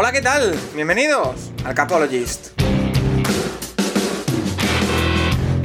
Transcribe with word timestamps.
Hola, 0.00 0.12
¿qué 0.12 0.22
tal? 0.22 0.56
Bienvenidos 0.76 1.50
al 1.64 1.74
Capologist. 1.74 2.52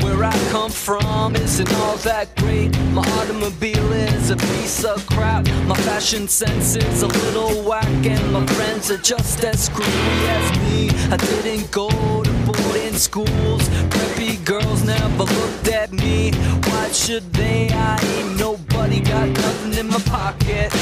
Where 0.01 0.23
I 0.23 0.33
come 0.51 0.71
from 0.71 1.35
isn't 1.35 1.71
all 1.75 1.97
that 1.97 2.35
great. 2.37 2.75
My 2.93 3.03
automobile 3.21 3.93
is 3.93 4.31
a 4.31 4.35
piece 4.35 4.83
of 4.83 5.05
crap. 5.05 5.47
My 5.67 5.75
fashion 5.75 6.27
sense 6.27 6.75
is 6.75 7.03
a 7.03 7.07
little 7.07 7.61
whack, 7.61 7.85
and 8.07 8.33
my 8.33 8.43
friends 8.55 8.89
are 8.89 8.97
just 8.97 9.43
as 9.43 9.65
screwy 9.65 10.27
as 10.27 10.51
me. 10.61 10.89
I 11.11 11.17
didn't 11.17 11.69
go 11.69 11.89
to 12.23 12.31
boarding 12.47 12.95
schools. 12.95 13.69
Preppy 13.91 14.43
girls 14.43 14.83
never 14.83 15.25
looked 15.25 15.67
at 15.67 15.91
me. 15.91 16.31
Why 16.71 16.91
should 16.91 17.31
they? 17.33 17.69
I 17.69 17.99
ain't 18.01 18.39
nobody, 18.39 18.99
got 18.99 19.29
nothing 19.29 19.75
in 19.75 19.89
my 19.89 19.99
pocket. 19.99 20.73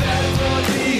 Beverly 0.00 0.99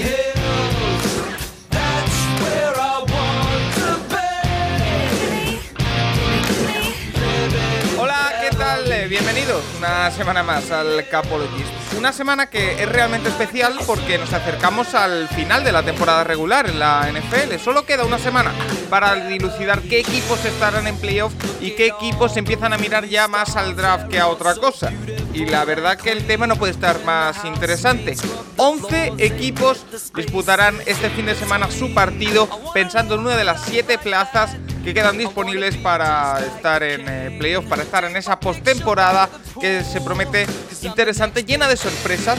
una 9.77 10.11
semana 10.11 10.43
más 10.43 10.71
al 10.71 11.07
Capologist. 11.07 11.80
Una 12.01 12.13
semana 12.13 12.49
que 12.49 12.81
es 12.81 12.89
realmente 12.89 13.29
especial 13.29 13.75
porque 13.85 14.17
nos 14.17 14.33
acercamos 14.33 14.95
al 14.95 15.27
final 15.27 15.63
de 15.63 15.71
la 15.71 15.83
temporada 15.83 16.23
regular 16.23 16.67
en 16.67 16.79
la 16.79 17.07
NFL. 17.07 17.59
Solo 17.63 17.85
queda 17.85 18.05
una 18.05 18.17
semana 18.17 18.51
para 18.89 19.13
dilucidar 19.27 19.83
qué 19.83 19.99
equipos 19.99 20.43
estarán 20.43 20.87
en 20.87 20.97
playoff 20.97 21.31
y 21.61 21.75
qué 21.75 21.85
equipos 21.85 22.35
empiezan 22.37 22.73
a 22.73 22.79
mirar 22.79 23.05
ya 23.05 23.27
más 23.27 23.55
al 23.55 23.75
draft 23.75 24.07
que 24.07 24.19
a 24.19 24.29
otra 24.29 24.55
cosa. 24.55 24.91
Y 25.31 25.45
la 25.45 25.63
verdad 25.63 25.95
que 25.95 26.11
el 26.11 26.25
tema 26.25 26.47
no 26.47 26.55
puede 26.55 26.71
estar 26.71 27.03
más 27.03 27.45
interesante. 27.45 28.17
11 28.57 29.13
equipos 29.19 29.85
disputarán 30.15 30.77
este 30.87 31.11
fin 31.11 31.27
de 31.27 31.35
semana 31.35 31.69
su 31.69 31.93
partido 31.93 32.49
pensando 32.73 33.13
en 33.13 33.21
una 33.21 33.37
de 33.37 33.43
las 33.43 33.61
7 33.65 33.99
plazas 33.99 34.57
que 34.83 34.93
quedan 34.93 35.17
disponibles 35.17 35.77
para 35.77 36.39
estar 36.39 36.81
en 36.81 37.07
eh, 37.07 37.37
playoff, 37.37 37.65
para 37.65 37.83
estar 37.83 38.03
en 38.03 38.17
esa 38.17 38.39
postemporada 38.39 39.29
que 39.59 39.83
se 39.83 40.01
promete 40.01 40.47
interesante, 40.81 41.43
llena 41.43 41.67
de 41.67 41.77
sorpresas, 41.77 41.90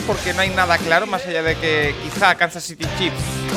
porque 0.07 0.35
no 0.35 0.41
hay 0.41 0.51
nada 0.51 0.79
claro, 0.79 1.07
más 1.07 1.27
allá 1.27 1.43
de 1.43 1.57
que 1.57 1.95
quizá 2.03 2.35
Kansas 2.35 2.65
City 2.65 2.87
Chiefs 2.99 3.17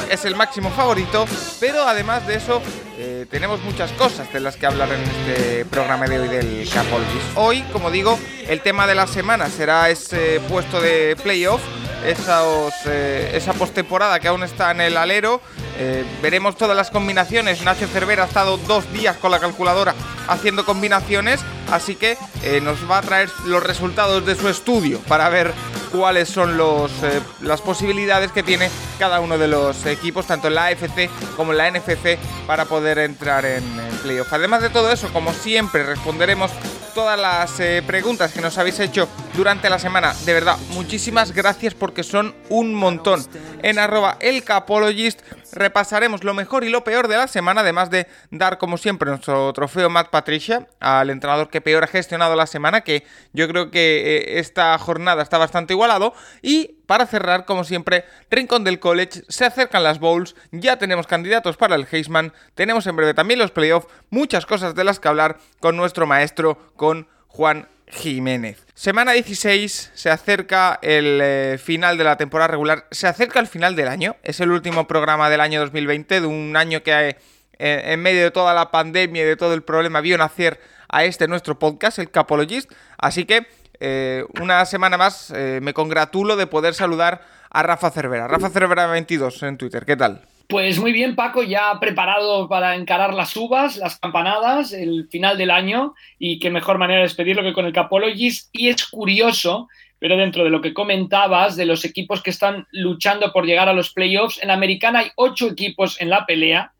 es 0.10 0.26
el 0.26 0.36
máximo 0.36 0.70
favorito, 0.72 1.26
pero 1.60 1.88
además 1.88 2.26
de 2.28 2.36
eso 2.36 2.62
eh, 2.98 3.26
tenemos 3.30 3.62
muchas 3.62 3.92
cosas 3.94 4.32
de 4.32 4.40
las 4.40 4.56
que 4.56 4.66
hablar 4.66 4.90
en 4.92 5.02
este 5.02 5.66
programa 5.66 6.06
de 6.08 6.20
hoy 6.20 6.28
del 6.28 6.70
Capologist. 6.70 7.26
Hoy, 7.36 7.62
como 7.74 7.92
digo, 7.92 8.20
el 8.48 8.62
tema 8.62 8.88
de 8.88 8.96
la 8.96 9.08
semana 9.08 9.50
será 9.50 9.90
ese 9.90 10.40
puesto 10.48 10.80
de 10.82 11.16
playoff, 11.22 11.62
esos, 12.06 12.74
eh, 12.86 13.32
esa 13.34 13.54
postemporada 13.54 14.20
que 14.20 14.28
aún 14.28 14.44
está 14.44 14.72
en 14.72 14.82
el 14.82 14.98
alero. 14.98 15.42
Eh, 15.78 16.06
veremos 16.22 16.56
todas 16.56 16.76
las 16.76 16.90
combinaciones. 16.90 17.62
Nacho 17.64 17.88
Cervera 17.88 18.24
ha 18.24 18.28
estado 18.28 18.58
dos 18.58 18.92
días 18.94 19.18
con 19.18 19.32
la 19.32 19.40
calculadora 19.40 19.94
haciendo 20.28 20.66
combinaciones, 20.66 21.42
así 21.72 21.96
que 21.96 22.18
eh, 22.44 22.62
nos 22.62 22.90
va 22.90 23.00
a 23.00 23.02
traer 23.02 23.30
los 23.46 23.62
resultados 23.62 24.26
de 24.26 24.36
su 24.36 24.48
estudio 24.48 25.00
para 25.08 25.30
ver 25.30 25.54
cuáles 25.92 26.30
son 26.30 26.58
los, 26.58 26.92
eh, 27.04 27.22
las 27.42 27.62
posibilidades 27.62 28.32
que 28.32 28.42
tiene 28.42 28.70
cada 29.00 29.20
uno 29.20 29.38
de 29.38 29.48
los 29.48 29.86
equipos, 29.86 30.26
tanto 30.26 30.48
en 30.48 30.56
la 30.56 30.68
AFC 30.68 31.10
como 31.36 31.52
en 31.52 31.58
la 31.58 31.72
NFC, 31.72 32.18
para 32.48 32.66
poder 32.66 33.00
entrar 33.00 33.46
en, 33.46 33.64
en 33.64 33.98
playoff. 34.02 34.32
Además 34.32 34.62
de 34.62 34.70
todo 34.70 34.92
eso, 34.92 35.10
como 35.12 35.34
siempre, 35.34 35.84
responderemos 35.84 36.52
todas 36.94 37.20
las 37.20 37.52
preguntas 37.86 38.32
que 38.32 38.40
nos 38.40 38.58
habéis 38.58 38.80
hecho 38.80 39.10
durante 39.36 39.70
la 39.70 39.80
semana. 39.80 40.14
De 40.26 40.34
verdad, 40.34 40.58
muchísimas 40.70 41.34
gracias 41.34 41.74
porque 41.74 42.04
son 42.04 42.34
un 42.48 42.74
montón. 42.74 43.26
En 43.62 43.80
arroba 43.80 44.18
elcapologist 44.22 45.20
repasaremos 45.56 46.24
lo 46.24 46.34
mejor 46.34 46.64
y 46.64 46.70
lo 46.70 46.84
peor 46.84 47.08
de 47.08 47.18
la 47.18 47.28
semana, 47.28 47.62
además 47.62 47.90
de 47.90 48.08
dar 48.30 48.58
como 48.58 48.78
siempre 48.78 49.10
nuestro 49.10 49.52
trofeo 49.54 49.90
Matt 49.90 50.10
Patricia 50.10 50.68
al 50.80 51.10
entrenador 51.10 51.50
que 51.50 51.62
peor 51.62 51.84
ha 51.84 51.88
gestionado 51.88 52.36
la 52.36 52.46
semana, 52.46 52.82
que 52.82 53.04
yo 53.34 53.48
creo 53.48 53.72
que 53.72 54.18
eh, 54.18 54.40
esta 54.40 54.78
jornada 54.78 55.24
está 55.24 55.38
bastante 55.38 55.74
igualado. 55.74 56.14
Y 56.42 56.78
para 56.86 57.08
cerrar, 57.08 57.46
como 57.46 57.64
siempre, 57.64 58.06
Rincón 58.30 58.64
del 58.64 58.80
College, 58.80 59.24
se 59.28 59.46
acercan 59.46 59.84
las 59.84 60.00
bowls, 60.00 60.36
ya 60.52 60.78
tenemos 60.78 61.08
candidatos 61.08 61.58
para 61.58 61.76
el 61.76 61.88
Heisman, 61.90 62.34
tenemos 62.54 62.86
en 62.88 62.96
breve 62.96 63.14
también 63.14 63.40
los 63.40 63.52
playoffs, 63.52 63.88
muchas 64.10 64.46
cosas 64.46 64.76
de 64.76 64.84
las 64.84 65.00
que 65.00 65.08
hablar 65.08 65.38
con 65.60 65.76
nuestro 65.78 66.06
maestro, 66.06 66.58
con 66.76 67.08
Juan 67.28 67.68
Jiménez. 67.88 68.65
Semana 68.76 69.14
16, 69.14 69.92
se 69.94 70.10
acerca 70.10 70.78
el 70.82 71.22
eh, 71.24 71.58
final 71.58 71.98
de 71.98 72.04
la 72.04 72.18
temporada 72.18 72.50
regular, 72.50 72.86
se 72.92 73.08
acerca 73.08 73.40
el 73.40 73.48
final 73.48 73.74
del 73.78 73.88
año, 73.88 74.18
es 74.22 74.42
el 74.42 74.52
último 74.52 74.86
programa 74.86 75.30
del 75.30 75.40
año 75.40 75.62
2020, 75.62 76.20
de 76.20 76.28
un 76.28 76.58
año 76.58 76.84
que 76.84 76.92
eh, 77.02 77.16
en 77.58 78.02
medio 78.02 78.22
de 78.22 78.32
toda 78.32 78.54
la 78.54 78.72
pandemia 78.72 79.22
y 79.22 79.26
de 79.26 79.38
todo 79.38 79.54
el 79.54 79.64
problema 79.64 80.02
vio 80.02 80.18
nacer 80.18 80.60
a 80.90 81.06
este 81.06 81.30
nuestro 81.30 81.58
podcast, 81.58 82.00
el 82.00 82.12
Capologist, 82.12 82.70
así 82.98 83.24
que 83.24 83.48
eh, 83.80 84.26
una 84.42 84.66
semana 84.66 84.98
más 84.98 85.32
eh, 85.32 85.60
me 85.62 85.74
congratulo 85.74 86.36
de 86.36 86.46
poder 86.46 86.74
saludar 86.74 87.22
a 87.50 87.64
Rafa 87.64 87.92
Cervera. 87.92 88.28
Rafa 88.28 88.50
Cervera 88.50 88.88
22 88.88 89.42
en 89.44 89.58
Twitter, 89.58 89.86
¿qué 89.86 89.96
tal? 89.96 90.22
Pues 90.48 90.80
muy 90.80 90.92
bien, 90.92 91.16
Paco, 91.16 91.42
ya 91.42 91.80
preparado 91.80 92.48
para 92.48 92.76
encarar 92.76 93.14
las 93.14 93.36
uvas, 93.36 93.78
las 93.78 94.00
campanadas, 94.00 94.74
el 94.74 95.08
final 95.10 95.38
del 95.38 95.50
año 95.50 95.96
y 96.20 96.38
qué 96.38 96.52
mejor 96.52 96.78
manera 96.78 97.00
de 97.00 97.08
despedirlo 97.08 97.42
que 97.42 97.54
con 97.54 97.66
el 97.66 97.74
Capologist. 97.74 98.50
Y 98.52 98.70
es 98.70 98.86
curioso, 98.86 99.68
pero 99.98 100.18
dentro 100.18 100.44
de 100.44 100.52
lo 100.52 100.62
que 100.62 100.74
comentabas, 100.74 101.56
de 101.56 101.66
los 101.66 101.84
equipos 101.84 102.22
que 102.22 102.30
están 102.30 102.68
luchando 102.72 103.34
por 103.34 103.46
llegar 103.46 103.70
a 103.70 103.74
los 103.74 103.92
playoffs, 103.92 104.40
en 104.42 104.50
la 104.50 104.54
americana 104.54 105.00
hay 105.00 105.12
ocho 105.16 105.48
equipos 105.48 106.00
en 106.00 106.12
la 106.12 106.28
pelea, 106.28 106.74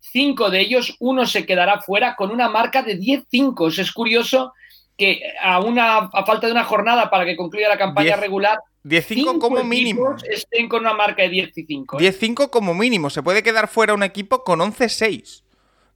cinco 0.00 0.50
de 0.50 0.60
ellos, 0.60 0.96
uno 0.98 1.24
se 1.24 1.46
quedará 1.46 1.80
fuera 1.80 2.16
con 2.16 2.32
una 2.32 2.48
marca 2.48 2.82
de 2.82 2.98
10-5. 2.98 3.78
Es 3.78 3.92
curioso 3.92 4.52
que 4.98 5.22
a, 5.40 5.60
una, 5.60 6.10
a 6.12 6.24
falta 6.24 6.46
de 6.46 6.52
una 6.52 6.64
jornada 6.64 7.08
para 7.08 7.24
que 7.24 7.36
concluya 7.36 7.68
la 7.68 7.78
campaña 7.78 8.16
regular, 8.16 8.58
10-5 8.84 9.38
como 9.38 9.56
cinco 9.58 9.64
mínimo. 9.64 10.12
equipos 10.12 10.24
estén 10.28 10.68
con 10.68 10.80
una 10.80 10.94
marca 10.94 11.22
de 11.22 11.28
10-5. 11.30 11.98
10-5 11.98 12.50
como 12.50 12.74
mínimo. 12.74 13.10
Se 13.10 13.22
puede 13.22 13.42
quedar 13.42 13.68
fuera 13.68 13.94
un 13.94 14.02
equipo 14.02 14.42
con 14.44 14.60
11-6. 14.60 15.42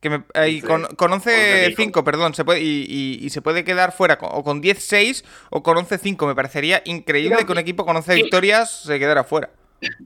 Que 0.00 0.10
me- 0.10 0.24
ay, 0.34 0.60
con, 0.60 0.84
con 0.96 1.10
11-5, 1.10 2.04
perdón. 2.04 2.34
Se 2.34 2.44
puede, 2.44 2.60
y, 2.62 2.84
y- 2.88 3.18
y 3.26 3.30
se 3.30 3.42
puede 3.42 3.64
quedar 3.64 3.92
fuera 3.92 4.18
con- 4.18 4.28
o 4.32 4.44
con 4.44 4.62
10-6 4.62 5.24
o 5.50 5.62
con 5.62 5.76
11-5. 5.78 6.26
Me 6.26 6.34
parecería 6.34 6.82
increíble 6.84 7.34
Creo 7.36 7.46
que 7.46 7.52
un 7.52 7.58
equipo 7.58 7.84
con 7.86 7.96
11 7.96 8.14
que- 8.14 8.22
victorias 8.22 8.82
se 8.82 8.98
quedara 8.98 9.24
fuera. 9.24 9.50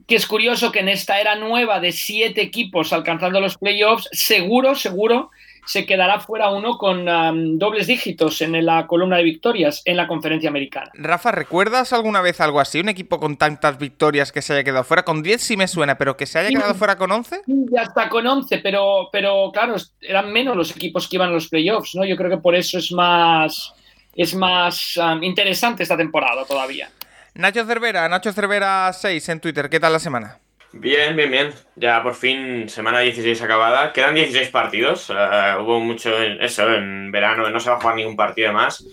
que 0.07 0.15
es 0.15 0.25
curioso 0.27 0.71
que 0.71 0.79
en 0.79 0.89
esta 0.89 1.19
era 1.21 1.35
nueva 1.35 1.79
de 1.79 1.91
siete 1.91 2.41
equipos 2.41 2.91
alcanzando 2.93 3.39
los 3.39 3.57
playoffs, 3.57 4.09
seguro, 4.11 4.75
seguro, 4.75 5.29
se 5.65 5.85
quedará 5.85 6.19
fuera 6.19 6.49
uno 6.49 6.77
con 6.77 7.07
um, 7.07 7.57
dobles 7.57 7.87
dígitos 7.87 8.41
en 8.41 8.65
la 8.65 8.87
columna 8.87 9.17
de 9.17 9.23
victorias 9.23 9.81
en 9.85 9.97
la 9.97 10.07
conferencia 10.07 10.49
americana. 10.49 10.91
Rafa, 10.93 11.31
¿recuerdas 11.31 11.93
alguna 11.93 12.21
vez 12.21 12.41
algo 12.41 12.59
así? 12.59 12.79
Un 12.79 12.89
equipo 12.89 13.19
con 13.19 13.37
tantas 13.37 13.77
victorias 13.77 14.31
que 14.31 14.41
se 14.41 14.53
haya 14.53 14.63
quedado 14.63 14.83
fuera. 14.83 15.03
Con 15.03 15.23
10 15.23 15.41
sí 15.41 15.57
me 15.57 15.67
suena, 15.67 15.97
pero 15.97 16.17
que 16.17 16.25
se 16.25 16.39
haya 16.39 16.49
quedado 16.49 16.75
fuera 16.75 16.97
con 16.97 17.11
11. 17.11 17.41
Y 17.47 17.77
hasta 17.77 18.09
con 18.09 18.25
11, 18.25 18.59
pero, 18.59 19.09
pero 19.11 19.51
claro, 19.53 19.75
eran 20.01 20.31
menos 20.31 20.55
los 20.55 20.75
equipos 20.75 21.07
que 21.07 21.17
iban 21.17 21.29
a 21.29 21.33
los 21.33 21.47
playoffs, 21.47 21.95
¿no? 21.95 22.05
Yo 22.05 22.15
creo 22.15 22.29
que 22.29 22.37
por 22.37 22.55
eso 22.55 22.77
es 22.77 22.91
más, 22.91 23.73
es 24.15 24.33
más 24.35 24.97
um, 24.97 25.23
interesante 25.23 25.83
esta 25.83 25.97
temporada 25.97 26.45
todavía. 26.45 26.89
Nacho 27.33 27.65
Cervera, 27.65 28.09
Nacho 28.09 28.33
Cervera 28.33 28.91
6 28.91 29.29
en 29.29 29.39
Twitter. 29.39 29.69
¿Qué 29.69 29.79
tal 29.79 29.93
la 29.93 29.99
semana? 29.99 30.39
Bien, 30.73 31.15
bien, 31.15 31.29
bien. 31.29 31.53
Ya 31.75 32.01
por 32.01 32.15
fin, 32.15 32.69
semana 32.69 32.99
16 33.01 33.41
acabada. 33.41 33.91
Quedan 33.93 34.15
16 34.15 34.49
partidos. 34.49 35.09
eh, 35.09 35.55
hubo 35.59 35.79
mucho 35.79 36.21
en 36.21 36.41
eso, 36.41 36.71
en 36.73 37.11
verano 37.11 37.49
no 37.49 37.59
se 37.59 37.69
va 37.69 37.75
a 37.75 37.79
jugar 37.79 37.95
ningún 37.95 38.15
partido 38.15 38.53
más. 38.53 38.85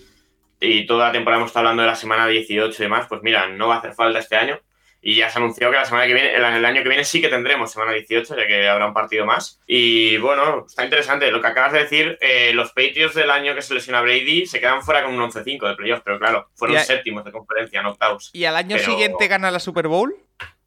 Y 0.59 0.85
toda 0.85 1.07
la 1.07 1.11
temporada 1.13 1.39
hemos 1.39 1.49
estado 1.51 1.67
hablando 1.67 1.83
de 1.83 1.87
la 1.89 1.95
semana 1.95 2.27
18 2.27 2.75
y 2.77 2.85
demás. 2.85 3.05
Pues 3.07 3.21
mira, 3.23 3.47
no 3.47 3.69
va 3.69 3.75
a 3.75 3.77
hacer 3.79 3.93
falta 3.93 4.19
este 4.19 4.35
año. 4.35 4.59
Y 5.01 5.15
ya 5.15 5.29
se 5.29 5.37
anunció 5.39 5.71
que 5.71 5.77
la 5.77 5.85
semana 5.85 6.05
que 6.07 6.13
viene, 6.13 6.35
el, 6.35 6.43
el 6.43 6.65
año 6.65 6.83
que 6.83 6.89
viene 6.89 7.05
sí 7.05 7.21
que 7.21 7.29
tendremos 7.29 7.71
semana 7.71 7.93
18, 7.93 8.35
ya 8.35 8.45
que 8.45 8.67
habrá 8.67 8.85
un 8.85 8.93
partido 8.93 9.25
más. 9.25 9.61
Y 9.65 10.17
bueno, 10.17 10.65
está 10.67 10.83
interesante. 10.83 11.31
Lo 11.31 11.39
que 11.39 11.47
acabas 11.47 11.71
de 11.71 11.79
decir, 11.79 12.17
eh, 12.19 12.51
los 12.53 12.71
Patriots 12.73 13.15
del 13.15 13.31
año 13.31 13.55
que 13.55 13.61
se 13.61 13.73
lesiona 13.73 14.01
Brady 14.01 14.45
se 14.45 14.59
quedan 14.59 14.81
fuera 14.81 15.05
con 15.05 15.13
un 15.17 15.21
11-5 15.31 15.69
de 15.69 15.75
playoff, 15.77 16.01
pero 16.03 16.19
claro, 16.19 16.49
fueron 16.55 16.77
séptimos 16.81 17.23
de 17.23 17.31
conferencia, 17.31 17.81
no 17.81 17.91
octavos. 17.91 18.29
¿Y 18.33 18.43
al 18.43 18.57
año 18.57 18.75
Pero- 18.75 18.91
siguiente 18.91 19.27
gana 19.29 19.49
la 19.51 19.59
Super 19.59 19.87
Bowl? 19.87 20.13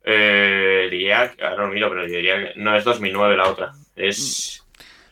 Eh, 0.04 0.88
diría, 0.90 1.32
ahora 1.42 1.66
lo 1.66 1.68
miro, 1.68 1.88
pero 1.88 2.06
diría 2.06 2.38
que 2.38 2.52
no 2.56 2.76
es 2.76 2.84
2009 2.84 3.36
la 3.36 3.48
otra. 3.48 3.72
Es. 3.96 4.64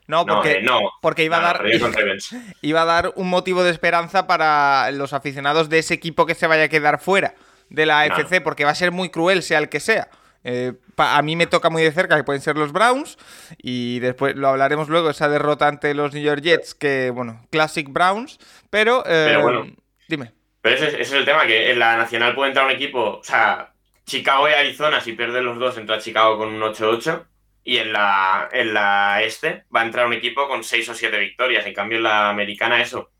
No, 0.06 0.24
No, 0.24 0.34
porque, 0.34 0.52
eh, 0.52 0.62
no. 0.62 0.80
porque 1.00 1.22
iba, 1.24 1.38
No, 1.40 1.46
a 1.46 1.52
dar, 1.52 1.62
iba 2.62 2.82
a 2.82 2.84
dar 2.84 3.12
un 3.14 3.28
motivo 3.30 3.62
de 3.62 3.70
esperanza 3.70 4.26
para 4.26 4.90
los 4.90 5.12
aficionados 5.12 5.68
de 5.68 5.78
ese 5.78 5.94
equipo 5.94 6.26
que 6.26 6.34
se 6.34 6.46
vaya 6.48 6.64
a 6.64 6.68
quedar 6.68 7.00
fuera 7.00 7.34
de 7.68 7.86
la 7.86 8.04
Claro. 8.06 8.22
AFC, 8.24 8.42
porque 8.42 8.64
va 8.64 8.70
a 8.72 8.74
ser 8.74 8.90
muy 8.90 9.10
cruel, 9.10 9.42
sea 9.44 9.58
el 9.60 9.68
que 9.68 9.78
sea. 9.78 10.08
Eh, 10.42 10.72
a 10.96 11.20
mí 11.22 11.36
me 11.36 11.46
toca 11.46 11.70
muy 11.70 11.82
de 11.82 11.92
cerca 11.92 12.16
que 12.16 12.24
pueden 12.24 12.40
ser 12.42 12.56
los 12.56 12.72
Browns 12.72 13.18
y 13.58 14.00
después 14.00 14.34
lo 14.36 14.48
hablaremos 14.48 14.88
luego, 14.88 15.10
esa 15.10 15.28
derrota 15.28 15.68
ante 15.68 15.94
los 15.94 16.12
New 16.14 16.22
York 16.22 16.40
Jets, 16.42 16.74
que 16.74 17.10
bueno, 17.10 17.46
Classic 17.50 17.86
Browns, 17.88 18.38
pero... 18.70 19.00
eh, 19.06 19.26
Pero 19.28 19.42
bueno. 19.42 19.66
Dime. 20.08 20.32
Pero 20.62 20.74
ese, 20.76 20.86
ese 20.88 21.00
es 21.02 21.12
el 21.12 21.24
tema, 21.26 21.46
que 21.46 21.70
en 21.70 21.78
la 21.78 21.96
nacional 21.96 22.34
puede 22.34 22.48
entrar 22.48 22.66
un 22.66 22.72
equipo, 22.72 23.18
o 23.18 23.22
sea, 23.24 23.69
Chicago 24.10 24.48
y 24.48 24.52
Arizona, 24.52 25.00
si 25.00 25.12
pierden 25.12 25.44
los 25.44 25.58
dos, 25.58 25.78
entra 25.78 26.00
Chicago 26.00 26.36
con 26.36 26.48
un 26.48 26.60
8-8. 26.60 27.26
Y 27.62 27.76
en 27.76 27.92
la, 27.92 28.48
en 28.52 28.74
la 28.74 29.22
este 29.22 29.64
va 29.74 29.82
a 29.82 29.84
entrar 29.84 30.06
un 30.06 30.14
equipo 30.14 30.48
con 30.48 30.64
6 30.64 30.88
o 30.88 30.94
7 30.94 31.16
victorias. 31.18 31.64
En 31.64 31.74
cambio, 31.74 31.98
en 31.98 32.04
la 32.04 32.28
americana, 32.28 32.82
eso, 32.82 33.10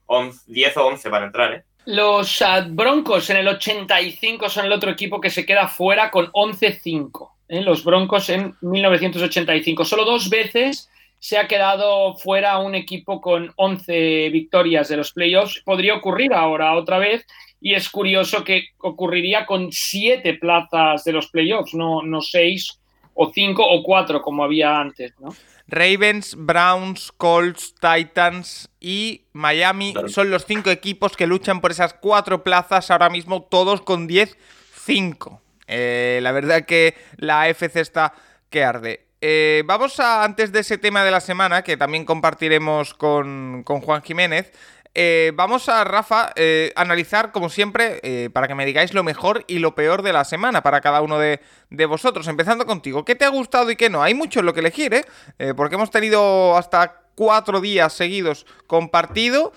10 0.46 0.76
o 0.78 0.86
11 0.86 1.10
para 1.10 1.26
entrar, 1.26 1.52
¿eh? 1.52 1.64
Los 1.86 2.40
uh, 2.40 2.66
Broncos 2.68 3.30
en 3.30 3.38
el 3.38 3.48
85 3.48 4.48
son 4.48 4.66
el 4.66 4.72
otro 4.72 4.90
equipo 4.90 5.20
que 5.20 5.30
se 5.30 5.46
queda 5.46 5.68
fuera 5.68 6.10
con 6.10 6.26
11-5. 6.32 7.30
¿eh? 7.48 7.62
Los 7.62 7.84
Broncos 7.84 8.28
en 8.28 8.54
1985. 8.60 9.84
Solo 9.84 10.04
dos 10.04 10.28
veces 10.28 10.90
se 11.20 11.38
ha 11.38 11.46
quedado 11.46 12.16
fuera 12.16 12.58
un 12.58 12.74
equipo 12.74 13.20
con 13.20 13.52
11 13.56 14.30
victorias 14.30 14.88
de 14.88 14.96
los 14.96 15.12
playoffs. 15.12 15.62
Podría 15.64 15.94
ocurrir 15.94 16.34
ahora 16.34 16.74
otra 16.74 16.98
vez 16.98 17.26
y 17.60 17.74
es 17.74 17.90
curioso 17.90 18.42
que 18.42 18.68
ocurriría 18.78 19.46
con 19.46 19.70
siete 19.70 20.34
plazas 20.34 21.04
de 21.04 21.12
los 21.12 21.28
playoffs, 21.28 21.74
no, 21.74 22.02
no 22.02 22.20
seis 22.22 22.80
o 23.14 23.30
cinco 23.32 23.64
o 23.66 23.82
cuatro 23.82 24.22
como 24.22 24.44
había 24.44 24.78
antes, 24.78 25.12
¿no? 25.20 25.34
Ravens, 25.70 26.34
Browns, 26.36 27.12
Colts, 27.12 27.74
Titans 27.74 28.68
y 28.80 29.22
Miami 29.32 29.94
son 30.08 30.30
los 30.30 30.44
cinco 30.44 30.70
equipos 30.70 31.16
que 31.16 31.28
luchan 31.28 31.60
por 31.60 31.70
esas 31.70 31.94
cuatro 31.94 32.42
plazas 32.42 32.90
ahora 32.90 33.08
mismo, 33.08 33.42
todos 33.42 33.80
con 33.80 34.08
10-5. 34.08 35.38
Eh, 35.68 36.18
la 36.22 36.32
verdad 36.32 36.64
que 36.64 36.96
la 37.18 37.42
AFC 37.42 37.76
está 37.76 38.14
que 38.48 38.64
arde. 38.64 39.06
Eh, 39.20 39.62
vamos 39.66 40.00
a, 40.00 40.24
antes 40.24 40.50
de 40.50 40.60
ese 40.60 40.78
tema 40.78 41.04
de 41.04 41.10
la 41.10 41.20
semana, 41.20 41.62
que 41.62 41.76
también 41.76 42.04
compartiremos 42.04 42.94
con, 42.94 43.62
con 43.64 43.80
Juan 43.80 44.02
Jiménez, 44.02 44.50
eh, 44.94 45.32
vamos 45.34 45.68
a, 45.68 45.84
Rafa, 45.84 46.32
eh, 46.34 46.72
analizar, 46.74 47.30
como 47.30 47.48
siempre, 47.48 48.00
eh, 48.02 48.28
para 48.32 48.48
que 48.48 48.54
me 48.54 48.66
digáis 48.66 48.92
lo 48.92 49.04
mejor 49.04 49.44
y 49.46 49.60
lo 49.60 49.74
peor 49.74 50.02
de 50.02 50.12
la 50.12 50.24
semana 50.24 50.62
para 50.62 50.80
cada 50.80 51.00
uno 51.00 51.18
de, 51.18 51.40
de, 51.70 51.86
vosotros. 51.86 52.26
Empezando 52.26 52.66
contigo, 52.66 53.04
¿qué 53.04 53.14
te 53.14 53.24
ha 53.24 53.28
gustado 53.28 53.70
y 53.70 53.76
qué 53.76 53.88
no? 53.88 54.02
Hay 54.02 54.14
mucho 54.14 54.40
en 54.40 54.46
lo 54.46 54.54
que 54.54 54.60
elegir, 54.60 54.94
¿eh? 54.94 55.54
porque 55.54 55.76
hemos 55.76 55.90
tenido 55.90 56.56
hasta 56.56 57.02
cuatro 57.14 57.60
días 57.60 57.92
seguidos 57.92 58.46
compartido. 58.66 59.52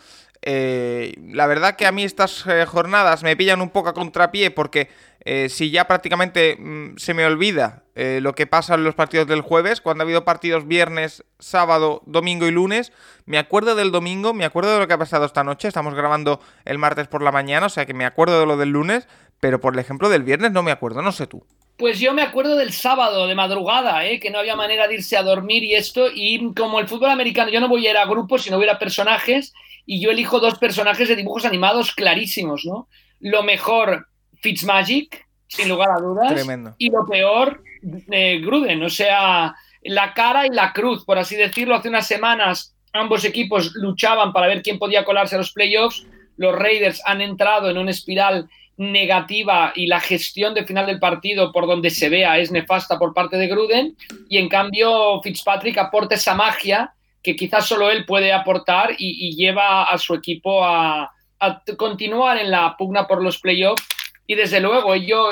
La 0.46 1.48
verdad 1.48 1.76
que 1.76 1.86
a 1.86 1.92
mí 1.92 2.04
estas 2.04 2.46
jornadas 2.68 3.24
me 3.24 3.36
pillan 3.38 3.62
un 3.62 3.70
poco 3.70 3.90
a 3.90 3.94
contrapié 3.94 4.52
porque 4.52 4.90
eh, 5.26 5.48
si 5.48 5.72
ya 5.72 5.88
prácticamente 5.88 6.58
mm, 6.60 6.98
se 6.98 7.14
me 7.14 7.26
olvida 7.26 7.84
eh, 7.96 8.20
lo 8.22 8.36
que 8.36 8.46
pasa 8.46 8.76
en 8.76 8.84
los 8.84 8.94
partidos 8.94 9.26
del 9.26 9.40
jueves, 9.42 9.80
cuando 9.80 10.02
ha 10.02 10.06
habido 10.06 10.26
partidos 10.26 10.68
viernes, 10.68 11.24
sábado, 11.40 12.02
domingo 12.06 12.46
y 12.46 12.52
lunes, 12.52 12.92
me 13.26 13.38
acuerdo 13.38 13.76
del 13.76 13.92
domingo, 13.92 14.34
me 14.34 14.44
acuerdo 14.44 14.74
de 14.74 14.80
lo 14.80 14.88
que 14.88 14.96
ha 14.96 14.98
pasado 14.98 15.26
esta 15.26 15.46
noche, 15.46 15.70
estamos 15.70 15.94
grabando 15.94 16.42
el 16.66 16.78
martes 16.78 17.08
por 17.08 17.22
la 17.22 17.32
mañana, 17.32 17.68
o 17.68 17.70
sea 17.70 17.86
que 17.86 17.94
me 17.94 18.06
acuerdo 18.06 18.40
de 18.40 18.46
lo 18.46 18.58
del 18.58 18.70
lunes, 18.70 19.08
pero 19.40 19.62
por 19.62 19.78
ejemplo 19.80 20.10
del 20.10 20.24
viernes 20.24 20.52
no 20.52 20.62
me 20.62 20.72
acuerdo, 20.72 21.02
no 21.02 21.14
sé 21.14 21.26
tú. 21.26 21.46
Pues 21.78 22.00
yo 22.00 22.14
me 22.14 22.22
acuerdo 22.22 22.56
del 22.56 22.72
sábado, 22.72 23.28
de 23.28 23.36
madrugada, 23.36 24.06
¿eh? 24.06 24.20
que 24.20 24.30
no 24.30 24.40
había 24.40 24.56
manera 24.56 24.88
de 24.88 24.96
irse 24.96 25.18
a 25.18 25.24
dormir 25.24 25.64
y 25.64 25.74
esto, 25.74 26.08
y 26.14 26.54
como 26.54 26.80
el 26.80 26.88
fútbol 26.88 27.10
americano, 27.10 27.50
yo 27.50 27.60
no 27.60 27.68
voy 27.68 27.88
a 27.88 27.92
ir 27.92 27.98
a 27.98 28.06
grupos, 28.06 28.44
sino 28.44 28.58
voy 28.58 28.66
a 28.66 28.70
ir 28.70 28.76
a 28.76 28.80
personajes, 28.80 29.54
y 29.86 30.00
yo 30.00 30.12
elijo 30.12 30.40
dos 30.40 30.58
personajes 30.60 31.08
de 31.08 31.16
dibujos 31.16 31.46
animados 31.46 31.94
clarísimos, 31.94 32.64
¿no? 32.66 32.88
Lo 33.20 33.44
mejor, 33.44 34.08
Fitzmagic, 34.42 35.28
sin 35.48 35.70
lugar 35.70 35.90
a 35.92 36.02
dudas. 36.02 36.34
Tremendo. 36.34 36.76
Y 36.78 36.90
lo 36.90 37.06
peor, 37.06 37.64
eh, 38.12 38.40
Gruden, 38.40 38.84
o 38.84 38.90
sea, 38.90 39.56
la 39.84 40.14
cara 40.14 40.46
y 40.46 40.50
la 40.50 40.74
cruz, 40.74 41.04
por 41.06 41.18
así 41.18 41.36
decirlo. 41.36 41.76
Hace 41.76 41.90
unas 41.90 42.08
semanas 42.08 42.76
ambos 42.94 43.26
equipos 43.26 43.74
luchaban 43.76 44.34
para 44.34 44.48
ver 44.48 44.62
quién 44.62 44.80
podía 44.80 45.06
colarse 45.06 45.36
a 45.36 45.40
los 45.40 45.52
playoffs. 45.52 46.06
Los 46.38 46.56
Raiders 46.56 47.02
han 47.06 47.22
entrado 47.22 47.70
en 47.70 47.78
una 47.78 47.92
espiral 47.92 48.50
negativa 48.78 49.72
y 49.76 49.88
la 49.88 50.00
gestión 50.00 50.54
de 50.54 50.66
final 50.66 50.86
del 50.86 51.00
partido 51.00 51.52
por 51.52 51.68
donde 51.68 51.90
se 51.90 52.10
vea 52.10 52.40
es 52.40 52.52
nefasta 52.52 52.98
por 52.98 53.14
parte 53.14 53.38
de 53.38 53.48
Gruden 53.48 53.96
y 54.30 54.38
en 54.38 54.50
cambio 54.50 55.22
Fitzpatrick 55.22 55.78
aporta 55.78 56.16
esa 56.16 56.34
magia 56.34 56.94
que 57.22 57.36
quizás 57.36 57.66
solo 57.66 57.90
él 57.90 58.06
puede 58.06 58.34
aportar 58.34 58.96
y, 58.98 59.36
lleva 59.36 59.84
a 59.84 59.98
su 59.98 60.14
equipo 60.14 60.64
a, 60.64 61.12
continuar 61.78 62.38
en 62.38 62.52
la 62.52 62.76
pugna 62.78 63.06
por 63.06 63.22
los 63.22 63.40
playoffs 63.40 63.86
y 64.26 64.36
desde 64.36 64.62
luego 64.62 64.96
yo 64.96 65.32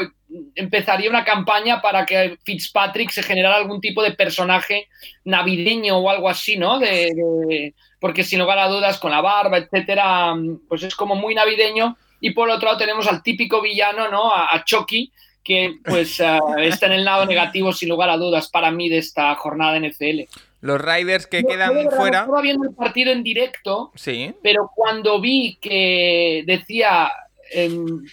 empezaría 0.56 1.10
una 1.10 1.24
campaña 1.24 1.82
para 1.82 2.06
que 2.06 2.38
Fitzpatrick 2.44 3.10
se 3.12 3.24
generara 3.24 3.56
algún 3.56 3.80
tipo 3.80 4.04
de 4.04 4.12
personaje 4.12 4.88
navideño 5.24 5.98
o 5.98 6.10
algo 6.10 6.28
así, 6.28 6.58
¿no? 6.58 6.80
De, 6.80 7.74
porque 8.00 8.24
sin 8.24 8.40
lugar 8.40 8.60
a 8.60 8.68
dudas 8.68 8.98
con 9.00 9.12
la 9.12 9.22
barba, 9.22 9.58
etcétera, 9.58 10.34
pues 10.68 10.84
es 10.84 10.96
como 10.96 11.16
muy 11.16 11.34
navideño. 11.34 11.98
Y 12.22 12.32
por 12.32 12.50
otro 12.50 12.68
lado 12.68 12.78
tenemos 12.78 13.08
al 13.08 13.22
típico 13.22 13.62
villano, 13.62 14.10
¿no? 14.10 14.34
A, 14.34 14.56
a 14.56 14.64
Chucky, 14.64 15.12
que 15.44 15.80
pues 15.84 16.20
uh, 16.22 16.58
está 16.60 16.86
en 16.86 16.94
el 16.94 17.04
lado 17.04 17.26
negativo 17.26 17.74
sin 17.74 17.90
lugar 17.90 18.10
a 18.10 18.18
dudas 18.18 18.50
para 18.50 18.72
mí 18.72 18.88
de 18.88 19.00
esta 19.00 19.36
jornada 19.36 19.78
NFL. 19.80 20.22
Los 20.62 20.80
Riders 20.80 21.28
que 21.28 21.42
yo, 21.42 21.48
quedan 21.48 21.84
yo 21.84 21.90
fuera. 21.92 22.20
Estaba 22.20 22.42
viendo 22.42 22.70
el 22.70 22.76
partido 22.76 23.12
en 23.12 23.24
directo, 23.24 23.92
sí. 23.96 24.34
pero 24.44 24.70
cuando 24.74 25.20
vi 25.20 25.58
que 25.60 26.44
decía 26.46 27.12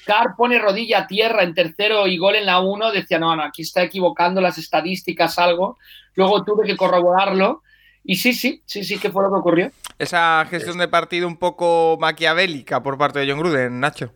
Carr 0.05 0.34
pone 0.37 0.58
rodilla 0.58 1.00
a 1.00 1.06
tierra 1.06 1.43
en 1.43 1.54
tercero 1.54 2.06
y 2.06 2.19
gol 2.19 2.37
en 2.37 2.46
la 2.46 2.61
1, 2.61 2.90
decía, 2.93 3.19
no, 3.19 3.37
no, 3.37 3.43
aquí 3.43 3.62
está 3.62 3.82
equivocando 3.82 4.40
las 4.40 4.58
estadísticas, 4.58 5.38
algo. 5.38 5.78
Luego 6.14 6.44
tuve 6.44 6.66
que 6.66 6.76
corroborarlo. 6.76 7.62
Y 8.05 8.17
sí, 8.17 8.33
sí, 8.33 8.62
sí, 8.65 8.85
sí, 8.85 8.99
¿qué 8.99 9.11
fue 9.11 9.23
lo 9.23 9.31
que 9.31 9.39
ocurrió? 9.39 9.71
Esa 9.99 10.47
gestión 10.49 10.79
de 10.79 10.89
partido 10.89 11.27
un 11.27 11.37
poco 11.37 11.99
maquiavélica 12.00 12.83
por 12.83 12.97
parte 12.97 13.19
de 13.19 13.31
John 13.31 13.41
Gruden, 13.41 13.81
Nacho. 13.81 14.12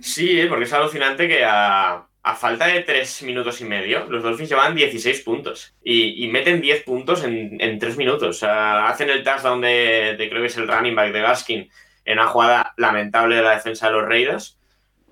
Sí, 0.00 0.44
porque 0.48 0.64
es 0.64 0.72
alucinante 0.72 1.28
que 1.28 1.44
a, 1.44 2.06
a 2.22 2.34
falta 2.34 2.66
de 2.66 2.80
tres 2.80 3.22
minutos 3.22 3.60
y 3.60 3.64
medio, 3.64 4.06
los 4.08 4.22
Dolphins 4.22 4.48
llevan 4.48 4.74
16 4.74 5.20
puntos 5.20 5.74
y, 5.84 6.24
y 6.24 6.28
meten 6.28 6.60
10 6.60 6.82
puntos 6.84 7.22
en, 7.22 7.60
en 7.60 7.78
3 7.78 7.98
minutos. 7.98 8.28
O 8.28 8.32
sea, 8.32 8.88
hacen 8.88 9.10
el 9.10 9.22
touchdown 9.22 9.60
de, 9.60 10.16
de, 10.16 10.28
creo 10.30 10.40
que 10.40 10.46
es 10.46 10.56
el 10.56 10.66
running 10.66 10.94
back 10.94 11.12
de 11.12 11.20
Gaskin, 11.20 11.70
en 12.06 12.18
una 12.18 12.28
jugada 12.28 12.72
lamentable 12.78 13.36
de 13.36 13.42
la 13.42 13.54
defensa 13.54 13.88
de 13.88 13.92
los 13.92 14.08
Raiders. 14.08 14.58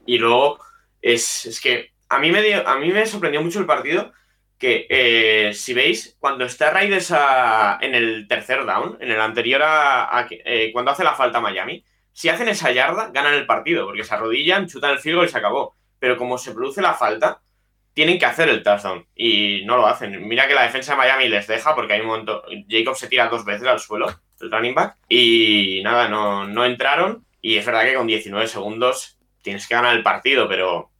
Y 0.07 0.17
luego 0.19 0.59
es, 1.03 1.45
es 1.45 1.61
que 1.61 1.91
a 2.09 2.19
mí, 2.19 2.31
me 2.31 2.43
dio, 2.43 2.67
a 2.67 2.79
mí 2.79 2.91
me 2.91 3.05
sorprendió 3.05 3.43
mucho 3.43 3.59
el 3.59 3.67
partido 3.67 4.13
que, 4.63 4.87
eh, 4.89 5.53
si 5.55 5.75
veis, 5.75 6.17
cuando 6.21 6.45
está 6.45 6.71
Raiders 6.71 7.11
a, 7.11 7.79
en 7.81 7.97
el 7.97 8.29
tercer 8.29 8.65
down, 8.65 8.97
en 9.01 9.11
el 9.11 9.21
anterior 9.21 9.61
a, 9.65 10.25
eh, 10.31 10.71
cuando 10.73 10.93
hace 10.93 11.03
la 11.03 11.15
falta 11.15 11.41
Miami, 11.41 11.85
si 12.13 12.29
hacen 12.29 12.49
esa 12.49 12.71
yarda, 12.71 13.11
ganan 13.13 13.35
el 13.35 13.45
partido, 13.45 13.85
porque 13.87 14.05
se 14.05 14.15
arrodillan, 14.15 14.69
chutan 14.69 14.93
el 14.93 15.01
field 15.01 15.25
y 15.25 15.29
se 15.29 15.39
acabó. 15.39 15.75
Pero 15.99 16.17
como 16.17 16.39
se 16.39 16.53
produce 16.53 16.81
la 16.81 16.95
falta, 16.95 17.43
tienen 17.93 18.21
que 18.21 18.27
hacer 18.27 18.49
el 18.49 18.63
touchdown 18.63 19.05
y 19.17 19.65
no 19.65 19.77
lo 19.77 19.89
hacen. 19.89 20.29
Mira 20.29 20.47
que 20.47 20.55
la 20.55 20.63
defensa 20.63 20.93
de 20.93 20.99
Miami 20.99 21.29
les 21.29 21.49
deja 21.49 21.75
porque 21.75 21.95
hay 21.95 22.01
un 22.03 22.07
momento. 22.07 22.45
Jacob 22.69 22.95
se 22.95 23.09
tira 23.09 23.27
dos 23.27 23.45
veces 23.45 23.67
al 23.67 23.81
suelo, 23.81 24.15
el 24.41 24.51
running 24.53 24.77
back, 24.77 24.97
y 25.09 25.81
nada, 25.83 26.07
no, 26.07 26.47
no 26.47 26.65
entraron. 26.65 27.27
Y 27.41 27.57
es 27.57 27.67
verdad 27.67 27.83
que 27.83 27.95
con 27.95 28.07
19 28.07 28.47
segundos 28.47 29.19
tienes 29.43 29.67
que 29.67 29.75
ganar 29.75 29.97
el 29.97 30.05
partido, 30.05 30.47
pero 30.47 30.92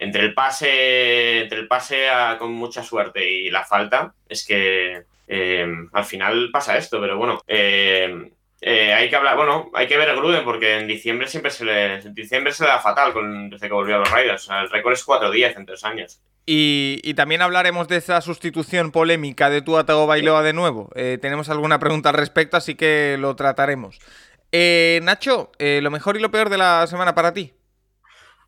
entre 0.00 0.22
el 0.24 0.34
pase, 0.34 1.42
entre 1.42 1.58
el 1.58 1.68
pase 1.68 2.06
con 2.38 2.52
mucha 2.52 2.82
suerte 2.82 3.30
y 3.30 3.50
la 3.50 3.64
falta, 3.64 4.14
es 4.26 4.46
que 4.46 5.02
eh, 5.28 5.66
al 5.92 6.04
final 6.04 6.48
pasa 6.50 6.78
esto, 6.78 7.00
pero 7.00 7.18
bueno. 7.18 7.40
Eh, 7.46 8.30
eh, 8.62 8.92
hay 8.92 9.08
que 9.08 9.16
hablar, 9.16 9.36
bueno, 9.36 9.70
hay 9.74 9.86
que 9.86 9.96
ver 9.96 10.10
a 10.10 10.14
Gruden 10.14 10.44
porque 10.44 10.78
en 10.78 10.86
diciembre 10.86 11.28
siempre 11.28 11.50
se 11.50 11.64
le, 11.64 11.94
en 11.96 12.14
diciembre 12.14 12.52
se 12.52 12.64
le 12.64 12.70
da 12.70 12.78
fatal 12.78 13.12
con, 13.12 13.48
desde 13.50 13.68
que 13.68 13.74
volvió 13.74 13.96
a 13.96 13.98
los 13.98 14.10
Raiders. 14.10 14.48
El 14.50 14.70
récord 14.70 14.94
es 14.94 15.06
4-10 15.06 15.56
en 15.56 15.66
tres 15.66 15.84
años. 15.84 16.20
Y, 16.46 17.14
también 17.14 17.42
hablaremos 17.42 17.86
de 17.86 17.96
esa 17.96 18.20
sustitución 18.22 18.92
polémica 18.92 19.50
de 19.50 19.62
Tua 19.62 19.84
Tagovailoa 19.84 20.42
de 20.42 20.52
nuevo. 20.52 20.90
Tenemos 20.94 21.48
alguna 21.48 21.78
pregunta 21.78 22.08
al 22.08 22.16
respecto, 22.16 22.56
así 22.56 22.74
que 22.74 23.16
lo 23.20 23.36
trataremos. 23.36 24.00
Eh, 24.50 24.98
Nacho, 25.04 25.52
lo 25.58 25.90
mejor 25.90 26.16
y 26.16 26.20
lo 26.20 26.30
peor 26.30 26.48
de 26.48 26.58
la 26.58 26.86
semana 26.88 27.14
para 27.14 27.32
ti. 27.32 27.52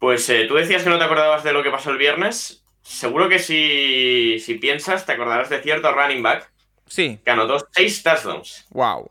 Pues 0.02 0.28
eh, 0.30 0.47
tú 0.49 0.56
decías 0.56 0.82
que 0.82 0.90
no 0.90 0.99
te 0.99 1.04
acordabas 1.04 1.44
de 1.44 1.52
lo 1.52 1.62
que 1.62 1.71
pasó 1.71 1.90
el 1.90 1.97
viernes. 1.97 2.64
Seguro 2.82 3.28
que 3.28 3.38
si, 3.38 4.40
si 4.40 4.54
piensas, 4.54 5.06
te 5.06 5.12
acordarás 5.12 5.49
de 5.49 5.62
cierto 5.62 5.92
running 5.92 6.25
back. 6.25 6.50
Sí. 6.88 7.21
Que 7.25 7.30
anotó 7.30 7.64
seis 7.71 8.02
touchdowns. 8.02 8.66
Wow. 8.71 9.09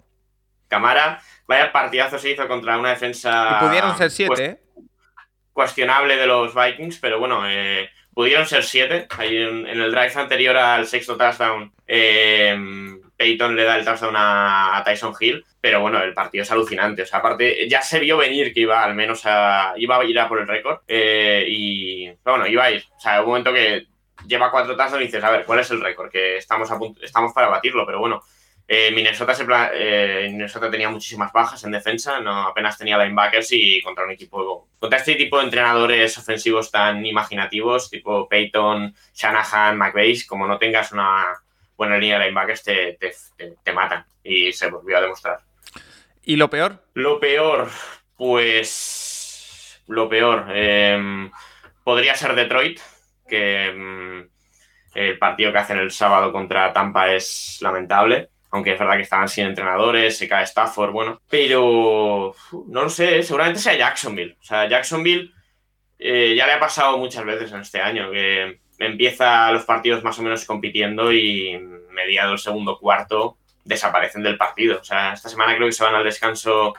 Camara, 0.67 1.21
vaya 1.47 1.71
partidazo 1.71 2.19
se 2.19 2.31
hizo 2.31 2.45
contra 2.45 2.77
una 2.77 2.89
defensa. 2.89 3.59
Y 3.61 3.67
pudieron 3.67 3.97
ser 3.97 4.11
siete, 4.11 4.35
cuest 4.35 4.41
¿eh? 4.41 4.59
cuestionable 5.53 6.17
de 6.17 6.27
los 6.27 6.53
Vikings, 6.53 6.99
pero 6.99 7.19
bueno, 7.19 7.49
eh, 7.49 7.89
pudieron 8.13 8.45
ser 8.45 8.65
siete. 8.65 9.07
Ahí 9.17 9.37
en, 9.37 9.65
en, 9.67 9.79
el 9.79 9.91
drive 9.91 10.11
anterior 10.15 10.57
al 10.57 10.87
sexto 10.87 11.15
touchdown, 11.15 11.71
eh, 11.87 12.99
Peyton 13.21 13.55
le 13.55 13.65
da 13.65 13.77
el 13.77 13.85
touchdown 13.85 14.15
a, 14.15 14.77
a, 14.77 14.83
Tyson 14.83 15.13
Hill, 15.19 15.45
pero 15.61 15.79
bueno, 15.79 16.01
el 16.01 16.15
partido 16.15 16.41
es 16.41 16.51
alucinante. 16.51 17.03
O 17.03 17.05
sea, 17.05 17.19
aparte, 17.19 17.69
ya 17.69 17.83
se 17.83 17.99
vio 17.99 18.17
venir 18.17 18.51
que 18.51 18.61
iba 18.61 18.83
al 18.83 18.95
menos 18.95 19.21
a. 19.25 19.73
iba 19.77 19.99
a 19.99 20.03
ir 20.03 20.19
a 20.19 20.27
por 20.27 20.39
el 20.39 20.47
récord. 20.47 20.79
Eh, 20.87 21.45
y 21.47 22.11
bueno, 22.25 22.47
iba 22.47 22.63
a 22.63 22.71
ir. 22.71 22.83
O 22.97 22.99
sea, 22.99 23.21
un 23.21 23.27
momento 23.27 23.53
que 23.53 23.85
lleva 24.25 24.49
cuatro 24.49 24.75
touchdowns 24.75 25.03
y 25.03 25.05
dices, 25.05 25.23
a 25.23 25.29
ver, 25.29 25.45
¿cuál 25.45 25.59
es 25.59 25.69
el 25.69 25.81
récord? 25.81 26.09
Que 26.09 26.37
estamos, 26.37 26.71
a 26.71 26.79
punto, 26.79 26.99
estamos 27.03 27.31
para 27.31 27.47
batirlo, 27.47 27.85
pero 27.85 27.99
bueno. 27.99 28.23
Eh, 28.67 28.89
Minnesota, 28.91 29.35
se 29.35 29.45
eh, 29.73 30.29
Minnesota 30.31 30.71
tenía 30.71 30.89
muchísimas 30.89 31.33
bajas 31.33 31.63
en 31.65 31.71
defensa, 31.71 32.21
no 32.21 32.47
apenas 32.47 32.77
tenía 32.77 32.97
linebackers 32.97 33.51
y 33.51 33.81
contra 33.81 34.05
un 34.05 34.11
equipo, 34.11 34.69
contra 34.79 34.97
este 34.97 35.15
tipo 35.15 35.37
de 35.37 35.43
entrenadores 35.43 36.17
ofensivos 36.17 36.71
tan 36.71 37.05
imaginativos, 37.05 37.89
tipo 37.89 38.29
Peyton, 38.29 38.95
Shanahan, 39.13 39.77
McVeigh, 39.77 40.25
como 40.25 40.47
no 40.47 40.57
tengas 40.57 40.93
una 40.93 41.37
buena 41.81 41.97
línea 41.97 42.19
de 42.19 42.25
linebackers 42.25 42.63
te, 42.63 42.93
te, 42.99 43.11
te, 43.35 43.55
te 43.63 43.73
matan. 43.73 44.05
Y 44.23 44.53
se 44.53 44.69
volvió 44.69 44.97
a 44.97 45.01
demostrar. 45.01 45.39
¿Y 46.23 46.35
lo 46.35 46.47
peor? 46.47 46.85
Lo 46.93 47.19
peor, 47.19 47.69
pues. 48.15 49.81
Lo 49.87 50.07
peor. 50.07 50.45
eh, 50.53 51.29
podría 51.83 52.13
ser 52.13 52.35
Detroit, 52.35 52.79
que 53.27 53.71
mm, 53.75 54.29
el 54.93 55.17
partido 55.17 55.51
que 55.51 55.57
hacen 55.57 55.79
el 55.79 55.89
sábado 55.89 56.31
contra 56.31 56.71
Tampa 56.71 57.11
es 57.13 57.57
lamentable. 57.61 58.29
Aunque 58.51 58.73
es 58.73 58.79
verdad 58.79 58.97
que 58.97 59.01
estaban 59.03 59.27
sin 59.27 59.47
entrenadores, 59.47 60.15
se 60.17 60.27
cae 60.27 60.43
Stafford, 60.43 60.91
bueno. 60.91 61.19
Pero 61.29 62.35
no 62.67 62.83
lo 62.83 62.89
sé, 62.89 63.23
seguramente 63.23 63.59
sea 63.59 63.75
Jacksonville. 63.75 64.37
O 64.39 64.43
sea, 64.43 64.67
Jacksonville 64.69 65.31
eh, 65.97 66.35
ya 66.35 66.45
le 66.45 66.53
ha 66.53 66.59
pasado 66.59 66.97
muchas 66.99 67.25
veces 67.25 67.51
en 67.51 67.61
este 67.61 67.81
año, 67.81 68.11
que 68.11 68.59
empieza 68.85 69.51
los 69.51 69.63
partidos 69.63 70.03
más 70.03 70.17
o 70.19 70.23
menos 70.23 70.45
compitiendo 70.45 71.11
y 71.13 71.57
mediado 71.91 72.33
el 72.33 72.39
segundo 72.39 72.77
cuarto 72.79 73.37
desaparecen 73.63 74.23
del 74.23 74.37
partido. 74.37 74.79
O 74.79 74.83
sea, 74.83 75.13
esta 75.13 75.29
semana 75.29 75.55
creo 75.55 75.67
que 75.67 75.73
se 75.73 75.83
van 75.83 75.95
al 75.95 76.03
descanso, 76.03 76.73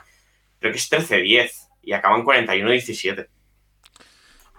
creo 0.59 0.71
que 0.71 0.77
es 0.77 0.91
13-10 0.91 1.51
y 1.83 1.93
acaban 1.93 2.23
41-17. 2.23 3.27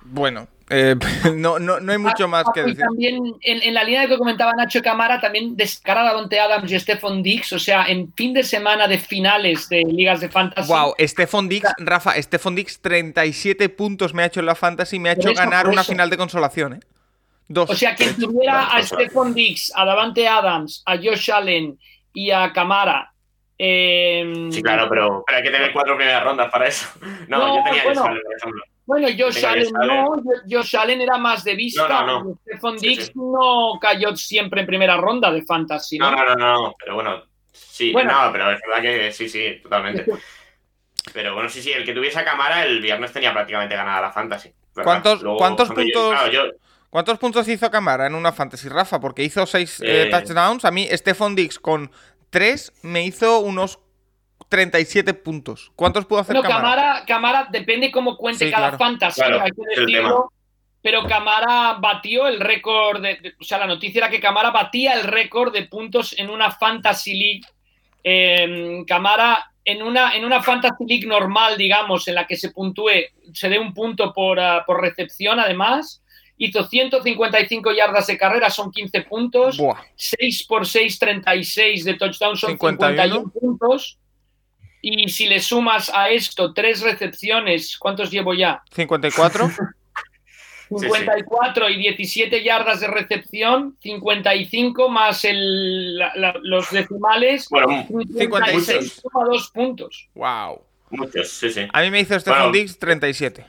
Bueno, 0.06 0.48
eh, 0.70 0.96
no, 1.34 1.58
no, 1.58 1.80
no 1.80 1.92
hay 1.92 1.98
mucho 1.98 2.28
más 2.28 2.44
que 2.54 2.60
Y 2.60 2.64
decir. 2.64 2.78
también 2.78 3.16
en, 3.42 3.62
en 3.62 3.74
la 3.74 3.84
línea 3.84 4.02
de 4.02 4.08
que 4.08 4.18
comentaba 4.18 4.52
Nacho 4.52 4.82
Camara, 4.82 5.20
también 5.20 5.56
descarada 5.56 6.10
a 6.10 6.14
Dante 6.14 6.40
Adams 6.40 6.70
y 6.70 6.78
Stephon 6.78 7.22
Dix, 7.22 7.52
o 7.52 7.58
sea, 7.58 7.84
en 7.86 8.12
fin 8.14 8.32
de 8.34 8.42
semana 8.42 8.86
de 8.86 8.98
finales 8.98 9.68
de 9.68 9.82
ligas 9.82 10.20
de 10.20 10.28
fantasy. 10.28 10.70
Wow, 10.70 10.94
Stephon 10.98 11.48
Dix, 11.48 11.70
Rafa, 11.78 12.20
Stephon 12.20 12.54
Dix, 12.54 12.80
37 12.80 13.68
puntos 13.70 14.14
me 14.14 14.22
ha 14.22 14.26
hecho 14.26 14.40
en 14.40 14.46
la 14.46 14.54
fantasy 14.54 14.96
y 14.96 14.98
me 15.00 15.10
ha 15.10 15.12
hecho 15.12 15.30
eso, 15.30 15.40
ganar 15.40 15.68
una 15.68 15.84
final 15.84 16.08
de 16.10 16.16
consolación, 16.16 16.74
¿eh? 16.74 16.80
Dos. 17.48 17.68
O 17.70 17.74
sea, 17.74 17.94
quien 17.94 18.16
tuviera 18.16 18.74
a 18.74 18.82
Stephon 18.82 19.34
Dix, 19.34 19.72
a 19.74 19.84
Davante 19.84 20.26
Adams, 20.26 20.82
a 20.86 20.96
Josh 20.96 21.30
Allen 21.30 21.78
y 22.12 22.30
a 22.30 22.52
Camara. 22.52 23.12
eh, 23.58 24.48
Sí, 24.50 24.62
claro, 24.62 24.88
pero, 24.88 25.22
pero 25.26 25.38
hay 25.38 25.44
que 25.44 25.50
tener 25.50 25.72
cuatro 25.72 25.96
primeras 25.96 26.24
rondas 26.24 26.50
para 26.50 26.66
eso. 26.68 26.86
No, 27.28 27.38
No, 27.46 27.56
yo 27.58 27.64
tenía 27.64 27.84
bueno. 27.84 28.00
eso, 28.00 28.02
por 28.02 28.36
ejemplo. 28.36 28.62
Bueno, 28.86 29.08
Josh 29.16 29.44
Allen 29.44 29.64
Josh 29.64 29.72
Allen. 29.80 29.88
no, 29.88 30.22
Josh 30.50 30.76
Allen 30.76 31.00
era 31.00 31.16
más 31.18 31.42
de 31.44 31.54
vista. 31.54 31.88
No, 31.88 32.06
no, 32.06 32.24
no. 32.24 32.38
Stephon 32.46 32.78
Sí, 32.78 32.88
Dix 32.88 33.06
sí. 33.06 33.12
no 33.14 33.78
cayó 33.80 34.14
siempre 34.16 34.60
en 34.60 34.66
primera 34.66 34.96
ronda 34.96 35.30
de 35.30 35.42
fantasy, 35.42 35.98
¿no? 35.98 36.10
No, 36.10 36.16
no, 36.24 36.34
no, 36.34 36.52
no, 36.62 36.74
pero 36.78 36.94
bueno, 36.94 37.22
sí, 37.52 37.92
Bueno. 37.92 38.12
no, 38.26 38.32
pero 38.32 38.50
es 38.52 38.60
verdad 38.66 38.82
que 38.82 39.12
sí, 39.12 39.28
sí, 39.28 39.60
totalmente. 39.62 40.04
Pero 41.12 41.34
bueno, 41.34 41.48
sí, 41.48 41.62
sí, 41.62 41.70
el 41.72 41.84
que 41.84 41.92
tuviese 41.94 42.18
a 42.18 42.24
cámara 42.24 42.64
el 42.64 42.80
viernes 42.80 43.12
tenía 43.12 43.32
prácticamente 43.32 43.74
ganada 43.76 44.00
la 44.02 44.12
fantasy. 44.12 44.50
¿Cuántos- 44.74 45.22
cuántos 45.38 45.68
puntos- 45.68 45.86
Yo, 45.94 46.10
claro, 46.10 46.30
yo- 46.32 46.46
¿Cuántos 46.94 47.18
puntos 47.18 47.48
hizo 47.48 47.68
Camara 47.72 48.06
en 48.06 48.14
una 48.14 48.30
fantasy, 48.30 48.68
Rafa? 48.68 49.00
Porque 49.00 49.24
hizo 49.24 49.44
6 49.46 49.82
Eh. 49.84 50.06
touchdowns. 50.12 50.64
A 50.64 50.70
mí, 50.70 50.86
Stephon 50.92 51.34
Dix 51.34 51.58
con 51.58 51.90
3 52.30 52.72
me 52.82 53.04
hizo 53.04 53.40
unos 53.40 53.80
37 54.48 55.12
puntos. 55.12 55.72
¿Cuántos 55.74 56.06
pudo 56.06 56.20
hacer 56.20 56.36
Bueno, 56.36 56.48
Camara? 56.48 56.82
Camara, 56.82 57.04
Camara 57.04 57.48
depende 57.50 57.90
cómo 57.90 58.16
cuente 58.16 58.44
Sí, 58.44 58.50
cada 58.52 58.68
claro. 58.68 58.78
fantasy, 58.78 59.20
Claro, 59.20 59.40
hay 59.42 59.50
que 59.50 59.80
decirlo. 59.80 60.30
Pero 60.82 61.02
Camara 61.08 61.78
batió 61.80 62.28
el 62.28 62.38
récord, 62.38 63.02
de, 63.02 63.16
de- 63.16 63.34
o 63.40 63.42
sea, 63.42 63.58
la 63.58 63.66
noticia 63.66 63.98
era 63.98 64.08
que 64.08 64.20
Camara 64.20 64.52
batía 64.52 64.92
el 64.92 65.02
récord 65.02 65.52
de 65.52 65.64
puntos 65.64 66.14
en 66.16 66.30
una 66.30 66.52
Fantasy 66.52 67.14
League. 67.14 67.42
Eh, 68.04 68.84
Camara, 68.86 69.50
en 69.64 69.82
una, 69.82 70.14
en 70.14 70.24
una 70.24 70.40
Fantasy 70.44 70.84
League 70.86 71.06
normal, 71.08 71.58
digamos, 71.58 72.06
en 72.06 72.14
la 72.14 72.28
que 72.28 72.36
se 72.36 72.50
puntúe, 72.50 72.90
se 73.32 73.48
dé 73.48 73.58
un 73.58 73.74
punto 73.74 74.12
por, 74.12 74.38
ah, 74.38 74.62
por 74.64 74.80
recepción, 74.80 75.40
además, 75.40 76.02
hizo 76.36 76.66
155 76.66 77.72
yardas 77.72 78.06
de 78.06 78.18
carrera, 78.18 78.50
son 78.50 78.70
15 78.72 79.00
puntos. 79.02 79.56
Buah. 79.56 79.80
6 79.96 80.44
por 80.46 80.66
6, 80.66 80.98
36 80.98 81.84
de 81.84 81.94
touchdown 81.94 82.36
son 82.36 82.50
51. 82.50 83.14
51 83.14 83.30
puntos. 83.40 83.98
Y 84.82 85.08
si 85.08 85.26
le 85.26 85.40
sumas 85.40 85.90
a 85.94 86.10
esto 86.10 86.52
tres 86.52 86.82
recepciones, 86.82 87.78
¿cuántos 87.78 88.10
llevo 88.10 88.34
ya? 88.34 88.62
54. 88.72 89.48
sí. 89.48 89.56
54 90.68 91.68
y 91.70 91.76
17 91.78 92.42
yardas 92.42 92.80
de 92.80 92.88
recepción, 92.88 93.76
55 93.80 94.88
más 94.88 95.24
el, 95.24 95.96
la- 95.98 96.12
la- 96.16 96.34
los 96.42 96.70
decimales, 96.70 97.48
bueno, 97.48 97.86
56. 97.86 99.02
56,2 99.04 99.52
puntos. 99.52 100.08
wow. 100.14 100.60
muchos, 100.90 101.28
sí, 101.30 101.50
sí. 101.50 101.66
A 101.72 101.80
mí 101.82 101.90
me 101.90 102.00
hizo 102.00 102.18
Stephon 102.18 102.38
Bueno. 102.38 102.52
Dix 102.52 102.78
37. 102.78 103.46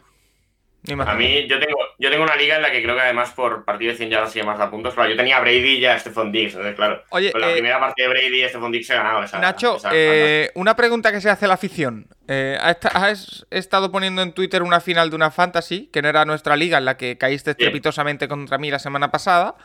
A 1.06 1.16
mí, 1.16 1.48
yo 1.48 1.60
tengo, 1.60 1.78
yo 1.98 2.10
tengo 2.10 2.24
una 2.24 2.36
liga 2.36 2.56
en 2.56 2.62
la 2.62 2.72
que 2.72 2.82
creo 2.82 2.96
que 2.96 3.02
además 3.02 3.32
por 3.32 3.66
partido 3.66 3.92
de 3.92 3.98
100 3.98 4.10
yardas 4.10 4.36
y 4.36 4.44
más 4.44 4.58
da 4.58 4.70
puntos. 4.70 4.94
Claro, 4.94 5.10
yo 5.10 5.16
tenía 5.16 5.38
a 5.38 5.40
Brady 5.42 5.78
y 5.78 5.86
a 5.86 5.98
Stephon 5.98 6.32
Diggs, 6.32 6.54
entonces, 6.54 6.76
claro. 6.76 7.04
Oye, 7.10 7.32
con 7.32 7.42
la 7.42 7.50
eh, 7.50 7.54
primera 7.54 7.80
parte 7.80 8.04
de 8.04 8.08
Brady 8.08 8.44
y 8.44 8.50
Stephon 8.50 8.72
Diggs 8.72 8.90
he 8.90 8.96
ganado 8.96 9.24
esa. 9.24 9.40
Nacho, 9.40 9.78
esa 9.78 9.90
eh, 9.94 10.52
una 10.56 10.76
pregunta 10.76 11.12
que 11.12 11.22
se 11.22 11.30
hace 11.30 11.46
a 11.46 11.48
la 11.48 11.56
afición. 11.56 12.08
Eh, 12.28 12.58
¿has, 12.60 13.46
estado 13.52 13.92
poniendo 13.92 14.22
en 14.22 14.34
Twitter 14.34 14.64
una 14.64 14.80
final 14.80 15.10
de 15.10 15.16
una 15.16 15.32
fantasy, 15.32 15.90
que 15.92 16.02
no 16.02 16.10
era 16.10 16.26
nuestra 16.26 16.56
liga, 16.56 16.78
en 16.78 16.86
la 16.86 16.98
que 16.98 17.18
caíste 17.18 17.52
estrepitosamente 17.52 18.28
contra 18.28 18.58
mí 18.58 18.72
la 18.72 18.80
semana 18.80 19.12
pasada? 19.12 19.56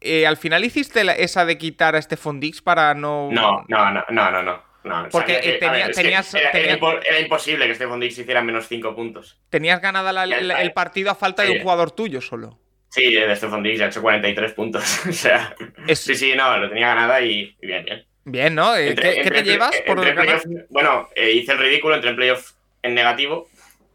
eh, 0.00 0.26
¿Al 0.26 0.36
final 0.36 0.64
hiciste 0.64 1.02
esa 1.22 1.44
de 1.44 1.58
quitar 1.58 1.96
a 1.96 2.02
Stephon 2.02 2.40
Dix 2.40 2.62
para 2.62 2.94
no...? 2.94 3.28
No, 3.32 3.64
no, 3.68 3.90
no, 3.90 4.04
no, 4.10 4.30
no, 4.30 4.42
no. 4.42 4.67
No. 4.84 5.08
Porque, 5.10 5.40
que- 5.40 5.50
eh, 5.56 5.58
tenía- 5.58 5.86
ver, 5.86 5.94
tenías- 5.94 6.34
era, 6.34 6.50
tenías- 6.52 6.78
imposible 7.20 7.66
que 7.66 7.74
Stephon 7.74 8.00
Diggs 8.00 8.18
hiciera 8.18 8.42
menos 8.42 8.66
5 8.68 8.94
puntos. 8.94 9.38
Tenías 9.50 9.80
ganada 9.80 10.12
la- 10.12 10.24
el 10.62 10.72
partido 10.72 11.10
a 11.10 11.14
falta 11.14 11.42
de 11.42 11.50
un 11.52 11.60
jugador 11.60 11.90
tuyo 11.90 12.20
solo. 12.20 12.58
Sí, 12.90 13.12
de 13.14 13.36
Stephon 13.36 13.62
Diggs 13.62 13.78
ya 13.80 13.84
ha 13.84 13.88
hecho 13.88 14.00
43 14.00 14.52
puntos. 14.52 14.82
o 15.08 15.12
sea, 15.12 15.54
Es- 15.86 16.00
sí, 16.00 16.14
sí, 16.14 16.32
no, 16.34 16.56
lo 16.58 16.68
tenía 16.68 16.88
ganada 16.88 17.20
y, 17.20 17.54
y 17.60 17.66
bien, 17.66 17.84
bien. 17.84 18.04
Bien, 18.24 18.54
¿no? 18.54 18.76
Eh, 18.76 18.94
¿Qué, 18.94 19.20
qué 19.22 19.30
te 19.30 19.42
llevas 19.42 19.74
por 19.86 19.98
playoff- 20.00 20.44
Bueno, 20.70 21.08
eh, 21.14 21.32
hice 21.32 21.52
el 21.52 21.58
ridículo, 21.58 21.94
entré 21.94 22.10
en 22.10 22.16
playoff 22.16 22.52
en 22.82 22.94
negativo 22.94 23.48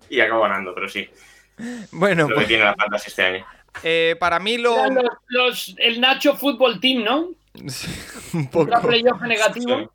y 0.10 0.20
acabo 0.20 0.42
ganando, 0.44 0.74
pero 0.76 0.90
sí, 0.90 1.08
Bueno, 1.92 2.24
lo 2.24 2.28
que 2.30 2.34
pues, 2.36 2.48
tiene 2.48 2.64
la 2.66 2.74
fantasy 2.76 3.10
este 3.10 3.24
año. 3.24 3.46
eh, 3.84 4.16
para 4.20 4.40
mí 4.40 4.58
lo... 4.58 4.74
Eran 4.78 4.96
Los, 4.96 5.06
los- 5.28 5.76
el 5.80 6.02
Nacho 6.02 6.36
Fútbol 6.36 6.80
Team, 6.80 7.04
¿no? 7.04 7.30
un 8.34 8.48
poco... 8.50 8.72
playoff 8.82 9.22
negativo. 9.22 9.92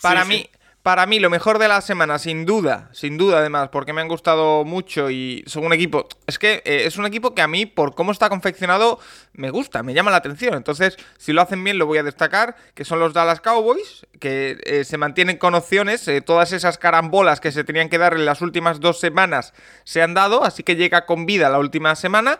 Para 0.00 0.24
Sí, 0.24 0.28
mí, 0.28 0.38
sí. 0.38 0.50
para 0.82 1.06
mí, 1.06 1.18
lo 1.18 1.30
mejor 1.30 1.58
de 1.58 1.66
la 1.68 1.80
semana, 1.80 2.18
sin 2.18 2.46
duda, 2.46 2.88
sin 2.92 3.16
duda 3.18 3.38
además, 3.38 3.70
porque 3.72 3.92
me 3.92 4.00
han 4.02 4.08
gustado 4.08 4.64
mucho 4.64 5.10
y 5.10 5.42
son 5.46 5.64
un 5.64 5.72
equipo. 5.72 6.06
Es 6.26 6.38
que 6.38 6.62
eh, 6.64 6.84
es 6.86 6.96
un 6.96 7.06
equipo 7.06 7.34
que 7.34 7.42
a 7.42 7.48
mí, 7.48 7.66
por 7.66 7.94
cómo 7.96 8.12
está 8.12 8.28
confeccionado, 8.28 9.00
me 9.32 9.50
gusta, 9.50 9.82
me 9.82 9.94
llama 9.94 10.12
la 10.12 10.18
atención. 10.18 10.54
Entonces, 10.54 10.96
si 11.18 11.32
lo 11.32 11.42
hacen 11.42 11.64
bien, 11.64 11.78
lo 11.78 11.86
voy 11.86 11.98
a 11.98 12.02
destacar, 12.04 12.56
que 12.74 12.84
son 12.84 13.00
los 13.00 13.12
Dallas 13.14 13.40
Cowboys, 13.40 14.06
que 14.20 14.58
eh, 14.64 14.84
se 14.84 14.96
mantienen 14.98 15.38
con 15.38 15.54
opciones. 15.56 16.06
eh, 16.08 16.20
todas 16.20 16.52
esas 16.52 16.78
carambolas 16.78 17.40
que 17.40 17.50
se 17.52 17.64
tenían 17.64 17.88
que 17.88 17.98
dar 17.98 18.14
en 18.14 18.24
las 18.24 18.40
últimas 18.42 18.78
dos 18.80 19.00
semanas 19.00 19.54
se 19.84 20.02
han 20.02 20.14
dado, 20.14 20.44
así 20.44 20.62
que 20.62 20.76
llega 20.76 21.06
con 21.06 21.26
vida 21.26 21.48
la 21.50 21.58
última 21.58 21.94
semana. 21.96 22.38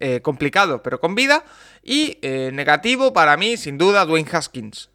eh, 0.00 0.20
complicado, 0.20 0.82
pero 0.82 0.98
con 0.98 1.14
vida. 1.14 1.44
Y 1.84 2.18
negativo 2.22 3.12
para 3.12 3.36
mí, 3.36 3.56
sin 3.56 3.78
duda, 3.78 4.04
Dwayne 4.04 4.28
Haskins. 4.32 4.88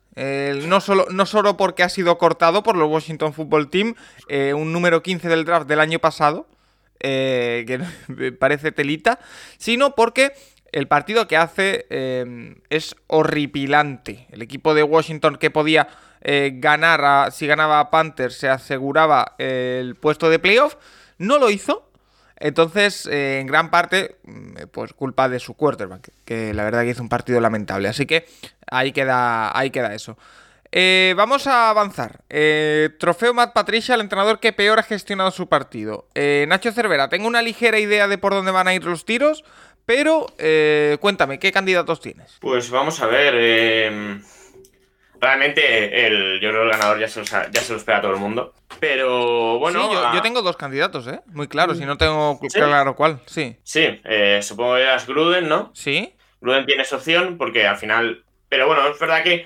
No, 0.68 0.82
solo, 0.82 1.06
no 1.12 1.26
solo 1.26 1.58
porque 1.58 1.84
ha 1.84 1.90
sido 1.90 2.18
cortado 2.18 2.64
por 2.64 2.76
los 2.76 2.90
Washington 2.90 3.34
Football 3.34 3.70
Team, 3.70 3.94
eh, 4.30 4.54
un 4.54 4.72
número 4.74 5.04
15 5.04 5.30
del 5.30 5.46
draft 5.46 5.68
del 5.68 5.80
año 5.80 6.00
pasado, 6.00 6.48
eh, 7.00 7.64
que 7.68 8.32
parece 8.40 8.72
telita, 8.72 9.20
sino 9.58 9.94
porque 9.96 10.34
el 10.72 10.88
partido 10.88 11.28
que 11.28 11.38
hace 11.38 11.86
eh, 11.90 12.56
es 12.70 12.96
horripilante. 13.08 14.28
El 14.32 14.42
equipo 14.42 14.74
de 14.74 14.84
Washington 14.84 15.38
que 15.38 15.52
podía 15.52 15.88
ganar, 16.54 17.06
a- 17.06 17.32
si 17.32 17.48
ganaba 17.48 17.80
a 17.80 17.90
Panthers, 17.90 18.36
se 18.38 18.50
aseguraba 18.50 19.36
el 19.38 19.96
puesto 19.96 20.30
de 20.30 20.40
playoff, 20.40 20.76
no 21.20 21.38
lo 21.38 21.50
hizo. 21.50 21.87
Entonces, 22.40 23.08
eh, 23.08 23.40
en 23.40 23.48
gran 23.48 23.72
parte, 23.72 24.18
mm, 24.24 24.68
pues 24.72 24.94
culpa 24.94 25.28
de 25.30 25.40
su 25.40 25.56
quarterback, 25.56 26.10
que 26.26 26.54
la 26.54 26.64
verdad 26.64 26.84
que 26.84 26.90
hizo 26.90 27.02
un 27.02 27.10
partido 27.10 27.40
lamentable. 27.40 27.88
Así 27.88 28.06
que 28.06 28.28
ahí 28.70 28.92
queda, 28.92 29.58
ahí 29.58 29.72
queda 29.72 29.94
eso. 29.94 30.18
Eh, 30.72 31.14
vamos 31.16 31.48
a 31.48 31.70
avanzar. 31.70 32.22
Eh, 32.30 32.90
trofeo 33.00 33.34
Matt 33.34 33.54
Patricia, 33.54 33.96
el 33.96 34.02
entrenador 34.02 34.40
que 34.40 34.54
peor 34.54 34.80
ha 34.80 34.84
gestionado 34.84 35.32
su 35.32 35.48
partido. 35.48 36.08
Eh, 36.14 36.46
Nacho 36.48 36.72
Cervera, 36.72 37.10
tengo 37.10 37.28
una 37.28 37.42
ligera 37.42 37.80
idea 37.80 38.08
de 38.08 38.18
por 38.18 38.34
dónde 38.34 38.52
van 38.52 38.68
a 38.68 38.74
ir 38.74 38.84
los 38.84 39.06
tiros, 39.06 39.44
pero 39.86 40.28
cuéntame, 41.00 41.40
¿qué 41.40 41.52
candidatos 41.52 42.02
tienes? 42.02 42.38
Pues 42.42 42.70
vamos 42.70 43.00
a 43.02 43.08
ver. 43.08 44.22
Realmente, 45.20 46.06
el, 46.08 46.40
yo 46.42 46.50
creo 46.50 46.62
que 46.62 46.66
el 46.68 46.72
ganador 46.72 47.00
ya 47.00 47.08
se, 47.08 47.20
lo, 47.20 47.26
ya 47.26 47.62
se 47.62 47.74
lo 47.74 47.78
espera 47.80 48.02
todo 48.02 48.12
el 48.12 48.20
mundo. 48.20 48.54
Pero 48.80 49.60
bueno. 49.60 49.88
sí, 49.88 49.94
yo, 49.94 50.08
ah, 50.08 50.12
yo 50.14 50.22
tengo 50.22 50.42
dos 50.42 50.58
candidatos, 50.58 51.08
¿eh? 51.08 51.22
Muy 51.28 51.48
claro, 51.48 51.74
si 51.76 51.86
no 51.86 51.98
tengo 51.98 52.40
¿Sí? 52.48 52.60
claro 52.60 52.96
cuál. 52.96 53.20
Sí. 53.26 53.58
Sí, 53.64 54.00
eh, 54.04 54.40
supongo 54.42 54.76
que 54.76 54.82
eras 54.84 55.08
Gruden, 55.08 55.48
¿no? 55.48 55.72
¿Sí? 55.74 56.14
Gruden 56.42 56.66
tienes 56.66 56.92
opción 56.94 57.38
porque 57.38 57.66
al 57.66 57.78
final. 57.78 58.24
Pero 58.50 58.68
bueno, 58.68 58.88
es 58.88 59.00
verdad 59.00 59.24
que. 59.24 59.46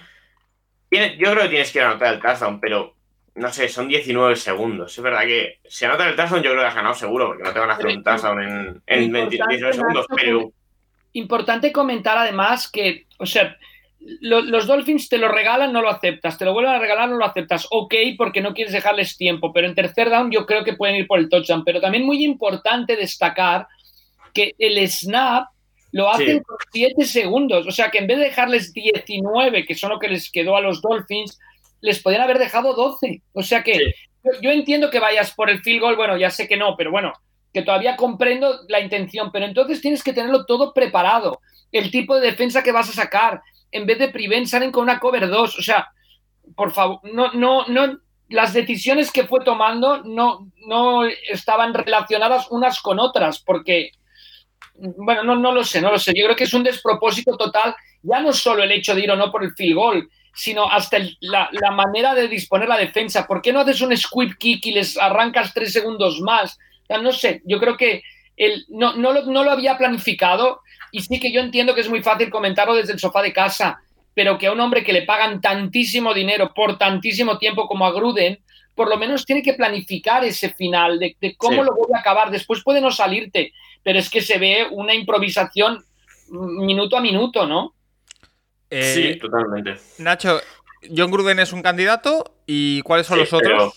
tiene- 0.89 1.17
yo 1.17 1.31
creo 1.31 1.43
que 1.43 1.49
tienes 1.49 1.71
que 1.71 1.79
ir 1.79 1.85
a 1.85 1.91
anotar 1.91 2.13
el 2.13 2.19
touchdown, 2.21 2.59
pero. 2.59 2.95
No 3.33 3.49
sé, 3.53 3.69
son 3.69 3.87
19 3.87 4.35
segundos. 4.35 4.97
Es 4.97 5.01
verdad 5.01 5.21
que 5.21 5.59
si 5.65 5.85
anotas 5.85 6.07
el 6.07 6.15
touchdown, 6.17 6.43
yo 6.43 6.49
creo 6.51 6.63
que 6.63 6.67
has 6.67 6.75
ganado 6.75 6.93
seguro, 6.93 7.27
porque 7.27 7.43
no 7.43 7.53
te 7.53 7.59
van 7.59 7.69
a 7.69 7.73
hacer 7.75 7.87
un 7.87 8.03
touchdown 8.03 8.43
en, 8.43 8.81
en 8.85 9.11
20 9.11 9.37
19 9.47 9.73
segundos. 9.73 10.05
Pero, 10.13 10.51
importante 11.13 11.71
comentar 11.71 12.17
además 12.17 12.69
que, 12.69 13.05
o 13.17 13.25
sea, 13.25 13.57
lo, 14.21 14.41
los 14.41 14.67
Dolphins 14.67 15.09
te 15.09 15.17
lo 15.17 15.27
regalan, 15.27 15.71
no 15.71 15.81
lo 15.81 15.89
aceptas, 15.89 16.37
te 16.37 16.45
lo 16.45 16.53
vuelven 16.53 16.73
a 16.73 16.79
regalar, 16.79 17.09
no 17.09 17.17
lo 17.17 17.25
aceptas. 17.25 17.67
Ok, 17.69 17.93
porque 18.17 18.41
no 18.41 18.53
quieres 18.53 18.73
dejarles 18.73 19.17
tiempo, 19.17 19.53
pero 19.53 19.67
en 19.67 19.75
tercer 19.75 20.09
down 20.09 20.31
yo 20.31 20.45
creo 20.45 20.63
que 20.63 20.73
pueden 20.73 20.95
ir 20.95 21.07
por 21.07 21.19
el 21.19 21.29
touchdown. 21.29 21.63
Pero 21.63 21.79
también 21.79 22.05
muy 22.05 22.23
importante 22.23 22.95
destacar 22.95 23.67
que 24.33 24.53
el 24.57 24.77
snap 24.89 25.47
lo 25.91 26.09
hacen 26.09 26.37
Sí. 26.39 26.43
con 26.45 26.57
7 26.71 27.05
segundos. 27.05 27.67
O 27.67 27.71
sea 27.71 27.91
que 27.91 27.99
en 27.99 28.07
vez 28.07 28.17
de 28.17 28.25
dejarles 28.25 28.73
19, 28.73 29.65
que 29.65 29.75
son 29.75 29.89
lo 29.91 29.99
que 29.99 30.07
les 30.07 30.31
quedó 30.31 30.55
a 30.55 30.61
los 30.61 30.81
Dolphins, 30.81 31.37
les 31.81 32.01
podían 32.01 32.21
haber 32.21 32.39
dejado 32.39 32.73
12. 32.73 33.21
O 33.33 33.43
sea 33.43 33.61
que 33.63 33.73
Sí. 33.75 33.83
yo, 34.23 34.31
yo 34.41 34.51
entiendo 34.51 34.89
que 34.89 34.99
vayas 34.99 35.31
por 35.33 35.49
el 35.49 35.61
field 35.61 35.81
goal, 35.81 35.95
bueno, 35.95 36.17
ya 36.17 36.29
sé 36.29 36.47
que 36.47 36.57
no, 36.57 36.75
pero 36.77 36.91
bueno, 36.91 37.13
que 37.53 37.61
todavía 37.61 37.97
comprendo 37.97 38.61
la 38.69 38.79
intención, 38.79 39.31
pero 39.31 39.45
entonces 39.45 39.81
tienes 39.81 40.01
que 40.03 40.13
tenerlo 40.13 40.45
todo 40.45 40.73
preparado. 40.73 41.41
El 41.73 41.91
tipo 41.91 42.15
de 42.15 42.25
defensa 42.27 42.63
que 42.63 42.71
vas 42.71 42.89
a 42.89 42.93
sacar, 42.93 43.41
en 43.71 43.85
vez 43.85 43.99
de 43.99 44.09
prevent 44.09 44.47
salen 44.47 44.71
con 44.71 44.83
una 44.83 44.99
cover 44.99 45.27
2, 45.27 45.59
o 45.59 45.61
sea, 45.61 45.89
por 46.55 46.71
favor, 46.71 46.99
no, 47.03 47.31
no, 47.33 47.65
no, 47.67 47.99
las 48.29 48.53
decisiones 48.53 49.11
que 49.11 49.25
fue 49.25 49.43
tomando 49.43 50.03
no, 50.03 50.51
no 50.67 51.05
estaban 51.05 51.73
relacionadas 51.73 52.47
unas 52.49 52.81
con 52.81 52.99
otras, 52.99 53.39
porque, 53.39 53.91
bueno, 54.75 55.23
no, 55.23 55.35
no 55.35 55.51
lo 55.51 55.63
sé, 55.63 55.81
no 55.81 55.91
lo 55.91 55.99
sé. 55.99 56.13
Yo 56.15 56.25
creo 56.25 56.35
que 56.35 56.45
es 56.45 56.53
un 56.53 56.63
despropósito 56.63 57.35
total, 57.37 57.75
ya 58.01 58.21
no 58.21 58.33
solo 58.33 58.63
el 58.63 58.71
hecho 58.71 58.95
de 58.95 59.01
ir 59.01 59.11
o 59.11 59.15
no 59.15 59.31
por 59.31 59.43
el 59.43 59.53
field 59.53 59.75
goal, 59.75 60.09
sino 60.33 60.69
hasta 60.69 60.97
el- 60.97 61.17
la, 61.19 61.49
manera 61.71 62.13
de 62.15 62.27
disponer 62.27 62.69
la 62.69 62.77
defensa. 62.77 63.27
¿Por 63.27 63.41
qué 63.41 63.51
no 63.51 63.59
haces 63.59 63.81
un 63.81 63.95
squib 63.95 64.37
kick 64.37 64.65
y 64.65 64.71
les 64.71 64.97
arrancas 64.97 65.53
tres 65.53 65.73
segundos 65.73 66.21
más? 66.21 66.57
No 67.01 67.11
sé, 67.11 67.41
yo 67.45 67.59
creo 67.59 67.77
que 67.77 68.01
el, 68.35 68.65
no, 68.69 68.93
no, 68.95 69.13
lo, 69.13 69.25
no 69.25 69.43
lo 69.43 69.51
había 69.51 69.77
planificado 69.77 70.61
y 70.91 71.01
sí 71.01 71.19
que 71.19 71.31
yo 71.31 71.41
entiendo 71.41 71.73
que 71.75 71.81
es 71.81 71.89
muy 71.89 72.01
fácil 72.03 72.29
comentarlo 72.29 72.73
desde 72.75 72.93
el 72.93 72.99
sofá 72.99 73.21
de 73.21 73.33
casa, 73.33 73.81
pero 74.13 74.37
que 74.37 74.47
a 74.47 74.51
un 74.51 74.59
hombre 74.59 74.83
que 74.83 74.93
le 74.93 75.03
pagan 75.03 75.39
tantísimo 75.41 76.13
dinero 76.13 76.53
por 76.53 76.77
tantísimo 76.77 77.37
tiempo 77.37 77.67
como 77.67 77.85
a 77.85 77.91
Gruden, 77.91 78.39
por 78.75 78.89
lo 78.89 78.97
menos 78.97 79.25
tiene 79.25 79.41
que 79.41 79.53
planificar 79.53 80.23
ese 80.23 80.49
final, 80.53 80.99
de, 80.99 81.15
de 81.19 81.35
cómo 81.35 81.61
Sí. 81.63 81.69
lo 81.69 81.75
voy 81.75 81.87
a 81.95 81.99
acabar. 81.99 82.31
Después 82.31 82.63
puede 82.63 82.81
no 82.81 82.91
salirte, 82.91 83.53
pero 83.83 83.99
es 83.99 84.09
que 84.09 84.21
se 84.21 84.37
ve 84.37 84.67
una 84.71 84.93
improvisación 84.93 85.83
minuto 86.29 86.97
a 86.97 87.01
minuto, 87.01 87.45
¿no? 87.45 87.73
Eh, 88.69 88.93
Sí, 89.13 89.19
totalmente. 89.19 89.75
Nacho, 89.97 90.39
John 90.95 91.11
Gruden 91.11 91.39
es 91.39 91.51
un 91.53 91.61
candidato 91.61 92.35
y 92.47 92.81
¿cuáles 92.81 93.05
son 93.07 93.15
Sí, 93.17 93.21
los 93.21 93.33
otros? 93.33 93.73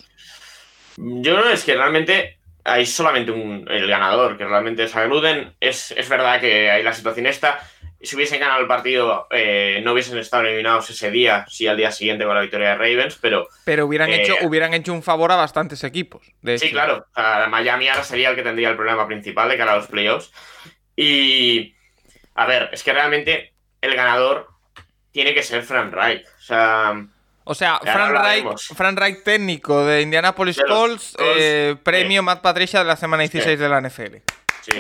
pero 0.97 1.09
Yo 1.23 1.35
creo 1.37 1.50
es 1.50 1.64
que 1.64 1.75
realmente 1.75 2.38
hay 2.64 2.87
solamente 2.87 3.30
un, 3.33 3.66
el 3.71 3.87
ganador, 3.88 4.37
que 4.38 4.44
realmente 4.44 4.85
es 4.85 4.97
a 4.97 5.04
Gruden. 5.04 5.54
Es, 5.61 5.90
es 5.92 6.09
verdad 6.09 6.40
que 6.40 6.71
hay 6.71 6.83
la 6.83 6.92
situación 6.92 7.26
esta. 7.26 7.61
Si 8.00 8.16
hubiesen 8.16 8.40
ganado 8.40 8.61
el 8.61 8.66
partido, 8.66 9.26
eh, 9.30 9.80
no 9.83 9.92
hubiesen 9.92 10.18
estado 10.18 10.44
eliminados 10.44 10.90
ese 10.90 11.11
día, 11.11 11.47
sí 11.49 11.66
al 11.66 11.76
día 11.76 11.90
siguiente 11.90 12.25
con 12.26 12.35
la 12.35 12.42
victoria 12.42 12.71
de 12.71 12.75
Ravens, 12.76 13.18
pero 13.21 13.49
Pero 13.64 13.87
hubieran, 13.87 14.11
Eh, 14.11 14.23
hecho, 14.23 14.35
hubieran 14.42 14.75
hecho 14.75 14.92
un 14.92 15.02
favor 15.02 15.33
a 15.33 15.37
bastantes 15.37 15.83
equipos. 15.85 16.26
De 16.42 16.59
sí, 16.59 16.66
hecho. 16.66 16.75
claro. 16.75 17.06
O 17.11 17.14
sea, 17.14 17.47
Miami 17.49 17.88
ahora 17.88 18.04
sería 18.04 18.30
el 18.30 18.37
que 18.37 18.42
tendría 18.42 18.71
el 18.71 18.76
problema 18.76 19.06
principal 19.06 19.49
de 19.49 19.56
cara 19.56 19.73
a 19.73 19.76
los 19.76 19.87
playoffs. 19.87 20.33
Y, 20.97 21.75
a 22.35 22.47
ver, 22.47 22.71
es 22.73 22.83
que 22.83 22.92
realmente 22.92 23.54
el 23.80 23.94
ganador 23.97 24.49
tiene 25.12 25.35
que 25.35 25.42
ser 25.42 25.62
Frank 25.62 25.92
Reich. 25.92 26.26
O 26.26 26.40
sea, 26.42 26.94
O 27.44 27.54
sea, 27.54 27.78
Fran 27.82 28.12
Reich. 28.14 28.74
Fran 28.74 28.96
Reich 28.96 29.22
técnico 29.22 29.84
de 29.84 30.00
Indianapolis 30.02 30.56
De 30.56 30.64
Colts, 30.64 31.14
Colts, 31.16 31.36
eh, 31.38 31.76
premio 31.82 32.20
sí. 32.22 32.24
Matt 32.24 32.40
Patricia 32.40 32.78
de 32.80 32.86
la 32.86 32.96
semana 32.96 33.22
16 33.22 33.58
de 33.58 33.68
la 33.68 33.80
NFL. 33.80 34.16
sí. 34.62 34.72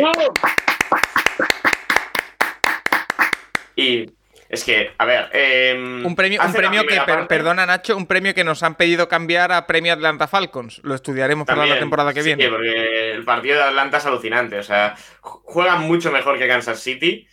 Y 3.76 4.10
es 4.48 4.62
que, 4.64 4.92
a 4.98 5.04
ver. 5.04 5.28
em, 5.32 6.06
Un 6.06 6.14
premio, 6.14 6.40
un 6.44 6.52
premio 6.52 6.86
que, 6.86 7.00
per- 7.00 7.26
perdona 7.26 7.66
Nacho, 7.66 7.96
un 7.96 8.06
premio 8.06 8.34
que 8.34 8.44
nos 8.44 8.62
han 8.62 8.76
pedido 8.76 9.08
cambiar 9.08 9.50
a 9.52 9.66
premio 9.66 9.92
Atlanta 9.92 10.28
Falcons. 10.28 10.80
Lo 10.84 10.94
estudiaremos 10.94 11.46
para 11.46 11.66
la 11.66 11.78
temporada 11.78 12.12
que 12.14 12.22
sí, 12.22 12.34
viene. 12.34 12.48
porque 12.48 13.12
el 13.12 13.24
partido 13.24 13.56
de 13.56 13.64
Atlanta 13.64 13.98
es 13.98 14.06
alucinante. 14.06 14.58
O 14.58 14.62
sea, 14.62 14.94
ju- 15.20 15.40
juegan 15.44 15.82
mucho 15.82 16.12
mejor 16.12 16.38
que 16.38 16.46
Kansas 16.46 16.78
City. 16.80 17.26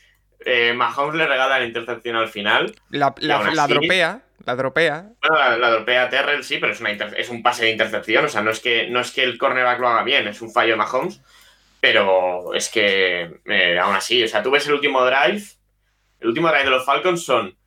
Eh, 0.43 0.73
Mahomes 0.73 1.15
le 1.15 1.27
regala 1.27 1.59
la 1.59 1.65
intercepción 1.65 2.15
al 2.15 2.27
final. 2.29 2.73
La, 2.89 3.13
la- 3.19 3.51
la 3.51 3.67
dropea, 3.67 4.21
la 4.45 4.55
dropea. 4.55 5.13
Bueno, 5.21 5.57
la, 5.57 5.69
dropea 5.69 6.09
Terrell 6.09 6.43
sí, 6.43 6.57
pero 6.57 6.73
es, 6.73 6.81
una 6.81 6.91
es 6.91 7.29
un 7.29 7.43
pase 7.43 7.65
de 7.65 7.71
intercepción. 7.71 8.25
O 8.25 8.29
sea, 8.29 8.41
no 8.41 8.51
es, 8.51 8.59
que, 8.59 8.87
no 8.89 8.99
es 8.99 9.11
que 9.11 9.23
el 9.23 9.37
cornerback 9.37 9.79
lo 9.79 9.87
haga 9.87 10.03
bien, 10.03 10.27
es 10.27 10.41
un 10.41 10.51
fallo 10.51 10.71
de 10.71 10.77
Mahomes. 10.77 11.21
Pero 11.79 12.53
es 12.53 12.69
que 12.69 13.39
eh, 13.45 13.79
aún 13.79 13.95
así, 13.95 14.23
o 14.23 14.27
sea, 14.27 14.43
tú 14.43 14.51
ves 14.51 14.67
el 14.67 14.73
último 14.73 15.03
drive. 15.03 15.43
El 16.19 16.29
último 16.29 16.49
drive 16.49 16.65
de 16.65 16.69
los 16.69 16.85
Falcons 16.85 17.23
son. 17.23 17.57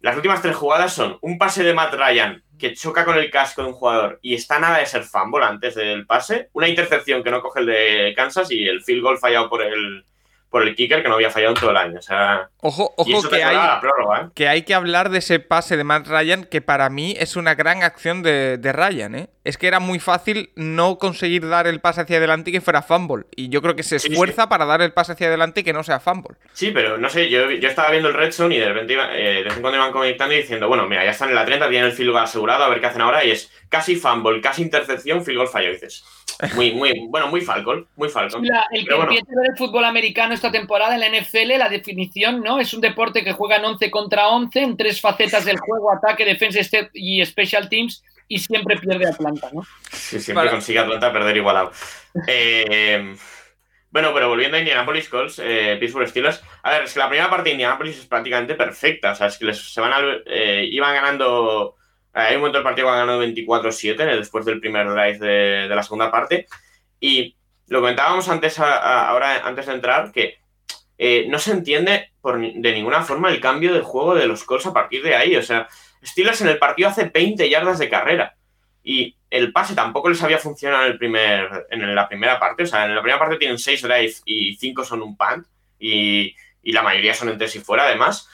Las 0.00 0.16
últimas 0.16 0.40
tres 0.40 0.56
jugadas 0.56 0.94
son 0.94 1.18
un 1.20 1.36
pase 1.36 1.62
de 1.62 1.74
Matt 1.74 1.92
Ryan 1.92 2.42
que 2.58 2.74
choca 2.74 3.04
con 3.04 3.18
el 3.18 3.30
casco 3.30 3.62
de 3.62 3.68
un 3.68 3.74
jugador 3.74 4.18
y 4.22 4.34
está 4.34 4.58
nada 4.58 4.78
de 4.78 4.86
ser 4.86 5.02
fumble 5.02 5.44
antes 5.44 5.74
del 5.74 6.06
pase. 6.06 6.48
Una 6.52 6.68
intercepción 6.68 7.22
que 7.22 7.30
no 7.30 7.42
coge 7.42 7.60
el 7.60 7.66
de 7.66 8.14
Kansas 8.16 8.50
y 8.50 8.66
el 8.66 8.82
field 8.82 9.02
goal 9.02 9.18
fallado 9.18 9.50
por 9.50 9.62
el, 9.62 10.04
por 10.50 10.66
el 10.66 10.74
kicker 10.74 11.02
que 11.02 11.08
no 11.08 11.14
había 11.14 11.30
fallado 11.30 11.54
en 11.54 11.60
todo 11.60 11.70
el 11.70 11.76
año. 11.76 11.98
O 11.98 12.02
sea, 12.02 12.50
Ojo, 12.60 12.92
ojo 12.96 13.28
que 13.28 13.42
hay, 13.42 13.56
la 13.56 13.80
prórroga, 13.80 14.20
¿eh? 14.22 14.28
que 14.34 14.48
hay 14.48 14.62
que 14.62 14.74
hablar 14.74 15.08
de 15.08 15.18
ese 15.18 15.38
pase 15.38 15.76
de 15.76 15.84
Matt 15.84 16.08
Ryan, 16.08 16.44
que 16.44 16.60
para 16.60 16.90
mí 16.90 17.14
es 17.18 17.36
una 17.36 17.54
gran 17.54 17.82
acción 17.82 18.22
de, 18.22 18.58
de 18.58 18.72
Ryan, 18.72 19.14
¿eh? 19.14 19.30
Es 19.42 19.56
que 19.56 19.66
era 19.68 19.80
muy 19.80 19.98
fácil 20.00 20.50
no 20.54 20.98
conseguir 20.98 21.48
dar 21.48 21.66
el 21.66 21.80
pase 21.80 22.02
hacia 22.02 22.18
adelante 22.18 22.50
y 22.50 22.52
que 22.52 22.60
fuera 22.60 22.82
fumble. 22.82 23.24
Y 23.34 23.48
yo 23.48 23.62
creo 23.62 23.74
que 23.74 23.82
se 23.82 23.98
Sí, 23.98 24.08
sí. 24.08 24.12
esfuerza 24.12 24.50
para 24.50 24.66
dar 24.66 24.82
el 24.82 24.92
pase 24.92 25.12
hacia 25.12 25.28
adelante 25.28 25.60
y 25.60 25.64
que 25.64 25.72
no 25.72 25.82
sea 25.82 25.98
fumble. 25.98 26.36
Sí, 26.52 26.72
pero 26.72 26.98
no 26.98 27.08
sé, 27.08 27.30
yo, 27.30 27.50
yo 27.50 27.68
estaba 27.68 27.90
viendo 27.90 28.08
el 28.10 28.14
Red 28.14 28.32
Zone 28.32 28.56
y 28.56 28.58
de 28.58 28.68
repente 28.68 28.92
iba- 28.92 29.16
eh, 29.16 29.36
de 29.36 29.42
vez 29.44 29.54
en 29.56 29.62
cuando 29.62 29.78
iban 29.78 29.92
conectando 29.92 30.34
y 30.34 30.38
diciendo, 30.38 30.68
bueno, 30.68 30.86
mira, 30.86 31.04
ya 31.04 31.12
están 31.12 31.30
en 31.30 31.36
la 31.36 31.46
30, 31.46 31.70
tienen 31.70 31.88
el 31.88 31.96
field 31.96 32.10
goal 32.10 32.24
asegurado, 32.24 32.64
a 32.64 32.68
ver 32.68 32.80
qué 32.80 32.86
hacen 32.88 33.00
ahora, 33.00 33.24
y 33.24 33.30
es 33.30 33.50
casi 33.70 33.96
fumble, 33.96 34.42
casi 34.42 34.60
intercepción, 34.62 35.24
field 35.24 35.38
goal 35.38 35.48
fallo, 35.48 35.70
y 35.70 35.72
dices. 35.72 36.04
Muy, 36.54 36.72
muy, 36.72 36.92
bueno, 37.08 37.28
muy 37.28 37.40
Falcon, 37.40 37.86
muy 37.96 38.08
Falcon. 38.10 38.44
La- 38.46 38.66
el 38.72 38.86
que 38.86 38.94
bueno. 38.94 39.10
empiece 39.10 39.26
a 39.32 39.40
ver 39.40 39.50
el 39.52 39.56
fútbol 39.58 39.84
americano 39.84 40.34
esta 40.34 40.50
temporada 40.50 40.94
en 40.94 41.00
la 41.00 41.06
NFL, 41.08 41.56
la 41.58 41.68
definición, 41.70 42.42
¿no? 42.42 42.60
Es 42.60 42.72
un 42.74 42.80
deporte 42.82 43.24
que 43.24 43.32
juegan 43.32 43.64
11 43.64 43.90
contra 43.90 44.28
11 44.28 44.60
en 44.60 44.76
tres 44.76 45.00
facetas 45.00 45.44
del 45.46 45.58
juego, 45.60 45.90
ataque, 45.92 46.24
defensa 46.26 46.58
y 46.94 47.24
special 47.26 47.68
teams, 47.70 48.02
y 48.30 48.38
siempre 48.38 48.76
pierde 48.78 49.06
Atlanta, 49.08 49.50
¿no? 49.52 49.62
Sí, 49.90 50.20
siempre 50.20 50.34
Para- 50.44 50.50
consigue 50.52 50.78
Atlanta 50.78 51.12
perder 51.12 51.36
igualado. 51.36 51.72
Eh, 52.28 53.14
bueno, 53.90 54.12
pero 54.14 54.28
volviendo 54.28 54.56
a 54.56 54.60
Indianapolis 54.60 55.08
Colts, 55.08 55.40
eh, 55.44 55.76
Pittsburgh 55.80 56.06
Steelers. 56.08 56.40
A 56.62 56.70
ver, 56.70 56.84
es 56.84 56.92
que 56.92 57.00
la 57.00 57.08
primera 57.08 57.28
parte 57.28 57.44
de 57.50 57.54
Indianapolis 57.54 57.98
es 57.98 58.06
prácticamente 58.06 58.54
perfecta. 58.54 59.12
O 59.12 59.14
sea, 59.16 59.26
es 59.26 59.36
que 59.36 59.46
les, 59.46 59.72
se 59.74 59.80
van 59.80 59.92
al- 59.92 60.22
eh, 60.26 60.64
iban 60.70 60.94
ganando. 60.94 61.74
eh, 62.14 62.20
Hay 62.20 62.34
un 62.36 62.40
momento 62.42 62.58
del 62.58 62.64
partido 62.64 62.86
que 62.86 62.90
van 62.92 63.00
ganando 63.06 63.18
24-7 63.24 64.00
eh, 64.12 64.16
después 64.16 64.44
del 64.44 64.60
primer 64.60 64.88
drive 64.88 65.18
de, 65.18 65.68
de 65.68 65.74
la 65.74 65.82
segunda 65.82 66.10
parte. 66.10 66.46
Y 67.00 67.36
lo 67.66 67.80
comentábamos 67.80 68.28
antes, 68.28 68.58
a- 68.60 68.76
a- 68.76 69.08
ahora 69.08 69.44
antes 69.44 69.66
de 69.66 69.72
entrar, 69.74 70.12
que 70.12 70.38
eh, 70.98 71.26
no 71.28 71.38
se 71.40 71.50
entiende 71.52 72.12
por, 72.20 72.38
de 72.40 72.72
ninguna 72.72 73.02
forma 73.02 73.30
el 73.30 73.40
cambio 73.40 73.72
de 73.74 73.80
juego 73.80 74.14
de 74.14 74.26
los 74.26 74.44
Colts 74.44 74.66
a 74.66 74.72
partir 74.72 75.02
de 75.02 75.16
ahí. 75.16 75.34
O 75.34 75.42
sea, 75.42 75.66
Steelers 76.02 76.40
en 76.40 76.48
el 76.48 76.58
partido 76.58 76.88
hace 76.88 77.04
20 77.04 77.48
yardas 77.48 77.78
de 77.78 77.88
carrera. 77.88 78.36
Y 78.82 79.16
el 79.30 79.52
pase 79.52 79.74
tampoco 79.74 80.08
les 80.08 80.22
había 80.22 80.38
funcionado 80.38 80.84
en, 80.84 80.92
el 80.92 80.98
primer, 80.98 81.66
en 81.70 81.94
la 81.94 82.08
primera 82.08 82.38
parte. 82.38 82.62
O 82.62 82.66
sea, 82.66 82.86
en 82.86 82.94
la 82.94 83.02
primera 83.02 83.18
parte 83.18 83.36
tienen 83.36 83.58
6 83.58 83.82
drives 83.82 84.22
y 84.24 84.56
5 84.56 84.84
son 84.84 85.02
un 85.02 85.16
punt. 85.16 85.46
Y, 85.78 86.34
y 86.62 86.72
la 86.72 86.82
mayoría 86.82 87.14
son 87.14 87.28
en 87.28 87.38
tres 87.38 87.56
y 87.56 87.60
fuera, 87.60 87.84
además. 87.84 88.28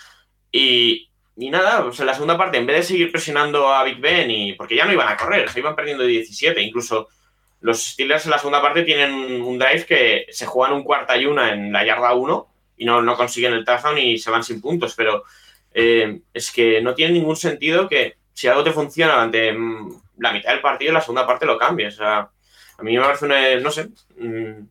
Y, 0.50 1.10
y 1.36 1.50
nada, 1.50 1.82
pues 1.84 2.00
en 2.00 2.06
la 2.06 2.14
segunda 2.14 2.38
parte, 2.38 2.58
en 2.58 2.66
vez 2.66 2.76
de 2.76 2.82
seguir 2.82 3.12
presionando 3.12 3.72
a 3.72 3.84
Big 3.84 3.98
Ben, 3.98 4.30
y, 4.30 4.54
porque 4.54 4.76
ya 4.76 4.84
no 4.84 4.92
iban 4.92 5.08
a 5.08 5.16
correr, 5.16 5.48
se 5.48 5.60
iban 5.60 5.76
perdiendo 5.76 6.02
de 6.02 6.10
17. 6.10 6.60
Incluso 6.62 7.08
los 7.60 7.82
Steelers 7.82 8.24
en 8.24 8.30
la 8.30 8.38
segunda 8.38 8.62
parte 8.62 8.82
tienen 8.82 9.42
un 9.42 9.58
drive 9.58 9.86
que 9.86 10.26
se 10.30 10.46
juegan 10.46 10.74
un 10.76 10.84
cuarta 10.84 11.16
y 11.16 11.26
una 11.26 11.52
en 11.52 11.72
la 11.72 11.84
yarda 11.84 12.14
1 12.14 12.48
y 12.78 12.84
no, 12.84 13.02
no 13.02 13.16
consiguen 13.16 13.54
el 13.54 13.64
touchdown 13.64 13.98
y 13.98 14.18
se 14.18 14.30
van 14.30 14.44
sin 14.44 14.60
puntos. 14.60 14.94
Pero 14.94 15.24
eh, 15.78 16.20
es 16.32 16.50
que 16.50 16.80
no 16.80 16.94
tiene 16.94 17.12
ningún 17.12 17.36
sentido 17.36 17.86
que 17.86 18.16
si 18.32 18.48
algo 18.48 18.64
te 18.64 18.72
funciona 18.72 19.12
durante 19.12 19.52
mm, 19.52 20.00
la 20.18 20.32
mitad 20.32 20.50
del 20.52 20.62
partido, 20.62 20.94
la 20.94 21.02
segunda 21.02 21.26
parte 21.26 21.44
lo 21.44 21.58
cambies. 21.58 21.94
O 21.94 21.98
sea, 21.98 22.30
a 22.78 22.82
mí 22.82 22.96
me 22.96 23.02
parece 23.02 23.26
una, 23.26 23.56
no 23.60 23.70
sé. 23.70 23.90
mm, 24.18 24.62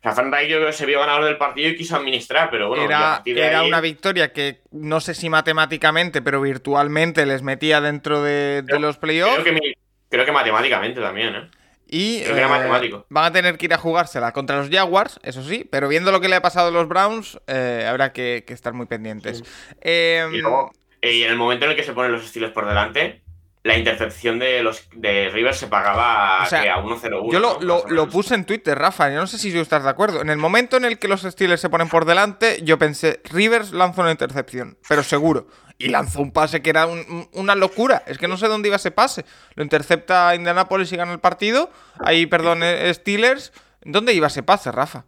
o 0.00 0.14
sea, 0.14 0.22
Reich 0.30 0.48
yo 0.48 0.58
creo 0.58 0.68
que 0.68 0.72
se 0.74 0.86
vio 0.86 1.00
ganador 1.00 1.24
del 1.24 1.38
partido 1.38 1.70
y 1.70 1.76
quiso 1.76 1.96
administrar, 1.96 2.50
pero 2.52 2.68
bueno, 2.68 2.84
era 2.84 3.20
era 3.26 3.60
ahí- 3.60 3.68
una 3.68 3.80
victoria 3.80 4.32
que 4.32 4.60
no 4.70 5.00
sé 5.00 5.14
si 5.14 5.28
matemáticamente, 5.28 6.22
pero 6.22 6.40
virtualmente 6.40 7.26
les 7.26 7.42
metía 7.42 7.80
dentro 7.80 8.22
de, 8.22 8.62
los 8.78 8.96
playoffs. 8.96 9.42
creo 9.42 9.56
que, 9.56 9.72
creo 10.08 10.24
que 10.24 10.32
matemáticamente 10.32 11.00
también, 11.00 11.34
¿eh? 11.34 11.50
Y 11.90 12.18
eh, 12.22 12.46
matemático. 12.48 13.06
van 13.08 13.24
a 13.24 13.32
tener 13.32 13.56
que 13.56 13.66
ir 13.66 13.74
a 13.74 13.78
jugársela 13.78 14.32
contra 14.32 14.58
los 14.58 14.68
Jaguars, 14.70 15.18
eso 15.22 15.42
sí, 15.42 15.66
pero 15.70 15.88
viendo 15.88 16.12
lo 16.12 16.20
que 16.20 16.28
le 16.28 16.36
ha 16.36 16.42
pasado 16.42 16.68
a 16.68 16.70
los 16.70 16.86
Browns, 16.86 17.38
eh, 17.46 17.86
habrá 17.88 18.12
que, 18.12 18.44
que 18.46 18.52
estar 18.52 18.74
muy 18.74 18.86
pendientes. 18.86 19.42
Eh, 19.80 20.26
Y 20.32 20.36
luego, 20.38 20.70
eh, 21.00 21.12
y 21.14 21.22
en 21.24 21.30
el 21.30 21.36
momento 21.36 21.64
en 21.64 21.70
el 21.70 21.76
que 21.76 21.84
se 21.84 21.92
ponen 21.94 22.12
los 22.12 22.24
estilos 22.24 22.50
por 22.52 22.66
delante, 22.66 23.22
la 23.64 23.76
intercepción 23.76 24.38
de 24.38 24.62
los 24.62 24.88
de 24.94 25.30
Rivers 25.30 25.58
se 25.58 25.66
pagaba 25.66 26.44
O 26.44 26.46
sea, 26.46 26.62
que 26.62 26.70
a 26.70 26.76
1-0-1. 26.78 27.32
Yo 27.32 27.40
lo, 27.40 27.54
¿no? 27.54 27.60
lo- 27.60 27.84
lo 27.88 28.08
puse 28.08 28.34
en 28.34 28.44
Twitter, 28.44 28.78
Rafa. 28.78 29.10
Yo 29.10 29.16
no 29.16 29.26
sé 29.26 29.36
si 29.36 29.52
tú 29.52 29.58
estás 29.58 29.82
de 29.84 29.90
acuerdo. 29.90 30.22
En 30.22 30.30
el 30.30 30.38
momento 30.38 30.76
en 30.76 30.84
el 30.84 30.98
que 30.98 31.08
los 31.08 31.22
Steelers 31.22 31.60
se 31.60 31.68
ponen 31.68 31.88
por 31.88 32.04
delante, 32.04 32.60
yo 32.62 32.78
pensé, 32.78 33.20
Rivers 33.30 33.72
lanzó 33.72 34.02
una 34.02 34.12
intercepción, 34.12 34.78
pero 34.88 35.02
seguro. 35.02 35.48
Y 35.78 35.88
lanzó 35.88 36.20
un 36.20 36.32
pase 36.32 36.60
que 36.60 36.70
era 36.70 36.86
un- 36.86 36.98
un- 37.08 37.28
una 37.34 37.54
locura. 37.54 38.02
Es 38.06 38.18
que 38.18 38.26
no 38.28 38.36
sé 38.36 38.48
dónde 38.48 38.68
iba 38.68 38.76
ese 38.76 38.90
pase. 38.90 39.24
Lo 39.54 39.62
intercepta 39.62 40.34
Indianapolis 40.34 40.92
y 40.92 40.96
gana 40.96 41.12
el 41.12 41.20
partido. 41.20 41.70
Ahí, 42.00 42.26
perdón, 42.26 42.62
eh, 42.64 42.92
Steelers. 42.92 43.52
¿Dónde 43.84 44.12
iba 44.12 44.26
ese 44.26 44.42
pase, 44.42 44.72
Rafa? 44.72 45.04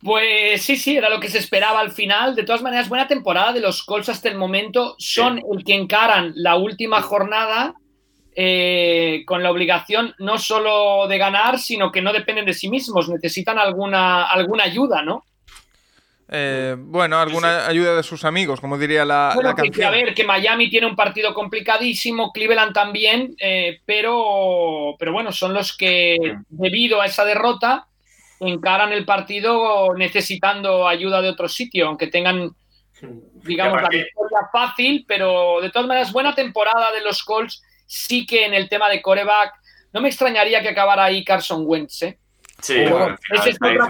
Pues 0.00 0.62
sí, 0.62 0.76
sí, 0.76 0.96
era 0.96 1.08
lo 1.10 1.18
que 1.18 1.28
se 1.28 1.38
esperaba 1.38 1.80
al 1.80 1.90
final. 1.90 2.36
De 2.36 2.44
todas 2.44 2.62
maneras, 2.62 2.88
buena 2.88 3.08
temporada 3.08 3.52
de 3.52 3.60
los 3.60 3.82
Colts 3.82 4.08
hasta 4.10 4.28
el 4.28 4.36
momento. 4.36 4.94
Son 4.98 5.38
el 5.38 5.64
que 5.64 5.74
encaran 5.74 6.32
la 6.36 6.56
última 6.56 7.02
jornada 7.02 7.74
eh, 8.36 9.24
con 9.26 9.42
la 9.42 9.50
obligación 9.50 10.14
no 10.18 10.38
solo 10.38 11.08
de 11.08 11.18
ganar, 11.18 11.58
sino 11.58 11.90
que 11.90 12.00
no 12.02 12.12
dependen 12.12 12.44
de 12.44 12.54
sí 12.54 12.68
mismos. 12.68 13.08
Necesitan 13.08 13.58
alguna, 13.58 14.26
alguna 14.26 14.62
ayuda, 14.64 15.02
¿no? 15.02 15.24
Eh, 16.30 16.76
bueno, 16.78 17.18
alguna 17.18 17.66
ayuda 17.66 17.94
de 17.96 18.02
sus 18.02 18.24
amigos, 18.24 18.60
como 18.60 18.76
diría 18.76 19.04
la, 19.04 19.32
Bueno, 19.34 19.54
la 19.56 19.62
que- 19.62 19.84
a 19.84 19.90
ver, 19.90 20.14
que 20.14 20.24
Miami 20.24 20.68
tiene 20.68 20.86
un 20.86 20.94
partido 20.94 21.32
complicadísimo, 21.32 22.32
Cleveland 22.32 22.74
también, 22.74 23.34
eh, 23.38 23.80
pero, 23.86 24.94
pero 24.98 25.12
bueno, 25.12 25.32
son 25.32 25.54
los 25.54 25.74
que, 25.76 26.36
debido 26.50 27.00
a 27.00 27.06
esa 27.06 27.24
derrota, 27.24 27.86
encaran 28.40 28.92
el 28.92 29.04
partido 29.06 29.94
necesitando 29.94 30.86
ayuda 30.86 31.22
de 31.22 31.30
otro 31.30 31.48
sitio, 31.48 31.88
aunque 31.88 32.08
tengan, 32.08 32.50
digamos, 33.44 33.82
la 33.82 33.88
victoria 33.88 34.38
fácil, 34.52 35.04
pero 35.08 35.60
de 35.62 35.70
todas 35.70 35.88
maneras, 35.88 36.12
buena 36.12 36.34
temporada 36.34 36.92
de 36.92 37.00
los 37.00 37.22
Colts. 37.24 37.62
Sí 37.86 38.26
que 38.26 38.44
en 38.44 38.52
el 38.52 38.68
tema 38.68 38.90
de 38.90 39.00
coreback, 39.00 39.54
no 39.94 40.02
me 40.02 40.08
extrañaría 40.08 40.60
que 40.60 40.68
acabara 40.68 41.04
ahí 41.04 41.24
Carson 41.24 41.62
Wentz, 41.64 42.02
¿eh? 42.02 42.18
Sí, 42.60 42.80
bueno, 42.86 43.16
final 43.18 43.48
es, 43.48 43.54
está 43.54 43.68
otra- 43.70 43.88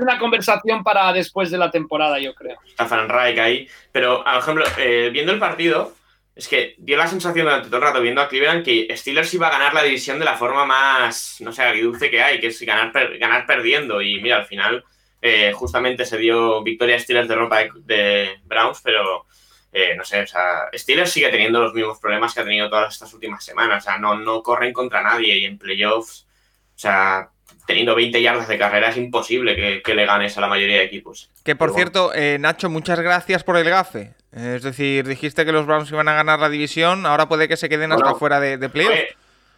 una 0.00 0.18
conversación 0.18 0.82
para 0.82 1.12
después 1.12 1.50
de 1.50 1.58
la 1.58 1.70
temporada, 1.70 2.18
yo 2.18 2.34
creo. 2.34 2.58
Stefan 2.72 3.08
Reich 3.08 3.38
ahí. 3.38 3.68
Pero, 3.92 4.24
por 4.24 4.34
ejemplo, 4.34 4.64
eh, 4.78 5.10
viendo 5.12 5.32
el 5.32 5.38
partido, 5.38 5.92
es 6.34 6.48
que 6.48 6.74
dio 6.78 6.96
la 6.96 7.06
sensación 7.06 7.44
durante 7.46 7.68
todo 7.68 7.76
el 7.78 7.82
rato 7.82 8.00
viendo 8.00 8.20
a 8.20 8.28
Cleveland 8.28 8.64
que 8.64 8.88
Steelers 8.96 9.32
iba 9.34 9.48
a 9.48 9.52
ganar 9.52 9.74
la 9.74 9.82
división 9.82 10.18
de 10.18 10.24
la 10.24 10.36
forma 10.36 10.64
más, 10.64 11.36
no 11.40 11.52
sé, 11.52 11.62
agridulce 11.62 12.10
que 12.10 12.22
hay, 12.22 12.40
que 12.40 12.48
es 12.48 12.60
ganar, 12.62 12.90
per- 12.92 13.18
ganar 13.18 13.46
perdiendo. 13.46 14.02
Y 14.02 14.20
mira, 14.20 14.36
al 14.38 14.46
final, 14.46 14.84
eh, 15.22 15.52
justamente 15.52 16.04
se 16.04 16.18
dio 16.18 16.62
victoria 16.62 16.96
a 16.96 17.00
Steelers 17.00 17.28
de 17.28 17.34
ropa 17.36 17.58
de, 17.58 17.70
de 17.84 18.30
Browns, 18.44 18.80
pero 18.82 19.26
eh, 19.72 19.94
no 19.96 20.04
sé, 20.04 20.22
o 20.22 20.26
sea, 20.26 20.68
Steelers 20.74 21.10
sigue 21.12 21.28
teniendo 21.28 21.60
los 21.62 21.74
mismos 21.74 21.98
problemas 22.00 22.34
que 22.34 22.40
ha 22.40 22.44
tenido 22.44 22.68
todas 22.68 22.92
estas 22.94 23.12
últimas 23.14 23.44
semanas. 23.44 23.84
O 23.84 23.90
sea, 23.90 23.98
no, 23.98 24.16
no 24.16 24.42
corren 24.42 24.72
contra 24.72 25.02
nadie 25.02 25.38
y 25.38 25.44
en 25.44 25.58
playoffs, 25.58 26.26
o 26.74 26.78
sea, 26.78 27.28
teniendo 27.68 27.94
20 27.94 28.20
yardas 28.22 28.48
de 28.48 28.58
carrera 28.58 28.88
es 28.88 28.96
imposible 28.96 29.54
que, 29.54 29.82
que 29.84 29.94
le 29.94 30.06
ganes 30.06 30.36
a 30.36 30.40
la 30.40 30.48
mayoría 30.48 30.78
de 30.78 30.84
equipos. 30.84 31.30
Que 31.44 31.54
por 31.54 31.68
bueno. 31.70 31.76
cierto, 31.84 32.12
eh, 32.14 32.38
Nacho, 32.40 32.68
muchas 32.70 32.98
gracias 32.98 33.44
por 33.44 33.56
el 33.58 33.68
gafe. 33.68 34.14
Eh, 34.34 34.54
Es 34.56 34.62
decir, 34.62 35.06
dijiste 35.06 35.44
que 35.44 35.52
los 35.52 35.66
Browns 35.66 35.90
iban 35.92 36.08
a 36.08 36.14
ganar 36.14 36.40
la 36.40 36.48
división, 36.48 37.04
ahora 37.06 37.28
puede 37.28 37.46
que 37.46 37.56
se 37.58 37.68
queden 37.68 37.92
hasta 37.92 38.04
Bueno, 38.04 38.18
fuera 38.18 38.40
de, 38.40 38.56
de 38.56 38.68
playoff. 38.70 38.94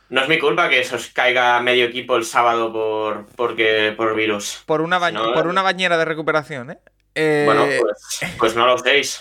No 0.08 0.22
es 0.22 0.28
mi 0.28 0.40
culpa 0.40 0.68
que 0.68 0.82
se 0.82 0.96
os 0.96 1.06
caiga 1.10 1.60
medio 1.60 1.84
equipo 1.84 2.16
el 2.16 2.24
sábado 2.24 2.72
por, 2.72 3.26
porque, 3.36 3.94
por 3.96 4.16
virus. 4.16 4.62
Por 4.66 4.80
una, 4.80 4.98
ba- 4.98 5.12
no, 5.12 5.32
por 5.32 5.46
eh. 5.46 5.48
una 5.48 5.62
bañera 5.62 5.96
de 5.96 6.04
recuperación, 6.04 6.72
¿eh? 6.72 6.78
Eh, 7.14 7.44
Bueno, 7.46 7.64
pues, 7.80 8.32
pues 8.38 8.56
no 8.56 8.66
lo 8.66 8.74
uséis. 8.74 9.20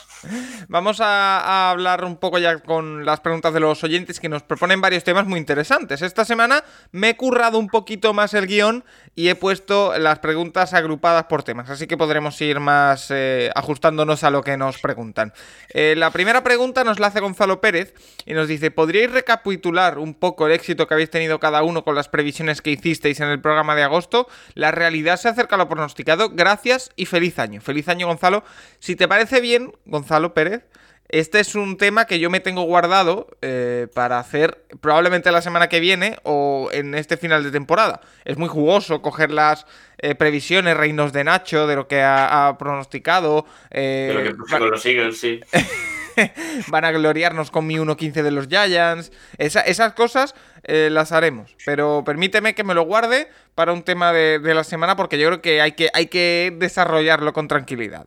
Vamos 0.68 1.00
a, 1.02 1.70
hablar 1.72 2.04
un 2.04 2.18
poco 2.18 2.38
ya 2.40 2.60
con 2.60 3.06
las 3.06 3.22
preguntas 3.22 3.54
de 3.54 3.60
los 3.60 3.84
oyentes 3.84 4.20
que 4.20 4.30
nos 4.30 4.44
proponen 4.44 4.82
varios 4.82 5.04
temas 5.04 5.26
muy 5.26 5.40
interesantes. 5.40 6.02
Esta 6.02 6.26
semana 6.26 6.64
me 6.92 7.10
he 7.10 7.18
currado 7.18 7.58
un 7.58 7.68
poquito 7.68 8.14
más 8.14 8.34
el 8.34 8.48
guion 8.48 8.84
y 9.16 9.30
he 9.30 9.36
puesto 9.36 9.98
las 9.98 10.20
preguntas 10.20 10.74
agrupadas 10.74 11.26
por 11.26 11.44
temas, 11.44 11.70
así 11.70 11.88
que 11.88 11.98
podremos 11.98 12.40
ir 12.42 12.60
más 12.60 13.08
eh, 13.12 13.50
ajustándonos 13.56 14.24
a 14.24 14.30
lo 14.30 14.44
que 14.44 14.58
nos 14.58 14.80
preguntan. 14.80 15.34
Eh, 15.74 15.96
la 15.98 16.12
primera 16.12 16.44
pregunta 16.44 16.84
nos 16.84 17.00
la 17.00 17.08
hace 17.08 17.20
Gonzalo 17.20 17.62
Pérez 17.62 17.94
y 18.26 18.34
nos 18.34 18.48
dice, 18.48 18.72
¿podríais 18.72 19.12
recapitular 19.12 19.98
un 20.00 20.14
poco 20.14 20.48
el 20.48 20.54
éxito 20.54 20.88
que 20.88 20.94
habéis 20.94 21.10
tenido 21.10 21.40
cada 21.40 21.64
uno 21.64 21.84
con 21.84 21.96
las 21.96 22.10
previsiones 22.10 22.62
que 22.62 22.72
hicisteis 22.72 23.20
en 23.20 23.30
el 23.30 23.42
programa 23.42 23.76
de 23.76 23.84
agosto? 23.84 24.28
La 24.54 24.72
realidad 24.72 25.18
se 25.18 25.30
acerca 25.30 25.56
a 25.56 25.60
lo 25.60 25.70
pronosticado. 25.70 26.30
Gracias 26.30 26.92
y 26.96 27.06
feliz 27.06 27.40
año. 27.40 27.62
Feliz 27.62 27.88
año, 27.88 28.08
Gonzalo. 28.08 28.44
Si 28.80 28.96
te 28.96 29.08
parece 29.08 29.42
bien, 29.42 29.72
Gonzalo 29.86 30.09
Pérez, 30.34 30.64
este 31.10 31.40
es 31.40 31.56
un 31.56 31.78
tema 31.78 32.06
que 32.06 32.20
yo 32.20 32.30
me 32.30 32.40
tengo 32.40 32.62
guardado 32.64 33.28
eh, 33.42 33.88
para 33.96 34.20
hacer 34.20 34.64
probablemente 34.80 35.32
la 35.32 35.42
semana 35.42 35.68
que 35.68 35.80
viene 35.80 36.18
o 36.24 36.70
en 36.72 36.94
este 36.94 37.18
final 37.18 37.44
de 37.44 37.50
temporada. 37.52 38.02
Es 38.26 38.38
muy 38.38 38.48
jugoso 38.48 39.02
coger 39.02 39.32
las 39.32 39.66
eh, 39.98 40.14
previsiones, 40.14 40.78
reinos 40.78 41.12
de 41.12 41.24
Nacho, 41.24 41.66
de 41.66 41.76
lo 41.76 41.88
que 41.88 42.02
ha, 42.04 42.48
ha 42.48 42.58
pronosticado. 42.60 43.46
eh, 43.72 44.14
De 44.16 44.24
lo 44.32 44.46
que 44.46 44.58
con 44.60 44.70
los 44.70 44.86
Eagles, 44.86 45.20
sí. 45.20 45.40
van 46.68 46.86
a 46.86 46.92
gloriarnos 46.92 47.50
con 47.50 47.66
mi 47.66 47.76
1.15 47.78 48.22
de 48.24 48.32
los 48.32 48.48
Giants. 48.48 49.12
Esa- 49.38 49.62
esas 49.62 49.94
cosas 49.94 50.36
eh, 50.64 50.90
las 50.92 51.12
haremos. 51.12 51.56
Pero 51.66 52.04
permíteme 52.06 52.54
que 52.54 52.64
me 52.64 52.74
lo 52.76 52.84
guarde 52.84 53.30
para 53.56 53.74
un 53.74 53.84
tema 53.84 54.14
de, 54.14 54.38
de 54.40 54.54
la 54.54 54.64
semana 54.64 54.96
porque 54.96 55.18
yo 55.18 55.28
creo 55.30 55.42
que 55.42 55.62
hay 55.62 55.72
que, 55.72 55.90
hay 55.94 56.08
que 56.08 56.54
desarrollarlo 56.58 57.34
con 57.34 57.48
tranquilidad. 57.48 58.06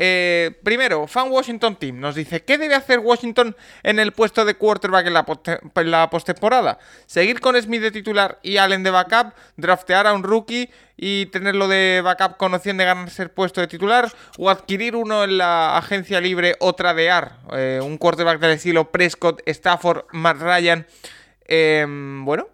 Eh, 0.00 0.52
primero, 0.62 1.08
Fan 1.08 1.28
Washington 1.28 1.74
Team 1.74 1.98
nos 1.98 2.14
dice: 2.14 2.44
¿Qué 2.44 2.56
debe 2.56 2.76
hacer 2.76 3.00
Washington 3.00 3.56
en 3.82 3.98
el 3.98 4.12
puesto 4.12 4.44
de 4.44 4.54
quarterback 4.54 5.08
en 5.08 5.90
la, 5.90 6.08
postemporada? 6.08 6.78
¿Seguir 7.06 7.40
con 7.40 7.60
Smith 7.60 7.82
de 7.82 7.90
titular 7.90 8.38
y 8.44 8.58
Allen 8.58 8.84
de 8.84 8.90
backup? 8.90 9.34
¿Draftear 9.56 10.06
a 10.06 10.12
un 10.12 10.22
rookie 10.22 10.70
y 10.96 11.26
tenerlo 11.26 11.66
de 11.66 12.00
backup 12.04 12.36
con 12.36 12.52
de 12.52 12.84
ganarse 12.84 13.24
el 13.24 13.30
puesto 13.30 13.60
de 13.60 13.66
titular? 13.66 14.08
¿O 14.38 14.48
adquirir 14.48 14.94
uno 14.94 15.24
en 15.24 15.36
la 15.36 15.76
agencia 15.76 16.20
libre 16.20 16.54
o 16.60 16.74
tradear? 16.74 17.40
Eh, 17.52 17.80
un 17.82 17.98
quarterback 17.98 18.38
del 18.38 18.52
estilo 18.52 18.92
Prescott, 18.92 19.42
Stafford, 19.46 20.04
Matt 20.12 20.40
Ryan. 20.40 20.86
Eh, 21.44 21.84
bueno, 21.88 22.46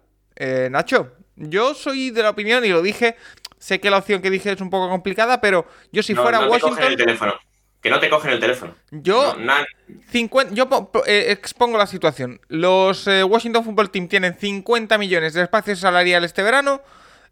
Nacho, 0.71 1.11
yo 1.35 1.75
soy 1.75 2.09
de 2.09 2.23
la 2.23 2.31
opinión 2.31 2.65
y 2.65 2.69
lo 2.69 2.81
dije. 2.81 3.17
Sé 3.65 3.79
que 3.79 3.89
la 3.89 3.97
opción 3.97 4.21
que 4.21 4.29
dije 4.29 4.51
es 4.51 4.61
un 4.61 4.69
poco 4.69 4.89
complicada, 4.89 5.41
pero 5.41 5.65
yo 5.91 6.03
si 6.03 6.13
no, 6.13 6.21
fuera 6.21 6.37
no 6.37 6.43
te 6.43 6.59
cogen 6.59 6.63
Washington. 6.73 6.91
el 6.91 6.97
teléfono. 6.97 7.33
Que 7.81 7.89
no 7.89 7.99
te 7.99 8.09
cogen 8.11 8.29
el 8.31 8.39
teléfono. 8.39 8.75
Yo, 8.91 9.35
No, 9.39 9.43
na- 9.45 9.65
50, 10.11 10.53
yo 10.53 10.67
eh, 11.07 11.25
expongo 11.29 11.75
la 11.79 11.87
situación. 11.87 12.39
Los 12.47 13.07
eh, 13.07 13.23
Washington 13.23 13.63
Football 13.63 13.89
Team 13.89 14.07
tienen 14.07 14.37
50 14.37 14.99
millones 14.99 15.33
de 15.33 15.41
espacio 15.41 15.75
salarial 15.75 16.23
este 16.23 16.43
verano 16.43 16.83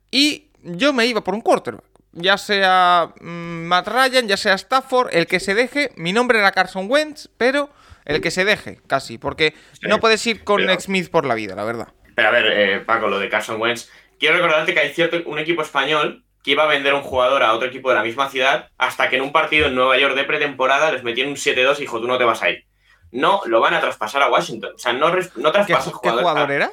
y 0.09 0.47
yo 0.63 0.91
me 0.91 1.05
iba 1.05 1.23
por 1.23 1.35
un 1.35 1.41
quarterback. 1.41 1.85
Ya 2.13 2.39
sea 2.39 3.13
mm, 3.21 3.65
Matt 3.67 3.87
Ryan, 3.89 4.27
ya 4.27 4.37
sea 4.37 4.55
Stafford, 4.55 5.09
el 5.15 5.27
que 5.27 5.39
se 5.39 5.53
deje. 5.53 5.91
Mi 5.97 6.13
nombre 6.13 6.39
era 6.39 6.51
Carson 6.51 6.89
Wentz, 6.89 7.29
pero 7.37 7.69
el 8.05 8.21
que 8.21 8.31
se 8.31 8.43
deje, 8.43 8.79
casi. 8.87 9.19
Porque 9.19 9.53
Sí, 9.73 9.87
no 9.87 9.99
puedes 9.99 10.25
ir 10.25 10.43
con 10.43 10.57
pero- 10.57 10.79
Smith 10.79 11.11
por 11.11 11.25
la 11.27 11.35
vida, 11.35 11.53
la 11.55 11.63
verdad. 11.63 11.89
Pero 12.15 12.27
a 12.27 12.31
ver, 12.31 12.45
eh, 12.51 12.79
Paco, 12.81 13.07
lo 13.07 13.17
de 13.19 13.29
Carson 13.29 13.59
Wentz. 13.61 13.89
Quiero 14.23 14.37
recordarte 14.37 14.73
que 14.73 14.79
hay 14.79 14.93
cierto 14.93 15.17
un 15.25 15.37
equipo 15.37 15.63
español 15.63 16.23
que 16.45 16.51
iba 16.51 16.63
a 16.63 16.67
vender 16.67 16.93
un 16.93 17.01
jugador 17.01 17.43
a 17.43 17.51
otro 17.51 17.67
equipo 17.67 17.89
de 17.89 17.95
la 17.95 18.03
misma 18.03 18.29
ciudad 18.29 18.69
hasta 18.77 19.09
que 19.09 19.17
en 19.17 19.21
un 19.21 19.33
partido 19.33 19.67
en 19.67 19.75
Nueva 19.75 19.97
York 19.97 20.15
de 20.15 20.23
pretemporada 20.23 20.93
les 20.93 21.03
metieron 21.03 21.33
un 21.33 21.37
7-2 21.37 21.75
y 21.75 21.81
dijo, 21.81 21.99
tú 21.99 22.07
no 22.07 22.17
te 22.17 22.23
vas 22.23 22.41
a 22.41 22.49
ir. 22.49 22.65
No, 23.11 23.41
lo 23.47 23.59
van 23.59 23.73
a 23.73 23.81
traspasar 23.81 24.21
a 24.21 24.29
Washington. 24.29 24.75
O 24.75 24.77
sea, 24.77 24.93
no, 24.93 25.09
no 25.09 25.17
¿Qué, 25.17 25.29
traspasa 25.51 25.91
qué 26.01 26.09
jugador 26.09 26.49
era? 26.53 26.71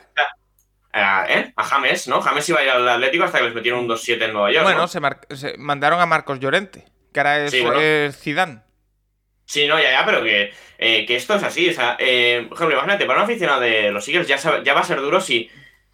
A, 0.93 1.27
¿eh? 1.29 1.53
a 1.57 1.65
James, 1.65 2.07
¿no? 2.07 2.21
James 2.21 2.49
iba 2.49 2.61
a 2.61 2.63
ir 2.63 2.71
al 2.71 2.89
Atlético 2.89 3.25
hasta 3.25 3.39
que 3.39 3.45
les 3.47 3.55
metieron 3.55 3.81
un 3.81 3.89
2-7 3.89 4.23
en 4.23 4.33
Nueva 4.33 4.53
York. 4.53 4.63
Bueno, 4.63 4.83
¿no? 4.83 4.87
se, 4.87 5.01
mandaron 5.59 6.01
a 6.01 6.07
Marcos 6.07 6.39
Llorente, 6.39 6.85
que 7.13 7.19
ahora 7.19 7.47
es 7.47 7.51
Sí, 7.51 7.63
bueno. 7.63 7.81
eh, 7.81 8.13
Zidane. 8.15 8.61
Sí, 9.45 9.67
no, 9.67 9.77
ya, 9.77 9.91
ya, 9.91 10.07
pero 10.07 10.23
que, 10.23 10.53
eh, 10.79 11.05
que 11.05 11.17
esto 11.17 11.35
es 11.35 11.43
así. 11.43 11.69
O 11.71 11.75
sea, 11.75 11.97
eh, 11.99 12.47
por 12.49 12.57
ejemplo, 12.57 12.77
imagínate, 12.77 13.07
para 13.07 13.19
un 13.19 13.25
aficionado 13.25 13.61
de 13.61 13.91
los 13.91 14.07
Eagles 14.07 14.29
ya, 14.29 14.37
ya 14.63 14.73
va 14.73 14.81
a 14.83 14.85
ser 14.85 15.01
duro 15.01 15.21
si, 15.21 15.51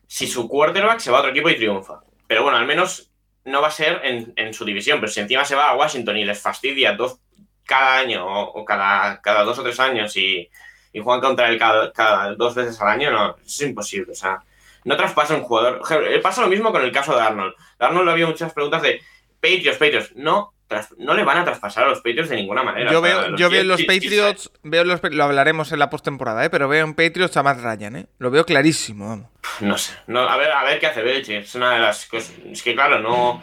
si 0.07 0.27
su 0.27 0.49
quarterback 0.49 1.01
se 1.01 1.11
va 1.11 1.19
a 1.19 1.21
otro 1.21 1.33
equipo 1.33 1.51
y 1.51 1.57
triunfa. 1.57 2.01
Pero 2.27 2.42
bueno, 2.42 2.59
al 2.59 2.66
menos 2.66 3.11
no 3.45 3.61
va 3.61 3.69
a 3.69 3.73
ser 3.73 4.01
en, 4.05 4.33
en 4.37 4.53
su 4.53 4.64
división. 4.64 5.01
Pero 5.01 5.12
si 5.12 5.21
encima 5.21 5.45
se 5.45 5.55
va 5.55 5.71
a 5.71 5.77
Washington 5.77 6.16
y 6.16 6.25
les 6.25 6.40
fastidia 6.40 6.92
dos 6.92 7.19
cada 7.64 7.99
año 7.99 8.25
o, 8.27 8.64
cada, 8.64 9.21
cada 9.21 9.42
dos 9.42 9.59
o 9.59 9.62
tres 9.62 9.79
años 9.81 10.16
y, 10.16 10.49
y 10.92 11.01
juegan 11.01 11.21
contra 11.21 11.49
él 11.49 11.59
cada, 11.59 12.35
dos 12.35 12.55
veces 12.55 12.81
al 12.81 12.88
año, 12.88 13.11
no, 13.11 13.37
es 13.45 13.61
imposible. 13.61 14.12
O 14.12 14.14
sea, 14.14 14.42
no 14.85 14.97
traspasa 14.97 15.35
un 15.35 15.42
jugador. 15.42 15.83
Eh, 16.09 16.21
Pasa 16.21 16.42
lo 16.42 16.49
mismo 16.49 16.73
con 16.73 16.83
el 16.83 16.92
caso 16.92 17.14
de 17.14 17.23
Arnold. 17.23 17.55
De 17.79 17.87
Arnold 17.87 18.09
había 18.09 18.27
muchas 18.27 18.53
preguntas 18.53 18.83
de 18.83 19.01
Patriots, 19.40 19.79
Patriots. 19.79 20.16
No, 20.16 20.55
no 20.98 21.14
le 21.14 21.24
van 21.24 21.38
a 21.38 21.44
traspasar 21.44 21.85
a 21.85 21.88
los 21.88 21.98
Patriots 21.98 22.29
de 22.29 22.37
ninguna 22.37 22.62
manera. 22.62 22.90
Yo 22.90 23.00
veo, 23.00 23.37
yo 23.37 23.48
veo 23.50 23.61
en 23.61 23.68
los 23.68 23.83
Patriots, 23.85 24.50
veo 24.62 24.85
los, 24.85 25.00
lo 25.02 25.24
hablaremos 25.24 25.72
en 25.72 25.79
la 25.79 25.90
postemporada, 25.90 26.44
¿eh? 26.44 26.50
pero 26.50 26.68
veo 26.68 26.85
en 26.85 26.94
Patriots 26.94 27.37
a 27.37 27.42
Matt 27.42 27.61
Ryan, 27.61 27.96
¿eh? 27.96 28.07
Lo 28.18 28.31
veo 28.31 28.44
clarísimo, 28.44 29.09
vamos. 29.09 29.29
No 29.61 29.79
sé. 29.79 29.94
No, 30.07 30.20
a, 30.20 30.37
ver, 30.37 30.50
a 30.50 30.64
ver 30.64 30.81
qué 30.81 30.87
hace 30.87 31.02
Belichick. 31.02 31.42
Es 31.42 31.55
una 31.55 31.74
de 31.74 31.81
las 31.81 32.07
cosas. 32.07 32.35
Es 32.50 32.62
que, 32.62 32.74
claro, 32.74 32.98
no. 32.98 33.42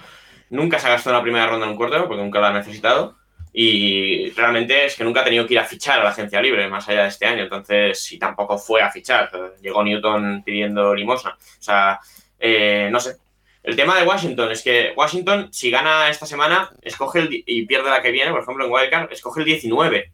Nunca 0.49 0.77
se 0.77 0.88
ha 0.88 0.91
gastado 0.91 1.15
en 1.15 1.19
la 1.19 1.23
primera 1.23 1.47
ronda 1.47 1.65
en 1.65 1.71
un 1.71 1.77
quarterback 1.77 2.07
porque 2.07 2.23
nunca 2.23 2.39
lo 2.39 2.45
ha 2.47 2.53
necesitado. 2.53 3.17
y 3.53 4.31
realmente 4.31 4.86
es 4.86 4.95
que 4.95 5.03
nunca 5.03 5.21
ha 5.21 5.23
tenido 5.23 5.45
que 5.47 5.53
ir 5.53 5.59
a 5.59 5.65
fichar 5.65 5.99
a 5.99 6.03
la 6.03 6.09
agencia 6.09 6.41
libre 6.41 6.67
más 6.67 6.89
allá 6.89 7.03
de 7.03 7.09
este 7.09 7.25
año, 7.25 7.43
entonces 7.43 8.12
y 8.12 8.17
tampoco 8.17 8.57
fue 8.57 8.81
a 8.81 8.89
fichar, 8.89 9.29
llegó 9.62 9.83
Newton 9.83 10.41
pidiendo 10.43 10.95
limosna, 10.95 11.31
o 11.31 11.62
sea, 11.62 11.99
eh, 12.39 12.89
no 12.91 12.99
sé. 12.99 13.17
El 13.63 13.78
tema 13.78 13.97
de 13.97 14.06
Washington 14.06 14.52
es 14.52 14.62
que 14.62 14.93
Washington, 14.95 15.47
si 15.52 15.71
gana 15.71 16.10
esta 16.10 16.26
semana, 16.26 16.69
escoge 16.82 17.19
el, 17.19 17.30
y 17.32 17.65
pierde 17.65 17.89
la 17.89 18.02
que 18.02 18.12
viene, 18.12 18.32
por 18.32 18.41
ejemplo 18.41 18.65
en 18.65 18.71
Wildcard, 18.71 19.12
escoge 19.12 19.39
el 19.39 19.45
19. 19.45 20.12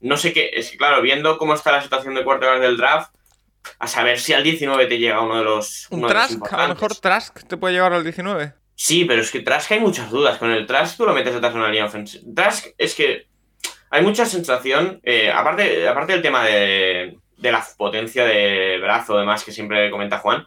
No 0.00 0.16
sé 0.16 0.32
qué, 0.32 0.50
es 0.52 0.70
que 0.70 0.76
claro, 0.76 1.00
viendo 1.00 1.38
cómo 1.38 1.54
está 1.54 1.72
la 1.72 1.82
situación 1.82 2.14
de 2.14 2.24
quarterback 2.24 2.60
del 2.60 2.76
draft, 2.76 3.12
a 3.78 3.86
saber 3.86 4.18
si 4.18 4.32
al 4.32 4.42
19 4.42 4.86
te 4.86 4.98
llega 4.98 5.20
uno 5.20 5.38
de 5.38 5.44
los. 5.44 5.86
Un 5.90 6.00
uno 6.00 6.08
de 6.08 6.14
los 6.14 6.28
Trask, 6.28 6.52
a 6.52 6.68
lo 6.68 6.74
mejor 6.74 6.96
Trask 6.96 7.46
te 7.46 7.56
puede 7.56 7.74
llevar 7.74 7.92
al 7.92 8.02
19. 8.02 8.52
Sí, 8.74 9.04
pero 9.04 9.22
es 9.22 9.30
que 9.30 9.40
Trask 9.40 9.72
hay 9.72 9.80
muchas 9.80 10.10
dudas. 10.10 10.38
Con 10.38 10.50
el 10.50 10.66
Trask 10.66 10.96
tú 10.96 11.06
lo 11.06 11.14
metes 11.14 11.32
detrás 11.32 11.52
de 11.52 11.58
una 11.58 11.68
línea 11.68 11.86
ofensiva. 11.86 12.24
Trask 12.34 12.66
es 12.76 12.94
que 12.94 13.26
hay 13.90 14.02
mucha 14.02 14.26
sensación, 14.26 15.00
eh, 15.04 15.30
aparte, 15.30 15.86
aparte 15.86 16.12
del 16.12 16.22
tema 16.22 16.44
de, 16.44 17.16
de 17.36 17.52
la 17.52 17.64
potencia 17.76 18.24
de 18.24 18.78
brazo, 18.78 19.16
demás, 19.16 19.44
que 19.44 19.52
siempre 19.52 19.90
comenta 19.90 20.18
Juan, 20.18 20.46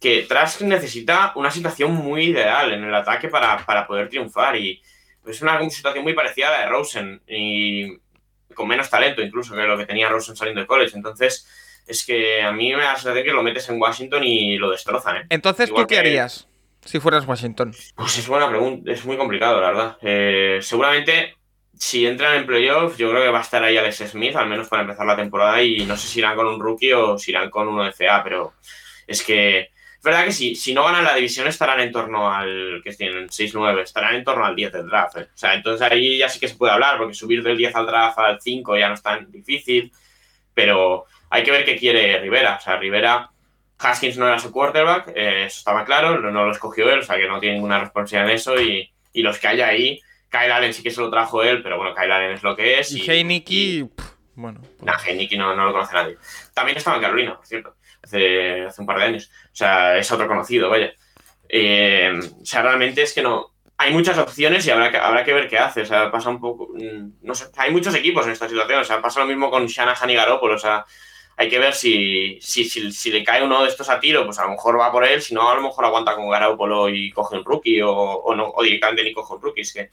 que 0.00 0.22
Trask 0.28 0.60
necesita 0.62 1.32
una 1.36 1.50
situación 1.50 1.92
muy 1.94 2.24
ideal 2.26 2.72
en 2.72 2.84
el 2.84 2.94
ataque 2.94 3.28
para, 3.28 3.64
para 3.64 3.86
poder 3.86 4.08
triunfar. 4.08 4.56
Y 4.56 4.82
es 5.26 5.42
una 5.42 5.58
situación 5.70 6.04
muy 6.04 6.12
parecida 6.14 6.48
a 6.48 6.52
la 6.52 6.60
de 6.60 6.66
Rosen 6.66 7.22
y 7.26 7.96
con 8.54 8.68
menos 8.68 8.88
talento 8.88 9.20
incluso 9.22 9.54
que 9.54 9.62
lo 9.62 9.76
que 9.76 9.86
tenía 9.86 10.08
Rosen 10.08 10.36
saliendo 10.36 10.60
de 10.60 10.66
college. 10.66 10.96
Entonces, 10.96 11.46
es 11.86 12.04
que 12.04 12.42
a 12.42 12.52
mí 12.52 12.74
me 12.74 12.82
da 12.82 12.92
la 12.92 12.96
sensación 12.96 13.24
que 13.24 13.32
lo 13.32 13.42
metes 13.42 13.68
en 13.68 13.80
Washington 13.80 14.24
y 14.24 14.56
lo 14.58 14.70
destrozan, 14.70 15.16
¿eh? 15.18 15.26
Entonces, 15.30 15.68
Igual 15.68 15.84
¿tú 15.84 15.88
qué 15.88 15.94
que- 15.94 16.00
harías 16.00 16.48
si 16.84 17.00
fueras 17.00 17.26
Washington? 17.26 17.74
Pues 17.96 18.18
es 18.18 18.28
buena 18.28 18.48
pregunta, 18.48 18.90
es 18.92 19.04
muy 19.04 19.16
complicado, 19.16 19.60
la 19.60 19.66
verdad. 19.68 19.98
Eh, 20.02 20.58
seguramente, 20.62 21.36
si 21.74 22.06
entran 22.06 22.34
en 22.36 22.46
playoff, 22.46 22.96
yo 22.96 23.10
creo 23.10 23.22
que 23.22 23.28
va 23.30 23.38
a 23.38 23.42
estar 23.42 23.62
ahí 23.62 23.76
Alex 23.76 23.98
Smith, 24.10 24.36
al 24.36 24.48
menos 24.48 24.68
para 24.68 24.82
empezar 24.82 25.04
la 25.06 25.16
temporada, 25.16 25.62
y 25.62 25.84
no 25.84 25.96
sé 25.96 26.06
si 26.08 26.18
irán 26.20 26.36
con 26.36 26.46
un 26.46 26.60
rookie 26.60 26.92
o 26.92 27.18
si 27.18 27.30
irán 27.32 27.50
con 27.50 27.68
uno 27.68 27.84
de 27.84 27.92
CA, 27.92 28.22
pero 28.22 28.54
es 29.06 29.22
que 29.22 29.70
verdad 30.06 30.24
que 30.24 30.32
si, 30.32 30.54
si 30.54 30.72
no 30.72 30.84
ganan 30.84 31.04
la 31.04 31.14
división 31.14 31.46
estarán 31.46 31.80
en 31.80 31.92
torno 31.92 32.32
al, 32.32 32.80
que 32.82 32.92
tienen 32.94 33.28
6-9, 33.28 33.82
estarán 33.82 34.14
en 34.14 34.24
torno 34.24 34.46
al 34.46 34.56
10 34.56 34.72
del 34.72 34.86
draft. 34.88 35.18
eh. 35.18 35.28
O 35.34 35.36
sea, 35.36 35.52
entonces 35.54 35.86
ahí 35.92 36.16
ya 36.18 36.30
sí 36.30 36.40
que 36.40 36.48
se 36.48 36.54
puede 36.56 36.72
hablar, 36.72 36.96
porque 36.96 37.12
subir 37.12 37.42
del 37.42 37.58
10 37.58 37.76
al 37.76 37.84
draft 37.86 38.18
al 38.18 38.40
5 38.40 38.78
ya 38.78 38.88
no 38.88 38.94
es 38.94 39.02
tan 39.02 39.30
difícil, 39.30 39.92
pero 40.54 41.04
hay 41.28 41.42
que 41.42 41.50
ver 41.50 41.64
qué 41.66 41.76
quiere 41.76 42.18
Rivera. 42.20 42.56
O 42.58 42.60
sea, 42.62 42.76
Rivera 42.78 43.30
Haskins 43.78 44.16
no 44.16 44.26
era 44.26 44.38
su 44.38 44.50
quarterback, 44.50 45.08
eh, 45.14 45.44
eso 45.44 45.58
estaba 45.58 45.84
claro, 45.84 46.18
no, 46.20 46.30
no 46.30 46.46
lo 46.46 46.52
escogió 46.52 46.90
él, 46.90 47.00
o 47.00 47.02
sea 47.02 47.16
que 47.16 47.28
no 47.28 47.38
tiene 47.40 47.56
ninguna 47.56 47.78
responsabilidad 47.80 48.30
en 48.30 48.36
eso. 48.36 48.60
Y, 48.60 48.90
y 49.12 49.22
los 49.22 49.38
que 49.38 49.48
hay 49.48 49.60
ahí, 49.60 50.00
Kyle 50.30 50.50
Allen 50.52 50.72
sí 50.72 50.82
que 50.82 50.90
se 50.90 51.00
lo 51.00 51.10
trajo 51.10 51.42
él, 51.42 51.62
pero 51.62 51.76
bueno, 51.76 51.94
Kyle 51.94 52.10
Allen 52.12 52.32
es 52.32 52.42
lo 52.42 52.56
que 52.56 52.78
es. 52.80 52.92
Y 52.92 53.10
Heineke, 53.10 53.86
pff, 53.94 54.06
bueno. 54.34 54.60
pues- 54.62 54.82
Nah, 54.82 54.96
Heineke 55.04 55.36
no, 55.36 55.54
no 55.54 55.66
lo 55.66 55.72
conoce 55.72 55.94
nadie. 55.94 56.16
También 56.54 56.78
estaba 56.78 56.96
en 56.96 57.02
Carolina, 57.02 57.36
por 57.36 57.46
cierto, 57.46 57.76
hace, 58.02 58.62
hace 58.64 58.80
un 58.80 58.86
par 58.86 58.98
de 58.98 59.04
años. 59.04 59.30
O 59.56 59.58
sea, 59.58 59.96
es 59.96 60.12
otro 60.12 60.28
conocido, 60.28 60.68
vaya. 60.68 60.92
Eh, 61.48 62.12
o 62.42 62.44
sea, 62.44 62.60
realmente 62.62 63.00
es 63.02 63.14
que 63.14 63.22
no. 63.22 63.54
Hay 63.78 63.90
muchas 63.92 64.18
opciones 64.18 64.66
y 64.66 64.70
habrá 64.70 64.90
que, 64.90 64.98
habrá 64.98 65.24
que 65.24 65.32
ver 65.32 65.48
qué 65.48 65.58
hace. 65.58 65.80
O 65.82 65.86
sea, 65.86 66.10
pasa 66.10 66.28
un 66.28 66.40
poco. 66.40 66.68
mm, 66.74 67.22
No 67.22 67.34
sé, 67.34 67.46
hay 67.56 67.70
muchos 67.70 67.94
equipos 67.94 68.26
en 68.26 68.32
esta 68.32 68.48
situación. 68.48 68.80
O 68.80 68.84
sea, 68.84 69.00
pasa 69.00 69.20
lo 69.20 69.26
mismo 69.26 69.50
con 69.50 69.66
Shanahan 69.66 70.10
y 70.10 70.14
Garoppolo. 70.14 70.56
O 70.56 70.58
sea, 70.58 70.84
hay 71.38 71.48
que 71.48 71.58
ver 71.58 71.72
si, 71.74 72.38
si, 72.42 72.64
si, 72.68 72.92
si 72.92 73.10
le 73.10 73.24
cae 73.24 73.42
uno 73.44 73.62
de 73.62 73.68
estos 73.70 73.88
a 73.88 73.98
tiro, 74.00 74.26
pues 74.26 74.38
a 74.38 74.44
lo 74.44 74.50
mejor 74.50 74.78
va 74.78 74.92
por 74.92 75.04
él. 75.06 75.22
Si 75.22 75.34
no, 75.34 75.50
a 75.50 75.54
lo 75.54 75.62
mejor 75.62 75.86
aguanta 75.86 76.14
con 76.16 76.28
Garoppolo 76.28 76.88
y 76.90 77.10
coge 77.12 77.36
un 77.36 77.44
rookie 77.44 77.80
o, 77.82 77.90
o 77.92 78.34
no, 78.34 78.50
o 78.54 78.62
directamente 78.62 79.04
ni 79.04 79.12
coge 79.14 79.34
un 79.34 79.42
rookie. 79.42 79.62
Es 79.62 79.72
que 79.72 79.90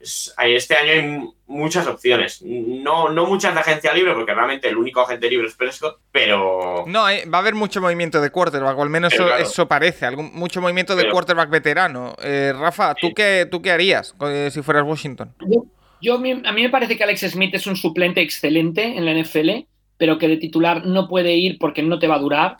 este 0.00 0.76
año 0.76 0.92
hay 0.92 1.28
muchas 1.46 1.86
opciones. 1.86 2.42
No, 2.42 3.08
no 3.08 3.26
muchas 3.26 3.54
de 3.54 3.60
agencia 3.60 3.92
libre, 3.94 4.12
porque 4.14 4.34
realmente 4.34 4.68
el 4.68 4.76
único 4.76 5.00
agente 5.00 5.28
libre 5.30 5.46
es 5.48 5.54
Prescott, 5.54 5.98
pero. 6.12 6.84
No, 6.86 7.02
va 7.02 7.38
a 7.38 7.40
haber 7.40 7.54
mucho 7.54 7.80
movimiento 7.80 8.20
de 8.20 8.30
quarterback, 8.30 8.76
o 8.78 8.82
al 8.82 8.90
menos 8.90 9.12
eso, 9.12 9.24
claro. 9.26 9.42
eso 9.42 9.66
parece. 9.68 10.06
Algún, 10.06 10.30
mucho 10.34 10.60
movimiento 10.60 10.94
de 10.96 11.02
Pero- 11.02 11.12
quarterback 11.14 11.50
veterano. 11.50 12.14
Eh, 12.22 12.52
Rafa, 12.56 12.94
¿tú, 12.94 13.08
Sí. 13.08 13.14
qué, 13.14 13.48
¿tú 13.50 13.62
qué 13.62 13.70
harías 13.72 14.14
eh, 14.22 14.50
si 14.52 14.62
fueras 14.62 14.84
Washington? 14.84 15.34
Yo, 15.48 15.64
yo 16.00 16.18
mi- 16.18 16.42
a 16.44 16.52
mí 16.52 16.62
me 16.62 16.70
parece 16.70 16.96
que 16.96 17.04
Alex 17.04 17.20
Smith 17.30 17.54
es 17.54 17.66
un 17.66 17.76
suplente 17.76 18.20
excelente 18.20 18.82
en 18.96 19.04
la 19.04 19.12
NFL, 19.12 19.66
pero 19.96 20.18
que 20.18 20.28
de 20.28 20.36
titular 20.36 20.84
no 20.84 21.08
puede 21.08 21.34
ir 21.34 21.58
porque 21.58 21.82
no 21.82 21.98
te 21.98 22.06
va 22.06 22.16
a 22.16 22.20
durar. 22.20 22.58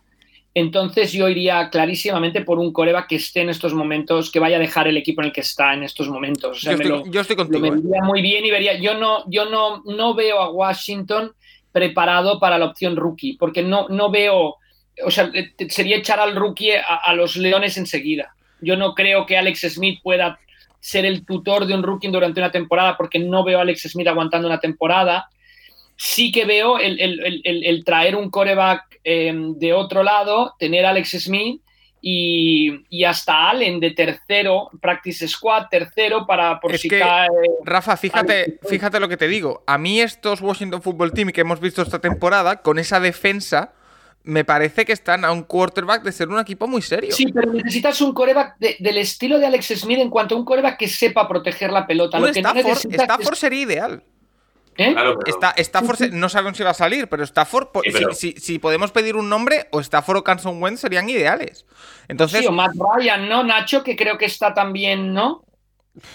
Entonces 0.59 1.13
yo 1.13 1.29
iría 1.29 1.69
clarísimamente 1.69 2.41
por 2.41 2.59
un 2.59 2.73
coreback 2.73 3.09
que 3.09 3.17
esté 3.17 3.43
en 3.43 3.51
estos 3.51 3.75
momentos, 3.75 4.31
que 4.31 4.39
vaya 4.41 4.57
a 4.57 4.59
dejar 4.59 4.89
el 4.89 4.97
equipo 4.97 5.21
en 5.21 5.27
el 5.27 5.33
que 5.35 5.43
está 5.43 5.75
en 5.75 5.83
estos 5.83 6.09
momentos. 6.09 6.57
O 6.57 6.61
sea, 6.61 6.73
yo, 6.73 6.77
estoy, 6.79 6.91
lo- 6.99 7.07
yo 7.13 7.21
estoy 7.21 7.37
lo 7.37 7.43
contigo. 7.45 7.75
eh. 7.75 8.03
muy 8.03 8.23
bien 8.23 8.43
y 8.47 8.51
vería. 8.51 8.73
Yo 8.81 8.95
no, 8.95 9.23
yo 9.29 9.45
no, 9.51 9.83
no 9.85 10.15
veo 10.15 10.41
a 10.41 10.51
Washington 10.51 11.33
preparado 11.73 12.41
para 12.41 12.57
la 12.57 12.65
opción 12.65 12.97
rookie, 12.97 13.37
porque 13.37 13.63
no, 13.63 13.87
no 13.91 14.11
veo. 14.11 14.55
O 15.05 15.11
sea, 15.11 15.31
eh, 15.35 15.53
sería 15.69 15.97
echar 15.99 16.21
al 16.21 16.35
rookie 16.35 16.71
a, 16.73 17.01
a 17.05 17.13
los 17.13 17.37
Leones 17.37 17.77
enseguida. 17.77 18.35
Yo 18.63 18.79
no 18.79 18.95
creo 18.95 19.27
que 19.27 19.37
Alex 19.37 19.61
Smith 19.75 20.01
pueda 20.03 20.39
ser 20.81 21.05
el 21.05 21.27
tutor 21.27 21.67
de 21.67 21.75
un 21.75 21.83
rookie 21.83 22.09
durante 22.09 22.41
una 22.41 22.51
temporada, 22.51 22.97
porque 22.97 23.19
no 23.19 23.45
veo 23.45 23.59
a 23.59 23.61
Alex 23.61 23.83
Smith 23.91 24.09
aguantando 24.09 24.49
una 24.49 24.59
temporada. 24.59 25.29
Sí 25.97 26.31
que 26.33 26.45
veo 26.45 26.79
el, 26.79 27.01
el- 27.01 27.21
el- 27.25 27.41
el- 27.45 27.65
el 27.65 27.85
traer 27.85 28.17
un 28.17 28.31
coreback 28.31 29.01
eh, 29.05 29.33
de 29.57 29.73
otro 29.73 30.03
lado, 30.03 30.55
tener 30.59 30.85
a 30.85 30.91
Alex 30.91 31.11
Smith 31.23 31.63
y, 32.03 32.85
y 32.89 33.05
hasta 33.05 33.49
Allen 33.51 33.81
de 33.81 33.91
tercero, 33.93 34.69
practice 34.81 35.27
squad, 35.27 35.67
tercero, 35.71 36.27
para 36.27 36.61
por 36.61 36.75
Es 36.75 36.81
si 36.83 36.89
que- 36.89 36.99
cae. 36.99 37.29
Rafa, 37.65 37.97
fíjate, 37.97 38.59
fíjate 38.69 39.01
lo 39.01 39.09
que 39.09 39.17
te 39.17 39.27
digo. 39.27 39.65
A 39.67 39.79
mí 39.79 40.01
estos 40.01 40.41
Washington 40.41 40.83
Football 40.83 41.13
Team 41.13 41.31
que 41.31 41.41
hemos 41.41 41.61
visto 41.61 41.83
esta 41.83 41.99
temporada, 42.01 42.63
con 42.63 42.79
esa 42.79 43.01
defensa, 43.01 43.73
me 44.23 44.45
parece 44.45 44.85
que 44.85 44.93
están 44.93 45.25
a 45.25 45.33
un 45.33 45.45
quarterback 45.45 46.03
de 46.03 46.13
ser 46.13 46.29
un 46.29 46.39
equipo 46.41 46.67
muy 46.69 46.83
serio. 46.83 47.13
Sí, 47.13 47.27
pero 47.33 47.53
necesitas 47.53 48.01
un 48.01 48.13
coreback 48.13 48.57
de- 48.59 48.77
del 48.81 48.99
estilo 48.99 49.39
de 49.39 49.47
Alex 49.47 49.67
Smith 49.77 49.99
en 49.99 50.11
cuanto 50.11 50.35
a 50.35 50.39
un 50.39 50.45
coreback 50.45 50.77
que 50.79 50.89
sepa 50.89 51.27
proteger 51.29 51.71
la 51.73 51.87
pelota. 51.87 52.19
Lo 52.19 52.27
que 52.33 52.41
Stafford, 52.41 52.93
Stafford 52.93 53.33
es- 53.35 53.39
sería 53.39 53.61
ideal. 53.63 54.03
¿Eh? 54.79 54.93
Claro, 54.93 55.19
pero- 55.19 55.35
Está, 55.37 55.55
Stafford 55.57 55.97
se- 55.97 56.11
no 56.11 56.29
sabemos 56.29 56.57
si 56.59 56.63
va 56.65 56.71
a 56.71 56.75
salir, 56.75 57.09
pero 57.09 57.23
Stafford, 57.25 57.69
Sí, 57.85 57.91
pero- 57.93 58.13
si, 58.13 58.33
si- 58.33 58.41
si 58.41 58.59
podemos 58.59 58.91
pedir 58.93 59.17
un 59.17 59.29
nombre, 59.29 59.67
o 59.73 59.81
Stafford 59.81 60.19
o 60.19 60.25
Carson 60.25 60.63
Wentz 60.63 60.81
serían 60.81 61.09
ideales. 61.09 61.67
Entonces, 62.09 62.41
Sí, 62.41 62.47
o 62.47 62.53
Matt 62.53 62.73
Ryan, 62.97 63.29
¿no? 63.29 63.43
Nacho, 63.45 63.83
que 63.83 63.97
creo 63.97 64.17
que 64.19 64.27
está 64.27 64.55
también, 64.55 65.13
¿no? 65.15 65.45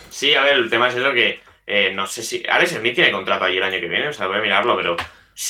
Sí, 0.09 0.33
a 0.35 0.43
ver, 0.43 0.55
el 0.57 0.69
tema 0.69 0.89
es 0.89 0.95
eso 0.95 1.11
que 1.13 1.39
eh, 1.67 1.91
no 1.93 2.05
sé 2.07 2.21
si. 2.23 2.43
Alex 2.49 2.71
Smith 2.71 2.95
tiene 2.95 3.11
contrato 3.11 3.45
allí 3.45 3.57
el 3.57 3.63
año 3.63 3.79
que 3.79 3.87
viene, 3.87 4.09
o 4.09 4.13
sea, 4.13 4.27
voy 4.27 4.37
a 4.37 4.41
mirarlo, 4.41 4.75
pero. 4.75 4.95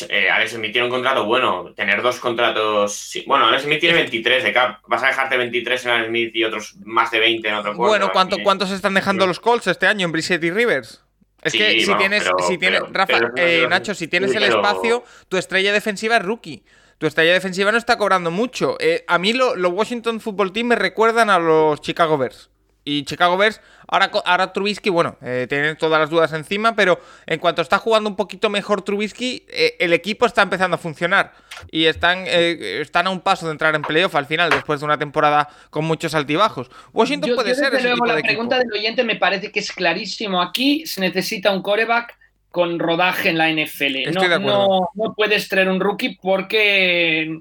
eh, 0.09 0.29
Alex 0.29 0.51
Smith 0.51 0.71
tiene 0.71 0.85
un 0.85 0.91
contrato 0.91 1.25
bueno. 1.25 1.73
Tener 1.75 2.01
dos 2.01 2.19
contratos. 2.19 2.93
sí. 2.93 3.23
Bueno, 3.25 3.47
Alex 3.47 3.63
Smith 3.63 3.79
tiene 3.79 3.95
23 3.95 4.43
de 4.43 4.53
cap. 4.53 4.79
Vas 4.87 5.01
a 5.03 5.07
dejarte 5.07 5.35
23 5.37 5.85
en 5.85 5.91
Alex 5.91 6.07
Smith 6.09 6.31
y 6.35 6.43
otros 6.43 6.75
más 6.85 7.09
de 7.11 7.19
20 7.19 7.47
en 7.47 7.55
otro 7.55 7.73
bueno, 7.73 8.11
¿cuánto, 8.13 8.37
¿cuántos 8.43 8.69
están 8.71 8.93
dejando 8.93 9.25
los 9.25 9.39
Colts 9.39 9.67
este 9.67 9.87
año 9.87 10.05
en 10.05 10.11
Brissett 10.11 10.43
y 10.43 10.51
Rivers? 10.51 11.03
Es 11.41 11.53
Sí, 11.53 11.57
que 11.57 11.79
si 11.81 11.85
vamos, 11.87 11.99
tienes, 11.99 12.23
pero- 12.23 12.37
si 12.47 12.57
tienes, 12.59 12.81
pero- 12.81 12.93
Rafa, 12.93 13.19
pero 13.19 13.33
eh, 13.37 13.67
Nacho, 13.67 13.95
si 13.95 14.07
tienes 14.07 14.35
el 14.35 14.43
espacio, 14.43 15.03
tu 15.27 15.37
estrella 15.37 15.73
defensiva 15.73 16.17
es 16.17 16.23
rookie. 16.23 16.63
Tu 16.99 17.07
estrella 17.07 17.33
defensiva 17.33 17.71
no 17.71 17.79
está 17.79 17.97
cobrando 17.97 18.29
mucho. 18.29 18.77
Eh, 18.79 19.03
a 19.07 19.17
mí 19.17 19.33
lo- 19.33 19.55
los 19.55 19.71
Washington 19.73 20.19
Football 20.21 20.53
Team 20.53 20.67
me 20.67 20.75
recuerdan 20.75 21.31
a 21.31 21.39
los 21.39 21.81
Chicago 21.81 22.15
Bears. 22.19 22.50
Y 22.83 23.03
Chicago 23.05 23.37
Bears, 23.37 23.61
ahora, 23.87 24.09
ahora 24.25 24.53
Trubisky, 24.53 24.89
bueno, 24.89 25.15
eh, 25.21 25.45
tiene 25.47 25.75
todas 25.75 25.99
las 25.99 26.09
dudas 26.09 26.33
encima, 26.33 26.75
pero 26.75 26.99
en 27.27 27.37
cuanto 27.39 27.61
está 27.61 27.77
jugando 27.77 28.09
un 28.09 28.15
poquito 28.15 28.49
mejor 28.49 28.81
Trubisky, 28.81 29.45
eh, 29.49 29.75
el 29.79 29.93
equipo 29.93 30.25
está 30.25 30.41
empezando 30.41 30.75
a 30.75 30.77
funcionar. 30.79 31.31
Y 31.69 31.85
están, 31.85 32.23
eh, 32.25 32.79
están 32.81 33.05
a 33.05 33.11
un 33.11 33.21
paso 33.21 33.45
de 33.45 33.51
entrar 33.51 33.75
en 33.75 33.83
playoff 33.83 34.15
al 34.15 34.25
final, 34.25 34.49
después 34.49 34.79
de 34.79 34.85
una 34.87 34.97
temporada 34.97 35.47
con 35.69 35.85
muchos 35.85 36.15
altibajos. 36.15 36.71
Washington 36.91 37.29
Yo- 37.29 37.35
puede 37.35 37.49
yo, 37.49 37.55
ser 37.55 37.73
ese 37.75 37.83
luego, 37.83 37.95
tipo 37.97 38.05
la 38.07 38.13
de 38.15 38.19
equipo. 38.21 38.31
pregunta 38.33 38.57
del 38.57 38.71
oyente 38.73 39.03
me 39.03 39.15
parece 39.17 39.51
que 39.51 39.59
es 39.59 39.71
clarísimo. 39.71 40.41
Aquí 40.41 40.87
se 40.87 41.01
necesita 41.01 41.51
un 41.51 41.61
coreback 41.61 42.17
con 42.49 42.79
rodaje 42.79 43.29
en 43.29 43.37
la 43.37 43.49
NFL. 43.49 44.11
No, 44.11 44.39
no, 44.39 44.89
no 44.95 45.13
puedes 45.15 45.47
traer 45.47 45.69
un 45.69 45.79
rookie 45.79 46.17
porque 46.21 47.39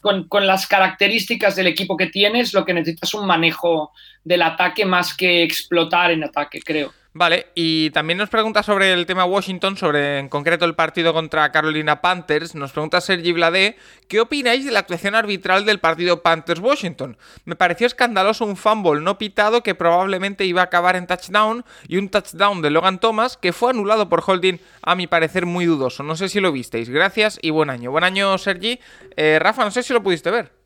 con, 0.00 0.28
con 0.28 0.46
las 0.46 0.66
características 0.66 1.56
del 1.56 1.66
equipo 1.66 1.96
que 1.96 2.06
tienes, 2.06 2.54
lo 2.54 2.64
que 2.64 2.72
necesitas 2.74 3.10
es 3.10 3.14
un 3.14 3.26
manejo 3.26 3.92
del 4.24 4.42
ataque 4.42 4.84
más 4.84 5.14
que 5.14 5.42
explotar 5.42 6.10
en 6.10 6.24
ataque, 6.24 6.60
creo. 6.60 6.92
Vale, 7.12 7.48
y 7.56 7.90
también 7.90 8.18
nos 8.18 8.28
pregunta 8.28 8.62
sobre 8.62 8.92
el 8.92 9.04
tema 9.04 9.24
Washington, 9.24 9.76
sobre 9.76 10.20
en 10.20 10.28
concreto 10.28 10.64
el 10.64 10.76
partido 10.76 11.12
contra 11.12 11.50
Carolina 11.50 12.00
Panthers. 12.00 12.54
Nos 12.54 12.70
pregunta 12.70 13.00
Sergi 13.00 13.32
Bladé, 13.32 13.76
¿qué 14.06 14.20
opináis 14.20 14.64
de 14.64 14.70
la 14.70 14.78
actuación 14.78 15.16
arbitral 15.16 15.64
del 15.64 15.80
partido 15.80 16.22
Panthers-Washington? 16.22 17.16
Me 17.44 17.56
pareció 17.56 17.88
escandaloso 17.88 18.44
un 18.44 18.56
fumble 18.56 19.00
no 19.00 19.18
pitado 19.18 19.64
que 19.64 19.74
probablemente 19.74 20.44
iba 20.44 20.60
a 20.60 20.66
acabar 20.66 20.94
en 20.94 21.08
touchdown 21.08 21.64
y 21.88 21.96
un 21.96 22.10
touchdown 22.10 22.62
de 22.62 22.70
Logan 22.70 23.00
Thomas 23.00 23.36
que 23.36 23.52
fue 23.52 23.70
anulado 23.70 24.08
por 24.08 24.22
holding, 24.24 24.60
a 24.80 24.94
mi 24.94 25.08
parecer 25.08 25.46
muy 25.46 25.66
dudoso. 25.66 26.04
No 26.04 26.14
sé 26.14 26.28
si 26.28 26.38
lo 26.38 26.52
visteis. 26.52 26.88
Gracias 26.88 27.40
y 27.42 27.50
buen 27.50 27.70
año. 27.70 27.90
Buen 27.90 28.04
año, 28.04 28.38
Sergi. 28.38 28.78
Eh, 29.16 29.40
Rafa, 29.40 29.64
no 29.64 29.72
sé 29.72 29.82
si 29.82 29.92
lo 29.92 30.00
pudiste 30.00 30.30
ver. 30.30 30.59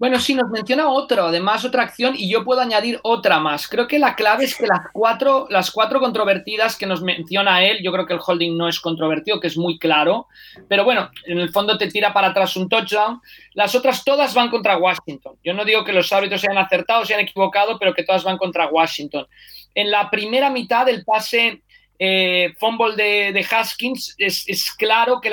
Bueno, 0.00 0.18
sí, 0.18 0.34
nos 0.34 0.48
menciona 0.48 0.88
otro, 0.88 1.26
además 1.26 1.62
otra 1.62 1.82
acción, 1.82 2.14
y 2.16 2.30
yo 2.30 2.42
puedo 2.42 2.62
añadir 2.62 2.98
otra 3.02 3.38
más. 3.38 3.68
Creo 3.68 3.86
que 3.86 3.98
la 3.98 4.14
clave 4.14 4.44
es 4.44 4.56
que 4.56 4.66
las 4.66 4.86
cuatro, 4.94 5.46
las 5.50 5.70
cuatro 5.70 6.00
controvertidas 6.00 6.78
que 6.78 6.86
nos 6.86 7.02
menciona 7.02 7.62
él, 7.62 7.80
yo 7.82 7.92
creo 7.92 8.06
que 8.06 8.14
el 8.14 8.20
holding 8.26 8.56
no 8.56 8.66
es 8.66 8.80
controvertido, 8.80 9.40
que 9.40 9.48
es 9.48 9.58
muy 9.58 9.78
claro, 9.78 10.26
pero 10.70 10.84
bueno, 10.84 11.10
en 11.26 11.38
el 11.38 11.50
fondo 11.50 11.76
te 11.76 11.88
tira 11.88 12.14
para 12.14 12.28
atrás 12.28 12.56
un 12.56 12.70
touchdown. 12.70 13.20
Las 13.52 13.74
otras 13.74 14.02
todas 14.02 14.32
van 14.32 14.48
contra 14.48 14.78
Washington. 14.78 15.36
Yo 15.44 15.52
no 15.52 15.66
digo 15.66 15.84
que 15.84 15.92
los 15.92 16.10
árbitros 16.14 16.40
se 16.40 16.50
hayan 16.50 16.64
acertado, 16.64 17.04
se 17.04 17.12
hayan 17.12 17.26
equivocado, 17.26 17.78
pero 17.78 17.92
que 17.92 18.02
todas 18.02 18.24
van 18.24 18.38
contra 18.38 18.68
Washington. 18.68 19.26
En 19.74 19.90
la 19.90 20.08
primera 20.08 20.48
mitad, 20.48 20.88
el 20.88 21.04
pase 21.04 21.62
eh, 21.98 22.54
fumble 22.58 22.96
de, 22.96 23.46
Haskins, 23.50 24.14
es, 24.16 24.74
claro 24.78 25.20
que 25.20 25.30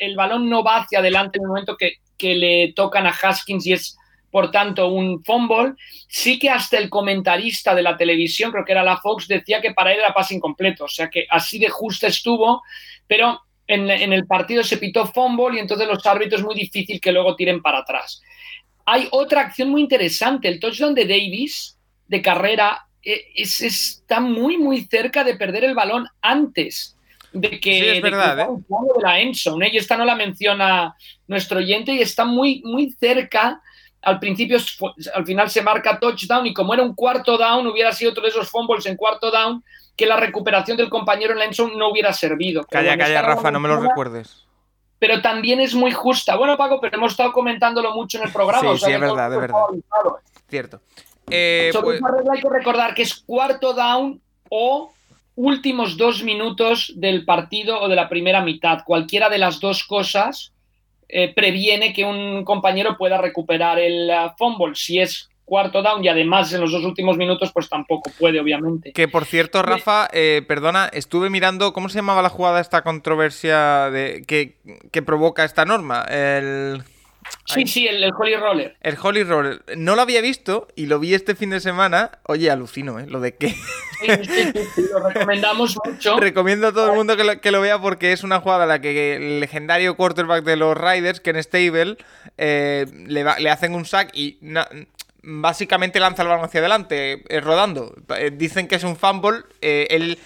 el 0.00 0.16
balón 0.16 0.50
no 0.50 0.62
va 0.62 0.80
hacia 0.82 0.98
adelante 0.98 1.38
en 1.38 1.44
el 1.44 1.48
momento 1.48 1.78
que, 1.78 1.94
que 2.16 2.34
le 2.34 2.72
tocan 2.74 3.06
a 3.06 3.10
Haskins 3.10 3.66
y 3.66 3.72
es 3.72 3.96
por 4.30 4.50
tanto 4.50 4.88
un 4.88 5.24
fumble. 5.24 5.74
Sí 6.08 6.38
que 6.38 6.50
hasta 6.50 6.78
el 6.78 6.90
comentarista 6.90 7.74
de 7.74 7.82
la 7.82 7.96
televisión, 7.96 8.52
creo 8.52 8.64
que 8.64 8.72
era 8.72 8.84
la 8.84 8.98
Fox, 8.98 9.28
decía 9.28 9.60
que 9.60 9.72
para 9.72 9.92
él 9.92 10.00
era 10.00 10.12
pase 10.12 10.34
incompleto, 10.34 10.84
o 10.84 10.88
sea 10.88 11.08
que 11.08 11.26
así 11.30 11.58
de 11.58 11.68
justo 11.68 12.06
estuvo, 12.06 12.62
pero 13.06 13.40
en, 13.66 13.90
el 13.90 14.26
partido 14.26 14.62
se 14.62 14.76
pitó 14.76 15.06
fumble 15.06 15.56
y 15.56 15.60
entonces 15.60 15.88
los 15.88 16.04
árbitros 16.06 16.40
es 16.40 16.46
muy 16.46 16.54
difícil 16.54 17.00
que 17.00 17.12
luego 17.12 17.34
tiren 17.34 17.62
para 17.62 17.78
atrás. 17.78 18.20
Hay 18.84 19.08
otra 19.10 19.40
acción 19.40 19.70
muy 19.70 19.80
interesante, 19.80 20.48
el 20.48 20.60
touchdown 20.60 20.94
de 20.94 21.06
Davis 21.06 21.78
de 22.06 22.22
carrera 22.22 22.86
e, 23.02 23.32
está 23.34 24.20
muy, 24.20 24.58
muy 24.58 24.84
cerca 24.84 25.24
de 25.24 25.36
perder 25.36 25.64
el 25.64 25.74
balón 25.74 26.06
antes 26.20 26.95
de 27.40 27.60
que, 27.60 27.96
es 27.96 28.02
verdad, 28.02 28.40
¿eh? 28.40 28.46
de 28.46 29.02
la 29.02 29.20
Endzone, 29.20 29.66
¿eh? 29.66 29.70
y 29.74 29.76
esta 29.76 29.96
no 29.96 30.04
la 30.04 30.14
menciona 30.14 30.96
nuestro 31.26 31.58
oyente 31.58 31.92
y 31.92 32.00
está 32.00 32.24
muy, 32.24 32.62
muy 32.64 32.90
cerca. 32.92 33.60
Al 34.02 34.18
principio, 34.18 34.58
al 35.14 35.26
final 35.26 35.50
se 35.50 35.62
marca 35.62 35.98
touchdown 35.98 36.46
y 36.46 36.54
como 36.54 36.72
era 36.74 36.82
un 36.82 36.94
cuarto 36.94 37.36
down, 37.36 37.66
hubiera 37.66 37.92
sido 37.92 38.12
otro 38.12 38.22
de 38.22 38.30
esos 38.30 38.48
fumbles 38.48 38.86
en 38.86 38.96
cuarto 38.96 39.30
down 39.30 39.62
que 39.96 40.06
la 40.06 40.16
recuperación 40.16 40.76
del 40.76 40.88
compañero 40.88 41.32
en 41.32 41.40
la 41.40 41.44
Endzone 41.46 41.76
no 41.76 41.88
hubiera 41.88 42.12
servido. 42.12 42.64
calla, 42.64 42.96
calla, 42.96 43.22
Rafa, 43.22 43.50
no 43.50 43.60
me 43.60 43.68
lo 43.68 43.80
recuerdes. 43.80 44.46
Pero 44.98 45.20
también 45.20 45.60
es 45.60 45.74
muy 45.74 45.92
justa. 45.92 46.36
Bueno, 46.36 46.56
Paco, 46.56 46.80
pero 46.80 46.96
hemos 46.96 47.12
estado 47.12 47.32
comentándolo 47.32 47.92
mucho 47.94 48.18
en 48.18 48.24
el 48.24 48.32
programa. 48.32 48.76
Sí, 48.76 48.84
sí, 48.86 48.92
es 48.92 49.00
verdad, 49.00 49.32
es 49.32 49.40
verdad. 49.40 49.60
Cierto. 50.48 50.80
Eh, 51.28 51.70
Sobre 51.72 51.98
pues 51.98 52.12
regla 52.12 52.32
hay 52.34 52.40
que 52.40 52.48
recordar 52.48 52.94
que 52.94 53.02
es 53.02 53.14
cuarto 53.14 53.74
down 53.74 54.20
o 54.48 54.92
últimos 55.36 55.96
dos 55.96 56.24
minutos 56.24 56.92
del 56.96 57.24
partido 57.24 57.80
o 57.80 57.88
de 57.88 57.94
la 57.94 58.08
primera 58.08 58.42
mitad. 58.42 58.80
Cualquiera 58.84 59.28
de 59.28 59.38
las 59.38 59.60
dos 59.60 59.84
cosas 59.84 60.52
eh, 61.08 61.32
previene 61.32 61.92
que 61.92 62.04
un 62.04 62.44
compañero 62.44 62.96
pueda 62.96 63.18
recuperar 63.18 63.78
el 63.78 64.10
uh, 64.10 64.30
fumble. 64.36 64.74
Si 64.74 64.98
es 64.98 65.28
cuarto 65.44 65.80
down 65.82 66.04
y 66.04 66.08
además 66.08 66.52
en 66.52 66.60
los 66.60 66.72
dos 66.72 66.84
últimos 66.84 67.16
minutos, 67.16 67.52
pues 67.52 67.68
tampoco 67.68 68.10
puede, 68.18 68.40
obviamente. 68.40 68.92
Que 68.92 69.06
por 69.06 69.26
cierto, 69.26 69.62
Rafa, 69.62 70.08
eh, 70.12 70.42
perdona, 70.48 70.90
estuve 70.92 71.30
mirando 71.30 71.72
cómo 71.72 71.88
se 71.88 71.98
llamaba 71.98 72.22
la 72.22 72.30
jugada 72.30 72.60
esta 72.60 72.82
controversia 72.82 73.90
de, 73.90 74.24
que, 74.26 74.56
que 74.90 75.02
provoca 75.02 75.44
esta 75.44 75.64
norma. 75.64 76.02
El 76.08 76.82
Sí, 77.46 77.66
sí, 77.66 77.86
el, 77.86 78.12
Holy 78.12 78.36
Roller. 78.36 78.76
El 78.80 78.96
Holy 79.00 79.22
Roller. 79.22 79.62
No 79.76 79.94
lo 79.94 80.02
había 80.02 80.20
visto 80.20 80.66
y 80.74 80.86
lo 80.86 80.98
vi 80.98 81.14
este 81.14 81.34
fin 81.34 81.50
de 81.50 81.60
semana. 81.60 82.18
Oye, 82.24 82.50
alucino, 82.50 82.98
¿eh? 82.98 83.06
Lo 83.06 83.20
de 83.20 83.34
que. 83.36 83.48
Sí, 83.48 84.08
sí, 84.24 84.52
sí, 84.74 84.84
lo 84.92 85.08
recomendamos 85.08 85.76
mucho. 85.84 86.16
Recomiendo 86.20 86.66
a 86.68 86.72
todo 86.72 86.90
el 86.90 86.96
mundo 86.96 87.16
que 87.16 87.50
lo, 87.50 87.60
vea 87.60 87.80
porque 87.80 88.12
es 88.12 88.24
una 88.24 88.40
jugada 88.40 88.64
en 88.64 88.68
la 88.68 88.80
que 88.80 89.16
el 89.16 89.40
legendario 89.40 89.96
quarterback 89.96 90.44
de 90.44 90.56
los 90.56 90.76
Riders, 90.76 91.20
Ken 91.20 91.42
Stable, 91.42 91.96
eh, 92.36 92.86
le, 93.06 93.24
le, 93.38 93.50
hacen 93.50 93.74
un 93.74 93.86
sack 93.86 94.10
y 94.12 94.38
básicamente 95.26 95.98
lanza 95.98 96.22
el 96.22 96.28
balón 96.28 96.44
hacia 96.44 96.60
adelante, 96.60 97.24
eh, 97.28 97.40
rodando. 97.40 97.94
Eh, 98.16 98.30
dicen 98.32 98.68
que 98.68 98.76
es 98.76 98.84
un 98.84 98.96
fumble. 98.96 99.40
Eh, 99.60 99.88
él, 99.90 100.18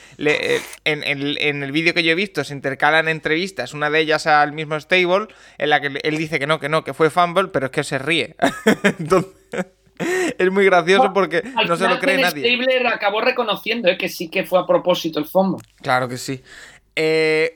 en, 0.84 1.62
el 1.62 1.72
vídeo 1.72 1.94
que 1.94 2.02
yo 2.02 2.12
he 2.12 2.14
visto 2.14 2.44
se 2.44 2.52
intercalan 2.52 3.08
entrevistas, 3.08 3.72
una 3.72 3.88
de 3.88 4.00
ellas 4.00 4.26
al 4.26 4.52
mismo 4.52 4.78
Stable, 4.78 5.28
en 5.58 5.70
la 5.70 5.80
que 5.80 5.98
él 6.02 6.18
dice 6.18 6.38
que 6.38 6.46
no, 6.46 6.60
que 6.60 6.68
no, 6.68 6.84
que 6.84 6.92
fue 6.92 7.10
fumble, 7.10 7.48
pero 7.48 7.66
es 7.66 7.72
que 7.72 7.82
se 7.82 7.98
ríe. 7.98 8.36
es 10.38 10.50
muy 10.50 10.64
gracioso 10.66 11.12
porque 11.14 11.42
no 11.66 11.76
se 11.76 11.88
lo 11.88 11.98
cree 11.98 12.18
nadie. 12.18 12.44
Stable 12.44 12.88
acabó 12.88 13.22
reconociendo 13.22 13.88
que 13.98 14.08
sí 14.08 14.28
que 14.28 14.44
fue 14.44 14.60
a 14.60 14.66
propósito 14.66 15.18
el 15.18 15.24
fumble. 15.24 15.66
Claro 15.82 16.08
que 16.08 16.18
sí. 16.18 16.42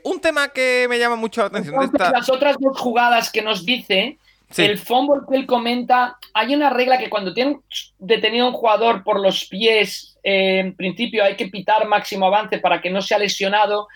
un 0.05 0.21
tema 0.23 0.49
que 0.49 0.87
me 0.89 0.99
llama 0.99 1.17
mucho 1.17 1.43
la 1.43 1.49
atención 1.49 1.79
de 1.79 1.85
esta... 1.85 2.11
Las 2.11 2.31
otras 2.31 2.57
dos 2.59 2.81
jugadas 2.81 3.31
que 3.31 3.43
nos 3.43 3.67
dice 3.67 4.19
el 4.57 4.79
fumble 4.79 5.23
que 5.29 5.37
él 5.37 5.47
comenta, 5.47 6.19
hay 6.33 6.55
una 6.55 6.71
regla 6.71 6.99
que 6.99 7.11
cuando 7.11 7.35
tienen 7.35 7.61
detenido 7.99 8.47
a 8.47 8.49
un 8.49 8.55
jugador 8.55 9.03
por 9.03 9.21
los 9.21 9.47
pies, 9.47 10.19
eh, 10.23 10.61
en 10.61 10.77
principio 10.77 11.25
hay 11.25 11.37
que 11.37 11.49
pitar 11.49 11.87
máximo 11.87 12.27
avance 12.27 12.59
para 12.59 12.81
que 12.81 12.91
no 12.91 13.03
sea 13.03 13.19
lesionado, 13.19 13.89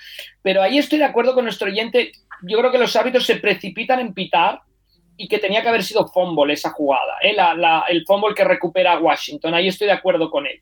pero 0.42 0.62
ahí 0.62 0.79
estoy 0.79 0.99
de 0.99 1.05
acuerdo 1.05 1.35
con 1.35 1.44
nuestro 1.44 1.68
oyente. 1.68 2.12
Yo 2.42 2.59
creo 2.59 2.71
que 2.71 2.79
los 2.79 2.94
árbitros 2.97 3.27
se 3.27 3.37
precipitan 3.37 4.01
en 4.01 4.14
pitar 4.14 4.61
y 5.16 5.27
que 5.27 5.38
tenía 5.38 5.62
que 5.62 5.68
haber 5.68 5.83
sido 5.83 6.07
fumble 6.07 6.55
esa 6.55 6.71
jugada, 6.71 7.16
¿eh? 7.23 7.37
el 7.88 8.05
fumble 8.07 8.35
que 8.35 8.44
recupera 8.44 8.99
Washington. 8.99 9.55
Ahí 9.55 9.68
estoy 9.68 9.88
de 9.88 9.94
acuerdo 9.94 10.31
con 10.31 10.47
él. 10.47 10.61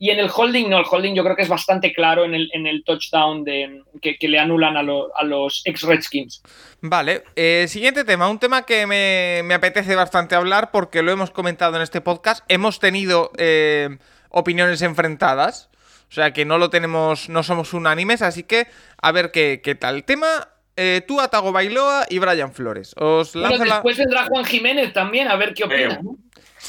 Y 0.00 0.10
en 0.10 0.20
el 0.20 0.30
holding, 0.34 0.68
no, 0.68 0.78
el 0.78 0.84
holding 0.88 1.14
yo 1.14 1.24
creo 1.24 1.34
que 1.34 1.42
es 1.42 1.48
bastante 1.48 1.92
claro 1.92 2.24
en 2.24 2.34
el, 2.34 2.48
en 2.52 2.68
el 2.68 2.84
touchdown 2.84 3.42
de, 3.42 3.82
que, 4.00 4.16
le 4.28 4.38
anulan 4.38 4.76
a, 4.76 4.82
los 4.82 5.62
ex-Redskins. 5.64 6.42
Vale, 6.80 7.24
eh, 7.34 7.66
siguiente 7.68 8.04
tema, 8.04 8.28
un 8.28 8.38
tema 8.38 8.62
que 8.62 8.86
me, 8.86 9.52
apetece 9.52 9.96
bastante 9.96 10.36
hablar 10.36 10.70
porque 10.70 11.02
lo 11.02 11.10
hemos 11.10 11.32
comentado 11.32 11.74
en 11.74 11.82
este 11.82 12.00
podcast. 12.00 12.44
Hemos 12.48 12.78
tenido 12.78 13.32
eh, 13.38 13.98
opiniones 14.28 14.82
enfrentadas, 14.82 15.68
o 16.08 16.12
sea 16.12 16.32
que 16.32 16.44
no 16.44 16.58
lo 16.58 16.70
tenemos, 16.70 17.28
no 17.28 17.42
somos 17.42 17.74
unánimes, 17.74 18.22
así 18.22 18.44
que 18.44 18.68
a 19.02 19.10
ver 19.10 19.32
qué, 19.32 19.60
qué 19.64 19.74
tal. 19.74 20.04
Tema 20.04 20.48
eh, 20.80 21.02
tú, 21.04 21.20
Atago 21.20 21.50
Bailoa 21.50 22.06
y 22.08 22.20
Brian 22.20 22.52
Flores. 22.52 22.94
Os 22.96 23.32
bueno, 23.32 23.64
después 23.64 23.98
vendrá 23.98 24.26
Juan 24.26 24.44
Jiménez 24.44 24.92
también, 24.92 25.26
a 25.26 25.34
ver 25.34 25.52
qué 25.52 25.64
opina. 25.64 26.00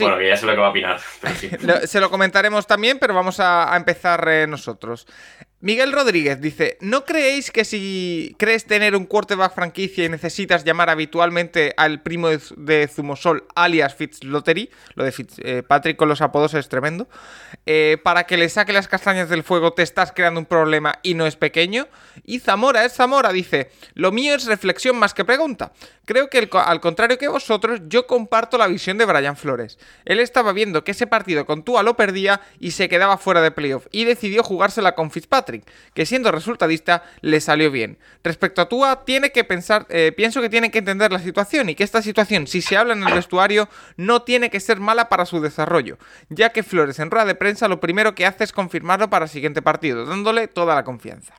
Bueno, 0.04 0.18
que 0.18 0.28
ya 0.28 0.36
sé 0.36 0.46
lo 0.46 0.54
que 0.54 0.60
va 0.60 0.68
a 0.68 0.70
opinar. 0.70 1.00
Se 1.86 2.00
lo 2.00 2.10
comentaremos 2.10 2.68
también, 2.68 3.00
pero 3.00 3.14
vamos 3.14 3.40
a, 3.40 3.76
empezar 3.76 4.28
eh, 4.30 4.48
nosotros. 4.48 5.08
Miguel 5.62 5.92
Rodríguez 5.92 6.40
dice, 6.40 6.78
¿no 6.80 7.04
creéis 7.04 7.52
que 7.52 7.66
si 7.66 8.34
crees 8.40 8.64
tener 8.64 8.96
un 8.96 9.06
quarterback 9.06 9.54
franquicia 9.54 10.06
y 10.06 10.10
necesitas 10.10 10.64
llamar 10.64 10.90
habitualmente 10.90 11.74
al 11.76 12.02
primo 12.02 12.30
de, 12.30 12.88
Zumosol, 12.88 13.44
alias 13.56 13.94
Fitzlottery, 13.94 14.70
lo 14.96 15.04
de 15.04 15.12
Fitzpatrick 15.12 15.96
eh, 15.96 15.98
con 15.98 16.08
los 16.08 16.22
apodos 16.22 16.54
es 16.54 16.70
tremendo, 16.70 17.10
eh, 17.66 17.98
para 18.02 18.24
que 18.24 18.38
le 18.38 18.48
saque 18.48 18.72
las 18.72 18.88
castañas 18.88 19.28
del 19.28 19.44
fuego 19.44 19.74
te 19.74 19.84
estás 19.84 20.14
creando 20.14 20.40
un 20.40 20.46
problema 20.46 21.00
y 21.04 21.14
no 21.16 21.28
es 21.28 21.36
pequeño? 21.36 21.90
Y 22.24 22.40
Zamora 22.40 22.86
es 22.86 22.94
Zamora, 22.94 23.34
dice, 23.34 23.70
lo 23.96 24.14
mío 24.14 24.36
es 24.36 24.46
reflexión 24.46 24.96
más 24.96 25.14
que 25.14 25.26
pregunta. 25.26 25.74
Creo 26.06 26.30
que 26.30 26.50
al 26.54 26.80
contrario 26.80 27.18
que 27.18 27.28
vosotros, 27.28 27.82
yo 27.88 28.08
comparto 28.08 28.58
la 28.58 28.68
visión 28.68 28.98
de 28.98 29.04
Brian 29.04 29.36
Flores. 29.36 29.78
Él 30.06 30.22
estaba 30.22 30.54
viendo 30.54 30.86
que 30.86 30.92
ese 30.92 31.06
partido 31.06 31.46
con 31.46 31.64
Tua 31.64 31.84
lo 31.84 31.98
perdía 31.98 32.40
y 32.62 32.72
se 32.72 32.88
quedaba 32.88 33.18
fuera 33.18 33.42
de 33.42 33.52
playoff 33.52 33.88
y 33.92 34.06
decidió 34.06 34.42
jugársela 34.42 34.96
con 34.96 35.12
Fitzpatrick 35.12 35.49
que 35.94 36.06
siendo 36.06 36.32
resultadista 36.32 37.04
le 37.22 37.42
salió 37.42 37.72
bien. 37.72 37.98
Respecto 38.24 38.62
a 38.62 38.70
Tua, 38.70 39.06
tiene 39.06 39.32
que 39.32 39.44
pensar, 39.44 39.86
eh, 39.90 40.12
pienso 40.16 40.42
que 40.42 40.50
tiene 40.50 40.72
que 40.72 40.80
entender 40.80 41.12
la 41.12 41.20
situación 41.20 41.70
y 41.70 41.76
que 41.76 41.84
esta 41.84 42.02
situación, 42.02 42.48
si 42.48 42.62
se 42.62 42.78
habla 42.78 42.94
en 42.94 43.06
el 43.06 43.14
vestuario, 43.14 43.70
no 43.98 44.22
tiene 44.22 44.50
que 44.50 44.60
ser 44.60 44.80
mala 44.80 45.10
para 45.10 45.26
su 45.26 45.42
desarrollo, 45.42 45.98
ya 46.30 46.50
que 46.50 46.64
Flores 46.64 47.00
en 47.00 47.12
rueda 47.12 47.26
de 47.26 47.36
prensa 47.36 47.68
lo 47.68 47.80
primero 47.80 48.16
que 48.16 48.26
hace 48.26 48.44
es 48.44 48.52
confirmarlo 48.52 49.10
para 49.10 49.26
el 49.26 49.32
siguiente 49.32 49.62
partido, 49.62 50.06
dándole 50.06 50.48
toda 50.48 50.76
la 50.76 50.84
confianza. 50.84 51.34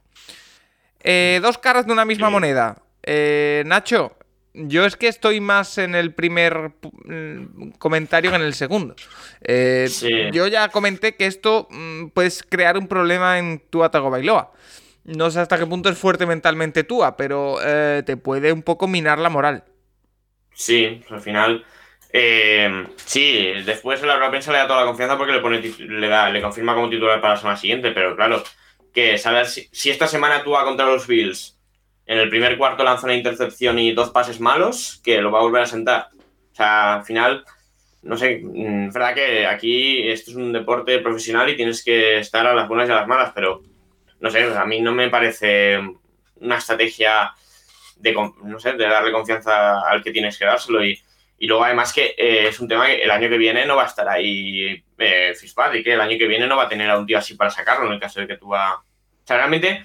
Eh, 1.03 1.41
dos 1.43 1.59
caras 1.59 1.87
de 1.87 1.93
una 1.93 2.05
misma 2.05 2.31
moneda. 2.31 2.77
Eh, 3.03 3.63
Nacho, 3.67 4.17
yo 4.55 4.85
es 4.85 4.97
que 4.97 5.09
estoy 5.09 5.41
más 5.41 5.79
en 5.79 5.95
el 5.95 6.13
primer 6.13 6.73
mm, 7.05 7.71
comentario 7.79 8.31
que 8.31 8.37
en 8.37 8.43
el 8.43 8.55
segundo. 8.55 8.95
Eh, 9.43 9.89
yo 10.33 10.47
ya 10.47 10.69
comenté 10.69 11.17
que 11.17 11.27
esto 11.27 11.69
mm, 11.71 12.09
puede 12.09 12.31
crear 12.49 12.77
un 12.77 12.89
problema 12.89 13.39
en 13.39 13.63
tu 13.71 13.85
Atago 13.85 14.11
Bailoa. 14.11 14.53
No 15.05 15.31
sé 15.31 15.41
hasta 15.41 15.59
qué 15.59 15.67
punto 15.67 15.89
es 15.89 15.99
fuerte 15.99 16.27
mentalmente 16.27 16.85
Tua, 16.85 17.17
pero 17.17 17.59
eh, 17.65 18.03
te 18.05 18.17
puede 18.17 18.53
un 18.53 18.63
poco 18.63 18.87
minar 18.87 19.19
la 19.19 19.31
moral. 19.31 19.65
Sí, 20.53 21.03
al 21.09 21.21
final. 21.21 21.65
Eh, 22.13 22.87
sí, 22.97 23.53
después 23.65 24.03
la 24.03 24.31
prensa 24.31 24.53
le 24.53 24.59
da 24.59 24.67
toda 24.67 24.81
la 24.81 24.87
confianza 24.87 25.17
porque 25.17 25.33
le 25.33 25.41
pone 25.41 25.61
le 25.61 26.09
da, 26.09 26.29
le 26.29 26.43
confirma 26.43 26.75
como 26.75 26.91
titular 26.91 27.21
para 27.21 27.35
la 27.35 27.41
semana 27.41 27.57
siguiente, 27.57 27.93
pero 27.93 28.17
claro, 28.17 28.43
que 28.93 29.17
sabes 29.17 29.69
si, 29.71 29.91
esta 29.91 30.07
semana 30.07 30.43
Tua 30.43 30.65
contra 30.65 30.87
los 30.87 31.07
Bills 31.07 31.60
en 32.11 32.19
el 32.19 32.29
primer 32.29 32.59
cuarto 32.59 32.83
lanza 32.83 33.07
una 33.07 33.15
intercepción 33.15 33.79
y 33.79 33.93
dos 33.93 34.11
pases 34.11 34.41
malos, 34.41 35.01
que 35.05 35.23
lo 35.23 35.31
va 35.31 35.39
a 35.39 35.43
volver 35.43 35.63
a 35.63 35.67
sentar. 35.67 36.09
O 36.51 36.55
sea, 36.57 36.97
al 36.97 37.05
final, 37.05 37.45
no 38.03 38.17
sé, 38.17 38.41
mm, 38.43 38.89
es 38.89 38.93
verdad 38.93 39.15
que 39.15 39.47
aquí 39.47 40.09
esto 40.09 40.33
es 40.33 40.37
un 40.37 40.53
deporte 40.53 40.99
profesional 40.99 41.49
y 41.49 41.55
tienes 41.55 41.85
que 41.85 42.19
estar 42.19 42.45
a 42.49 42.53
las 42.53 42.67
buenas 42.67 42.89
y 42.89 42.93
a 42.93 42.97
las 42.97 43.07
malas, 43.07 43.31
pero 43.33 43.63
no 44.19 44.29
sé, 44.29 44.43
a 44.43 44.65
mí 44.65 44.81
no 44.81 44.91
me 44.91 45.09
parece 45.09 45.79
una 46.41 46.57
estrategia 46.57 47.31
de, 47.95 48.13
no 48.43 48.59
sé, 48.59 48.73
de 48.73 48.89
darle 48.89 49.13
confianza 49.13 49.81
al 49.89 50.03
que 50.03 50.11
tienes 50.11 50.37
que 50.37 50.47
dárselo 50.47 50.85
y, 50.85 51.01
Y 51.39 51.47
luego 51.47 51.63
además 51.63 51.93
que 51.93 52.17
eh, 52.19 52.49
es 52.49 52.59
un 52.59 52.67
tema 52.67 52.87
que 52.87 53.05
el 53.05 53.11
año 53.13 53.29
que 53.29 53.39
viene 53.39 53.65
no 53.67 53.77
va 53.77 53.85
a 53.85 53.87
estar 53.87 54.09
ahí 54.09 54.83
eh, 54.99 55.33
Fitzpatrick, 55.39 55.85
que 55.85 55.93
el 55.93 56.01
año 56.01 56.19
que 56.19 56.27
viene 56.27 56.49
no 56.49 56.57
va 56.57 56.65
a 56.65 56.69
tener 56.69 56.91
a 56.91 56.99
un 56.99 57.07
tío 57.07 57.19
así 57.19 57.35
para 57.35 57.51
sacarlo 57.51 57.87
en 57.87 57.93
el 57.93 58.01
caso 58.01 58.19
de 58.19 58.27
que 58.27 58.37
tú 58.37 58.49
va... 58.49 58.75
O 58.75 59.27
sea, 59.27 59.37
realmente 59.37 59.85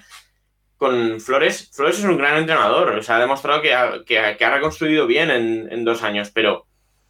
con 0.76 1.20
Flores, 1.20 1.70
Flores 1.72 1.98
es 1.98 2.04
un 2.04 2.18
gran 2.18 2.36
entrenador, 2.36 2.90
o 2.90 3.02
sea, 3.02 3.16
ha 3.16 3.20
demostrado 3.20 3.62
que 3.62 3.74
ha, 3.74 4.04
que 4.04 4.18
ha, 4.18 4.50
reconstruido 4.50 5.06
bien 5.06 5.30
en, 5.30 5.72
en, 5.72 5.84
dos 5.84 6.02
años, 6.02 6.30
pero 6.30 6.66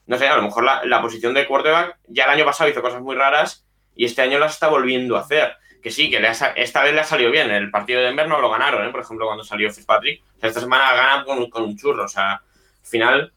no 0.07 0.19
sé, 0.19 0.29
a 0.29 0.37
lo 0.37 0.43
mejor 0.43 0.65
la, 0.65 0.85
la, 0.85 1.03
posición 1.03 1.35
de 1.35 1.47
quarterback 1.47 1.99
ya 2.07 2.25
el 2.25 2.31
año 2.31 2.45
pasado 2.45 2.71
hizo 2.71 2.81
cosas 2.81 3.03
muy 3.03 3.17
raras 3.17 3.67
y 3.97 4.05
este 4.05 4.23
año 4.23 4.39
las 4.39 4.53
está 4.53 4.69
volviendo 4.69 5.17
a 5.17 5.21
hacer. 5.21 5.57
Que 5.83 5.91
sí, 5.91 6.11
que 6.11 6.21
le 6.21 6.29
ha, 6.29 6.33
esta 6.33 6.83
vez 6.83 6.93
le 6.93 7.01
ha 7.01 7.05
salido 7.05 7.31
bien. 7.31 7.51
El 7.51 7.71
partido 7.71 8.01
de 8.01 8.07
Denver 8.07 8.29
no 8.29 8.41
lo 8.41 8.51
ganaron, 8.51 8.87
¿eh? 8.87 8.91
por 8.91 9.01
ejemplo, 9.01 9.27
cuando 9.27 9.43
salió 9.43 9.73
Fitzpatrick. 9.73 10.23
Esta 10.43 10.61
semana 10.61 10.93
gana 10.95 11.25
con, 11.25 11.49
con, 11.49 11.63
un 11.63 11.77
churro. 11.77 12.05
O 12.05 12.09
sea, 12.09 12.33
al 12.33 12.41
final, 12.83 13.33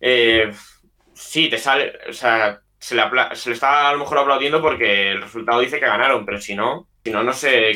eh, 0.00 0.52
sí, 1.14 1.48
te 1.48 1.58
sale. 1.58 1.92
O 2.08 2.12
sea, 2.12 2.60
se 2.78 2.94
le, 2.94 3.02
se 3.34 3.48
le, 3.50 3.54
está 3.54 3.88
a 3.88 3.92
lo 3.92 4.00
mejor 4.00 4.18
aplaudiendo 4.18 4.60
porque 4.60 5.10
el 5.12 5.22
resultado 5.22 5.60
dice 5.60 5.80
que 5.80 5.86
ganaron, 5.86 6.26
pero 6.26 6.40
si 6.40 6.54
no, 6.54 6.88
si 7.06 7.12
no, 7.12 7.22
no 7.22 7.32
sé 7.32 7.72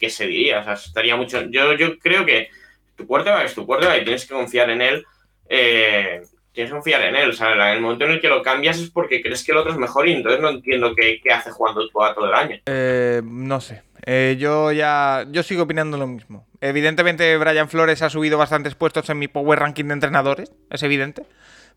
qué 0.00 0.10
se, 0.10 0.26
diría. 0.26 0.58
O 0.58 0.64
sea, 0.64 0.72
estaría 0.72 1.14
mucho. 1.14 1.40
Yo, 1.50 1.74
yo 1.74 1.96
creo 2.00 2.26
que 2.26 2.50
tu 2.96 3.06
quarterback 3.06 3.44
es 3.44 3.54
tu 3.54 3.64
quarterback 3.64 4.02
y 4.02 4.04
tienes 4.04 4.26
que 4.26 4.34
confiar 4.34 4.70
en 4.70 4.82
él. 4.82 5.04
Eh, 5.48 6.20
tienes 6.50 6.70
que 6.70 6.74
confiar 6.74 7.02
en 7.02 7.14
él. 7.14 7.32
En 7.40 7.60
el 7.60 7.80
momento 7.80 8.06
en 8.06 8.10
el 8.10 8.20
que 8.20 8.28
lo 8.28 8.42
cambias 8.42 8.80
es 8.80 8.90
porque 8.90 9.22
crees 9.22 9.44
que 9.44 9.52
el 9.52 9.58
otro 9.58 9.70
es 9.70 9.78
mejor 9.78 10.08
y 10.08 10.14
entonces 10.14 10.40
no 10.40 10.48
entiendo 10.48 10.96
qué, 10.96 11.20
hace 11.32 11.52
jugando 11.52 11.88
tú 11.88 12.02
a 12.02 12.12
todo 12.12 12.26
el 12.26 12.34
año. 12.34 12.60
Eh, 12.66 13.22
no 13.24 13.60
sé. 13.60 13.82
Eh, 14.04 14.36
yo 14.36 14.72
ya. 14.72 15.26
Yo 15.30 15.44
sigo 15.44 15.62
opinando 15.62 15.96
lo 15.96 16.08
mismo. 16.08 16.48
Evidentemente, 16.60 17.36
Brian 17.36 17.68
Flores 17.68 18.02
ha 18.02 18.10
subido 18.10 18.36
bastantes 18.36 18.74
puestos 18.74 19.08
en 19.10 19.20
mi 19.20 19.28
Power 19.28 19.60
Ranking 19.60 19.84
de 19.84 19.94
entrenadores. 19.94 20.50
Es 20.70 20.82
evidente. 20.82 21.22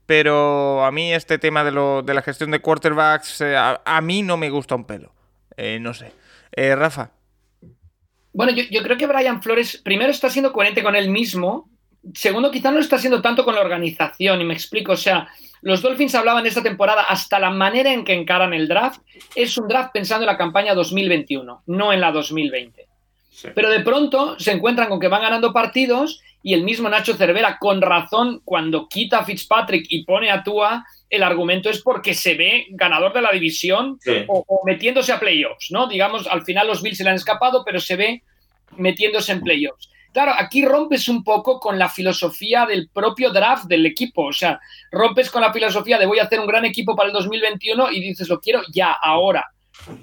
Pero 0.08 0.84
a 0.84 0.92
mí 0.92 1.14
este 1.14 1.38
tema 1.38 1.64
de, 1.64 1.72
lo, 1.72 2.02
de 2.02 2.16
la 2.16 2.24
gestión 2.24 2.50
de 2.50 2.62
quarterbacks, 2.62 3.42
eh, 3.42 3.56
a, 3.56 3.80
a, 3.86 4.02
mí 4.02 4.24
no 4.24 4.38
me 4.38 4.50
gusta 4.50 4.74
un 4.74 4.86
pelo. 4.86 5.12
Eh, 5.56 5.78
no 5.80 5.94
sé. 5.94 6.12
Eh, 6.56 6.76
Rafa. 6.76 7.12
Bueno, 8.34 8.52
yo, 8.54 8.64
yo, 8.70 8.84
creo 8.84 8.98
que 8.98 9.08
Brian 9.08 9.42
Flores 9.42 9.82
primero 9.84 10.12
está 10.12 10.30
siendo 10.30 10.52
coherente 10.52 10.84
con 10.84 10.96
él 10.96 11.10
mismo. 11.10 11.70
Segundo, 12.14 12.52
quizá 12.52 12.70
no 12.70 12.78
lo 12.78 12.84
está 12.84 12.98
haciendo 12.98 13.22
tanto 13.22 13.44
con 13.46 13.56
la 13.56 13.62
organización. 13.62 14.42
Y 14.42 14.46
me 14.46 14.54
explico, 14.54 14.94
o 14.94 14.98
sea, 14.98 15.28
los 15.62 15.82
Dolphins 15.82 16.16
hablaban 16.16 16.46
esta 16.46 16.62
temporada 16.62 17.04
hasta 17.04 17.40
la 17.40 17.50
manera 17.50 17.92
en 17.92 18.04
que 18.04 18.14
encaran 18.14 18.54
el 18.54 18.68
draft. 18.68 19.02
Es 19.34 19.58
un 19.58 19.68
draft 19.68 19.92
pensando 19.94 20.24
en 20.24 20.28
la 20.28 20.38
campaña 20.38 20.74
2021, 20.76 21.64
no 21.66 21.94
en 21.94 22.02
la 22.02 22.12
2020. 22.12 22.88
Sí. 23.32 23.48
Pero 23.54 23.70
de 23.70 23.80
pronto 23.82 24.40
se 24.40 24.52
encuentran 24.52 24.88
con 24.90 25.00
que 25.00 25.08
van 25.08 25.24
ganando 25.24 25.52
partidos 25.52 26.22
y 26.46 26.54
el 26.54 26.64
mismo 26.64 26.88
Nacho 26.88 27.16
Cervera, 27.16 27.58
con 27.58 27.82
razón, 27.82 28.42
cuando 28.46 28.88
quita 28.88 29.18
a 29.18 29.26
Fitzpatrick 29.26 29.88
y 29.90 30.04
pone 30.04 30.30
a 30.30 30.44
Tua, 30.44 30.86
el 31.10 31.24
argumento 31.24 31.70
es 31.70 31.82
porque 31.82 32.14
se 32.14 32.36
ve 32.36 32.66
ganador 32.70 33.14
de 33.14 33.22
la 33.22 33.32
división 33.32 34.00
sí. 34.02 34.24
o, 34.28 34.44
o, 34.48 34.66
metiéndose 34.66 35.12
a 35.12 35.20
playoffs, 35.20 35.72
¿no? 35.72 35.88
Digamos, 35.88 36.28
al 36.28 36.44
final 36.44 36.68
los 36.68 36.82
Bills 36.82 36.98
se 36.98 37.04
le 37.04 37.12
han 37.12 37.16
escapado, 37.16 37.64
pero 37.66 37.80
se 37.80 37.96
ve 37.96 38.24
metiéndose 38.78 39.32
en 39.32 39.42
playoffs. 39.42 39.90
Claro, 40.16 40.34
aquí 40.38 40.64
rompes 40.64 41.10
un 41.10 41.26
poco 41.26 41.60
con 41.60 41.78
la 41.78 41.90
filosofía 41.90 42.66
del 42.66 42.88
propio 42.88 43.32
draft 43.32 43.66
del 43.66 43.86
equipo, 43.86 44.28
o 44.28 44.32
sea, 44.32 44.62
rompes 44.90 45.30
con 45.30 45.42
la 45.42 45.52
filosofía 45.52 45.98
de 46.00 46.06
voy 46.06 46.20
a 46.20 46.24
hacer 46.24 46.40
un 46.40 46.48
gran 46.48 46.64
equipo 46.64 46.96
para 46.96 47.08
el 47.08 47.14
2021 47.14 47.92
y 47.92 48.00
dices 48.00 48.30
lo 48.30 48.40
quiero 48.40 48.62
ya, 48.72 48.94
ahora. 48.94 49.46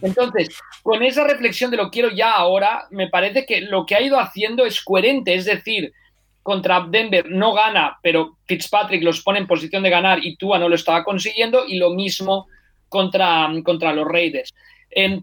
Entonces, 0.03 0.55
con 0.83 1.03
esa 1.03 1.25
reflexión 1.25 1.71
de 1.71 1.79
lo 1.79 1.91
quiero 1.91 2.11
ya 2.11 2.33
ahora, 2.33 2.87
me 2.91 3.09
parece 3.09 3.47
que 3.47 3.63
lo 3.63 3.87
que 3.87 3.95
ha 3.95 4.03
ido 4.03 4.21
haciendo 4.21 4.67
es 4.67 4.83
coherente, 4.83 5.35
es 5.35 5.47
decir, 5.47 5.95
contra 6.43 6.87
Denver 6.89 7.31
no 7.31 7.53
gana, 7.53 7.99
pero 8.03 8.39
Fitzpatrick 8.47 9.03
los 9.03 9.23
pone 9.23 9.39
en 9.39 9.47
posición 9.47 9.83
de 9.83 9.91
ganar 9.91 10.25
y 10.25 10.37
Tua 10.37 10.59
no 10.59 10.69
lo 10.69 10.75
estaba 10.75 11.05
consiguiendo, 11.05 11.65
y 11.67 11.77
lo 11.77 11.91
mismo 11.91 12.47
contra, 12.89 13.49
contra 13.65 13.93
los 13.93 14.07
Raiders. 14.07 14.53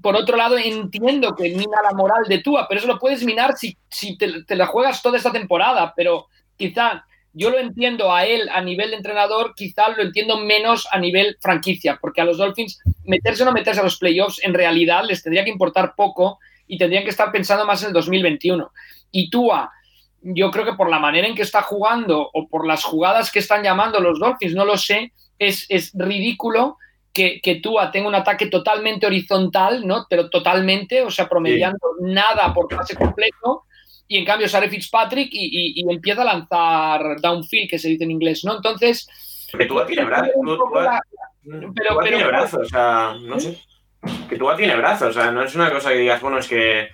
Por 0.01 0.15
otro 0.15 0.35
lado, 0.35 0.57
entiendo 0.57 1.35
que 1.35 1.49
mina 1.49 1.81
la 1.83 1.91
moral 1.91 2.23
de 2.27 2.39
Tua, 2.39 2.67
pero 2.67 2.79
eso 2.79 2.87
lo 2.87 2.97
puedes 2.97 3.23
minar 3.23 3.55
si, 3.55 3.77
si 3.89 4.17
te, 4.17 4.43
te, 4.43 4.55
la 4.55 4.65
juegas 4.65 5.01
toda 5.01 5.17
esta 5.17 5.31
temporada, 5.31 5.93
pero 5.95 6.27
quizá 6.57 7.05
yo 7.33 7.51
lo 7.51 7.59
entiendo 7.59 8.13
a 8.13 8.25
él 8.25 8.49
a 8.51 8.61
nivel 8.61 8.89
de 8.89 8.95
entrenador, 8.95 9.53
quizá 9.55 9.89
lo 9.89 10.01
entiendo 10.01 10.37
menos 10.37 10.87
a 10.91 10.97
nivel 10.97 11.37
franquicia, 11.39 11.99
porque 12.01 12.21
a 12.21 12.25
los 12.25 12.37
Dolphins 12.37 12.81
meterse 13.05 13.43
o 13.43 13.45
no 13.45 13.51
meterse 13.51 13.81
a 13.81 13.83
los 13.83 13.97
playoffs 13.97 14.43
en 14.43 14.53
realidad 14.53 15.03
les 15.05 15.21
tendría 15.21 15.43
que 15.43 15.51
importar 15.51 15.93
poco 15.95 16.39
y 16.67 16.77
tendrían 16.77 17.03
que 17.03 17.09
estar 17.11 17.31
pensando 17.31 17.65
más 17.65 17.81
en 17.83 17.89
el 17.89 17.93
2021. 17.93 18.71
Y 19.11 19.29
Tua, 19.29 19.71
yo 20.21 20.51
creo 20.51 20.65
que 20.65 20.73
por 20.73 20.89
la 20.89 20.99
manera 20.99 21.27
en 21.27 21.35
que 21.35 21.41
está 21.41 21.61
jugando 21.61 22.29
o 22.33 22.47
por 22.47 22.67
las 22.67 22.83
jugadas 22.83 23.31
que 23.31 23.39
están 23.39 23.63
llamando 23.63 23.99
los 23.99 24.19
Dolphins, 24.19 24.55
no 24.55 24.65
lo 24.65 24.77
sé, 24.77 25.13
es, 25.37 25.65
es 25.69 25.91
ridículo 25.93 26.77
que, 27.13 27.39
que 27.41 27.55
Tua 27.55 27.91
tenga 27.91 28.07
un 28.07 28.15
ataque 28.15 28.47
totalmente 28.47 29.07
horizontal, 29.07 29.85
¿no? 29.85 30.05
Pero 30.09 30.29
totalmente, 30.29 31.01
o 31.01 31.09
sea, 31.09 31.27
promediando 31.27 31.79
sí. 31.99 32.05
nada 32.13 32.53
por 32.53 32.67
pase 32.67 32.95
completo, 32.95 33.63
y 34.07 34.17
en 34.17 34.25
cambio 34.25 34.49
sale 34.49 34.69
Fitzpatrick 34.69 35.29
y, 35.31 35.45
y, 35.45 35.81
y, 35.81 35.93
empieza 35.93 36.23
a 36.23 36.25
lanzar 36.25 37.21
downfield, 37.21 37.69
que 37.69 37.79
se 37.79 37.89
dice 37.89 38.03
en 38.03 38.11
inglés, 38.11 38.43
¿no? 38.43 38.55
Entonces... 38.55 39.07
Que 39.51 39.65
Tua 39.65 39.85
tiene 39.85 40.03
brazos, 40.03 40.31
la... 40.73 41.01
pero, 41.43 41.73
pero, 41.75 41.99
tiene 42.01 42.25
brazos, 42.25 42.61
o 42.61 42.69
sea, 42.69 43.15
no 43.21 43.39
sé. 43.39 43.59
Que 44.27 44.37
Tua 44.37 44.55
tiene 44.55 44.75
brazos, 44.75 45.09
o 45.09 45.13
sea, 45.13 45.31
no 45.31 45.43
es 45.43 45.55
una 45.55 45.71
cosa 45.71 45.89
que 45.89 45.97
digas, 45.97 46.21
bueno, 46.21 46.39
es 46.39 46.47
que 46.47 46.89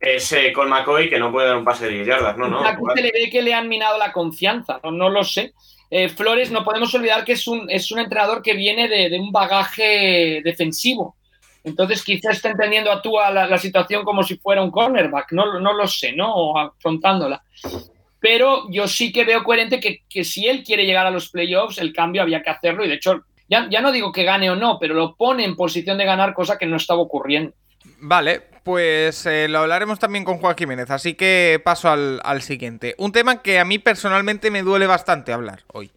es 0.00 0.32
eh, 0.32 0.52
Col 0.52 0.68
McCoy 0.68 1.08
que 1.08 1.18
no 1.18 1.32
puede 1.32 1.48
dar 1.48 1.56
un 1.56 1.64
pase 1.64 1.86
de 1.86 1.92
10 1.92 2.06
yardas, 2.06 2.36
no, 2.36 2.48
no. 2.48 2.64
Aquí 2.64 2.82
se 2.94 3.02
le 3.02 3.12
ve 3.12 3.30
que 3.30 3.42
le 3.42 3.54
han 3.54 3.68
minado 3.68 3.98
la 3.98 4.12
confianza, 4.12 4.80
no, 4.82 4.90
no 4.90 5.08
lo 5.08 5.24
sé. 5.24 5.54
Eh, 5.90 6.08
Flores, 6.08 6.50
no 6.50 6.64
podemos 6.64 6.94
olvidar 6.94 7.24
que 7.24 7.32
es 7.32 7.46
un, 7.46 7.70
es 7.70 7.90
un 7.92 8.00
entrenador 8.00 8.42
que 8.42 8.54
viene 8.54 8.88
de, 8.88 9.08
de 9.10 9.20
un 9.20 9.30
bagaje 9.30 10.40
defensivo. 10.42 11.16
Entonces, 11.62 12.04
quizás 12.04 12.36
está 12.36 12.50
entendiendo 12.50 12.92
a 12.92 13.00
tú 13.00 13.18
a 13.18 13.30
la, 13.30 13.46
la, 13.46 13.58
situación 13.58 14.04
como 14.04 14.22
si 14.22 14.36
fuera 14.36 14.62
un 14.62 14.70
cornerback. 14.70 15.32
No, 15.32 15.58
no 15.58 15.72
lo 15.72 15.86
sé, 15.86 16.12
¿no? 16.12 16.34
O 16.34 16.58
afrontándola. 16.58 17.42
Pero 18.20 18.70
yo 18.70 18.86
sí 18.86 19.12
que 19.12 19.24
veo 19.24 19.42
coherente 19.42 19.80
que, 19.80 20.00
que, 20.08 20.24
si 20.24 20.46
él 20.46 20.62
quiere 20.62 20.84
llegar 20.84 21.06
a 21.06 21.10
los 21.10 21.30
playoffs, 21.30 21.78
el 21.78 21.92
cambio 21.92 22.22
había 22.22 22.42
que 22.42 22.50
hacerlo. 22.50 22.84
Y 22.84 22.88
de 22.88 22.94
hecho, 22.94 23.22
ya, 23.48 23.66
ya 23.70 23.80
no 23.80 23.92
digo 23.92 24.12
que 24.12 24.24
gane 24.24 24.50
o 24.50 24.56
no, 24.56 24.78
pero 24.78 24.94
lo 24.94 25.14
pone 25.14 25.44
en 25.44 25.56
posición 25.56 25.96
de 25.96 26.04
ganar, 26.04 26.34
cosa 26.34 26.58
que 26.58 26.66
no 26.66 26.76
estaba 26.76 27.00
ocurriendo. 27.00 27.54
Vale, 27.98 28.42
pues 28.64 29.26
eh, 29.26 29.46
lo 29.48 29.60
hablaremos 29.60 29.98
también 29.98 30.24
con 30.24 30.38
Juan 30.38 30.56
Jiménez, 30.56 30.90
así 30.90 31.14
que 31.14 31.60
paso 31.62 31.90
al, 31.90 32.20
al, 32.24 32.40
siguiente. 32.40 32.94
Un 32.96 33.12
tema 33.12 33.42
que 33.42 33.58
a 33.58 33.64
mí 33.64 33.78
personalmente 33.78 34.50
me 34.50 34.62
duele 34.62 34.86
bastante 34.86 35.32
hablar 35.32 35.64
hoy. 35.68 35.90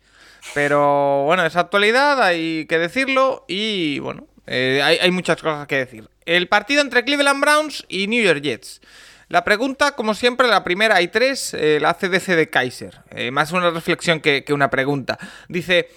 Pero 0.53 1.23
bueno, 1.23 1.45
es 1.45 1.55
actualidad, 1.55 2.21
hay 2.21 2.65
que 2.67 2.77
decirlo 2.77 3.45
y 3.47 3.99
bueno, 3.99 4.27
eh, 4.47 4.81
hay, 4.83 4.97
hay, 4.97 5.11
muchas 5.11 5.41
cosas 5.41 5.65
que 5.65 5.77
decir. 5.77 6.09
El 6.25 6.47
partido 6.49 6.81
entre 6.81 7.05
Cleveland 7.05 7.41
Browns 7.41 7.85
y 7.87 8.07
New 8.07 8.21
York 8.21 8.41
Jets. 8.41 8.81
La 9.29 9.45
pregunta, 9.45 9.93
como 9.93 10.13
siempre, 10.13 10.47
la 10.47 10.63
primera 10.65 10.95
hay 10.95 11.07
tres, 11.07 11.53
eh, 11.53 11.79
la 11.81 11.93
CDC 11.93 12.35
de 12.35 12.49
Kaiser. 12.49 13.01
Más 13.31 13.51
una 13.53 13.71
reflexión 13.71 14.19
que, 14.19 14.43
que 14.43 14.53
una 14.53 14.69
pregunta. 14.69 15.17
Dice, 15.49 15.89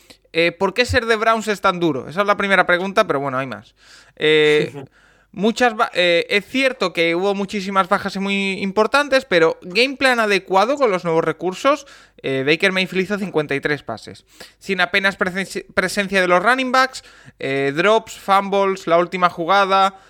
¿por 0.58 0.74
qué 0.74 0.84
ser 0.84 1.06
de 1.06 1.16
Browns 1.16 1.46
es 1.48 1.60
tan 1.60 1.78
duro? 1.80 2.08
Esa 2.08 2.20
es 2.22 2.26
la 2.26 2.36
primera 2.36 2.66
pregunta, 2.66 3.06
pero 3.06 3.20
bueno, 3.20 3.38
hay 3.38 3.46
más. 3.46 3.74
Muchas 5.32 5.74
eh, 5.92 6.26
es 6.28 6.44
cierto 6.44 6.92
que 6.92 7.14
hubo 7.14 7.36
muchísimas 7.36 7.88
bajas 7.88 8.16
muy 8.16 8.54
importantes, 8.62 9.24
pero 9.24 9.58
game 9.62 9.96
plan 9.96 10.18
adecuado 10.18 10.76
con 10.76 10.90
los 10.90 11.04
nuevos 11.04 11.24
recursos. 11.24 11.86
Eh, 12.22 12.42
Baker 12.44 12.72
Mayfield 12.72 13.04
hizo 13.04 13.18
53 13.18 13.82
pases. 13.84 14.24
Sin 14.58 14.80
apenas 14.80 15.16
presen 15.16 15.46
presencia 15.72 16.20
de 16.20 16.26
los 16.26 16.42
running 16.42 16.72
backs, 16.72 17.04
eh, 17.38 17.72
drops, 17.76 18.18
fumbles, 18.18 18.88
la 18.88 18.98
última 18.98 19.30
jugada. 19.30 20.00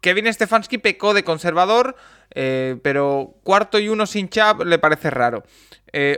Kevin 0.00 0.32
Stefanski 0.32 0.78
pecó 0.78 1.14
de 1.14 1.24
conservador, 1.24 1.96
pero 2.28 3.34
cuarto 3.44 3.78
y 3.78 3.88
uno 3.88 4.06
sin 4.06 4.28
Chap 4.28 4.60
le 4.62 4.78
parece 4.78 5.10
raro. 5.10 5.42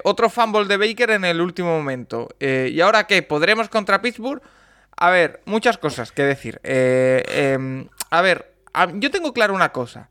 otro 0.02 0.28
fumble 0.28 0.64
de 0.64 0.76
Baker 0.76 1.10
en 1.10 1.24
el 1.24 1.40
último 1.40 1.76
momento. 1.76 2.28
¿Y 2.40 2.80
ahora 2.80 3.06
qué? 3.06 3.22
¿Podremos 3.22 3.68
contra 3.68 4.02
Pittsburgh? 4.02 4.42
A 5.00 5.10
ver, 5.10 5.40
muchas 5.44 5.78
cosas 5.78 6.10
que 6.10 6.24
decir. 6.24 6.60
Eh, 6.64 7.86
a 8.10 8.22
ver, 8.22 8.54
yo 8.94 9.10
tengo 9.10 9.32
claro 9.32 9.54
una 9.54 9.70
cosa. 9.70 10.08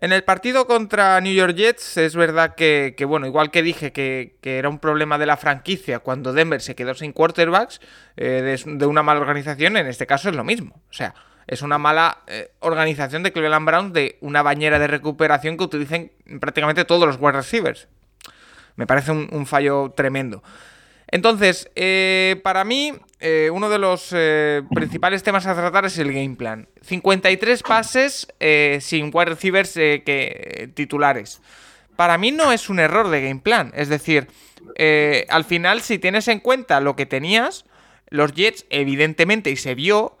En 0.00 0.12
el 0.12 0.22
partido 0.22 0.68
contra 0.68 1.20
New 1.20 1.34
York 1.34 1.56
Jets 1.56 1.96
es 1.96 2.14
verdad 2.14 2.54
que, 2.54 2.94
bueno, 3.06 3.26
igual 3.26 3.50
que 3.50 3.64
dije 3.64 3.92
que, 3.92 4.36
era 4.42 4.68
un 4.68 4.78
problema 4.78 5.18
de 5.18 5.26
la 5.26 5.36
franquicia 5.36 5.98
cuando 5.98 6.32
Denver 6.32 6.60
se 6.60 6.76
quedó 6.76 6.94
sin 6.94 7.12
quarterbacks, 7.12 7.80
eh, 8.16 8.56
de, 8.64 8.86
una 8.86 9.02
mala 9.02 9.20
organización, 9.20 9.76
en 9.76 9.88
este 9.88 10.06
caso 10.06 10.28
es 10.28 10.36
lo 10.36 10.44
mismo. 10.44 10.80
O 10.88 10.92
sea, 10.92 11.14
es 11.48 11.62
una 11.62 11.78
mala 11.78 12.18
eh, 12.28 12.52
organización 12.60 13.24
de 13.24 13.32
Cleveland 13.32 13.66
Browns 13.66 13.92
de 13.92 14.18
una 14.20 14.42
bañera 14.42 14.78
de 14.78 14.86
recuperación 14.86 15.56
que 15.56 15.64
utilicen 15.64 16.12
prácticamente 16.38 16.84
todos 16.84 17.04
los 17.04 17.16
wide 17.18 17.32
receivers. 17.32 17.88
Me 18.76 18.86
parece 18.86 19.10
un, 19.10 19.28
un 19.32 19.46
fallo 19.46 19.92
tremendo. 19.96 20.44
Entonces, 21.08 21.70
eh, 21.74 22.40
para 22.44 22.62
mí, 22.64 22.92
eh, 23.20 23.50
uno 23.52 23.68
de 23.68 23.78
los 23.78 24.10
eh, 24.12 24.62
principales 24.72 25.24
temas 25.24 25.46
a 25.46 25.54
tratar 25.54 25.84
es 25.84 25.98
el 25.98 26.12
game 26.12 26.36
plan. 26.36 26.68
53 26.82 27.62
pases 27.62 28.28
eh, 28.38 28.78
sin 28.80 29.10
wide 29.12 29.30
receivers 29.30 29.72
que, 29.72 30.70
titulares. 30.74 31.40
Para 31.96 32.16
mí 32.16 32.30
no 32.30 32.52
es 32.52 32.68
un 32.68 32.78
error 32.78 33.08
de 33.08 33.22
game 33.22 33.40
plan. 33.40 33.72
Es 33.74 33.88
decir, 33.88 34.28
al 35.28 35.44
final, 35.44 35.80
si 35.80 35.98
tienes 35.98 36.28
en 36.28 36.38
cuenta 36.38 36.80
lo 36.80 36.94
que 36.94 37.06
tenías, 37.06 37.64
los 38.08 38.32
Jets, 38.32 38.66
evidentemente, 38.70 39.50
y 39.50 39.56
se 39.56 39.74
vio, 39.74 40.16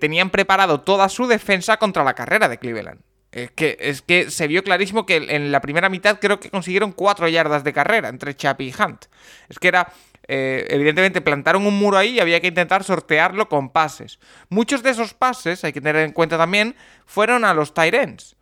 tenían 0.00 0.30
preparado 0.30 0.80
toda 0.80 1.08
su 1.08 1.28
defensa 1.28 1.76
contra 1.76 2.02
la 2.02 2.14
carrera 2.14 2.48
de 2.48 2.58
Cleveland. 2.58 3.00
Es 3.30 3.52
que, 3.52 3.76
es 3.80 4.02
que 4.02 4.30
se 4.30 4.48
vio 4.48 4.64
clarísimo 4.64 5.06
que 5.06 5.16
en 5.16 5.52
la 5.52 5.60
primera 5.60 5.88
mitad 5.88 6.18
creo 6.20 6.40
que 6.40 6.50
consiguieron 6.50 6.90
cuatro 6.90 7.28
yardas 7.28 7.62
de 7.62 7.72
carrera 7.72 8.08
entre 8.08 8.34
Chappie 8.34 8.68
y 8.68 8.82
Hunt. 8.82 9.06
Es 9.48 9.60
que 9.60 9.68
era 9.68 9.92
eh, 10.28 10.66
evidentemente 10.70 11.20
plantaron 11.20 11.66
un 11.66 11.78
muro 11.78 11.98
ahí 11.98 12.16
y 12.16 12.20
había 12.20 12.40
que 12.40 12.48
intentar 12.48 12.84
sortearlo 12.84 13.48
con 13.48 13.70
pases. 13.70 14.18
Muchos 14.48 14.82
de 14.82 14.90
esos 14.90 15.14
pases, 15.14 15.64
hay 15.64 15.72
que 15.72 15.80
tener 15.80 16.04
en 16.04 16.12
cuenta 16.12 16.38
también, 16.38 16.74
fueron 17.06 17.44
a 17.44 17.54
los 17.54 17.74
Tyrants. 17.74 18.36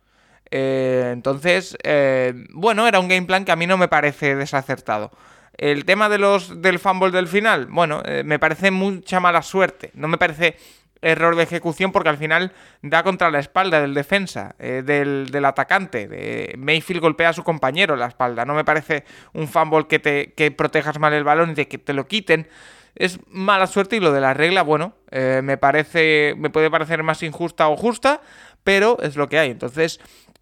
Eh, 0.51 1.09
entonces, 1.11 1.77
eh, 1.83 2.33
bueno, 2.51 2.87
era 2.87 2.99
un 2.99 3.07
game 3.07 3.23
plan 3.23 3.43
que 3.43 3.51
a 3.51 3.55
mí 3.55 3.67
no 3.67 3.77
me 3.77 3.87
parece 3.87 4.35
desacertado. 4.35 5.11
El 5.57 5.85
tema 5.85 6.09
de 6.09 6.17
los, 6.17 6.61
del 6.61 6.79
fumble 6.79 7.11
del 7.11 7.27
final, 7.27 7.67
bueno, 7.67 8.01
me 8.25 8.39
parece 8.39 8.71
mucha 8.71 9.19
mala 9.19 9.43
suerte. 9.43 9.91
No 9.93 10.07
me 10.07 10.17
parece 10.17 10.57
error 11.03 11.35
de 11.35 11.43
ejecución 11.43 11.91
porque 11.91 12.09
al 12.09 12.17
final 12.17 12.53
da 12.81 13.03
contra 13.03 13.29
la 13.29 13.39
espalda 13.39 13.81
del 13.81 13.93
defensa, 13.93 14.55
eh, 14.57 14.81
del, 14.83 15.45
atacante. 15.45 16.07
De 16.07 16.55
Mayfield 16.57 17.01
golpea 17.01 17.29
a 17.29 17.33
su 17.33 17.43
compañero 17.43 17.95
la 17.95 18.07
espalda. 18.07 18.45
No 18.45 18.55
me 18.55 18.63
parece 18.63 19.03
un 19.33 19.47
fumble 19.47 19.87
que, 19.87 19.99
te, 19.99 20.33
que 20.33 20.51
protejas 20.51 20.99
mal 20.99 21.13
el 21.13 21.23
balón 21.23 21.51
y 21.51 21.53
de 21.53 21.67
que 21.67 21.77
te 21.77 21.93
lo 21.93 22.07
quiten. 22.07 22.47
Es 22.95 23.19
mala 23.27 23.67
suerte 23.67 23.97
y 23.97 23.99
lo 23.99 24.11
de 24.11 24.21
la 24.21 24.33
regla, 24.33 24.61
bueno, 24.61 24.93
eh, 25.11 25.41
me 25.43 25.57
parece, 25.57 26.35
me 26.37 26.49
puede 26.49 26.69
parecer 26.69 27.03
más 27.03 27.23
injusta 27.23 27.67
o 27.67 27.75
justa, 27.75 28.21
pero 28.63 28.97
es 29.01 29.15
lo 29.15 29.29
que 29.29 29.39
hay. 29.39 29.51
Entonces, 29.51 29.99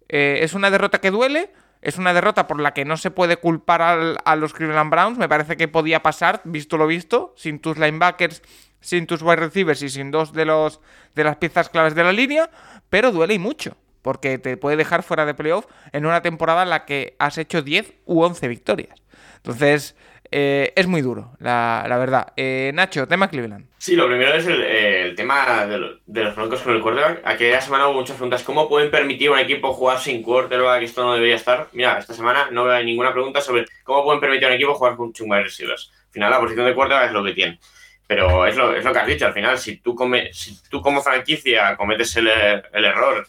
eh, 0.08 0.40
es 0.42 0.52
una 0.52 0.70
derrota 0.70 1.00
que 1.00 1.10
duele, 1.10 1.50
es 1.80 1.96
una 1.96 2.12
derrota 2.12 2.46
por 2.46 2.60
la 2.60 2.74
que 2.74 2.84
no 2.84 2.96
se 2.98 3.10
puede 3.10 3.38
culpar 3.38 3.82
a 4.24 4.36
los 4.36 4.52
Cleveland 4.52 4.90
Browns. 4.90 5.18
Me 5.18 5.28
parece 5.28 5.56
que 5.56 5.66
podía 5.66 6.02
pasar, 6.02 6.42
visto 6.44 6.76
lo 6.76 6.86
visto, 6.86 7.32
sin 7.36 7.58
tus 7.58 7.78
linebackers 7.78 8.42
sin 8.82 9.06
tus 9.06 9.22
wide 9.22 9.36
receivers 9.36 9.80
y 9.82 9.88
sin 9.88 10.10
dos 10.10 10.34
de, 10.34 10.44
los, 10.44 10.80
de 11.14 11.24
las 11.24 11.36
piezas 11.36 11.70
claves 11.70 11.94
de 11.94 12.04
la 12.04 12.12
línea, 12.12 12.50
pero 12.90 13.10
duele 13.10 13.34
y 13.34 13.38
mucho, 13.38 13.76
porque 14.02 14.36
te 14.36 14.58
puede 14.58 14.76
dejar 14.76 15.02
fuera 15.02 15.24
de 15.24 15.32
playoff 15.32 15.64
en 15.92 16.04
una 16.04 16.20
temporada 16.20 16.64
en 16.64 16.70
la 16.70 16.84
que 16.84 17.16
has 17.18 17.38
hecho 17.38 17.62
10 17.62 17.94
u 18.04 18.22
11 18.22 18.48
victorias. 18.48 19.02
Entonces, 19.36 19.96
eh, 20.34 20.72
es 20.76 20.86
muy 20.86 21.02
duro, 21.02 21.32
la, 21.40 21.84
verdad. 21.98 22.32
Eh, 22.36 22.70
Nacho, 22.74 23.06
tema 23.06 23.28
Cleveland. 23.28 23.66
Sí, 23.76 23.94
lo 23.94 24.06
primero 24.06 24.32
es 24.32 24.46
el, 24.46 25.14
tema 25.14 25.66
de, 25.66 25.78
los 26.24 26.36
Broncos 26.36 26.62
con 26.62 26.74
el 26.74 26.80
quarterback. 26.80 27.20
Aquella 27.24 27.60
semana 27.60 27.86
hubo 27.86 28.00
muchas 28.00 28.16
preguntas. 28.16 28.42
¿Cómo 28.42 28.66
pueden 28.66 28.90
permitir 28.90 29.28
a 29.28 29.32
un 29.32 29.38
equipo 29.40 29.74
jugar 29.74 29.98
sin 29.98 30.22
quarterback? 30.22 30.82
Esto 30.82 31.04
no 31.04 31.12
debería 31.12 31.36
estar. 31.36 31.68
Mira, 31.72 31.98
esta 31.98 32.14
semana 32.14 32.48
no 32.50 32.64
veo 32.64 32.82
ninguna 32.82 33.12
pregunta 33.12 33.42
sobre 33.42 33.66
cómo 33.84 34.04
pueden 34.04 34.20
permitir 34.20 34.46
a 34.46 34.48
un 34.48 34.54
equipo 34.54 34.74
jugar 34.74 34.96
con 34.96 35.12
wide 35.20 35.42
receivers. 35.42 35.92
Al 36.06 36.12
final, 36.12 36.30
la 36.30 36.40
posición 36.40 36.64
de 36.64 36.74
quarterback 36.74 37.06
es 37.08 37.12
lo 37.12 37.24
que 37.24 37.32
tiene. 37.32 37.58
Pero 38.06 38.46
es 38.46 38.56
lo, 38.56 38.74
es 38.74 38.84
lo 38.84 38.92
que 38.92 38.98
has 38.98 39.06
dicho, 39.06 39.26
al 39.26 39.32
final, 39.32 39.58
si 39.58 39.78
tú, 39.78 39.94
come, 39.94 40.32
si 40.32 40.60
tú 40.68 40.82
como 40.82 41.02
franquicia 41.02 41.76
cometes 41.76 42.14
el, 42.16 42.28
el 42.28 42.84
error 42.84 43.26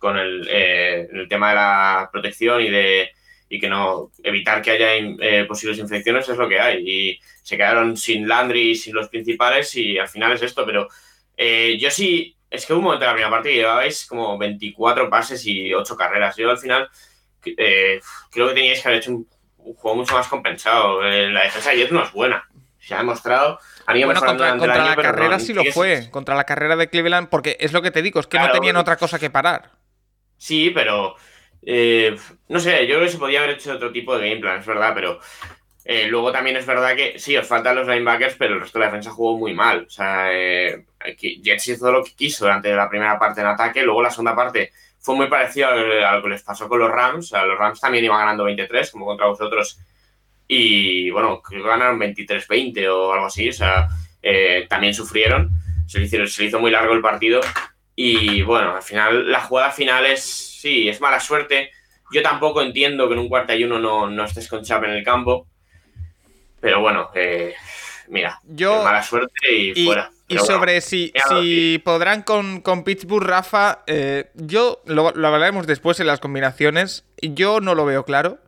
con 0.00 0.16
el, 0.18 0.48
eh, 0.50 1.06
el, 1.12 1.28
tema 1.28 1.50
de 1.50 1.54
la 1.56 2.08
protección 2.10 2.62
y 2.62 2.70
de 2.70 3.10
y 3.50 3.60
que 3.60 3.68
no 3.68 4.10
evitar 4.22 4.62
que 4.62 4.70
haya 4.70 4.94
eh, 4.94 5.44
posibles 5.44 5.78
infecciones 5.78 6.28
es 6.28 6.36
lo 6.36 6.48
que 6.48 6.58
hay. 6.58 6.88
Y 6.88 7.20
se 7.42 7.56
quedaron 7.56 7.96
sin 7.96 8.26
Landry 8.26 8.70
y 8.70 8.76
sin 8.76 8.94
los 8.94 9.08
principales 9.08 9.74
y 9.76 9.98
al 9.98 10.08
final 10.08 10.32
es 10.32 10.42
esto. 10.42 10.64
Pero 10.64 10.88
eh, 11.36 11.76
yo 11.78 11.90
sí, 11.90 12.36
es 12.48 12.64
que 12.64 12.72
hubo 12.72 12.78
un 12.78 12.84
momento 12.86 13.04
en 13.04 13.08
la 13.08 13.14
primera 13.14 13.30
parte 13.30 13.50
que 13.50 13.56
llevabais 13.56 14.06
como 14.06 14.38
24 14.38 15.10
pases 15.10 15.44
y 15.46 15.74
8 15.74 15.96
carreras. 15.96 16.36
Yo 16.36 16.48
al 16.48 16.58
final 16.58 16.88
creo 17.40 18.48
que 18.48 18.54
teníais 18.54 18.80
que 18.80 18.88
haber 18.88 19.00
hecho 19.00 19.10
un, 19.10 19.28
juego 19.76 19.96
mucho 19.96 20.14
más 20.14 20.28
compensado. 20.28 21.02
la 21.02 21.42
defensa 21.42 21.70
de 21.70 21.78
Jets 21.78 21.92
no 21.92 22.04
es 22.04 22.12
buena. 22.12 22.48
Se 22.78 22.94
ha 22.94 22.98
demostrado 22.98 23.58
bueno, 23.92 24.20
contra, 24.20 24.56
la 24.56 24.96
carrera 24.96 25.38
sí 25.38 25.52
lo 25.52 25.64
fue, 25.66 26.08
contra 26.10 26.34
la 26.34 26.44
carrera 26.44 26.76
de 26.76 26.88
Cleveland, 26.88 27.28
porque 27.28 27.56
es 27.60 27.72
lo 27.72 27.82
que 27.82 27.90
te 27.90 28.02
digo, 28.02 28.20
es 28.20 28.26
que 28.26 28.38
no 28.38 28.50
tenían 28.50 28.76
otra 28.76 28.96
cosa 28.96 29.18
que 29.18 29.30
parar. 29.30 29.70
Sí, 30.36 30.70
pero 30.70 31.16
eh, 31.62 32.16
no 32.48 32.60
sé, 32.60 32.86
yo 32.86 32.94
creo 32.94 33.06
que 33.06 33.12
se 33.12 33.18
podía 33.18 33.40
haber 33.40 33.56
hecho 33.56 33.72
otro 33.72 33.92
tipo 33.92 34.16
de 34.16 34.28
game 34.28 34.40
plan, 34.40 34.60
es 34.60 34.66
verdad, 34.66 34.92
pero 34.94 35.20
eh, 35.84 36.06
luego 36.06 36.30
también 36.32 36.56
es 36.56 36.66
verdad 36.66 36.94
que 36.94 37.18
sí, 37.18 37.36
os 37.36 37.46
faltan 37.46 37.76
los 37.76 37.88
linebackers, 37.88 38.36
pero 38.38 38.54
el 38.54 38.60
resto 38.60 38.78
de 38.78 38.84
la 38.84 38.90
defensa 38.90 39.10
jugó 39.10 39.38
muy 39.38 39.54
mal. 39.54 39.84
O 39.86 39.90
sea, 39.90 40.32
eh, 40.32 40.84
Jets 41.18 41.68
hizo 41.68 41.90
lo 41.90 42.04
que 42.04 42.14
quiso 42.14 42.44
durante 42.44 42.74
la 42.74 42.88
primera 42.88 43.18
parte 43.18 43.40
en 43.40 43.48
ataque, 43.48 43.82
luego 43.82 44.02
la 44.02 44.10
segunda 44.10 44.36
parte 44.36 44.72
fue 45.00 45.16
muy 45.16 45.28
parecido 45.28 45.68
a 45.68 46.16
lo 46.16 46.22
que 46.22 46.28
les 46.28 46.42
pasó 46.42 46.68
con 46.68 46.78
los 46.78 46.90
Rams. 46.90 47.26
O 47.26 47.28
sea, 47.28 47.44
los 47.44 47.58
Rams 47.58 47.80
también 47.80 48.04
iban 48.04 48.18
ganando 48.18 48.44
23, 48.44 48.90
como 48.90 49.06
contra 49.06 49.26
vosotros, 49.26 49.80
y 50.52 51.10
bueno, 51.10 51.42
ganaron 51.48 52.00
23-20 52.00 52.88
o 52.88 53.12
algo 53.12 53.26
así, 53.26 53.50
o 53.50 53.52
sea, 53.52 53.86
eh, 54.20 54.66
también 54.68 54.92
sufrieron, 54.92 55.48
se 55.86 56.00
le, 56.00 56.06
hicieron, 56.06 56.26
se 56.26 56.44
hizo 56.44 56.58
muy 56.58 56.72
largo 56.72 56.92
el 56.92 57.00
partido 57.00 57.40
y 57.94 58.42
bueno, 58.42 58.74
al 58.74 58.82
final, 58.82 59.30
la 59.30 59.42
jugada 59.42 59.70
final 59.70 60.06
es, 60.06 60.24
sí, 60.24 60.88
es 60.88 61.00
mala 61.00 61.20
suerte. 61.20 61.70
Yo 62.12 62.20
tampoco 62.22 62.62
entiendo 62.62 63.06
que 63.06 63.14
en 63.14 63.20
un 63.20 63.28
cuarto 63.28 63.54
y 63.54 63.62
uno 63.62 63.78
no, 63.78 64.10
no 64.10 64.24
estés 64.24 64.48
con 64.48 64.64
Chap 64.64 64.82
en 64.82 64.90
el 64.90 65.04
campo, 65.04 65.46
pero 66.60 66.80
bueno, 66.80 67.10
eh, 67.14 67.54
mira, 68.08 68.40
yo, 68.42 68.82
mala 68.82 69.04
suerte 69.04 69.54
y, 69.54 69.84
fuera. 69.84 70.10
Y 70.26 70.36
sobre 70.38 70.80
si, 70.80 71.12
si 71.28 71.80
podrán 71.84 72.22
con, 72.22 72.60
con, 72.60 72.82
Pittsburgh, 72.82 73.24
Rafa, 73.24 73.84
eh, 73.86 74.30
yo 74.34 74.82
lo, 74.84 75.12
lo 75.12 75.28
hablaremos 75.28 75.68
después 75.68 76.00
en 76.00 76.08
las 76.08 76.18
combinaciones. 76.18 77.04
Yo 77.22 77.60
no 77.60 77.76
lo 77.76 77.84
veo 77.84 78.04
claro. 78.04 78.40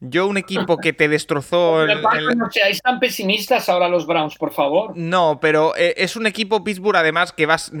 Yo, 0.00 0.26
un 0.26 0.36
equipo 0.36 0.78
que 0.78 0.92
te 0.92 1.08
destrozó. 1.08 1.86
No 2.34 2.50
seáis 2.50 2.80
tan 2.82 3.00
pesimistas 3.00 3.68
ahora 3.68 3.88
los 3.88 4.06
Browns, 4.06 4.36
por 4.36 4.52
favor. 4.52 4.92
No, 4.96 5.38
pero 5.40 5.74
eh, 5.76 5.94
es 5.96 6.16
un 6.16 6.26
equipo 6.26 6.62
Pittsburgh, 6.64 6.96
además, 6.96 7.32
que 7.32 7.46
vas. 7.46 7.72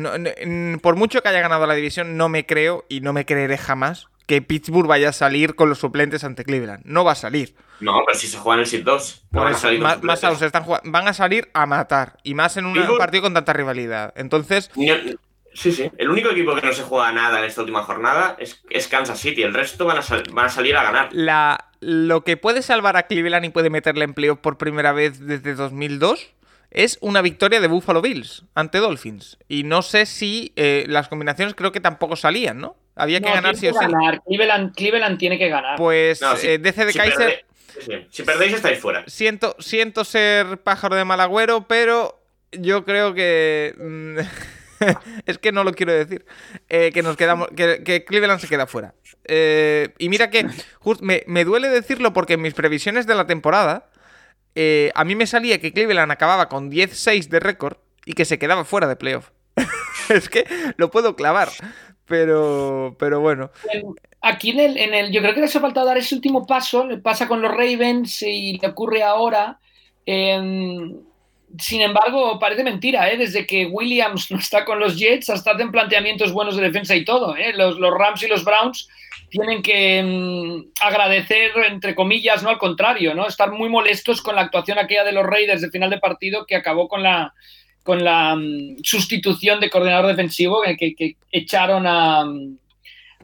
por 0.82 0.96
mucho 0.96 1.22
que 1.22 1.28
haya 1.28 1.40
ganado 1.40 1.66
la 1.66 1.74
división, 1.74 2.16
no 2.16 2.28
me 2.28 2.46
creo 2.46 2.84
y 2.88 3.00
no 3.00 3.12
me 3.12 3.24
creeré 3.24 3.58
jamás 3.58 4.08
que 4.26 4.40
Pittsburgh 4.40 4.86
vaya 4.86 5.10
a 5.10 5.12
salir 5.12 5.54
con 5.54 5.68
los 5.68 5.78
suplentes 5.78 6.24
ante 6.24 6.44
Cleveland. 6.44 6.82
No 6.84 7.04
va 7.04 7.12
a 7.12 7.16
salir. 7.16 7.54
No, 7.80 8.02
pero 8.06 8.18
si 8.18 8.26
se 8.26 8.38
juegan 8.38 8.60
el 8.60 8.66
SID 8.66 8.84
2. 8.84 9.24
van, 9.30 9.48
a 9.48 9.54
salir 9.54 9.80
más, 9.80 9.98
están 10.40 10.64
van 10.84 11.08
a 11.08 11.12
salir 11.12 11.50
a 11.52 11.66
matar. 11.66 12.18
Y 12.22 12.34
más 12.34 12.56
en 12.56 12.66
un 12.66 12.78
partido 12.96 13.24
con 13.24 13.34
tanta 13.34 13.52
rivalidad. 13.52 14.14
Entonces. 14.16 14.70
Sí, 15.54 15.72
sí. 15.72 15.90
El 15.96 16.10
único 16.10 16.30
equipo 16.30 16.54
que 16.54 16.66
no 16.66 16.72
se 16.72 16.82
juega 16.82 17.12
nada 17.12 17.38
en 17.38 17.44
esta 17.44 17.60
última 17.60 17.82
jornada 17.84 18.36
es, 18.38 18.88
Kansas 18.88 19.18
City. 19.18 19.42
El 19.42 19.54
resto 19.54 19.86
van 19.86 19.98
a, 19.98 20.02
van 20.32 20.46
a 20.46 20.48
salir 20.48 20.76
a 20.76 20.82
ganar. 20.82 21.08
La, 21.12 21.70
lo 21.80 22.24
que 22.24 22.36
puede 22.36 22.60
salvar 22.60 22.96
a 22.96 23.04
Cleveland 23.04 23.46
y 23.46 23.50
puede 23.50 23.70
meterle 23.70 24.04
empleo 24.04 24.42
por 24.42 24.58
primera 24.58 24.92
vez 24.92 25.20
desde 25.20 25.54
2002 25.54 26.34
es 26.70 26.98
una 27.00 27.22
victoria 27.22 27.60
de 27.60 27.68
Buffalo 27.68 28.02
Bills 28.02 28.44
ante 28.54 28.78
Dolphins. 28.78 29.38
Y 29.48 29.62
no 29.62 29.82
sé 29.82 30.06
si 30.06 30.52
eh, 30.56 30.84
las 30.88 31.08
combinaciones 31.08 31.54
creo 31.54 31.70
que 31.70 31.80
tampoco 31.80 32.16
salían, 32.16 32.58
¿no? 32.58 32.76
Había 32.96 33.20
que 33.20 33.30
ganar 33.30 33.56
sí 33.56 33.68
o 33.68 33.72
sí. 33.72 33.78
Cleveland, 34.74 35.18
tiene 35.18 35.38
que 35.38 35.48
ganar. 35.48 35.76
Pues 35.76 36.20
eh, 36.42 36.58
DC 36.58 36.84
de 36.84 36.92
Kaiser. 36.92 37.44
Si 38.10 38.22
perdéis, 38.22 38.54
estáis 38.54 38.78
fuera. 38.78 39.04
Siento, 39.06 39.56
siento 39.58 40.04
ser 40.04 40.58
pájaro 40.58 40.94
de 40.94 41.04
mal 41.04 41.20
agüero, 41.20 41.66
pero 41.66 42.20
yo 42.52 42.84
creo 42.84 43.14
que. 43.14 43.74
Es 45.26 45.38
que 45.38 45.52
no 45.52 45.64
lo 45.64 45.72
quiero 45.72 45.92
decir. 45.92 46.24
Eh, 46.68 46.90
que 46.92 47.02
nos 47.02 47.16
quedamos. 47.16 47.48
Que, 47.56 48.04
Cleveland 48.06 48.40
se 48.40 48.48
queda 48.48 48.66
fuera. 48.66 48.94
Eh, 49.24 49.90
y 49.98 50.08
mira 50.08 50.30
que. 50.30 50.46
me, 51.00 51.44
duele 51.44 51.68
decirlo 51.68 52.12
porque 52.12 52.34
en 52.34 52.42
mis 52.42 52.54
previsiones 52.54 53.06
de 53.06 53.14
la 53.14 53.26
temporada. 53.26 53.90
Eh, 54.56 54.92
a 54.94 55.04
mí 55.04 55.16
me 55.16 55.26
salía 55.26 55.60
que 55.60 55.72
Cleveland 55.72 56.12
acababa 56.12 56.48
con 56.48 56.70
10-6 56.70 57.26
de 57.26 57.40
récord 57.40 57.76
y 58.06 58.12
que 58.12 58.24
se 58.24 58.38
quedaba 58.38 58.64
fuera 58.64 58.86
de 58.86 58.94
playoff. 58.94 59.30
es 60.10 60.28
que 60.28 60.46
lo 60.76 60.90
puedo 60.90 61.16
clavar. 61.16 61.48
Pero, 62.06 62.94
pero 62.98 63.20
bueno. 63.20 63.50
Aquí 64.20 64.50
en 64.50 64.94
el, 64.94 65.10
yo 65.10 65.22
creo 65.22 65.34
que 65.34 65.40
les 65.40 65.56
ha 65.56 65.60
faltado 65.60 65.86
dar 65.86 65.98
ese 65.98 66.14
último 66.14 66.46
paso. 66.46 66.86
Pasa 67.02 67.26
con 67.26 67.42
los 67.42 67.50
Ravens 67.50 68.22
y 68.22 68.58
le 68.58 68.68
ocurre 68.68 69.02
ahora 69.02 69.58
sin 71.58 71.82
embargo, 71.82 72.38
parece 72.38 72.64
mentira, 72.64 73.10
¿eh? 73.10 73.16
Desde 73.16 73.46
que 73.46 73.66
Williams 73.66 74.30
no 74.30 74.38
está 74.38 74.64
con 74.64 74.78
los 74.80 74.98
Jets, 74.98 75.30
hasta 75.30 75.52
hacen 75.52 75.70
planteamientos 75.70 76.32
buenos 76.32 76.56
de 76.56 76.62
defensa 76.62 76.94
y 76.94 77.04
todo, 77.04 77.36
¿eh? 77.36 77.52
Los, 77.54 77.78
Rams 77.78 78.22
y 78.22 78.28
los 78.28 78.44
Browns 78.44 78.88
tienen 79.30 79.62
que 79.62 80.02
mm, 80.02 80.84
agradecer, 80.84 81.52
entre 81.68 81.94
comillas, 81.94 82.42
¿no? 82.42 82.50
Al 82.50 82.58
contrario, 82.58 83.14
¿no? 83.14 83.26
Estar 83.26 83.50
muy 83.52 83.68
molestos 83.68 84.22
con 84.22 84.34
la 84.34 84.42
actuación 84.42 84.78
aquella 84.78 85.04
de 85.04 85.12
los 85.12 85.26
Raiders 85.26 85.62
de 85.62 85.70
final 85.70 85.90
de 85.90 85.98
partido 85.98 86.46
que 86.46 86.56
acabó 86.56 86.88
con 86.88 87.02
la, 87.02 87.32
con 87.82 88.04
la 88.04 88.36
mm, 88.36 88.78
sustitución 88.82 89.60
de 89.60 89.70
coordinador 89.70 90.06
defensivo 90.06 90.62
que, 90.62 91.16
echaron 91.30 91.86
a, 91.86 92.24
mm, 92.24 92.58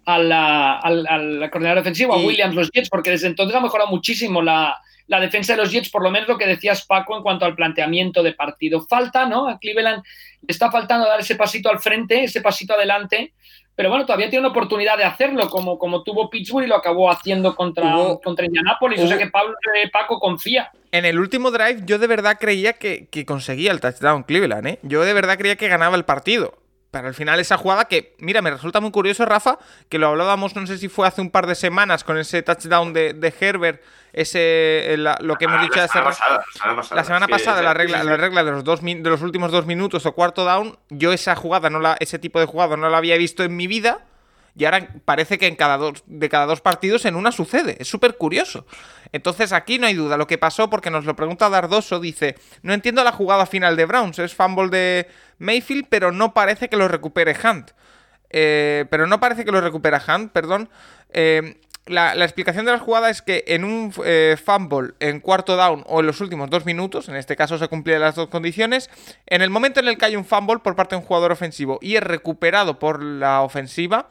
al, 0.04 1.50
coordinador 1.50 1.78
defensivo, 1.78 2.14
a 2.14 2.18
Williams, 2.18 2.54
los 2.54 2.70
Jets, 2.72 2.88
porque 2.88 3.10
desde 3.10 3.28
entonces 3.28 3.56
ha 3.56 3.60
mejorado 3.60 3.90
muchísimo 3.90 4.42
la, 4.42 4.76
la 5.10 5.18
defensa 5.20 5.54
de 5.54 5.58
los 5.62 5.72
Jets, 5.72 5.90
por 5.90 6.02
lo 6.04 6.10
menos 6.10 6.28
lo 6.28 6.38
que 6.38 6.46
decías 6.46 6.86
Paco 6.86 7.16
en 7.16 7.22
cuanto 7.22 7.44
al 7.44 7.56
planteamiento 7.56 8.22
de 8.22 8.32
partido. 8.32 8.86
Falta, 8.86 9.26
¿no? 9.26 9.48
A 9.48 9.58
Cleveland 9.58 10.02
le 10.04 10.46
está 10.52 10.70
faltando 10.70 11.06
dar 11.06 11.18
ese 11.18 11.34
pasito 11.34 11.68
al 11.68 11.80
frente, 11.80 12.22
ese 12.24 12.40
pasito 12.40 12.74
adelante, 12.74 13.32
pero 13.74 13.88
bueno, 13.88 14.04
todavía 14.06 14.30
tiene 14.30 14.40
una 14.46 14.50
oportunidad 14.50 14.96
de 14.96 15.04
hacerlo, 15.04 15.48
como, 15.50 15.78
como 15.78 16.02
tuvo 16.04 16.30
Pittsburgh 16.30 16.64
y 16.64 16.68
lo 16.68 16.76
acabó 16.76 17.10
haciendo 17.10 17.56
contra, 17.56 17.96
Hubo- 17.96 18.20
contra 18.20 18.44
Indianapolis. 18.46 19.00
O 19.00 19.06
sea 19.08 19.16
hubo- 19.16 19.24
que 19.24 19.30
Pablo, 19.30 19.54
eh, 19.74 19.90
Paco 19.90 20.20
confía. 20.20 20.70
En 20.92 21.04
el 21.04 21.18
último 21.18 21.50
drive 21.50 21.82
yo 21.86 21.98
de 21.98 22.06
verdad 22.06 22.36
creía 22.38 22.74
que, 22.74 23.06
que 23.08 23.24
conseguía 23.24 23.72
el 23.72 23.80
touchdown 23.80 24.22
Cleveland, 24.22 24.66
¿eh? 24.66 24.78
Yo 24.82 25.02
de 25.04 25.12
verdad 25.12 25.38
creía 25.38 25.56
que 25.56 25.68
ganaba 25.68 25.96
el 25.96 26.04
partido. 26.04 26.54
Pero 26.90 27.06
al 27.06 27.14
final 27.14 27.38
esa 27.38 27.56
jugada 27.56 27.84
que, 27.84 28.16
mira, 28.18 28.42
me 28.42 28.50
resulta 28.50 28.80
muy 28.80 28.90
curioso, 28.90 29.24
Rafa, 29.24 29.58
que 29.88 29.98
lo 29.98 30.08
hablábamos, 30.08 30.56
no 30.56 30.66
sé 30.66 30.76
si 30.76 30.88
fue 30.88 31.06
hace 31.06 31.20
un 31.20 31.30
par 31.30 31.46
de 31.46 31.54
semanas 31.54 32.02
con 32.02 32.18
ese 32.18 32.42
touchdown 32.42 32.92
de, 32.92 33.12
de 33.12 33.32
Herbert, 33.40 33.80
ese, 34.12 34.94
eh, 34.94 34.96
la- 34.96 35.16
lo 35.20 35.36
que 35.36 35.44
hemos 35.44 35.58
Ah, 35.60 35.62
dicho 35.62 35.76
la 35.76 35.84
hace 35.84 35.92
semana 35.92 36.10
pasada, 36.10 36.44
la 36.96 37.04
semana 37.04 37.26
pasada. 37.28 37.62
La 37.62 37.74
regla, 37.74 38.02
la 38.04 38.16
regla 38.16 38.42
de 38.44 38.50
los, 38.50 38.64
dos, 38.64 38.80
de 38.82 38.96
los 39.08 39.22
últimos 39.22 39.52
dos 39.52 39.66
minutos 39.66 40.04
o 40.04 40.12
cuarto 40.12 40.44
down, 40.44 40.76
yo 40.88 41.12
esa 41.12 41.36
jugada, 41.36 41.70
no 41.70 41.78
la, 41.78 41.96
ese 42.00 42.18
tipo 42.18 42.40
de 42.40 42.46
jugada 42.46 42.76
no 42.76 42.88
la 42.90 42.98
había 42.98 43.16
visto 43.16 43.44
en 43.44 43.54
mi 43.56 43.68
vida. 43.68 44.00
Y 44.56 44.64
ahora 44.64 44.88
parece 45.04 45.38
que 45.38 45.46
en 45.46 45.56
cada 45.56 45.76
dos, 45.76 46.02
de 46.06 46.28
cada 46.28 46.46
dos 46.46 46.60
partidos 46.60 47.04
en 47.04 47.16
una 47.16 47.32
sucede. 47.32 47.76
Es 47.78 47.88
súper 47.88 48.16
curioso. 48.16 48.66
Entonces 49.12 49.52
aquí 49.52 49.78
no 49.78 49.86
hay 49.86 49.94
duda. 49.94 50.16
Lo 50.16 50.26
que 50.26 50.38
pasó, 50.38 50.70
porque 50.70 50.90
nos 50.90 51.04
lo 51.04 51.16
pregunta 51.16 51.48
Dardoso, 51.48 52.00
dice: 52.00 52.36
No 52.62 52.72
entiendo 52.72 53.04
la 53.04 53.12
jugada 53.12 53.46
final 53.46 53.76
de 53.76 53.84
Browns. 53.84 54.18
Es 54.18 54.34
fumble 54.34 54.68
de 54.68 55.08
Mayfield, 55.38 55.86
pero 55.88 56.12
no 56.12 56.34
parece 56.34 56.68
que 56.68 56.76
lo 56.76 56.88
recupere 56.88 57.36
Hunt. 57.42 57.70
Eh, 58.30 58.86
pero 58.90 59.06
no 59.06 59.20
parece 59.20 59.44
que 59.44 59.52
lo 59.52 59.60
recupera 59.60 60.02
Hunt, 60.06 60.32
perdón. 60.32 60.68
Eh, 61.12 61.60
la, 61.86 62.14
la 62.14 62.24
explicación 62.24 62.64
de 62.66 62.72
la 62.72 62.78
jugada 62.78 63.10
es 63.10 63.22
que 63.22 63.44
en 63.48 63.64
un 63.64 63.92
eh, 64.04 64.36
fumble 64.42 64.92
en 65.00 65.20
cuarto 65.20 65.56
down 65.56 65.82
o 65.86 66.00
en 66.00 66.06
los 66.06 66.20
últimos 66.20 66.48
dos 66.48 66.64
minutos, 66.64 67.08
en 67.08 67.16
este 67.16 67.36
caso 67.36 67.58
se 67.58 67.68
cumplían 67.68 68.00
las 68.00 68.14
dos 68.14 68.28
condiciones, 68.28 68.90
en 69.26 69.42
el 69.42 69.50
momento 69.50 69.80
en 69.80 69.88
el 69.88 69.98
que 69.98 70.04
hay 70.04 70.16
un 70.16 70.24
fumble 70.24 70.58
por 70.58 70.76
parte 70.76 70.94
de 70.94 71.00
un 71.00 71.06
jugador 71.06 71.32
ofensivo 71.32 71.78
y 71.82 71.96
es 71.96 72.02
recuperado 72.02 72.78
por 72.78 73.02
la 73.02 73.42
ofensiva, 73.42 74.08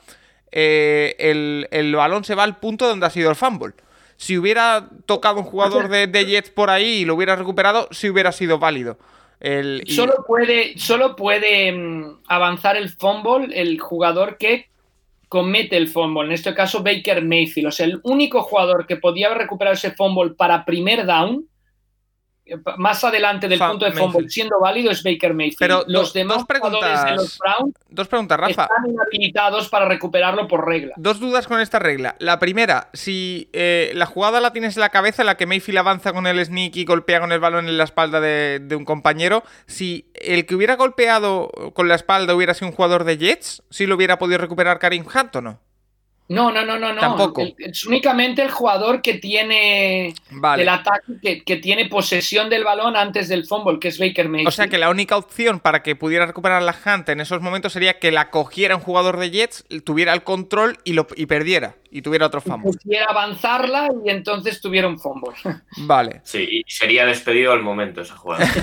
eh, 0.52 1.16
el, 1.20 1.68
el 1.72 1.95
balón 1.95 2.24
se 2.24 2.36
va 2.36 2.43
al 2.43 2.58
punto 2.58 2.88
donde 2.88 3.06
ha 3.06 3.10
sido 3.10 3.30
el 3.30 3.36
fumble. 3.36 3.74
Si 4.18 4.38
hubiera 4.38 4.89
tocado 5.06 5.38
un 5.39 5.45
jugador 5.45 5.88
de, 5.88 6.08
de 6.08 6.26
Jets 6.26 6.50
por 6.50 6.70
ahí 6.70 7.02
y 7.02 7.06
lo 7.06 7.16
hubiera 7.16 7.36
recuperado, 7.36 7.88
sí 7.91 8.10
hubiera 8.10 8.32
sido 8.32 8.60
válido. 8.60 8.97
El, 9.39 9.84
y- 9.86 9.93
Solo 9.93 10.26
puede, 10.28 10.78
solo 10.78 11.16
puede 11.16 11.72
mm, 11.72 12.20
avanzar 12.28 12.76
el 12.76 12.89
fumble 12.89 13.47
el 13.60 13.80
jugador 13.80 14.38
que 14.38 14.68
comete 15.30 15.78
el 15.78 15.88
fumble, 15.88 16.26
en 16.26 16.32
este 16.34 16.54
caso 16.54 16.84
Baker 16.84 17.24
Mayfield. 17.24 17.68
O 17.68 17.72
sea, 17.72 17.86
el 17.86 18.02
único 18.04 18.41
jugador 18.41 18.86
que 18.88 18.97
podía 18.97 19.28
haber 19.28 19.39
recuperado 19.39 19.76
ese 19.76 19.91
fumble 19.91 20.32
para 20.32 20.66
primer 20.66 21.06
down, 21.06 21.45
más 22.78 23.04
adelante 23.04 23.47
del 23.47 23.60
punto 23.60 23.86
de 23.86 23.91
Mayfield. 23.91 24.12
fumble, 24.14 24.30
siendo 24.30 24.60
válido, 24.60 24.91
es 24.91 25.04
Baker 25.04 25.34
Mayfield. 25.34 25.58
Pero 25.60 25.84
los 25.88 26.14
demás 26.14 26.38
dos 26.38 26.45
preguntas- 26.47 27.06
de 27.06 27.12
los 27.16 27.38
Browns 27.38 27.76
Dos 27.89 28.08
preguntas, 28.08 28.39
Rafa. 28.39 28.64
están 28.64 28.89
inhabilitados 28.89 29.68
para 29.70 29.86
recuperarlo 29.86 30.47
por 30.47 30.66
regla. 30.68 30.93
Dos 30.97 31.20
dudas 31.20 31.47
con 31.47 31.60
esta 31.60 31.80
regla. 31.80 32.16
La 32.20 32.39
primera, 32.39 32.89
si 32.93 33.50
eh, 33.54 33.91
la 33.95 34.06
jugada 34.06 34.39
la 34.41 34.54
tienes 34.54 34.76
en 34.78 34.82
la 34.82 34.89
cabeza, 34.89 35.22
en 35.24 35.28
la 35.28 35.38
que 35.38 35.45
Mayfield 35.45 35.80
avanza 35.80 36.14
con 36.14 36.28
el 36.28 36.43
sneak 36.45 36.76
y 36.76 36.86
golpea 36.86 37.20
con 37.20 37.32
el 37.32 37.39
balón 37.39 37.68
en 37.68 37.78
la 37.78 37.84
espalda 37.84 38.20
de, 38.22 38.60
de 38.62 38.76
un 38.76 38.86
compañero, 38.86 39.43
si 39.66 40.10
el 40.14 40.45
que 40.45 40.56
hubiera 40.56 40.76
golpeado 40.76 41.50
con 41.74 41.88
la 41.88 41.95
espalda 41.95 42.36
hubiera 42.36 42.54
sido 42.54 42.70
un 42.70 42.76
jugador 42.76 43.04
de 43.04 43.18
Jets, 43.18 43.64
si 43.70 43.86
lo 43.86 43.95
hubiera 43.95 44.18
podido 44.20 44.38
recuperar 44.38 44.80
Karim 44.80 45.04
Hunt 45.06 45.36
o 45.36 45.41
no. 45.41 45.60
No, 46.30 46.51
no, 46.51 46.63
no, 46.63 46.77
no, 46.77 46.93
no. 46.93 47.01
Tampoco. 47.01 47.41
El- 47.41 47.55
es 47.57 47.86
únicamente 47.86 48.43
el 48.43 48.51
jugador 48.51 49.01
que 49.01 49.15
tiene 49.15 50.13
Vale. 50.30 50.61
del 50.61 50.69
ataque, 50.69 51.13
que, 51.21 51.43
que 51.43 51.55
tiene 51.57 51.89
posesión 51.89 52.51
del 52.51 52.63
balón 52.63 52.95
antes 52.95 53.27
del 53.30 53.47
fumble, 53.47 53.80
que 53.80 53.88
es 53.88 53.97
Baker 53.97 54.30
Mayfield. 54.30 54.47
O 54.47 54.51
sea 54.51 54.67
que 54.67 54.77
la 54.77 54.91
única 54.91 55.17
opción 55.17 55.59
para 55.59 55.82
que 55.82 55.95
pudiera 55.95 56.27
recuperar 56.27 56.61
la 56.61 56.75
Hunt 56.86 57.09
en 57.09 57.19
esos 57.19 57.41
momentos 57.41 57.73
sería 57.73 57.97
que 57.97 58.11
la 58.11 58.30
cogiera 58.30 58.75
un 58.75 58.82
jugador 58.84 59.17
de 59.17 59.32
Jets, 59.32 59.65
tuviera 59.84 60.13
el 60.13 60.23
control 60.23 60.77
y, 60.84 60.93
lo, 60.93 61.07
y 61.15 61.25
perdiera. 61.25 61.75
Y 61.89 62.03
tuviera 62.03 62.27
otro 62.27 62.41
fumble. 62.41 62.71
pudiera 62.84 63.05
avanzarla 63.05 63.89
y 64.05 64.11
entonces 64.11 64.61
tuviera 64.61 64.88
un 64.88 64.99
fumble. 64.99 65.32
Vale. 65.77 66.21
Sí, 66.23 66.47
y 66.47 66.63
sería 66.71 67.07
despedido 67.07 67.51
al 67.53 67.63
momento 67.63 68.01
esa 68.01 68.15
jugada. 68.15 68.45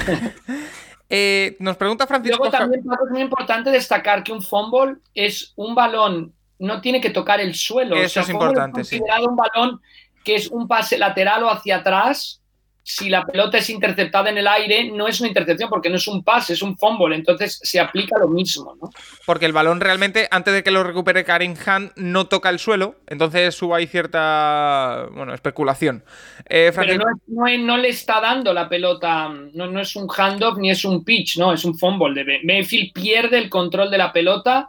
Eh, 1.09 1.57
nos 1.61 1.77
pregunta 1.77 2.07
Francisco. 2.07 2.39
Luego 2.39 2.51
también 2.51 2.85
Paco, 2.85 3.07
es 3.07 3.13
muy 3.13 3.21
importante 3.21 3.71
destacar 3.71 4.25
que 4.25 4.33
un 4.33 4.43
fumble 4.43 4.97
es 5.15 5.53
un 5.57 5.75
balón, 5.75 6.35
no 6.59 6.81
tiene 6.81 7.01
que 7.01 7.11
tocar 7.11 7.41
el 7.41 7.55
suelo. 7.55 7.97
Eso 7.97 8.21
es 8.21 8.29
importante, 8.29 8.85
sí. 8.85 8.99
considerado 8.99 9.29
un 9.29 9.37
balón 9.37 9.81
que 10.25 10.35
es 10.37 10.49
un 10.49 10.67
pase 10.67 10.99
lateral 10.99 11.43
o 11.45 11.51
hacia 11.51 11.77
atrás. 11.77 12.41
Si 12.89 13.09
la 13.11 13.25
pelota 13.25 13.59
es 13.59 13.69
interceptada 13.69 14.31
en 14.31 14.39
el 14.39 14.47
aire, 14.47 14.93
no 14.93 15.09
es 15.09 15.19
una 15.19 15.27
intercepción 15.27 15.69
porque 15.69 15.91
no 15.91 15.97
es 15.97 16.07
un 16.07 16.23
pase, 16.23 16.53
es 16.53 16.63
un 16.63 16.79
fumble. 16.79 17.17
Entonces 17.17 17.59
se 17.61 17.81
aplica 17.81 18.17
lo 18.17 18.29
mismo, 18.29 18.77
¿no? 18.81 18.91
Porque 19.25 19.45
el 19.45 19.53
balón 19.53 19.81
realmente, 19.81 20.29
antes 20.31 20.55
de 20.55 20.63
que 20.63 20.71
lo 20.71 20.85
recupere 20.85 21.25
Karim 21.25 21.55
Hunt, 21.67 21.91
no 21.97 22.27
toca 22.29 22.49
el 22.49 22.61
suelo. 22.61 22.95
Entonces 23.09 23.57
suba 23.57 23.79
ahí 23.79 23.89
cierta 23.89 25.09
bueno, 25.13 25.35
especulación. 25.35 26.05
Eh, 26.49 26.71
Pero 26.77 26.95
no, 26.95 27.05
es- 27.11 27.23
no 27.27 27.47
es- 27.49 27.59
no 27.61 27.77
le 27.77 27.89
está 27.89 28.21
dando 28.21 28.53
la 28.53 28.69
pelota, 28.69 29.29
no, 29.53 29.67
no 29.67 29.81
es 29.81 29.97
un 29.97 30.07
handoff 30.17 30.57
ni 30.59 30.71
es 30.71 30.85
un 30.85 31.05
pitch, 31.05 31.39
no, 31.39 31.53
es 31.53 31.65
un 31.65 31.77
fumble. 31.77 32.23
De 32.25 32.41
Mayfield 32.45 32.93
pierde 32.93 33.39
el 33.39 33.49
control 33.51 33.91
de 33.91 33.99
la 33.99 34.13
pelota 34.13 34.69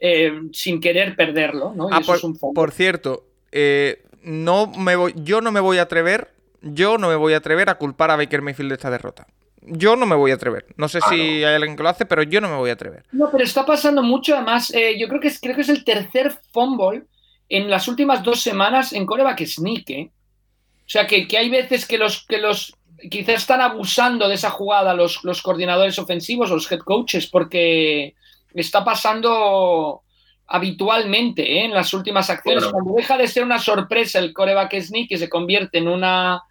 eh, 0.00 0.32
sin 0.52 0.80
querer 0.80 1.16
perderlo, 1.16 1.72
¿no? 1.74 1.88
Y 1.90 1.92
Ah, 1.92 1.98
eso 2.00 2.06
por, 2.06 2.16
es 2.16 2.24
un 2.24 2.36
fumble. 2.36 2.54
por 2.54 2.70
cierto, 2.72 3.24
eh, 3.52 4.02
no 4.22 4.66
me 4.68 4.96
voy, 4.96 5.14
yo 5.16 5.40
no 5.40 5.52
me 5.52 5.60
voy 5.60 5.78
a 5.78 5.82
atrever, 5.82 6.32
yo 6.62 6.98
no 6.98 7.08
me 7.08 7.16
voy 7.16 7.34
a 7.34 7.38
atrever 7.38 7.68
a 7.70 7.76
culpar 7.78 8.10
a 8.10 8.16
Baker 8.16 8.42
Mayfield 8.42 8.70
de 8.70 8.74
esta 8.76 8.90
derrota. 8.90 9.26
Yo 9.62 9.96
no 9.96 10.06
me 10.06 10.16
voy 10.16 10.30
a 10.30 10.34
atrever. 10.34 10.66
No 10.76 10.88
sé 10.88 10.98
Ah, 11.02 11.08
si 11.10 11.16
no. 11.16 11.22
hay 11.22 11.44
alguien 11.44 11.76
que 11.76 11.82
lo 11.82 11.88
hace, 11.88 12.06
pero 12.06 12.22
yo 12.22 12.40
no 12.40 12.48
me 12.48 12.56
voy 12.56 12.70
a 12.70 12.74
atrever. 12.74 13.04
No, 13.12 13.30
pero 13.30 13.44
está 13.44 13.66
pasando 13.66 14.02
mucho, 14.02 14.34
además, 14.34 14.72
eh, 14.74 14.98
yo 14.98 15.08
creo 15.08 15.20
que, 15.20 15.28
es, 15.28 15.40
creo 15.40 15.54
que 15.54 15.60
es 15.62 15.68
el 15.68 15.84
tercer 15.84 16.32
fumble 16.52 17.02
en 17.48 17.68
las 17.68 17.86
últimas 17.88 18.22
dos 18.22 18.40
semanas 18.40 18.92
en 18.92 19.04
coreback 19.06 19.44
sneak, 19.44 19.90
¿eh? 19.90 20.10
O 20.80 20.90
sea, 20.90 21.06
que, 21.06 21.28
que 21.28 21.36
hay 21.36 21.50
veces 21.50 21.86
que 21.86 21.98
los, 21.98 22.24
que 22.26 22.38
los 22.38 22.74
quizás 23.10 23.36
están 23.36 23.60
abusando 23.60 24.26
de 24.28 24.34
esa 24.36 24.50
jugada 24.50 24.94
los, 24.94 25.22
los 25.22 25.42
coordinadores 25.42 25.98
ofensivos 25.98 26.50
o 26.50 26.54
los 26.54 26.70
head 26.72 26.78
coaches, 26.80 27.26
porque 27.26 28.14
está 28.54 28.84
pasando 28.84 30.02
habitualmente 30.46 31.42
¿eh? 31.42 31.64
en 31.66 31.72
las 31.74 31.92
últimas 31.92 32.30
acciones. 32.30 32.64
Bueno. 32.64 32.72
Cuando 32.78 32.94
deja 32.96 33.16
de 33.18 33.28
ser 33.28 33.44
una 33.44 33.58
sorpresa 33.58 34.18
el 34.18 34.32
coreback 34.32 34.80
sneak 34.80 35.10
y 35.10 35.18
se 35.18 35.28
convierte 35.28 35.78
en 35.78 35.88
una 35.88 36.42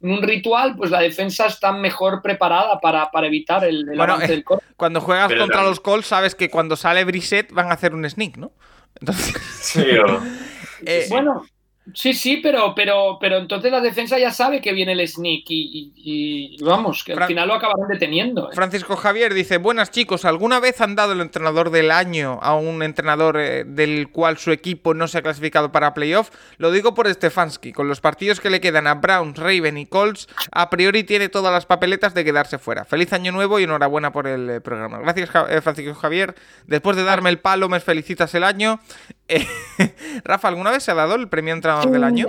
en 0.00 0.10
un 0.10 0.22
ritual, 0.22 0.76
pues 0.76 0.90
la 0.90 1.00
defensa 1.00 1.46
está 1.46 1.72
mejor 1.72 2.20
preparada 2.20 2.78
para, 2.80 3.10
para 3.10 3.26
evitar 3.26 3.64
el, 3.64 3.88
el 3.88 3.96
Bueno, 3.96 4.14
avance 4.14 4.26
eh, 4.26 4.36
del 4.36 4.44
coreback. 4.44 4.74
Cuando 4.76 5.00
juegas 5.00 5.28
Pero 5.28 5.40
contra 5.42 5.56
también- 5.56 5.70
los 5.70 5.80
Colts, 5.80 6.06
sabes 6.08 6.34
que 6.34 6.50
cuando 6.50 6.76
sale 6.76 7.04
Brissett 7.04 7.52
van 7.52 7.70
a 7.70 7.74
hacer 7.74 7.94
un 7.94 8.08
sneak, 8.08 8.36
¿no? 8.36 8.52
Entonces, 9.00 9.34
Sí, 9.60 9.80
o- 9.98 10.20
eh, 10.86 11.06
Bueno, 11.08 11.46
sí, 11.92 12.14
sí, 12.14 12.38
pero, 12.42 12.74
pero, 12.74 13.18
pero 13.20 13.36
entonces 13.36 13.70
la 13.70 13.80
defensa 13.80 14.18
ya 14.18 14.30
sabe 14.30 14.60
que 14.60 14.72
viene 14.72 14.92
el 14.92 15.06
sneak 15.06 15.44
y, 15.48 15.92
y- 15.96 16.56
y 16.56 16.62
vamos, 16.64 17.04
que 17.04 17.12
al 17.12 17.24
final 17.26 17.48
lo 17.48 17.54
acabarán 17.54 17.88
deteniendo. 17.88 18.50
¿eh? 18.50 18.54
Francisco 18.54 18.96
Javier 18.96 19.34
dice, 19.34 19.58
buenas 19.58 19.90
chicos, 19.90 20.24
¿alguna 20.24 20.60
vez 20.60 20.80
han 20.80 20.94
dado 20.96 21.12
el 21.12 21.20
entrenador 21.20 21.70
del 21.70 21.90
año 21.90 22.38
a 22.42 22.54
un 22.54 22.82
entrenador 22.82 23.38
eh, 23.38 23.64
del 23.64 24.08
cual 24.10 24.38
su 24.38 24.50
equipo 24.52 24.94
no 24.94 25.08
se 25.08 25.18
ha 25.18 25.22
clasificado 25.22 25.72
para 25.72 25.92
playoff? 25.94 26.30
Lo 26.58 26.70
digo 26.70 26.94
por 26.94 27.12
Stefanski, 27.12 27.72
con 27.72 27.88
los 27.88 28.00
partidos 28.00 28.40
que 28.40 28.50
le 28.50 28.60
quedan 28.60 28.86
a 28.86 28.94
Browns, 28.94 29.36
Raven 29.38 29.76
y 29.76 29.86
Colts, 29.86 30.28
a 30.52 30.70
priori 30.70 31.04
tiene 31.04 31.28
todas 31.28 31.52
las 31.52 31.66
papeletas 31.66 32.14
de 32.14 32.24
quedarse 32.24 32.58
fuera. 32.58 32.84
Feliz 32.84 33.12
año 33.12 33.32
nuevo 33.32 33.58
y 33.60 33.64
enhorabuena 33.64 34.12
por 34.12 34.26
el 34.26 34.48
eh, 34.48 34.60
programa. 34.60 34.98
Gracias 35.00 35.30
eh, 35.50 35.60
Francisco 35.60 35.94
Javier, 35.94 36.34
después 36.66 36.96
de 36.96 37.04
darme 37.04 37.30
el 37.30 37.38
palo 37.40 37.68
me 37.68 37.80
felicitas 37.80 38.34
el 38.34 38.44
año. 38.44 38.80
Rafa, 40.24 40.48
¿alguna 40.48 40.70
vez 40.70 40.82
se 40.82 40.90
ha 40.90 40.94
dado 40.94 41.14
el 41.14 41.28
premio 41.28 41.54
entrenador 41.54 41.73
del 41.82 42.04
año? 42.04 42.26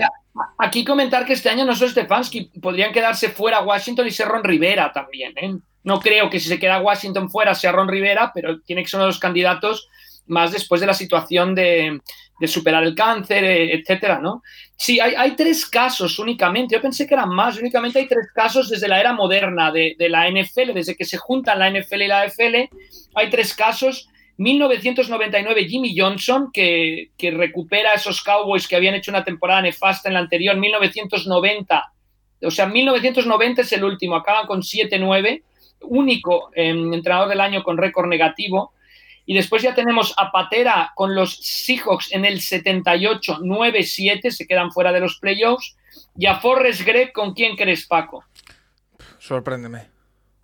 Aquí 0.58 0.84
comentar 0.84 1.26
que 1.26 1.34
este 1.34 1.50
año 1.50 1.66
no 1.66 1.76
solo 1.76 1.92
Stefanski, 1.92 2.52
podrían 2.62 2.92
quedarse 2.92 3.30
fuera 3.30 3.62
Washington 3.62 4.08
y 4.08 4.12
ser 4.12 4.28
Ron 4.28 4.44
Rivera 4.44 4.92
también. 4.92 5.34
¿eh? 5.38 5.56
No 5.84 6.00
creo 6.00 6.30
que 6.30 6.40
si 6.40 6.50
se 6.50 6.60
queda 6.60 6.82
Washington 6.82 7.30
fuera 7.30 7.56
sea 7.56 7.72
Ron 7.72 7.88
Rivera, 7.88 8.32
pero 8.34 8.60
tiene 8.62 8.84
que 8.84 8.90
ser 8.90 8.98
uno 8.98 9.06
de 9.06 9.12
los 9.12 9.20
candidatos 9.20 9.88
más 10.28 10.52
después 10.52 10.82
de 10.82 10.88
la 10.88 10.94
situación 10.94 11.56
de, 11.56 12.02
de 12.40 12.48
superar 12.48 12.84
el 12.84 12.96
cáncer, 12.96 13.44
eh, 13.44 13.74
etcétera, 13.76 14.20
¿no? 14.20 14.42
Sí, 14.76 15.00
hay, 15.00 15.14
hay, 15.16 15.36
tres 15.36 15.66
casos 15.66 16.20
únicamente. 16.20 16.76
Yo 16.76 16.82
pensé 16.82 17.08
que 17.08 17.14
eran 17.14 17.30
más. 17.30 17.58
Únicamente 17.58 18.00
hay 18.00 18.08
tres 18.08 18.28
casos 18.34 18.70
desde 18.70 18.88
la 18.88 19.00
era 19.00 19.14
moderna 19.14 19.72
de, 19.72 19.96
de 19.98 20.10
la 20.10 20.30
NFL, 20.30 20.74
desde 20.74 20.96
que 20.96 21.06
se 21.06 21.18
juntan 21.18 21.60
la 21.60 21.70
NFL 21.70 22.02
y 22.02 22.08
la 22.08 22.22
AFL. 22.22 22.70
Hay 23.16 23.30
tres 23.30 23.54
casos. 23.54 24.10
1999 24.38 25.66
Jimmy 25.68 25.96
Johnson, 25.98 26.52
que, 26.52 27.12
recupera 27.20 27.92
a 27.92 27.96
esos 27.96 28.22
Cowboys 28.22 28.68
que 28.68 28.76
habían 28.76 28.96
hecho 28.96 29.12
una 29.12 29.24
temporada 29.24 29.62
nefasta 29.62 30.10
en 30.10 30.16
la 30.16 30.20
anterior. 30.20 30.58
1990, 30.58 31.94
o 32.42 32.52
sea, 32.52 32.66
1990 32.66 33.62
es 33.62 33.72
el 33.72 33.84
último. 33.84 34.16
Acaban 34.16 34.48
con 34.48 34.62
7-9. 34.62 35.44
Único 35.82 36.52
eh, 36.54 36.70
entrenador 36.70 37.30
del 37.30 37.42
año 37.42 37.64
con 37.64 37.78
récord 37.78 38.08
negativo. 38.08 38.74
Y 39.26 39.34
después 39.34 39.64
ya 39.64 39.74
tenemos 39.74 40.14
a 40.18 40.32
Patera 40.32 40.92
con 40.96 41.16
los 41.16 41.38
Seahawks 41.38 42.12
en 42.12 42.26
el 42.26 42.42
78, 42.42 43.40
9-7, 43.40 44.30
se 44.30 44.46
quedan 44.46 44.72
fuera 44.72 44.92
de 44.92 45.00
los 45.00 45.18
playoffs. 45.18 45.76
Y 46.16 46.28
a 46.28 46.40
Forrest 46.40 46.82
Gregg, 46.82 47.12
¿con 47.12 47.34
quién 47.34 47.56
crees, 47.56 47.88
Paco? 47.88 48.24
Sorpréndeme. 49.18 49.95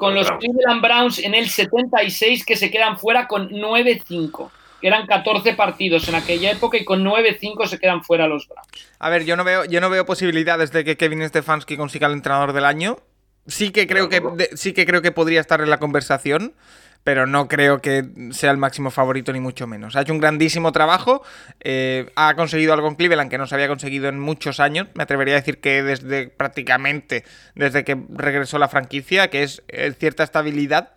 Con 0.01 0.15
los 0.15 0.31
Cleveland 0.31 0.81
Browns 0.81 1.19
en 1.19 1.35
el 1.35 1.47
76, 1.47 2.43
que 2.43 2.55
se 2.55 2.71
quedan 2.71 2.97
fuera 2.97 3.27
con 3.27 3.49
9-5. 3.51 4.49
que 4.81 4.87
eran 4.87 5.05
14 5.05 5.53
partidos 5.53 6.07
en 6.09 6.15
aquella 6.15 6.49
época 6.49 6.75
y 6.75 6.83
con 6.83 7.03
9-5 7.05 7.67
se 7.67 7.77
quedan 7.77 8.03
fuera 8.03 8.25
los 8.27 8.47
Browns. 8.47 8.67
A 8.97 9.09
ver, 9.11 9.25
yo 9.25 9.35
no 9.37 9.43
veo, 9.43 9.63
yo 9.65 9.79
no 9.79 9.91
veo 9.91 10.07
posibilidades 10.07 10.71
de 10.71 10.83
que 10.83 10.97
Kevin 10.97 11.21
Stefanski 11.29 11.77
consiga 11.77 12.07
el 12.07 12.13
entrenador 12.13 12.51
del 12.53 12.65
año. 12.65 12.97
Sí 13.45 13.69
que 13.69 13.85
creo 13.85 14.09
que 14.09 14.21
de- 14.21 14.49
sí 14.57 14.73
que 14.73 14.87
creo 14.87 15.03
que 15.03 15.11
podría 15.11 15.39
estar 15.39 15.61
en 15.61 15.69
la 15.69 15.77
conversación, 15.77 16.55
pero 17.03 17.25
no 17.25 17.47
creo 17.47 17.81
que 17.81 18.05
sea 18.31 18.51
el 18.51 18.57
máximo 18.57 18.91
favorito 18.91 19.33
ni 19.33 19.39
mucho 19.39 19.67
menos. 19.67 19.95
Ha 19.95 20.01
hecho 20.01 20.13
un 20.13 20.19
grandísimo 20.19 20.71
trabajo, 20.71 21.23
eh, 21.59 22.11
ha 22.15 22.35
conseguido 22.35 22.73
algo 22.73 22.87
en 22.87 22.95
Cleveland 22.95 23.29
que 23.29 23.37
no 23.37 23.47
se 23.47 23.55
había 23.55 23.67
conseguido 23.67 24.09
en 24.09 24.19
muchos 24.19 24.59
años. 24.59 24.87
Me 24.93 25.03
atrevería 25.03 25.35
a 25.35 25.39
decir 25.39 25.59
que 25.59 25.83
desde 25.83 26.27
prácticamente 26.27 27.23
desde 27.55 27.83
que 27.83 27.97
regresó 28.09 28.59
la 28.59 28.67
franquicia, 28.67 29.29
que 29.29 29.43
es 29.43 29.63
eh, 29.67 29.91
cierta 29.97 30.23
estabilidad, 30.23 30.93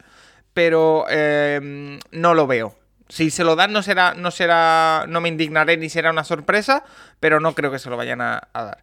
pero 0.53 1.07
eh, 1.09 1.99
no 2.13 2.35
lo 2.35 2.47
veo. 2.47 2.77
Si 3.09 3.31
se 3.31 3.45
lo 3.45 3.55
dan 3.55 3.73
no 3.73 3.83
será, 3.83 4.15
no 4.15 4.31
será, 4.31 5.05
no 5.09 5.21
me 5.21 5.29
indignaré 5.29 5.77
ni 5.77 5.89
será 5.89 6.11
una 6.11 6.25
sorpresa, 6.25 6.85
pero 7.21 7.39
no 7.39 7.55
creo 7.55 7.71
que 7.71 7.79
se 7.79 7.91
lo 7.91 7.97
vayan 7.97 8.21
a, 8.21 8.49
a 8.53 8.65
dar. 8.65 8.79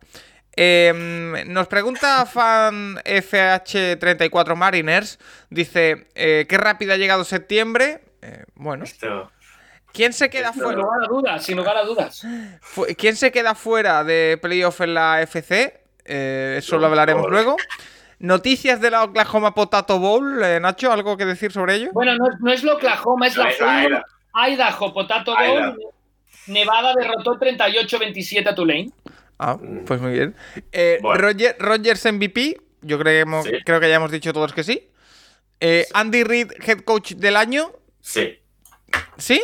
Eh, 0.55 1.43
nos 1.47 1.67
pregunta 1.67 2.25
fan 2.25 2.97
FH34 3.05 4.55
Mariners, 4.55 5.17
dice, 5.49 6.07
eh, 6.15 6.45
¿qué 6.47 6.57
rápido 6.57 6.93
ha 6.93 6.97
llegado 6.97 7.23
septiembre? 7.23 8.01
Eh, 8.21 8.43
bueno, 8.55 8.83
Esto. 8.83 9.31
¿quién 9.93 10.13
se 10.13 10.29
queda 10.29 10.51
Sin 10.53 10.63
fuera? 10.63 10.79
lugar 10.81 11.03
a 11.03 11.07
dudas, 11.07 11.43
sin 11.43 11.57
lugar 11.57 11.77
a 11.77 11.83
dudas. 11.83 12.25
¿Quién 12.97 13.15
se 13.15 13.31
queda 13.31 13.55
fuera 13.55 14.03
de 14.03 14.37
playoff 14.41 14.81
en 14.81 14.93
la 14.93 15.21
FC? 15.21 15.81
Eh, 16.05 16.55
eso 16.57 16.77
lo 16.77 16.87
hablaremos 16.87 17.29
luego. 17.29 17.55
Noticias 18.19 18.79
de 18.81 18.91
la 18.91 19.03
Oklahoma 19.03 19.55
Potato 19.55 19.97
Bowl, 19.99 20.43
eh, 20.43 20.59
Nacho, 20.59 20.91
¿algo 20.91 21.17
que 21.17 21.25
decir 21.25 21.51
sobre 21.51 21.75
ello? 21.75 21.89
Bueno, 21.93 22.13
no, 22.15 22.27
es- 22.29 22.39
no 22.39 22.51
es 22.51 22.63
lo 22.63 22.75
Oklahoma, 22.75 23.25
es 23.27 23.35
la 23.37 23.49
la 23.59 23.83
era. 23.83 24.05
Idaho 24.33 24.93
Potato 24.93 25.33
Idaho. 25.33 25.75
Bowl. 25.75 25.79
Nevada 26.47 26.93
derrotó 26.95 27.37
38-27 27.39 28.49
a 28.49 28.55
Tulane. 28.55 28.89
Ah, 29.43 29.57
pues 29.87 29.99
muy 29.99 30.11
bien. 30.11 30.35
Eh, 30.71 30.99
Bueno. 31.01 31.19
Roger, 31.19 31.55
Rogers 31.57 32.05
MVP, 32.05 32.61
yo 32.81 32.99
creo 32.99 33.11
que, 33.11 33.19
hemos- 33.21 33.45
Sí. 33.45 33.51
creo 33.65 33.79
que 33.79 33.89
ya 33.89 33.95
hemos 33.95 34.11
dicho 34.11 34.31
todos 34.33 34.53
que 34.53 34.63
sí. 34.63 34.87
Eh, 35.59 35.87
Andy 35.93 36.23
Reid, 36.23 36.51
head 36.65 36.81
coach 36.81 37.13
del 37.13 37.35
año, 37.35 37.71
Sí. 38.01 38.39
¿sí? 39.17 39.41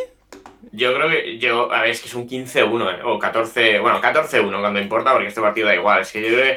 Yo 0.71 0.93
creo 0.93 1.09
que 1.09 1.39
yo, 1.39 1.71
a 1.71 1.81
ver, 1.81 1.91
es 1.91 2.01
que 2.01 2.07
es 2.09 2.13
un 2.13 2.27
15-1, 2.27 2.91
¿eh? 2.91 2.99
o 3.03 3.17
14, 3.17 3.79
bueno, 3.79 3.99
14-1 4.01 4.59
cuando 4.59 4.79
importa, 4.79 5.13
porque 5.13 5.29
este 5.29 5.41
partido 5.41 5.67
da 5.67 5.73
igual. 5.75 6.01
Es 6.01 6.11
que 6.11 6.21
yo 6.21 6.27
creo 6.27 6.43
que, 6.43 6.55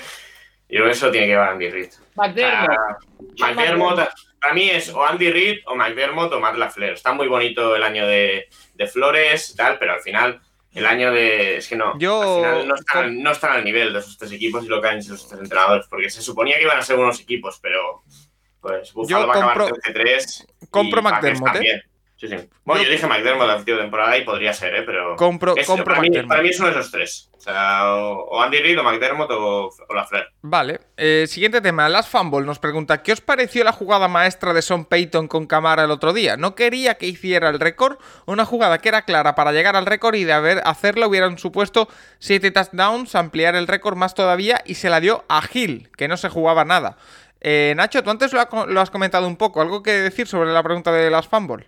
yo 0.68 0.76
creo 0.80 0.84
que 0.84 0.90
eso 0.92 1.10
tiene 1.10 1.26
que 1.26 1.32
llevar 1.32 1.50
Andy 1.50 1.70
Reid. 1.70 1.90
McDermott. 2.16 2.68
McDermott, 3.38 4.08
para 4.40 4.52
mí 4.54 4.68
es 4.68 4.88
o 4.90 5.04
Andy 5.04 5.30
Reid 5.30 5.58
o 5.66 5.74
McDermott 5.76 6.32
o 6.32 6.40
Matt 6.40 6.56
LaFleur. 6.56 6.92
Está 6.94 7.12
muy 7.12 7.28
bonito 7.28 7.74
el 7.76 7.82
año 7.82 8.06
de, 8.06 8.48
de 8.74 8.86
Flores, 8.86 9.54
tal, 9.56 9.78
pero 9.78 9.92
al 9.94 10.00
final, 10.00 10.40
el 10.72 10.86
año 10.86 11.10
de. 11.12 11.56
Es 11.58 11.68
que 11.68 11.76
no. 11.76 11.98
Yo- 11.98 12.20
al 12.22 12.36
final 12.54 12.68
no 12.68 12.74
están, 12.74 13.22
no 13.22 13.30
están 13.32 13.52
al 13.52 13.64
nivel 13.64 13.92
de 13.92 13.98
esos 13.98 14.16
tres 14.18 14.32
equipos 14.32 14.64
y 14.64 14.68
lo 14.68 14.80
que 14.80 14.88
han 14.88 14.98
hecho 14.98 15.14
esos 15.14 15.28
tres 15.28 15.40
entrenadores, 15.42 15.86
porque 15.88 16.10
se 16.10 16.22
suponía 16.22 16.56
que 16.56 16.62
iban 16.64 16.78
a 16.78 16.82
ser 16.82 16.98
unos 16.98 17.20
equipos, 17.20 17.58
pero. 17.62 18.02
Pues 18.60 18.92
Buffalo 18.92 19.20
Yo 19.22 19.26
va 19.26 19.34
a 19.34 19.36
acabar 19.38 19.58
compro- 19.70 19.80
13-3. 19.82 20.46
y 20.60 20.66
compro 20.66 21.02
Packers 21.02 21.40
McDermott, 21.40 21.62
¿eh? 21.66 21.82
Sí, 22.20 22.28
sí. 22.28 22.36
Bueno, 22.64 22.82
Yo- 22.82 22.88
yo, 22.88 22.92
dije 22.92 23.06
McDermott 23.06 23.46
la 23.46 23.56
de 23.56 23.64
temporada 23.76 24.18
y 24.18 24.24
podría 24.24 24.52
ser, 24.52 24.74
¿eh? 24.74 24.82
Pero. 24.84 25.16
Compro, 25.16 25.56
es- 25.56 25.66
compro 25.66 25.86
para, 25.86 26.00
mí, 26.02 26.10
para 26.28 26.42
mí 26.42 26.50
de 26.50 26.54
esos 26.54 26.90
tres. 26.90 27.30
O 27.34 27.40
sea, 27.40 27.94
o, 27.94 28.42
Andy 28.42 28.58
Reid 28.58 28.78
o 28.78 28.82
McDermott 28.82 29.30
o, 29.30 29.70
o 29.88 29.94
LaFleur. 29.94 30.26
Vale, 30.42 30.80
eh, 30.98 31.24
siguiente 31.26 31.62
tema. 31.62 31.88
Las 31.88 32.06
Fumble 32.10 32.44
nos 32.44 32.58
pregunta: 32.58 33.02
¿Qué 33.02 33.12
os 33.12 33.22
pareció 33.22 33.64
la 33.64 33.72
jugada 33.72 34.06
maestra 34.06 34.52
de 34.52 34.60
Son 34.60 34.84
Payton 34.84 35.28
con 35.28 35.46
Camara 35.46 35.84
el 35.84 35.90
otro 35.90 36.12
día? 36.12 36.36
No 36.36 36.54
quería 36.54 36.96
que 36.98 37.06
hiciera 37.06 37.48
el 37.48 37.58
récord, 37.58 37.96
una 38.26 38.44
jugada 38.44 38.76
que 38.76 38.90
era 38.90 39.06
clara 39.06 39.34
para 39.34 39.52
llegar 39.52 39.74
al 39.74 39.86
récord 39.86 40.14
y 40.16 40.24
de 40.24 40.34
haber 40.34 40.60
hacerlo 40.66 41.08
hubieran 41.08 41.38
supuesto 41.38 41.88
7 42.18 42.50
touchdowns, 42.50 43.14
ampliar 43.14 43.54
el 43.54 43.66
récord 43.66 43.96
más 43.96 44.14
todavía 44.14 44.60
y 44.66 44.74
se 44.74 44.90
la 44.90 45.00
dio 45.00 45.24
a 45.30 45.40
Gil, 45.40 45.88
que 45.96 46.06
no 46.06 46.18
se 46.18 46.28
jugaba 46.28 46.66
nada. 46.66 46.98
Eh, 47.40 47.72
Nacho, 47.74 48.02
tú 48.02 48.10
antes 48.10 48.34
lo, 48.34 48.40
ha- 48.42 48.66
lo 48.66 48.82
has 48.82 48.90
comentado 48.90 49.26
un 49.26 49.36
poco. 49.38 49.62
¿Algo 49.62 49.82
que 49.82 49.92
decir 49.92 50.26
sobre 50.26 50.52
la 50.52 50.62
pregunta 50.62 50.92
de 50.92 51.08
las 51.10 51.26
Fumble? 51.26 51.66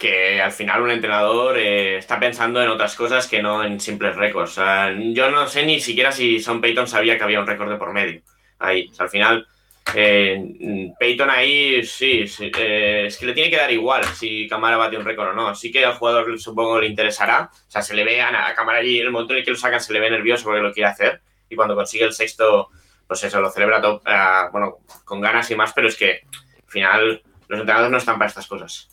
Que 0.00 0.40
al 0.40 0.50
final 0.50 0.80
un 0.82 0.90
entrenador 0.90 1.58
eh, 1.58 1.98
está 1.98 2.18
pensando 2.18 2.60
en 2.62 2.70
otras 2.70 2.96
cosas 2.96 3.28
que 3.28 3.42
no 3.42 3.62
en 3.62 3.78
simples 3.78 4.16
récords. 4.16 4.52
O 4.52 4.54
sea, 4.54 4.92
yo 4.98 5.30
no 5.30 5.46
sé 5.46 5.64
ni 5.66 5.78
siquiera 5.78 6.10
si 6.10 6.40
Son 6.40 6.60
Payton 6.60 6.88
sabía 6.88 7.18
que 7.18 7.24
había 7.24 7.38
un 7.40 7.46
récord 7.46 7.70
de 7.70 7.76
por 7.76 7.92
medio. 7.92 8.22
Ahí, 8.58 8.88
O 8.90 8.94
sea, 8.94 9.04
al 9.04 9.10
final, 9.10 9.46
eh, 9.94 10.90
Payton 10.98 11.30
ahí 11.30 11.84
sí, 11.84 12.26
sí, 12.26 12.50
eh, 12.56 13.04
es 13.06 13.18
que 13.18 13.26
le 13.26 13.34
tiene 13.34 13.50
que 13.50 13.56
dar 13.56 13.70
igual 13.70 14.02
si 14.06 14.48
Camara 14.48 14.76
bate 14.78 14.96
un 14.96 15.04
récord 15.04 15.28
o 15.28 15.32
no. 15.34 15.54
Sí 15.54 15.70
que 15.70 15.84
al 15.84 15.94
jugador 15.94 16.40
supongo 16.40 16.80
le 16.80 16.86
interesará. 16.86 17.50
O 17.52 17.70
sea, 17.70 17.82
se 17.82 17.94
le 17.94 18.02
ve 18.04 18.20
a, 18.22 18.48
a 18.48 18.54
Camara 18.54 18.78
allí 18.78 18.98
el 18.98 19.10
momento 19.10 19.34
en 19.34 19.40
el 19.40 19.44
que 19.44 19.50
lo 19.52 19.56
sacan, 19.56 19.80
se 19.80 19.92
le 19.92 20.00
ve 20.00 20.10
nervioso 20.10 20.44
porque 20.44 20.62
lo 20.62 20.72
quiere 20.72 20.88
hacer. 20.90 21.20
Y 21.48 21.56
cuando 21.56 21.74
consigue 21.74 22.04
el 22.04 22.12
sexto, 22.12 22.70
pues 23.06 23.22
eso, 23.24 23.40
lo 23.40 23.50
celebra 23.50 23.82
to- 23.82 24.02
ah, 24.06 24.48
bueno, 24.52 24.78
con 25.04 25.20
ganas 25.20 25.50
y 25.50 25.56
más, 25.56 25.72
pero 25.74 25.88
es 25.88 25.96
que 25.96 26.22
al 26.56 26.70
final 26.70 27.22
los 27.48 27.60
entrenadores 27.60 27.90
no 27.90 27.98
están 27.98 28.16
para 28.18 28.28
estas 28.28 28.46
cosas. 28.46 28.89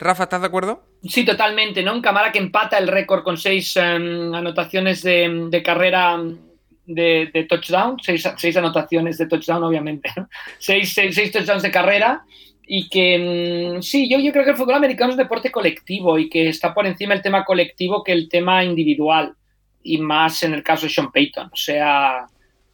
Rafa, 0.00 0.24
¿estás 0.24 0.40
de 0.40 0.46
acuerdo? 0.46 0.82
Sí, 1.04 1.24
totalmente, 1.24 1.82
¿no? 1.82 1.92
Un 1.92 2.00
Camara 2.00 2.32
que 2.32 2.38
empata 2.38 2.78
el 2.78 2.88
récord 2.88 3.22
con 3.22 3.36
seis 3.36 3.76
em, 3.76 4.34
anotaciones 4.34 5.02
de, 5.02 5.62
carrera 5.64 6.14
em, 6.14 6.38
de, 6.86 7.46
touchdown, 7.48 7.98
seis, 8.02 8.56
anotaciones 8.56 9.18
de 9.18 9.26
touchdown, 9.26 9.62
obviamente, 9.62 10.10
seis, 10.58 10.92
seis, 10.94 11.30
touchdowns 11.30 11.62
de 11.62 11.70
carrera. 11.70 12.24
Y 12.66 12.88
que 12.88 13.76
mm, 13.78 13.82
sí, 13.82 14.08
yo, 14.08 14.18
yo 14.18 14.32
creo 14.32 14.44
que 14.44 14.52
el 14.52 14.56
fútbol 14.56 14.76
americano 14.76 15.10
es 15.10 15.16
deporte 15.16 15.50
colectivo 15.50 16.18
y 16.18 16.30
que 16.30 16.48
está 16.48 16.72
por 16.72 16.86
encima 16.86 17.14
el 17.14 17.22
tema 17.22 17.44
colectivo 17.44 18.02
que 18.02 18.12
el 18.12 18.28
tema 18.28 18.64
individual. 18.64 19.34
Y 19.82 19.98
más 19.98 20.42
en 20.42 20.54
el 20.54 20.62
caso 20.62 20.86
de 20.86 20.92
Sean 20.92 21.12
Payton. 21.12 21.50
O 21.52 21.56
sea, 21.56 22.26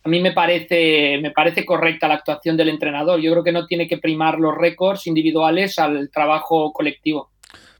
a 0.06 0.08
mí 0.08 0.20
me 0.20 0.30
parece, 0.30 1.18
me 1.20 1.32
parece 1.32 1.66
correcta 1.66 2.06
la 2.06 2.14
actuación 2.14 2.56
del 2.56 2.68
entrenador. 2.68 3.18
Yo 3.20 3.32
creo 3.32 3.42
que 3.42 3.50
no 3.50 3.66
tiene 3.66 3.88
que 3.88 3.98
primar 3.98 4.38
los 4.38 4.56
récords 4.56 5.08
individuales 5.08 5.80
al 5.80 6.10
trabajo 6.12 6.72
colectivo. 6.72 7.32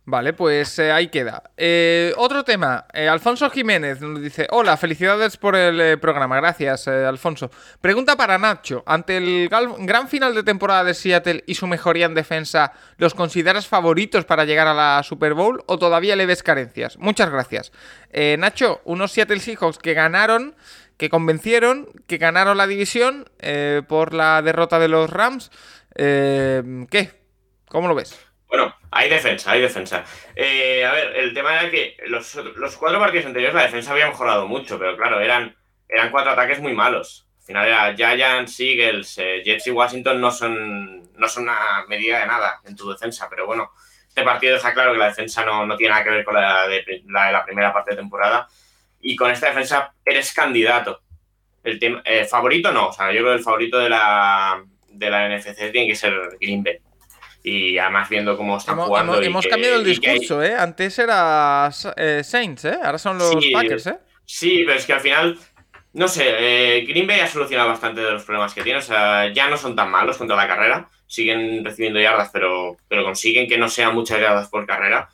Vale, 0.09 0.33
pues 0.33 0.77
eh, 0.81 0.91
ahí 0.91 1.07
queda. 1.07 1.51
Eh, 1.57 2.13
otro 2.17 2.43
tema. 2.43 2.87
Eh, 2.93 3.09
Alfonso 3.09 3.49
Jiménez 3.49 4.01
nos 4.01 4.21
dice: 4.21 4.49
Hola, 4.51 4.77
felicidades 4.77 5.37
por 5.37 5.55
el 5.55 6.01
programa. 6.01 6.37
Gracias, 6.37 6.89
Alfonso. 6.89 7.49
Pregunta 7.81 8.17
para 8.17 8.39
Nacho: 8.39 8.83
Ante 8.87 9.19
el 9.19 9.49
gran 9.49 10.09
final 10.09 10.35
de 10.35 10.43
temporada 10.43 10.83
de 10.83 10.95
Seattle 10.95 11.45
y 11.47 11.55
su 11.55 11.69
mejoría 11.69 12.07
en 12.07 12.15
defensa, 12.15 12.73
¿los 12.99 13.15
consideras 13.15 13.69
favoritos 13.69 14.25
para 14.25 14.45
llegar 14.45 14.67
a 14.67 14.75
la 14.75 15.03
Super 15.05 15.35
Bowl 15.35 15.63
o 15.67 15.79
todavía 15.79 16.17
le 16.17 16.27
ves 16.27 16.43
carencias? 16.43 16.99
Muchas 16.99 17.31
gracias. 17.31 17.73
Nacho, 18.39 18.81
unos 18.85 19.13
Seattle 19.13 19.41
Seahawks 19.41 19.79
que 19.79 19.93
ganaron, 19.93 20.55
que 20.97 21.11
convencieron, 21.11 21.89
que 22.07 22.19
ganaron 22.19 22.57
la 22.57 22.67
división 22.67 23.29
eh, 23.41 23.83
por 23.87 24.15
la 24.15 24.43
derrota 24.43 24.79
de 24.79 24.89
los 24.89 25.11
Rams. 25.11 25.51
Eh, 25.95 26.63
¿Qué? 26.91 27.11
¿Cómo 27.69 27.89
lo 27.89 27.95
ves? 27.95 28.19
Bueno, 28.49 28.75
hay 28.91 29.11
defensa, 29.11 29.51
hay 29.51 29.61
defensa. 29.61 30.05
Eh, 30.35 30.85
a 30.85 30.93
ver, 30.93 31.17
el 31.17 31.35
tema 31.35 31.61
era 31.61 31.71
que 31.71 31.97
los, 32.07 32.35
los 32.35 32.77
cuatro 32.77 33.01
partidos 33.01 33.27
anteriores 33.27 33.55
la 33.55 33.65
defensa 33.65 33.93
había 33.93 34.07
mejorado 34.07 34.47
mucho, 34.47 34.79
pero 34.79 34.97
claro, 34.97 35.21
eran, 35.21 35.55
eran 35.89 36.11
cuatro 36.11 36.33
ataques 36.33 36.61
muy 36.61 36.73
malos. 36.73 37.29
Al 37.41 37.45
final 37.47 37.67
era 37.67 37.95
Giants, 37.95 38.61
Eagles, 38.61 39.19
eh, 39.19 39.43
Jets 39.45 39.67
y 39.67 39.71
Washington 39.71 40.21
no 40.21 40.31
son, 40.31 41.13
no 41.15 41.29
son 41.29 41.45
una 41.45 41.85
medida 41.89 42.21
de 42.21 42.27
nada 42.27 42.61
en 42.65 42.75
tu 42.75 42.91
defensa, 42.91 43.29
pero 43.29 43.47
bueno, 43.47 43.73
este 44.09 44.23
partido 44.23 44.55
deja 44.55 44.73
claro 44.73 44.93
que 44.93 44.99
la 44.99 45.09
defensa 45.09 45.45
no, 45.45 45.67
no 45.67 45.77
tiene 45.77 45.91
nada 45.91 46.05
que 46.05 46.11
ver 46.11 46.25
con 46.25 46.35
la 46.35 46.67
de, 46.67 47.03
la 47.07 47.27
de 47.27 47.33
la 47.33 47.45
primera 47.45 47.73
parte 47.73 47.93
de 47.93 47.99
temporada 47.99 48.49
y 49.09 49.17
con 49.17 49.31
esta 49.31 49.49
defensa 49.49 49.93
eres 50.05 50.33
candidato. 50.33 51.01
El 51.63 51.79
tema, 51.79 52.03
eh, 52.05 52.25
favorito 52.25 52.71
no, 52.73 52.89
o 52.89 52.93
sea, 52.93 53.13
yo 53.13 53.21
creo 53.21 53.33
que 53.33 53.39
el 53.39 53.45
favorito 53.45 53.79
de 53.79 53.89
la, 53.89 54.63
de 54.89 55.11
la 55.11 55.29
NFC 55.29 55.71
tiene 55.73 55.87
que 55.89 55.95
ser 55.97 56.13
Green 56.41 56.63
Bay 56.63 56.79
y 57.43 57.79
además 57.79 58.09
viendo 58.09 58.37
cómo 58.37 58.57
están 58.57 58.75
Hemos, 58.75 58.89
jugando. 58.89 59.13
hemos- 59.15 59.25
y 59.25 59.27
hemos 59.29 59.45
que- 59.45 59.51
cambiado 59.51 59.77
el 59.77 59.83
hay- 59.83 59.87
discurso, 59.97 60.43
¿eh? 60.43 60.55
Antes 60.57 60.99
era 60.99 61.71
eh, 61.97 62.23
Saints, 62.25 62.65
¿eh? 62.65 62.79
Ahora 62.83 62.99
son 62.99 63.19
los 63.19 63.43
Sí. 63.43 63.51
Packers, 63.53 63.87
¿eh? 63.87 63.99
Sí, 64.25 64.63
pero 64.67 64.79
es 64.79 64.85
que 64.87 64.93
al 64.93 65.01
final, 65.01 65.39
no 65.93 66.09
sé, 66.09 66.25
eh, 66.27 66.85
Green 66.87 67.07
Bay 67.07 67.21
ha 67.21 67.29
solucionado 67.29 67.69
bastante 67.69 68.01
de 68.01 68.11
los 68.11 68.25
problemas 68.25 68.53
que 68.55 68.63
tiene. 68.65 68.81
O 68.81 68.83
sea, 68.83 69.33
ya 69.33 69.49
no 69.49 69.57
son 69.57 69.77
tan 69.77 69.91
malos 69.91 70.17
contra 70.19 70.35
la 70.37 70.49
carrera. 70.49 70.89
Siguen 71.07 71.65
recibiendo 71.65 72.01
yardas, 72.01 72.31
pero, 72.33 72.77
pero 72.89 73.05
consiguen 73.05 73.49
que 73.49 73.59
no 73.59 73.69
sean 73.69 73.95
muchas 73.95 74.21
yardas 74.21 74.49
por 74.49 74.67
carrera. 74.67 75.09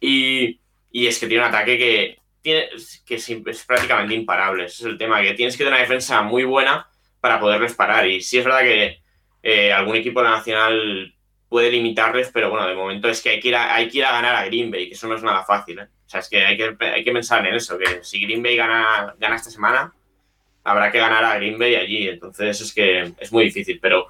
Y, 0.00 0.60
y 0.92 1.06
es 1.06 1.18
que 1.18 1.26
tiene 1.26 1.42
un 1.44 1.48
ataque 1.48 1.78
que, 1.78 2.18
tiene, 2.44 2.68
que 3.06 3.14
es, 3.14 3.28
es 3.28 3.64
prácticamente 3.64 4.14
imparable. 4.14 4.66
Ese 4.66 4.84
es 4.84 4.90
el 4.90 4.98
tema, 4.98 5.22
que 5.22 5.32
tienes 5.32 5.56
que 5.56 5.64
tener 5.64 5.72
una 5.72 5.82
defensa 5.82 6.22
muy 6.22 6.44
buena 6.44 6.86
para 7.20 7.40
poderles 7.40 7.74
parar. 7.74 8.06
Y 8.06 8.20
sí 8.20 8.38
es 8.38 8.44
verdad 8.44 8.60
que 8.60 9.02
eh, 9.42 9.72
algún 9.72 9.96
equipo 9.96 10.20
de 10.20 10.28
la 10.28 10.36
Nacional 10.36 11.14
puede 11.48 11.70
limitarles, 11.70 12.30
pero 12.32 12.50
bueno, 12.50 12.68
de 12.68 12.74
momento 12.74 13.08
es 13.08 13.22
que 13.22 13.30
hay 13.30 13.40
que 13.40 13.48
ir 13.48 13.56
a, 13.56 13.80
ir 13.80 14.04
a 14.04 14.12
ganar 14.12 14.36
a 14.36 14.44
Green 14.44 14.70
Bay, 14.70 14.88
que 14.88 14.94
eso 14.94 15.08
no 15.08 15.16
es 15.16 15.22
nada 15.22 15.42
fácil. 15.42 15.78
¿eh? 15.78 15.88
O 16.06 16.08
sea, 16.08 16.20
es 16.20 16.28
que 16.28 16.44
hay, 16.44 16.56
que 16.58 17.12
pensar 17.12 17.46
en 17.46 17.54
eso, 17.54 17.78
que 17.78 18.04
si 18.04 18.20
Green 18.20 18.42
Bay 18.42 18.56
gana, 18.56 19.14
gana 19.18 19.36
esta 19.36 19.50
semana, 19.50 19.94
habrá 20.64 20.92
que 20.92 20.98
ganar 20.98 21.24
a 21.24 21.36
Green 21.36 21.58
Bay 21.58 21.76
allí. 21.76 22.08
Entonces 22.08 22.60
es 22.60 22.74
que 22.74 23.14
es 23.18 23.32
muy 23.32 23.44
difícil, 23.44 23.78
pero 23.80 24.06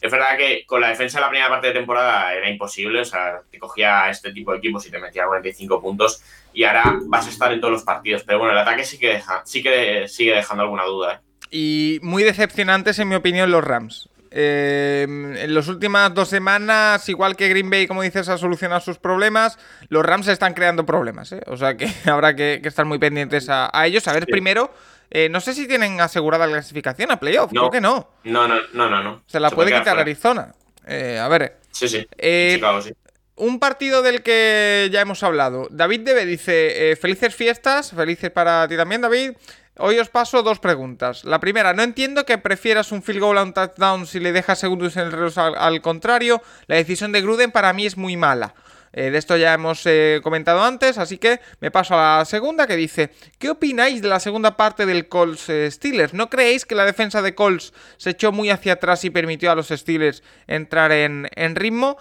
Es 0.00 0.12
verdad 0.12 0.36
que 0.36 0.64
con 0.66 0.80
la 0.80 0.90
defensa 0.90 1.18
de 1.18 1.22
la 1.22 1.30
primera 1.30 1.48
parte 1.48 1.68
de 1.68 1.72
temporada 1.74 2.32
era 2.32 2.48
imposible, 2.48 3.00
o 3.00 3.04
sea, 3.04 3.42
te 3.50 3.58
cogía 3.58 4.08
este 4.10 4.32
tipo 4.32 4.52
de 4.52 4.58
equipos 4.58 4.86
y 4.86 4.90
te 4.90 4.98
metía 4.98 5.26
45 5.26 5.82
puntos 5.82 6.22
y 6.58 6.64
ahora 6.64 6.98
vas 7.04 7.24
a 7.24 7.30
estar 7.30 7.52
en 7.52 7.60
todos 7.60 7.70
los 7.70 7.84
partidos. 7.84 8.24
Pero 8.24 8.40
bueno, 8.40 8.52
el 8.52 8.58
ataque 8.58 8.82
sí 8.82 8.98
que, 8.98 9.10
deja, 9.10 9.42
sí 9.44 9.62
que 9.62 10.08
sigue 10.08 10.34
dejando 10.34 10.64
alguna 10.64 10.82
duda. 10.82 11.14
¿eh? 11.14 11.18
Y 11.52 12.00
muy 12.02 12.24
decepcionantes, 12.24 12.98
en 12.98 13.08
mi 13.08 13.14
opinión, 13.14 13.52
los 13.52 13.62
Rams. 13.62 14.08
Eh, 14.32 15.06
en 15.08 15.54
las 15.54 15.68
últimas 15.68 16.12
dos 16.12 16.28
semanas, 16.28 17.08
igual 17.08 17.36
que 17.36 17.48
Green 17.48 17.70
Bay, 17.70 17.86
como 17.86 18.02
dices, 18.02 18.28
ha 18.28 18.38
solucionado 18.38 18.80
sus 18.80 18.98
problemas, 18.98 19.56
los 19.88 20.04
Rams 20.04 20.26
están 20.26 20.52
creando 20.52 20.84
problemas. 20.84 21.30
¿eh? 21.30 21.42
O 21.46 21.56
sea 21.56 21.76
que 21.76 21.88
habrá 22.10 22.34
que, 22.34 22.60
estar 22.64 22.84
muy 22.86 22.98
pendientes 22.98 23.46
a, 23.48 23.70
ellos. 23.86 24.08
A 24.08 24.12
ver, 24.12 24.26
primero, 24.26 24.74
eh, 25.12 25.28
no 25.28 25.40
sé 25.40 25.54
si 25.54 25.68
tienen 25.68 26.00
asegurada 26.00 26.48
la 26.48 26.54
clasificación 26.54 27.12
a 27.12 27.20
playoff. 27.20 27.52
Creo 27.52 27.70
que 27.70 27.80
no. 27.80 28.10
No, 28.24 28.48
no, 28.48 28.58
no, 28.72 28.88
no. 29.00 29.22
Se 29.26 29.38
la 29.38 29.50
puede 29.50 29.78
quitar 29.78 29.96
Arizona. 29.96 30.52
a 30.84 31.28
ver. 31.28 31.58
Sí, 31.70 31.88
sí. 31.88 32.00
sí. 32.00 32.92
Un 33.38 33.60
partido 33.60 34.02
del 34.02 34.22
que 34.22 34.88
ya 34.92 35.00
hemos 35.00 35.22
hablado. 35.22 35.68
David 35.70 36.00
Debe 36.00 36.26
dice: 36.26 36.96
Felices 37.00 37.34
fiestas. 37.34 37.92
Felices 37.92 38.30
para 38.30 38.66
ti 38.68 38.76
también, 38.76 39.00
David. 39.00 39.32
Hoy 39.80 39.96
os 40.00 40.08
paso 40.08 40.42
dos 40.42 40.58
preguntas. 40.58 41.24
La 41.24 41.38
primera, 41.38 41.72
no 41.72 41.84
entiendo 41.84 42.26
que 42.26 42.36
prefieras 42.36 42.90
un 42.90 43.00
field 43.00 43.20
goal 43.20 43.38
a 43.38 43.44
un 43.44 43.52
touchdown 43.52 44.08
si 44.08 44.18
le 44.18 44.32
dejas 44.32 44.58
segundos 44.58 44.96
en 44.96 45.04
el 45.04 45.12
reloj 45.12 45.38
al, 45.38 45.80
contrario. 45.82 46.42
La 46.66 46.74
decisión 46.74 47.12
de 47.12 47.22
Gruden 47.22 47.52
para 47.52 47.72
mí 47.72 47.86
es 47.86 47.96
muy 47.96 48.16
mala. 48.16 48.56
Eh, 48.92 49.12
de 49.12 49.18
esto 49.18 49.36
ya 49.36 49.54
hemos 49.54 49.82
eh, 49.86 50.18
comentado 50.24 50.64
antes, 50.64 50.98
así 50.98 51.18
que 51.18 51.38
me 51.60 51.70
paso 51.70 51.94
a 51.94 52.18
la 52.18 52.24
segunda 52.24 52.66
que 52.66 52.74
dice, 52.74 53.10
¿qué 53.38 53.50
opináis 53.50 54.02
de 54.02 54.08
la 54.08 54.18
segunda 54.18 54.56
parte 54.56 54.84
del 54.84 55.08
Colts 55.08 55.48
eh, 55.48 55.70
Steelers? 55.70 56.12
¿No 56.12 56.28
creéis 56.28 56.64
que 56.64 56.74
la 56.74 56.84
defensa 56.84 57.22
de 57.22 57.36
Colts 57.36 57.72
se 57.98 58.10
echó 58.10 58.32
muy 58.32 58.50
hacia 58.50 58.72
atrás 58.72 59.04
y 59.04 59.10
permitió 59.10 59.52
a 59.52 59.54
los 59.54 59.68
Steelers 59.68 60.24
entrar 60.48 60.90
en, 60.90 61.28
en 61.36 61.54
ritmo? 61.54 61.98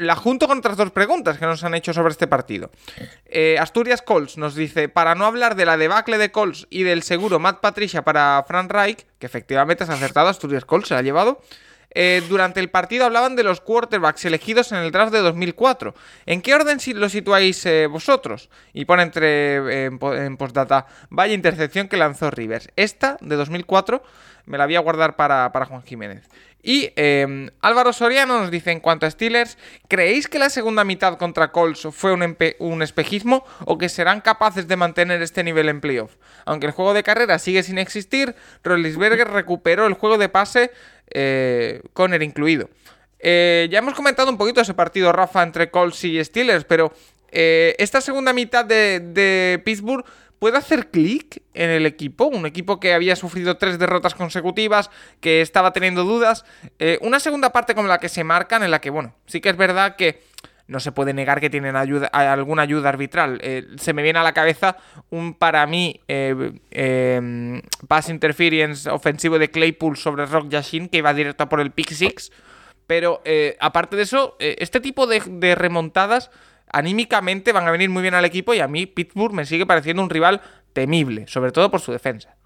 La 0.00 0.16
junto 0.16 0.48
con 0.48 0.58
otras 0.58 0.76
dos 0.76 0.90
preguntas 0.90 1.38
que 1.38 1.44
nos 1.44 1.62
han 1.62 1.74
hecho 1.74 1.92
sobre 1.92 2.12
este 2.12 2.26
partido. 2.26 2.70
Eh, 3.26 3.56
Asturias 3.58 4.00
Colts 4.00 4.38
nos 4.38 4.54
dice, 4.54 4.88
para 4.88 5.14
no 5.14 5.26
hablar 5.26 5.56
de 5.56 5.66
la 5.66 5.76
debacle 5.76 6.16
de 6.16 6.32
Colts 6.32 6.66
y 6.70 6.84
del 6.84 7.02
seguro 7.02 7.38
Matt 7.38 7.60
Patricia 7.60 8.02
para 8.02 8.42
Frank 8.48 8.70
Reich, 8.72 9.06
que 9.18 9.26
efectivamente 9.26 9.84
se 9.84 9.92
ha 9.92 9.96
acertado, 9.96 10.28
Asturias 10.28 10.64
Colts 10.64 10.88
se 10.88 10.94
ha 10.94 11.02
llevado, 11.02 11.42
eh, 11.92 12.22
durante 12.28 12.60
el 12.60 12.70
partido 12.70 13.04
hablaban 13.04 13.36
de 13.36 13.42
los 13.42 13.60
quarterbacks 13.60 14.24
elegidos 14.24 14.72
en 14.72 14.78
el 14.78 14.90
draft 14.90 15.12
de 15.12 15.18
2004. 15.18 15.94
¿En 16.24 16.40
qué 16.40 16.54
orden 16.54 16.78
lo 16.94 17.08
situáis 17.08 17.66
eh, 17.66 17.86
vosotros? 17.86 18.48
Y 18.72 18.86
pone 18.86 19.02
entre 19.02 19.84
en, 19.86 19.98
postdata, 20.38 20.86
vaya 21.10 21.34
intercepción 21.34 21.88
que 21.88 21.96
lanzó 21.98 22.30
Rivers. 22.30 22.68
Esta, 22.76 23.18
de 23.20 23.36
2004, 23.36 24.02
me 24.46 24.56
la 24.56 24.66
voy 24.66 24.76
a 24.76 24.80
guardar 24.80 25.16
para, 25.16 25.52
para 25.52 25.66
Juan 25.66 25.82
Jiménez. 25.82 26.28
Y 26.62 26.92
em, 26.96 27.50
Álvaro 27.60 27.92
Soriano 27.92 28.38
nos 28.38 28.50
dice, 28.50 28.70
en 28.70 28.80
cuanto 28.80 29.06
a 29.06 29.10
Steelers, 29.10 29.56
¿creéis 29.88 30.28
que 30.28 30.38
la 30.38 30.50
segunda 30.50 30.84
mitad 30.84 31.16
contra 31.16 31.52
Colts 31.52 31.88
fue 31.92 32.12
un, 32.12 32.82
espejismo 32.82 33.44
o 33.64 33.78
que 33.78 33.88
serán 33.88 34.20
capaces 34.20 34.68
de 34.68 34.76
mantener 34.76 35.22
este 35.22 35.42
nivel 35.42 35.68
en 35.68 35.80
playoff? 35.80 36.16
Aunque 36.44 36.66
el 36.66 36.72
juego 36.72 36.92
de 36.92 37.02
carrera 37.02 37.38
sigue 37.38 37.62
sin 37.62 37.78
existir, 37.78 38.34
Rollisberger 38.62 39.28
recuperó 39.28 39.86
el 39.86 39.94
juego 39.94 40.18
de 40.18 40.28
pase, 40.28 40.70
eh, 41.10 41.82
Conner 41.94 42.22
incluido. 42.22 42.68
Eh, 43.18 43.68
ya 43.70 43.78
hemos 43.78 43.94
comentado 43.94 44.30
un 44.30 44.38
poquito 44.38 44.60
ese 44.60 44.74
partido, 44.74 45.12
Rafa, 45.12 45.42
entre 45.42 45.70
Colts 45.70 46.04
y 46.04 46.22
Steelers, 46.22 46.64
pero 46.64 46.92
eh, 47.30 47.74
esta 47.78 48.00
segunda 48.00 48.32
mitad 48.32 48.64
de, 48.64 49.00
de 49.00 49.62
Pittsburgh 49.64 50.04
puede 50.40 50.56
hacer 50.56 50.88
clic 50.88 51.42
en 51.54 51.70
el 51.70 51.86
equipo, 51.86 52.24
un 52.24 52.46
equipo 52.46 52.80
que 52.80 52.94
había 52.94 53.14
sufrido 53.14 53.58
tres 53.58 53.78
derrotas 53.78 54.14
consecutivas, 54.14 54.90
que 55.20 55.42
estaba 55.42 55.72
teniendo 55.72 56.02
dudas. 56.02 56.44
Eh, 56.80 56.98
una 57.02 57.20
segunda 57.20 57.52
parte 57.52 57.76
como 57.76 57.86
la 57.86 57.98
que 57.98 58.08
se 58.08 58.24
marcan, 58.24 58.64
en 58.64 58.72
la 58.72 58.80
que, 58.80 58.90
bueno, 58.90 59.14
sí 59.26 59.40
que 59.40 59.50
es 59.50 59.56
verdad 59.56 59.96
que 59.96 60.22
no 60.66 60.80
se 60.80 60.92
puede 60.92 61.12
negar 61.12 61.40
que 61.40 61.50
tienen 61.50 61.76
ayuda, 61.76 62.06
alguna 62.06 62.62
ayuda 62.62 62.88
arbitral. 62.88 63.38
Eh, 63.42 63.66
se 63.76 63.92
me 63.92 64.02
viene 64.02 64.18
a 64.18 64.22
la 64.22 64.32
cabeza 64.32 64.78
un, 65.10 65.34
para 65.34 65.66
mí, 65.66 66.00
eh, 66.08 66.52
em, 66.70 67.60
pass 67.86 68.08
interference 68.08 68.88
ofensivo 68.88 69.38
de 69.38 69.50
Claypool 69.50 69.98
sobre 69.98 70.24
Rock 70.24 70.48
Yashin, 70.48 70.88
que 70.88 70.98
iba 70.98 71.12
directo 71.12 71.48
por 71.50 71.60
el 71.60 71.70
pick 71.70 71.92
six. 71.92 72.32
Pero 72.86 73.22
aparte 73.60 73.94
de 73.94 74.02
eso, 74.02 74.36
este 74.40 74.80
tipo 74.80 75.06
de 75.06 75.54
remontadas 75.54 76.32
anímicamente 76.72 77.52
van 77.52 77.66
a 77.66 77.70
venir 77.70 77.90
muy 77.90 78.02
bien 78.02 78.14
al 78.14 78.24
equipo 78.24 78.54
y 78.54 78.60
a 78.60 78.68
mí 78.68 78.86
Pittsburgh 78.86 79.34
me 79.34 79.46
sigue 79.46 79.66
pareciendo 79.66 80.02
un 80.02 80.10
rival 80.10 80.40
temible, 80.72 81.26
sobre 81.26 81.52
todo 81.52 81.70
por 81.70 81.80
su 81.80 81.92
defensa. 81.92 82.36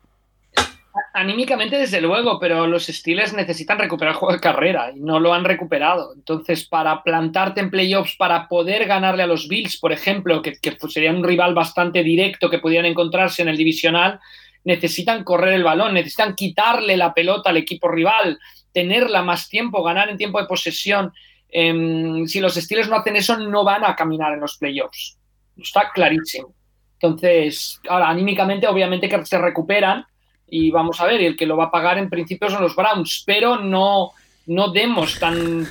Anímicamente, 1.13 1.77
desde 1.77 2.01
luego, 2.01 2.39
pero 2.39 2.67
los 2.67 2.87
Steelers 2.87 3.33
necesitan 3.33 3.79
recuperar 3.79 4.15
el 4.15 4.19
juego 4.19 4.35
de 4.35 4.41
carrera 4.41 4.93
y 4.95 5.01
no 5.01 5.19
lo 5.19 5.35
han 5.35 5.45
recuperado. 5.45 6.13
Entonces, 6.15 6.67
para 6.67 7.03
plantarte 7.03 7.61
en 7.61 7.71
playoffs, 7.71 8.17
para 8.17 8.49
poder 8.49 8.87
ganarle 8.87 9.25
a 9.25 9.27
los 9.27 9.49
Bills, 9.49 9.77
por 9.77 9.93
ejemplo, 9.93 10.41
que, 10.43 10.55
que 10.61 10.77
sería 10.89 11.11
un 11.11 11.25
rival 11.25 11.55
bastante 11.55 12.03
directo 12.05 12.49
que 12.49 12.59
pudieran 12.59 12.87
encontrarse 12.87 13.43
en 13.43 13.49
el 13.49 13.57
divisional, 13.57 14.21
necesitan 14.65 15.25
correr 15.25 15.55
el 15.55 15.65
balón, 15.65 15.95
necesitan 15.95 16.35
quitarle 16.35 16.97
la 16.97 17.13
pelota 17.13 17.51
al 17.51 17.57
equipo 17.57 17.89
rival, 17.89 18.39
tenerla 18.73 19.23
más 19.23 19.49
tiempo, 19.49 19.83
ganar 19.83 20.09
en 20.09 20.17
tiempo 20.17 20.41
de 20.41 20.47
posesión. 20.47 21.13
Em, 21.57 22.27
si 22.27 22.41
los 22.41 22.57
Steelers 22.57 22.89
no 22.89 22.97
hacen 22.97 23.15
eso, 23.15 23.39
no 23.39 23.63
van 23.63 23.85
a 23.85 23.95
caminar 23.95 24.33
en 24.33 24.41
los 24.41 24.59
playoffs. 24.59 25.17
Está 25.57 25.93
clarísimo. 25.95 26.53
Entonces, 26.95 27.81
ahora, 27.89 28.09
anímicamente, 28.09 28.67
obviamente 28.67 29.09
que 29.09 29.25
se 29.25 29.39
recuperan 29.39 30.05
y 30.49 30.73
vamos 30.73 31.01
a 31.01 31.07
ver, 31.07 31.21
y 31.21 31.27
el 31.27 31.37
que 31.37 31.47
lo 31.47 31.57
va 31.57 31.67
a 31.67 31.71
pagar 31.71 31.97
en 31.99 32.11
principio 32.11 32.51
son 32.51 32.63
los 32.63 32.75
Browns, 32.75 33.23
pero 33.25 33.61
no, 33.61 34.11
no 34.47 34.73
demos 34.73 35.17
tan 35.21 35.65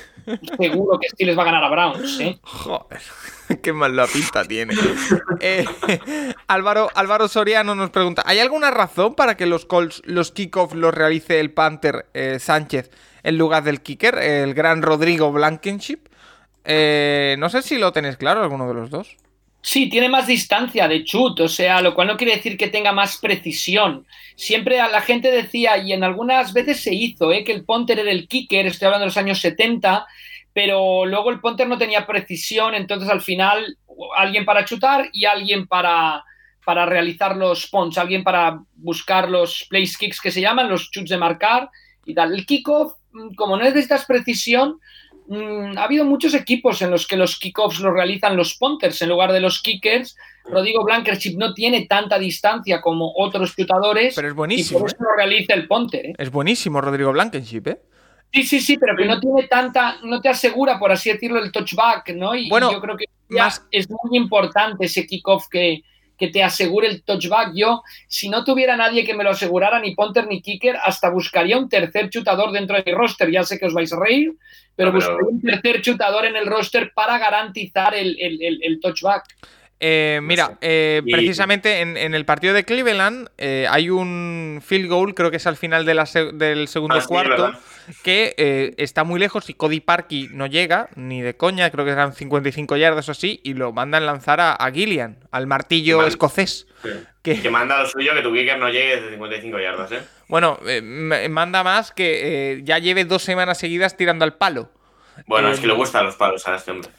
seguro 0.58 0.98
que 1.00 1.10
Steelers 1.10 1.38
va 1.38 1.42
a 1.42 1.46
ganar 1.48 1.64
a 1.66 1.70
Browns. 1.70 2.20
¿eh? 2.22 2.40
Joder, 2.44 3.02
qué 3.62 3.74
mala 3.74 4.08
pinta 4.08 4.46
tiene. 4.46 4.76
Eh, 5.42 5.66
Álvaro, 6.48 6.90
Álvaro 6.96 7.28
Soriano 7.28 7.76
nos 7.76 7.90
pregunta, 7.90 8.24
¿hay 8.26 8.40
alguna 8.40 8.72
razón 8.72 9.16
para 9.16 9.36
que 9.36 9.46
los 9.46 9.66
Colts, 9.66 10.02
los 10.06 10.32
kickoffs 10.32 10.76
los 10.76 10.94
realice 10.94 11.42
el 11.42 11.52
Panther 11.52 12.06
eh, 12.14 12.38
Sánchez 12.40 12.90
en 13.24 13.38
lugar 13.38 13.64
del 13.64 13.82
kicker, 13.82 14.16
el 14.20 14.54
gran 14.54 14.82
Rodrigo 14.82 15.32
Blankenship. 15.32 16.10
Eh, 16.66 17.36
no 17.40 17.50
sé 17.50 17.62
si 17.62 17.78
lo 17.78 17.92
tenéis 17.92 18.18
claro, 18.18 18.44
alguno 18.44 18.68
de 18.68 18.74
los 18.74 18.90
dos. 18.90 19.18
Sí, 19.66 19.90
tiene 19.90 20.10
más 20.10 20.28
distancia 20.28 20.90
de 20.90 21.06
chut, 21.06 21.40
o 21.40 21.48
sea, 21.48 21.82
lo 21.82 21.96
cual 21.96 22.08
no 22.08 22.18
quiere 22.18 22.36
decir 22.36 22.58
que 22.58 22.68
tenga 22.68 22.92
más 22.92 23.18
precisión. 23.18 24.06
Siempre 24.36 24.76
la 24.76 25.00
gente 25.00 25.32
decía, 25.32 25.78
y 25.78 25.94
en 25.94 26.04
algunas 26.04 26.52
veces 26.52 26.82
se 26.82 26.94
hizo, 26.94 27.32
¿eh? 27.32 27.46
que 27.46 27.54
el 27.54 27.64
punter 27.64 28.00
era 28.00 28.12
el 28.12 28.28
kicker, 28.28 28.68
estoy 28.68 28.88
hablando 28.88 29.04
de 29.04 29.08
los 29.08 29.18
años 29.18 29.40
70, 29.40 30.06
pero 30.52 31.06
luego 31.06 31.30
el 31.30 31.40
punter 31.40 31.66
no 31.70 31.78
tenía 31.78 32.06
precisión, 32.06 32.76
entonces 32.76 33.10
al 33.10 33.22
final 33.22 33.78
alguien 34.18 34.44
para 34.44 34.66
chutar 34.66 35.10
y 35.14 35.24
alguien 35.24 35.66
para, 35.66 36.26
para 36.66 36.86
realizar 36.86 37.38
los 37.38 37.68
punts, 37.68 37.98
alguien 37.98 38.24
para 38.26 38.60
buscar 38.76 39.30
los 39.30 39.66
place 39.70 39.96
kicks 39.98 40.20
que 40.20 40.32
se 40.32 40.42
llaman, 40.42 40.70
los 40.70 40.92
chuts 40.92 41.10
de 41.10 41.18
marcar 41.18 41.70
y 42.06 42.14
tal. 42.14 42.34
El 42.34 42.46
kickoff 42.46 42.96
como 43.36 43.58
no 43.58 43.64
necesitas 43.64 44.06
precisión, 44.06 44.80
mm, 45.28 45.78
ha 45.78 45.84
habido 45.84 46.06
muchos 46.06 46.34
equipos 46.34 46.82
en 46.82 46.92
los 46.92 47.08
que 47.08 47.18
los 47.18 47.38
kickoffs 47.38 47.80
los 47.80 47.94
realizan 47.94 48.36
los 48.36 48.56
punters 48.56 49.02
en 49.02 49.10
lugar 49.10 49.32
de 49.32 49.40
los 49.40 49.62
kickers. 49.62 50.16
Rodrigo 50.46 50.84
Blankership 50.84 51.38
no 51.38 51.54
tiene 51.54 51.86
tanta 51.86 52.20
distancia 52.20 52.82
como 52.82 53.14
otros 53.16 53.56
chutadores. 53.56 54.16
Pero 54.16 54.28
es 54.28 54.34
buenísimo. 54.34 54.80
Y 54.80 54.82
por 54.82 54.90
eso 54.90 54.98
¿eh? 55.00 55.06
lo 55.10 55.16
realiza 55.16 55.54
el 55.54 55.68
punter. 55.68 56.06
¿eh? 56.08 56.14
Es 56.18 56.32
buenísimo 56.32 56.82
Rodrigo 56.82 57.12
Blankenship, 57.12 57.68
¿eh? 57.68 57.80
Sí, 58.34 58.44
sí, 58.44 58.62
sí, 58.62 58.78
pero 58.80 58.98
que 58.98 59.06
no 59.06 59.20
tiene 59.20 59.48
tanta, 59.48 59.98
no 60.02 60.20
te 60.20 60.28
asegura, 60.28 60.80
por 60.80 60.92
así 60.92 61.12
decirlo, 61.12 61.38
el 61.38 61.52
touchback, 61.52 62.16
¿no? 62.16 62.34
Y, 62.34 62.50
bueno, 62.50 62.72
yo 62.72 62.82
creo 62.82 62.98
que 62.98 63.06
es 63.70 63.88
muy 63.90 64.18
importante 64.18 64.86
ese 64.86 65.06
kickoff 65.06 65.48
que, 65.50 65.84
que 66.24 66.32
te 66.32 66.42
asegure 66.42 66.88
el 66.88 67.04
touchback. 67.04 67.52
Yo, 67.54 67.84
si 68.08 68.30
no 68.30 68.46
tuviera 68.46 68.78
nadie 68.78 69.04
que 69.04 69.14
me 69.14 69.26
lo 69.26 69.32
asegurara, 69.32 69.80
ni 69.82 69.94
punter 69.94 70.26
ni 70.26 70.42
kicker, 70.42 70.78
hasta 70.82 71.10
buscaría 71.10 71.58
un 71.58 71.68
tercer 71.68 72.10
chutador 72.10 72.54
dentro 72.54 72.78
de 72.78 72.84
mi 72.86 72.94
roster. 72.94 73.30
Ya 73.30 73.44
sé 73.44 73.60
que 73.60 73.66
os 73.66 73.74
vais 73.74 73.92
a 73.92 74.00
reír, 74.00 74.32
pero, 74.74 74.94
buscaría 74.94 75.28
un 75.30 75.42
tercer 75.42 75.82
chutador 75.82 76.26
en 76.26 76.38
el 76.38 76.46
roster 76.46 76.94
para 76.96 77.18
garantizar 77.18 77.94
el, 77.94 78.16
el 78.20 78.80
touchback. 78.80 79.26
Eh, 79.86 80.22
mira, 80.24 80.58
eh, 80.62 81.02
precisamente 81.12 81.82
en, 81.82 81.98
el 81.98 82.24
partido 82.24 82.54
de 82.54 82.64
Cleveland 82.64 83.28
eh, 83.38 83.68
hay 83.70 83.90
un 83.90 84.62
field 84.66 84.88
goal, 84.88 85.14
creo 85.14 85.30
que 85.30 85.36
es 85.36 85.46
al 85.46 85.58
final 85.58 85.86
del 85.86 86.68
segundo 86.70 86.96
ah, 86.96 87.04
cuarto, 87.06 87.52
que 88.02 88.74
está 88.78 89.04
muy 89.04 89.20
lejos 89.20 89.50
y 89.50 89.56
Cody 89.56 89.82
Parkey 89.82 90.30
no 90.32 90.48
llega, 90.48 90.88
ni 90.96 91.22
de 91.22 91.36
coña, 91.36 91.70
creo 91.70 91.84
que 91.84 91.92
eran 91.92 92.14
55 92.14 92.78
yardas 92.78 93.10
o 93.10 93.12
así, 93.12 93.42
y 93.44 93.56
lo 93.56 93.74
mandan 93.74 94.06
lanzar 94.06 94.40
a, 94.40 94.72
Gillian, 94.74 95.18
al 95.32 95.48
martillo 95.48 96.08
escocés. 96.08 96.66
Que... 97.22 97.50
manda 97.50 97.82
lo 97.82 97.86
suyo 97.86 98.14
que 98.14 98.22
tu 98.22 98.32
kicker 98.32 98.58
no 98.58 98.70
llegue 98.70 99.02
de 99.02 99.10
55 99.10 99.60
yardas, 99.60 99.92
¿eh? 99.92 100.00
Bueno, 100.30 100.60
manda 101.30 101.62
más 101.66 101.92
que 101.92 102.62
ya 102.64 102.80
lleve 102.80 103.04
dos 103.04 103.24
semanas 103.24 103.58
seguidas 103.58 103.98
tirando 103.98 104.24
al 104.24 104.36
palo. 104.36 104.72
Bueno, 105.28 105.52
es 105.52 105.60
que 105.60 105.68
le 105.68 105.74
gustan 105.74 106.06
los 106.06 106.16
palos 106.16 106.48
a 106.48 106.56
este 106.56 106.72
hombre. 106.72 106.90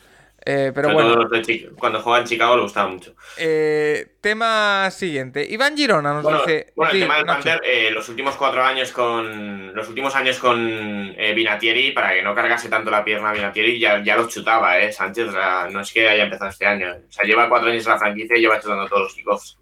Eh, 0.46 0.72
pero 0.74 0.90
Sobre 0.90 1.04
bueno. 1.04 1.26
todo 1.28 1.40
de 1.40 1.70
cuando 1.78 2.00
jugaba 2.00 2.20
en 2.20 2.28
Chicago 2.28 2.56
le 2.56 2.62
gustaba 2.62 2.88
mucho. 2.88 3.14
Eh, 3.38 4.16
tema 4.20 4.90
siguiente. 4.90 5.46
Iván 5.48 5.74
Girona 5.74 6.12
nos 6.12 6.22
Bueno, 6.22 6.38
dice. 6.40 6.72
bueno, 6.76 6.92
el 6.92 6.96
sí, 6.98 7.02
tema 7.02 7.16
del. 7.16 7.26
Panther, 7.26 7.60
eh, 7.64 7.90
los 7.90 8.08
últimos 8.10 8.36
cuatro 8.36 8.62
años 8.62 8.92
con. 8.92 9.74
Los 9.74 9.88
últimos 9.88 10.14
años 10.14 10.38
con 10.38 11.14
eh, 11.16 11.32
Vinatieri, 11.34 11.92
para 11.92 12.12
que 12.12 12.22
no 12.22 12.34
cargase 12.34 12.68
tanto 12.68 12.90
la 12.90 13.04
pierna 13.04 13.32
Vinatieri, 13.32 13.78
ya, 13.78 14.02
ya 14.02 14.16
los 14.16 14.28
chutaba, 14.28 14.78
¿eh? 14.78 14.92
Sánchez, 14.92 15.28
o 15.28 15.32
sea, 15.32 15.68
no 15.70 15.80
es 15.80 15.90
que 15.92 16.08
haya 16.08 16.24
empezado 16.24 16.50
este 16.50 16.66
año. 16.66 16.92
O 17.08 17.12
sea, 17.12 17.24
lleva 17.24 17.48
cuatro 17.48 17.70
años 17.70 17.84
en 17.86 17.92
la 17.92 17.98
franquicia 17.98 18.36
y 18.36 18.40
lleva 18.40 18.60
chutando 18.60 18.86
todos 18.86 19.02
los 19.04 19.14
kickoffs. 19.14 19.58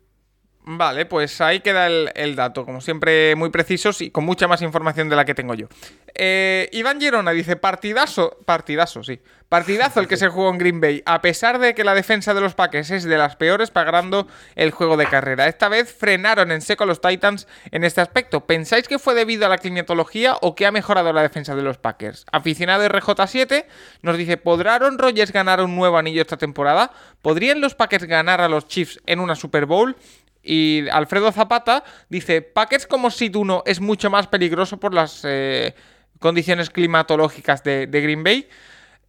Vale, 0.64 1.06
pues 1.06 1.40
ahí 1.40 1.58
queda 1.60 1.88
el, 1.88 2.10
el 2.14 2.36
dato, 2.36 2.64
como 2.64 2.80
siempre 2.80 3.34
muy 3.34 3.50
precisos 3.50 4.00
y 4.00 4.10
con 4.10 4.24
mucha 4.24 4.46
más 4.46 4.62
información 4.62 5.08
de 5.08 5.16
la 5.16 5.24
que 5.24 5.34
tengo 5.34 5.54
yo. 5.54 5.66
Eh, 6.14 6.68
Iván 6.72 7.00
Girona 7.00 7.32
dice, 7.32 7.56
partidazo, 7.56 8.38
partidazo, 8.44 9.02
sí, 9.02 9.20
partidazo 9.48 9.98
el 9.98 10.06
que 10.06 10.16
se 10.16 10.28
jugó 10.28 10.50
en 10.50 10.58
Green 10.58 10.80
Bay, 10.80 11.02
a 11.04 11.20
pesar 11.20 11.58
de 11.58 11.74
que 11.74 11.82
la 11.82 11.94
defensa 11.94 12.32
de 12.32 12.40
los 12.40 12.54
Packers 12.54 12.90
es 12.90 13.04
de 13.04 13.18
las 13.18 13.34
peores 13.34 13.70
pagando 13.70 14.28
el 14.54 14.70
juego 14.70 14.96
de 14.96 15.06
carrera. 15.06 15.48
Esta 15.48 15.68
vez 15.68 15.92
frenaron 15.92 16.52
en 16.52 16.60
seco 16.60 16.86
los 16.86 17.00
Titans 17.00 17.48
en 17.72 17.82
este 17.82 18.00
aspecto. 18.00 18.46
¿Pensáis 18.46 18.86
que 18.86 19.00
fue 19.00 19.14
debido 19.14 19.46
a 19.46 19.48
la 19.48 19.58
climatología 19.58 20.36
o 20.42 20.54
que 20.54 20.66
ha 20.66 20.70
mejorado 20.70 21.12
la 21.12 21.22
defensa 21.22 21.56
de 21.56 21.62
los 21.62 21.78
Packers? 21.78 22.24
Aficionado 22.30 22.86
RJ7 22.86 23.64
nos 24.02 24.16
dice, 24.16 24.36
¿podrá 24.36 24.76
Aaron 24.76 24.98
Rodgers 24.98 25.32
ganar 25.32 25.60
un 25.60 25.74
nuevo 25.74 25.98
anillo 25.98 26.22
esta 26.22 26.36
temporada? 26.36 26.92
¿Podrían 27.20 27.60
los 27.60 27.74
Packers 27.74 28.04
ganar 28.04 28.40
a 28.40 28.48
los 28.48 28.68
Chiefs 28.68 29.00
en 29.06 29.18
una 29.18 29.34
Super 29.34 29.66
Bowl? 29.66 29.96
Y 30.42 30.88
Alfredo 30.90 31.30
Zapata 31.32 31.84
dice, 32.08 32.42
Packers 32.42 32.86
como 32.86 33.10
Seed 33.10 33.36
1 33.36 33.62
es 33.66 33.80
mucho 33.80 34.10
más 34.10 34.26
peligroso 34.26 34.78
por 34.78 34.92
las 34.92 35.22
eh, 35.24 35.74
condiciones 36.18 36.70
climatológicas 36.70 37.62
de, 37.62 37.86
Green 37.86 38.24
Bay. 38.24 38.48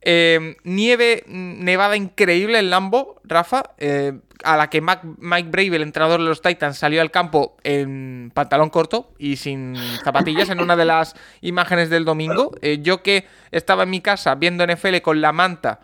Eh, 0.05 0.57
nieve, 0.63 1.23
mm, 1.25 1.63
nevada 1.63 1.95
increíble 1.95 2.59
en 2.59 2.69
Lambo, 2.69 3.21
Rafa, 3.23 3.63
eh, 3.77 4.11
a 4.43 4.57
la 4.57 4.69
que 4.69 4.81
Mike 4.81 5.47
Brave, 5.49 5.77
el 5.77 5.81
entrenador 5.81 6.19
de 6.19 6.25
los 6.27 6.41
Titans, 6.41 6.77
salió 6.77 6.99
al 7.01 7.09
campo 7.09 7.55
en 7.63 8.29
pantalón 8.33 8.69
corto 8.69 9.13
y 9.17 9.37
sin 9.37 9.75
zapatillas 10.03 10.49
en 10.49 10.59
una 10.59 10.75
de 10.75 10.83
las 10.83 11.15
imágenes 11.39 11.89
del 11.89 12.03
domingo. 12.03 12.51
Eh, 12.61 12.79
yo 12.81 13.01
que 13.01 13.25
estaba 13.51 13.83
en 13.83 13.91
mi 13.91 14.01
casa 14.01 14.35
viendo 14.35 14.65
NFL 14.67 14.97
con 15.01 15.21
la 15.21 15.31
manta, 15.31 15.79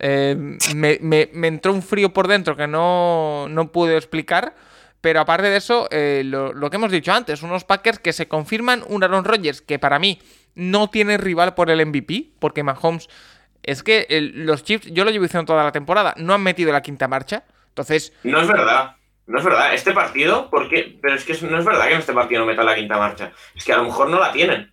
me, 0.00 0.98
me- 1.00 1.30
me 1.32 1.48
entró 1.48 1.72
un 1.72 1.82
frío 1.82 2.12
por 2.12 2.28
dentro 2.28 2.56
que 2.56 2.66
no, 2.66 3.48
no 3.48 3.72
pude 3.72 3.96
explicar. 3.96 4.54
Pero 5.04 5.20
aparte 5.20 5.50
de 5.50 5.58
eso, 5.58 5.86
eh, 5.90 6.22
lo, 6.24 6.70
que 6.70 6.76
hemos 6.76 6.90
dicho 6.90 7.12
antes, 7.12 7.42
unos 7.42 7.64
Packers 7.64 7.98
que 7.98 8.14
se 8.14 8.26
confirman, 8.26 8.82
un 8.88 9.04
Aaron 9.04 9.26
Rodgers 9.26 9.60
que 9.60 9.78
para 9.78 9.98
mí 9.98 10.18
no 10.54 10.88
tiene 10.88 11.18
rival 11.18 11.52
por 11.52 11.68
el 11.68 11.84
MVP, 11.84 12.30
porque 12.38 12.62
Mahomes 12.62 13.10
es 13.62 13.82
que 13.82 14.06
los 14.34 14.64
Chiefs, 14.64 14.86
yo 14.90 15.04
lo 15.04 15.10
llevo 15.10 15.24
diciendo 15.24 15.44
toda 15.44 15.62
la 15.62 15.72
temporada, 15.72 16.14
no 16.16 16.32
han 16.32 16.42
metido 16.42 16.72
la 16.72 16.80
quinta 16.80 17.06
marcha. 17.06 17.44
Entonces, 17.68 18.14
No 18.22 18.40
es 18.40 18.48
verdad. 18.48 18.96
No 19.26 19.40
es 19.40 19.44
verdad. 19.44 19.74
Este 19.74 19.92
partido, 19.92 20.48
¿por 20.48 20.70
qué? 20.70 20.98
Pero 21.02 21.16
es 21.16 21.24
que 21.24 21.34
no 21.46 21.58
es 21.58 21.66
verdad 21.66 21.86
que 21.86 21.92
en 21.92 22.00
este 22.00 22.14
partido 22.14 22.40
no 22.40 22.46
metan 22.46 22.64
la 22.64 22.74
quinta 22.74 22.96
marcha. 22.96 23.30
Es 23.54 23.62
que 23.62 23.74
a 23.74 23.76
lo 23.76 23.84
mejor 23.84 24.08
no 24.08 24.18
la 24.18 24.32
tienen. 24.32 24.72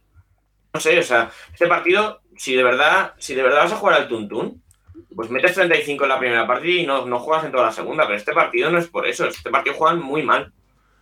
No 0.73 0.79
sé, 0.79 0.97
o 0.97 1.03
sea, 1.03 1.29
este 1.51 1.67
partido, 1.67 2.21
si 2.38 2.55
de 2.55 2.63
verdad, 2.63 3.15
si 3.17 3.36
de 3.36 3.43
verdad 3.43 3.63
vas 3.63 3.73
a 3.73 3.75
jugar 3.75 3.95
al 3.95 4.07
tuntún, 4.07 4.63
pues 5.15 5.29
metes 5.29 5.53
35 5.55 6.03
en 6.03 6.09
la 6.09 6.19
primera 6.19 6.47
partida 6.47 6.81
y 6.81 6.85
no, 6.85 7.05
no 7.05 7.19
juegas 7.19 7.45
en 7.45 7.51
toda 7.51 7.65
la 7.65 7.71
segunda. 7.71 8.05
Pero 8.05 8.17
este 8.17 8.33
partido 8.33 8.69
no 8.71 8.79
es 8.79 8.87
por 8.87 9.07
eso. 9.07 9.25
Este 9.25 9.49
partido 9.49 9.75
juegan 9.75 9.99
muy 10.01 10.23
mal. 10.23 10.51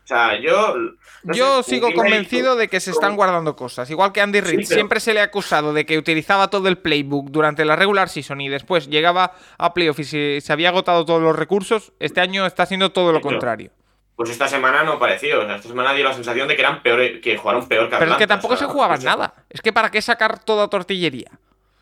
O 0.03 0.07
sea, 0.09 0.39
yo. 0.39 0.75
no 1.23 1.33
yo 1.35 1.61
sé, 1.61 1.69
sigo 1.71 1.93
convencido 1.93 2.55
de 2.55 2.67
que 2.67 2.79
se 2.79 2.89
están 2.89 3.15
guardando 3.15 3.55
cosas. 3.55 3.89
Igual 3.91 4.11
que 4.11 4.21
Andy 4.21 4.41
Reid 4.41 4.59
Sí, 4.61 4.65
pero- 4.69 4.75
siempre 4.77 4.99
se 4.99 5.13
le 5.13 5.19
ha 5.19 5.25
acusado 5.25 5.71
de 5.71 5.85
que 5.85 5.99
utilizaba 5.99 6.49
todo 6.49 6.67
el 6.67 6.79
playbook 6.79 7.29
durante 7.29 7.63
la 7.63 7.75
regular 7.75 8.09
season 8.09 8.41
y 8.41 8.49
después 8.49 8.87
llegaba 8.87 9.33
a 9.59 9.73
playoff 9.75 9.99
y 9.99 10.03
se, 10.05 10.41
se 10.41 10.51
había 10.51 10.69
agotado 10.69 11.05
todos 11.05 11.21
los 11.21 11.35
recursos. 11.35 11.93
Este 11.99 12.21
año 12.21 12.47
está 12.47 12.63
haciendo 12.63 12.91
todo 12.91 13.11
lo 13.11 13.21
contrario. 13.21 13.69
Pues 14.15 14.31
esta 14.31 14.47
semana 14.47 14.83
no 14.83 14.97
pareció. 14.97 15.41
O 15.41 15.45
sea, 15.45 15.57
esta 15.57 15.69
semana 15.69 15.93
dio 15.93 16.03
la 16.05 16.13
sensación 16.13 16.47
de 16.47 16.55
que 16.55 16.61
eran 16.63 16.81
peor, 16.81 17.21
que 17.21 17.37
jugaron 17.37 17.67
peor 17.67 17.85
que 17.89 17.97
Pero 17.97 18.11
es 18.11 18.17
que 18.17 18.23
Atlanta, 18.23 18.27
tampoco 18.35 18.55
o 18.55 18.57
sea, 18.57 18.67
se 18.67 18.73
jugaba 18.73 18.95
no 18.95 19.01
sé. 19.01 19.05
nada. 19.07 19.33
Es 19.47 19.61
que 19.61 19.71
para 19.71 19.91
qué 19.91 20.01
sacar 20.01 20.43
toda 20.43 20.67
tortillería. 20.67 21.29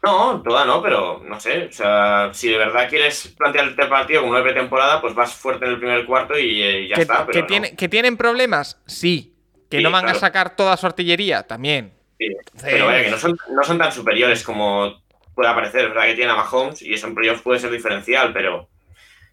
No, 0.08 0.41
toda 0.41 0.66
no, 0.66 0.82
pero 0.82 1.22
no 1.26 1.39
sé. 1.39 1.66
O 1.66 1.72
sea, 1.72 2.30
si 2.34 2.49
de 2.49 2.58
verdad 2.58 2.89
quieres 2.89 3.34
plantearte 3.38 3.82
el 3.82 3.89
partido 3.89 4.22
como 4.22 4.34
una 4.34 4.43
pretemporada, 4.43 4.99
pues 5.01 5.14
vas 5.14 5.34
fuerte 5.36 5.66
en 5.66 5.72
el 5.72 5.78
primer 5.80 6.05
cuarto 6.05 6.38
y 6.38 6.62
eh, 6.64 6.88
ya 6.88 6.95
que, 6.95 7.01
está. 7.01 7.18
que 7.20 7.26
Pero 7.34 7.41
no. 7.41 7.47
tiene- 7.47 7.76
que 7.76 7.89
tienen 7.89 8.18
problemas, 8.18 8.82
sí. 8.86 9.34
Que 9.70 9.78
Sí, 9.78 9.84
no 9.84 9.91
van 9.91 10.08
a 10.08 10.14
sacar 10.14 10.55
toda 10.55 10.78
su 10.78 10.86
artillería, 10.86 11.43
también. 11.43 11.93
Sí, 12.20 12.28
Pero 12.64 12.86
vaya, 12.88 13.03
que 13.03 13.12
no 13.12 13.18
son, 13.18 13.38
no 13.51 13.64
son 13.64 13.78
tan 13.78 13.91
superiores 13.91 14.43
como 14.43 15.01
puede 15.36 15.53
parecer. 15.53 15.82
Es 15.86 15.89
verdad 15.89 16.05
que 16.05 16.16
tienen 16.16 16.32
a 16.34 16.38
Mahomes 16.38 16.82
y 16.82 16.93
eso 16.93 17.05
en 17.08 17.14
playoffs 17.16 17.41
puede 17.41 17.60
ser 17.60 17.70
diferencial, 17.70 18.32
pero 18.34 18.70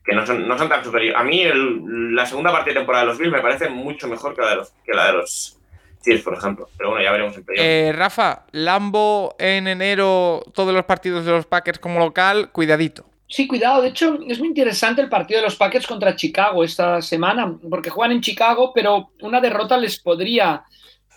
que 0.05 0.15
no 0.15 0.27
son, 0.27 0.47
no 0.47 0.59
son 0.59 0.69
tan 0.69 0.85
superiores. 0.85 1.19
A 1.19 1.25
mí 1.25 1.41
el- 1.43 2.15
la 2.15 2.27
segunda 2.27 2.53
parte 2.53 2.71
de 2.71 2.77
temporada 2.77 3.05
de 3.05 3.11
los 3.11 3.19
Bills 3.19 3.33
me 3.33 3.41
parece 3.41 3.69
mucho 3.71 4.07
mejor 4.09 4.35
que 4.35 4.43
la 4.43 4.51
de 4.51 4.57
los, 4.57 4.73
que 4.85 4.93
la 4.93 5.07
de 5.07 5.13
los 5.15 5.59
Chiefs, 6.05 6.23
por 6.23 6.35
ejemplo. 6.35 6.69
Pero 6.77 6.91
bueno, 6.91 7.05
ya 7.05 7.11
veremos 7.11 7.37
en. 7.37 7.45
Eh, 7.57 7.93
Rafa, 7.95 8.45
Lambo 8.53 9.35
en 9.39 9.69
enero, 9.69 10.43
todos 10.55 10.75
los 10.75 10.85
partidos 10.85 11.25
de 11.25 11.33
los 11.33 11.47
Packers 11.47 11.79
como 11.79 11.99
local, 11.99 12.51
cuidadito. 12.53 13.07
Sí, 13.27 13.47
cuidado. 13.47 13.83
De 13.83 13.89
hecho, 13.89 14.19
es 14.29 14.39
muy 14.39 14.49
interesante 14.49 15.01
el 15.01 15.09
partido 15.09 15.41
de 15.41 15.47
los 15.47 15.57
Packers 15.57 15.87
contra 15.87 16.15
Chicago 16.15 16.63
esta 16.63 17.01
semana, 17.01 17.57
porque 17.69 17.91
juegan 17.91 18.13
en 18.13 18.21
Chicago, 18.21 18.73
pero 18.75 19.11
una 19.23 19.41
derrota 19.41 19.77
les 19.77 19.99
podría 19.99 20.63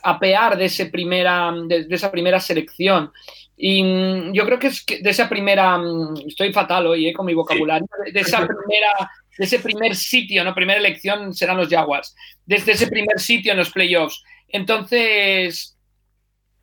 apear 0.04 0.58
de, 0.58 0.66
ese 0.66 0.88
primera, 0.88 1.54
de, 1.68 1.84
de 1.84 1.96
esa 1.96 2.10
primera 2.10 2.40
selección. 2.40 3.12
Y 3.58 3.84
mm, 3.84 4.34
yo 4.34 4.46
creo 4.46 4.60
que 4.60 4.68
es 4.68 4.86
que 4.86 5.00
de 5.00 5.10
esa 5.10 5.28
primera, 5.28 5.78
mm, 5.78 6.28
estoy 6.28 6.54
fatal 6.54 6.88
hoy 6.88 7.10
eh, 7.10 7.14
con 7.14 7.26
mi 7.26 7.34
vocabulario, 7.34 7.88
de, 8.06 8.12
de 8.12 8.20
esa 8.20 8.46
primera, 8.46 9.12
de 9.38 9.46
ese 9.46 9.60
primer 9.60 9.96
sitio, 9.96 10.44
no 10.44 10.54
primera 10.54 10.80
elección 10.80 11.34
serán 11.34 11.58
los 11.58 11.68
Jaguars, 11.68 12.16
desde 12.46 12.74
ese 12.74 12.88
primer 12.88 13.20
sitio 13.20 13.52
en 13.52 13.58
los 13.58 13.72
playoffs. 13.72 14.24
Entonces, 14.50 15.78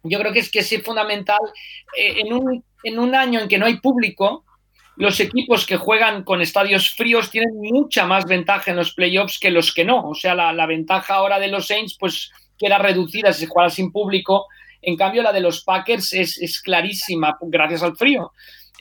yo 0.02 0.18
creo 0.18 0.32
que 0.32 0.40
es 0.40 0.50
que 0.50 0.60
es 0.60 0.82
fundamental 0.82 1.40
eh, 1.96 2.20
en, 2.20 2.32
un, 2.32 2.64
en 2.82 2.98
un 2.98 3.14
año 3.14 3.40
en 3.40 3.48
que 3.48 3.58
no 3.58 3.66
hay 3.66 3.78
público, 3.78 4.44
los 4.96 5.18
equipos 5.18 5.66
que 5.66 5.76
juegan 5.76 6.22
con 6.22 6.40
estadios 6.40 6.90
fríos 6.90 7.30
tienen 7.30 7.54
mucha 7.56 8.06
más 8.06 8.26
ventaja 8.26 8.70
en 8.70 8.76
los 8.76 8.94
playoffs 8.94 9.38
que 9.40 9.50
los 9.50 9.74
que 9.74 9.84
no. 9.84 10.08
O 10.08 10.14
sea, 10.14 10.34
la, 10.34 10.52
la 10.52 10.66
ventaja 10.66 11.14
ahora 11.14 11.40
de 11.40 11.48
los 11.48 11.66
Saints, 11.66 11.96
pues 11.98 12.30
queda 12.58 12.78
reducida 12.78 13.32
si 13.32 13.46
juega 13.46 13.70
sin 13.70 13.90
público. 13.90 14.46
En 14.80 14.96
cambio, 14.96 15.22
la 15.22 15.32
de 15.32 15.40
los 15.40 15.64
Packers 15.64 16.12
es, 16.12 16.38
es 16.38 16.60
clarísima 16.60 17.36
gracias 17.40 17.82
al 17.82 17.96
frío. 17.96 18.32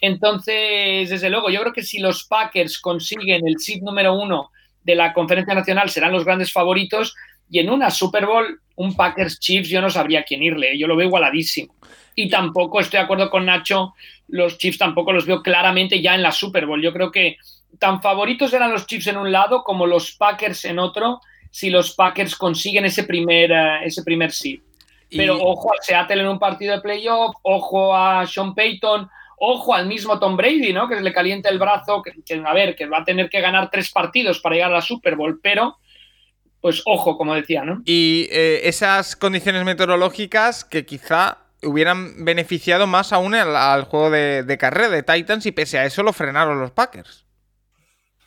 Entonces, 0.01 1.09
desde 1.09 1.29
luego, 1.29 1.49
yo 1.49 1.61
creo 1.61 1.73
que 1.73 1.81
si 1.81 1.99
los 1.99 2.25
Packers 2.25 2.77
consiguen 2.79 3.47
el 3.47 3.57
seed 3.57 3.81
número 3.81 4.13
uno 4.13 4.51
de 4.83 4.95
la 4.95 5.13
conferencia 5.13 5.55
nacional, 5.55 5.89
serán 5.89 6.11
los 6.11 6.25
grandes 6.25 6.51
favoritos. 6.51 7.15
Y 7.53 7.59
en 7.59 7.69
una 7.69 7.91
Super 7.91 8.25
Bowl, 8.25 8.61
un 8.77 8.95
Packers 8.95 9.39
Chiefs, 9.39 9.69
yo 9.69 9.79
no 9.79 9.91
sabría 9.91 10.23
quién 10.23 10.41
irle. 10.41 10.75
Yo 10.75 10.87
lo 10.87 10.95
veo 10.95 11.05
igualadísimo. 11.05 11.75
Y 12.15 12.27
tampoco 12.27 12.79
estoy 12.79 12.97
de 12.97 13.03
acuerdo 13.03 13.29
con 13.29 13.45
Nacho, 13.45 13.93
los 14.27 14.57
Chiefs 14.57 14.79
tampoco 14.79 15.13
los 15.13 15.27
veo 15.27 15.43
claramente 15.43 16.01
ya 16.01 16.15
en 16.15 16.23
la 16.23 16.31
Super 16.31 16.65
Bowl. 16.65 16.81
Yo 16.81 16.91
creo 16.91 17.11
que 17.11 17.37
tan 17.77 18.01
favoritos 18.01 18.51
eran 18.53 18.71
los 18.71 18.87
Chiefs 18.87 19.05
en 19.05 19.17
un 19.17 19.31
lado 19.31 19.63
como 19.63 19.85
los 19.85 20.13
Packers 20.13 20.65
en 20.65 20.79
otro, 20.79 21.21
si 21.51 21.69
los 21.69 21.93
Packers 21.93 22.35
consiguen 22.35 22.85
ese 22.85 23.03
primer, 23.03 23.51
uh, 23.51 23.83
ese 23.85 24.01
primer 24.01 24.31
seed. 24.31 24.59
Y- 25.11 25.17
Pero 25.17 25.37
ojo 25.39 25.71
a 25.71 25.77
Seattle 25.79 26.21
en 26.23 26.27
un 26.27 26.39
partido 26.39 26.73
de 26.75 26.81
playoff, 26.81 27.35
ojo 27.43 27.95
a 27.95 28.25
Sean 28.25 28.55
Payton, 28.55 29.07
ojo 29.37 29.75
al 29.75 29.85
mismo 29.85 30.17
Tom 30.17 30.35
Brady, 30.35 30.73
¿no? 30.73 30.87
Que 30.87 30.99
le 31.01 31.13
calienta 31.13 31.49
el 31.49 31.59
brazo, 31.59 32.01
que, 32.01 32.13
que, 32.25 32.41
a 32.43 32.53
ver, 32.53 32.75
que 32.75 32.87
va 32.87 32.99
a 33.01 33.03
tener 33.05 33.29
que 33.29 33.41
ganar 33.41 33.69
tres 33.69 33.91
partidos 33.91 34.39
para 34.39 34.55
llegar 34.55 34.71
a 34.71 34.75
la 34.77 34.81
Super 34.81 35.15
Bowl, 35.15 35.39
pero 35.39 35.77
pues 36.63 36.81
ojo, 36.85 37.17
como 37.17 37.35
decía, 37.35 37.63
¿no? 37.63 37.81
Y 37.85 38.27
eh, 38.31 38.61
esas 38.63 39.15
condiciones 39.17 39.63
meteorológicas 39.65 40.63
que 40.65 40.85
quizá 40.85 41.39
hubieran 41.61 42.23
beneficiado 42.25 42.87
más 42.87 43.11
aún 43.13 43.35
al, 43.35 43.55
al 43.55 43.83
juego 43.83 44.09
de, 44.09 44.43
de 44.43 44.57
carrera 44.57 44.89
de 44.89 45.03
Titans 45.03 45.45
y 45.45 45.51
pese 45.51 45.77
a 45.77 45.85
eso 45.85 46.01
lo 46.03 46.13
frenaron 46.13 46.59
los 46.59 46.71
Packers. 46.71 47.25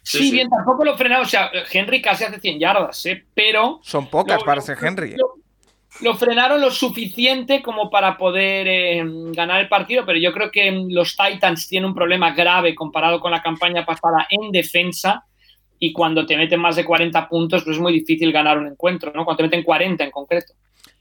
Sí, 0.02 0.18
Sí, 0.18 0.24
sí. 0.26 0.30
bien, 0.32 0.48
tampoco 0.50 0.84
lo 0.84 0.96
frenaron, 0.96 1.24
o 1.26 1.28
sea, 1.28 1.50
Henry 1.72 2.00
casi 2.00 2.24
hace 2.24 2.38
100 2.38 2.60
yardas, 2.60 3.04
¿eh? 3.06 3.24
Pero... 3.34 3.80
Son 3.82 4.08
pocas 4.08 4.38
lo- 4.38 4.44
para 4.44 4.60
ser 4.60 4.78
Henry. 4.80 5.16
Lo, 5.16 5.34
lo 6.02 6.14
frenaron 6.14 6.60
lo 6.60 6.70
suficiente 6.70 7.62
como 7.62 7.88
para 7.90 8.16
poder 8.18 8.68
eh, 8.68 9.02
ganar 9.32 9.60
el 9.60 9.68
partido, 9.68 10.04
pero 10.04 10.18
yo 10.18 10.32
creo 10.32 10.50
que 10.50 10.70
los 10.90 11.16
Titans 11.16 11.66
tienen 11.68 11.88
un 11.88 11.94
problema 11.94 12.32
grave 12.34 12.74
comparado 12.74 13.18
con 13.18 13.30
la 13.32 13.42
campaña 13.42 13.84
pasada 13.86 14.26
en 14.30 14.52
defensa 14.52 15.24
y 15.78 15.92
cuando 15.92 16.26
te 16.26 16.36
meten 16.36 16.60
más 16.60 16.76
de 16.76 16.84
40 16.84 17.28
puntos 17.28 17.64
pues 17.64 17.76
es 17.76 17.82
muy 17.82 17.92
difícil 17.92 18.32
ganar 18.32 18.58
un 18.58 18.66
encuentro, 18.66 19.12
¿no? 19.14 19.24
Cuando 19.24 19.38
te 19.38 19.42
meten 19.44 19.62
40 19.62 20.04
en 20.04 20.10
concreto. 20.10 20.54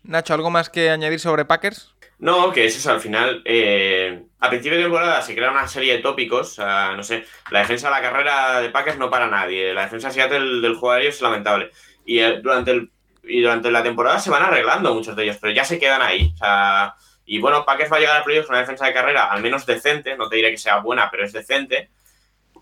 Nacho, 0.03 0.33
¿algo 0.33 0.49
más 0.49 0.69
que 0.69 0.89
añadir 0.89 1.19
sobre 1.19 1.45
Packers? 1.45 1.95
No, 2.17 2.51
que 2.53 2.65
es 2.65 2.77
eso, 2.77 2.91
al 2.91 3.01
final, 3.01 3.41
eh, 3.43 4.23
a 4.39 4.49
principio 4.49 4.77
de 4.77 4.83
temporada 4.85 5.21
se 5.21 5.35
crea 5.35 5.51
una 5.51 5.67
serie 5.67 5.97
de 5.97 5.99
tópicos, 5.99 6.53
sea, 6.53 6.93
no 6.95 7.03
sé, 7.03 7.25
la 7.51 7.59
defensa 7.59 7.89
de 7.89 7.95
la 7.95 8.01
carrera 8.01 8.61
de 8.61 8.69
Packers 8.69 8.97
no 8.97 9.09
para 9.09 9.27
nadie, 9.27 9.73
la 9.73 9.81
defensa 9.81 10.07
de 10.07 10.13
Seattle 10.13 10.61
del 10.61 10.75
juego 10.75 10.91
aéreo 10.91 11.09
es 11.09 11.21
lamentable, 11.21 11.71
y 12.05 12.19
eh, 12.19 12.39
durante, 12.41 12.71
el, 12.71 12.89
y 13.23 13.41
durante 13.41 13.69
la 13.69 13.83
temporada 13.83 14.19
se 14.19 14.29
van 14.29 14.43
arreglando 14.43 14.93
muchos 14.93 15.13
de 15.13 15.23
ellos, 15.23 15.37
pero 15.41 15.53
ya 15.53 15.65
se 15.65 15.77
quedan 15.77 16.01
ahí, 16.01 16.31
o 16.35 16.37
sea, 16.37 16.95
y 17.25 17.39
bueno, 17.39 17.65
Packers 17.65 17.91
va 17.91 17.97
a 17.97 17.99
llegar 17.99 18.21
a 18.21 18.23
playoffs 18.23 18.47
con 18.47 18.55
una 18.55 18.61
defensa 18.61 18.85
de 18.85 18.93
carrera 18.93 19.25
al 19.25 19.41
menos 19.41 19.65
decente, 19.65 20.15
no 20.15 20.29
te 20.29 20.37
diré 20.37 20.51
que 20.51 20.57
sea 20.57 20.77
buena, 20.77 21.09
pero 21.11 21.25
es 21.25 21.33
decente, 21.33 21.89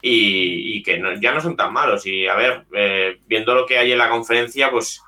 y, 0.05 0.77
y 0.77 0.83
que 0.83 0.97
no- 0.99 1.13
ya 1.19 1.31
no 1.33 1.39
son 1.41 1.55
tan 1.55 1.71
malos. 1.71 2.05
Y 2.05 2.27
a 2.27 2.35
ver, 2.35 2.65
eh, 2.73 3.19
viendo 3.25 3.55
lo 3.55 3.65
que 3.65 3.77
hay 3.77 3.93
en 3.93 3.97
la 3.97 4.09
conferencia, 4.09 4.69
pues 4.69 5.01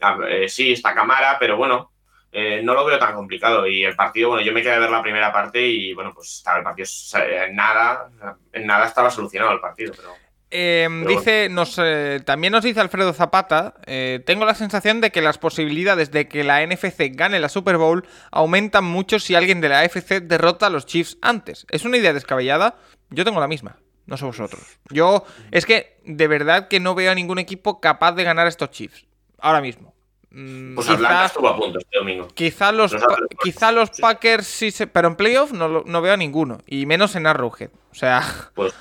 ver, 0.00 0.30
eh, 0.44 0.48
sí, 0.48 0.72
está 0.72 0.94
Camara, 0.94 1.38
pero 1.40 1.56
bueno, 1.56 1.90
eh, 2.30 2.60
no 2.62 2.74
lo 2.74 2.84
veo 2.84 2.98
tan 2.98 3.14
complicado. 3.14 3.66
Y 3.66 3.84
el 3.84 3.96
partido, 3.96 4.28
bueno, 4.28 4.44
yo 4.44 4.52
me 4.52 4.60
quedé 4.62 4.74
a 4.74 4.78
ver 4.78 4.90
la 4.90 5.02
primera 5.02 5.32
parte 5.32 5.66
y 5.66 5.94
bueno, 5.94 6.12
pues 6.14 6.34
estaba 6.36 6.58
el 6.58 6.64
partido 6.64 6.86
en 7.14 7.56
nada, 7.56 8.10
en 8.52 8.66
nada 8.66 8.86
estaba 8.86 9.10
solucionado 9.10 9.52
el 9.52 9.60
partido, 9.60 9.92
pero. 9.96 10.14
Eh, 10.50 10.88
dice, 11.06 11.48
nos, 11.50 11.78
eh, 11.82 12.20
también 12.24 12.52
nos 12.52 12.64
dice 12.64 12.80
Alfredo 12.80 13.12
Zapata, 13.12 13.74
eh, 13.86 14.20
tengo 14.24 14.46
la 14.46 14.54
sensación 14.54 15.02
de 15.02 15.10
que 15.10 15.20
las 15.20 15.36
posibilidades 15.36 16.10
de 16.10 16.26
que 16.26 16.42
la 16.42 16.62
NFC 16.66 17.10
gane 17.14 17.38
la 17.38 17.50
Super 17.50 17.76
Bowl 17.76 18.06
aumentan 18.30 18.84
mucho 18.84 19.18
si 19.18 19.34
alguien 19.34 19.60
de 19.60 19.68
la 19.68 19.80
AFC 19.80 20.20
derrota 20.22 20.66
a 20.66 20.70
los 20.70 20.86
Chiefs 20.86 21.18
antes. 21.20 21.66
¿Es 21.70 21.84
una 21.84 21.98
idea 21.98 22.14
descabellada? 22.14 22.76
Yo 23.10 23.24
tengo 23.26 23.40
la 23.40 23.46
misma, 23.48 23.76
no 24.08 24.16
sé 24.16 24.24
vosotros. 24.24 24.62
Yo, 24.90 25.24
es 25.52 25.64
que 25.66 25.98
de 26.04 26.26
verdad 26.26 26.66
que 26.66 26.80
no 26.80 26.94
veo 26.96 27.12
a 27.12 27.14
ningún 27.14 27.38
equipo 27.38 27.80
capaz 27.80 28.12
de 28.12 28.24
ganar 28.24 28.46
a 28.46 28.48
estos 28.48 28.70
Chiefs, 28.70 29.04
ahora 29.38 29.60
mismo. 29.60 29.94
Mm, 30.30 30.74
Pues 30.74 30.86
quizá- 30.86 30.94
Atlanta 30.96 31.24
estuvo 31.26 31.48
a 31.48 31.56
punto 31.56 31.78
este 31.78 31.98
domingo. 31.98 32.28
Quizá 32.34 32.72
los, 32.72 32.92
Los 32.92 33.02
Pa- 33.02 33.14
Atlas- 33.14 33.28
quizá 33.42 33.72
los 33.72 33.90
sí. 33.92 34.02
Packers 34.02 34.46
sí 34.46 34.70
se... 34.70 34.86
Pero 34.86 35.08
en 35.08 35.16
playoff 35.16 35.52
no, 35.52 35.68
no 35.86 36.02
veo 36.02 36.12
a 36.12 36.16
ninguno. 36.18 36.58
Y 36.66 36.84
menos 36.86 37.14
en 37.16 37.26
Arrowhead. 37.26 37.70
O 37.90 37.94
sea... 37.94 38.22
Pues, 38.54 38.74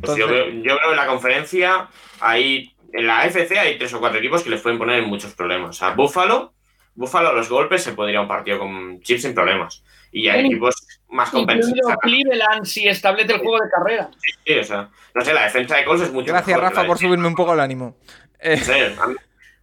pues 0.00 0.16
yo, 0.18 0.26
veo, 0.26 0.48
yo 0.48 0.76
veo 0.76 0.90
en 0.90 0.96
la 0.96 1.06
conferencia, 1.06 1.88
hay, 2.20 2.74
en 2.92 3.06
la 3.06 3.20
AFC 3.20 3.52
hay 3.56 3.78
tres 3.78 3.94
o 3.94 4.00
cuatro 4.00 4.18
equipos 4.18 4.42
que 4.42 4.50
les 4.50 4.60
pueden 4.62 4.78
poner 4.78 5.02
en 5.02 5.08
muchos 5.08 5.32
problemas. 5.34 5.70
O 5.70 5.72
sea, 5.72 5.90
Buffalo, 5.90 6.52
Buffalo 6.96 7.28
a 7.30 7.32
los 7.32 7.48
golpes 7.48 7.82
se 7.82 7.92
podría 7.92 8.20
un 8.20 8.28
partido 8.28 8.58
con 8.58 9.00
Chiefs 9.00 9.22
sin 9.22 9.34
problemas. 9.34 9.82
Y 10.10 10.28
hay 10.28 10.46
equipos 10.46 10.74
más 11.14 11.30
compensados. 11.30 11.96
Cleveland 12.02 12.64
si 12.64 12.88
establece 12.88 13.32
el 13.34 13.38
juego 13.40 13.62
de 13.64 13.70
carrera. 13.70 14.10
Sí, 14.44 14.58
o 14.58 14.64
sea, 14.64 14.88
no 15.14 15.24
sé, 15.24 15.32
la 15.32 15.44
defensa 15.44 15.76
de 15.76 15.84
Colts 15.84 16.02
es 16.04 16.12
mucho 16.12 16.32
Gracias, 16.32 16.56
mejor 16.56 16.62
Rafa, 16.74 16.86
por 16.86 16.98
de- 16.98 17.06
subirme 17.06 17.28
un 17.28 17.34
poco 17.34 17.54
el 17.54 17.60
ánimo. 17.60 17.96
Eh, 18.38 18.56
No 18.58 18.64
sé, 18.64 18.94
a, 19.00 19.06
mí, 19.06 19.14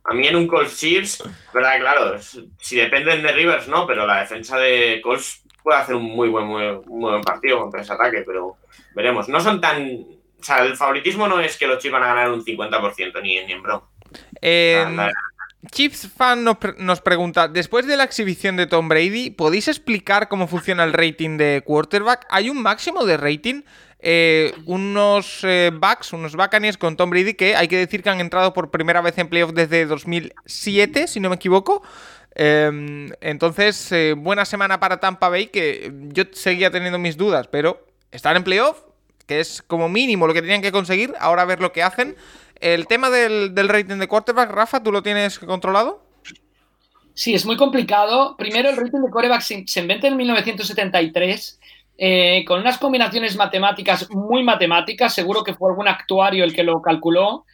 a 0.06 0.14
mí 0.14 0.28
en 0.28 0.36
un 0.36 0.48
Colts 0.48 0.78
Chiefs, 0.80 1.24
verdad, 1.54 1.80
claro, 1.80 2.18
si 2.20 2.76
dependen 2.78 3.22
de 3.22 3.32
Rivers, 3.32 3.68
no, 3.68 3.86
pero 3.86 4.06
la 4.08 4.22
defensa 4.22 4.58
de 4.58 5.00
Colts 5.04 5.44
puede 5.62 5.78
hacer 5.80 5.96
un 5.96 6.04
muy 6.04 6.30
buen, 6.30 6.46
muy, 6.48 6.64
muy 6.88 7.12
buen 7.12 7.22
partido 7.22 7.60
contra 7.60 7.82
ese 7.82 7.94
ataque, 7.94 8.24
pero 8.26 8.58
veremos. 8.96 9.28
No 9.30 9.40
son 9.40 9.62
tan. 9.62 9.84
O 10.40 10.44
sea, 10.44 10.64
el 10.64 10.76
favoritismo 10.76 11.28
no 11.28 11.40
es 11.40 11.56
que 11.58 11.68
los 11.68 11.78
Chiefs 11.78 11.94
van 11.94 12.02
a 12.04 12.08
ganar 12.08 12.32
un 12.32 12.44
50%, 12.44 13.22
ni, 13.22 13.44
ni 13.46 13.52
en 13.52 13.62
broma. 13.62 13.84
eh, 14.42 14.84
Chiefs 15.70 16.08
Fan 16.16 16.44
nos, 16.44 16.58
pre- 16.58 16.74
nos 16.80 17.02
pregunta, 17.02 17.48
después 17.48 17.86
de 17.86 17.96
la 17.96 18.04
exhibición 18.04 18.58
de 18.58 18.66
Tom 18.66 18.90
Brady, 18.90 19.30
¿podéis 19.30 19.68
explicar 19.68 20.28
cómo 20.28 20.48
funciona 20.48 20.84
el 20.84 20.94
rating 20.94 21.38
de 21.38 21.62
quarterback? 21.64 22.26
¿Hay 22.30 22.50
un 22.50 22.62
máximo 22.62 23.06
de 23.06 23.18
rating? 23.18 23.62
Eh, 24.00 24.54
unos 24.66 25.42
eh, 25.44 25.70
backs, 25.72 26.14
unos 26.14 26.36
Buccaneers 26.36 26.80
con 26.80 26.98
Tom 26.98 27.12
Brady 27.12 27.36
que 27.36 27.56
hay 27.56 27.68
que 27.68 27.78
decir 27.78 28.02
que 28.02 28.10
han 28.10 28.20
entrado 28.20 28.52
por 28.52 28.72
primera 28.72 29.00
vez 29.02 29.16
en 29.20 29.28
playoff 29.28 29.52
desde 29.54 29.86
2007, 29.86 31.08
si 31.08 31.20
no 31.20 31.30
me 31.30 31.36
equivoco. 31.36 31.84
Eh, 32.34 33.12
entonces, 33.22 33.92
eh, 33.92 34.16
buena 34.18 34.46
semana 34.46 34.80
para 34.80 35.00
Tampa 35.00 35.30
Bay, 35.30 35.48
que 35.48 35.92
yo 36.08 36.24
seguía 36.32 36.72
teniendo 36.72 36.98
mis 36.98 37.16
dudas, 37.18 37.48
pero 37.48 37.86
están 38.12 38.36
en 38.38 38.44
playoff, 38.44 38.80
que 39.28 39.40
es 39.40 39.62
como 39.62 39.88
mínimo 39.90 40.26
lo 40.26 40.34
que 40.34 40.42
tenían 40.42 40.64
que 40.64 40.72
conseguir, 40.72 41.14
ahora 41.20 41.44
a 41.44 41.46
ver 41.46 41.60
lo 41.62 41.72
que 41.72 41.84
hacen. 41.84 42.16
El 42.62 42.88
tema 42.88 43.10
del, 43.10 43.54
del 43.56 43.68
rating 43.68 43.98
de 43.98 44.08
quarterback, 44.08 44.52
Rafa, 44.52 44.82
¿tú 44.82 44.92
lo 44.92 45.02
tienes 45.02 45.40
controlado? 45.40 46.12
Sí, 47.14 47.34
es 47.34 47.46
muy 47.46 47.58
complicado. 47.58 48.36
Primero, 48.38 48.70
el 48.70 48.78
rating 48.78 49.02
de 49.02 49.12
coreback 49.12 49.42
se, 49.42 49.66
inventa 49.80 50.08
en 50.08 50.16
1973 50.16 51.60
eh, 51.98 52.44
con 52.48 52.60
unas 52.62 52.78
combinaciones 52.78 53.36
matemáticas 53.36 54.10
muy 54.12 54.44
matemáticas. 54.44 55.14
Seguro 55.14 55.44
que 55.44 55.54
fue 55.54 55.70
algún 55.70 55.88
actuario 55.88 56.44
el 56.44 56.54
que 56.54 56.64
lo 56.64 56.82
calculó. 56.82 57.46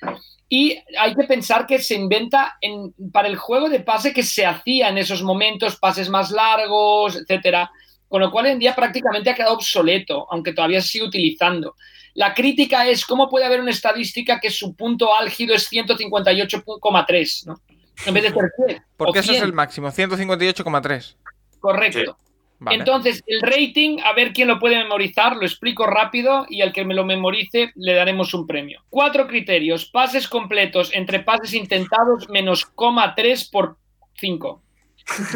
Y 0.49 0.77
hay 0.97 1.15
que 1.15 1.23
pensar 1.23 1.65
que 1.65 1.79
se 1.79 1.95
inventa 1.95 2.57
en, 2.61 2.93
para 3.11 3.27
el 3.27 3.35
juego 3.35 3.69
de 3.69 3.81
pase 3.81 4.13
que 4.13 4.23
se 4.23 4.45
hacía 4.45 4.89
en 4.89 4.97
esos 4.97 5.23
momentos, 5.23 5.77
pases 5.77 6.09
más 6.09 6.31
largos, 6.31 7.15
etcétera. 7.15 7.69
Con 8.07 8.21
lo 8.21 8.31
cual, 8.31 8.45
en 8.45 8.59
día 8.59 8.73
prácticamente 8.73 9.29
ha 9.29 9.35
quedado 9.35 9.55
obsoleto, 9.55 10.27
aunque 10.31 10.53
todavía 10.53 10.81
se 10.81 10.87
sigue 10.87 11.05
utilizando. 11.05 11.75
La 12.17 12.33
crítica 12.33 12.87
es 12.87 13.05
cómo 13.05 13.29
puede 13.29 13.45
haber 13.45 13.61
una 13.61 13.69
estadística 13.69 14.39
que 14.39 14.49
su 14.49 14.75
punto 14.75 15.15
álgido 15.15 15.53
es 15.53 15.71
158,3, 15.71 17.45
¿no? 17.45 17.61
En 18.07 18.13
vez 18.15 18.23
de 18.23 18.29
ser 18.31 18.51
100 18.65 18.83
Porque 18.97 19.19
eso 19.19 19.31
es 19.33 19.37
100. 19.37 19.49
el 19.49 19.53
máximo, 19.53 19.89
158,3. 19.89 21.15
Correcto. 21.59 22.17
Vale. 22.57 22.75
Entonces, 22.75 23.23
el 23.27 23.41
rating, 23.43 23.99
a 24.03 24.13
ver 24.13 24.33
quién 24.33 24.47
lo 24.47 24.57
puede 24.57 24.77
memorizar, 24.77 25.35
lo 25.35 25.43
explico 25.43 25.85
rápido 25.85 26.47
y 26.49 26.63
al 26.63 26.73
que 26.73 26.83
me 26.85 26.95
lo 26.95 27.05
memorice 27.05 27.71
le 27.75 27.93
daremos 27.93 28.33
un 28.33 28.47
premio. 28.47 28.81
Cuatro 28.89 29.27
criterios. 29.27 29.85
Pases 29.85 30.27
completos 30.27 30.89
entre 30.95 31.19
pases 31.19 31.53
intentados 31.53 32.27
menos 32.29 32.65
coma 32.65 33.13
3 33.13 33.47
por 33.51 33.77
5. 34.15 34.63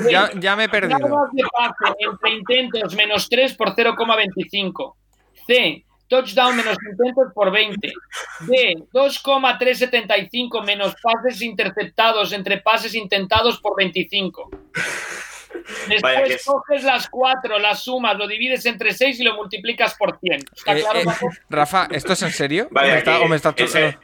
ya, 0.10 0.32
ya 0.34 0.56
me 0.56 0.64
he 0.64 0.70
perdido. 0.70 0.98
Yardas 0.98 1.32
de 1.32 1.44
pase 1.44 1.94
entre 2.00 2.32
intentos 2.32 2.96
menos 2.96 3.30
3 3.30 3.54
por 3.54 3.76
0,25. 3.76 4.96
C. 5.46 5.86
Touchdown 6.12 6.58
menos 6.58 6.76
intentos 6.92 7.32
por 7.34 7.52
20. 7.52 7.88
D. 8.42 8.76
2,375 8.92 10.62
menos 10.62 10.94
pases 11.02 11.42
interceptados 11.42 12.34
entre 12.34 12.58
pases 12.58 12.94
intentados 12.96 13.62
por 13.62 13.78
25. 13.78 14.50
Vaya 16.02 16.24
que 16.24 16.30
Después 16.30 16.32
es- 16.32 16.46
coges 16.46 16.84
las 16.84 17.10
cuatro, 17.10 17.58
las 17.60 17.84
sumas, 17.84 18.18
lo 18.18 18.28
divides 18.28 18.66
entre 18.66 18.94
6 18.94 19.20
y 19.22 19.24
lo 19.24 19.36
multiplicas 19.36 19.96
por 19.96 20.20
100. 20.20 20.42
¿Está 20.56 20.78
Eh, 20.78 20.82
claro, 20.82 21.00
eh? 21.00 21.06
Rafa, 21.50 21.88
¿esto 21.92 22.12
es 22.14 22.22
en 22.24 22.32
serio? 22.32 22.68
Vaya 22.72 22.90
¿O 22.90 22.94
me 22.94 22.98
está- 23.00 23.18
que 23.18 23.24
o 23.24 23.28
me 23.28 23.36
está- 23.38 23.54
ese- 23.58 23.98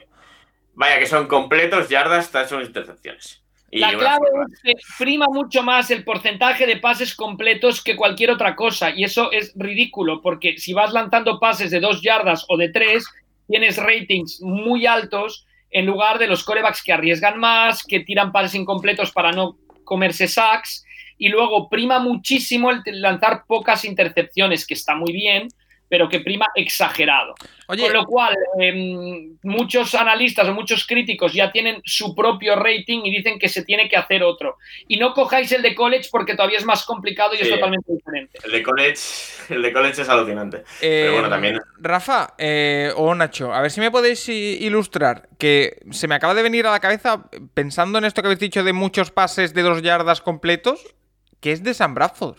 Vaya 0.75 0.99
que 0.99 1.07
son 1.07 1.27
completos, 1.27 1.89
yardas, 1.89 2.31
touchdowns, 2.31 2.67
intercepciones. 2.67 3.41
Y 3.69 3.79
La 3.79 3.91
clave 3.91 4.25
es 4.49 4.61
que 4.61 4.73
prima 4.97 5.25
mucho 5.29 5.61
más 5.61 5.91
el 5.91 6.03
porcentaje 6.03 6.65
de 6.65 6.77
pases 6.77 7.13
completos 7.13 7.83
que 7.83 7.97
cualquier 7.97 8.31
otra 8.31 8.55
cosa. 8.55 8.91
Y 8.91 9.03
eso 9.03 9.31
es 9.31 9.53
ridículo, 9.55 10.21
porque 10.21 10.57
si 10.57 10.73
vas 10.73 10.93
lanzando 10.93 11.39
pases 11.39 11.71
de 11.71 11.81
dos 11.81 12.01
yardas 12.01 12.45
o 12.47 12.57
de 12.57 12.69
tres, 12.69 13.05
tienes 13.47 13.77
ratings 13.77 14.41
muy 14.41 14.85
altos 14.85 15.45
en 15.69 15.85
lugar 15.85 16.17
de 16.17 16.27
los 16.27 16.43
corebacks 16.43 16.81
que 16.81 16.93
arriesgan 16.93 17.39
más, 17.39 17.83
que 17.83 17.99
tiran 17.99 18.31
pases 18.31 18.55
incompletos 18.55 19.11
para 19.11 19.33
no 19.33 19.57
comerse 19.83 20.27
sacks. 20.27 20.85
Y 21.17 21.29
luego 21.29 21.67
prima 21.67 21.99
muchísimo 21.99 22.71
el 22.71 23.01
lanzar 23.01 23.43
pocas 23.47 23.83
intercepciones, 23.83 24.65
que 24.65 24.75
está 24.75 24.95
muy 24.95 25.11
bien, 25.11 25.49
pero 25.89 26.09
que 26.09 26.19
prima 26.19 26.47
exagerado. 26.55 27.35
Oye, 27.67 27.83
Con 27.83 27.93
lo 27.93 28.05
cual, 28.05 28.35
eh, 28.61 29.29
muchos 29.43 29.93
analistas 29.95 30.47
o 30.47 30.53
muchos 30.53 30.85
críticos 30.85 31.33
ya 31.33 31.51
tienen 31.51 31.81
su 31.83 32.15
propio 32.15 32.55
rating 32.55 33.01
y 33.03 33.11
dicen 33.11 33.37
que 33.39 33.49
se 33.49 33.63
tiene 33.63 33.89
que 33.89 33.97
hacer 33.97 34.23
otro. 34.23 34.57
Y 34.87 34.97
no 34.97 35.13
cojáis 35.13 35.51
el 35.51 35.61
de 35.61 35.75
college 35.75 36.07
porque 36.11 36.35
todavía 36.35 36.57
es 36.57 36.65
más 36.65 36.85
complicado 36.85 37.35
y 37.35 37.39
es 37.39 37.49
totalmente 37.49 37.91
diferente. 37.91 38.39
El 38.43 38.51
de 38.51 38.63
college, 38.63 39.01
el 39.49 39.61
de 39.61 39.73
college 39.73 40.01
es 40.01 40.09
alucinante. 40.09 40.57
eh, 40.81 41.01
Pero 41.03 41.13
bueno, 41.13 41.29
también. 41.29 41.59
Rafa 41.79 42.33
eh, 42.37 42.91
o 42.95 43.13
Nacho, 43.15 43.53
a 43.53 43.61
ver 43.61 43.71
si 43.71 43.81
me 43.81 43.91
podéis 43.91 44.27
ilustrar, 44.29 45.27
que 45.37 45.79
se 45.91 46.07
me 46.07 46.15
acaba 46.15 46.33
de 46.33 46.43
venir 46.43 46.67
a 46.67 46.71
la 46.71 46.79
cabeza, 46.79 47.29
pensando 47.53 47.97
en 47.97 48.05
esto 48.05 48.21
que 48.21 48.27
habéis 48.27 48.39
dicho 48.39 48.63
de 48.63 48.73
muchos 48.73 49.11
pases 49.11 49.53
de 49.53 49.61
dos 49.61 49.81
yardas 49.81 50.21
completos, 50.21 50.95
que 51.41 51.51
es 51.51 51.63
de 51.63 51.73
San 51.73 51.93
Bradford. 51.93 52.37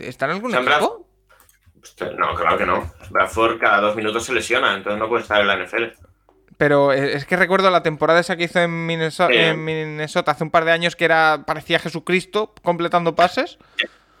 ¿Está 0.00 0.26
en 0.26 0.32
algún 0.32 0.50
Sam 0.52 0.68
equipo? 0.68 1.07
No, 2.16 2.34
claro 2.34 2.58
que 2.58 2.66
no. 2.66 2.92
Bradford 3.10 3.58
cada 3.58 3.80
dos 3.80 3.96
minutos 3.96 4.24
se 4.24 4.32
lesiona, 4.32 4.74
entonces 4.74 4.98
no 4.98 5.08
puede 5.08 5.22
estar 5.22 5.40
en 5.40 5.46
la 5.48 5.56
NFL. 5.56 5.84
Pero 6.56 6.92
eh, 6.92 7.14
es 7.14 7.24
que 7.24 7.36
recuerdo 7.36 7.70
la 7.70 7.82
temporada 7.82 8.18
esa 8.20 8.36
que 8.36 8.44
hizo 8.44 8.58
en 8.60 8.86
Minnesota, 8.86 9.32
Sí. 9.32 9.38
en 9.38 9.64
Minnesota 9.64 10.32
hace 10.32 10.44
un 10.44 10.50
par 10.50 10.64
de 10.64 10.72
años 10.72 10.96
que 10.96 11.04
era 11.04 11.44
parecía 11.46 11.78
Jesucristo 11.78 12.52
completando 12.62 13.14
pases. 13.14 13.58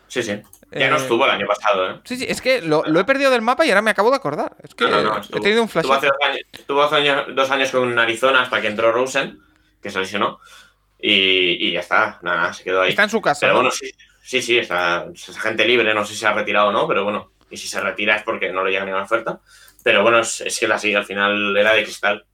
Sí, 0.06 0.22
sí. 0.22 0.40
Ya 0.70 0.90
no 0.90 0.96
Eh, 0.96 1.00
estuvo 1.00 1.24
el 1.24 1.30
año 1.30 1.46
pasado, 1.46 1.90
¿eh? 1.90 2.00
Sí, 2.04 2.16
sí, 2.18 2.26
es 2.28 2.40
que 2.42 2.60
lo, 2.60 2.84
lo 2.84 3.00
he 3.00 3.04
perdido 3.04 3.30
del 3.30 3.40
mapa 3.42 3.64
y 3.64 3.70
ahora 3.70 3.82
me 3.82 3.90
acabo 3.90 4.10
de 4.10 4.16
acordar. 4.16 4.54
Es 4.62 4.74
que 4.74 4.84
No, 4.84 4.90
no, 4.90 5.02
no, 5.02 5.16
he 5.16 5.20
estuvo- 5.20 5.40
tenido 5.42 5.62
un 5.62 5.68
flash. 5.68 5.84
Estuvo 5.84 5.94
hace, 5.96 6.06
dos 6.08 6.16
años, 6.28 6.40
estuvo 6.52 6.82
hace 6.82 6.96
años- 6.96 7.24
dos 7.34 7.50
años 7.50 7.70
con 7.70 7.98
Arizona 7.98 8.42
hasta 8.42 8.60
que 8.60 8.68
entró 8.68 8.92
Rosen, 8.92 9.38
que 9.82 9.90
se 9.90 9.98
lesionó. 9.98 10.38
Y, 11.00 11.68
y 11.68 11.72
ya 11.72 11.80
está, 11.80 12.18
nada, 12.22 12.36
nada, 12.36 12.52
se 12.52 12.64
quedó 12.64 12.82
ahí. 12.82 12.90
Está 12.90 13.04
en 13.04 13.10
su 13.10 13.20
casa. 13.20 13.40
Pero 13.40 13.52
¿no? 13.54 13.58
bueno, 13.60 13.70
sí, 13.70 13.90
sí, 14.22 14.42
sí, 14.42 14.58
está, 14.58 15.06
es 15.14 15.36
agente 15.36 15.64
libre, 15.66 15.94
no 15.94 16.04
sé 16.04 16.12
si 16.12 16.20
se 16.20 16.26
ha 16.26 16.32
retirado 16.34 16.68
o 16.68 16.72
no, 16.72 16.86
pero 16.86 17.04
bueno, 17.04 17.30
y 17.50 17.56
si 17.56 17.68
se 17.68 17.80
retira 17.80 18.16
es 18.16 18.22
porque 18.22 18.50
no 18.52 18.64
le 18.64 18.70
llega 18.72 18.84
ninguna 18.84 19.04
oferta. 19.04 19.40
Pero 19.82 20.02
bueno, 20.02 20.18
es, 20.20 20.40
es 20.42 20.58
que 20.58 20.68
la 20.68 20.78
sigue, 20.78 20.96
al 20.96 21.04
final 21.06 21.56
era 21.56 21.72
de 21.72 21.84
cristal. 21.84 22.24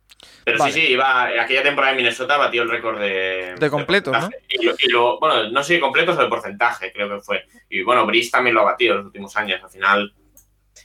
Pero 0.44 0.58
Vale. 0.58 0.72
sí, 0.72 0.80
sí, 0.80 0.86
iba, 0.92 1.24
aquella 1.40 1.62
temporada 1.62 1.92
en 1.92 1.98
Minnesota 1.98 2.36
batió 2.36 2.62
el 2.62 2.70
récord 2.70 2.98
de... 3.00 3.54
De 3.58 3.70
completos, 3.70 4.12
porcentaje. 4.12 4.44
Y, 4.48 4.64
lo- 4.64 4.74
y 4.78 4.88
lo- 4.90 5.18
bueno, 5.20 5.48
no 5.50 5.62
sé 5.62 5.74
si 5.74 5.80
completos 5.80 6.16
o 6.18 6.22
de 6.22 6.28
porcentaje, 6.28 6.92
creo 6.92 7.08
que 7.08 7.20
fue. 7.20 7.44
Y 7.70 7.82
bueno, 7.82 8.04
Brice 8.06 8.30
también 8.30 8.54
lo 8.54 8.62
ha 8.62 8.64
batido 8.72 8.92
en 8.92 8.96
los 8.98 9.06
últimos 9.06 9.36
años. 9.36 9.62
Al 9.62 9.70
final, 9.70 10.14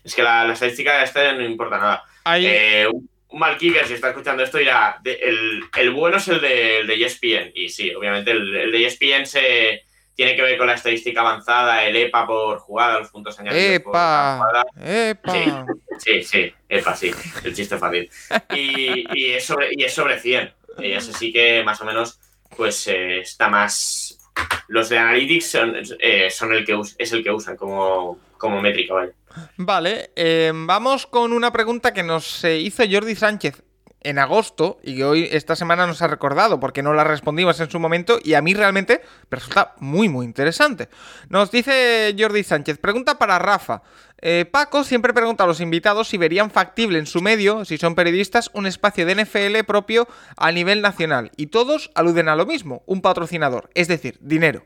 es 0.03 0.15
que 0.15 0.23
la, 0.23 0.45
la 0.45 0.53
estadística 0.53 0.97
de 0.97 1.03
este 1.06 1.34
no 1.34 1.43
importa 1.43 1.77
nada. 1.77 2.03
Hay- 2.23 2.45
Eh, 2.45 2.88
un 2.91 3.10
un 3.31 3.38
mal 3.38 3.60
kicker, 3.60 3.85
si 3.85 3.93
está 3.93 4.10
escuchando 4.10 4.41
esto, 4.41 4.57
dirá, 4.57 4.97
de- 5.03 5.14
el, 5.22 5.61
el 5.77 5.91
bueno 5.91 6.18
es 6.18 6.27
el 6.30 6.41
de, 6.41 6.80
el 6.80 6.88
de 6.88 6.95
ESPN. 7.06 7.51
Y 7.53 7.69
sí, 7.69 7.93
obviamente 7.93 8.31
el, 8.31 8.56
el 8.56 8.72
de 8.72 8.85
ESPN 8.88 9.26
se 9.27 9.84
tiene 10.20 10.36
que 10.36 10.41
ver 10.41 10.58
con 10.58 10.68
la 10.68 10.74
estadística 10.74 11.22
avanzada, 11.22 11.86
el 11.86 11.96
EPA 11.96 12.28
por 12.28 12.60
jugada, 12.60 13.00
los 13.00 13.10
puntos 13.10 13.40
añadidos 13.40 13.80
por 13.80 13.94
jugada. 13.94 14.66
¡Epa! 14.78 15.32
Sí, 15.32 15.46
sí, 15.98 16.24
sí, 16.24 16.54
EPA, 16.68 16.94
sí, 16.94 17.12
el 17.46 17.56
chiste 17.56 17.78
fácil. 17.78 18.10
Y, 18.54 19.06
y, 19.18 19.32
es, 19.32 19.46
sobre, 19.46 19.70
y 19.72 19.82
es 19.82 19.94
sobre 19.94 20.20
100. 20.20 20.54
Y 20.80 20.91
ese 20.91 21.14
sí 21.14 21.32
que 21.32 21.64
más 21.64 21.80
o 21.80 21.86
menos 21.86 22.20
pues 22.58 22.86
eh, 22.88 23.22
está 23.22 23.48
más... 23.48 24.20
Los 24.68 24.90
de 24.90 24.98
Analytics 24.98 25.52
son, 25.52 25.76
eh, 26.02 26.30
son 26.30 26.52
el 26.52 26.66
que 26.66 26.78
es 26.98 27.14
el 27.14 27.24
que 27.24 27.32
usan 27.32 27.56
como, 27.56 28.20
como 28.38 28.62
métrica, 28.62 28.96
¿vale? 28.96 29.14
Vale, 29.56 30.12
eh, 30.18 30.52
vamos 30.54 31.08
con 31.08 31.32
una 31.32 31.54
pregunta 31.54 31.94
que 31.94 32.04
nos 32.04 32.44
hizo 32.44 32.84
Jordi 32.91 33.16
Sánchez 33.16 33.64
en 34.01 34.19
agosto 34.19 34.80
y 34.84 34.97
que 34.97 35.03
hoy 35.03 35.30
esta 35.31 35.55
semana 35.55 35.85
nos 35.85 36.01
ha 36.01 36.07
recordado 36.07 36.59
porque 36.59 36.84
no 36.84 36.93
la 36.93 37.03
respondimos 37.03 37.59
en 37.59 37.69
su 37.69 37.80
momento 37.80 38.19
y 38.23 38.34
a 38.34 38.41
mí 38.41 38.53
realmente 38.53 39.01
resulta 39.30 39.76
muy 39.80 40.09
muy 40.09 40.26
interesante. 40.26 40.89
Nos 41.30 41.51
dice 41.51 42.15
Jordi 42.17 42.43
Sánchez, 42.43 42.77
pregunta 42.77 43.17
para 43.17 43.39
Rafa. 43.39 43.81
Eh, 44.21 44.45
Paco 44.49 44.84
siempre 44.84 45.13
pregunta 45.13 45.45
a 45.45 45.47
los 45.47 45.61
invitados 45.61 46.09
si 46.09 46.17
verían 46.17 46.51
factible 46.51 46.99
en 46.99 47.05
su 47.05 47.21
medio, 47.21 47.63
si 47.63 47.77
son 47.77 47.95
periodistas, 47.95 48.49
un 48.53 48.65
espacio 48.65 49.05
de 49.05 49.23
NFL 49.23 49.63
propio 49.65 50.07
a 50.35 50.51
nivel 50.51 50.81
nacional 50.81 51.31
y 51.38 51.47
todos 51.47 51.89
aluden 51.95 52.27
a 52.27 52.35
lo 52.35 52.45
mismo, 52.45 52.84
un 52.85 53.01
patrocinador, 53.01 53.69
es 53.76 53.88
decir, 53.88 54.17
dinero. 54.21 54.63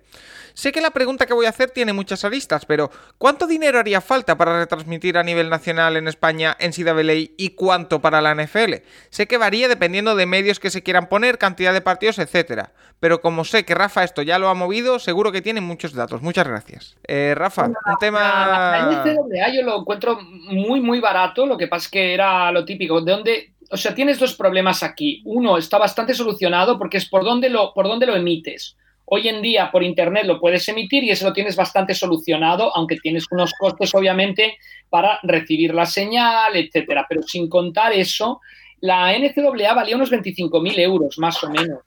Sé 0.53 0.71
que 0.71 0.81
la 0.81 0.91
pregunta 0.91 1.25
que 1.25 1.33
voy 1.33 1.45
a 1.45 1.49
hacer 1.49 1.71
tiene 1.71 1.93
muchas 1.93 2.23
aristas, 2.25 2.65
pero 2.65 2.91
¿cuánto 3.17 3.47
dinero 3.47 3.79
haría 3.79 4.01
falta 4.01 4.37
para 4.37 4.59
retransmitir 4.59 5.17
a 5.17 5.23
nivel 5.23 5.49
nacional 5.49 5.97
en 5.97 6.07
España 6.07 6.55
en 6.59 6.71
CWA 6.71 7.13
y 7.37 7.49
cuánto 7.55 8.01
para 8.01 8.21
la 8.21 8.35
NFL? 8.35 8.75
Sé 9.09 9.27
que 9.27 9.37
varía 9.37 9.67
dependiendo 9.67 10.15
de 10.15 10.25
medios 10.25 10.59
que 10.59 10.69
se 10.69 10.83
quieran 10.83 11.09
poner, 11.09 11.37
cantidad 11.37 11.73
de 11.73 11.81
partidos, 11.81 12.19
etcétera. 12.19 12.71
Pero 12.99 13.21
como 13.21 13.45
sé 13.45 13.65
que 13.65 13.75
Rafa 13.75 14.03
esto 14.03 14.21
ya 14.21 14.39
lo 14.39 14.49
ha 14.49 14.53
movido, 14.53 14.99
seguro 14.99 15.31
que 15.31 15.41
tiene 15.41 15.61
muchos 15.61 15.93
datos. 15.93 16.21
Muchas 16.21 16.47
gracias. 16.47 16.95
Eh, 17.07 17.33
Rafa, 17.35 17.65
un 17.65 17.75
tema. 17.99 18.19
La, 18.19 19.05
NCAA 19.05 19.53
yo 19.53 19.63
lo 19.63 19.79
encuentro 19.79 20.19
muy, 20.21 20.79
muy 20.79 20.99
barato. 20.99 21.45
Lo 21.45 21.57
que 21.57 21.67
pasa 21.67 21.85
es 21.85 21.91
que 21.91 22.13
era 22.13 22.51
lo 22.51 22.63
típico. 22.63 23.01
¿De 23.01 23.11
dónde 23.11 23.53
o 23.73 23.77
sea, 23.77 23.95
tienes 23.95 24.19
dos 24.19 24.35
problemas 24.35 24.83
aquí. 24.83 25.21
Uno 25.25 25.57
está 25.57 25.79
bastante 25.79 26.13
solucionado 26.13 26.77
porque 26.77 26.97
es 26.97 27.09
por 27.09 27.23
dónde 27.23 27.49
lo, 27.49 27.73
por 27.73 27.87
dónde 27.87 28.05
lo 28.05 28.15
emites. 28.15 28.77
Hoy 29.05 29.27
en 29.27 29.41
día 29.41 29.69
por 29.69 29.83
Internet 29.83 30.25
lo 30.25 30.39
puedes 30.39 30.67
emitir 30.69 31.03
y 31.03 31.11
eso 31.11 31.27
lo 31.27 31.33
tienes 31.33 31.55
bastante 31.55 31.93
solucionado, 31.93 32.75
aunque 32.75 32.97
tienes 32.97 33.25
unos 33.31 33.53
costes 33.59 33.93
obviamente 33.93 34.57
para 34.89 35.19
recibir 35.23 35.73
la 35.73 35.85
señal, 35.85 36.55
etcétera. 36.55 37.05
Pero 37.07 37.21
sin 37.23 37.49
contar 37.49 37.91
eso, 37.91 38.39
la 38.79 39.11
NCAA 39.17 39.73
valía 39.73 39.95
unos 39.95 40.11
25.000 40.11 40.79
euros 40.79 41.17
más 41.17 41.43
o 41.43 41.49
menos, 41.49 41.79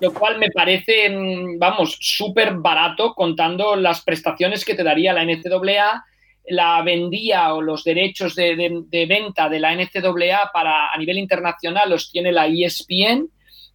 lo 0.00 0.12
cual 0.12 0.38
me 0.38 0.50
parece, 0.50 1.08
mm, 1.08 1.58
vamos, 1.58 1.96
súper 2.00 2.54
barato 2.54 3.14
contando 3.14 3.74
las 3.74 4.02
prestaciones 4.02 4.64
que 4.64 4.74
te 4.74 4.84
daría 4.84 5.12
la 5.12 5.24
NCAA. 5.24 6.04
La 6.50 6.80
vendía 6.82 7.52
o 7.52 7.60
los 7.60 7.84
derechos 7.84 8.34
de, 8.34 8.82
de 8.86 9.06
venta 9.06 9.50
de 9.50 9.60
la 9.60 9.74
NCAA 9.74 10.50
para, 10.52 10.90
a 10.90 10.96
nivel 10.96 11.18
internacional 11.18 11.90
los 11.90 12.10
tiene 12.10 12.32
la 12.32 12.46
ESPN 12.46 13.28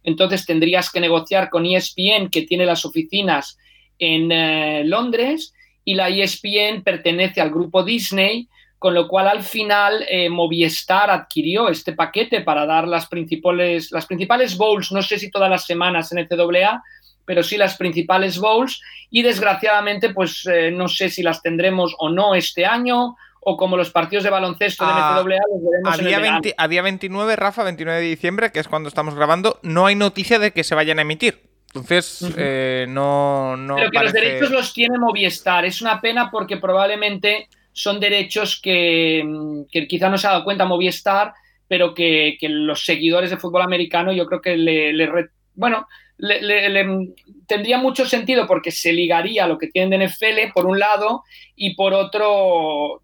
entonces 0.04 0.46
tendrías 0.46 0.90
que 0.90 1.00
negociar 1.00 1.50
con 1.50 1.66
ESPN, 1.66 2.28
que 2.30 2.42
tiene 2.42 2.66
las 2.66 2.84
oficinas 2.84 3.58
en 3.98 4.30
eh, 4.30 4.84
Londres, 4.84 5.54
y 5.84 5.94
la 5.94 6.08
ESPN 6.08 6.82
pertenece 6.82 7.40
al 7.40 7.50
grupo 7.50 7.82
Disney, 7.82 8.48
con 8.78 8.94
lo 8.94 9.08
cual 9.08 9.28
al 9.28 9.42
final 9.42 10.04
eh, 10.08 10.28
Movistar 10.28 11.10
adquirió 11.10 11.68
este 11.68 11.94
paquete 11.94 12.42
para 12.42 12.66
dar 12.66 12.86
las 12.86 13.06
principales, 13.06 13.90
las 13.90 14.06
principales 14.06 14.56
bowls, 14.56 14.92
no 14.92 15.02
sé 15.02 15.18
si 15.18 15.30
todas 15.30 15.48
las 15.48 15.64
semanas 15.64 16.12
en 16.12 16.26
CAA, 16.26 16.82
pero 17.24 17.42
sí 17.42 17.56
las 17.56 17.76
principales 17.76 18.38
bowls, 18.38 18.82
y 19.10 19.22
desgraciadamente 19.22 20.12
pues 20.12 20.46
eh, 20.46 20.70
no 20.70 20.88
sé 20.88 21.08
si 21.08 21.22
las 21.22 21.40
tendremos 21.40 21.94
o 21.98 22.10
no 22.10 22.34
este 22.34 22.66
año 22.66 23.16
o 23.44 23.56
como 23.56 23.76
los 23.76 23.90
partidos 23.90 24.24
de 24.24 24.30
baloncesto 24.30 24.84
de 24.84 24.92
ah, 24.94 25.14
los 25.16 25.26
veremos 25.26 25.98
a 26.00 26.02
día, 26.02 26.40
a 26.56 26.68
día 26.68 26.82
29, 26.82 27.36
Rafa, 27.36 27.62
29 27.62 28.00
de 28.00 28.06
diciembre, 28.06 28.52
que 28.52 28.60
es 28.60 28.68
cuando 28.68 28.88
estamos 28.88 29.14
grabando, 29.14 29.58
no 29.62 29.86
hay 29.86 29.94
noticia 29.94 30.38
de 30.38 30.52
que 30.52 30.64
se 30.64 30.74
vayan 30.74 30.98
a 30.98 31.02
emitir. 31.02 31.40
Entonces, 31.68 32.24
eh, 32.36 32.86
no, 32.88 33.56
no. 33.56 33.76
Pero 33.76 33.90
que 33.90 33.98
los 33.98 34.12
derechos 34.12 34.50
los 34.50 34.72
tiene 34.72 34.96
Movistar. 34.96 35.64
Es 35.64 35.82
una 35.82 36.00
pena 36.00 36.30
porque 36.30 36.56
probablemente 36.56 37.48
son 37.72 37.98
derechos 37.98 38.60
que, 38.62 39.24
que 39.70 39.86
quizá 39.88 40.08
no 40.08 40.16
se 40.16 40.26
ha 40.26 40.30
dado 40.30 40.44
cuenta 40.44 40.64
Movistar, 40.64 41.34
pero 41.66 41.92
que, 41.92 42.36
que, 42.38 42.48
los 42.48 42.84
seguidores 42.84 43.30
de 43.30 43.36
fútbol 43.36 43.62
americano 43.62 44.12
yo 44.12 44.26
creo 44.26 44.40
que 44.40 44.56
le, 44.56 44.92
le 44.92 45.10
bueno, 45.54 45.88
le, 46.16 47.12
tendría 47.46 47.78
mucho 47.78 48.06
sentido 48.06 48.46
porque 48.46 48.70
se 48.70 48.92
ligaría 48.92 49.44
a 49.44 49.48
lo 49.48 49.58
que 49.58 49.66
tienen 49.66 49.98
de 49.98 50.06
NFL 50.06 50.52
por 50.54 50.66
un 50.66 50.78
lado 50.78 51.24
y 51.56 51.74
por 51.74 51.92
otro 51.92 53.02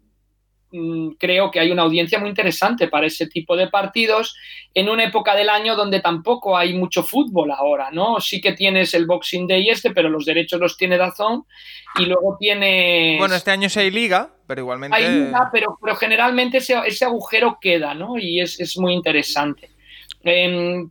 creo 1.17 1.51
que 1.51 1.59
hay 1.59 1.71
una 1.71 1.83
audiencia 1.83 2.19
muy 2.19 2.29
interesante 2.29 2.87
para 2.87 3.07
ese 3.07 3.27
tipo 3.27 3.57
de 3.57 3.67
partidos 3.67 4.35
en 4.73 4.89
una 4.89 5.03
época 5.03 5.35
del 5.35 5.49
año 5.49 5.75
donde 5.75 5.99
tampoco 5.99 6.57
hay 6.57 6.73
mucho 6.73 7.03
fútbol 7.03 7.51
ahora, 7.51 7.89
¿no? 7.91 8.19
Sí 8.21 8.39
que 8.39 8.53
tienes 8.53 8.93
el 8.93 9.05
Boxing 9.05 9.47
Day 9.47 9.69
este, 9.69 9.91
pero 9.91 10.09
los 10.09 10.25
derechos 10.25 10.59
los 10.59 10.77
tiene 10.77 10.97
Dazón 10.97 11.45
y 11.99 12.05
luego 12.05 12.37
tiene... 12.39 13.17
Bueno, 13.19 13.35
este 13.35 13.51
año 13.51 13.69
sí 13.69 13.79
hay 13.79 13.91
liga, 13.91 14.33
pero 14.47 14.61
igualmente... 14.61 14.95
Hay 14.95 15.25
liga, 15.25 15.49
pero, 15.51 15.77
pero 15.81 15.95
generalmente 15.95 16.57
ese, 16.57 16.79
ese, 16.85 17.05
agujero 17.05 17.57
queda, 17.59 17.93
¿no? 17.93 18.17
Y 18.17 18.39
es, 18.39 18.59
es 18.59 18.77
muy 18.77 18.93
interesante. 18.93 19.69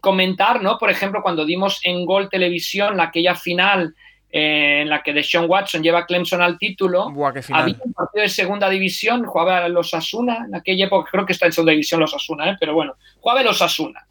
comentar, 0.00 0.62
¿no? 0.62 0.76
Por 0.78 0.90
ejemplo, 0.90 1.22
cuando 1.22 1.46
dimos 1.46 1.80
en 1.84 2.04
Gol 2.04 2.28
Televisión 2.28 3.00
aquella 3.00 3.34
final 3.34 3.94
en 4.32 4.88
la 4.88 5.02
que 5.02 5.12
Deshaun 5.12 5.50
Watson 5.50 5.82
lleva 5.82 6.00
a 6.00 6.06
Clemson 6.06 6.40
al 6.40 6.58
título. 6.58 7.10
había 7.52 7.76
un 7.84 7.92
partido 7.92 8.22
de 8.22 8.28
segunda 8.28 8.68
división, 8.68 9.24
jugaba 9.24 9.68
los 9.68 9.92
Asuna, 9.92 10.44
en 10.46 10.54
aquella 10.54 10.86
época 10.86 11.10
creo 11.10 11.26
que 11.26 11.32
está 11.32 11.46
en 11.46 11.52
segunda 11.52 11.72
división 11.72 12.00
los 12.00 12.14
Asuna, 12.14 12.50
¿eh? 12.50 12.56
pero 12.58 12.74
bueno, 12.74 12.94
jugaba 13.20 13.42
los 13.42 13.60
Asuna. 13.60 14.06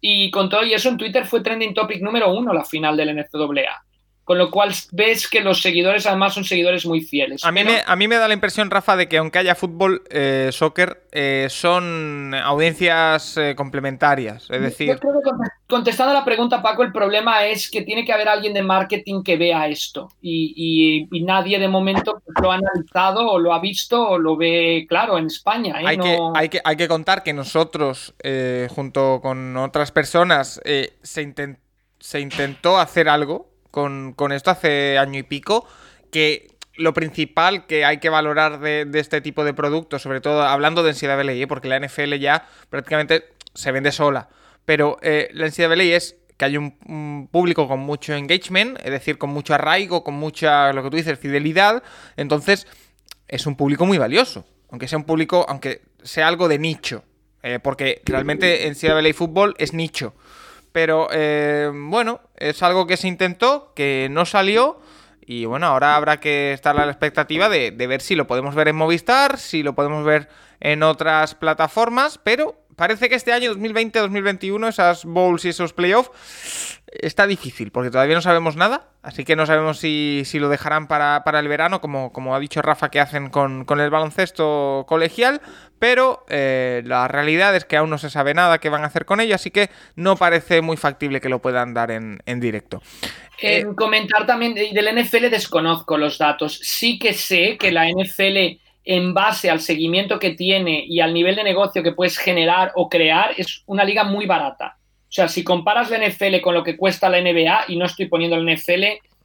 Y 0.00 0.30
con 0.30 0.48
todo 0.48 0.64
y 0.64 0.74
eso 0.74 0.88
en 0.88 0.96
Twitter 0.96 1.24
fue 1.24 1.42
trending 1.42 1.74
topic 1.74 2.02
número 2.02 2.34
uno 2.34 2.52
la 2.52 2.64
final 2.64 2.96
del 2.96 3.16
NCAA. 3.16 3.84
Con 4.24 4.38
lo 4.38 4.52
cual 4.52 4.72
ves 4.92 5.28
que 5.28 5.40
los 5.40 5.60
seguidores 5.60 6.06
además 6.06 6.34
son 6.34 6.44
seguidores 6.44 6.86
muy 6.86 7.00
fieles. 7.00 7.44
A 7.44 7.50
mí, 7.50 7.64
me, 7.64 7.82
a 7.84 7.96
mí 7.96 8.06
me 8.06 8.16
da 8.16 8.28
la 8.28 8.34
impresión, 8.34 8.70
Rafa, 8.70 8.96
de 8.96 9.08
que 9.08 9.18
aunque 9.18 9.40
haya 9.40 9.56
fútbol, 9.56 10.04
eh, 10.10 10.50
soccer, 10.52 11.02
eh, 11.10 11.48
son 11.50 12.32
audiencias 12.32 13.36
eh, 13.36 13.54
complementarias. 13.56 14.48
Es 14.48 14.60
decir... 14.60 15.00
contestando 15.66 16.12
a 16.12 16.14
la 16.20 16.24
pregunta, 16.24 16.62
Paco, 16.62 16.84
el 16.84 16.92
problema 16.92 17.46
es 17.46 17.68
que 17.68 17.82
tiene 17.82 18.04
que 18.04 18.12
haber 18.12 18.28
alguien 18.28 18.54
de 18.54 18.62
marketing 18.62 19.24
que 19.24 19.36
vea 19.36 19.66
esto. 19.66 20.08
Y, 20.20 21.08
nadie 21.22 21.58
de 21.58 21.68
momento 21.68 22.20
lo 22.40 22.52
ha 22.52 22.56
analizado 22.56 23.28
o 23.28 23.38
lo 23.38 23.54
ha 23.54 23.60
visto 23.60 24.08
o 24.08 24.18
lo 24.18 24.36
ve 24.36 24.86
claro 24.88 25.18
en 25.18 25.26
España. 25.26 25.74
Hay, 25.76 25.98
que, 25.98 26.18
hay, 26.34 26.48
que, 26.48 26.60
hay 26.64 26.76
que 26.76 26.88
contar 26.88 27.22
que 27.22 27.32
nosotros, 27.32 28.14
junto 28.70 29.20
con 29.20 29.56
otras 29.56 29.90
personas, 29.90 30.60
se, 31.02 31.34
se 31.98 32.20
intentó 32.20 32.78
hacer 32.78 33.08
algo 33.08 33.51
con, 33.72 34.32
esto 34.32 34.50
hace 34.50 34.98
año 34.98 35.18
y 35.18 35.22
pico, 35.24 35.66
que 36.12 36.46
lo 36.76 36.94
principal 36.94 37.66
que 37.66 37.84
hay 37.84 37.98
que 37.98 38.10
valorar 38.10 38.60
de, 38.60 38.88
este 38.94 39.20
tipo 39.20 39.44
de 39.44 39.54
productos, 39.54 40.02
sobre 40.02 40.20
todo 40.20 40.42
hablando 40.42 40.82
de 40.82 40.92
NCAA, 40.92 41.32
¿eh? 41.32 41.46
porque 41.48 41.68
la 41.68 41.80
NFL 41.80 42.14
ya 42.14 42.46
prácticamente 42.70 43.24
se 43.54 43.72
vende 43.72 43.90
sola, 43.90 44.28
pero 44.64 44.98
eh, 45.02 45.30
la 45.32 45.48
NCAA 45.48 45.96
es 45.96 46.16
que 46.36 46.44
hay 46.44 46.56
un, 46.56 47.28
público 47.30 47.66
con 47.66 47.80
mucho 47.80 48.14
engagement, 48.14 48.78
es 48.84 48.90
decir, 48.90 49.16
con 49.18 49.30
mucho 49.30 49.54
arraigo, 49.54 50.04
con 50.04 50.14
mucha, 50.14 50.72
lo 50.72 50.82
que 50.82 50.90
tú 50.90 50.96
dices, 50.96 51.18
fidelidad, 51.18 51.82
entonces 52.16 52.66
es 53.26 53.46
un 53.46 53.56
público 53.56 53.86
muy 53.86 53.96
valioso, 53.96 54.44
aunque 54.70 54.86
sea 54.86 54.98
un 54.98 55.04
público, 55.04 55.46
aunque 55.48 55.82
sea 56.02 56.28
algo 56.28 56.48
de 56.48 56.58
nicho, 56.58 57.04
eh, 57.42 57.58
porque 57.58 58.02
realmente 58.04 58.70
NCAA 58.70 59.14
fútbol 59.14 59.54
es 59.58 59.72
nicho. 59.72 60.14
Pero 60.72 61.08
eh, 61.12 61.70
bueno, 61.72 62.20
es 62.36 62.62
algo 62.62 62.86
que 62.86 62.96
se 62.96 63.08
intentó, 63.08 63.72
que 63.74 64.08
no 64.10 64.24
salió. 64.24 64.80
Y 65.24 65.44
bueno, 65.44 65.66
ahora 65.66 65.96
habrá 65.96 66.18
que 66.18 66.52
estar 66.52 66.78
a 66.78 66.84
la 66.84 66.90
expectativa 66.90 67.48
de, 67.48 67.70
ver 67.70 68.00
si 68.00 68.16
lo 68.16 68.26
podemos 68.26 68.54
ver 68.54 68.68
en 68.68 68.76
Movistar, 68.76 69.38
si 69.38 69.62
lo 69.62 69.74
podemos 69.74 70.04
ver 70.04 70.28
en 70.60 70.82
otras 70.82 71.34
plataformas, 71.34 72.18
pero 72.18 72.56
parece 72.76 73.08
que 73.08 73.14
este 73.14 73.32
año 73.32 73.54
2020-2021, 73.54 74.68
esas 74.68 75.04
bowls 75.04 75.44
y 75.44 75.50
esos 75.50 75.72
playoffs, 75.72 76.80
está 77.00 77.26
difícil, 77.26 77.70
porque 77.70 77.90
todavía 77.90 78.14
no 78.14 78.22
sabemos 78.22 78.56
nada, 78.56 78.90
así 79.02 79.24
que 79.24 79.36
no 79.36 79.46
sabemos 79.46 79.78
si, 79.78 80.24
lo 80.34 80.48
dejarán 80.48 80.86
para, 80.88 81.22
el 81.38 81.48
verano, 81.48 81.80
como, 81.80 82.12
como, 82.12 82.34
ha 82.34 82.40
dicho 82.40 82.60
Rafa 82.62 82.90
que 82.90 83.00
hacen 83.00 83.30
con, 83.30 83.66
el 83.68 83.90
baloncesto 83.90 84.84
colegial, 84.86 85.40
pero 85.78 86.24
eh, 86.28 86.82
la 86.84 87.08
realidad 87.08 87.56
es 87.56 87.64
que 87.64 87.76
aún 87.76 87.90
no 87.90 87.98
se 87.98 88.10
sabe 88.10 88.34
nada 88.34 88.58
qué 88.58 88.68
van 88.68 88.84
a 88.84 88.86
hacer 88.86 89.04
con 89.04 89.20
ello, 89.20 89.34
así 89.34 89.50
que 89.50 89.70
no 89.96 90.16
parece 90.16 90.60
muy 90.60 90.76
factible 90.76 91.20
que 91.20 91.28
lo 91.28 91.40
puedan 91.40 91.74
dar 91.74 91.90
en, 91.90 92.20
directo. 92.40 92.82
Eh, 93.40 93.64
comentar 93.76 94.26
también, 94.26 94.54
del 94.54 95.02
NFL 95.02 95.28
desconozco 95.30 95.96
los 95.96 96.18
datos, 96.18 96.60
sí 96.62 96.98
que 96.98 97.14
sé 97.14 97.56
que 97.58 97.72
la 97.72 97.88
NFL 97.88 98.61
en 98.84 99.14
base 99.14 99.50
al 99.50 99.60
seguimiento 99.60 100.18
que 100.18 100.30
tiene 100.30 100.84
y 100.86 101.00
al 101.00 101.14
nivel 101.14 101.36
de 101.36 101.44
negocio 101.44 101.82
que 101.82 101.92
puedes 101.92 102.18
generar 102.18 102.72
o 102.74 102.88
crear, 102.88 103.32
es 103.36 103.62
una 103.66 103.84
liga 103.84 104.04
muy 104.04 104.26
barata. 104.26 104.76
O 104.78 105.14
sea, 105.14 105.28
si 105.28 105.44
comparas 105.44 105.90
la 105.90 105.98
NFL 105.98 106.40
con 106.40 106.54
lo 106.54 106.64
que 106.64 106.76
cuesta 106.76 107.08
la 107.08 107.20
NBA, 107.20 107.64
y 107.68 107.76
no 107.76 107.84
estoy 107.84 108.06
poniendo 108.06 108.36
la 108.36 108.54
NFL 108.54 108.84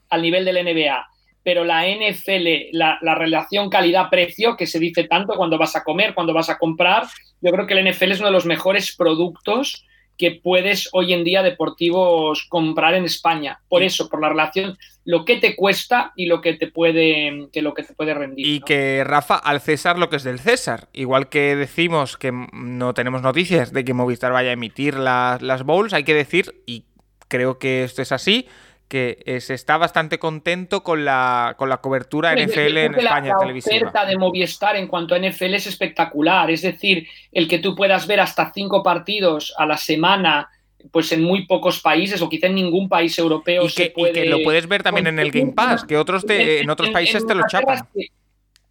al 0.09 0.21
nivel 0.21 0.45
de 0.45 0.53
la 0.53 0.63
NBA, 0.63 1.07
pero 1.43 1.63
la 1.63 1.87
NFL, 1.87 2.73
la, 2.73 2.99
la 3.01 3.15
relación 3.15 3.69
calidad-precio, 3.69 4.57
que 4.57 4.67
se 4.67 4.79
dice 4.79 5.05
tanto 5.05 5.35
cuando 5.35 5.57
vas 5.57 5.75
a 5.77 5.83
comer, 5.83 6.13
cuando 6.13 6.33
vas 6.33 6.49
a 6.49 6.57
comprar, 6.57 7.07
yo 7.41 7.51
creo 7.51 7.65
que 7.65 7.73
el 7.73 7.89
NFL 7.89 8.11
es 8.11 8.19
uno 8.19 8.27
de 8.27 8.33
los 8.33 8.45
mejores 8.45 8.95
productos 8.95 9.85
que 10.17 10.31
puedes 10.31 10.89
hoy 10.91 11.13
en 11.13 11.23
día 11.23 11.43
deportivos 11.43 12.45
comprar 12.49 12.95
en 12.95 13.05
España. 13.05 13.59
Por 13.69 13.83
eso, 13.83 14.09
por 14.09 14.21
la 14.21 14.29
relación, 14.29 14.77
lo 15.09 15.23
que 15.23 15.37
te 15.37 15.55
cuesta 15.55 16.11
y 16.17 16.25
lo 16.25 16.41
que 16.41 16.53
te 16.55 16.67
puede, 16.67 17.47
que 17.53 17.61
lo 17.61 17.73
que 17.73 17.83
te 17.83 17.93
puede 17.93 18.13
rendir. 18.13 18.45
Y 18.45 18.59
¿no? 18.59 18.65
que, 18.65 19.03
Rafa, 19.05 19.37
al 19.37 19.61
César 19.61 19.97
lo 19.97 20.09
que 20.09 20.17
es 20.17 20.23
del 20.23 20.37
César. 20.39 20.89
Igual 20.91 21.29
que 21.29 21.55
decimos 21.55 22.17
que 22.17 22.33
no 22.51 22.93
tenemos 22.93 23.21
noticias 23.21 23.71
de 23.71 23.85
que 23.85 23.93
Movistar 23.93 24.33
vaya 24.33 24.49
a 24.49 24.53
emitir 24.53 24.95
las, 24.95 25.41
las 25.41 25.63
bowls, 25.63 25.93
hay 25.93 26.03
que 26.03 26.13
decir, 26.13 26.61
y 26.65 26.83
creo 27.29 27.57
que 27.57 27.85
esto 27.85 28.01
es 28.01 28.11
así, 28.11 28.49
que 28.89 29.37
se 29.39 29.53
está 29.53 29.77
bastante 29.77 30.19
contento 30.19 30.83
con 30.83 31.05
la, 31.05 31.55
con 31.57 31.69
la 31.69 31.77
cobertura 31.77 32.33
NFL 32.35 32.77
en 32.77 32.91
la- 32.91 32.97
España 32.99 33.33
la 33.33 33.39
televisiva. 33.39 33.75
oferta 33.77 34.05
de 34.05 34.17
Movistar 34.17 34.75
en 34.75 34.87
cuanto 34.87 35.15
a 35.15 35.19
NFL 35.19 35.53
es 35.55 35.67
espectacular. 35.67 36.51
Es 36.51 36.63
decir, 36.63 37.07
el 37.31 37.47
que 37.47 37.59
tú 37.59 37.75
puedas 37.75 38.07
ver 38.07 38.19
hasta 38.19 38.51
cinco 38.53 38.83
partidos 38.83 39.53
a 39.57 39.65
la 39.65 39.77
semana, 39.77 40.49
pues 40.91 41.11
en 41.11 41.23
muy 41.23 41.45
pocos 41.45 41.79
países 41.81 42.21
o 42.21 42.29
quizá 42.29 42.47
en 42.47 42.55
ningún 42.55 42.87
país 42.87 43.17
europeo 43.19 43.65
Y 43.65 43.69
se 43.69 43.75
que, 43.83 43.87
y 43.87 43.89
puede. 43.91 44.13
que 44.13 44.25
lo 44.25 44.41
puedes 44.43 44.67
ver 44.67 44.83
también 44.83 45.07
en 45.07 45.19
el 45.19 45.31
Game 45.31 45.51
Pass, 45.53 45.83
que 45.83 45.97
otros 45.97 46.25
te- 46.25 46.61
en 46.61 46.69
otros 46.69 46.89
países 46.89 47.25
te 47.25 47.35
lo 47.35 47.43
chapan. 47.47 47.87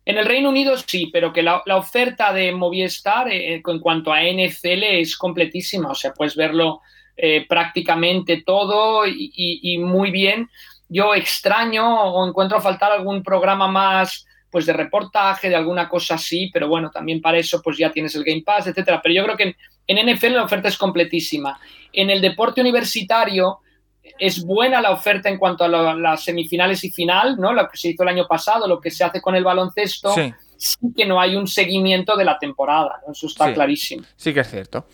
En 0.04 0.18
el 0.18 0.24
Reino 0.24 0.50
Unido 0.50 0.76
sí, 0.78 1.10
pero 1.12 1.32
que 1.32 1.42
la, 1.42 1.62
la 1.66 1.76
oferta 1.76 2.32
de 2.32 2.52
Movistar 2.52 3.28
eh, 3.28 3.60
en 3.66 3.80
cuanto 3.80 4.12
a 4.12 4.22
NFL 4.22 4.84
es 5.00 5.16
completísima. 5.16 5.90
O 5.90 5.94
sea, 5.96 6.12
puedes 6.14 6.36
verlo 6.36 6.80
eh, 7.16 7.44
prácticamente 7.48 8.42
todo 8.46 9.04
y, 9.06 9.32
y- 9.34 9.74
y 9.74 9.78
muy 9.78 10.10
bien. 10.12 10.48
Yo 10.88 11.12
extraño 11.14 11.84
o 12.12 12.28
encuentro 12.28 12.60
faltar 12.60 12.92
algún 12.92 13.22
programa 13.24 13.66
más 13.66 14.24
pues 14.48 14.64
de 14.64 14.72
reportaje, 14.72 15.48
de 15.48 15.56
alguna 15.56 15.88
cosa 15.88 16.14
así, 16.14 16.50
pero 16.52 16.68
bueno, 16.68 16.88
también 16.90 17.20
para 17.20 17.36
eso 17.38 17.60
pues 17.60 17.76
ya 17.76 17.90
tienes 17.90 18.14
el 18.14 18.22
Game 18.24 18.42
Pass, 18.46 18.68
etcétera. 18.68 19.00
Pero 19.02 19.12
yo 19.14 19.24
creo 19.24 19.36
que 19.36 19.42
en, 19.42 19.56
en 19.86 19.98
NFL 19.98 20.34
la 20.34 20.44
oferta 20.44 20.68
es 20.68 20.76
completísima. 20.78 21.58
En 21.92 22.10
el 22.10 22.20
deporte 22.20 22.60
universitario 22.60 23.60
es 24.18 24.44
buena 24.44 24.80
la 24.80 24.90
oferta 24.92 25.28
en 25.28 25.36
cuanto 25.38 25.64
a 25.64 25.68
la- 25.68 25.94
las 25.94 26.24
semifinales 26.24 26.82
y 26.84 26.90
final, 26.90 27.36
¿no? 27.38 27.52
Lo 27.52 27.68
que 27.68 27.76
se 27.76 27.88
hizo 27.88 28.02
el 28.02 28.08
año 28.08 28.26
pasado, 28.26 28.66
lo 28.68 28.80
que 28.80 28.90
se 28.90 29.04
hace 29.04 29.20
con 29.20 29.34
el 29.34 29.44
baloncesto, 29.44 30.12
Sí, 30.14 30.32
sí 30.56 30.78
que 30.96 31.04
no 31.06 31.20
hay 31.20 31.36
un 31.36 31.46
seguimiento 31.46 32.16
de 32.16 32.24
la 32.24 32.38
temporada, 32.38 33.00
¿no? 33.06 33.12
Eso 33.12 33.26
está 33.26 33.48
Sí. 33.48 33.54
clarísimo. 33.54 34.04
sí 34.16 34.32
que 34.32 34.40
es 34.40 34.50
cierto. 34.50 34.86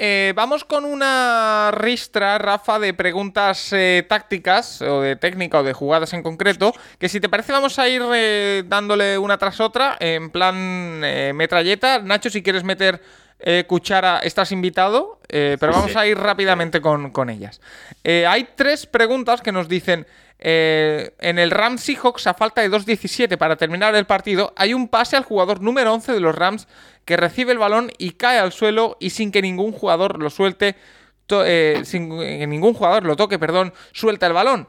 Eh, 0.00 0.32
vamos 0.36 0.62
con 0.64 0.84
una 0.84 1.72
ristra, 1.72 2.38
Rafa, 2.38 2.78
de 2.78 2.94
preguntas 2.94 3.72
eh, 3.72 4.06
tácticas 4.08 4.80
o 4.80 5.00
de 5.00 5.16
técnica 5.16 5.58
o 5.58 5.64
de 5.64 5.72
jugadas 5.72 6.12
en 6.12 6.22
concreto, 6.22 6.72
que 7.00 7.08
si 7.08 7.18
te 7.20 7.28
parece 7.28 7.50
vamos 7.50 7.80
a 7.80 7.88
ir 7.88 8.02
eh, 8.14 8.62
dándole 8.66 9.18
una 9.18 9.38
tras 9.38 9.58
otra 9.60 9.96
en 9.98 10.30
plan 10.30 11.00
metralleta. 11.34 11.98
Nacho, 12.00 12.30
si 12.30 12.44
quieres 12.44 12.62
meter 12.62 13.00
eh, 13.40 13.64
cuchara, 13.66 14.18
estás 14.20 14.50
invitado, 14.52 15.20
eh, 15.28 15.56
pero 15.60 15.72
vamos 15.72 15.92
Sí. 15.92 15.98
a 15.98 16.06
ir 16.06 16.18
rápidamente 16.18 16.80
con, 16.80 17.10
con 17.10 17.30
ellas. 17.30 17.60
Eh, 18.04 18.26
hay 18.26 18.48
tres 18.56 18.86
preguntas 18.86 19.40
que 19.42 19.52
nos 19.52 19.68
dicen... 19.68 20.06
en 20.40 21.38
el 21.40 21.50
Rams 21.50 21.80
Seahawks, 21.82 22.28
a 22.28 22.34
falta 22.34 22.60
de 22.62 22.70
2.17 22.70 23.36
para 23.36 23.56
terminar 23.56 23.94
el 23.96 24.06
partido, 24.06 24.52
hay 24.56 24.72
un 24.72 24.86
pase 24.86 25.16
al 25.16 25.24
jugador 25.24 25.60
número 25.60 25.92
11 25.92 26.12
de 26.12 26.20
los 26.20 26.32
Rams 26.32 26.68
que 27.04 27.16
recibe 27.16 27.50
el 27.50 27.58
balón 27.58 27.90
y 27.98 28.12
cae 28.12 28.38
al 28.38 28.52
suelo 28.52 28.96
y 29.00 29.10
sin 29.10 29.32
que 29.32 29.42
ningún 29.42 29.72
jugador 29.72 30.22
lo 30.22 30.30
suelte, 30.30 30.76
sin 31.82 32.10
que 32.20 32.46
ningún 32.46 32.72
jugador 32.74 33.04
lo 33.04 33.16
toque, 33.16 33.36
perdón, 33.36 33.72
suelta 33.92 34.28
el 34.28 34.32
balón. 34.32 34.68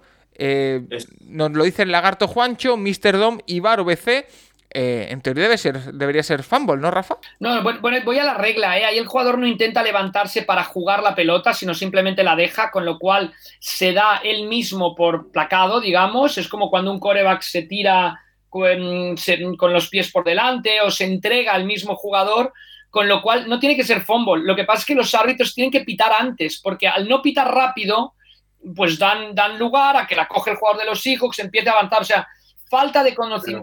Nos 1.28 1.52
lo 1.52 1.64
dice 1.64 1.84
el 1.84 1.92
Lagarto 1.92 2.28
Juancho, 2.28 2.76
Mr. 2.76 3.18
Dom 3.20 3.38
y 3.46 3.60
Bar 3.60 3.84
VC. 3.84 4.26
Eh, 4.72 5.08
en 5.10 5.22
teoría 5.22 5.44
debe 5.44 5.58
ser, 5.58 5.94
debería 5.94 6.22
ser 6.22 6.44
fumble, 6.44 6.78
¿no, 6.78 6.92
Rafa? 6.92 7.18
No, 7.40 7.64
bueno, 7.64 7.98
voy 8.06 8.20
a 8.20 8.24
la 8.24 8.36
regla, 8.36 8.78
¿eh? 8.78 8.86
Ahí 8.86 8.98
el 9.00 9.08
jugador 9.08 9.40
no 9.40 9.48
intenta 9.48 9.82
levantarse 9.82 10.44
para 10.44 10.64
jugar 10.64 11.02
la 11.02 11.16
pelota, 11.16 11.54
sino 11.54 11.74
simplemente 11.74 12.24
la 12.24 12.36
deja, 12.36 12.70
con 12.70 12.86
lo 12.86 13.00
cual 13.00 13.34
se 13.60 13.94
da 13.94 14.22
él 14.24 14.48
mismo 14.48 14.94
por 14.94 15.32
placado, 15.32 15.82
digamos. 15.82 16.38
Es 16.38 16.48
como 16.48 16.70
cuando 16.70 16.92
un 16.92 17.00
coreback 17.00 17.42
se 17.42 17.64
tira 17.64 18.22
con 18.50 19.74
los 19.74 19.90
pies 19.90 20.12
por 20.12 20.24
delante 20.24 20.82
o 20.82 20.92
se 20.92 21.06
entrega 21.06 21.54
al 21.54 21.66
mismo 21.66 21.96
jugador, 21.96 22.54
con 22.90 23.08
lo 23.08 23.22
cual 23.22 23.48
no 23.48 23.60
tiene 23.60 23.76
que 23.76 23.84
ser 23.84 24.02
fumble. 24.02 24.44
Lo 24.44 24.56
que 24.56 24.66
pasa 24.66 24.80
es 24.80 24.86
que 24.86 24.96
los 24.96 25.14
árbitros 25.16 25.54
tienen 25.54 25.72
que 25.72 25.82
pitar 25.82 26.12
antes, 26.14 26.60
porque 26.60 26.88
al 26.88 27.08
no 27.08 27.22
pitar 27.22 27.54
rápido, 27.54 28.14
pues 28.76 29.00
dan, 29.00 29.34
dan 29.34 29.58
lugar 29.58 29.98
a 29.98 30.06
que 30.06 30.16
la 30.16 30.28
coge 30.28 30.52
el 30.52 30.58
jugador 30.58 30.82
de 30.82 30.88
los 30.88 31.02
Seahawks, 31.02 31.40
empiece 31.40 31.70
a 31.70 31.74
avanzar. 31.74 32.02
O 32.02 32.06
sea, 32.06 32.28
falta 32.70 33.04
de, 33.04 33.16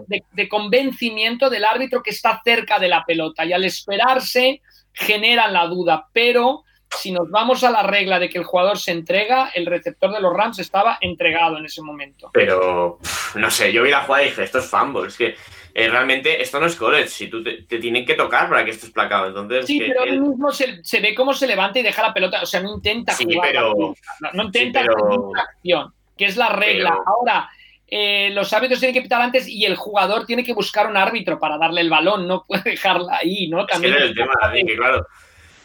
de, 0.07 0.23
de 0.31 0.49
convencimiento 0.49 1.49
del 1.49 1.65
árbitro 1.65 2.03
que 2.03 2.11
está 2.11 2.41
cerca 2.43 2.77
de 2.79 2.89
la 2.89 3.03
pelota 3.05 3.45
y 3.45 3.53
al 3.53 3.63
esperarse 3.63 4.61
generan 4.93 5.53
la 5.53 5.65
duda. 5.67 6.07
Pero 6.13 6.63
si 6.89 7.11
nos 7.11 7.29
vamos 7.29 7.63
a 7.63 7.69
la 7.71 7.83
regla 7.83 8.17
de 8.19 8.29
que 8.29 8.37
el 8.37 8.43
jugador 8.45 8.77
se 8.79 8.91
entrega, 8.91 9.49
el 9.53 9.65
receptor 9.65 10.11
de 10.11 10.21
los 10.21 10.33
Rams 10.33 10.59
estaba 10.59 10.97
entregado 11.01 11.57
en 11.57 11.65
ese 11.65 11.81
momento. 11.81 12.29
Pero, 12.33 12.99
no 13.35 13.49
sé, 13.51 13.71
yo 13.73 13.83
vi 13.83 13.89
la 13.91 14.03
jugada 14.03 14.23
y 14.23 14.27
dije, 14.27 14.43
esto 14.43 14.59
es 14.59 14.69
fumble. 14.69 15.07
Es 15.07 15.17
que 15.17 15.35
eh, 15.73 15.89
realmente 15.89 16.41
esto 16.41 16.59
no 16.59 16.65
es 16.65 16.75
college. 16.75 17.09
Si 17.09 17.27
tú 17.27 17.43
te, 17.43 17.63
te 17.63 17.77
tienen 17.79 18.05
que 18.05 18.13
tocar 18.15 18.47
para 18.49 18.63
que 18.63 18.71
esto 18.71 18.85
es 18.87 18.91
placado. 18.93 19.27
Entonces, 19.27 19.65
Sí, 19.67 19.79
que 19.79 19.87
pero 19.87 20.05
él 20.05 20.21
mismo 20.21 20.51
se, 20.51 20.81
se 20.83 20.99
ve 21.01 21.13
cómo 21.13 21.33
se 21.33 21.45
levanta 21.45 21.77
y 21.79 21.83
deja 21.83 22.01
la 22.01 22.13
pelota. 22.13 22.41
O 22.41 22.45
sea, 22.45 22.61
no 22.61 22.73
intenta 22.73 23.13
Sí, 23.13 23.25
jugar. 23.25 23.49
pero- 23.51 23.73
no, 24.21 24.29
no 24.33 24.43
intenta 24.43 24.81
sí, 24.81 24.87
pero- 24.87 25.31
acción, 25.35 25.93
que 26.17 26.25
es 26.25 26.37
la 26.37 26.49
regla. 26.49 26.89
Pero- 26.91 27.03
Ahora, 27.05 27.49
eh, 27.89 28.31
los 28.31 28.51
árbitros 28.51 28.79
tienen 28.79 28.93
que 28.93 29.01
pitar 29.01 29.21
antes 29.21 29.47
y 29.47 29.63
el 29.63 29.77
jugador 29.77 30.25
tiene 30.25 30.43
que 30.43 30.53
buscar 30.53 30.87
un 30.87 30.97
árbitro 30.97 31.39
para 31.39 31.57
darle 31.57 31.81
el 31.81 31.89
balón. 31.89 32.27
No 32.27 32.45
puede 32.45 32.71
dejarla 32.71 33.17
ahí, 33.21 33.47
¿no? 33.47 33.61
Es 33.61 33.67
que 33.67 33.73
También 33.73 33.95
es 33.95 34.01
el 34.01 34.15
tema, 34.15 34.33
David, 34.41 34.67
que 34.67 34.75
claro, 34.75 35.07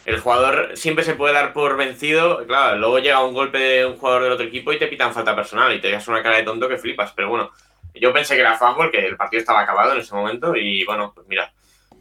el 0.04 0.20
jugador 0.20 0.70
siempre 0.76 1.04
se 1.04 1.14
puede 1.14 1.34
dar 1.34 1.52
por 1.52 1.76
vencido. 1.76 2.46
Claro, 2.46 2.78
luego 2.78 3.00
llega 3.00 3.24
un 3.24 3.34
golpe 3.34 3.58
de 3.58 3.86
un 3.86 3.96
jugador 3.96 4.22
del 4.22 4.32
otro 4.32 4.46
equipo 4.46 4.72
y 4.72 4.78
te 4.78 4.86
pitan 4.86 5.12
falta 5.12 5.34
personal 5.34 5.74
y 5.74 5.80
te 5.80 5.90
das 5.90 6.06
una 6.06 6.22
cara 6.22 6.36
de 6.36 6.44
tonto 6.44 6.68
que 6.68 6.78
flipas. 6.78 7.12
Pero 7.12 7.28
bueno, 7.28 7.50
yo 7.94 8.12
pensé 8.12 8.36
que 8.36 8.40
era 8.40 8.56
fútbol, 8.56 8.92
que 8.92 9.04
el 9.04 9.16
partido 9.16 9.40
estaba 9.40 9.60
acabado 9.60 9.92
en 9.92 10.00
ese 10.00 10.14
momento 10.14 10.54
y 10.54 10.84
bueno, 10.84 11.12
pues 11.12 11.26
mira, 11.26 11.52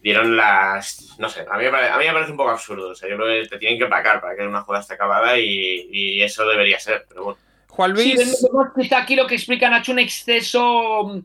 dieron 0.04 0.38
las. 0.38 1.16
No 1.18 1.30
sé, 1.30 1.48
a 1.50 1.58
mí 1.58 1.64
me 1.64 1.72
parece, 1.72 1.92
a 1.92 1.98
mí 1.98 2.06
me 2.06 2.14
parece 2.14 2.32
un 2.32 2.38
poco 2.38 2.52
absurdo. 2.52 2.90
O 2.90 2.96
sea, 2.96 3.10
yo 3.10 3.18
creo 3.18 3.28
que 3.28 3.50
te 3.50 3.58
tienen 3.58 3.80
que 3.80 3.88
placar 3.88 4.22
para 4.22 4.36
que 4.36 4.46
una 4.46 4.62
jugada 4.62 4.82
esté 4.84 4.94
acabada 4.94 5.40
y, 5.40 5.90
y 5.92 6.22
eso 6.22 6.48
debería 6.48 6.80
ser. 6.80 7.06
Pero 7.10 7.24
bueno, 7.24 7.40
Juan 7.72 7.96
Sí, 7.98 8.14
Luis. 8.14 8.48
quizá 8.80 9.00
aquí 9.00 9.16
lo 9.16 9.26
que 9.28 9.36
explica 9.36 9.70
Nacho, 9.70 9.92
un 9.94 10.00
exceso 10.00 11.24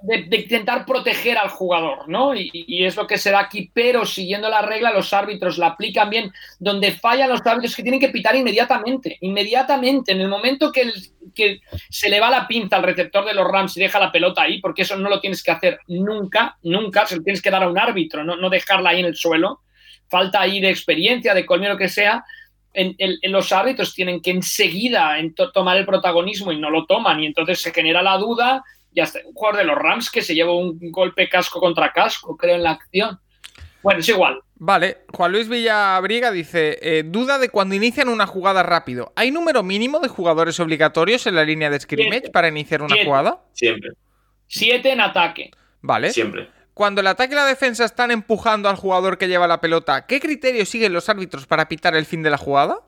de, 0.00 0.22
de 0.22 0.36
intentar 0.38 0.86
proteger 0.86 1.36
al 1.36 1.50
jugador, 1.50 2.08
¿no? 2.08 2.34
Y, 2.34 2.50
y 2.52 2.84
es 2.86 2.96
lo 2.96 3.06
que 3.06 3.18
se 3.18 3.30
da 3.30 3.40
aquí, 3.40 3.70
pero 3.74 4.06
siguiendo 4.06 4.48
la 4.48 4.62
regla, 4.62 4.90
los 4.90 5.12
árbitros 5.12 5.58
la 5.58 5.66
aplican 5.68 6.08
bien. 6.08 6.32
Donde 6.58 6.92
fallan 6.92 7.28
los 7.28 7.46
árbitros 7.46 7.76
que 7.76 7.82
tienen 7.82 8.00
que 8.00 8.08
pitar 8.08 8.34
inmediatamente, 8.34 9.18
inmediatamente, 9.20 10.12
en 10.12 10.22
el 10.22 10.28
momento 10.28 10.72
que, 10.72 10.80
el- 10.82 10.94
que 11.34 11.60
se 11.90 12.08
le 12.08 12.20
va 12.20 12.30
la 12.30 12.48
pinza 12.48 12.76
al 12.76 12.82
receptor 12.84 13.26
de 13.26 13.34
los 13.34 13.46
Rams 13.46 13.76
y 13.76 13.80
deja 13.80 14.00
la 14.00 14.10
pelota 14.10 14.42
ahí, 14.42 14.60
porque 14.62 14.82
eso 14.82 14.96
no 14.96 15.10
lo 15.10 15.20
tienes 15.20 15.42
que 15.42 15.50
hacer 15.50 15.80
nunca, 15.88 16.56
nunca, 16.62 17.06
se 17.06 17.16
lo 17.16 17.22
tienes 17.22 17.42
que 17.42 17.50
dar 17.50 17.62
a 17.62 17.68
un 17.68 17.78
árbitro, 17.78 18.24
no, 18.24 18.36
no 18.36 18.48
dejarla 18.48 18.90
ahí 18.90 19.00
en 19.00 19.06
el 19.06 19.16
suelo. 19.16 19.60
Falta 20.08 20.40
ahí 20.40 20.58
de 20.58 20.70
experiencia, 20.70 21.34
de 21.34 21.44
colmillo, 21.46 21.72
lo 21.74 21.78
que 21.78 21.88
sea 21.88 22.24
en, 22.72 22.94
en- 22.98 23.18
en 23.22 23.32
los 23.32 23.52
árbitros 23.52 23.94
tienen 23.94 24.20
que 24.20 24.30
enseguida 24.30 25.18
en 25.18 25.34
to- 25.34 25.50
tomar 25.52 25.76
el 25.76 25.86
protagonismo 25.86 26.52
y 26.52 26.58
no 26.60 26.70
lo 26.70 26.86
toman 26.86 27.20
y 27.20 27.26
entonces 27.26 27.60
se 27.60 27.72
genera 27.72 28.02
la 28.02 28.16
duda 28.16 28.62
y 28.92 29.00
hasta 29.00 29.20
un 29.24 29.32
jugador 29.34 29.58
de 29.58 29.64
los 29.64 29.76
Rams 29.76 30.10
que 30.10 30.22
se 30.22 30.34
lleva 30.34 30.52
un 30.56 30.78
golpe 30.90 31.28
casco 31.28 31.60
contra 31.60 31.92
casco, 31.92 32.36
creo, 32.36 32.56
en 32.56 32.62
la 32.64 32.72
acción. 32.72 33.18
Bueno, 33.82 34.00
es 34.00 34.08
igual. 34.08 34.40
Vale, 34.56 34.98
Juan 35.14 35.32
Luis 35.32 35.48
Villabriga 35.48 36.30
dice, 36.30 36.78
eh, 36.82 37.02
duda 37.04 37.38
de 37.38 37.48
cuando 37.48 37.74
inician 37.74 38.08
una 38.10 38.26
jugada 38.26 38.62
rápido. 38.62 39.12
¿Hay 39.16 39.30
número 39.30 39.62
mínimo 39.62 40.00
de 40.00 40.08
jugadores 40.08 40.60
obligatorios 40.60 41.26
en 41.26 41.34
la 41.36 41.44
línea 41.44 41.70
de 41.70 41.80
scrimmage 41.80 42.10
Siete. 42.20 42.30
para 42.30 42.48
iniciar 42.48 42.82
una 42.82 42.94
Siete. 42.94 43.06
jugada? 43.06 43.40
siempre, 43.54 43.90
Siete 44.46 44.92
en 44.92 45.00
ataque. 45.00 45.50
Vale. 45.80 46.10
siempre. 46.12 46.48
Cuando 46.80 47.02
el 47.02 47.08
ataque 47.08 47.34
y 47.34 47.36
la 47.36 47.44
defensa 47.44 47.84
están 47.84 48.10
empujando 48.10 48.66
al 48.66 48.76
jugador 48.76 49.18
que 49.18 49.28
lleva 49.28 49.46
la 49.46 49.60
pelota, 49.60 50.06
¿qué 50.06 50.18
criterios 50.18 50.70
siguen 50.70 50.94
los 50.94 51.10
árbitros 51.10 51.44
para 51.44 51.68
pitar 51.68 51.94
el 51.94 52.06
fin 52.06 52.22
de 52.22 52.30
la 52.30 52.38
jugada? 52.38 52.78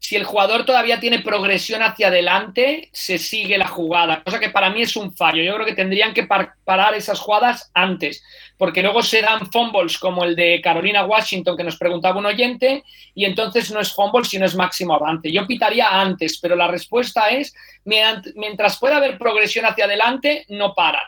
Si 0.00 0.16
el 0.16 0.24
jugador 0.24 0.64
todavía 0.64 0.98
tiene 0.98 1.20
progresión 1.20 1.84
hacia 1.84 2.08
adelante, 2.08 2.90
se 2.92 3.18
sigue 3.18 3.58
la 3.58 3.68
jugada, 3.68 4.24
cosa 4.24 4.40
que 4.40 4.50
para 4.50 4.70
mí 4.70 4.82
es 4.82 4.96
un 4.96 5.14
fallo. 5.14 5.40
Yo 5.40 5.54
creo 5.54 5.64
que 5.64 5.76
tendrían 5.76 6.14
que 6.14 6.24
par- 6.24 6.54
parar 6.64 6.94
esas 6.94 7.20
jugadas 7.20 7.70
antes, 7.74 8.24
porque 8.58 8.82
luego 8.82 9.04
se 9.04 9.22
dan 9.22 9.48
fumbles 9.52 9.98
como 9.98 10.24
el 10.24 10.34
de 10.34 10.60
Carolina 10.60 11.04
Washington 11.04 11.56
que 11.56 11.62
nos 11.62 11.76
preguntaba 11.76 12.18
un 12.18 12.26
oyente, 12.26 12.82
y 13.14 13.24
entonces 13.24 13.70
no 13.70 13.78
es 13.78 13.92
fumble 13.92 14.24
sino 14.24 14.46
es 14.46 14.56
máximo 14.56 14.94
avance. 14.94 15.30
Yo 15.30 15.46
pitaría 15.46 15.86
antes, 15.90 16.40
pero 16.40 16.56
la 16.56 16.66
respuesta 16.66 17.28
es, 17.28 17.54
mientras 17.84 18.80
pueda 18.80 18.96
haber 18.96 19.16
progresión 19.16 19.64
hacia 19.64 19.84
adelante, 19.84 20.44
no 20.48 20.74
paran. 20.74 21.04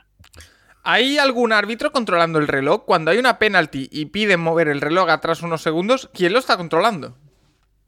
¿Hay 0.84 1.16
algún 1.18 1.52
árbitro 1.52 1.92
controlando 1.92 2.38
el 2.38 2.46
reloj? 2.46 2.84
Cuando 2.84 3.10
hay 3.10 3.18
una 3.18 3.38
penalty 3.38 3.88
y 3.90 4.06
piden 4.06 4.40
mover 4.40 4.68
el 4.68 4.82
reloj 4.82 5.08
atrás 5.08 5.42
unos 5.42 5.62
segundos, 5.62 6.10
¿quién 6.12 6.32
lo 6.34 6.38
está 6.38 6.56
controlando? 6.58 7.16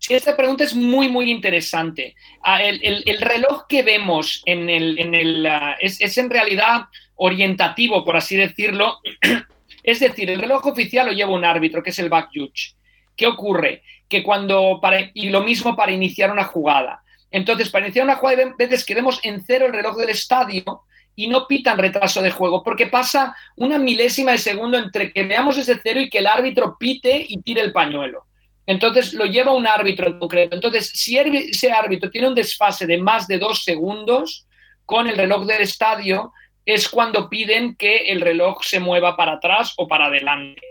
Esta 0.08 0.36
pregunta 0.36 0.64
es 0.64 0.74
muy, 0.74 1.08
muy 1.08 1.30
interesante. 1.30 2.14
Ah, 2.42 2.62
el, 2.62 2.80
el- 2.82 3.02
el 3.06 3.20
reloj 3.20 3.66
que 3.68 3.82
vemos 3.82 4.42
en 4.46 4.68
el, 4.70 5.46
ah, 5.46 5.76
es, 5.80 6.00
en 6.18 6.30
realidad 6.30 6.86
orientativo, 7.16 8.04
por 8.04 8.16
así 8.16 8.36
decirlo. 8.36 8.98
Es 9.82 10.00
decir, 10.00 10.28
el 10.30 10.40
reloj 10.40 10.66
oficial 10.66 11.06
lo 11.06 11.12
lleva 11.12 11.30
un 11.30 11.44
árbitro, 11.44 11.80
que 11.80 11.90
es 11.90 11.98
el 12.00 12.08
back 12.08 12.30
judge. 12.34 12.74
¿Qué 13.16 13.24
ocurre? 13.26 13.82
Que 14.08 14.24
cuando, 14.24 14.80
y 15.14 15.28
lo 15.30 15.42
mismo 15.42 15.76
para 15.76 15.92
iniciar 15.92 16.32
una 16.32 16.42
jugada. 16.44 17.02
Entonces, 17.30 17.70
para 17.70 17.86
iniciar 17.86 18.04
una 18.04 18.16
jugada, 18.16 18.52
veces 18.58 18.84
que 18.84 18.96
vemos 18.96 19.20
en 19.22 19.44
cero 19.46 19.66
el 19.66 19.72
reloj 19.72 19.96
del 19.96 20.08
estadio 20.10 20.82
y 21.16 21.26
no 21.26 21.48
pitan 21.48 21.78
retraso 21.78 22.20
de 22.22 22.30
juego, 22.30 22.62
porque 22.62 22.86
pasa 22.86 23.34
una 23.56 23.78
milésima 23.78 24.32
de 24.32 24.38
segundo 24.38 24.76
entre 24.76 25.12
que 25.12 25.24
veamos 25.24 25.56
ese 25.56 25.80
cero 25.82 25.98
y 25.98 26.10
que 26.10 26.18
el 26.18 26.26
árbitro 26.26 26.76
pite 26.78 27.24
y 27.26 27.40
tire 27.40 27.62
el 27.62 27.72
pañuelo. 27.72 28.26
Entonces 28.66 29.14
lo 29.14 29.24
lleva 29.24 29.54
un 29.54 29.66
árbitro 29.66 30.08
en 30.08 30.18
concreto. 30.18 30.54
Entonces, 30.54 30.90
si 30.90 31.16
ese 31.18 31.72
árbitro 31.72 32.10
tiene 32.10 32.28
un 32.28 32.34
desfase 32.34 32.86
de 32.86 32.98
más 32.98 33.26
de 33.26 33.38
dos 33.38 33.64
segundos 33.64 34.46
con 34.84 35.08
el 35.08 35.16
reloj 35.16 35.46
del 35.46 35.62
estadio, 35.62 36.32
es 36.66 36.88
cuando 36.88 37.30
piden 37.30 37.76
que 37.76 37.96
el 38.08 38.20
reloj 38.20 38.62
se 38.62 38.80
mueva 38.80 39.16
para 39.16 39.34
atrás 39.34 39.72
o 39.78 39.88
para 39.88 40.06
adelante. 40.06 40.62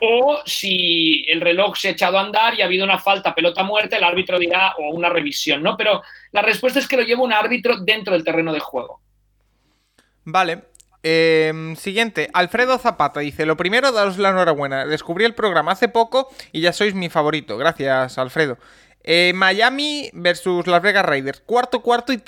O 0.00 0.40
si 0.46 1.24
el 1.28 1.40
reloj 1.40 1.76
se 1.76 1.88
ha 1.88 1.92
echado 1.92 2.18
a 2.18 2.22
andar 2.22 2.54
y 2.54 2.62
ha 2.62 2.64
habido 2.64 2.84
una 2.84 2.98
falta, 2.98 3.34
pelota 3.34 3.62
muerta, 3.62 3.96
el 3.96 4.04
árbitro 4.04 4.38
dirá 4.38 4.74
o 4.78 4.90
una 4.94 5.08
revisión, 5.08 5.62
¿no? 5.62 5.76
Pero 5.76 6.02
la 6.32 6.42
respuesta 6.42 6.78
es 6.78 6.88
que 6.88 6.96
lo 6.96 7.02
lleva 7.02 7.22
un 7.22 7.32
árbitro 7.32 7.76
dentro 7.78 8.14
del 8.14 8.24
terreno 8.24 8.52
de 8.52 8.60
juego. 8.60 9.00
Vale. 10.26 10.64
Eh, 11.04 11.74
siguiente, 11.78 12.28
Alfredo 12.32 12.78
Zapata 12.78 13.20
dice: 13.20 13.46
Lo 13.46 13.56
primero, 13.56 13.92
daros 13.92 14.18
la 14.18 14.30
enhorabuena. 14.30 14.84
Descubrí 14.86 15.24
el 15.24 15.34
programa 15.34 15.72
hace 15.72 15.88
poco 15.88 16.28
y 16.50 16.60
ya 16.60 16.72
sois 16.72 16.94
mi 16.94 17.08
favorito. 17.08 17.56
Gracias, 17.56 18.18
Alfredo. 18.18 18.58
Eh, 19.04 19.32
Miami 19.36 20.10
versus 20.14 20.66
Las 20.66 20.82
Vegas 20.82 21.06
Raiders. 21.06 21.40
Cuarto, 21.46 21.80
cuarto 21.80 22.12
y 22.12 22.18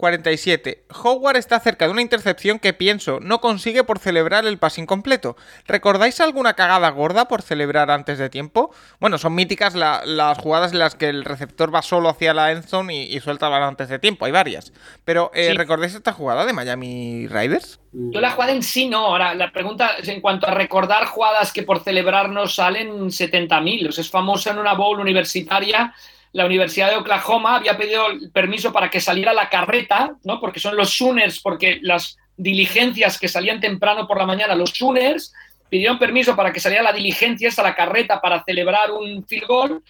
13-47. 0.00 0.78
Howard 1.02 1.36
está 1.36 1.60
cerca 1.60 1.86
de 1.86 1.92
una 1.92 2.02
intercepción 2.02 2.58
que 2.58 2.72
pienso 2.72 3.18
no 3.20 3.40
consigue 3.40 3.84
por 3.84 3.98
celebrar 3.98 4.46
el 4.46 4.58
pase 4.58 4.80
incompleto. 4.80 5.36
¿Recordáis 5.66 6.20
alguna 6.20 6.54
cagada 6.54 6.88
gorda 6.90 7.26
por 7.28 7.42
celebrar 7.42 7.90
antes 7.90 8.18
de 8.18 8.30
tiempo? 8.30 8.72
Bueno, 8.98 9.18
son 9.18 9.34
míticas 9.34 9.74
la- 9.74 10.02
las 10.04 10.38
jugadas 10.38 10.72
en 10.72 10.78
las 10.78 10.94
que 10.94 11.08
el 11.08 11.24
receptor 11.24 11.74
va 11.74 11.82
solo 11.82 12.08
hacia 12.08 12.34
la 12.34 12.52
endzone 12.52 12.94
y, 13.04 13.16
y 13.16 13.20
suelta 13.20 13.46
el 13.46 13.52
balón 13.52 13.68
antes 13.68 13.88
de 13.88 13.98
tiempo. 13.98 14.24
Hay 14.24 14.32
varias. 14.32 14.72
Pero, 15.04 15.30
eh, 15.34 15.48
Sí. 15.50 15.56
¿recordáis 15.56 15.94
esta 15.94 16.12
jugada 16.12 16.46
de 16.46 16.52
Miami 16.52 17.26
Raiders? 17.28 17.80
Yo 17.92 18.20
la 18.20 18.30
jugada 18.30 18.52
en 18.52 18.62
sí 18.62 18.88
no. 18.88 19.06
Ahora, 19.06 19.34
la 19.34 19.50
pregunta 19.52 19.92
es 20.00 20.08
en 20.08 20.20
cuanto 20.20 20.46
a 20.46 20.52
recordar 20.52 21.06
jugadas 21.06 21.52
que 21.52 21.62
por 21.62 21.82
celebrarnos 21.82 22.54
salen 22.54 23.10
70.000. 23.10 23.88
O 23.88 23.92
sea, 23.92 24.02
es 24.02 24.10
famosa 24.10 24.50
en 24.50 24.58
una 24.58 24.74
bowl 24.74 25.00
universitaria. 25.00 25.92
La 26.32 26.46
Universidad 26.46 26.90
de 26.90 26.96
Oklahoma 26.96 27.56
había 27.56 27.76
pedido 27.76 28.06
permiso 28.32 28.72
para 28.72 28.90
que 28.90 29.00
saliera 29.00 29.32
la 29.32 29.48
carreta, 29.48 30.16
¿no? 30.24 30.40
Porque 30.40 30.60
son 30.60 30.76
los 30.76 30.90
Sooners, 30.90 31.40
porque 31.40 31.78
las 31.82 32.16
diligencias 32.36 33.18
que 33.18 33.28
salían 33.28 33.60
temprano 33.60 34.06
por 34.06 34.18
la 34.18 34.26
mañana, 34.26 34.54
los 34.54 34.70
Sooners 34.70 35.32
pidieron 35.68 35.98
permiso 35.98 36.36
para 36.36 36.52
que 36.52 36.60
saliera 36.60 36.82
la 36.82 36.92
diligencia, 36.92 37.48
esa 37.48 37.62
la 37.62 37.74
carreta, 37.74 38.20
para 38.20 38.42
celebrar 38.44 38.90
un 38.90 39.24
field 39.26 39.46
goal 39.46 39.82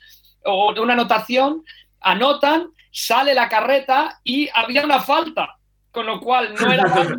o 0.45 0.73
una 0.81 0.95
anotación. 0.95 1.65
Anotan, 2.01 2.69
sale 2.91 3.35
la 3.35 3.49
carreta 3.49 4.21
y 4.25 4.49
había 4.55 4.85
una 4.85 5.01
falta. 5.01 5.57
Con 5.93 6.07
lo 6.07 6.21
cual 6.21 6.55
no 6.55 6.73
era 6.73 6.85
válido 6.95 7.19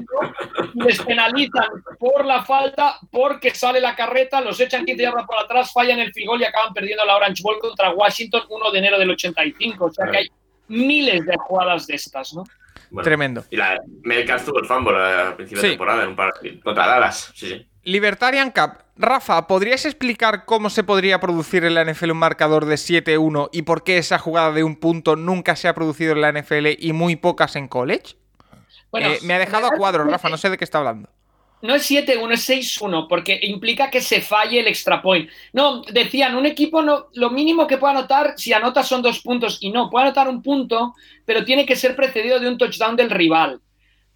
les 0.76 1.02
penalizan 1.02 1.66
por 2.00 2.26
la 2.26 2.44
falta 2.44 2.98
porque 3.12 3.54
sale 3.54 3.82
la 3.82 3.96
carreta, 3.96 4.40
los 4.42 4.60
echan 4.60 4.86
15 4.86 5.04
yardas 5.04 5.26
por 5.26 5.38
atrás, 5.38 5.72
fallan 5.74 6.00
el 6.00 6.14
field 6.14 6.28
goal 6.28 6.42
y 6.42 6.46
acaban 6.46 6.74
perdiendo 6.74 7.04
la 7.06 7.18
Orange 7.18 7.42
Bowl 7.44 7.60
contra 7.60 7.92
Washington 7.92 8.44
1 8.50 8.72
de 8.72 8.80
enero 8.80 8.98
del 8.98 9.10
85. 9.12 9.86
O 9.86 9.92
sea 9.92 10.08
que 10.10 10.18
hay 10.18 10.28
miles 10.70 11.26
de 11.26 11.36
jugadas 11.38 11.88
de 11.88 11.96
estas, 11.96 12.34
¿no? 12.34 12.44
Bueno, 12.90 13.04
Tremendo. 13.04 13.44
Y 13.50 13.58
la 13.58 13.78
Metcalf 14.04 14.46
tuvo 14.46 14.60
el 14.60 14.66
fumble 14.66 14.98
a 14.98 15.36
principio 15.36 15.62
Sí. 15.62 15.68
de 15.68 15.74
temporada 15.74 16.04
en 16.04 16.10
un 16.10 16.16
par 16.16 16.32
contra 16.64 16.88
Dallas. 16.88 17.32
Sí, 17.36 17.48
sí. 17.50 17.68
Libertarian 17.84 18.52
Cup. 18.52 18.84
Rafa, 18.96 19.48
¿podrías 19.48 19.86
explicar 19.86 20.46
cómo 20.46 20.70
se 20.70 20.84
podría 20.84 21.20
producir 21.20 21.66
en 21.66 21.74
la 21.74 21.84
NFL 21.84 22.12
un 22.12 22.18
marcador 22.18 22.66
de 22.66 22.76
7-1 22.76 23.50
y 23.52 23.64
por 23.64 23.84
qué 23.84 23.98
esa 23.98 24.20
jugada 24.20 24.52
de 24.52 24.64
un 24.64 24.76
punto 24.76 25.16
nunca 25.16 25.56
se 25.56 25.68
ha 25.68 25.74
producido 25.74 26.12
en 26.14 26.22
la 26.22 26.32
NFL 26.32 26.68
y 26.78 26.94
muy 26.94 27.16
pocas 27.16 27.56
en 27.56 27.68
college? 27.68 28.16
Bueno, 28.92 29.10
Eh, 29.10 29.20
me 29.24 29.34
ha 29.34 29.40
dejado 29.40 29.68
a 29.68 29.72
cuadros, 29.78 30.08
Rafa, 30.08 30.30
no 30.30 30.38
sé 30.38 30.50
de 30.50 30.58
qué 30.58 30.64
está 30.64 30.80
hablando. 30.80 31.10
No 31.62 31.76
es 31.76 31.86
7-1, 31.86 32.34
es 32.34 32.42
6-1, 32.50 33.08
porque 33.08 33.40
implica 33.44 33.92
que 33.92 34.02
se 34.02 34.20
falle 34.22 34.60
el 34.60 34.68
extra 34.68 35.00
point. 35.02 35.30
No, 35.54 35.84
decían, 35.84 36.36
un 36.36 36.48
equipo 36.48 36.82
no, 36.82 37.08
lo 37.14 37.30
mínimo 37.30 37.68
que 37.68 37.78
puede 37.78 37.94
anotar, 37.96 38.34
si 38.36 38.52
anota 38.52 38.82
son 38.82 39.04
dos 39.04 39.20
puntos, 39.22 39.60
y 39.62 39.70
no, 39.72 39.90
puede 39.90 40.06
anotar 40.06 40.28
un 40.28 40.42
punto, 40.42 40.96
pero 41.24 41.46
tiene 41.46 41.66
que 41.66 41.76
ser 41.76 41.96
precedido 41.96 42.40
de 42.40 42.48
un 42.48 42.58
touchdown 42.58 42.96
del 42.96 43.12
rival. 43.12 43.62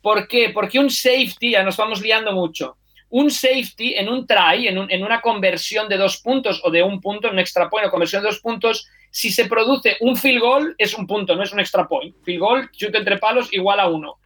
¿Por 0.02 0.28
qué? 0.28 0.50
Porque 0.50 0.80
un 0.80 0.90
safety, 0.90 1.52
ya 1.52 1.64
nos 1.64 1.78
vamos 1.78 2.02
liando 2.02 2.32
mucho, 2.32 2.78
un 3.10 3.30
safety 3.30 3.94
en 3.94 4.10
un 4.10 4.26
try, 4.26 4.68
en, 4.68 4.80
un- 4.80 4.92
en 4.92 5.04
una 5.04 5.22
conversión 5.22 5.88
de 5.88 5.98
dos 5.98 6.18
puntos 6.18 6.62
o 6.64 6.72
de 6.72 6.82
un 6.82 7.00
punto, 7.00 7.28
en 7.28 7.34
un 7.34 7.40
extra 7.40 7.70
point 7.70 7.88
o 7.88 7.92
conversión 7.92 8.24
de 8.24 8.30
dos 8.30 8.40
puntos, 8.40 8.88
si 9.12 9.30
se 9.32 9.46
produce 9.46 9.98
un 10.02 10.16
field 10.18 10.42
goal, 10.42 10.76
es 10.80 10.96
un 10.96 11.06
punto, 11.06 11.36
no 11.36 11.44
es 11.44 11.54
un 11.54 11.60
extra 11.60 11.88
point. 11.88 12.16
Field 12.24 12.40
goal, 12.40 12.72
chute 12.72 12.98
entre 12.98 13.20
palos, 13.20 13.54
igual 13.54 13.80
a 13.80 13.88
uno 13.88 14.18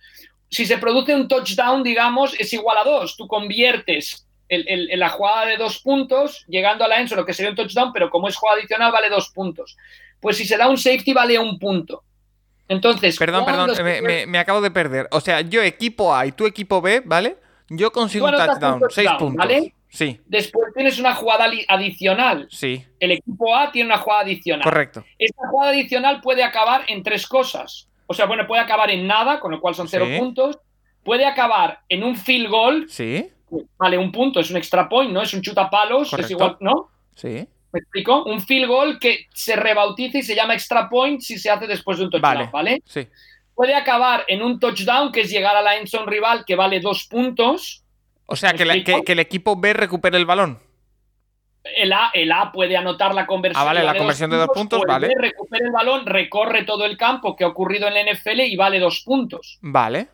si 0.50 0.66
se 0.66 0.78
produce 0.78 1.14
un 1.16 1.28
touchdown, 1.28 1.84
digamos, 1.84 2.34
es 2.40 2.52
igual 2.54 2.78
a 2.78 2.84
dos. 2.84 3.16
Tú 3.18 3.28
conviertes 3.28 4.26
el, 4.48 4.90
la 5.00 5.10
jugada 5.10 5.46
de 5.46 5.58
dos 5.58 5.80
puntos, 5.80 6.44
llegando 6.48 6.84
a 6.84 6.88
la 6.88 7.00
enso, 7.00 7.16
lo 7.16 7.26
que 7.26 7.34
sería 7.34 7.52
un 7.52 7.56
touchdown, 7.56 7.94
pero 7.94 8.10
como 8.10 8.28
es 8.28 8.36
jugada 8.36 8.58
adicional, 8.60 8.92
vale 8.92 9.10
dos 9.10 9.30
puntos. 9.30 9.78
Pues 10.20 10.38
si 10.38 10.46
se 10.46 10.58
da 10.58 10.68
un 10.68 10.78
safety, 10.78 11.14
vale 11.14 11.38
un 11.38 11.60
punto. 11.60 12.04
Entonces, 12.68 13.18
Perdón, 13.18 13.44
¿cuándo 13.46 13.62
perdón, 13.68 13.76
se- 13.78 13.84
me, 13.84 14.02
me- 14.02 14.26
me 14.28 14.38
acabo 14.40 14.62
de 14.62 14.72
perder. 14.72 15.08
O 15.12 15.22
sea, 15.22 15.42
yo 15.42 15.62
equipo 15.62 16.14
A 16.16 16.26
y 16.28 16.32
tú 16.34 16.46
equipo 16.46 16.82
B, 16.82 17.02
¿vale? 17.06 17.38
Yo 17.70 17.92
consigo 17.92 18.26
un 18.26 18.32
touchdown, 18.32 18.80
touchdown, 18.80 18.90
6 18.92 19.10
puntos. 19.18 19.38
¿vale? 19.38 19.74
Sí, 19.92 20.20
Después 20.28 20.66
tienes 20.76 21.00
una 21.00 21.16
jugada 21.16 21.50
adicional. 21.68 22.48
sí, 22.52 22.86
El 23.00 23.12
equipo 23.12 23.56
A 23.56 23.72
tiene 23.72 23.88
una 23.90 23.98
jugada 23.98 24.22
adicional. 24.22 24.64
correcto. 24.64 25.04
Esta 25.18 25.48
jugada 25.50 25.72
adicional 25.72 26.22
puede 26.22 26.44
acabar 26.44 26.84
en 26.88 27.02
tres 27.02 27.26
cosas. 27.26 27.88
O 28.11 28.14
sea, 28.15 28.26
bueno, 28.26 28.48
puede 28.48 28.61
acabar 28.64 28.90
en 28.90 29.06
nada, 29.06 29.40
con 29.40 29.52
lo 29.52 29.61
cual 29.61 29.76
son 29.76 29.88
cero 29.88 30.07
Sí. 30.10 30.18
puntos. 30.18 30.57
Puede 31.03 31.26
acabar 31.26 31.81
en 31.88 32.03
un 32.03 32.15
field 32.15 32.49
goal, 32.49 32.86
Sí, 32.90 33.30
vale 33.77 33.99
un 33.99 34.11
punto, 34.11 34.40
es 34.40 34.49
un 34.49 34.57
extra 34.57 34.90
point, 34.90 35.11
¿no? 35.11 35.22
Es 35.22 35.31
un 35.36 35.44
chutapalos, 35.44 36.10
Correcto. 36.10 36.26
es 36.26 36.31
igual, 36.31 36.57
¿no? 36.60 36.90
sí. 37.15 37.48
¿Me 37.72 37.81
explico? 37.81 38.23
Un 38.23 38.41
field 38.41 38.68
goal 38.68 38.99
que 38.99 39.27
se 39.31 39.56
rebautiza 39.56 40.18
y 40.18 40.23
se 40.23 40.34
llama 40.34 40.56
extra 40.56 40.90
point 40.90 41.22
si 41.22 41.38
se 41.38 41.52
hace 41.52 41.68
después 41.68 41.99
de 41.99 42.06
un 42.06 42.10
touchdown, 42.10 42.34
Vale. 42.38 42.49
¿vale? 42.52 42.81
Sí. 42.84 43.07
Puede 43.53 43.76
acabar 43.76 44.26
en 44.27 44.41
un 44.41 44.60
touchdown, 44.60 45.11
que 45.11 45.22
es 45.22 45.30
llegar 45.30 45.56
a 45.56 45.61
la 45.61 45.77
endzone 45.77 46.07
rival, 46.10 46.45
que 46.48 46.56
vale 46.56 46.80
dos 46.80 47.03
puntos. 47.06 47.84
O 48.26 48.36
sea, 48.36 48.53
que- 48.53 48.84
que 49.06 49.11
el 49.11 49.19
equipo 49.19 49.56
B 49.56 49.73
recupere 49.73 50.18
el 50.18 50.26
balón. 50.26 50.57
El 51.76 51.91
A, 51.94 52.10
el 52.14 52.31
A 52.31 52.52
puede 52.52 52.77
anotar 52.77 53.14
la 53.14 53.26
conversión. 53.27 53.61
Ah, 53.61 53.65
vale, 53.65 53.84
la 53.84 53.95
conversión 53.95 54.30
de 54.30 54.38
dos 54.38 54.49
puntos, 54.53 54.81
el 54.81 54.88
vale. 54.88 55.07
B 55.10 55.15
recupera 55.18 55.65
el 55.65 55.72
balón, 55.72 56.06
recorre 56.06 56.64
todo 56.64 56.86
el 56.86 56.98
campo 56.98 57.36
que 57.36 57.44
ha 57.44 57.48
ocurrido 57.48 57.88
en 57.88 57.94
la 57.95 58.02
NFL 58.14 58.40
y 58.41 58.56
vale 58.56 58.80
dos 58.80 59.02
puntos. 59.06 59.57
Vale. 59.61 60.07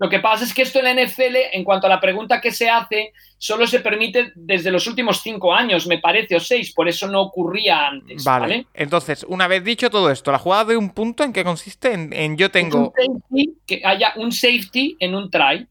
Lo 0.00 0.08
que 0.08 0.20
pasa 0.20 0.44
es 0.44 0.54
que 0.54 0.62
esto 0.62 0.78
en 0.78 0.84
la 0.84 0.94
NFL, 1.04 1.36
en 1.52 1.64
cuanto 1.64 1.88
a 1.88 1.90
la 1.90 1.98
pregunta 2.00 2.40
que 2.40 2.52
se 2.52 2.70
hace, 2.70 3.12
solo 3.36 3.66
se 3.66 3.80
permite 3.80 4.30
desde 4.36 4.70
los 4.70 4.86
últimos 4.86 5.20
cinco 5.22 5.52
años, 5.52 5.88
me 5.88 5.98
parece, 5.98 6.36
o 6.36 6.40
seis, 6.40 6.72
por 6.72 6.88
eso 6.88 7.08
no 7.08 7.20
ocurría 7.20 7.88
antes. 7.88 8.22
Vale. 8.22 8.40
¿vale? 8.42 8.66
Entonces, 8.74 9.26
una 9.28 9.48
vez 9.48 9.64
dicho 9.64 9.90
todo 9.90 10.10
esto, 10.12 10.30
¿la 10.30 10.38
jugada 10.38 10.66
de 10.66 10.76
un 10.76 10.90
punto 10.90 11.24
en 11.24 11.32
qué 11.32 11.42
consiste? 11.42 11.92
En, 11.92 12.12
en 12.12 12.36
yo 12.36 12.48
tengo. 12.50 12.92
un 12.96 13.20
safety, 13.20 13.54
que 13.66 13.82
haya 13.84 14.12
un 14.16 14.30
safety 14.30 14.96
en 15.00 15.16
un 15.16 15.30
try. 15.30 15.66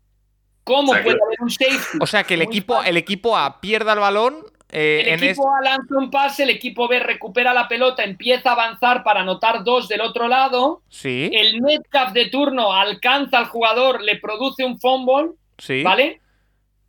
¿Cómo 0.66 0.92
O 0.92 0.96
sea, 0.96 1.04
que- 1.04 1.10
puede 1.12 1.24
haber 1.26 1.38
un 1.42 1.50
safety? 1.50 1.98
O 2.02 2.06
sea, 2.06 2.24
que 2.26 2.34
el 2.34 2.42
Muy 2.42 2.48
equipo, 2.48 2.74
fácil. 2.76 2.90
el 2.90 2.98
equipo 2.98 3.38
A 3.38 3.62
pierda 3.62 3.94
el 3.94 4.00
balón. 4.00 4.36
Eh, 4.70 5.04
El 5.06 5.14
en 5.14 5.24
equipo 5.24 5.50
A 5.56 5.62
lanza 5.62 5.98
un 5.98 6.12
pase, 6.12 6.44
el 6.44 6.50
equipo 6.50 6.88
B 6.88 7.00
recupera 7.00 7.54
la 7.54 7.68
pelota, 7.68 8.04
empieza 8.04 8.50
a 8.50 8.54
avanzar 8.54 9.04
para 9.04 9.22
anotar 9.22 9.64
dos 9.64 9.88
del 9.88 10.02
otro 10.02 10.28
lado. 10.28 10.82
Sí, 10.90 11.30
El 11.34 11.62
Metcalf 11.62 12.12
de 12.14 12.26
turno 12.30 12.74
alcanza 12.74 13.38
al 13.38 13.46
jugador, 13.46 14.02
le 14.02 14.18
produce 14.18 14.66
un 14.66 14.80
fumble, 14.80 15.32
sí. 15.58 15.84
¿vale? 15.84 16.20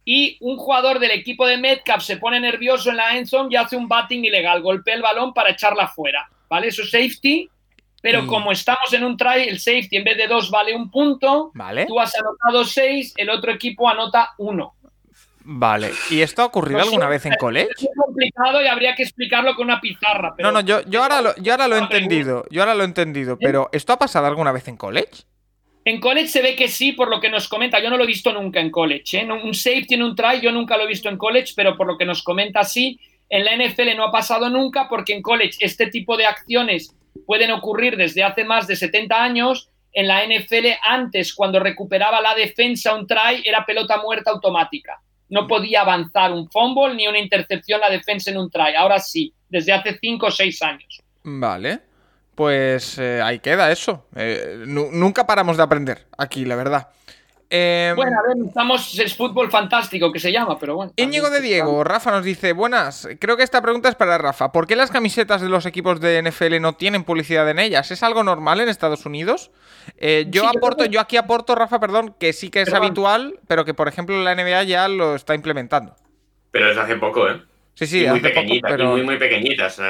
Y 0.05 0.39
un 0.41 0.57
jugador 0.57 0.99
del 0.99 1.11
equipo 1.11 1.47
de 1.47 1.59
Metcalf 1.59 2.03
se 2.03 2.17
pone 2.17 2.41
nervioso 2.41 2.91
en 2.91 2.97
la 2.97 3.17
endzone 3.17 3.49
y 3.53 3.57
hace 3.57 3.77
un 3.77 3.89
batting 3.89 4.25
ilegal, 4.25 4.63
golpea 4.63 4.95
el 4.95 5.03
balón 5.03 5.35
para 5.35 5.51
echarla 5.51 5.87
fuera, 5.89 6.29
¿vale? 6.49 6.69
Eso 6.69 6.83
es 6.83 6.91
safety, 6.91 7.49
pero 8.01 8.23
Y- 8.25 8.27
como 8.27 8.51
estamos 8.51 8.91
en 8.93 9.05
un 9.05 9.17
try, 9.19 9.49
el 9.49 9.61
safety 9.61 9.97
en 9.97 10.05
vez 10.05 10.17
de 10.17 10.27
dos 10.27 10.51
vale 10.51 10.75
un 10.75 10.91
punto, 10.91 11.51
Vale, 11.55 11.85
tú 11.87 12.01
has 12.01 12.15
anotado 12.15 12.65
seis, 12.65 13.13
el 13.19 13.29
otro 13.29 13.53
equipo 13.53 13.89
anota 13.89 14.31
uno. 14.39 14.75
Vale. 15.49 15.91
¿Y 16.11 16.21
esto 16.21 16.43
ha 16.43 16.45
ocurrido 16.45 16.79
No 16.79 16.85
alguna 16.85 17.09
vez 17.09 17.25
en 17.25 17.35
college? 17.39 17.71
Es 17.75 17.83
muy 17.83 17.95
complicado 17.95 18.63
y 18.63 18.67
habría 18.67 18.95
que 18.95 19.03
explicarlo 19.03 19.55
con 19.57 19.65
una 19.67 19.81
pizarra. 19.81 20.35
Pero 20.37 20.51
No, 20.51 20.61
no, 20.61 20.67
yo, 20.67 20.83
yo, 20.83 21.03
ahora 21.03 21.23
lo, 21.23 21.35
yo 21.37 21.53
ahora 21.53 21.69
lo 21.69 21.77
he 21.77 21.79
entendido. 21.79 22.45
Yo 22.51 22.63
ahora 22.63 22.75
lo 22.75 22.83
he 22.83 22.87
entendido. 22.87 23.35
¿Eh? 23.35 23.39
Pero, 23.41 23.71
¿esto 23.73 23.95
ha 23.95 23.99
pasado 23.99 24.27
alguna 24.27 24.53
vez 24.53 24.69
en 24.69 24.77
college? 24.77 25.25
En 25.85 26.01
college 26.01 26.29
se 26.29 26.43
ve 26.43 26.55
que 26.55 26.69
sí, 26.69 26.93
por 26.93 27.09
lo 27.09 27.19
que 27.19 27.31
nos 27.31 27.49
comenta. 27.49 27.81
Yo 27.81 27.89
no 27.89 27.97
lo 27.97 28.05
he 28.05 28.07
visto 28.07 28.31
nunca 28.33 28.61
en 28.61 28.71
college. 28.71 29.19
¿eh? 29.19 29.29
Un 29.33 29.55
safety 29.55 29.95
en 29.95 30.03
un 30.03 30.15
try, 30.15 30.41
yo 30.43 30.53
nunca 30.53 30.77
lo 30.77 30.85
he 30.85 30.87
visto 30.89 31.09
en 31.09 31.17
college, 31.17 31.55
pero 31.57 31.77
por 31.79 31.87
lo 31.87 31.97
que 31.97 32.05
nos 32.05 32.23
comenta 32.23 32.63
sí. 32.65 33.01
En 33.31 33.45
la 33.45 33.57
NFL 33.57 33.97
no 33.97 34.05
ha 34.05 34.13
pasado 34.13 34.51
nunca 34.51 34.87
porque 34.89 35.15
en 35.15 35.23
college 35.23 35.57
este 35.61 35.87
tipo 35.87 36.17
de 36.17 36.27
acciones 36.27 36.95
pueden 37.27 37.51
ocurrir 37.51 37.97
desde 37.97 38.23
hace 38.23 38.45
más 38.45 38.67
de 38.67 38.77
70 38.77 39.23
años. 39.23 39.71
En 39.95 40.07
la 40.07 40.23
NFL 40.25 40.67
antes, 40.83 41.35
cuando 41.35 41.59
recuperaba 41.59 42.21
la 42.21 42.35
defensa 42.35 42.95
un 42.95 43.07
try, 43.07 43.43
era 43.45 43.65
pelota 43.65 44.01
muerta 44.03 44.31
automática. 44.31 45.01
No 45.29 45.47
podía 45.47 45.83
avanzar 45.83 46.33
un 46.33 46.51
fumble 46.51 46.95
ni 46.95 47.07
una 47.07 47.19
intercepción 47.19 47.81
la 47.81 47.91
defensa 47.91 48.31
en 48.31 48.39
un 48.39 48.51
try. 48.51 48.75
Ahora 48.77 48.99
sí, 48.99 49.33
desde 49.49 49.73
hace 49.73 49.99
5 50.01 50.27
o 50.27 50.31
6 50.31 50.63
años. 50.63 51.03
Vale. 51.23 51.81
Pues 52.35 52.99
eh, 52.99 53.21
ahí 53.21 53.41
queda 53.41 53.71
eso. 53.73 54.07
Eh, 54.15 54.63
nunca 54.67 55.27
paramos 55.27 55.57
de 55.57 55.63
aprender 55.63 56.07
aquí, 56.17 56.45
la 56.45 56.55
verdad. 56.55 56.89
Em, 57.51 57.97
bueno, 57.97 58.19
a 58.19 58.29
ver, 58.29 58.47
estamos, 58.47 58.99
es 58.99 59.17
fútbol 59.17 59.51
fantástico 59.51 60.13
que 60.13 60.19
se 60.19 60.31
llama, 60.31 60.59
pero 60.59 60.75
bueno. 60.75 60.93
Íñigo 60.97 61.31
de 61.31 61.41
Diego, 61.41 61.83
Rafa 61.83 62.11
nos 62.11 62.23
dice, 62.23 62.53
buenas, 62.53 63.09
creo 63.19 63.39
que 63.39 63.43
esta 63.43 63.63
pregunta 63.63 63.89
es 63.89 63.95
para 63.95 64.19
Rafa. 64.19 64.53
¿Por 64.53 64.67
qué 64.67 64.77
las 64.77 64.91
camisetas 64.91 65.41
de 65.41 65.49
los 65.49 65.65
equipos 65.65 65.99
de 66.01 66.23
NFL 66.23 66.61
no 66.61 66.75
tienen 66.75 67.05
publicidad 67.05 67.49
en 67.49 67.59
ellas? 67.59 67.91
¿Es 67.91 68.03
algo 68.03 68.23
normal 68.23 68.61
en 68.61 68.69
Estados 68.69 69.07
Unidos? 69.07 69.51
Eh, 69.97 70.27
yo 70.29 70.47
aporto, 70.47 70.85
yo 70.85 71.01
aquí 71.01 71.17
aporto, 71.17 71.55
Rafa, 71.55 71.81
perdón, 71.81 72.15
que 72.21 72.35
sí 72.35 72.51
que 72.51 72.63
es 72.63 72.75
habitual, 72.75 73.41
pero 73.47 73.65
que 73.65 73.73
por 73.73 73.89
ejemplo 73.89 74.23
la 74.23 74.35
NBA 74.35 74.65
ya 74.65 74.89
lo 74.89 75.15
está 75.15 75.35
implementando. 75.35 75.97
Pero 76.51 76.69
desde 76.69 76.83
hace 76.83 76.97
poco, 76.97 77.29
¿eh? 77.31 77.41
Sí, 77.75 77.87
sí, 77.87 78.07
muy 78.07 78.21
pequeñitas, 78.21 78.71
pero... 78.71 78.91
muy, 78.91 79.03
muy 79.03 79.17
pequeñitas. 79.17 79.81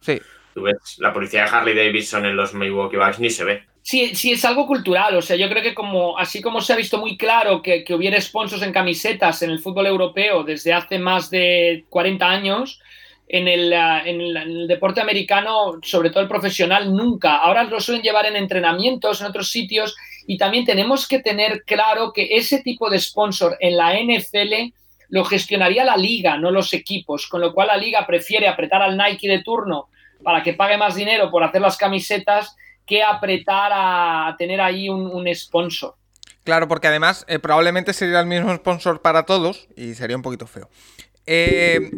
Sí. 0.00 0.20
Tú 0.54 0.62
ves 0.62 0.96
la 0.98 1.12
policía 1.12 1.44
de 1.44 1.50
Harley 1.50 1.74
Davidson 1.74 2.24
en 2.24 2.36
los 2.36 2.54
Milwaukee 2.54 2.96
Bucks 2.96 3.18
ni 3.18 3.28
se 3.28 3.44
ve. 3.44 3.71
Sí, 3.82 4.14
sí, 4.14 4.32
es 4.32 4.44
algo 4.44 4.66
cultural. 4.66 5.16
O 5.16 5.22
sea, 5.22 5.36
yo 5.36 5.48
creo 5.48 5.62
que 5.62 5.74
como 5.74 6.16
así 6.16 6.40
como 6.40 6.60
se 6.60 6.72
ha 6.72 6.76
visto 6.76 6.98
muy 6.98 7.16
claro 7.16 7.62
que, 7.62 7.84
hubiera 7.90 8.20
sponsors 8.20 8.62
en 8.62 8.72
camisetas 8.72 9.42
en 9.42 9.50
el 9.50 9.58
fútbol 9.58 9.86
europeo 9.86 10.44
desde 10.44 10.72
hace 10.72 10.98
más 10.98 11.30
de 11.30 11.84
40 11.90 12.28
años, 12.28 12.80
en 13.28 13.48
el, 13.48 13.72
ah, 13.72 14.02
en 14.04 14.20
el, 14.20 14.68
deporte 14.68 15.00
americano, 15.00 15.80
sobre 15.82 16.10
todo 16.10 16.22
el 16.22 16.28
profesional, 16.28 16.94
nunca. 16.94 17.38
Ahora 17.38 17.64
lo 17.64 17.80
suelen 17.80 18.02
llevar 18.02 18.26
en 18.26 18.36
entrenamientos, 18.36 19.20
en 19.20 19.26
otros 19.26 19.50
sitios, 19.50 19.96
y 20.26 20.38
también 20.38 20.64
tenemos 20.64 21.08
que 21.08 21.18
tener 21.18 21.64
claro 21.64 22.12
que 22.12 22.36
ese 22.36 22.62
tipo 22.62 22.88
de 22.88 23.00
sponsor 23.00 23.56
en 23.58 23.76
la 23.76 23.94
NFL 23.98 24.72
lo 25.08 25.24
gestionaría 25.24 25.84
la 25.84 25.96
liga, 25.96 26.38
no 26.38 26.50
los 26.50 26.72
equipos, 26.72 27.26
con 27.26 27.40
lo 27.40 27.52
cual 27.52 27.68
la 27.68 27.76
liga 27.76 28.06
prefiere 28.06 28.46
apretar 28.46 28.80
al 28.80 28.96
Nike 28.96 29.28
de 29.28 29.42
turno 29.42 29.88
para 30.22 30.42
que 30.42 30.54
pague 30.54 30.76
más 30.76 30.94
dinero 30.94 31.30
por 31.30 31.42
hacer 31.42 31.60
las 31.60 31.76
camisetas 31.76 32.56
que 32.92 33.02
apretar 33.02 33.72
a 33.74 34.36
tener 34.36 34.60
ahí 34.60 34.90
un, 34.90 35.26
sponsor. 35.34 35.94
Claro, 36.44 36.68
porque 36.68 36.88
además 36.88 37.24
eh, 37.26 37.38
probablemente 37.38 37.94
sería 37.94 38.20
el 38.20 38.26
mismo 38.26 38.54
sponsor 38.54 39.00
para 39.00 39.22
todos 39.22 39.66
y 39.76 39.94
sería 39.94 40.14
un 40.14 40.20
poquito 40.20 40.46
feo. 40.46 40.68
Eh, 41.24 41.90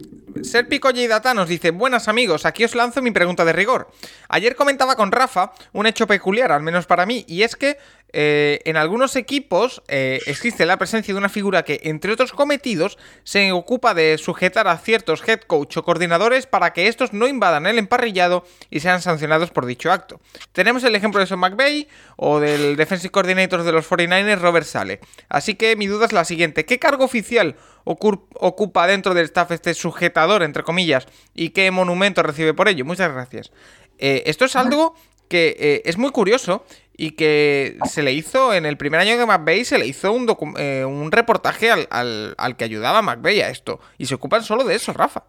Serpico 0.45 0.93
Data 0.93 1.35
nos 1.35 1.49
dice: 1.49 1.73
Buenas 1.73 2.07
amigos, 2.07 2.47
aquí 2.47 2.63
os 2.63 2.77
lanzo 2.77 3.03
mi 3.03 3.11
pregunta 3.11 3.45
de 3.45 3.53
rigor. 3.53 3.91
Ayer 4.29 4.55
comentaba 4.55 4.95
con 4.95 5.11
Rafa 5.11 5.53
un 5.73 5.87
hecho 5.89 6.07
peculiar, 6.07 6.53
al 6.53 6.63
menos 6.63 6.87
para 6.87 7.07
mí, 7.07 7.25
y 7.27 7.43
es 7.43 7.57
que 7.57 7.77
eh, 8.17 8.61
en 8.65 8.77
algunos 8.77 9.17
equipos 9.17 9.83
eh, 9.89 10.21
existe 10.27 10.67
la 10.67 10.77
presencia 10.77 11.13
de 11.13 11.19
una 11.19 11.29
figura 11.29 11.65
que, 11.65 11.81
entre 11.83 12.13
otros 12.13 12.33
cometidos, 12.33 12.97
se 13.25 13.51
ocupa 13.51 13.93
de 13.93 14.19
sujetar 14.19 14.69
a 14.69 14.79
ciertos 14.79 15.27
head 15.27 15.41
coach 15.41 15.77
o 15.79 15.83
coordinadores 15.83 16.47
para 16.47 16.73
que 16.73 16.87
estos 16.87 17.13
no 17.13 17.27
invadan 17.27 17.67
el 17.67 17.77
emparrillado 17.77 18.47
y 18.71 18.79
sean 18.79 19.03
sancionados 19.03 19.51
por 19.51 19.67
dicho 19.67 19.91
acto. 19.91 20.21
Tenemos 20.53 20.85
el 20.85 20.95
ejemplo 20.95 21.19
de 21.19 21.27
Sean 21.27 21.41
McVay 21.41 21.89
o 22.17 22.39
del 22.39 22.77
defensive 22.77 23.11
coordinator 23.11 23.65
de 23.65 23.73
los 23.73 23.91
49ers, 23.91 24.39
Robert 24.39 24.67
Sale. 24.67 25.01
Así 25.29 25.57
que 25.57 25.75
mi 25.75 25.89
duda 25.89 26.07
es 26.07 26.13
la 26.13 26.25
siguiente: 26.25 26.65
¿qué 26.65 26.79
cargo 26.79 27.05
oficial 27.05 27.57
ocupa 27.83 28.87
dentro 28.87 29.13
del 29.15 29.25
staff 29.25 29.51
este 29.51 29.75
sujetador, 29.75 30.45
entre 30.45 30.63
comillas, 30.63 31.09
y 31.35 31.51
qué 31.51 31.69
monumento 31.73 32.23
recibe 32.23 32.55
por 32.55 32.69
ello? 32.69 32.85
Muchas 32.85 33.13
gracias. 33.13 33.51
Eh, 33.99 34.23
esto 34.27 34.45
es 34.45 34.57
algo 34.57 34.95
que 35.29 35.83
es 35.85 35.99
muy 35.99 36.11
curioso 36.11 36.65
y 36.97 37.13
que 37.13 37.77
se 37.91 38.03
le 38.03 38.13
hizo 38.13 38.55
en 38.55 38.67
el 38.67 38.77
primer 38.77 39.01
año 39.01 39.19
de 39.19 39.27
McVeigh 39.27 39.65
se 39.65 39.79
le 39.79 39.87
hizo 39.87 40.13
un, 40.13 40.29
eh, 40.59 40.85
un 40.85 41.11
reportaje 41.11 41.71
al, 41.71 42.57
que 42.57 42.65
ayudaba 42.65 42.99
a 42.99 43.03
McVeigh 43.03 43.43
a 43.43 43.51
esto 43.51 43.81
y 43.99 44.07
se 44.07 44.15
ocupan 44.15 44.45
solo 44.45 44.65
de 44.65 44.77
eso, 44.77 44.93
Rafa. 44.93 45.25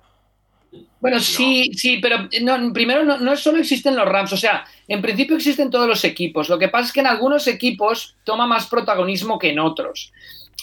Bueno, 0.99 1.19
sí, 1.19 1.72
sí, 1.73 1.99
pero 2.01 2.27
no, 2.41 2.73
primero 2.73 3.03
no, 3.03 3.17
no, 3.17 3.35
solo 3.35 3.59
existen 3.59 3.95
los 3.95 4.07
Rams, 4.07 4.34
o 4.34 4.38
sea, 4.38 4.65
en 4.88 5.01
principio 5.01 5.35
existen 5.35 5.69
todos 5.69 5.88
los 5.88 6.03
equipos. 6.03 6.49
Lo 6.49 6.57
que 6.59 6.67
pasa 6.67 6.88
es 6.88 6.93
que 6.93 6.99
en 6.99 7.07
algunos 7.07 7.47
equipos 7.47 8.15
toma 8.23 8.45
más 8.45 8.67
protagonismo 8.67 9.39
que 9.39 9.51
en 9.51 9.59
otros. 9.59 10.11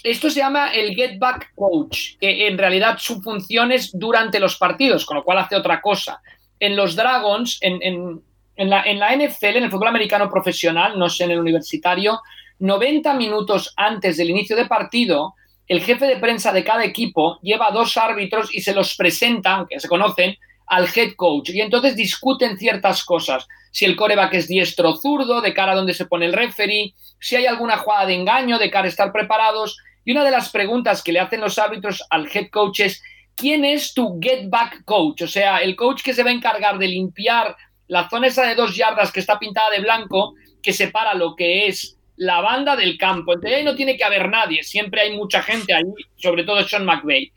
Esto 0.03 0.31
se 0.31 0.41
llama 0.41 0.73
el 0.75 0.95
Get 0.95 1.19
Back 1.19 1.53
Coach, 1.55 2.17
que 2.21 2.49
en 2.49 2.59
realidad 2.59 2.99
su 2.99 3.23
función 3.23 3.71
es 3.73 3.91
durante 3.97 4.41
los 4.41 4.57
partidos, 4.57 5.07
con 5.07 5.17
lo 5.17 5.25
cual 5.25 5.39
hace 5.39 5.57
otra 5.57 5.81
cosa. 5.81 6.21
En 6.59 6.77
los 6.77 6.97
Dragons, 6.97 7.59
en 7.61 7.81
en 7.83 8.23
en 8.63 8.99
la 8.99 9.17
NFL, 9.17 9.57
en 9.57 9.65
el 9.65 9.71
fútbol 9.71 9.89
americano 9.89 10.31
profesional, 10.31 10.99
no 10.99 11.09
sé 11.09 11.25
en 11.25 11.33
el 11.33 11.41
universitario, 11.41 12.21
90 12.59 13.15
minutos 13.15 13.73
antes 13.77 14.17
del 14.17 14.31
inicio 14.31 14.55
de 14.55 14.67
partido, 14.67 15.35
el 15.69 15.81
jefe 15.81 16.07
de 16.07 16.17
prensa 16.17 16.53
de 16.53 16.65
cada 16.65 16.85
equipo 16.85 17.39
lleva 17.43 17.71
dos 17.71 17.97
árbitros 17.97 18.55
y 18.55 18.61
se 18.61 18.75
los 18.75 18.95
presenta, 18.95 19.55
aunque 19.55 19.81
se 19.81 19.89
conocen, 19.89 20.37
al 20.67 20.89
head 20.95 21.15
coach. 21.17 21.51
Y 21.51 21.61
entonces 21.61 21.97
discuten 21.97 22.57
ciertas 22.59 23.05
cosas. 23.05 23.47
Si 23.71 23.85
el 23.85 23.97
coreback 23.97 24.35
es 24.35 24.49
diestro 24.49 24.91
o 24.91 24.97
zurdo, 24.97 25.41
de 25.41 25.55
cara 25.55 25.73
a 25.73 25.75
donde 25.75 25.95
se 25.95 26.07
pone 26.07 26.27
el 26.27 26.33
referee, 26.33 26.95
si 27.19 27.37
hay 27.37 27.47
alguna 27.47 27.79
jugada 27.79 28.07
de 28.07 28.15
engaño, 28.15 28.59
de 28.59 28.71
cara 28.71 28.87
a 28.87 28.89
estar 28.89 29.13
preparados. 29.13 29.77
Y 30.05 30.13
una 30.13 30.25
de 30.25 30.31
las 30.31 30.51
preguntas 30.51 31.03
que 31.03 31.13
le 31.13 31.21
hacen 31.21 31.41
los 31.41 31.59
árbitros 31.59 32.03
al 32.11 32.29
head 32.33 32.51
coach 32.51 32.81
es, 32.81 33.03
¿quién 33.35 33.65
es 33.65 33.95
tu 33.95 34.19
get 34.21 34.49
back 34.49 34.85
coach? 34.85 35.23
O 35.23 35.29
sea, 35.29 35.59
el 35.59 35.77
coach 35.77 36.03
que 36.03 36.15
se 36.15 36.23
va 36.23 36.31
a 36.31 36.35
encargar 36.35 36.79
de 36.79 36.89
limpiar 36.89 37.57
la 37.93 38.09
zona 38.09 38.29
esa 38.29 38.47
de 38.47 38.55
dos 38.55 38.75
yardas 38.75 39.13
que 39.13 39.21
está 39.21 39.39
pintada 39.39 39.69
de 39.69 39.81
blanco, 39.81 40.35
que 40.63 40.73
separa 40.73 41.13
lo 41.13 41.37
que 41.37 41.67
es 41.67 41.99
la 42.17 42.41
banda 42.41 42.75
del 42.75 42.97
campo. 42.97 43.35
Entonces 43.35 43.59
ahí 43.59 43.65
no 43.65 43.75
tiene 43.75 43.99
que 43.99 44.05
haber 44.05 44.31
nadie, 44.31 44.63
siempre 44.63 45.03
hay 45.03 45.15
mucha 45.15 45.43
gente 45.43 45.75
ahí, 45.75 45.85
sobre 46.17 46.45
todo 46.45 46.67
Sean 46.67 46.87
McVay. 46.87 47.31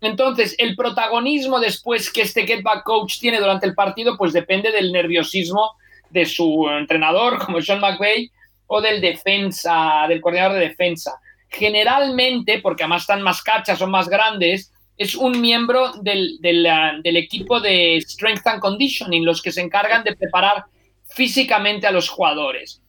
Entonces, 0.00 0.54
el 0.58 0.76
protagonismo 0.76 1.58
después 1.58 2.12
que 2.12 2.22
este 2.22 2.46
get 2.46 2.62
back 2.62 2.84
coach 2.84 3.18
tiene 3.18 3.40
durante 3.40 3.66
el 3.66 3.74
partido, 3.74 4.16
pues 4.16 4.32
depende 4.32 4.70
del 4.70 4.92
nerviosismo 4.92 5.72
de 6.10 6.24
su 6.24 6.68
entrenador, 6.68 7.38
como 7.44 7.60
Sean 7.60 7.80
McVay, 7.80 8.30
o 8.68 8.80
del 8.80 9.00
defensa, 9.00 10.06
del 10.08 10.20
coordinador 10.20 10.58
de 10.58 10.68
defensa. 10.68 11.18
Generalmente, 11.48 12.60
porque 12.60 12.84
además 12.84 13.02
están 13.02 13.22
más 13.22 13.42
cachas, 13.42 13.80
son 13.80 13.90
más 13.90 14.08
grandes, 14.08 14.72
es 14.96 15.14
un 15.14 15.40
miembro 15.40 15.92
del, 16.00 16.38
del, 16.40 17.16
equipo 17.16 17.60
de 17.60 17.98
Strength 18.00 18.46
and 18.46 18.60
Conditioning, 18.60 19.24
los 19.24 19.42
que 19.42 19.52
se 19.52 19.60
encargan 19.60 20.04
de 20.04 20.16
preparar 20.16 20.64
físicamente 21.04 21.86
a 21.86 21.92
los 21.92 22.08
jugadores. 22.08 22.82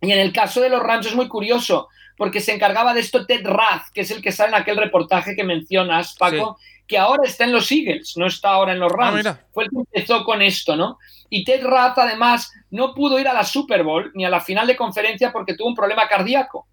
Y 0.00 0.12
en 0.12 0.18
el 0.18 0.32
caso 0.32 0.60
de 0.60 0.70
los 0.70 0.82
Rams 0.82 1.06
es 1.06 1.14
muy 1.14 1.28
curioso, 1.28 1.88
porque 2.16 2.40
se 2.40 2.54
encargaba 2.54 2.94
de 2.94 3.00
esto 3.00 3.26
Ted 3.26 3.46
Rath, 3.46 3.88
que 3.92 4.02
es 4.02 4.10
el 4.10 4.22
que 4.22 4.32
sale 4.32 4.50
en 4.50 4.62
aquel 4.62 4.76
reportaje 4.76 5.36
que 5.36 5.44
mencionas, 5.44 6.14
Paco, 6.18 6.58
que 6.86 6.96
ahora 6.96 7.24
está 7.24 7.44
en 7.44 7.52
los 7.52 7.70
Eagles, 7.70 8.14
no 8.16 8.26
está 8.26 8.50
ahora 8.50 8.72
en 8.72 8.80
los 8.80 8.92
ah, 8.92 8.96
Rams. 8.96 9.28
Fue 9.52 9.64
el 9.64 9.70
que 9.70 9.76
empezó 9.76 10.24
con 10.24 10.40
esto, 10.40 10.76
¿no? 10.76 10.98
Y 11.28 11.44
Ted 11.44 11.64
Rath, 11.64 11.98
además, 11.98 12.50
no 12.70 12.94
pudo 12.94 13.18
ir 13.18 13.28
a 13.28 13.34
la 13.34 13.44
Super 13.44 13.82
Bowl 13.82 14.10
ni 14.14 14.24
a 14.24 14.30
la 14.30 14.40
final 14.40 14.66
de 14.66 14.76
conferencia 14.76 15.32
porque 15.32 15.54
tuvo 15.54 15.68
un 15.68 15.74
problema 15.74 16.08
cardíaco. 16.08 16.66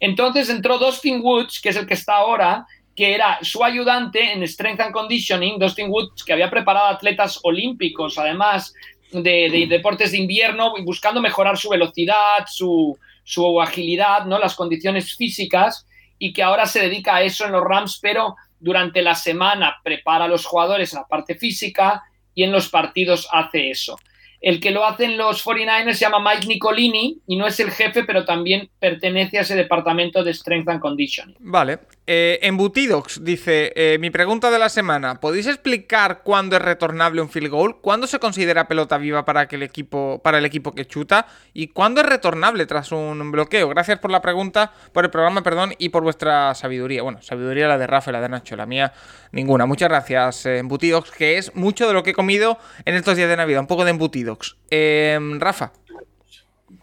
Entonces 0.00 0.48
entró 0.48 0.78
Dustin 0.78 1.20
Woods, 1.22 1.60
que 1.60 1.70
es 1.70 1.76
el 1.76 1.86
que 1.86 1.94
está 1.94 2.16
ahora, 2.16 2.66
que 2.96 3.14
era 3.14 3.38
su 3.42 3.62
ayudante 3.62 4.32
en 4.32 4.42
Strength 4.42 4.80
and 4.80 4.92
Conditioning, 4.92 5.58
Dustin 5.58 5.90
Woods, 5.90 6.24
que 6.24 6.32
había 6.32 6.50
preparado 6.50 6.86
atletas 6.86 7.38
olímpicos, 7.42 8.18
además 8.18 8.72
de, 9.12 9.66
deportes 9.68 10.12
de 10.12 10.18
invierno, 10.18 10.72
buscando 10.82 11.20
mejorar 11.20 11.58
su 11.58 11.68
velocidad, 11.68 12.46
su, 12.46 12.98
su, 13.22 13.60
agilidad, 13.60 14.24
¿no? 14.24 14.38
las 14.38 14.54
condiciones 14.54 15.14
físicas, 15.14 15.86
y 16.18 16.32
que 16.32 16.42
ahora 16.42 16.64
se 16.64 16.80
dedica 16.80 17.16
a 17.16 17.22
eso 17.22 17.44
en 17.44 17.52
los 17.52 17.62
Rams, 17.62 17.98
pero 18.00 18.34
durante 18.58 19.02
la 19.02 19.14
semana 19.14 19.76
prepara 19.84 20.24
a 20.24 20.28
los 20.28 20.46
jugadores 20.46 20.92
en 20.92 21.00
la 21.00 21.06
parte 21.06 21.34
física 21.34 22.02
y 22.34 22.42
en 22.42 22.52
los 22.52 22.70
partidos 22.70 23.28
hace 23.30 23.70
eso. 23.70 23.98
El 24.40 24.60
que 24.60 24.70
lo 24.70 24.84
hacen 24.84 25.18
los 25.18 25.44
49ers 25.44 25.94
se 25.94 26.04
llama 26.06 26.32
Mike 26.32 26.46
Nicolini 26.46 27.18
y 27.26 27.36
no 27.36 27.46
es 27.46 27.60
el 27.60 27.70
jefe, 27.70 28.04
pero 28.04 28.24
también 28.24 28.70
pertenece 28.78 29.38
a 29.38 29.42
ese 29.42 29.56
departamento 29.56 30.22
de 30.22 30.32
Strength 30.32 30.68
and 30.68 30.80
Conditioning. 30.80 31.36
Vale. 31.40 31.78
Eh, 32.06 32.38
Embutidox 32.42 33.24
dice: 33.24 33.72
eh, 33.74 33.98
Mi 33.98 34.10
pregunta 34.10 34.50
de 34.50 34.58
la 34.58 34.68
semana: 34.68 35.20
¿podéis 35.20 35.46
explicar 35.46 36.22
cuándo 36.22 36.56
es 36.56 36.62
retornable 36.62 37.20
un 37.20 37.28
field 37.28 37.50
goal? 37.50 37.76
¿Cuándo 37.80 38.06
se 38.06 38.18
considera 38.18 38.68
pelota 38.68 38.96
viva 38.96 39.24
para, 39.24 39.48
que 39.48 39.56
el, 39.56 39.64
equipo, 39.64 40.20
para 40.22 40.38
el 40.38 40.44
equipo 40.44 40.72
que 40.72 40.86
chuta? 40.86 41.26
¿Y 41.52 41.68
cuándo 41.68 42.00
es 42.00 42.06
retornable 42.06 42.66
tras 42.66 42.92
un 42.92 43.32
bloqueo? 43.32 43.68
Gracias 43.68 43.98
por 43.98 44.12
la 44.12 44.22
pregunta, 44.22 44.72
por 44.92 45.04
el 45.04 45.10
programa, 45.10 45.42
perdón, 45.42 45.74
y 45.78 45.88
por 45.88 46.04
vuestra 46.04 46.54
sabiduría. 46.54 47.02
Bueno, 47.02 47.20
sabiduría 47.22 47.66
la 47.66 47.78
de 47.78 47.86
Rafa, 47.88 48.12
la 48.12 48.20
de 48.20 48.28
Nacho, 48.28 48.54
la 48.54 48.66
mía 48.66 48.92
ninguna. 49.32 49.66
Muchas 49.66 49.88
gracias, 49.88 50.46
eh, 50.46 50.58
Embutidox, 50.58 51.10
que 51.10 51.38
es 51.38 51.54
mucho 51.56 51.88
de 51.88 51.94
lo 51.94 52.04
que 52.04 52.10
he 52.10 52.14
comido 52.14 52.58
en 52.84 52.94
estos 52.94 53.16
días 53.16 53.28
de 53.28 53.36
Navidad, 53.36 53.60
un 53.60 53.66
poco 53.66 53.84
de 53.84 53.90
Embutidox. 53.90 54.56
Em, 54.70 55.40
Rafa. 55.40 55.72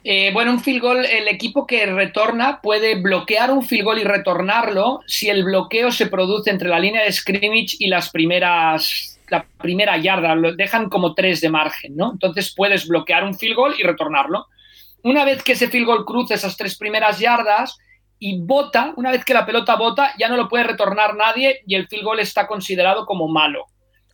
Eh, 0.06 0.32
bueno, 0.34 0.52
un 0.52 0.60
field 0.60 0.82
goal, 0.82 1.06
el 1.06 1.30
equipo 1.30 1.66
que 1.66 1.86
retorna 1.86 2.60
puede 2.62 2.96
bloquear 2.96 3.52
un 3.52 3.64
field 3.64 3.86
goal 3.86 4.00
y 4.00 4.04
retornarlo 4.04 5.00
si 5.08 5.30
el 5.30 5.46
bloqueo 5.46 5.94
se 5.94 6.08
produce 6.08 6.50
entre 6.50 6.68
la 6.68 6.80
línea 6.80 7.04
de 7.04 7.12
scrimmage 7.12 7.78
y 7.80 7.88
las 7.88 8.10
primeras, 8.10 9.18
la 9.30 9.46
primera 9.60 9.98
yarda, 9.98 10.36
lo 10.36 10.56
dejan 10.56 10.90
como 10.90 11.14
tres 11.14 11.40
de 11.40 11.50
margen, 11.50 11.96
¿no? 11.96 12.12
Entonces 12.12 12.54
puedes 12.54 12.86
bloquear 12.86 13.24
un 13.24 13.38
field 13.38 13.56
goal 13.56 13.76
y 13.80 13.84
retornarlo. 13.84 14.48
Una 15.04 15.24
vez 15.24 15.42
que 15.42 15.54
ese 15.54 15.70
field 15.70 15.86
goal 15.86 16.06
cruza 16.06 16.34
esas 16.34 16.58
tres 16.58 16.78
primeras 16.78 17.20
yardas 17.20 17.78
y 18.20 18.42
bota, 18.42 18.94
una 18.98 19.10
vez 19.10 19.24
que 19.24 19.34
la 19.34 19.46
pelota 19.46 19.78
bota, 19.78 20.14
ya 20.18 20.28
no 20.28 20.36
lo 20.36 20.50
puede 20.50 20.66
retornar 20.66 21.16
nadie 21.16 21.62
y 21.66 21.76
el 21.76 21.88
field 21.88 22.04
goal 22.04 22.20
está 22.20 22.46
considerado 22.46 23.06
como 23.06 23.30
malo. 23.30 23.68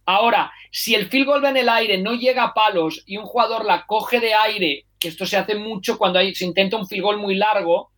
Ahora, 0.05 0.51
si 0.71 0.93
el 0.93 1.07
field 1.07 1.25
goal 1.25 1.43
va 1.43 1.49
en 1.49 1.57
el 1.57 1.69
aire, 1.69 1.97
no 1.97 2.13
llega 2.13 2.43
a 2.43 2.53
palos 2.53 3.01
y 3.07 3.17
un 3.17 3.25
jugador 3.25 3.65
la 3.65 3.87
coge 3.87 4.19
de 4.19 4.35
aire 4.35 4.85
que 4.99 5.07
esto 5.07 5.25
se 5.25 5.37
hace 5.37 5.55
mucho 5.55 5.97
cuando 5.97 6.19
se 6.33 6.45
intenta 6.45 6.77
un 6.77 6.87
field 6.87 7.03
goal 7.03 7.17
muy 7.17 7.35
largo, 7.35 7.91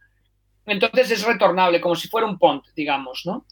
entonces 0.66 1.12
es 1.12 1.24
retornable, 1.24 1.82
como 1.82 1.96
si 1.96 2.08
fuera 2.08 2.28
un 2.28 2.38
punt, 2.38 2.64
digamos, 2.76 3.24
¿no? 3.26 3.46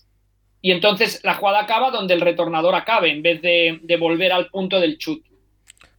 Y 0.61 0.71
entonces 0.71 1.21
la 1.23 1.35
jugada 1.35 1.61
acaba 1.61 1.89
donde 1.89 2.13
el 2.13 2.21
retornador 2.21 2.76
acabe, 2.76 3.11
en 3.11 3.21
vez 3.21 3.41
de, 3.41 3.97
volver 3.99 4.31
al 4.31 4.49
punto 4.49 4.80
del 4.80 4.97
chut. 4.97 5.26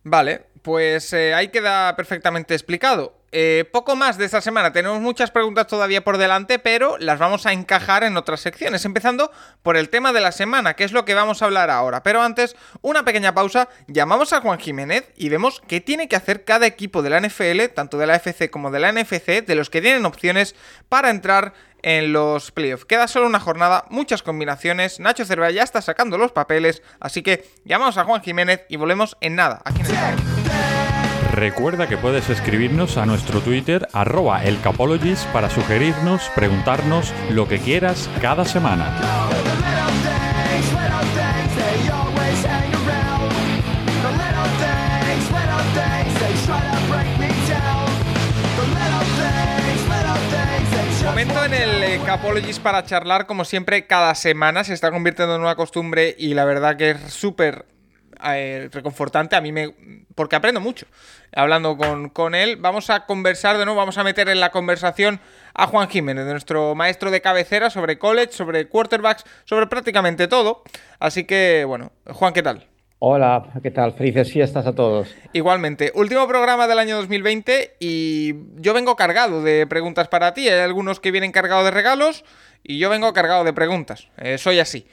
Vale, 0.02 0.46
pues 0.62 1.12
eh, 1.12 1.34
ahí 1.34 1.48
queda 1.48 1.96
perfectamente 1.96 2.54
explicado. 2.54 3.19
Eh, 3.32 3.64
poco 3.70 3.94
más 3.94 4.18
de 4.18 4.24
esta 4.24 4.40
semana. 4.40 4.72
Tenemos 4.72 5.00
muchas 5.00 5.30
preguntas 5.30 5.68
todavía 5.68 6.02
por 6.02 6.18
delante, 6.18 6.58
pero 6.58 6.98
las 6.98 7.18
vamos 7.18 7.46
a 7.46 7.52
encajar 7.52 8.02
en 8.02 8.16
otras 8.16 8.40
secciones, 8.40 8.84
empezando 8.84 9.30
por 9.62 9.76
el 9.76 9.88
tema 9.88 10.12
de 10.12 10.20
la 10.20 10.32
semana, 10.32 10.74
que 10.74 10.84
es 10.84 10.92
lo 10.92 11.04
que 11.04 11.14
vamos 11.14 11.40
a 11.40 11.44
hablar 11.44 11.70
ahora. 11.70 12.02
Pero 12.02 12.22
antes, 12.22 12.56
una 12.82 13.04
pequeña 13.04 13.32
pausa, 13.32 13.68
llamamos 13.86 14.32
a 14.32 14.40
Juan 14.40 14.58
Jiménez 14.58 15.12
y 15.16 15.28
vemos 15.28 15.62
qué 15.68 15.80
tiene 15.80 16.08
que 16.08 16.16
hacer 16.16 16.44
cada 16.44 16.66
equipo 16.66 17.02
de 17.02 17.10
la 17.10 17.20
NFL, 17.20 17.72
tanto 17.74 17.98
de 17.98 18.08
la 18.08 18.16
FC 18.16 18.50
como 18.50 18.72
de 18.72 18.80
la 18.80 18.92
NFC, 18.92 19.44
de 19.46 19.54
los 19.54 19.70
que 19.70 19.80
tienen 19.80 20.06
opciones 20.06 20.56
para 20.88 21.10
entrar 21.10 21.52
en 21.82 22.12
los 22.12 22.50
playoffs. 22.50 22.84
Queda 22.84 23.06
solo 23.06 23.26
una 23.26 23.40
jornada, 23.40 23.84
muchas 23.90 24.22
combinaciones. 24.22 24.98
Nacho 24.98 25.24
Cervera 25.24 25.52
ya 25.52 25.62
está 25.62 25.80
sacando 25.80 26.18
los 26.18 26.32
papeles, 26.32 26.82
así 26.98 27.22
que 27.22 27.48
llamamos 27.64 27.96
a 27.96 28.04
Juan 28.04 28.22
Jiménez 28.22 28.62
y 28.68 28.76
volvemos 28.76 29.16
en 29.20 29.36
nada. 29.36 29.62
Aquí 29.64 29.82
en. 29.82 30.89
Recuerda 31.32 31.86
que 31.86 31.96
puedes 31.96 32.28
escribirnos 32.28 32.96
a 32.96 33.06
nuestro 33.06 33.40
Twitter 33.40 33.86
arroba 33.92 34.44
elcapologist 34.44 35.26
para 35.28 35.48
sugerirnos, 35.48 36.28
preguntarnos 36.34 37.14
lo 37.30 37.46
que 37.46 37.58
quieras 37.58 38.10
cada 38.20 38.44
semana. 38.44 38.90
Momento 51.04 51.44
en 51.44 51.54
el 51.54 52.02
Capologist 52.04 52.62
para 52.62 52.84
charlar, 52.84 53.26
como 53.26 53.44
siempre, 53.44 53.86
cada 53.86 54.14
semana 54.14 54.64
se 54.64 54.74
está 54.74 54.90
convirtiendo 54.90 55.34
en 55.34 55.42
una 55.42 55.54
costumbre 55.54 56.14
y 56.18 56.34
la 56.34 56.44
verdad 56.44 56.76
que 56.76 56.90
es 56.90 57.00
súper 57.12 57.66
eh, 58.24 58.68
reconfortante. 58.72 59.36
A 59.36 59.40
mí 59.40 59.52
me. 59.52 59.74
porque 60.14 60.36
aprendo 60.36 60.60
mucho 60.60 60.86
hablando 61.32 61.76
con, 61.76 62.08
con, 62.10 62.34
él. 62.34 62.56
Vamos 62.56 62.90
a 62.90 63.06
conversar 63.06 63.58
de 63.58 63.64
nuevo, 63.64 63.78
vamos 63.78 63.98
a 63.98 64.04
meter 64.04 64.28
en 64.28 64.40
la 64.40 64.50
conversación 64.50 65.20
a 65.54 65.66
Juan 65.66 65.88
Jiménez, 65.88 66.24
de 66.26 66.32
nuestro 66.32 66.74
maestro 66.74 67.10
de 67.10 67.20
cabecera, 67.20 67.70
sobre 67.70 67.98
college, 67.98 68.32
sobre 68.32 68.68
quarterbacks, 68.68 69.24
sobre 69.44 69.66
prácticamente 69.66 70.28
todo. 70.28 70.62
Así 70.98 71.24
que, 71.24 71.64
bueno, 71.66 71.92
Juan, 72.06 72.32
¿qué 72.32 72.42
tal? 72.42 72.66
Hola, 73.02 73.46
¿qué 73.62 73.70
tal? 73.70 73.94
Felices 73.94 74.30
fiestas 74.30 74.66
a 74.66 74.74
todos. 74.74 75.08
Igualmente, 75.32 75.90
último 75.94 76.28
programa 76.28 76.68
del 76.68 76.78
año 76.78 76.96
2020 76.96 77.76
y 77.80 78.34
yo 78.56 78.74
vengo 78.74 78.94
cargado 78.94 79.42
de 79.42 79.66
preguntas 79.66 80.08
para 80.08 80.34
ti. 80.34 80.46
Hay 80.50 80.60
algunos 80.60 81.00
que 81.00 81.10
vienen 81.10 81.32
cargados 81.32 81.64
de 81.64 81.70
regalos 81.70 82.26
y 82.62 82.78
yo 82.78 82.90
vengo 82.90 83.10
cargado 83.14 83.42
de 83.42 83.54
preguntas. 83.54 84.08
Eh, 84.18 84.36
soy 84.36 84.58
así. 84.58 84.86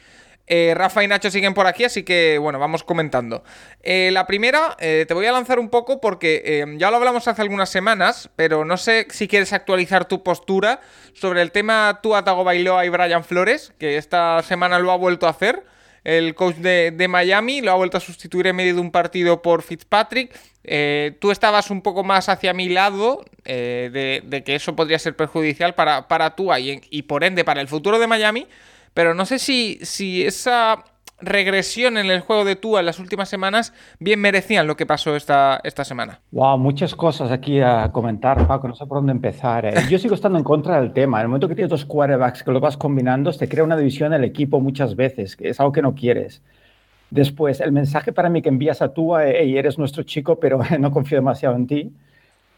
Eh, 0.49 0.73
Rafa 0.75 1.03
y 1.03 1.07
Nacho 1.07 1.29
siguen 1.29 1.53
por 1.53 1.67
aquí, 1.67 1.83
así 1.83 2.03
que 2.03 2.37
bueno, 2.37 2.57
vamos 2.57 2.83
comentando. 2.85 3.43
Eh, 3.83 4.09
la 4.13 4.25
primera, 4.25 4.77
eh, 4.79 5.03
te 5.05 5.13
voy 5.13 5.25
a 5.25 5.33
lanzar 5.33 5.59
un 5.59 5.69
poco 5.69 5.99
porque 5.99 6.65
ya 6.77 6.89
lo 6.89 6.97
hablamos 6.97 7.27
hace 7.27 7.41
algunas 7.41 7.69
semanas, 7.69 8.29
pero 8.37 8.63
no 8.63 8.77
sé 8.77 9.07
si 9.09 9.27
quieres 9.27 9.51
actualizar 9.51 10.07
tu 10.07 10.23
postura 10.23 10.79
sobre 11.13 11.41
el 11.41 11.51
tema 11.51 11.99
Tua 12.01 12.23
Tagovailoa 12.23 12.85
y 12.85 12.89
Brian 12.89 13.25
Flores, 13.25 13.73
que 13.77 13.97
esta 13.97 14.41
semana 14.41 14.79
lo 14.79 14.91
ha 14.91 14.97
vuelto 14.97 15.27
a 15.27 15.31
hacer. 15.31 15.65
El 16.05 16.35
coach 16.35 16.55
de, 16.55 17.07
Miami 17.09 17.59
lo 17.59 17.71
ha 17.71 17.75
vuelto 17.75 17.97
a 17.97 17.99
sustituir 17.99 18.47
en 18.47 18.55
medio 18.55 18.75
de 18.75 18.79
un 18.79 18.91
partido 18.91 19.41
por 19.41 19.61
Fitzpatrick. 19.61 20.33
tú 21.19 21.31
estabas 21.31 21.69
un 21.69 21.81
poco 21.81 22.05
más 22.05 22.29
hacia 22.29 22.53
mi 22.53 22.69
lado 22.69 23.25
de, 23.43 24.43
que 24.45 24.55
eso 24.55 24.77
podría 24.77 24.99
ser 24.99 25.17
perjudicial 25.17 25.75
para, 25.75 26.07
para 26.07 26.37
Tua 26.37 26.61
y 26.61 27.01
por 27.01 27.25
ende 27.25 27.43
para 27.43 27.59
el 27.59 27.67
futuro 27.67 27.99
de 27.99 28.07
Miami. 28.07 28.47
Pero 28.97 29.13
no 29.13 29.27
sé 29.27 29.37
si, 29.37 29.77
si 29.83 30.23
esa 30.23 30.83
regresión 31.21 31.99
en 31.99 32.07
el 32.07 32.21
juego 32.21 32.43
de 32.43 32.55
Tua 32.55 32.79
en 32.79 32.87
las 32.87 32.97
últimas 32.97 33.29
semanas 33.29 33.71
bien 33.99 34.19
merecían 34.19 34.65
lo 34.65 34.75
que 34.75 34.87
pasó 34.87 35.15
esta, 35.15 35.59
esta 35.63 35.83
semana. 35.83 36.21
Wow, 36.31 36.57
muchas 36.57 36.95
cosas 36.95 37.29
aquí 37.29 37.61
a 37.61 37.91
comentar, 37.91 38.47
Paco, 38.47 38.67
no 38.67 38.73
sé 38.73 38.87
por 38.87 38.97
dónde 38.97 39.11
empezar. 39.11 39.67
Eh. 39.67 39.75
Yo 39.87 39.99
sigo 39.99 40.15
estando 40.15 40.39
en 40.39 40.43
contra 40.43 40.81
del 40.81 40.93
tema. 40.93 41.19
En 41.19 41.25
el 41.25 41.27
momento 41.27 41.47
que 41.47 41.53
tienes 41.53 41.69
dos 41.69 41.85
quarterbacks 41.85 42.41
que 42.41 42.49
lo 42.49 42.59
vas 42.59 42.75
combinando, 42.75 43.31
te 43.31 43.47
crea 43.47 43.63
una 43.63 43.77
división 43.77 44.13
en 44.13 44.23
el 44.23 44.29
equipo 44.31 44.59
muchas 44.59 44.95
veces, 44.95 45.35
que 45.35 45.49
es 45.49 45.59
algo 45.59 45.71
que 45.71 45.83
no 45.83 45.93
quieres. 45.93 46.41
Después, 47.11 47.61
el 47.61 47.73
mensaje 47.73 48.11
para 48.11 48.29
mí 48.29 48.41
que 48.41 48.49
envías 48.49 48.81
a 48.81 48.95
Tua, 48.95 49.27
hey, 49.27 49.59
eres 49.59 49.77
nuestro 49.77 50.01
chico, 50.01 50.39
pero 50.39 50.59
no 50.79 50.89
confío 50.89 51.19
demasiado 51.19 51.55
en 51.55 51.67
ti. 51.67 51.93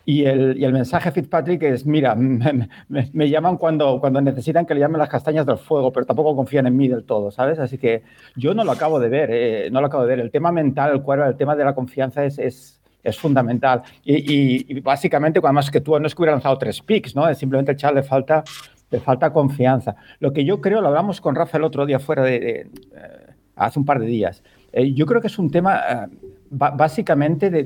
Y 0.09 0.25
el, 0.25 0.57
y 0.57 0.65
el, 0.65 0.73
mensaje 0.73 1.11
Fitzpatrick 1.11 1.61
es, 1.61 1.85
mira, 1.85 2.15
me, 2.89 3.29
llaman 3.29 3.57
cuando, 3.57 3.99
cuando 3.99 4.19
necesitan 4.19 4.65
que 4.65 4.73
le 4.73 4.79
llamen 4.79 4.97
las 4.97 5.07
castañas 5.07 5.45
del 5.45 5.59
fuego, 5.59 5.93
pero 5.93 6.03
tampoco 6.03 6.35
confían 6.35 6.65
en 6.65 6.75
mí 6.75 6.87
del 6.87 7.03
todo, 7.03 7.29
¿sabes? 7.29 7.59
Así 7.59 7.77
que 7.77 8.01
yo 8.35 8.55
no 8.55 8.63
lo 8.63 8.71
acabo 8.71 8.99
de 8.99 9.07
ver, 9.07 9.29
eh, 9.31 9.69
no 9.71 9.81
lo 9.81 9.85
acabo 9.85 10.01
de 10.01 10.09
ver. 10.09 10.19
El 10.19 10.31
tema 10.31 10.51
mental, 10.51 10.93
el 10.93 11.03
cuerpo, 11.03 11.25
el 11.25 11.37
tema 11.37 11.55
de 11.55 11.63
la 11.63 11.75
confianza 11.75 12.25
es, 12.25 12.39
es, 12.39 12.81
es 13.03 13.19
fundamental. 13.19 13.83
Y, 14.03 14.73
y, 14.75 14.79
básicamente, 14.79 15.41
además 15.43 15.69
que 15.69 15.79
tú 15.79 15.99
no 15.99 16.07
es 16.07 16.15
que 16.15 16.23
hubiera 16.23 16.33
lanzado 16.33 16.57
tres 16.57 16.81
picks, 16.81 17.15
¿no? 17.15 17.31
Simplemente 17.35 17.77
el 17.79 17.93
le 17.93 18.01
falta, 18.01 18.43
le 18.89 18.99
falta 19.01 19.31
confianza. 19.31 19.95
Lo 20.19 20.33
que 20.33 20.43
yo 20.43 20.59
creo, 20.59 20.81
lo 20.81 20.87
hablamos 20.87 21.21
con 21.21 21.35
Rafa 21.35 21.59
el 21.59 21.65
otro 21.65 21.85
día 21.85 21.99
fuera 21.99 22.23
de, 22.23 22.39
de 22.39 22.51
eh, 22.95 23.33
hace 23.55 23.77
un 23.77 23.85
par 23.85 23.99
de 23.99 24.07
días, 24.07 24.41
eh, 24.71 24.91
yo 24.91 25.05
creo 25.05 25.21
que 25.21 25.27
es 25.27 25.37
un 25.37 25.51
tema 25.51 26.07
básicamente 26.49 27.49
de, 27.49 27.63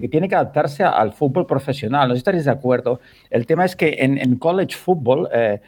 que 0.00 0.08
tiene 0.08 0.28
que 0.28 0.34
adaptarse 0.34 0.84
al 0.84 1.12
fútbol 1.12 1.46
profesional. 1.46 2.08
No 2.08 2.14
estaréis 2.14 2.44
de 2.44 2.50
acuerdo. 2.50 3.00
El 3.30 3.46
tema 3.46 3.64
es 3.64 3.76
que 3.76 3.96
en, 4.00 4.36
college 4.36 4.76
football 4.76 5.28
eh, 5.32 5.60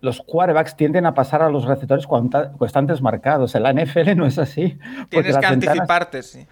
los 0.00 0.20
quarterbacks 0.22 0.76
tienden 0.76 1.06
a 1.06 1.14
pasar 1.14 1.42
a 1.42 1.50
los 1.50 1.64
receptores 1.64 2.06
constantes 2.06 3.02
marcados. 3.02 3.54
En 3.54 3.62
la 3.62 3.72
NFL 3.72 4.16
no 4.16 4.26
es 4.26 4.38
así. 4.38 4.78
Tienes 5.08 5.36
que 5.36 5.46
anticiparte, 5.46 6.22
sí. 6.22 6.46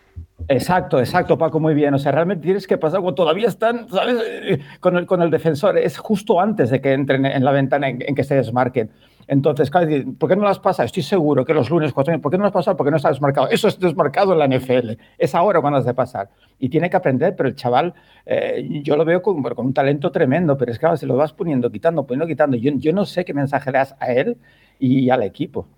Exacto, 0.47 1.01
exacto, 1.01 1.37
Paco, 1.37 1.59
muy 1.59 1.75
bien. 1.75 1.93
O 1.95 1.99
sea, 1.99 2.13
realmente 2.13 2.45
tienes 2.45 2.67
que 2.67 2.79
pasar 2.79 3.01
cuando 3.01 3.15
todavía 3.17 3.49
están, 3.49 3.89
¿sabes? 3.89 4.17
Eh, 4.23 4.61
con 4.81 4.97
el, 4.97 5.07
con 5.07 5.21
el 5.23 5.31
defensor. 5.31 5.77
Es 5.79 5.99
justo 5.99 6.41
antes 6.41 6.71
de 6.71 6.81
que 6.81 6.93
entren 6.93 7.27
en 7.27 7.45
la 7.45 7.51
ventana 7.51 7.89
en 7.89 8.15
que 8.15 8.25
se 8.25 8.37
desmarquen. 8.37 8.91
Entonces, 9.29 9.71
¿por 9.71 10.29
qué 10.29 10.37
no 10.37 10.45
las 10.45 10.59
pasa? 10.59 10.85
Estoy 10.85 11.03
seguro 11.03 11.45
que 11.45 11.53
los 11.53 11.69
lunes, 11.69 11.93
cuatro, 11.93 12.19
¿por 12.19 12.33
qué 12.33 12.39
no 12.39 12.45
las 12.45 12.53
pasa? 12.53 12.75
Porque 12.75 12.91
no 12.91 12.97
está 12.97 13.11
desmarcado. 13.11 13.49
Eso 13.51 13.69
es 13.69 13.79
desmarcado 13.79 14.33
en 14.33 14.39
la 14.39 14.49
NFL. 14.49 14.93
Es 15.19 15.35
ahora 15.35 15.61
cuando 15.61 15.79
has 15.79 15.85
de 15.85 15.93
pasar. 15.93 16.31
Y 16.59 16.71
tiene 16.71 16.89
que 16.89 16.97
aprender, 16.97 17.37
pero 17.37 17.51
el 17.51 17.55
chaval, 17.55 17.93
eh, 18.25 18.67
yo 18.83 18.97
lo 18.97 19.05
veo 19.05 19.21
con, 19.21 19.45
un 19.45 19.75
talento 19.75 20.11
tremendo, 20.11 20.57
pero 20.57 20.73
es 20.73 20.79
que 20.79 20.97
se 20.97 21.07
lo 21.07 21.17
vas 21.17 21.35
poniendo, 21.35 21.71
quitando, 21.71 22.07
poniendo, 22.07 22.27
quitando. 22.27 22.57
Yo, 22.57 22.73
yo 22.77 22.93
no 22.95 23.05
sé 23.05 23.27
qué 23.27 23.35
mensaje 23.35 23.71
le 23.71 23.79
das 23.79 23.95
a 24.01 24.11
él 24.13 24.39
y 24.79 25.11
al 25.11 25.23
equipo. 25.23 25.69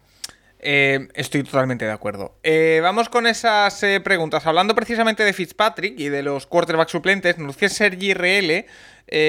Eh, 0.62 1.08
estoy 1.14 1.42
totalmente 1.42 1.86
de 1.86 1.92
acuerdo. 1.92 2.34
Eh, 2.42 2.80
vamos 2.82 3.08
con 3.08 3.26
esas 3.26 3.82
eh, 3.82 3.98
preguntas. 4.00 4.46
Hablando 4.46 4.74
precisamente 4.74 5.24
de 5.24 5.32
Fitzpatrick 5.32 5.98
y 5.98 6.10
de 6.10 6.22
los 6.22 6.46
quarterbacks 6.46 6.92
suplentes, 6.92 7.38
nos 7.38 7.56
dice 7.56 7.70
Sergi 7.70 8.12
RL. 8.12 8.66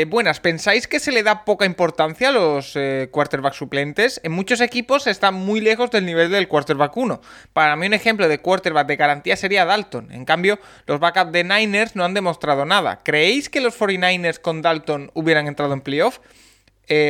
buenas, 0.07 0.41
¿pensáis 0.41 0.87
que 0.87 0.99
se 0.99 1.13
le 1.13 1.23
da 1.23 1.45
poca 1.45 1.65
importancia 1.65 2.29
a 2.29 2.31
los 2.33 2.77
quarterbacks 3.11 3.55
suplentes? 3.55 4.19
En 4.23 4.33
muchos 4.33 4.59
equipos 4.59 5.07
están 5.07 5.33
muy 5.33 5.61
lejos 5.61 5.89
del 5.89 6.05
nivel 6.05 6.29
del 6.29 6.49
quarterback 6.49 6.95
1. 6.95 7.21
Para 7.53 7.77
mí 7.77 7.87
un 7.87 7.93
ejemplo 7.93 8.27
de 8.27 8.39
quarterback 8.39 8.87
de 8.87 8.97
garantía 8.97 9.37
sería 9.37 9.63
Dalton. 9.63 10.11
En 10.11 10.25
cambio, 10.25 10.59
los 10.85 10.99
backups 10.99 11.31
de 11.31 11.45
Niners 11.45 11.95
no 11.95 12.03
han 12.03 12.13
demostrado 12.13 12.65
nada. 12.65 12.99
¿Creéis 13.03 13.49
que 13.49 13.61
los 13.61 13.79
49ers 13.79 14.39
con 14.39 14.61
Dalton 14.61 15.11
hubieran 15.13 15.47
entrado 15.47 15.73
en 15.73 15.81
playoff? 15.81 16.19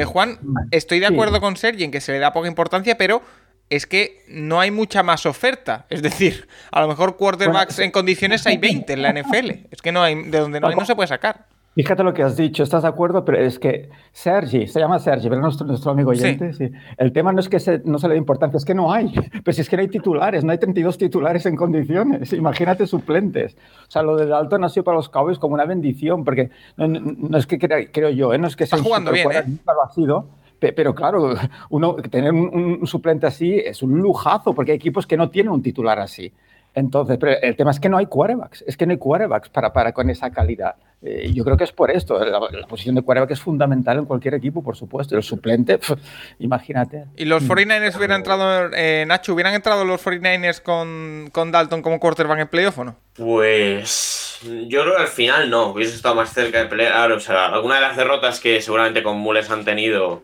Juan, 0.06 0.38
estoy 0.70 1.00
de 1.00 1.08
acuerdo 1.08 1.42
con 1.42 1.58
Sergi 1.58 1.84
en 1.84 1.90
que 1.90 2.02
se 2.02 2.12
le 2.12 2.20
da 2.20 2.32
poca 2.32 2.48
importancia, 2.48 3.00
pero 3.00 3.24
es 3.72 3.88
que 3.88 4.24
no 4.28 4.60
hay 4.60 4.70
mucha 4.70 5.02
más 5.02 5.26
oferta. 5.26 5.86
Es 5.90 6.02
decir, 6.02 6.48
a 6.72 6.82
lo 6.82 6.90
mejor 6.90 7.16
quarterbacks 7.16 7.80
en 7.80 7.90
condiciones 7.90 8.46
hay 8.46 8.58
20 8.60 8.94
en 8.94 9.02
la 9.02 9.14
NFL. 9.14 9.68
Es 9.72 9.82
que 9.82 9.94
no 9.94 10.04
hay, 10.04 10.24
de 10.24 10.40
donde 10.40 10.60
no 10.60 10.68
hay 10.68 10.76
no 10.76 10.86
se 10.86 10.94
puede 10.94 11.08
sacar. 11.08 11.46
Fíjate 11.74 12.04
lo 12.04 12.14
que 12.14 12.22
has 12.22 12.36
dicho, 12.36 12.64
¿estás 12.64 12.82
de 12.82 12.90
acuerdo? 12.90 13.24
Pero 13.24 13.38
es 13.38 13.58
que 13.58 13.90
Sergi, 14.12 14.68
se 14.68 14.78
llama 14.78 15.00
Sergi, 15.00 15.30
¿verdad? 15.30 15.44
Nuestro, 15.44 15.66
nuestro 15.66 15.92
amigo 15.92 16.10
oyente. 16.10 16.52
Sí. 16.52 16.70
El 16.98 17.14
tema 17.14 17.32
no 17.32 17.40
es 17.40 17.48
que 17.48 17.62
se, 17.62 17.80
no 17.86 17.98
se 17.98 18.10
le 18.10 18.16
dé 18.16 18.18
importancia, 18.18 18.58
es 18.58 18.66
que 18.66 18.76
no 18.76 18.92
hay. 18.92 19.14
Pero 19.44 19.54
si 19.54 19.62
es 19.62 19.70
que 19.70 19.78
no 19.78 19.82
hay 19.82 19.88
titulares, 19.88 20.44
no 20.44 20.52
hay 20.52 20.58
32 20.58 20.98
titulares 20.98 21.46
en 21.46 21.56
condiciones. 21.56 22.34
Imagínate 22.34 22.88
suplentes. 22.88 23.56
O 23.88 23.90
sea, 23.92 24.04
lo 24.04 24.18
de 24.18 24.26
Dalton 24.26 24.66
ha 24.66 24.70
sido 24.70 24.84
para 24.84 24.98
los 24.98 25.08
Cowboys 25.08 25.40
como 25.40 25.54
una 25.54 25.64
bendición, 25.64 26.26
porque 26.26 26.50
no, 26.76 27.38
es 27.38 27.48
que 27.48 27.58
crea, 27.58 27.90
creo 27.90 28.10
yo, 28.10 28.34
¿eh? 28.34 28.38
no 28.38 28.48
es 28.48 28.58
que 28.58 28.66
Está 28.66 28.76
sea 28.76 28.84
jugando 28.84 29.14
bien, 29.14 29.32
¿eh? 29.32 29.44
lo 29.66 29.82
ha 29.82 29.94
sido, 29.94 30.28
pero 30.76 30.94
claro, 30.94 31.34
uno, 31.70 31.96
tener 31.96 32.32
un, 32.32 32.78
un, 32.82 32.88
suplente 32.88 33.26
así 33.26 33.58
es 33.58 33.82
un 33.82 34.00
lujazo, 34.00 34.54
porque 34.54 34.72
hay 34.72 34.78
equipos 34.78 35.08
que 35.08 35.18
no 35.18 35.30
tienen 35.30 35.52
un 35.52 35.64
titular 35.64 36.00
así. 36.00 36.32
Entonces, 36.74 37.18
pero 37.20 37.38
el 37.42 37.56
tema 37.56 37.72
es 37.72 37.80
que 37.80 37.90
no 37.90 37.98
hay 37.98 38.06
quarterbacks, 38.06 38.64
es 38.66 38.78
que 38.78 38.86
no 38.86 38.92
hay 38.92 38.98
quarterbacks 38.98 39.50
para, 39.50 39.74
para 39.74 39.92
con 39.92 40.10
esa 40.10 40.32
calidad. 40.32 40.76
Eh, 41.02 41.32
yo 41.34 41.44
creo 41.44 41.58
que 41.58 41.66
es 41.66 41.72
por 41.72 41.92
esto. 41.92 42.24
La, 42.24 42.40
la, 42.40 42.68
posición 42.68 42.96
de 42.96 43.02
quarterback 43.02 43.32
es 43.32 43.42
fundamental 43.42 43.98
en 43.98 44.06
cualquier 44.06 44.36
equipo, 44.36 44.64
por 44.64 44.78
supuesto. 44.78 45.18
El 45.18 45.24
suplente, 45.24 45.80
pf, 45.80 45.96
imagínate. 46.40 47.06
¿Y 47.18 47.26
los 47.26 47.44
49ers 47.44 47.98
hubieran 47.98 48.18
entrado, 48.18 48.70
eh, 48.74 49.04
Nacho, 49.06 49.34
hubieran 49.34 49.54
entrado 49.54 49.84
los 49.84 50.06
49ers 50.06 50.62
con, 50.62 51.30
con 51.34 51.52
Dalton 51.52 51.82
como 51.82 52.00
quarterback 52.00 52.40
en 52.40 52.48
playoff 52.48 52.78
o 52.78 52.84
no? 52.86 52.96
Pues 53.16 54.40
yo 54.44 54.84
creo 54.84 54.96
que 54.96 55.02
al 55.02 55.08
final 55.08 55.50
no, 55.50 55.72
hubiese 55.72 55.96
estado 55.96 56.16
más 56.16 56.32
cerca 56.32 56.60
de 56.60 56.66
pelear. 56.68 57.12
O 57.12 57.20
sea, 57.20 57.48
alguna 57.48 57.76
de 57.76 57.82
las 57.82 57.98
derrotas 57.98 58.40
que 58.40 58.62
seguramente 58.62 59.04
con 59.04 59.18
Mules 59.18 59.50
han 59.50 59.66
tenido 59.66 60.24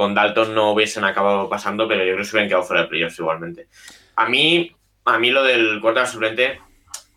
con 0.00 0.14
Dalton 0.14 0.54
no 0.54 0.72
hubiesen 0.72 1.04
acabado 1.04 1.46
pasando, 1.46 1.86
pero 1.86 2.00
yo 2.00 2.12
creo 2.12 2.16
que 2.16 2.24
se 2.24 2.30
hubieran 2.30 2.48
quedado 2.48 2.64
fuera 2.64 2.84
de 2.84 2.88
playoffs 2.88 3.18
igualmente. 3.18 3.68
A 4.16 4.26
mí, 4.30 4.74
a 5.04 5.18
mí 5.18 5.30
lo 5.30 5.44
del 5.44 5.78
quarterback 5.78 6.10
suplente, 6.10 6.58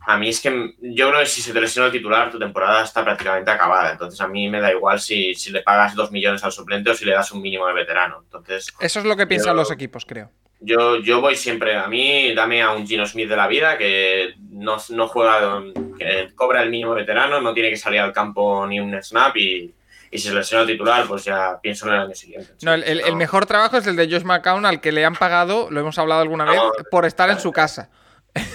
a 0.02 0.18
mí 0.18 0.28
es 0.28 0.42
que 0.42 0.74
yo 0.82 1.08
creo 1.08 1.22
que 1.22 1.26
si 1.26 1.42
se 1.42 1.54
te 1.54 1.62
lesiona 1.62 1.86
el 1.86 1.94
titular, 1.94 2.30
tu 2.30 2.38
temporada 2.38 2.84
está 2.84 3.02
prácticamente 3.02 3.50
acabada. 3.50 3.94
Entonces 3.94 4.20
a 4.20 4.28
mí 4.28 4.50
me 4.50 4.60
da 4.60 4.70
igual 4.70 5.00
si, 5.00 5.34
si 5.34 5.50
le 5.54 5.62
pagas 5.62 5.96
dos 5.96 6.12
millones 6.12 6.44
al 6.44 6.52
suplente 6.52 6.90
o 6.90 6.94
si 6.94 7.06
le 7.06 7.14
das 7.14 7.32
un 7.32 7.42
mínimo 7.42 7.66
de 7.68 7.74
veterano. 7.74 8.20
Entonces, 8.22 8.68
Eso 8.82 9.00
es 9.00 9.06
lo 9.06 9.16
que 9.16 9.28
piensan 9.28 9.54
yo, 9.54 9.62
los 9.62 9.72
equipos, 9.72 10.04
creo. 10.04 10.30
Yo, 10.60 10.98
yo 10.98 11.22
voy 11.22 11.38
siempre, 11.38 11.78
a 11.78 11.88
mí 11.88 12.34
dame 12.36 12.64
a 12.64 12.72
un 12.72 12.86
Gino 12.86 13.06
Smith 13.06 13.30
de 13.30 13.38
la 13.38 13.48
vida 13.48 13.78
que 13.78 14.34
no, 14.50 14.76
no 14.90 15.08
juega, 15.08 15.64
que 15.98 16.32
cobra 16.36 16.64
el 16.64 16.70
mínimo 16.70 16.96
veterano, 16.96 17.40
no 17.40 17.54
tiene 17.54 17.70
que 17.70 17.78
salir 17.78 18.02
al 18.02 18.12
campo 18.12 18.68
ni 18.68 18.82
un 18.82 19.02
snap 19.02 19.38
y, 19.38 19.74
y 20.14 20.20
si 20.20 20.28
se 20.28 20.36
lesiona 20.36 20.62
el 20.62 20.68
titular, 20.68 21.06
pues 21.08 21.26
ya 21.26 21.60
pienso 21.62 21.88
en 21.88 21.94
el 21.96 22.00
año 22.02 22.14
siguiente. 22.16 22.52
No, 22.62 22.74
el, 22.74 22.84
el, 22.84 23.00
el, 23.02 23.16
mejor 23.16 23.48
trabajo 23.48 23.78
es 23.78 23.88
el 23.88 23.96
de 23.96 24.06
Josh 24.06 24.24
McCown, 24.24 24.66
al 24.66 24.80
que 24.80 24.92
le 24.92 25.04
han 25.04 25.16
pagado, 25.16 25.72
lo 25.72 25.80
hemos 25.80 25.98
hablado 25.98 26.22
alguna 26.22 26.46
vez, 26.46 26.60
por 26.92 27.06
estar 27.06 27.30
en 27.32 27.40
su 27.40 27.52
casa. 27.52 27.90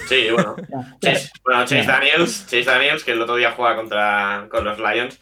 Sí, 0.07 0.27
bueno. 0.31 0.55
Chase, 1.01 1.29
bueno, 1.43 1.61
Chase 1.65 1.85
Daniels, 1.85 2.45
Chase 2.45 2.63
Daniels, 2.63 3.03
que 3.03 3.11
el 3.11 3.21
otro 3.21 3.35
día 3.35 3.51
juega 3.51 3.75
contra 3.75 4.47
con 4.49 4.63
los 4.63 4.77
Lions. 4.79 5.19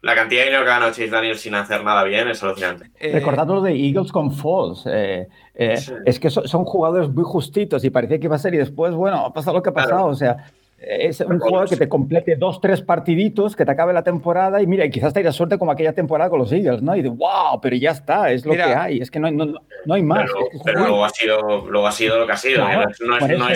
La 0.00 0.14
cantidad 0.14 0.42
de 0.42 0.46
dinero 0.46 0.64
que 0.64 0.70
ha 0.70 0.74
ganado 0.74 0.92
Chase 0.92 1.08
Daniels 1.08 1.40
sin 1.40 1.54
hacer 1.54 1.82
nada 1.82 2.04
bien 2.04 2.28
es 2.28 2.42
alucinante. 2.42 2.90
Eh... 3.00 3.12
Recordad 3.12 3.46
lo 3.46 3.62
de 3.62 3.72
Eagles 3.72 4.12
con 4.12 4.32
Falls. 4.32 4.84
Eh, 4.86 5.26
eh, 5.54 5.76
sí. 5.76 5.92
Es 6.04 6.20
que 6.20 6.30
son, 6.30 6.46
son, 6.46 6.64
jugadores 6.64 7.08
muy 7.08 7.24
justitos 7.24 7.82
y 7.84 7.90
parecía 7.90 8.18
que 8.18 8.26
iba 8.26 8.36
a 8.36 8.38
ser 8.38 8.54
y 8.54 8.58
después, 8.58 8.94
bueno, 8.94 9.26
ha 9.26 9.32
pasado 9.32 9.56
lo 9.56 9.62
que 9.62 9.70
ha 9.70 9.74
pasado. 9.74 9.96
Claro. 9.96 10.12
O 10.12 10.14
sea, 10.14 10.52
es 10.78 11.20
un 11.20 11.40
jugador 11.40 11.68
que 11.68 11.76
te 11.76 11.88
complete 11.88 12.36
dos, 12.36 12.60
tres 12.60 12.82
partiditos, 12.82 13.56
que 13.56 13.64
te 13.64 13.72
acabe 13.72 13.92
la 13.92 14.04
temporada 14.04 14.62
y 14.62 14.66
mira, 14.66 14.84
y 14.84 14.90
quizás 14.90 15.12
te 15.12 15.20
haya 15.20 15.32
suerte 15.32 15.58
como 15.58 15.72
aquella 15.72 15.92
temporada 15.92 16.30
con 16.30 16.38
los 16.38 16.52
Eagles, 16.52 16.82
¿no? 16.82 16.94
Y 16.94 17.02
de 17.02 17.08
wow, 17.08 17.60
pero 17.60 17.74
ya 17.76 17.90
está, 17.90 18.30
es 18.30 18.46
lo 18.46 18.52
mira, 18.52 18.66
que 18.66 18.74
hay, 18.74 19.00
es 19.00 19.10
que 19.10 19.18
no 19.18 19.26
hay, 19.26 19.34
no, 19.34 19.46
no 19.84 19.94
hay 19.94 20.02
más. 20.02 20.30
Pero, 20.30 20.48
es 20.52 20.60
pero 20.64 20.80
luego, 20.80 21.04
ha 21.04 21.10
sido, 21.10 21.66
luego 21.68 21.86
ha 21.86 21.92
sido 21.92 22.18
lo 22.18 22.26
que 22.26 22.32
ha 22.32 22.36
sido, 22.36 22.62
no, 22.64 22.88
es, 22.88 23.00
no, 23.00 23.16
es, 23.16 23.38
no, 23.38 23.48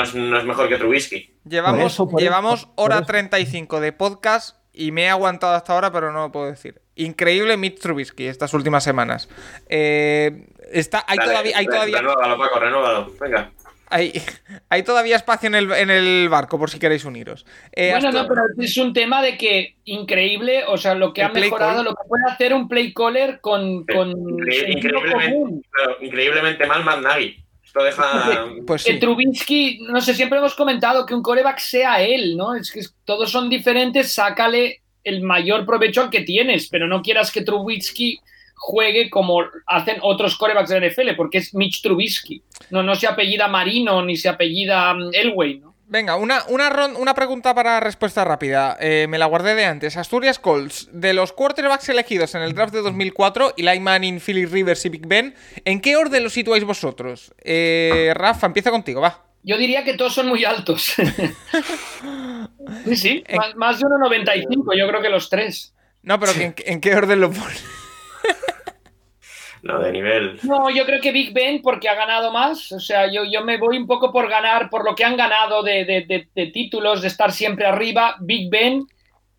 es, 0.00 0.14
no, 0.14 0.38
es, 0.38 0.44
mejor 0.44 0.68
que 0.68 0.76
Trubisky. 0.76 1.34
Llevamos, 1.44 1.80
por 1.80 1.86
eso, 1.86 2.08
por 2.08 2.20
llevamos 2.20 2.60
eso, 2.60 2.72
hora 2.76 3.02
35 3.02 3.80
de 3.80 3.92
podcast 3.92 4.56
y 4.72 4.92
me 4.92 5.04
he 5.04 5.08
aguantado 5.08 5.54
hasta 5.54 5.72
ahora, 5.72 5.90
pero 5.90 6.12
no 6.12 6.20
lo 6.20 6.32
puedo 6.32 6.46
decir. 6.46 6.80
Increíble 6.94 7.56
Mitch 7.56 7.80
Trubisky 7.80 8.26
estas 8.26 8.54
últimas 8.54 8.84
semanas. 8.84 9.28
Eh, 9.68 10.46
está, 10.70 11.04
hay 11.06 11.18
Dale, 11.18 11.30
todavía, 11.30 11.58
hay 11.58 11.66
todavía... 11.66 11.96
Renúvalo, 11.96 12.38
Paco, 12.38 12.60
renúvalo. 12.60 13.12
Venga. 13.20 13.50
Hay, 13.90 14.22
hay, 14.68 14.82
todavía 14.82 15.16
espacio 15.16 15.48
en 15.48 15.54
el, 15.56 15.72
en 15.72 15.90
el, 15.90 16.28
barco 16.28 16.58
por 16.58 16.70
si 16.70 16.78
queréis 16.78 17.04
uniros. 17.04 17.44
Eh, 17.72 17.90
bueno, 17.90 18.08
hasta... 18.08 18.22
no, 18.22 18.28
pero 18.28 18.42
es 18.58 18.76
un 18.76 18.92
tema 18.92 19.20
de 19.20 19.36
que 19.36 19.76
increíble, 19.84 20.64
o 20.66 20.78
sea, 20.78 20.94
lo 20.94 21.12
que 21.12 21.22
el 21.22 21.26
ha 21.26 21.30
mejorado, 21.30 21.76
call. 21.76 21.84
lo 21.84 21.94
que 21.94 22.08
puede 22.08 22.24
hacer 22.30 22.54
un 22.54 22.68
play 22.68 22.94
caller 22.94 23.40
con. 23.40 23.84
con 23.84 24.10
Increíble, 24.10 24.72
increíblemente, 24.72 25.66
increíblemente 26.00 26.66
mal 26.66 26.84
Matt 26.84 27.02
Nagy. 27.02 27.44
Esto 27.64 27.82
deja. 27.82 28.46
Pues 28.66 28.82
sí. 28.82 28.98
Trubisky, 28.98 29.80
no 29.88 30.00
sé, 30.00 30.14
siempre 30.14 30.38
hemos 30.38 30.54
comentado 30.54 31.04
que 31.04 31.14
un 31.14 31.22
coreback 31.22 31.58
sea 31.58 32.00
él, 32.00 32.36
¿no? 32.36 32.54
Es 32.54 32.70
que 32.70 32.82
todos 33.04 33.30
son 33.30 33.48
diferentes, 33.50 34.12
sácale 34.12 34.82
el 35.02 35.22
mayor 35.22 35.64
provecho 35.66 36.02
al 36.02 36.10
que 36.10 36.20
tienes, 36.20 36.68
pero 36.68 36.86
no 36.86 37.02
quieras 37.02 37.32
que 37.32 37.42
Trubisky 37.42 38.20
juegue 38.60 39.08
como 39.08 39.42
hacen 39.66 39.96
otros 40.02 40.36
corebacks 40.36 40.68
de 40.68 40.80
la 40.80 40.88
NFL, 40.88 41.16
porque 41.16 41.38
es 41.38 41.54
Mitch 41.54 41.80
Trubisky. 41.80 42.42
No, 42.68 42.82
no 42.82 42.94
se 42.94 43.06
apellida 43.06 43.48
Marino 43.48 44.04
ni 44.04 44.16
se 44.16 44.28
apellida 44.28 44.92
mm, 44.92 45.10
Elway, 45.14 45.60
¿no? 45.60 45.74
Venga, 45.86 46.16
una, 46.16 46.44
una, 46.48 46.86
una 46.98 47.14
pregunta 47.14 47.54
para 47.54 47.80
respuesta 47.80 48.22
rápida. 48.24 48.76
Eh, 48.78 49.06
me 49.08 49.18
la 49.18 49.26
guardé 49.26 49.54
de 49.56 49.64
antes. 49.64 49.96
Asturias 49.96 50.38
Colts, 50.38 50.88
de 50.92 51.14
los 51.14 51.32
quarterbacks 51.32 51.88
elegidos 51.88 52.34
en 52.36 52.42
el 52.42 52.54
draft 52.54 52.74
de 52.74 52.82
2004, 52.82 53.54
Eli 53.56 53.80
Manning, 53.80 54.20
Philip 54.20 54.52
Rivers 54.52 54.84
y 54.84 54.90
Big 54.90 55.08
Ben, 55.08 55.34
¿en 55.64 55.80
qué 55.80 55.96
orden 55.96 56.22
los 56.22 56.34
situáis 56.34 56.62
vosotros? 56.62 57.34
Eh, 57.42 58.12
Rafa, 58.14 58.46
empieza 58.46 58.70
contigo, 58.70 59.00
va. 59.00 59.24
Yo 59.42 59.56
diría 59.56 59.82
que 59.82 59.94
todos 59.94 60.12
son 60.14 60.28
muy 60.28 60.44
altos. 60.44 60.92
sí, 62.84 62.96
sí, 62.96 63.24
más, 63.34 63.56
más, 63.56 63.78
de 63.80 63.86
1,95, 63.86 64.78
yo 64.78 64.86
creo 64.86 65.00
que 65.00 65.08
los 65.08 65.30
tres. 65.30 65.74
No, 66.02 66.20
pero 66.20 66.32
¿en, 66.32 66.54
¿en 66.56 66.80
qué 66.80 66.94
orden 66.94 67.20
lo 67.20 67.32
pones? 67.32 67.79
No, 69.62 69.78
de 69.78 69.92
nivel. 69.92 70.38
No, 70.42 70.70
yo 70.70 70.84
creo 70.86 71.00
que 71.00 71.12
Big 71.12 71.32
Ben 71.32 71.60
porque 71.62 71.88
ha 71.88 71.94
ganado 71.94 72.32
más. 72.32 72.72
O 72.72 72.80
sea, 72.80 73.10
yo, 73.10 73.24
yo 73.24 73.44
me 73.44 73.58
voy 73.58 73.78
un 73.78 73.86
poco 73.86 74.12
por 74.12 74.28
ganar, 74.28 74.70
por 74.70 74.84
lo 74.84 74.94
que 74.94 75.04
han 75.04 75.16
ganado 75.16 75.62
de, 75.62 75.84
de, 75.84 76.04
de, 76.06 76.28
de 76.34 76.46
títulos, 76.46 77.02
de 77.02 77.08
estar 77.08 77.32
siempre 77.32 77.66
arriba. 77.66 78.16
Big 78.20 78.48
Ben, 78.50 78.86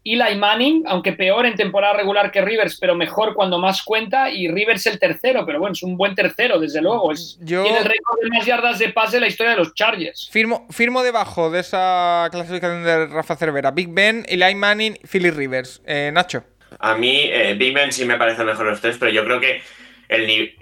Eli 0.03 0.35
Manning, 0.35 0.84
aunque 0.88 1.14
peor 1.14 1.45
en 1.45 1.56
temporada 1.56 1.93
regular 1.93 2.31
que 2.31 2.41
Rivers, 2.41 2.77
pero 2.80 2.95
mejor 2.95 3.35
cuando 3.35 3.60
más 3.60 3.84
cuenta. 3.84 4.31
Y 4.31 4.48
Rivers 4.48 4.88
el 4.88 4.98
tercero, 4.98 5.45
pero 5.45 5.60
bueno, 5.60 5.73
es 5.73 5.84
un 5.84 5.95
buen 5.95 6.15
tercero, 6.15 6.60
desde 6.60 6.81
luego. 6.81 7.11
Es, 7.11 7.38
yo... 7.41 7.64
Tiene 7.64 7.77
el 7.77 7.85
récord 7.85 8.19
de 8.22 8.30
más 8.30 8.45
yardas 8.45 8.80
de 8.80 8.89
pase 8.89 9.18
de 9.18 9.22
la 9.22 9.27
historia 9.27 9.52
de 9.52 9.57
los 9.57 9.73
Chargers. 9.76 10.30
Firmo, 10.31 10.65
firmo 10.72 11.03
debajo 11.03 11.52
de 11.52 11.60
esa 11.60 12.27
clasificación 12.31 12.84
de 12.84 13.07
Rafa 13.07 13.35
Cervera. 13.35 13.72
Big 13.72 13.89
Ben, 13.89 14.26
Eli 14.27 14.56
Manning, 14.56 14.98
Philly 15.07 15.30
Rivers. 15.30 15.81
Eh, 15.85 16.10
Nacho. 16.11 16.43
A 16.80 16.95
mí, 16.95 17.26
eh, 17.26 17.53
Big 17.53 17.73
Ben 17.73 17.91
sí 17.91 18.06
me 18.06 18.18
parece 18.18 18.43
mejor 18.45 18.65
los 18.65 18.80
tres, 18.80 18.98
pero 18.98 19.11
yo 19.11 19.26
creo 19.26 19.41
que 19.41 19.61
el, 20.11 20.55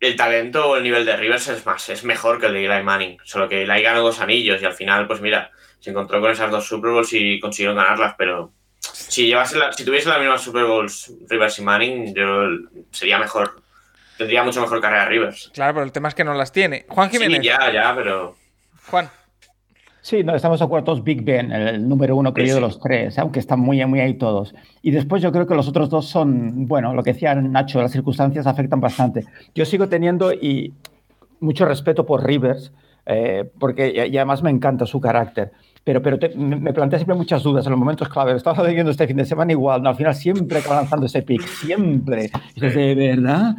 el 0.00 0.16
talento 0.16 0.70
o 0.70 0.76
el 0.76 0.82
nivel 0.82 1.04
de 1.04 1.16
Rivers 1.16 1.48
es 1.48 1.64
más, 1.64 1.88
es 1.88 2.04
mejor 2.04 2.40
que 2.40 2.46
el 2.46 2.54
de 2.54 2.64
Eli 2.64 2.82
Manning. 2.82 3.18
Solo 3.24 3.48
que 3.48 3.62
Eli 3.62 3.82
ganó 3.82 4.00
dos 4.00 4.20
anillos 4.20 4.60
y 4.60 4.64
al 4.64 4.72
final, 4.72 5.06
pues 5.06 5.20
mira, 5.20 5.50
se 5.78 5.90
encontró 5.90 6.20
con 6.20 6.30
esas 6.30 6.50
dos 6.50 6.66
Super 6.66 6.90
Bowls 6.90 7.12
y 7.12 7.38
consiguieron 7.38 7.76
ganarlas, 7.76 8.14
pero 8.16 8.52
si 8.80 9.26
llevase 9.26 9.58
la, 9.58 9.72
si 9.72 9.84
tuviese 9.84 10.08
las 10.08 10.18
mismas 10.18 10.42
Super 10.42 10.64
Bowls 10.64 11.12
Rivers 11.28 11.58
y 11.58 11.62
Manning, 11.62 12.14
yo 12.14 12.48
sería 12.90 13.18
mejor. 13.18 13.62
Tendría 14.16 14.44
mucho 14.44 14.60
mejor 14.60 14.80
carrera 14.80 15.06
Rivers. 15.06 15.50
Claro, 15.52 15.74
pero 15.74 15.84
el 15.84 15.92
tema 15.92 16.08
es 16.08 16.14
que 16.14 16.22
no 16.22 16.34
las 16.34 16.52
tiene. 16.52 16.86
Juan 16.88 17.10
Jiménez. 17.10 17.40
Sí, 17.40 17.46
ya, 17.46 17.72
ya, 17.72 17.94
pero. 17.94 18.36
Juan. 18.86 19.10
Sí, 20.04 20.22
no, 20.22 20.34
estamos 20.34 20.58
de 20.58 20.66
acuerdo. 20.66 21.02
Big 21.02 21.24
Ben, 21.24 21.50
el 21.50 21.88
número 21.88 22.14
uno 22.14 22.34
creo 22.34 22.46
sí, 22.46 22.52
de 22.52 22.60
los 22.60 22.78
tres, 22.78 23.18
aunque 23.18 23.38
están 23.38 23.58
muy, 23.58 23.82
muy 23.86 24.00
ahí 24.00 24.12
todos. 24.12 24.54
Y 24.82 24.90
después 24.90 25.22
yo 25.22 25.32
creo 25.32 25.46
que 25.46 25.54
los 25.54 25.66
otros 25.66 25.88
dos 25.88 26.04
son, 26.04 26.66
bueno, 26.66 26.92
lo 26.92 27.02
que 27.02 27.14
decía 27.14 27.34
Nacho, 27.34 27.80
las 27.80 27.92
circunstancias 27.92 28.46
afectan 28.46 28.82
bastante. 28.82 29.24
Yo 29.54 29.64
sigo 29.64 29.88
teniendo 29.88 30.30
y 30.30 30.74
mucho 31.40 31.64
respeto 31.64 32.04
por 32.04 32.22
Rivers, 32.22 32.70
eh, 33.06 33.50
porque 33.58 33.94
y, 33.96 34.12
y, 34.12 34.18
además 34.18 34.42
me 34.42 34.50
encanta 34.50 34.84
su 34.84 35.00
carácter. 35.00 35.52
Pero, 35.82 36.02
pero 36.02 36.18
te, 36.18 36.28
me 36.36 36.74
plantea 36.74 36.98
siempre 36.98 37.16
muchas 37.16 37.42
dudas 37.42 37.64
en 37.64 37.70
los 37.70 37.78
momentos 37.78 38.06
clave. 38.10 38.36
Estaba 38.36 38.62
leyendo 38.62 38.90
este 38.90 39.06
fin 39.06 39.16
de 39.16 39.24
semana 39.24 39.52
igual, 39.52 39.82
¿no? 39.82 39.88
al 39.88 39.96
final 39.96 40.14
siempre 40.14 40.58
acaba 40.58 40.76
lanzando 40.76 41.06
ese 41.06 41.22
pick, 41.22 41.46
siempre. 41.46 42.30
Y 42.54 42.60
dices, 42.60 42.74
¿de 42.74 42.94
verdad? 42.94 43.56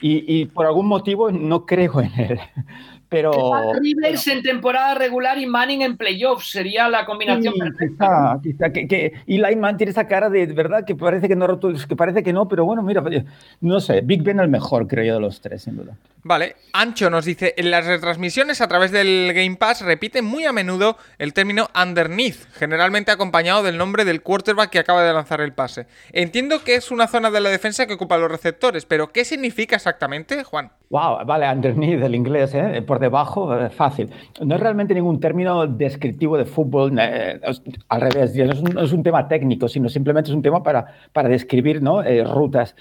Y, 0.00 0.42
y, 0.42 0.46
por 0.46 0.64
algún 0.64 0.86
motivo 0.86 1.32
no 1.32 1.66
creo 1.66 2.00
en 2.02 2.12
él. 2.20 2.38
Pero. 3.08 3.32
Rivers 3.80 4.26
en 4.28 4.42
temporada 4.42 4.94
regular 4.94 5.38
y 5.38 5.46
Manning 5.46 5.82
en 5.82 5.96
playoffs 5.96 6.50
sería 6.50 6.88
la 6.88 7.06
combinación 7.06 7.54
sí, 7.54 7.60
perfecta. 7.60 8.38
Quizá, 8.40 8.40
quizá, 8.42 8.72
que, 8.72 8.86
que 8.86 9.12
Eli 9.26 9.56
Manning 9.56 9.78
tiene 9.78 9.90
esa 9.90 10.06
cara 10.06 10.28
de, 10.28 10.46
verdad 10.46 10.84
que 10.84 10.94
parece 10.94 11.28
que 11.28 11.36
no 11.36 11.58
que 11.58 11.96
parece 11.96 12.22
que 12.22 12.32
no, 12.32 12.48
pero 12.48 12.64
bueno, 12.64 12.82
mira, 12.82 13.02
no 13.60 13.80
sé, 13.80 14.02
Big 14.02 14.22
Ben 14.22 14.40
el 14.40 14.48
mejor, 14.48 14.86
creo 14.86 15.04
yo, 15.04 15.14
de 15.14 15.20
los 15.20 15.40
tres, 15.40 15.62
sin 15.62 15.76
duda. 15.76 15.96
Vale, 16.24 16.56
Ancho 16.72 17.10
nos 17.10 17.24
dice, 17.24 17.54
en 17.56 17.70
las 17.70 17.86
retransmisiones 17.86 18.60
a 18.60 18.68
través 18.68 18.90
del 18.90 19.32
Game 19.34 19.56
Pass 19.56 19.82
repiten 19.82 20.24
muy 20.24 20.44
a 20.44 20.52
menudo 20.52 20.96
el 21.18 21.32
término 21.32 21.68
underneath, 21.80 22.52
generalmente 22.54 23.10
acompañado 23.10 23.62
del 23.62 23.78
nombre 23.78 24.04
del 24.04 24.22
quarterback 24.22 24.70
que 24.70 24.78
acaba 24.78 25.02
de 25.04 25.12
lanzar 25.12 25.40
el 25.40 25.52
pase. 25.52 25.86
Entiendo 26.12 26.62
que 26.64 26.74
es 26.74 26.90
una 26.90 27.06
zona 27.06 27.30
de 27.30 27.40
la 27.40 27.50
defensa 27.50 27.86
que 27.86 27.94
ocupa 27.94 28.18
los 28.18 28.30
receptores, 28.30 28.84
pero 28.84 29.12
¿qué 29.12 29.24
significa 29.24 29.76
exactamente, 29.76 30.44
Juan? 30.44 30.70
Wow, 30.90 31.24
vale, 31.24 31.50
underneath 31.50 32.00
del 32.00 32.14
inglés, 32.14 32.54
¿eh? 32.54 32.82
Por 32.82 32.97
debajo, 32.98 33.56
eh, 33.56 33.70
fácil. 33.70 34.10
No 34.44 34.54
es 34.54 34.60
realmente 34.60 34.94
ningún 34.94 35.20
término 35.20 35.66
descriptivo 35.66 36.36
de 36.36 36.44
fútbol, 36.44 36.96
eh, 36.98 37.40
al 37.88 38.00
revés, 38.00 38.34
no 38.36 38.82
es, 38.82 38.92
un, 38.92 39.02
tema 39.02 39.28
técnico, 39.28 39.68
sino 39.68 39.88
simplemente 39.88 40.30
es 40.30 40.34
un 40.34 40.42
tema 40.42 40.62
para, 40.62 40.86
para 41.12 41.28
describir 41.28 41.82
¿no? 41.82 42.02
Eh, 42.02 42.24
rutas. 42.24 42.74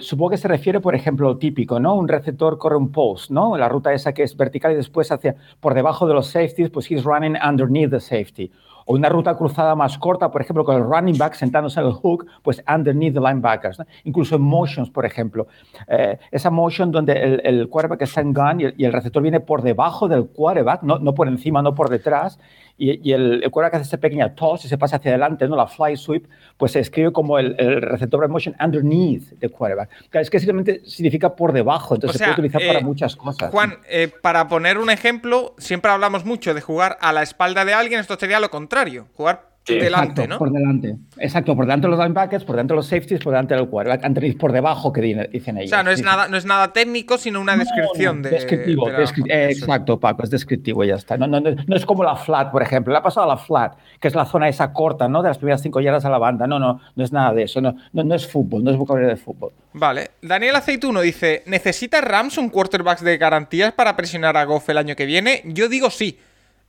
supongo 0.00 0.30
que 0.30 0.36
se 0.36 0.48
refiere, 0.48 0.80
por 0.80 0.94
ejemplo, 0.94 1.28
lo 1.28 1.38
típico, 1.38 1.80
¿no? 1.80 1.94
Un 1.94 2.08
receptor 2.08 2.58
corre 2.58 2.76
un 2.76 2.90
post, 2.92 3.30
¿no? 3.30 3.56
La 3.56 3.68
ruta 3.68 3.92
esa 3.92 4.12
que 4.12 4.22
es 4.22 4.36
vertical 4.36 4.72
y 4.72 4.76
después 4.76 5.10
hacia 5.12 5.36
por 5.60 5.74
debajo 5.74 6.06
de 6.06 6.14
los 6.14 6.26
safeties, 6.26 6.70
pues 6.70 6.90
he's 6.90 7.04
running 7.04 7.36
underneath 7.42 7.90
the 7.90 8.00
safety 8.00 8.50
o 8.86 8.94
una 8.94 9.08
ruta 9.08 9.36
cruzada 9.36 9.74
más 9.74 9.98
corta, 9.98 10.30
por 10.30 10.40
ejemplo, 10.40 10.64
con 10.64 10.76
el 10.76 10.84
running 10.84 11.18
back 11.18 11.34
sentándose 11.34 11.80
en 11.80 11.86
el 11.86 11.92
hook, 11.92 12.26
pues 12.42 12.62
underneath 12.72 13.14
the 13.14 13.20
linebackers. 13.20 13.82
Incluso 14.04 14.36
en 14.36 14.42
motions, 14.42 14.90
por 14.90 15.06
ejemplo. 15.06 15.46
Eh, 15.88 16.18
esa 16.30 16.50
motion 16.50 16.90
donde 16.90 17.12
el, 17.12 17.40
el, 17.44 17.68
quarterback 17.68 18.02
está 18.02 18.20
en 18.20 18.32
gun 18.32 18.60
y 18.76 18.84
el, 18.84 18.92
receptor 18.92 19.22
viene 19.22 19.40
por 19.40 19.62
debajo 19.62 20.08
del 20.08 20.26
quarterback, 20.26 20.82
no, 20.82 20.98
no 20.98 21.14
por 21.14 21.28
encima, 21.28 21.62
no 21.62 21.74
por 21.74 21.88
detrás, 21.88 22.38
y, 22.78 23.12
el, 23.12 23.42
el 23.44 23.50
quarterback 23.50 23.74
hace 23.74 23.88
esa 23.88 23.98
pequeña 23.98 24.34
toss 24.34 24.64
y 24.64 24.68
se 24.68 24.78
pasa 24.78 24.96
hacia 24.96 25.10
adelante, 25.10 25.46
¿no? 25.46 25.56
la 25.56 25.66
fly 25.66 25.96
sweep, 25.96 26.26
pues 26.56 26.72
se 26.72 26.80
escribe 26.80 27.12
como 27.12 27.38
el, 27.38 27.56
receptor 27.56 28.20
de 28.20 28.28
motion 28.28 28.56
underneath 28.60 29.38
the 29.38 29.48
quarterback. 29.48 29.90
es 30.12 30.30
que 30.30 30.38
simplemente 30.38 30.82
significa 30.84 31.34
por 31.34 31.52
debajo, 31.52 31.94
entonces 31.94 32.18
se 32.18 32.24
puede 32.24 32.32
utilizar 32.32 32.62
para 32.66 32.80
eh, 32.80 32.84
muchas 32.84 33.16
cosas. 33.16 33.50
Juan, 33.50 33.78
eh, 33.88 34.10
para 34.22 34.48
poner 34.48 34.78
un 34.78 34.90
ejemplo, 34.90 35.54
siempre 35.58 35.90
hablamos 35.90 36.24
mucho 36.24 36.54
de 36.54 36.60
jugar 36.60 36.98
a 37.00 37.12
la 37.12 37.22
espalda 37.22 37.64
de 37.64 37.74
alguien, 37.74 38.00
esto 38.00 38.16
sería 38.18 38.40
lo 38.40 38.50
contrario, 38.50 39.06
jugar 39.14 39.51
delante, 39.66 40.26
¿no? 40.26 40.38
Por 40.38 40.50
delante. 40.50 40.96
Exacto, 41.18 41.54
por 41.54 41.64
delante 41.64 41.86
de 41.86 41.90
los 41.90 41.98
linebackers, 41.98 42.44
por 42.44 42.56
delante 42.56 42.72
de 42.72 42.76
los 42.76 42.86
safeties, 42.86 43.20
por 43.20 43.32
delante 43.32 43.54
del 43.54 43.68
quarterback, 43.68 44.04
antes 44.04 44.34
por 44.34 44.52
debajo 44.52 44.92
que 44.92 45.28
dicen 45.30 45.58
ellos. 45.58 45.70
O 45.70 45.74
sea, 45.74 45.82
no 45.82 45.90
es, 45.90 46.02
nada, 46.02 46.28
no 46.28 46.36
es 46.36 46.44
nada 46.44 46.72
técnico, 46.72 47.18
sino 47.18 47.40
una 47.40 47.56
descripción 47.56 48.22
de. 48.22 48.30
Descriptivo, 48.30 48.88
exacto, 48.90 50.00
Paco, 50.00 50.24
es 50.24 50.30
descriptivo 50.30 50.84
y 50.84 50.88
ya 50.88 50.96
está. 50.96 51.16
No, 51.16 51.26
no, 51.26 51.40
no, 51.40 51.76
es 51.76 51.86
como 51.86 52.04
la 52.04 52.16
flat, 52.16 52.50
por 52.50 52.62
ejemplo. 52.62 52.92
Le 52.92 52.98
ha 52.98 53.02
pasado 53.02 53.30
a 53.30 53.34
la 53.34 53.36
flat, 53.36 53.76
que 54.00 54.08
es 54.08 54.14
la 54.14 54.24
zona 54.24 54.48
esa 54.48 54.72
corta, 54.72 55.08
¿no? 55.08 55.22
De 55.22 55.28
las 55.28 55.38
primeras 55.38 55.62
cinco 55.62 55.80
yardas 55.80 56.04
a 56.04 56.10
la 56.10 56.18
banda. 56.18 56.46
No, 56.46 56.58
no, 56.58 56.80
no 56.94 57.04
es 57.04 57.12
nada 57.12 57.32
de 57.32 57.44
eso. 57.44 57.60
No, 57.60 57.74
no, 57.92 58.14
es 58.14 58.26
fútbol, 58.26 58.64
no 58.64 58.70
es 58.70 58.76
vocabulario 58.76 59.10
de 59.10 59.16
fútbol. 59.16 59.52
Vale. 59.74 60.10
Daniel 60.22 60.56
Aceituno 60.56 61.00
dice: 61.00 61.42
¿Necesita 61.46 62.00
Rams 62.00 62.38
un 62.38 62.48
quarterback 62.48 63.00
de 63.00 63.16
garantías 63.18 63.72
para 63.72 63.96
presionar 63.96 64.36
a 64.36 64.44
Goff 64.44 64.68
el 64.68 64.78
año 64.78 64.96
que 64.96 65.06
viene? 65.06 65.42
Yo 65.46 65.68
digo 65.68 65.90
sí. 65.90 66.18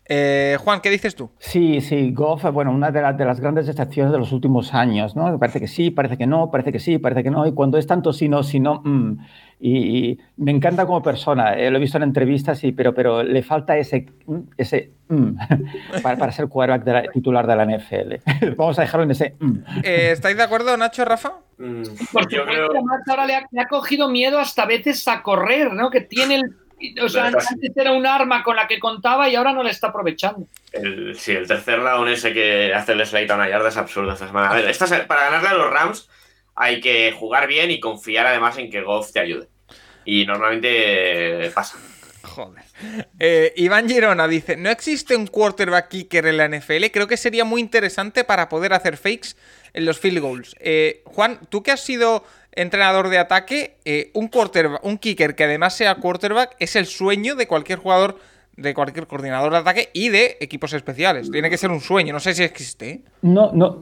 Eh, 0.05 0.57
Juan, 0.59 0.81
¿qué 0.81 0.89
dices 0.89 1.15
tú? 1.15 1.31
Sí, 1.39 1.79
sí, 1.79 2.11
Goff, 2.11 2.43
bueno, 2.51 2.71
una 2.71 2.91
de, 2.91 2.99
de, 3.13 3.25
las 3.25 3.39
grandes 3.39 3.67
decepciones 3.67 4.11
de 4.11 4.19
los 4.19 4.33
últimos 4.33 4.73
años, 4.73 5.15
¿no? 5.15 5.39
Parece 5.39 5.61
que 5.61 5.67
sí, 5.67 5.91
parece 5.91 6.17
que 6.17 6.27
no, 6.27 6.51
parece 6.51 6.73
que 6.73 6.79
sí, 6.79 6.97
parece 6.97 7.23
que 7.23 7.31
no, 7.31 7.47
y 7.47 7.53
cuando 7.53 7.77
es 7.77 7.87
tanto 7.87 8.11
sí, 8.11 8.27
no, 8.27 8.43
sí, 8.43 8.59
no, 8.59 8.81
mm. 8.83 9.17
y, 9.61 10.19
me 10.35 10.51
encanta 10.51 10.85
como 10.85 11.01
persona, 11.01 11.53
eh, 11.53 11.71
lo 11.71 11.77
he 11.77 11.81
visto 11.81 11.95
en 11.97 12.03
entrevistas, 12.03 12.59
sí, 12.59 12.73
pero, 12.73 12.93
pero 12.93 13.23
le 13.23 13.43
falta 13.43 13.77
ese, 13.77 14.07
mm, 14.25 14.39
ese 14.57 14.91
mm, 15.07 15.35
para, 16.03 16.17
para, 16.17 16.31
ser 16.33 16.49
quarterback 16.49 16.83
de 16.83 17.09
titular 17.13 17.47
de 17.47 17.55
la 17.55 17.65
NFL. 17.65 18.55
Vamos 18.57 18.77
a 18.79 18.81
dejarlo 18.81 19.05
en 19.05 19.11
ese. 19.11 19.35
Eh, 19.83 20.09
¿Estáis 20.11 20.35
de 20.35 20.43
acuerdo, 20.43 20.75
Nacho, 20.75 21.05
Rafa? 21.05 21.31
Porque 22.11 22.35
yo 22.35 22.45
creo... 22.45 22.67
ahora 23.07 23.25
le 23.25 23.35
ha, 23.35 23.47
le 23.49 23.61
ha 23.61 23.67
cogido 23.67 24.09
miedo 24.09 24.37
hasta 24.37 24.65
veces 24.65 25.07
a 25.07 25.21
correr, 25.21 25.71
¿no? 25.71 25.89
Que 25.89 26.01
tiene 26.01 26.35
el 26.35 26.62
o 27.01 27.09
sea, 27.09 27.25
antes 27.25 27.71
era 27.75 27.91
un 27.91 28.05
arma 28.05 28.43
con 28.43 28.55
la 28.55 28.67
que 28.67 28.79
contaba 28.79 29.29
y 29.29 29.35
ahora 29.35 29.53
no 29.53 29.63
le 29.63 29.69
está 29.69 29.87
aprovechando. 29.87 30.47
El, 30.71 31.15
sí, 31.17 31.31
el 31.31 31.47
tercer 31.47 31.79
round 31.79 32.09
ese 32.09 32.33
que 32.33 32.73
hace 32.73 32.93
el 32.93 33.05
slate 33.05 33.31
a 33.31 33.35
una 33.35 33.49
yarda 33.49 33.69
es 33.69 33.77
absurdo 33.77 34.13
esta 34.13 34.27
semana. 34.27 34.49
A 34.49 34.53
ver, 34.55 35.07
para 35.07 35.25
ganarle 35.25 35.49
a 35.49 35.53
los 35.53 35.71
Rams 35.71 36.09
hay 36.55 36.81
que 36.81 37.11
jugar 37.11 37.47
bien 37.47 37.71
y 37.71 37.79
confiar 37.79 38.27
además 38.27 38.57
en 38.57 38.69
que 38.69 38.81
Goff 38.81 39.11
te 39.11 39.19
ayude. 39.19 39.47
Y 40.05 40.25
normalmente 40.25 41.51
pasa. 41.53 41.77
Joder. 42.23 42.63
Eh, 43.19 43.53
Iván 43.57 43.87
Girona 43.87 44.27
dice: 44.27 44.57
No 44.57 44.69
existe 44.69 45.15
un 45.15 45.27
quarterback 45.27 45.89
kicker 45.89 46.25
en 46.25 46.37
la 46.37 46.47
NFL. 46.47 46.85
Creo 46.91 47.07
que 47.07 47.17
sería 47.17 47.45
muy 47.45 47.61
interesante 47.61 48.23
para 48.23 48.49
poder 48.49 48.73
hacer 48.73 48.97
fakes 48.97 49.35
en 49.73 49.85
los 49.85 49.99
field 49.99 50.19
goals. 50.19 50.55
Eh, 50.59 51.03
Juan, 51.05 51.39
tú 51.49 51.63
que 51.63 51.71
has 51.71 51.81
sido 51.81 52.23
entrenador 52.55 53.09
de 53.09 53.17
ataque, 53.17 53.77
eh, 53.85 54.11
un, 54.13 54.27
quarterback, 54.27 54.83
un 54.83 54.97
kicker 54.97 55.35
que 55.35 55.43
además 55.43 55.75
sea 55.75 55.95
quarterback 55.95 56.55
es 56.59 56.75
el 56.75 56.85
sueño 56.85 57.35
de 57.35 57.47
cualquier 57.47 57.79
jugador, 57.79 58.17
de 58.55 58.73
cualquier 58.73 59.07
coordinador 59.07 59.51
de 59.51 59.57
ataque 59.57 59.89
y 59.93 60.09
de 60.09 60.37
equipos 60.39 60.73
especiales. 60.73 61.31
Tiene 61.31 61.49
que 61.49 61.57
ser 61.57 61.71
un 61.71 61.79
sueño, 61.79 62.13
no 62.13 62.19
sé 62.19 62.33
si 62.33 62.43
existe. 62.43 63.01
No, 63.21 63.51
no, 63.51 63.81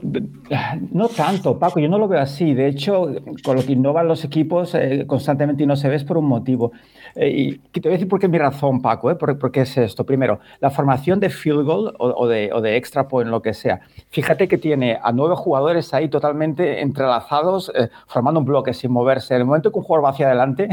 no 0.92 1.10
tanto, 1.10 1.60
Paco, 1.60 1.80
yo 1.80 1.90
no 1.90 1.98
lo 1.98 2.08
veo 2.08 2.22
así. 2.22 2.54
De 2.54 2.68
hecho, 2.68 3.14
con 3.44 3.58
lo 3.58 3.66
que 3.66 3.74
innovan 3.74 4.08
los 4.08 4.24
equipos 4.24 4.74
eh, 4.76 5.04
constantemente 5.08 5.64
y 5.64 5.66
no 5.66 5.76
se 5.76 5.90
ve 5.90 5.96
es 5.96 6.04
por 6.04 6.18
un 6.18 6.26
motivo. 6.26 6.72
Y 7.16 7.58
te 7.58 7.82
voy 7.82 7.92
a 7.92 7.94
decir 7.94 8.08
por 8.08 8.20
qué 8.20 8.28
mi 8.28 8.38
razón, 8.38 8.82
Paco, 8.82 9.12
¿eh? 9.12 9.16
¿Por, 9.16 9.52
qué 9.52 9.62
es 9.62 9.78
esto? 9.78 10.06
Primero, 10.06 10.40
la 10.60 10.70
formación 10.70 11.20
de 11.20 11.30
field 11.30 11.66
goal 11.66 11.94
o, 11.98 12.28
de, 12.28 12.52
o 12.54 12.62
de 12.62 12.78
extra 12.78 13.08
point, 13.08 13.30
lo 13.30 13.42
que 13.42 13.54
sea. 13.54 13.82
Fíjate 14.10 14.48
que 14.48 14.58
tiene 14.58 15.00
a 15.02 15.12
nueve 15.12 15.36
jugadores 15.36 15.94
ahí 15.94 16.10
totalmente 16.10 16.82
entrelazados, 16.82 17.72
eh, 17.76 17.90
formando 18.08 18.40
un 18.40 18.46
bloque 18.46 18.74
sin 18.74 18.92
moverse. 18.92 19.34
En 19.34 19.42
el 19.42 19.46
momento 19.46 19.72
que 19.72 19.80
un 19.80 19.86
jugador 19.86 20.06
va 20.06 20.10
hacia 20.12 20.28
adelante, 20.28 20.70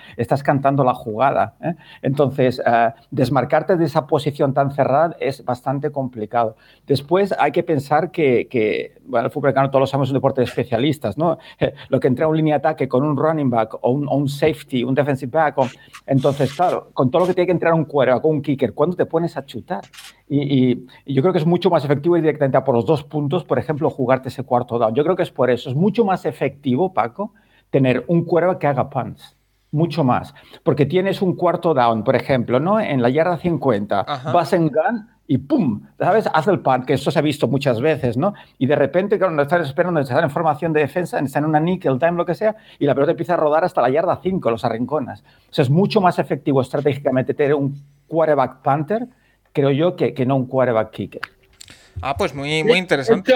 estás 0.16 0.42
cantando 0.42 0.84
la 0.84 0.94
jugada. 0.94 1.54
¿eh? 1.60 1.74
Entonces, 2.02 2.62
eh, 2.64 2.90
desmarcarte 3.10 3.76
de 3.76 3.84
esa 3.84 4.06
posición 4.06 4.54
tan 4.54 4.70
cerrada 4.70 5.16
es 5.20 5.44
bastante 5.44 5.90
complicado. 5.90 6.56
Después 6.86 7.34
hay 7.38 7.52
que 7.52 7.62
pensar 7.62 8.10
que, 8.10 8.98
bueno, 9.04 9.26
el 9.26 9.32
fútbol 9.32 9.48
americano 9.48 9.70
todos 9.70 9.80
lo 9.80 9.86
sabemos 9.86 10.08
es 10.08 10.12
un 10.12 10.18
deporte 10.18 10.40
de 10.40 10.46
especialistas, 10.46 11.16
¿no? 11.18 11.38
lo 11.88 12.00
que 12.00 12.08
entra 12.08 12.28
un 12.28 12.36
línea 12.36 12.54
de 12.54 12.58
ataque 12.58 12.88
con 12.88 13.04
un 13.04 13.16
running 13.16 13.50
back 13.50 13.74
o 13.80 13.90
un, 13.90 14.28
safety, 14.28 14.84
un 14.84 14.94
defensive 14.94 15.30
back, 15.30 15.56
entonces, 16.06 16.52
claro, 16.54 16.90
con 16.92 17.10
todo 17.10 17.20
lo 17.20 17.26
que 17.26 17.34
tiene 17.34 17.46
que 17.46 17.52
entrar 17.52 17.74
un 17.74 17.84
cuero, 17.84 18.20
con 18.20 18.32
un 18.32 18.42
kicker, 18.42 18.74
¿cuándo 18.74 18.96
te 18.96 19.06
pones 19.06 19.36
a 19.36 19.44
chutar? 19.44 19.82
Y, 20.28 20.86
yo 21.06 21.22
creo 21.22 21.32
que 21.32 21.38
es 21.38 21.46
mucho 21.46 21.70
más 21.70 21.84
efectivo 21.84 22.16
ir 22.16 22.22
directamente 22.22 22.56
a 22.56 22.64
por 22.64 22.74
los 22.74 22.86
dos 22.86 23.04
puntos, 23.04 23.44
por 23.44 23.58
ejemplo, 23.58 23.90
jugarte 23.90 24.28
ese 24.28 24.44
cuarto 24.44 24.78
down. 24.78 24.94
Yo 24.94 25.04
creo 25.04 25.16
que 25.16 25.22
es 25.22 25.30
por 25.30 25.50
eso. 25.50 25.70
Es 25.70 25.76
mucho 25.76 26.04
más 26.04 26.24
efectivo, 26.24 26.92
Paco, 26.92 27.34
tener 27.70 28.04
un 28.08 28.24
cuervo 28.24 28.58
que 28.58 28.66
haga 28.66 28.88
punts. 28.90 29.36
Mucho 29.70 30.04
más. 30.04 30.34
Porque 30.62 30.84
tienes 30.84 31.22
un 31.22 31.34
cuarto 31.34 31.72
down, 31.72 32.04
por 32.04 32.16
ejemplo, 32.16 32.60
¿no? 32.60 32.78
En 32.78 33.00
la 33.00 33.08
yarda 33.08 33.38
50, 33.38 34.04
vas 34.32 34.52
en 34.52 34.68
gun 34.68 35.11
y 35.26 35.38
¡pum! 35.38 35.86
¿Sabes? 35.98 36.28
Haz 36.32 36.48
el 36.48 36.60
punt, 36.60 36.84
que 36.84 36.94
esto 36.94 37.10
se 37.10 37.18
ha 37.18 37.22
visto 37.22 37.48
muchas 37.48 37.80
veces, 37.80 38.16
¿no? 38.16 38.34
Y 38.58 38.66
de 38.66 38.76
repente, 38.76 39.18
cuando 39.18 39.42
estás 39.42 39.66
esperando, 39.66 40.00
estás 40.00 40.22
en 40.22 40.30
formación 40.30 40.72
de 40.72 40.80
defensa, 40.80 41.18
estás 41.18 41.36
en 41.36 41.44
una 41.44 41.60
nickel 41.60 41.98
time, 41.98 42.12
lo 42.12 42.26
que 42.26 42.34
sea, 42.34 42.56
y 42.78 42.86
la 42.86 42.94
pelota 42.94 43.12
empieza 43.12 43.34
a 43.34 43.36
rodar 43.36 43.64
hasta 43.64 43.80
la 43.80 43.90
yarda 43.90 44.20
5, 44.22 44.50
los 44.50 44.64
arrinconas. 44.64 45.22
O 45.50 45.54
sea, 45.54 45.62
es 45.62 45.70
mucho 45.70 46.00
más 46.00 46.18
efectivo 46.18 46.60
estratégicamente 46.60 47.34
tener 47.34 47.54
un 47.54 47.80
quarterback 48.08 48.62
punter 48.62 49.08
creo 49.52 49.70
yo, 49.70 49.96
que, 49.96 50.14
que 50.14 50.26
no 50.26 50.36
un 50.36 50.46
quarterback 50.46 50.90
kicker. 50.90 51.22
Ah, 52.00 52.16
pues 52.16 52.34
muy, 52.34 52.64
muy 52.64 52.78
interesante. 52.78 53.32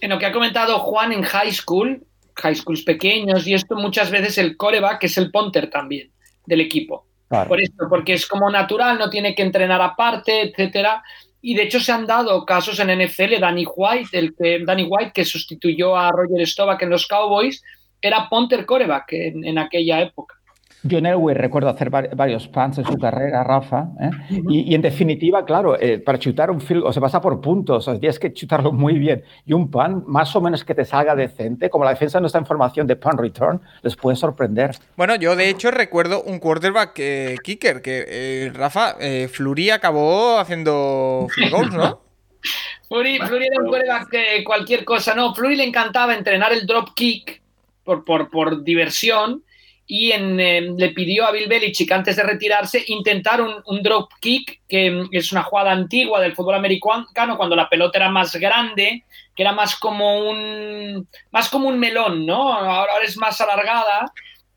En 0.00 0.10
lo, 0.10 0.18
que 0.18 0.26
ha 0.26 0.32
comentado 0.32 0.78
Juan 0.80 1.12
en 1.12 1.22
high 1.22 1.52
school, 1.52 2.04
high 2.36 2.54
schools 2.54 2.82
pequeños 2.82 3.46
y 3.46 3.54
esto, 3.54 3.76
muchas 3.76 4.10
veces 4.10 4.36
el 4.38 4.56
quarterback 4.56 5.04
es 5.04 5.16
el 5.16 5.30
punter 5.30 5.70
también 5.70 6.10
del 6.46 6.60
equipo. 6.60 7.06
Por 7.46 7.60
esto, 7.60 7.86
porque 7.88 8.14
es 8.14 8.26
como 8.26 8.50
natural, 8.50 8.98
no 8.98 9.08
tiene 9.08 9.36
que 9.36 9.42
entrenar 9.42 9.80
aparte, 9.80 10.50
etcétera. 10.50 11.00
Y 11.42 11.54
de 11.54 11.62
hecho 11.62 11.80
se 11.80 11.92
han 11.92 12.06
dado 12.06 12.44
casos 12.44 12.80
en 12.80 12.88
NFL, 12.88 13.40
Danny 13.40 13.64
White, 13.66 14.18
el 14.18 14.34
que, 14.34 14.62
Danny 14.64 14.84
White 14.84 15.12
que 15.14 15.24
sustituyó 15.24 15.96
a 15.96 16.10
Roger 16.10 16.46
Staubach 16.46 16.82
en 16.82 16.90
los 16.90 17.06
Cowboys, 17.06 17.62
era 18.02 18.28
punter 18.28 18.66
quarterback 18.66 19.12
en 19.12 19.58
aquella 19.58 20.00
época. 20.00 20.39
John 20.88 21.04
Elway 21.04 21.34
recuerdo 21.34 21.68
hacer 21.68 21.90
varios 21.90 22.48
punts 22.48 22.78
en 22.78 22.84
su 22.84 22.96
carrera, 22.98 23.44
Rafa, 23.44 23.88
¿eh? 24.00 24.10
y, 24.48 24.74
en 24.74 24.80
definitiva, 24.80 25.44
claro, 25.44 25.78
eh, 25.78 25.98
para 25.98 26.18
chutar 26.18 26.50
un 26.50 26.60
field 26.60 26.84
o 26.84 26.92
se 26.92 27.00
pasa 27.00 27.20
por 27.20 27.40
puntos, 27.40 27.86
o 27.86 27.90
sea, 27.90 28.00
tienes 28.00 28.18
que 28.18 28.32
chutarlo 28.32 28.72
muy 28.72 28.98
bien, 28.98 29.22
y 29.44 29.52
un 29.52 29.70
punt 29.70 30.06
más 30.06 30.34
o 30.36 30.40
menos 30.40 30.64
que 30.64 30.74
te 30.74 30.84
salga 30.84 31.14
decente, 31.14 31.68
como 31.68 31.84
la 31.84 31.90
defensa 31.90 32.18
no 32.20 32.26
está 32.26 32.38
en 32.38 32.46
formación 32.46 32.86
de 32.86 32.96
punt 32.96 33.20
return, 33.20 33.60
les 33.82 33.94
puede 33.94 34.16
sorprender. 34.16 34.76
Bueno, 34.96 35.16
yo 35.16 35.36
de 35.36 35.50
hecho 35.50 35.70
recuerdo 35.70 36.22
un 36.22 36.38
quarterback 36.38 36.98
eh, 36.98 37.36
kicker, 37.42 37.82
que 37.82 38.50
Rafa, 38.54 38.96
Flurry 39.30 39.70
acabó 39.70 40.38
haciendo 40.38 41.26
field 41.34 41.52
goals, 41.52 41.74
¿no? 41.74 42.00
Flurry, 42.88 43.16
era 43.16 43.60
un 43.60 43.68
quarterback 43.68 44.10
que 44.10 44.44
cualquier 44.44 44.84
cosa, 44.84 45.14
no, 45.14 45.34
Flurry 45.34 45.56
le 45.56 45.64
encantaba 45.64 46.14
entrenar 46.14 46.52
el 46.52 46.66
drop 46.66 46.94
kick 46.94 47.42
por, 47.84 48.04
por, 48.04 48.30
por 48.30 48.64
diversión, 48.64 49.44
y 49.92 50.12
em, 50.12 50.36
le 50.76 50.90
pidió 50.90 51.26
a 51.26 51.32
Bill 51.32 51.48
Belichick 51.48 51.90
antes 51.90 52.14
de 52.14 52.22
retirarse 52.22 52.84
intentar 52.86 53.40
un, 53.40 53.82
drop 53.82 54.08
kick, 54.20 54.60
que 54.68 54.86
em, 54.86 55.08
es 55.10 55.32
una 55.32 55.42
jugada 55.42 55.72
antigua 55.72 56.20
del 56.20 56.36
fútbol 56.36 56.54
americano, 56.54 57.08
cuando 57.36 57.56
la 57.56 57.68
pelota 57.68 57.98
era 57.98 58.08
más 58.08 58.36
grande, 58.36 59.04
que 59.34 59.42
era 59.42 59.50
más 59.52 59.74
como 59.74 60.30
un, 60.30 61.08
más 61.32 61.48
como 61.48 61.66
un 61.66 61.80
melón, 61.80 62.24
¿no? 62.24 62.52
Ahora 62.52 62.92
es 63.02 63.16
más 63.16 63.40
alargada. 63.40 64.12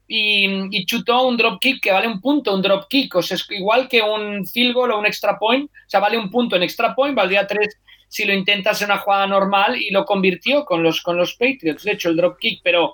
Y, 0.07 0.85
chutó 0.85 1.25
un 1.25 1.35
drop 1.35 1.59
kick 1.59 1.81
que 1.81 1.91
vale 1.91 2.07
un 2.07 2.21
punto, 2.21 2.53
un 2.53 2.61
drop 2.61 2.87
kick, 2.87 3.15
o 3.15 3.23
sea, 3.23 3.33
es 3.33 3.47
igual 3.49 3.87
que 3.87 4.03
un 4.03 4.45
field 4.45 4.75
goal 4.75 4.91
o 4.91 4.99
un 4.99 5.07
extra 5.07 5.39
point, 5.39 5.67
o 5.67 5.89
sea, 5.89 5.99
vale 5.99 6.19
un 6.19 6.29
punto 6.29 6.55
en 6.55 6.61
extra 6.61 6.93
point, 6.93 7.15
valdría 7.15 7.47
tres 7.47 7.79
si 8.13 8.25
lo 8.25 8.33
intentas 8.33 8.79
en 8.81 8.91
una 8.91 8.99
jugada 8.99 9.25
normal 9.25 9.75
y 9.75 9.89
lo 9.89 10.05
convirtió 10.05 10.65
con 10.65 10.83
los, 10.83 11.01
con 11.01 11.17
los 11.17 11.33
Patriots, 11.33 11.81
de 11.83 11.93
hecho, 11.93 12.09
el 12.09 12.15
drop 12.15 12.37
kick, 12.37 12.61
pero 12.63 12.93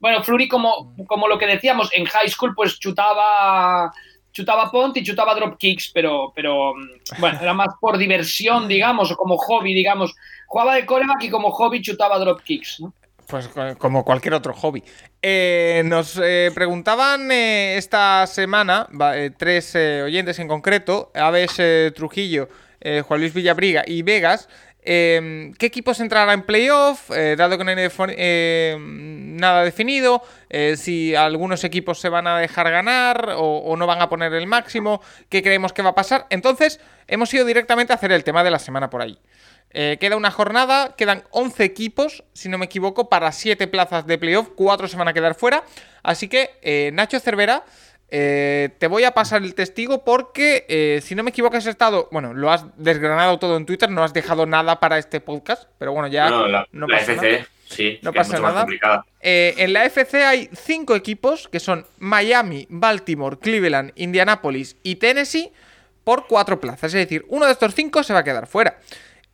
bueno, 0.00 0.22
Flurry, 0.22 0.46
como, 0.46 0.94
como 1.08 1.26
lo 1.26 1.36
que 1.38 1.46
decíamos, 1.46 1.90
en 1.92 2.04
high 2.04 2.28
school, 2.28 2.54
pues 2.54 2.78
chutaba 2.78 3.90
chutaba 4.32 4.70
punt 4.70 4.96
y 4.96 5.02
chutaba 5.02 5.34
drop 5.34 5.58
kicks, 5.58 5.90
pero, 5.92 6.32
pero 6.36 6.72
mm, 6.76 7.20
bueno, 7.20 7.40
era 7.42 7.52
más 7.52 7.74
por 7.80 7.98
diversión, 7.98 8.68
digamos, 8.68 9.10
o 9.10 9.16
como 9.16 9.36
hobby, 9.36 9.74
digamos. 9.74 10.14
Jugaba 10.46 10.76
de 10.76 10.86
coreback 10.86 11.24
y 11.24 11.30
como 11.30 11.50
hobby 11.50 11.82
chutaba 11.82 12.16
drop 12.20 12.40
kicks, 12.42 12.78
¿no? 12.78 12.94
Pues 13.26 13.48
co- 13.48 13.76
como 13.76 14.04
cualquier 14.04 14.34
otro 14.34 14.54
hobby. 14.54 14.84
Eh, 15.20 15.82
nos 15.84 16.16
eh, 16.22 16.52
preguntaban 16.54 17.28
eh, 17.32 17.76
esta 17.76 18.24
semana, 18.28 18.86
eh, 19.16 19.30
tres 19.36 19.74
oyentes 19.74 20.38
en 20.38 20.46
concreto, 20.46 21.10
Aves 21.12 21.60
Trujillo, 21.96 22.48
eh, 22.80 23.02
Juan 23.06 23.20
Luis 23.20 23.34
Villabriga 23.34 23.82
y 23.86 24.02
Vegas, 24.02 24.48
eh, 24.82 25.52
¿qué 25.58 25.66
equipos 25.66 26.00
entrará 26.00 26.32
en 26.32 26.42
playoff? 26.42 27.10
Eh, 27.10 27.34
dado 27.36 27.58
que 27.58 27.64
no 27.64 27.70
hay 27.70 27.76
defo- 27.76 28.14
eh, 28.16 28.76
nada 28.80 29.62
definido, 29.62 30.22
si 30.76 31.14
algunos 31.14 31.64
equipos 31.64 32.00
se 32.00 32.08
van 32.08 32.26
a 32.26 32.38
dejar 32.38 32.70
ganar 32.70 33.34
o, 33.36 33.58
o 33.58 33.76
no 33.76 33.86
van 33.86 34.00
a 34.00 34.08
poner 34.08 34.32
el 34.34 34.46
máximo, 34.46 35.02
¿qué 35.28 35.42
creemos 35.42 35.72
que 35.74 35.82
va 35.82 35.90
a 35.90 35.94
pasar? 35.94 36.26
Entonces, 36.30 36.80
hemos 37.08 37.32
ido 37.34 37.44
directamente 37.44 37.92
a 37.92 37.96
hacer 37.96 38.10
el 38.12 38.24
tema 38.24 38.42
de 38.42 38.50
la 38.50 38.58
semana 38.58 38.88
por 38.90 39.02
ahí. 39.02 39.18
Queda 39.72 40.16
una 40.16 40.32
jornada, 40.32 40.96
quedan 40.96 41.22
11 41.30 41.62
equipos, 41.62 42.24
si 42.32 42.48
no 42.48 42.58
me 42.58 42.64
equivoco, 42.64 43.08
para 43.08 43.30
7 43.30 43.68
plazas 43.68 44.04
de 44.04 44.18
playoff, 44.18 44.48
4 44.56 44.88
se 44.88 44.96
van 44.96 45.06
a 45.06 45.12
quedar 45.12 45.36
fuera. 45.36 45.62
Así 46.02 46.26
que, 46.26 46.90
Nacho 46.92 47.20
Cervera, 47.20 47.64
eh, 48.10 48.70
te 48.78 48.86
voy 48.86 49.04
a 49.04 49.12
pasar 49.12 49.42
el 49.42 49.54
testigo 49.54 50.04
porque, 50.04 50.66
eh, 50.68 51.00
si 51.02 51.14
no 51.14 51.22
me 51.22 51.30
equivoco, 51.30 51.56
has 51.56 51.66
estado, 51.66 52.08
bueno, 52.10 52.34
lo 52.34 52.50
has 52.50 52.64
desgranado 52.76 53.38
todo 53.38 53.56
en 53.56 53.66
Twitter, 53.66 53.90
no 53.90 54.02
has 54.02 54.12
dejado 54.12 54.46
nada 54.46 54.80
para 54.80 54.98
este 54.98 55.20
podcast, 55.20 55.68
pero 55.78 55.92
bueno, 55.92 56.08
ya 56.08 56.28
no, 56.28 56.46
la, 56.46 56.66
no 56.72 56.86
la 56.86 56.98
pasa 56.98 57.12
FC, 57.12 57.32
nada. 57.32 57.46
sí, 57.68 57.98
No 58.02 58.12
pasa 58.12 58.34
es 58.34 58.40
mucho 58.40 58.54
más 58.54 58.66
nada. 58.66 59.04
Eh, 59.20 59.54
en 59.58 59.72
la 59.72 59.84
FC 59.84 60.24
hay 60.24 60.50
5 60.52 60.96
equipos, 60.96 61.48
que 61.48 61.60
son 61.60 61.86
Miami, 61.98 62.66
Baltimore, 62.68 63.38
Cleveland, 63.38 63.92
Indianapolis 63.96 64.76
y 64.82 64.96
Tennessee, 64.96 65.52
por 66.02 66.26
4 66.26 66.60
plazas. 66.60 66.94
Es 66.94 67.00
decir, 67.00 67.24
uno 67.28 67.46
de 67.46 67.52
estos 67.52 67.74
5 67.74 68.02
se 68.02 68.12
va 68.12 68.20
a 68.20 68.24
quedar 68.24 68.46
fuera. 68.46 68.78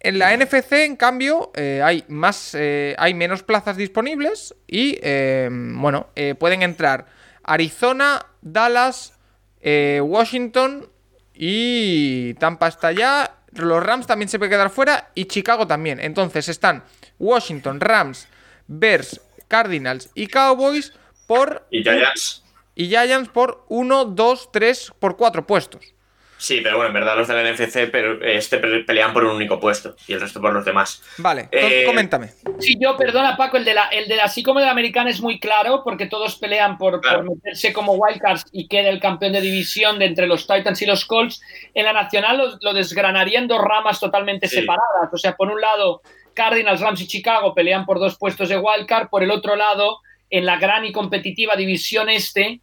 En 0.01 0.19
la 0.19 0.36
NFC, 0.36 0.73
en 0.85 0.97
cambio, 0.97 1.51
eh, 1.57 1.81
hay 1.82 2.05
más, 2.09 2.55
eh, 2.55 2.94
hay 2.98 3.15
menos 3.15 3.43
plazas 3.43 3.77
disponibles 3.77 4.55
y, 4.66 4.98
eh, 5.03 5.48
bueno, 5.51 6.09
pueden 6.39 6.62
entrar 6.62 7.07
Arizona, 7.47 8.27
Dallas, 8.43 9.14
eh, 9.60 10.01
Washington 10.05 10.89
y 11.32 12.35
Tampa 12.35 12.68
está 12.68 12.89
allá. 12.89 13.32
Los 13.52 13.82
Rams 13.82 14.06
también 14.06 14.28
se 14.28 14.39
pueden 14.39 14.52
quedar 14.52 14.70
fuera 14.70 15.10
y 15.14 15.27
Chicago 15.27 15.66
también. 15.66 16.01
Entonces 16.01 16.48
están 16.48 16.85
Washington, 17.18 17.81
Rams, 17.81 18.28
Bears, 18.66 19.20
Cardinals 19.48 20.10
y 20.14 20.27
Cowboys 20.27 20.93
por 21.27 21.66
Y 21.70 21.82
Giants, 21.82 22.44
y 22.74 22.89
Giants 22.89 23.31
por 23.31 23.64
1, 23.68 24.05
2, 24.06 24.52
3 24.52 24.93
por 24.98 25.16
4 25.16 25.47
puestos. 25.47 25.95
Sí, 26.39 26.61
pero 26.63 26.77
bueno, 26.77 26.89
en 26.89 26.95
verdad 26.95 27.17
los 27.17 27.29
del 27.29 27.53
NFC 27.55 27.91
pero, 27.91 28.23
este 28.25 28.59
pe- 28.59 28.85
pelean 28.85 29.13
por 29.13 29.25
un 29.25 29.37
único 29.37 29.59
puesto 29.61 29.97
y 30.07 30.13
el 30.15 30.21
resto 30.21 30.41
por 30.41 30.53
los 30.53 30.65
demás. 30.65 31.03
Vale, 31.19 31.49
Eh, 31.53 31.85
coméntame. 31.87 32.31
Sí, 32.59 32.77
yo, 32.81 32.97
perdona 32.97 33.37
Paco, 33.37 33.57
el 33.57 33.65
de 33.65 33.75
la, 33.75 33.87
el 33.89 34.09
de 34.09 34.17
la, 34.17 34.25
así 34.25 34.43
como 34.43 34.61
de 34.61 34.67
la 34.67 34.73
americana 34.73 35.11
es 35.11 35.21
muy 35.21 35.39
claro 35.41 35.83
porque 35.85 36.07
todos 36.07 36.37
pelean 36.37 36.79
por, 36.79 37.01
Claro. 37.01 37.25
por 37.25 37.37
meterse 37.37 37.73
como 37.73 37.93
wildcards 37.95 38.45
y 38.53 38.69
queda 38.69 38.89
el 38.89 39.01
campeón 39.01 39.33
de 39.33 39.41
división 39.41 39.99
de 39.99 40.07
entre 40.07 40.27
los 40.27 40.47
Titans 40.47 40.81
y 40.83 40.87
los 40.87 41.05
Colts. 41.05 41.41
En 41.75 41.85
la 41.85 41.93
nacional 41.93 42.39
lo, 42.39 42.59
lo 42.61 42.73
desgranaría 42.75 43.39
en 43.39 43.49
dos 43.49 43.61
ramas 43.61 43.99
totalmente 44.01 44.49
Sí. 44.49 44.57
separadas. 44.57 45.11
O 45.13 45.17
sea, 45.19 45.37
por 45.37 45.51
un 45.51 45.61
lado, 45.61 46.03
Cardinals, 46.35 46.81
Rams 46.81 47.01
y 47.01 47.07
Chicago 47.07 47.55
pelean 47.55 47.87
por 47.87 47.99
dos 47.99 48.19
puestos 48.19 48.49
de 48.49 48.59
wildcard. 48.59 49.09
Por 49.09 49.23
el 49.23 49.31
otro 49.31 49.57
lado, 49.57 50.01
en 50.29 50.45
la 50.45 50.57
gran 50.59 50.85
y 50.85 50.93
competitiva 50.93 51.57
división 51.57 52.09
este, 52.11 52.61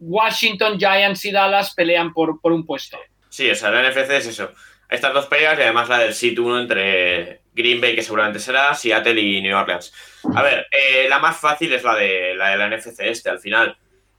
Washington, 0.00 0.78
Giants 0.78 1.24
y 1.24 1.32
Dallas 1.32 1.74
pelean 1.74 2.12
por, 2.12 2.40
por 2.40 2.52
un 2.52 2.64
puesto. 2.64 2.98
Sí, 3.28 3.50
o 3.50 3.54
sea, 3.54 3.70
la 3.70 3.88
NFC 3.88 4.10
es 4.10 4.26
eso. 4.26 4.52
Estas 4.88 5.12
dos 5.12 5.26
peleas 5.26 5.58
y 5.58 5.62
además 5.62 5.88
la 5.88 5.98
del 5.98 6.14
Seat 6.14 6.38
1 6.38 6.60
entre 6.60 7.40
Green 7.52 7.80
Bay, 7.80 7.94
que 7.94 8.02
seguramente 8.02 8.38
será, 8.38 8.72
Seattle 8.74 9.20
y 9.20 9.42
New 9.42 9.56
Orleans. 9.56 9.92
A 10.34 10.42
ver, 10.42 10.66
eh, 10.70 11.06
la 11.08 11.18
más 11.18 11.38
fácil 11.38 11.72
es 11.72 11.82
la 11.82 11.94
de 11.96 12.34
la, 12.36 12.50
de 12.50 12.56
la 12.56 12.68
NFC 12.68 13.00
este, 13.00 13.30
al 13.30 13.40
final. 13.40 13.76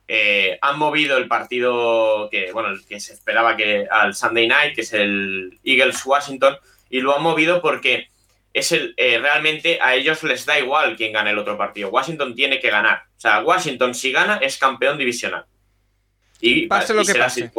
Eh, 0.10 0.58
han 0.62 0.80
movido 0.80 1.18
el 1.18 1.28
partido 1.28 2.30
que, 2.30 2.52
bueno, 2.52 2.70
que 2.88 3.00
se 3.00 3.14
esperaba 3.14 3.56
que 3.56 3.88
al 3.90 4.16
Sunday 4.16 4.48
Night, 4.48 4.76
que 4.76 4.82
es 4.82 4.94
el 4.94 5.60
Eagles-Washington, 5.64 6.58
y 6.90 7.02
lo 7.02 7.16
han 7.16 7.24
movido 7.24 7.62
porque 7.62 8.08
es 8.54 8.72
el, 8.72 8.94
eh, 8.98 9.20
realmente 9.20 9.80
a 9.82 9.96
ellos 9.96 10.24
les 10.24 10.46
da 10.46 10.58
igual 10.60 10.96
quién 10.96 11.14
gane 11.14 11.32
el 11.32 11.38
otro 11.38 11.58
partido. 11.58 11.90
Washington 11.90 12.34
tiene 12.34 12.60
que 12.60 12.70
ganar. 12.70 13.04
O 13.18 13.20
sea, 13.20 13.42
Washington 13.42 13.94
si 13.94 14.12
gana 14.12 14.38
es 14.38 14.58
campeón 14.58 14.98
divisional. 14.98 15.46
Y, 16.42 16.68
Pase 16.68 16.94
y 16.94 16.96
lo 16.96 17.02
que 17.04 17.12
será 17.12 17.26
pase. 17.26 17.52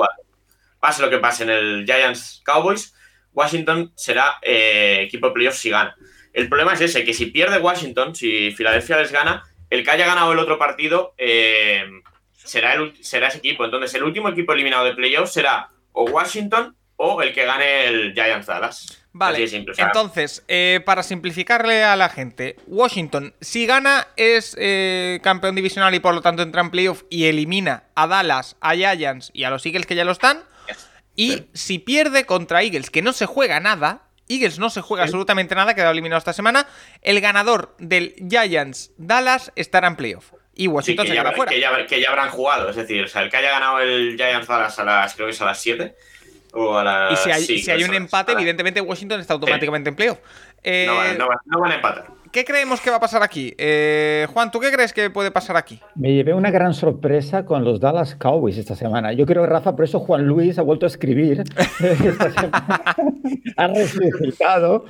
Pase 0.80 1.02
lo 1.02 1.10
que 1.10 1.18
pase 1.18 1.42
en 1.42 1.50
el 1.50 1.84
Giants 1.84 2.42
Cowboys, 2.44 2.94
Washington 3.32 3.92
será 3.94 4.38
eh, 4.42 5.00
equipo 5.02 5.28
de 5.28 5.32
playoff 5.32 5.56
si 5.56 5.70
gana. 5.70 5.96
El 6.32 6.48
problema 6.48 6.74
es 6.74 6.80
ese, 6.80 7.05
que 7.05 7.14
si 7.14 7.26
pierde 7.26 7.59
Washington, 7.59 8.14
si 8.14 8.52
Filadelfia 8.52 8.98
les 8.98 9.12
gana, 9.12 9.44
el 9.70 9.84
que 9.84 9.90
haya 9.90 10.06
ganado 10.06 10.32
el 10.32 10.38
otro 10.38 10.59
partido 10.59 11.14
eh, 11.18 11.84
será, 12.32 12.74
el, 12.74 12.94
será 13.05 13.28
ese 13.28 13.38
equipo. 13.38 13.64
Entonces, 13.64 13.94
el 13.94 14.05
último 14.05 14.28
equipo 14.28 14.52
eliminado 14.52 14.84
de 14.84 14.94
playoff 14.94 15.30
será 15.30 15.68
o 15.92 16.05
Washington 16.05 16.76
o 16.96 17.22
el 17.22 17.32
que 17.32 17.44
gane 17.44 17.86
el 17.86 18.12
Giants 18.14 18.46
Dallas. 18.46 19.07
Vale, 19.19 19.40
de 19.40 19.49
simple, 19.49 19.73
o 19.73 19.74
sea, 19.74 19.86
entonces, 19.86 20.45
eh, 20.47 20.81
para 20.86 21.03
simplificarle 21.03 21.82
a 21.82 21.97
la 21.97 22.09
gente, 22.09 22.57
Washington, 22.69 23.35
si 23.40 23.66
gana, 23.66 24.07
es 24.16 24.55
eh, 24.59 25.19
campeón 25.23 25.57
divisional 25.57 25.93
y 25.95 25.99
por 26.01 26.15
lo 26.15 26.23
tanto 26.23 26.43
entra 26.43 26.61
en 26.61 26.70
playoff 26.70 27.03
y 27.11 27.24
elimina 27.24 27.85
a 27.97 28.07
Dallas, 28.07 28.57
a 28.61 28.74
Giants 28.74 29.31
y 29.35 29.45
a 29.45 29.51
los 29.51 29.66
Eagles 29.66 29.86
que 29.86 29.95
ya 29.97 30.05
lo 30.05 30.12
están. 30.12 30.43
Y 31.16 31.32
Sí. 31.32 31.51
si 31.53 31.78
pierde 31.81 32.27
contra 32.27 32.62
Eagles, 32.62 32.90
que 32.90 33.03
no 33.03 33.12
se 33.12 33.27
juega 33.27 33.59
nada, 33.59 34.03
Eagles 34.28 34.61
no 34.61 34.70
se 34.70 34.82
juega 34.82 35.03
absolutamente 35.03 35.57
nada, 35.57 35.74
quedado 35.74 35.90
eliminado 35.90 36.19
esta 36.19 36.32
semana, 36.32 36.69
el 37.03 37.20
ganador 37.20 37.74
del 37.81 38.15
Giants 38.31 38.93
Dallas 38.99 39.51
estará 39.57 39.89
en 39.89 39.97
playoff. 39.97 40.32
Y 40.55 40.62
sí, 40.62 40.69
Washington 40.69 41.05
que, 41.07 41.11
se 41.11 41.16
ya, 41.16 41.23
queda 41.23 41.32
fuera. 41.32 41.51
que, 41.51 41.61
ya, 41.61 41.86
que 41.86 42.01
ya 42.01 42.11
habrán 42.11 42.31
jugado. 42.31 42.70
Es 42.70 42.77
decir, 42.77 43.03
o 43.05 43.09
sea, 43.09 43.23
el 43.23 43.31
que 43.31 43.36
haya 43.36 43.51
ganado 43.51 43.81
el 43.81 44.16
Giants 44.16 44.47
Dallas 44.47 44.78
a 44.78 44.85
las, 44.85 45.15
creo 45.15 45.27
que 45.27 45.32
es 45.32 45.40
a 45.40 45.45
las 45.47 45.61
7 45.61 45.97
o 46.52 46.78
a 46.78 46.84
las... 46.84 47.12
Y 47.12 47.16
si 47.16 47.30
hay, 47.30 47.42
sí, 47.44 47.58
si 47.58 47.70
hay 47.70 47.84
un 47.84 47.94
empate, 47.94 48.32
evidentemente 48.32 48.80
Washington 48.80 49.20
está 49.20 49.34
automáticamente 49.34 49.90
en 49.90 49.96
playoff. 49.96 50.18
Eh, 50.62 50.84
No, 50.86 50.96
van- 50.96 51.18
no 51.18 51.28
van- 51.28 51.38
no 51.46 51.60
van 51.60 51.72
a 51.72 51.74
empatar. 51.76 52.06
¿Qué 52.32 52.44
creemos 52.44 52.80
que 52.80 52.90
va 52.90 52.96
a 52.96 53.00
pasar 53.00 53.22
aquí? 53.22 53.55
Eh, 53.59 54.26
Juan, 54.32 54.50
¿tú 54.50 54.60
qué 54.60 54.70
crees 54.70 54.92
que 54.92 55.09
puede 55.10 55.30
pasar 55.30 55.56
aquí? 55.56 55.80
Me 55.94 56.12
llevé 56.12 56.34
una 56.34 56.50
gran 56.50 56.74
sorpresa 56.74 57.44
con 57.44 57.64
los 57.64 57.80
Dallas 57.80 58.14
Cowboys 58.16 58.59
esta 58.59 58.74
semana. 58.74 59.12
Yo 59.12 59.24
creo 59.26 59.42
que 59.44 59.48
Rafa, 59.48 59.74
por 59.74 59.84
eso 59.84 60.00
Juan 60.00 60.26
Luis 60.26 60.59
ha 60.59 60.62
vuelto 60.62 60.86
a 60.86 60.88
escribir 60.88 61.42
esta 61.80 62.30
semana. 62.40 62.82
ha 63.56 63.66
resucitado. 63.68 64.84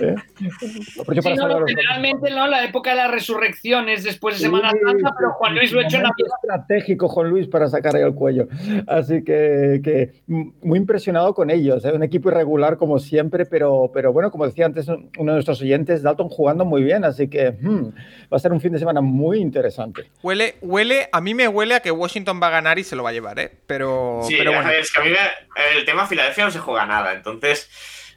¿eh? 0.00 0.14
Sí, 0.36 1.34
no, 1.36 1.48
no, 1.48 1.66
generalmente 1.66 2.30
no, 2.30 2.46
la 2.46 2.64
época 2.64 2.90
de 2.90 2.96
la 2.96 3.08
resurrección 3.08 3.88
es 3.88 4.04
después 4.04 4.34
de 4.34 4.38
Sí, 4.38 4.44
Semana 4.44 4.70
Santa, 4.70 5.14
pero 5.16 5.32
Juan 5.34 5.54
Luis 5.54 5.72
lo 5.72 5.80
ha 5.80 5.84
hecho 5.84 5.96
en 5.96 6.02
Navidad. 6.02 6.28
estratégico, 6.42 7.08
Juan 7.08 7.30
Luis, 7.30 7.46
para 7.48 7.68
sacar 7.68 7.96
ahí 7.96 8.02
el 8.02 8.14
cuello. 8.14 8.48
Así 8.86 9.22
que, 9.24 9.80
que 9.82 10.12
muy 10.26 10.78
impresionado 10.78 11.34
con 11.34 11.50
ellos. 11.50 11.84
¿eh? 11.84 11.92
Un 11.92 12.02
equipo 12.02 12.28
irregular 12.30 12.76
como 12.76 12.98
siempre, 12.98 13.46
pero, 13.46 13.90
pero 13.92 14.12
bueno, 14.12 14.30
como 14.30 14.46
decía 14.46 14.66
antes 14.66 14.88
uno 14.88 15.02
de 15.32 15.36
nuestros 15.36 15.62
oyentes, 15.62 16.02
Dalton 16.02 16.28
jugando 16.28 16.64
muy 16.64 16.73
bien. 16.82 17.04
Así 17.04 17.28
que 17.28 17.50
hmm, 17.52 17.88
va 18.32 18.36
a 18.36 18.38
ser 18.38 18.52
un 18.52 18.60
fin 18.60 18.72
de 18.72 18.78
semana 18.78 19.00
muy 19.00 19.38
interesante. 19.38 20.10
Huele, 20.22 20.56
huele, 20.60 21.08
a 21.12 21.20
mí 21.20 21.34
me 21.34 21.46
huele 21.46 21.74
a 21.76 21.80
que 21.80 21.90
Washington 21.90 22.40
va 22.42 22.48
a 22.48 22.50
ganar 22.50 22.78
y 22.78 22.84
se 22.84 22.96
lo 22.96 23.02
va 23.04 23.10
a 23.10 23.12
llevar, 23.12 23.38
¿eh? 23.38 23.52
Pero, 23.66 24.20
Sí, 24.26 24.34
pero 24.38 24.52
a 24.52 24.56
bueno. 24.56 24.70
es 24.70 24.90
que 24.92 25.00
a 25.00 25.04
mí 25.04 25.10
me- 25.10 25.76
el 25.78 25.84
tema 25.84 26.06
Filadelfia 26.06 26.44
no 26.44 26.50
se 26.50 26.58
juega 26.58 26.84
nada, 26.86 27.12
entonces 27.12 27.70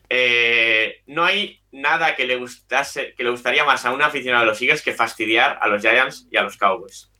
eh, 0.09 1.01
no 1.07 1.23
hay 1.25 1.59
nada 1.71 2.15
que 2.15 2.25
le 2.25 2.37
gustase, 2.37 3.13
que 3.15 3.23
le 3.23 3.29
gustaría 3.29 3.65
más 3.65 3.85
a 3.85 3.91
un 3.91 4.01
aficionado 4.01 4.45
de 4.45 4.49
los 4.51 4.61
Eagles 4.61 4.81
que 4.81 4.93
fastidiar 4.93 5.59
a 5.61 5.67
los 5.67 5.81
Giants 5.81 6.27
y 6.31 6.37
a 6.37 6.43
los 6.43 6.57
Cowboys. 6.57 7.11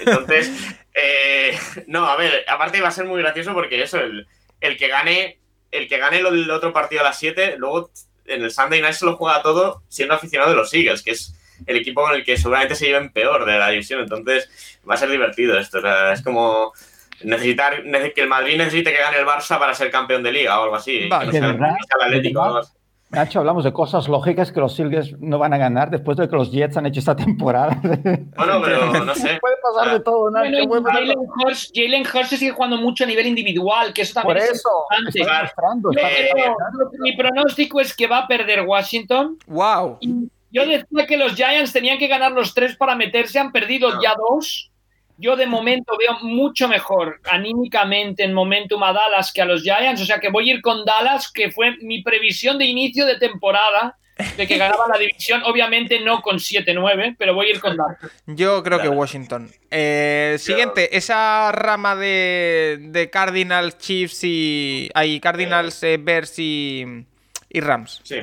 Entonces, 0.00 0.50
eh, 0.94 1.56
no, 1.86 2.06
a 2.06 2.16
ver, 2.16 2.44
aparte 2.48 2.80
va 2.80 2.88
a 2.88 2.92
ser 2.92 3.04
muy 3.04 3.20
gracioso 3.20 3.52
porque 3.52 3.82
eso, 3.82 4.00
el, 4.00 4.26
el 4.60 4.76
que 4.76 4.88
gane, 4.88 5.38
el 5.70 5.88
que 5.88 5.98
gane 5.98 6.20
lo 6.20 6.30
del 6.30 6.50
otro 6.50 6.72
partido 6.72 7.02
a 7.02 7.04
las 7.04 7.18
7, 7.18 7.56
luego 7.58 7.90
en 8.28 8.42
el 8.42 8.50
Sunday 8.50 8.80
Night 8.80 8.94
se 8.94 9.04
lo 9.06 9.16
juega 9.16 9.42
todo 9.42 9.82
siendo 9.88 10.14
aficionado 10.14 10.50
de 10.50 10.56
los 10.56 10.72
Eagles, 10.74 11.02
que 11.02 11.12
es 11.12 11.34
el 11.66 11.76
equipo 11.76 12.02
con 12.02 12.14
el 12.14 12.24
que 12.24 12.36
seguramente 12.36 12.74
se 12.74 12.86
lleven 12.86 13.10
peor 13.12 13.44
de 13.46 13.58
la 13.58 13.68
división. 13.70 14.00
Entonces, 14.00 14.48
va 14.88 14.94
a 14.94 14.98
ser 14.98 15.08
divertido 15.10 15.58
esto. 15.58 15.78
o 15.78 15.80
sea, 15.80 16.12
es 16.12 16.22
como 16.22 16.72
necesitar 17.22 17.82
nece- 17.84 18.12
que 18.12 18.20
el 18.20 18.28
Madrid 18.28 18.58
necesite 18.58 18.92
que 18.92 18.98
gane 19.00 19.16
el 19.18 19.24
Barça 19.26 19.58
para 19.58 19.74
ser 19.74 19.90
campeón 19.90 20.22
de 20.22 20.32
liga 20.32 20.60
o 20.60 20.64
algo 20.64 20.76
así. 20.76 21.08
Vale. 21.08 21.30
que 21.30 21.40
no 21.40 21.46
¿De 21.48 21.52
sea, 21.54 21.62
verdad? 21.62 21.76
el 21.98 22.02
Atlético. 22.04 22.40
¿De 22.40 22.44
o 22.44 22.48
algo 22.48 22.58
así. 22.58 22.72
Nacho, 23.16 23.38
hablamos 23.40 23.64
de 23.64 23.72
cosas 23.72 24.08
lógicas 24.08 24.52
que 24.52 24.60
los 24.60 24.78
Eagles 24.78 25.14
no 25.20 25.38
van 25.38 25.54
a 25.54 25.56
ganar 25.58 25.88
después 25.90 26.18
de 26.18 26.28
que 26.28 26.36
los 26.36 26.52
Jets 26.52 26.76
han 26.76 26.84
hecho 26.84 27.00
esta 27.00 27.16
temporada. 27.16 27.80
Bueno, 27.82 28.60
pero 28.62 28.92
no 29.04 29.14
sé. 29.14 29.38
Puede 29.40 29.56
pasar 29.62 29.94
de 29.94 30.00
todo, 30.00 30.30
Nacho. 30.30 30.50
Bueno, 30.68 30.86
y 30.90 30.92
Jalen 30.92 31.18
Hurts, 31.44 31.72
Jalen 31.74 32.02
Hurts 32.02 32.28
se 32.28 32.36
sigue 32.36 32.52
jugando 32.52 32.76
mucho 32.76 33.04
a 33.04 33.06
nivel 33.06 33.26
individual, 33.26 33.94
que 33.94 34.02
eso 34.02 34.14
también 34.14 34.36
Por 34.36 34.44
es 34.44 34.50
eso, 34.52 34.68
importante. 35.14 35.48
está 35.94 36.08
Eh, 36.08 36.52
mi 36.98 37.16
pronóstico 37.16 37.80
es 37.80 37.96
que 37.96 38.06
va 38.06 38.18
a 38.18 38.28
perder 38.28 38.60
Washington. 38.66 39.38
¡Wow! 39.46 39.98
Yo 40.50 40.66
decía 40.66 41.06
que 41.06 41.16
los 41.16 41.34
Giants 41.34 41.72
tenían 41.72 41.98
que 41.98 42.08
ganar 42.08 42.32
los 42.32 42.52
tres 42.54 42.76
para 42.76 42.94
meterse, 42.94 43.38
han 43.38 43.50
perdido 43.50 43.94
No. 43.94 44.02
ya 44.02 44.14
dos. 44.16 44.70
Yo 45.18 45.36
de 45.36 45.46
momento 45.46 45.96
veo 45.98 46.18
mucho 46.22 46.68
mejor 46.68 47.20
anímicamente 47.30 48.24
en 48.24 48.34
momentum 48.34 48.82
a 48.82 48.92
Dallas 48.92 49.32
que 49.32 49.42
a 49.42 49.44
los 49.44 49.62
Giants, 49.62 50.02
o 50.02 50.04
sea 50.04 50.20
que 50.20 50.30
voy 50.30 50.50
a 50.50 50.54
ir 50.54 50.62
con 50.62 50.84
Dallas, 50.84 51.30
que 51.32 51.50
fue 51.50 51.76
mi 51.78 52.02
previsión 52.02 52.58
de 52.58 52.66
inicio 52.66 53.06
de 53.06 53.18
temporada 53.18 53.96
de 54.36 54.46
que 54.46 54.56
ganaba 54.56 54.88
la 54.88 54.98
división, 54.98 55.42
obviamente 55.44 56.00
no 56.00 56.22
con 56.22 56.36
7-9, 56.36 57.16
pero 57.18 57.34
voy 57.34 57.48
a 57.48 57.50
ir 57.50 57.60
con 57.60 57.76
Dallas. 57.76 57.98
Yo 58.26 58.62
creo 58.62 58.80
que 58.80 58.88
Washington. 58.88 59.50
Eh, 59.70 60.36
siguiente, 60.38 60.96
esa 60.96 61.52
rama 61.52 61.96
de, 61.96 62.78
de 62.80 63.10
Cardinals, 63.10 63.76
Chiefs 63.76 64.24
y... 64.24 64.90
Hay 64.94 65.20
Cardinals, 65.20 65.82
eh, 65.82 65.98
Bears 66.00 66.38
y, 66.38 66.84
y 67.50 67.60
Rams. 67.60 68.00
Sí. 68.04 68.22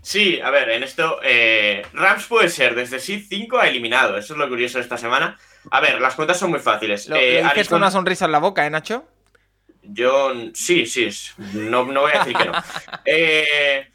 Sí, 0.00 0.40
a 0.40 0.50
ver, 0.50 0.70
en 0.70 0.84
esto 0.84 1.18
eh, 1.24 1.84
Rams 1.92 2.26
puede 2.26 2.48
ser 2.48 2.76
desde 2.76 3.00
Seed 3.00 3.24
5 3.28 3.58
a 3.58 3.68
eliminado. 3.68 4.16
Eso 4.16 4.34
es 4.34 4.38
lo 4.38 4.48
curioso 4.48 4.78
de 4.78 4.84
esta 4.84 4.96
semana. 4.96 5.36
A 5.70 5.80
ver, 5.80 6.00
las 6.00 6.14
cuentas 6.14 6.38
son 6.38 6.50
muy 6.50 6.60
fáciles. 6.60 7.08
Lo, 7.08 7.16
Eh, 7.16 7.40
lo 7.42 7.48
dices 7.48 7.68
con 7.68 7.78
una 7.78 7.90
sonrisa 7.90 8.24
en 8.26 8.32
la 8.32 8.38
boca, 8.38 8.66
¿eh, 8.66 8.70
Nacho? 8.70 9.04
Yo, 9.82 10.32
sí, 10.54 10.84
sí, 10.86 11.08
no, 11.54 11.84
no 11.84 12.00
voy 12.02 12.12
a 12.12 12.18
decir 12.18 12.36
que 12.36 12.44
no. 12.44 12.52
Eh, 13.04 13.88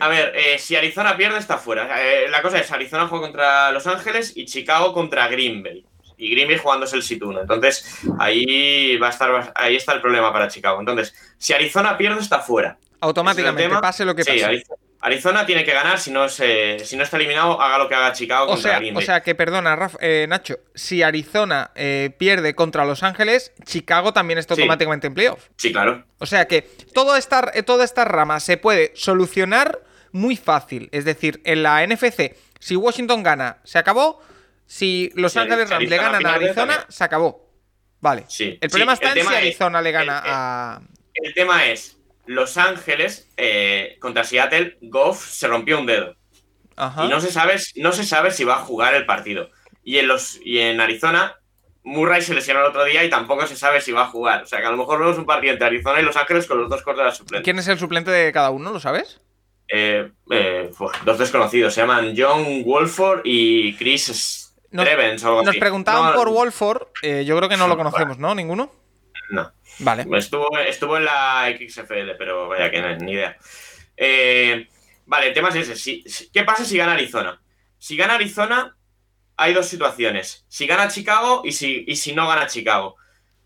a 0.00 0.08
ver, 0.08 0.32
eh, 0.34 0.58
si 0.58 0.74
Arizona 0.76 1.16
pierde, 1.16 1.38
está 1.38 1.58
fuera. 1.58 2.02
Eh, 2.02 2.28
la 2.28 2.42
cosa 2.42 2.58
es, 2.58 2.70
Arizona 2.72 3.06
juega 3.06 3.26
contra 3.26 3.70
Los 3.70 3.86
Ángeles 3.86 4.32
y 4.34 4.46
Chicago 4.46 4.92
contra 4.92 5.28
Green 5.28 5.62
Bay. 5.62 5.84
Y 6.16 6.30
Green 6.32 6.48
Bay 6.48 6.58
jugándose 6.58 6.96
el 6.96 7.02
sit 7.02 7.22
1. 7.22 7.42
Entonces, 7.42 8.00
ahí 8.18 8.96
va 8.98 9.06
a 9.08 9.10
estar, 9.10 9.52
ahí 9.54 9.76
está 9.76 9.92
el 9.92 10.00
problema 10.00 10.32
para 10.32 10.48
Chicago. 10.48 10.80
Entonces, 10.80 11.14
si 11.38 11.52
Arizona 11.52 11.96
pierde, 11.96 12.20
está 12.20 12.40
fuera. 12.40 12.78
Automáticamente, 13.00 13.72
es 13.74 13.80
pase 13.80 14.04
lo 14.04 14.14
que 14.14 14.24
Sí, 14.24 14.30
pase. 14.30 14.44
Ariz- 14.44 14.48
Arizona 14.48 14.76
tiene 15.46 15.64
que 15.64 15.72
ganar, 15.72 15.98
si 15.98 16.10
no, 16.10 16.28
se- 16.28 16.78
si 16.84 16.96
no 16.96 17.02
está 17.04 17.16
eliminado, 17.16 17.60
haga 17.60 17.78
lo 17.78 17.88
que 17.88 17.94
haga 17.94 18.12
Chicago 18.12 18.44
O 18.44 18.48
contra 18.48 18.70
sea, 18.70 18.78
Green 18.80 18.96
o 18.96 19.00
sea 19.00 19.22
que, 19.22 19.34
perdona, 19.34 19.90
eh, 20.00 20.26
Nacho, 20.28 20.58
si 20.74 21.02
Arizona 21.02 21.70
eh, 21.74 22.10
pierde 22.18 22.54
contra 22.54 22.84
Los 22.84 23.02
Ángeles, 23.02 23.52
Chicago 23.64 24.12
también 24.12 24.38
está 24.38 24.54
Sí. 24.54 24.60
automáticamente 24.62 25.06
en 25.06 25.14
playoff. 25.14 25.48
Sí, 25.56 25.72
claro. 25.72 26.04
O 26.18 26.26
sea 26.26 26.46
que 26.46 26.62
toda 26.92 27.18
esta, 27.18 27.50
eh, 27.54 27.62
toda 27.62 27.84
esta 27.84 28.04
rama 28.04 28.40
se 28.40 28.56
puede 28.58 28.92
solucionar 28.94 29.80
muy 30.12 30.36
fácil. 30.36 30.88
Es 30.92 31.04
decir, 31.04 31.40
en 31.44 31.62
la 31.62 31.82
NFC, 31.82 32.36
si 32.58 32.76
Washington 32.76 33.22
gana, 33.22 33.58
se 33.64 33.78
acabó. 33.78 34.20
Si 34.66 35.10
Los 35.14 35.36
Ángeles 35.36 35.70
Rams 35.70 35.88
le 35.88 35.96
Arizona 35.96 36.12
ganan 36.18 36.26
a 36.26 36.34
Arizona, 36.34 36.86
se 36.88 37.04
acabó. 37.04 37.48
Vale. 38.00 38.24
Sí. 38.28 38.58
El 38.60 38.70
problema 38.70 38.94
Sí, 38.96 39.02
está 39.04 39.18
en 39.18 39.26
si 39.26 39.32
es- 39.32 39.38
Arizona 39.38 39.82
le 39.82 39.88
el- 39.88 39.92
gana 39.94 40.18
el- 40.24 40.30
a. 40.32 40.80
El 41.14 41.34
tema 41.34 41.66
es, 41.66 41.96
Los 42.34 42.56
Ángeles 42.56 43.28
eh, 43.36 43.96
contra 44.00 44.22
Seattle, 44.24 44.78
Goff 44.82 45.24
se 45.28 45.48
rompió 45.48 45.78
un 45.80 45.86
dedo. 45.86 46.14
Ajá. 46.76 47.04
Y 47.04 47.08
no 47.08 47.20
se, 47.20 47.30
sabe, 47.32 47.56
no 47.76 47.92
se 47.92 48.04
sabe 48.04 48.30
si 48.30 48.44
va 48.44 48.54
a 48.54 48.64
jugar 48.64 48.94
el 48.94 49.04
partido. 49.04 49.50
Y 49.82 49.98
en, 49.98 50.06
los, 50.08 50.38
y 50.44 50.60
en 50.60 50.80
Arizona, 50.80 51.36
Murray 51.82 52.22
se 52.22 52.32
lesionó 52.34 52.60
el 52.60 52.66
otro 52.66 52.84
día 52.84 53.02
y 53.04 53.10
tampoco 53.10 53.46
se 53.46 53.56
sabe 53.56 53.80
si 53.80 53.90
va 53.92 54.02
a 54.02 54.06
jugar. 54.06 54.44
O 54.44 54.46
sea 54.46 54.60
que 54.60 54.66
a 54.66 54.70
lo 54.70 54.76
mejor 54.76 55.00
vemos 55.00 55.18
un 55.18 55.26
partido 55.26 55.52
entre 55.52 55.66
Arizona 55.66 56.00
y 56.00 56.04
Los 56.04 56.16
Ángeles 56.16 56.46
con 56.46 56.60
los 56.60 56.70
dos 56.70 56.82
cortes 56.82 57.16
suplentes. 57.16 57.44
¿Quién 57.44 57.58
es 57.58 57.66
el 57.68 57.78
suplente 57.78 58.10
de 58.12 58.30
cada 58.32 58.50
uno? 58.50 58.70
¿Lo 58.70 58.78
sabes? 58.80 59.20
Eh, 59.68 60.10
eh, 60.30 60.70
uf, 60.78 60.92
dos 61.04 61.18
desconocidos, 61.18 61.74
se 61.74 61.80
llaman 61.80 62.14
John 62.16 62.62
Wolford 62.64 63.22
y 63.24 63.74
Chris 63.76 64.54
Nos- 64.70 64.86
Nos 65.44 65.56
preguntaban 65.56 66.10
No, 66.12 66.16
por 66.16 66.28
Wolford. 66.28 66.82
eh, 67.02 67.24
yo 67.24 67.36
creo 67.36 67.48
que 67.48 67.56
no 67.56 67.66
lo 67.66 67.76
conocemos, 67.76 68.18
¿no? 68.18 68.34
¿Ninguno? 68.36 68.72
No. 69.30 69.50
Vale. 69.80 70.06
Estuvo, 70.18 70.48
estuvo 70.58 70.96
en 70.96 71.04
la 71.04 71.52
XFL, 71.58 72.12
pero 72.18 72.48
vaya 72.48 72.70
que 72.70 72.80
no, 72.80 72.94
ni 72.96 73.12
idea. 73.12 73.36
Eh, 73.96 74.66
vale, 75.06 75.28
el 75.28 75.34
tema 75.34 75.48
es 75.50 75.56
ese. 75.56 75.76
Si- 75.76 76.02
si- 76.06 76.30
¿Qué 76.30 76.42
pasa 76.44 76.64
si 76.64 76.76
gana 76.76 76.92
Arizona? 76.92 77.40
Si 77.78 77.96
gana 77.96 78.14
Arizona, 78.14 78.76
hay 79.36 79.54
dos 79.54 79.66
situaciones. 79.66 80.44
Si 80.48 80.66
gana 80.66 80.88
Chicago 80.88 81.42
y 81.44 81.52
si, 81.52 81.84
y 81.86 81.96
si 81.96 82.12
no 82.14 82.28
gana 82.28 82.46
Chicago. 82.46 82.96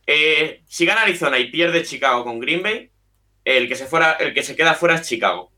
Eh, 0.07 0.63
si 0.67 0.85
gana 0.85 1.03
Arizona 1.03 1.39
y 1.39 1.51
pierde 1.51 1.85
Chicago 1.85 2.25
con 2.25 2.39
Green 2.41 2.63
Bay, 2.63 2.91
el 3.45 3.69
que 3.69 3.75
se, 3.77 3.87
fuera, 3.87 4.13
el 4.13 4.35
que 4.35 4.43
se 4.43 4.57
queda 4.57 4.75
fuera 4.75 4.97
es 4.97 5.03
Chicago. 5.09 5.51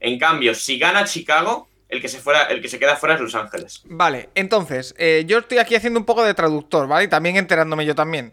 En 0.00 0.18
cambio, 0.18 0.54
si 0.54 0.78
gana 0.78 1.04
Chicago, 1.04 1.68
el 1.88 2.00
que 2.00 2.08
se, 2.08 2.18
fuera, 2.20 2.44
el 2.44 2.60
que 2.62 2.68
se 2.68 2.78
queda 2.78 2.96
fuera 2.96 3.14
es 3.16 3.20
Los 3.20 3.34
Ángeles. 3.34 3.82
Vale, 3.84 4.28
entonces, 4.34 4.94
eh, 4.98 5.24
yo 5.26 5.38
estoy 5.38 5.58
aquí 5.58 5.74
haciendo 5.74 5.98
un 5.98 6.06
poco 6.06 6.24
de 6.24 6.34
traductor, 6.34 6.86
¿vale? 6.88 7.04
Y 7.04 7.08
también 7.08 7.36
enterándome 7.36 7.84
yo 7.84 7.94
también. 7.94 8.32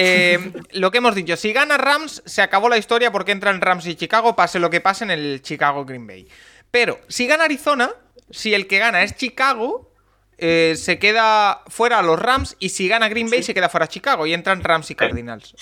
Eh, 0.00 0.52
lo 0.72 0.90
que 0.92 0.98
hemos 0.98 1.16
dicho, 1.16 1.36
si 1.36 1.52
gana 1.52 1.76
Rams, 1.76 2.22
se 2.24 2.40
acabó 2.40 2.68
la 2.68 2.78
historia 2.78 3.10
porque 3.10 3.32
entran 3.32 3.60
Rams 3.60 3.84
y 3.86 3.96
Chicago, 3.96 4.36
pase 4.36 4.60
lo 4.60 4.70
que 4.70 4.80
pase 4.80 5.04
en 5.04 5.10
el 5.10 5.42
Chicago 5.42 5.84
Green 5.84 6.06
Bay. 6.06 6.28
Pero 6.70 7.00
si 7.08 7.26
gana 7.26 7.44
Arizona, 7.44 7.90
si 8.30 8.54
el 8.54 8.68
que 8.68 8.78
gana 8.78 9.02
es 9.02 9.16
Chicago, 9.16 9.92
eh, 10.38 10.74
se 10.76 11.00
queda 11.00 11.62
fuera 11.66 12.00
los 12.00 12.16
Rams 12.16 12.56
y 12.60 12.68
si 12.68 12.86
gana 12.86 13.08
Green 13.08 13.28
Bay 13.28 13.42
se 13.42 13.54
queda 13.54 13.68
fuera 13.68 13.88
Chicago 13.88 14.24
y 14.24 14.34
entran 14.34 14.62
Rams 14.62 14.88
y 14.92 14.94
Cardinals. 14.94 15.56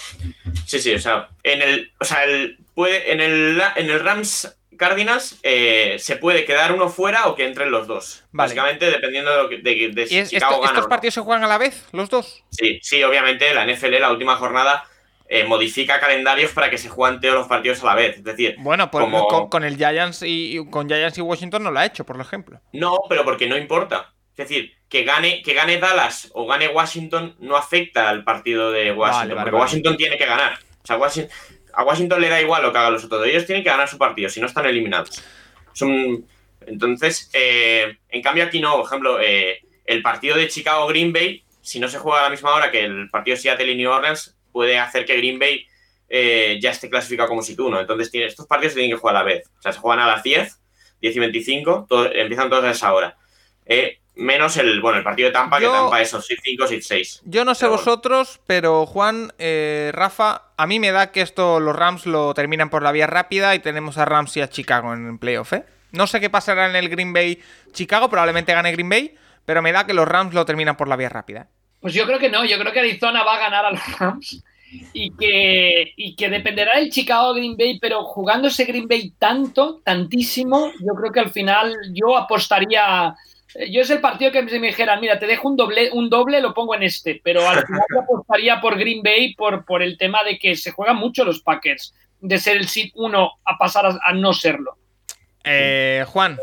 Sí, 0.67 0.81
sí, 0.81 0.93
o 0.93 0.99
sea, 0.99 1.31
en 1.43 1.63
el, 1.63 1.93
o 1.99 2.05
sea, 2.05 2.25
el, 2.25 2.59
puede, 2.75 3.11
en 3.11 3.23
el, 3.23 3.63
en 3.77 3.89
el 3.89 4.01
Rams 4.01 4.55
Cardinals 4.77 5.39
eh, 5.43 5.97
se 5.99 6.17
puede 6.17 6.45
quedar 6.45 6.73
uno 6.73 6.89
fuera 6.89 7.27
o 7.29 7.35
que 7.35 7.45
entren 7.47 7.71
los 7.71 7.87
dos. 7.87 8.25
Vale. 8.33 8.47
Básicamente 8.49 8.91
dependiendo 8.91 9.31
de, 9.31 9.43
lo 9.43 9.49
que- 9.49 9.59
de, 9.59 9.91
de 9.93 10.07
si 10.07 10.15
¿Y 10.15 10.19
es- 10.19 10.31
Chicago 10.31 10.53
esto- 10.55 10.61
gana 10.63 10.73
estos 10.73 10.85
o 10.85 10.87
no. 10.87 10.89
partidos 10.91 11.15
se 11.15 11.21
juegan 11.21 11.45
a 11.45 11.49
la 11.49 11.59
vez, 11.59 11.87
los 11.93 12.09
dos? 12.11 12.45
Sí, 12.51 12.79
sí, 12.83 13.03
obviamente 13.03 13.53
la 13.55 13.65
NFL 13.67 13.99
la 14.01 14.11
última 14.13 14.37
jornada 14.37 14.85
eh, 15.29 15.43
modifica 15.45 15.99
calendarios 15.99 16.53
para 16.53 16.71
que 16.71 16.79
se 16.79 16.89
jueguen 16.89 17.21
todos 17.21 17.35
los 17.35 17.49
partidos 17.49 17.83
a 17.83 17.87
la 17.87 17.95
vez. 17.97 18.17
Es 18.19 18.25
decir, 18.25 18.55
Bueno, 18.59 18.91
pues 18.91 19.05
Como- 19.05 19.27
con, 19.27 19.49
con 19.49 19.65
el 19.65 19.77
Giants 19.77 20.23
y 20.25 20.65
con 20.71 20.87
Giants 20.89 21.19
y 21.19 21.21
Washington 21.21 21.65
no 21.65 21.71
lo 21.73 21.79
ha 21.81 21.87
hecho, 21.87 22.05
por 22.07 22.21
ejemplo. 22.21 22.61
no, 22.73 22.99
pero 23.09 23.25
porque 23.25 23.49
no 23.49 23.57
importa. 23.57 24.13
Es 24.37 24.49
decir, 24.49 24.73
que 24.89 25.03
gane, 25.03 25.43
que 25.43 25.55
gane 25.55 25.79
Dallas 25.79 26.31
o 26.35 26.47
gane 26.47 26.69
Washington 26.69 27.35
no 27.41 27.57
afecta 27.57 28.09
al 28.11 28.23
partido 28.23 28.71
de 28.71 28.93
Washington. 28.93 29.21
Vale, 29.29 29.35
vale, 29.35 29.51
porque. 29.51 29.61
Washington 29.63 29.97
tiene 29.97 30.19
que 30.19 30.27
ganar. 30.27 30.59
O 30.83 30.87
sea, 30.87 30.97
Washington, 30.99 31.35
a 31.77 31.85
Washington 31.85 32.21
le 32.21 32.29
da 32.29 32.41
igual 32.41 32.63
lo 32.63 32.73
que 32.73 32.79
hagan 32.79 32.93
los 32.95 33.05
otros. 33.05 33.27
Ellos 33.27 33.47
tienen 33.47 33.63
que 33.63 33.71
ganar 33.71 33.89
su 33.89 33.99
partido, 33.99 34.29
si 34.31 34.41
no 34.41 34.47
están 34.47 34.67
eliminados. 34.67 35.23
Entonces, 36.67 37.31
eh, 37.33 37.99
en 38.09 38.23
cambio 38.23 38.45
aquí 38.45 38.61
no. 38.61 38.77
Por 38.79 38.87
ejemplo, 38.87 39.21
eh, 39.21 39.61
el 39.85 40.03
partido 40.03 40.37
de 40.37 40.49
Chicago-Green 40.49 41.13
Bay, 41.13 41.45
si 41.61 41.79
no 41.81 41.89
se 41.89 41.99
juega 41.99 42.21
a 42.21 42.25
la 42.25 42.31
misma 42.31 42.55
hora 42.55 42.71
que 42.71 42.81
el 42.85 43.09
partido 43.11 43.37
Seattle 43.37 43.71
y 43.71 43.77
New 43.77 43.91
Orleans, 43.91 44.37
puede 44.53 44.79
hacer 44.79 45.05
que 45.05 45.17
Green 45.17 45.39
Bay 45.39 45.67
eh, 46.09 46.59
ya 46.61 46.71
esté 46.71 46.89
clasificado 46.89 47.29
como 47.29 47.43
si 47.43 47.55
tú. 47.55 47.75
Entonces, 47.77 48.11
estos 48.13 48.47
partidos 48.47 48.73
se 48.73 48.81
tienen 48.81 48.97
que 48.97 49.01
jugar 49.01 49.17
a 49.17 49.19
la 49.21 49.25
vez. 49.25 49.49
O 49.59 49.63
sea, 49.63 49.73
se 49.73 49.79
juegan 49.79 50.01
a 50.05 50.07
las 50.09 50.23
10, 50.23 50.61
10 51.01 51.17
y 51.17 51.19
25, 51.21 51.87
todo- 51.89 52.13
empiezan 52.13 52.49
todos 52.51 52.65
a 52.65 52.71
esa 52.71 52.93
hora. 52.95 53.17
Menos 54.17 54.57
el, 54.57 54.81
bueno, 54.81 54.99
el 54.99 55.05
partido 55.05 55.29
de 55.29 55.33
Tampa, 55.33 55.61
Yo- 55.61 55.71
que 55.71 55.77
Tampa 55.79 56.01
es 56.01 56.11
5, 56.43 56.67
6, 56.67 56.87
6. 56.87 57.23
Yo 57.25 57.45
no 57.45 57.55
sé 57.55 57.61
Pero 57.67 57.71
bueno. 57.73 57.85
vosotros, 57.85 58.41
pero 58.47 58.87
Juan, 58.87 59.33
eh, 59.39 59.91
Rafa, 59.95 60.43
a 60.57 60.67
mí 60.67 60.81
me 60.81 60.91
da 60.91 61.13
que 61.13 61.21
esto 61.21 61.61
los 61.61 61.77
Rams 61.77 62.07
lo 62.07 62.33
terminan 62.35 62.71
por 62.71 62.83
la 62.83 62.93
vía 62.93 63.07
rápida 63.07 63.55
y 63.55 63.59
tenemos 63.61 63.99
a 63.99 64.05
Rams 64.05 64.37
y 64.37 64.41
a 64.41 64.49
Chicago 64.49 64.93
en 64.95 65.07
el 65.09 65.19
playoff, 65.19 65.53
¿eh? 65.53 65.65
No 65.93 66.07
sé 66.07 66.21
qué 66.21 66.29
pasará 66.31 66.69
en 66.69 66.77
el 66.77 66.89
Green 66.89 67.13
Bay 67.13 67.41
Chicago, 67.73 68.09
probablemente 68.11 68.53
gane 68.53 68.73
Green 68.73 68.89
Bay, 68.89 69.15
pero 69.45 69.63
me 69.63 69.73
da 69.73 69.87
que 69.87 69.95
los 69.95 70.09
Rams 70.09 70.35
lo 70.35 70.45
terminan 70.45 70.77
por 70.77 70.89
la 70.89 70.97
vía 70.97 71.09
rápida. 71.09 71.49
Pues 71.81 71.95
yo 71.95 72.05
creo 72.07 72.19
que 72.19 72.29
no, 72.31 72.45
yo 72.45 72.59
creo 72.59 72.73
que 72.73 72.81
Arizona 72.81 73.23
va 73.23 73.37
a 73.37 73.39
ganar 73.39 73.65
a 73.67 73.71
los 73.71 73.99
Rams 73.99 74.43
y 74.93 75.11
que, 75.17 75.93
y 75.97 76.17
que 76.17 76.29
dependerá 76.29 76.79
del 76.79 76.91
Chicago 76.91 77.33
Green 77.35 77.57
Bay, 77.57 77.79
pero 77.79 78.03
jugándose 78.05 78.65
Green 78.65 78.89
Bay 78.89 79.13
tanto, 79.19 79.81
tantísimo, 79.85 80.73
yo 80.81 80.95
creo 80.95 81.13
que 81.13 81.21
al 81.21 81.31
final 81.31 81.75
yo 81.93 82.17
apostaría. 82.17 83.15
Yo 83.71 83.83
es 83.83 83.91
el 83.91 84.01
partido 84.01 84.33
que 84.33 84.49
si 84.49 84.59
me 84.59 84.69
dijeran, 84.69 85.01
mira, 85.01 85.19
te 85.19 85.27
dejo 85.27 85.49
un 85.49 85.57
doble, 85.57 85.91
un 85.93 86.11
doble, 86.11 86.41
lo 86.41 86.53
pongo 86.53 86.75
en 86.75 86.83
este, 86.83 87.21
pero 87.23 87.49
al 87.49 87.65
final 87.67 87.85
yo 87.95 88.01
apostaría 88.01 88.61
por 88.61 88.79
Green 88.79 89.03
Bay 89.03 89.35
por, 89.35 89.65
por 89.65 89.83
el 89.83 89.97
tema 89.97 90.25
de 90.25 90.39
que 90.39 90.57
se 90.57 90.73
juegan 90.73 90.97
mucho 90.97 91.25
los 91.25 91.41
Packers, 91.41 91.95
de 92.21 92.39
ser 92.39 92.57
el 92.57 92.69
sit 92.69 92.93
1 92.95 93.31
a 93.45 93.59
pasar 93.59 93.87
a, 93.87 93.99
a 94.05 94.13
no 94.13 94.33
serlo. 94.33 94.77
Eh, 95.45 96.05
Juan, 96.09 96.37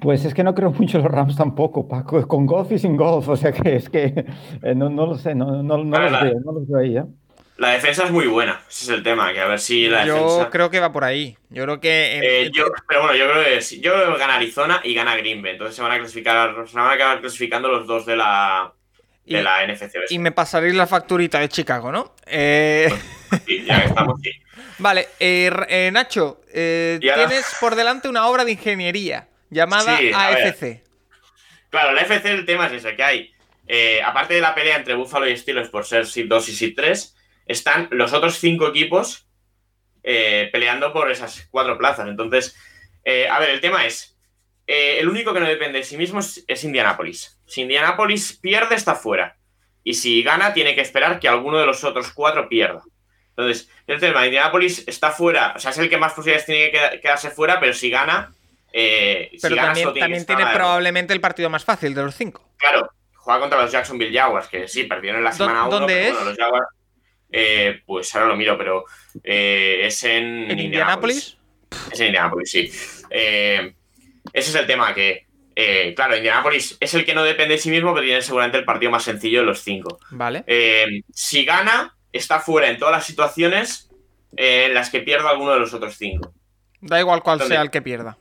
Pues 0.00 0.24
es 0.24 0.34
que 0.34 0.42
no 0.44 0.54
creo 0.54 0.70
mucho 0.72 0.98
en 0.98 1.04
los 1.04 1.12
Rams 1.12 1.36
tampoco, 1.36 1.86
Paco, 1.88 2.26
con 2.26 2.44
golf 2.44 2.72
y 2.72 2.78
sin 2.78 2.96
golf, 2.96 3.28
o 3.28 3.36
sea 3.36 3.52
que 3.52 3.76
es 3.76 3.88
que 3.88 4.26
eh, 4.62 4.74
no, 4.74 4.90
no 4.90 5.06
lo 5.06 5.16
sé, 5.16 5.34
no, 5.34 5.62
no, 5.62 5.78
no 5.78 5.98
los 5.98 6.22
veo, 6.22 6.40
no 6.44 6.52
los 6.52 6.68
veo 6.68 6.78
ahí, 6.78 6.96
¿eh? 6.96 7.04
La 7.58 7.70
defensa 7.70 8.04
es 8.04 8.10
muy 8.12 8.26
buena, 8.28 8.62
ese 8.70 8.84
es 8.84 8.88
el 8.90 9.02
tema, 9.02 9.32
que 9.32 9.40
a 9.40 9.46
ver 9.48 9.58
si 9.58 9.88
la 9.88 10.06
yo 10.06 10.14
defensa... 10.14 10.50
creo 10.50 10.70
que 10.70 10.78
va 10.78 10.92
por 10.92 11.02
ahí. 11.02 11.36
Yo 11.50 11.64
creo 11.64 11.80
que... 11.80 12.20
Eh, 12.44 12.50
yo, 12.54 12.66
pero 12.86 13.02
bueno, 13.02 13.16
yo 13.16 13.28
creo 13.28 13.44
que 13.44 13.60
sí, 13.62 13.80
yo 13.80 13.94
creo 13.94 14.12
que 14.12 14.18
gana 14.20 14.36
Arizona 14.36 14.80
y 14.84 14.94
gana 14.94 15.16
Green 15.16 15.42
Bay. 15.42 15.52
Entonces 15.52 15.74
se 15.74 15.82
van 15.82 15.90
a 15.90 15.98
clasificar, 15.98 16.54
se 16.68 16.76
van 16.76 16.86
a 16.86 16.92
acabar 16.92 17.20
clasificando 17.20 17.68
los 17.68 17.84
dos 17.88 18.06
de 18.06 18.14
la 18.16 18.72
de 19.26 19.40
Y- 19.40 19.42
la 19.42 19.66
NFC. 19.66 19.82
Oeste. 19.96 20.14
y 20.14 20.18
me 20.20 20.30
pasaréis 20.30 20.74
la 20.76 20.86
facturita 20.86 21.40
de 21.40 21.48
Chicago, 21.48 21.90
¿no? 21.90 22.14
Eh, 22.26 22.88
Sí, 23.44 23.64
ya 23.66 23.80
que 23.82 23.88
estamos, 23.88 24.20
sí. 24.22 24.30
vale, 24.78 25.08
eh, 25.18 25.50
eh, 25.68 25.90
Nacho, 25.92 26.40
eh, 26.52 27.00
ahora- 27.02 27.26
tienes 27.26 27.56
por 27.60 27.74
delante 27.74 28.08
una 28.08 28.26
obra 28.28 28.44
de 28.44 28.52
ingeniería 28.52 29.26
llamada 29.50 29.98
Sí. 29.98 30.12
AFC. 30.14 30.84
Claro, 31.70 31.92
la 31.92 32.02
FC 32.02 32.30
el 32.30 32.46
tema 32.46 32.68
es 32.68 32.72
ese, 32.74 32.94
que 32.94 33.02
hay, 33.02 33.32
aparte 34.04 34.34
de 34.34 34.40
la 34.40 34.54
pelea 34.54 34.76
entre 34.76 34.94
Buffalo 34.94 35.28
y 35.28 35.36
Steelers 35.36 35.68
por 35.70 35.84
ser 35.84 36.06
SID 36.06 36.26
2 36.28 36.48
y 36.48 36.52
SID 36.52 36.74
3, 36.76 37.14
están 37.48 37.88
los 37.90 38.12
otros 38.12 38.38
cinco 38.38 38.68
equipos 38.68 39.26
eh, 40.02 40.48
peleando 40.52 40.92
por 40.92 41.10
esas 41.10 41.48
cuatro 41.50 41.76
plazas. 41.76 42.08
Entonces, 42.08 42.56
eh, 43.04 43.28
a 43.28 43.38
ver, 43.40 43.50
el 43.50 43.60
tema 43.60 43.84
es, 43.86 44.16
eh, 44.66 44.98
el 45.00 45.08
único 45.08 45.34
que 45.34 45.40
no 45.40 45.46
depende 45.48 45.78
de 45.78 45.84
sí 45.84 45.96
mismo 45.96 46.20
es, 46.20 46.44
es 46.46 46.62
Indianapolis. 46.64 47.40
Si 47.46 47.62
Indianapolis 47.62 48.38
pierde, 48.40 48.74
está 48.74 48.94
fuera. 48.94 49.36
Y 49.82 49.94
si 49.94 50.22
gana, 50.22 50.52
tiene 50.52 50.74
que 50.74 50.82
esperar 50.82 51.18
que 51.18 51.28
alguno 51.28 51.58
de 51.58 51.66
los 51.66 51.82
otros 51.84 52.12
cuatro 52.12 52.48
pierda. 52.48 52.82
Entonces, 53.30 53.70
el 53.86 54.00
tema, 54.00 54.26
Indianapolis 54.26 54.86
está 54.86 55.10
fuera, 55.10 55.52
o 55.56 55.58
sea, 55.58 55.70
es 55.70 55.78
el 55.78 55.88
que 55.88 55.96
más 55.96 56.12
posibilidades 56.12 56.46
tiene 56.46 56.70
que 56.72 57.00
quedarse 57.00 57.30
fuera, 57.30 57.58
pero 57.60 57.72
si 57.72 57.88
gana. 57.88 58.32
Eh, 58.72 59.30
pero 59.40 59.54
si 59.54 59.56
gana, 59.56 59.68
también, 59.68 59.92
tiene, 59.94 60.24
también 60.24 60.48
probablemente 60.52 61.12
el 61.14 61.20
partido 61.20 61.48
más 61.48 61.64
fácil 61.64 61.94
de 61.94 62.02
los 62.02 62.14
cinco. 62.14 62.46
Claro, 62.58 62.90
juega 63.14 63.40
contra 63.40 63.62
los 63.62 63.72
Jacksonville 63.72 64.12
Jaguars, 64.18 64.48
que 64.48 64.68
sí, 64.68 64.84
perdieron 64.84 65.18
en 65.20 65.24
la 65.24 65.30
¿Dó- 65.30 65.36
semana 65.36 65.68
1. 65.68 65.78
dónde 65.78 65.94
pero 65.94 66.06
es? 66.08 66.12
Bueno, 66.14 66.28
los 66.30 66.38
Jaguars, 66.38 66.66
eh, 67.30 67.82
pues 67.86 68.14
ahora 68.14 68.28
lo 68.28 68.36
miro, 68.36 68.56
pero 68.56 68.84
eh, 69.22 69.80
es 69.84 70.02
en, 70.04 70.50
¿En 70.50 70.58
Indianapolis? 70.58 71.36
Es 71.92 72.00
en 72.00 72.06
Indianapolis, 72.06 72.50
sí. 72.50 72.70
Eh, 73.10 73.74
ese 74.32 74.50
es 74.50 74.54
el 74.54 74.66
tema, 74.66 74.94
que, 74.94 75.26
claro, 75.94 76.16
Indianapolis 76.16 76.76
es 76.80 76.94
el 76.94 77.04
que 77.04 77.14
no 77.14 77.22
depende 77.22 77.54
de 77.54 77.60
sí 77.60 77.70
mismo, 77.70 77.92
pero 77.94 78.06
tiene 78.06 78.22
seguramente 78.22 78.58
el 78.58 78.64
partido 78.64 78.90
más 78.90 79.04
sencillo 79.04 79.40
de 79.40 79.46
los 79.46 79.60
cinco. 79.60 79.98
Vale. 80.10 80.44
Si 81.12 81.44
gana, 81.44 81.96
está 82.12 82.40
fuera 82.40 82.68
en 82.68 82.78
todas 82.78 82.92
las 82.92 83.06
situaciones 83.06 83.90
en 84.36 84.74
las 84.74 84.90
que 84.90 85.00
pierda 85.00 85.30
alguno 85.30 85.52
de 85.52 85.60
los 85.60 85.72
otros 85.74 85.96
cinco. 85.96 86.32
Da 86.80 87.00
igual 87.00 87.22
cuál 87.22 87.42
sea 87.42 87.62
el 87.62 87.70
que 87.70 87.82
pierda. 87.82 88.18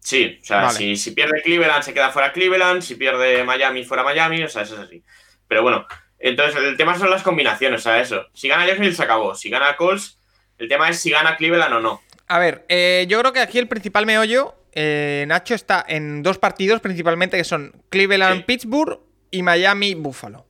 Sí, 0.00 0.38
o 0.40 0.44
sea, 0.44 0.62
Vale. 0.62 0.78
si, 0.78 0.96
si 0.96 1.10
pierde 1.10 1.42
Cleveland, 1.42 1.82
se 1.82 1.92
queda 1.92 2.10
fuera 2.10 2.32
Cleveland, 2.32 2.80
si 2.80 2.94
pierde 2.94 3.44
Miami, 3.44 3.84
fuera 3.84 4.02
Miami, 4.02 4.42
o 4.42 4.48
sea, 4.48 4.62
eso 4.62 4.74
es 4.74 4.80
así. 4.80 5.02
Pero 5.48 5.62
bueno, 5.62 5.86
entonces 6.18 6.60
el 6.62 6.76
tema 6.76 6.98
son 6.98 7.10
las 7.10 7.22
combinaciones, 7.22 7.80
o 7.80 7.82
sea, 7.82 8.00
eso. 8.00 8.26
Si 8.34 8.48
gana 8.48 8.66
Jacksonville, 8.66 8.94
se 8.94 9.02
acabó. 9.02 9.34
Si 9.34 9.50
gana 9.50 9.76
Colts, 9.76 10.18
el 10.58 10.68
tema 10.68 10.88
es 10.88 11.00
si 11.00 11.10
gana 11.10 11.36
Cleveland 11.36 11.74
o 11.74 11.80
no. 11.80 12.02
A 12.26 12.38
ver, 12.38 12.64
eh, 12.68 13.06
yo 13.08 13.18
creo 13.20 13.32
que 13.32 13.40
aquí 13.40 13.58
el 13.58 13.68
principal 13.68 14.04
meollo, 14.04 14.54
eh, 14.72 15.24
Nacho, 15.28 15.54
está 15.54 15.84
en 15.86 16.22
dos 16.22 16.38
partidos 16.38 16.80
principalmente 16.80 17.36
que 17.36 17.44
son 17.44 17.72
Cleveland-Pittsburgh 17.90 19.00
y 19.30 19.42
Miami-Buffalo. 19.42 20.46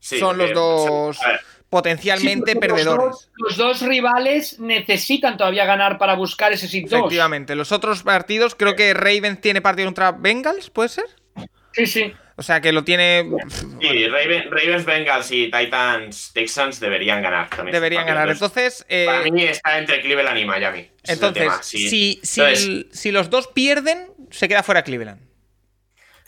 Sí, 0.00 0.18
son 0.18 0.38
los 0.38 0.50
porque, 0.50 0.60
dos 0.60 1.22
a 1.22 1.28
ver, 1.28 1.40
potencialmente 1.68 2.52
Sí, 2.52 2.58
perdedores. 2.58 3.06
Los 3.06 3.10
dos, 3.10 3.30
los 3.36 3.56
dos 3.56 3.82
rivales 3.82 4.58
necesitan 4.60 5.36
todavía 5.36 5.64
ganar 5.66 5.98
para 5.98 6.14
buscar 6.14 6.52
ese 6.52 6.68
sit 6.68 6.88
2. 6.88 6.98
Efectivamente. 6.98 7.54
Los 7.54 7.72
otros 7.72 8.04
partidos, 8.04 8.54
creo 8.54 8.74
que 8.74 8.94
Ravens 8.94 9.40
tiene 9.40 9.60
partido 9.60 9.88
contra 9.88 10.12
Bengals, 10.12 10.70
¿puede 10.70 10.88
ser? 10.88 11.06
Sí, 11.72 11.86
sí. 11.86 12.12
O 12.38 12.42
sea, 12.44 12.60
que 12.60 12.70
lo 12.70 12.84
tiene. 12.84 13.28
sí, 13.80 14.06
Raven- 14.06 14.48
Ravens, 14.48 14.84
Bengals 14.84 15.30
y 15.32 15.50
Titans, 15.50 16.30
Texans 16.32 16.78
deberían 16.78 17.20
ganar 17.20 17.50
también. 17.50 17.72
Deberían 17.72 18.02
estos 18.02 18.14
ganar. 18.14 18.30
Entonces, 18.30 18.86
eh, 18.88 19.06
Para 19.06 19.22
mí 19.24 19.42
está 19.42 19.76
entre 19.76 20.00
Cleveland 20.00 20.38
y 20.38 20.44
Miami. 20.44 20.88
Entonces 21.02 21.42
tema. 21.42 21.60
Si, 21.64 22.20
si, 22.22 22.86
si, 22.92 23.10
los 23.10 23.28
dos 23.28 23.48
pierden, 23.48 24.06
se 24.30 24.46
queda 24.46 24.62
fuera 24.62 24.82
Cleveland. 24.84 25.20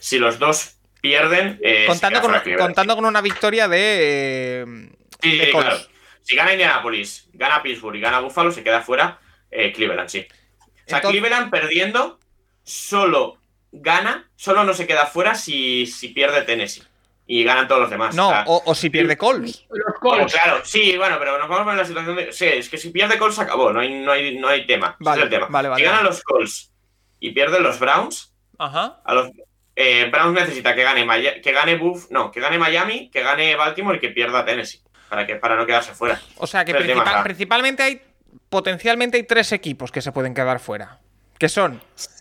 si 0.01 0.19
los 0.19 0.41
dos 0.41 0.79
pierden. 1.01 1.61
eh, 1.63 1.85
contando, 1.87 2.21
con, 2.21 2.35
contando 2.59 2.97
con 2.97 3.05
una 3.05 3.21
victoria 3.21 3.69
de. 3.69 4.91
Sí, 5.23 5.39
de 5.39 5.45
sí, 5.47 5.51
claro. 5.53 5.77
Si 6.23 6.35
gana 6.35 6.53
Indianapolis, 6.53 7.29
gana 7.35 7.63
Pittsburgh 7.63 7.95
y 7.97 8.01
gana 8.01 8.19
Buffalo, 8.19 8.51
se 8.51 8.65
queda 8.65 8.83
fuera 8.83 9.21
eh, 9.51 9.73
Cleveland, 9.73 10.09
sí. 10.09 10.27
O 10.29 10.65
sea, 10.87 10.99
Entonces- 10.99 11.11
Cleveland 11.21 11.51
perdiendo 11.53 12.19
solo 12.65 13.40
gana, 13.73 14.29
solo 14.37 14.65
no 14.65 14.75
se 14.75 14.87
queda 14.87 15.07
fuera 15.07 15.35
si, 15.35 15.87
si 15.87 16.09
pierde 16.09 16.43
Tennessee. 16.43 16.83
Y 17.27 17.45
ganan 17.45 17.69
todos 17.69 17.83
los 17.83 17.91
demás. 17.91 18.13
No, 18.17 18.27
o 18.27 18.31
sea, 18.33 18.45
o, 18.49 18.63
o 18.67 18.75
si 18.75 18.91
pierde 18.91 19.17
Colts. 19.17 19.65
Los 19.71 19.95
Colts. 20.01 20.33
claro, 20.33 20.63
sí, 20.65 20.97
bueno, 20.97 21.17
pero 21.21 21.39
nos 21.39 21.49
vamos 21.49 21.61
a 21.61 21.65
poner 21.65 21.75
en 21.75 21.83
la 21.83 21.85
situación 21.87 22.17
de. 22.17 22.33
Sí, 22.33 22.45
es 22.47 22.69
que 22.69 22.77
si 22.77 22.91
pierde 22.91 23.19
Colts 23.19 23.37
se 23.37 23.43
acabó, 23.43 23.73
no 23.73 23.79
hay, 23.79 24.01
no 24.03 24.11
hay, 24.11 24.37
no 24.37 24.49
hay 24.49 24.67
tema. 24.67 24.97
Vale, 24.99 25.21
es 25.21 25.25
el 25.27 25.31
tema. 25.31 25.47
vale, 25.49 25.69
vale. 25.69 25.81
Si 25.81 25.89
ganan 25.89 26.05
los 26.05 26.23
Colts 26.25 26.73
y 27.21 27.31
pierden 27.31 27.63
los 27.63 27.79
Browns, 27.79 28.33
Ajá. 28.59 29.01
a 29.05 29.15
los 29.15 29.31
eh, 29.77 30.09
Browns 30.11 30.35
necesita 30.41 30.75
que 30.75 30.83
gane 30.83 31.05
Maya- 31.05 31.41
que 31.41 31.53
gane 31.53 31.77
Buff, 31.77 32.11
no, 32.11 32.33
que 32.33 32.41
gane 32.41 32.59
Miami, 32.59 33.11
que 33.11 33.23
gane 33.23 33.55
Baltimore 33.55 33.99
y 33.99 34.01
que 34.01 34.09
pierda 34.09 34.45
Tennessee. 34.45 34.81
Para 35.09 35.25
que, 35.25 35.37
para 35.37 35.55
no 35.55 35.67
quedarse 35.67 35.93
fuera. 35.95 36.21
O 36.37 36.49
sea 36.49 36.65
que 36.65 36.75
tema 36.75 37.23
principalmente 37.23 37.83
hay. 37.85 38.03
Potencialmente 38.49 39.17
hay 39.19 39.23
tres 39.23 39.53
equipos 39.53 39.93
que 39.93 40.03
se 40.03 40.11
pueden 40.11 40.35
quedar 40.35 40.59
fuera. 40.59 40.99
Que 41.39 41.49
son 41.49 41.81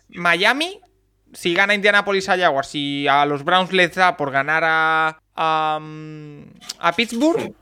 Miami, 0.09 0.80
si 1.34 1.53
gana 1.53 1.73
Indianapolis 1.73 2.27
a 2.30 2.38
Jaguars, 2.38 2.73
y 2.76 3.07
a 3.07 3.26
los 3.26 3.43
Browns 3.43 3.72
les 3.73 3.93
da 3.95 4.15
por 4.18 4.31
ganar 4.31 4.64
a. 4.65 5.19
a, 5.35 5.80
mm, 5.81 6.41
a 6.80 6.91
Pittsburgh. 6.95 7.53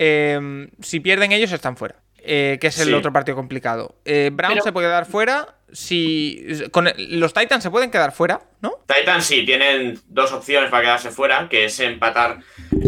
eh, 0.00 0.68
si 0.80 1.00
pierden 1.00 1.32
ellos 1.32 1.52
están 1.52 1.76
fuera. 1.76 1.96
eh, 2.30 2.58
que 2.60 2.66
es 2.66 2.78
el 2.80 2.88
Sí. 2.88 2.92
otro 2.94 3.12
partido 3.12 3.36
complicado. 3.36 3.94
Eh, 4.04 4.30
Browns 4.32 4.54
Pero- 4.54 4.64
se 4.64 4.72
puede 4.72 4.86
quedar 4.88 5.06
fuera. 5.06 5.54
Si. 5.72 6.44
Con 6.72 6.88
el- 6.88 7.20
los 7.20 7.32
Titans 7.32 7.62
se 7.62 7.70
pueden 7.70 7.90
quedar 7.90 8.12
fuera, 8.12 8.40
¿no? 8.60 8.72
Titans 8.86 9.24
sí 9.24 9.44
tienen 9.46 9.98
dos 10.08 10.32
opciones 10.32 10.68
para 10.68 10.82
quedarse 10.82 11.10
fuera, 11.10 11.48
que 11.48 11.66
es 11.66 11.80
empatar, 11.80 12.38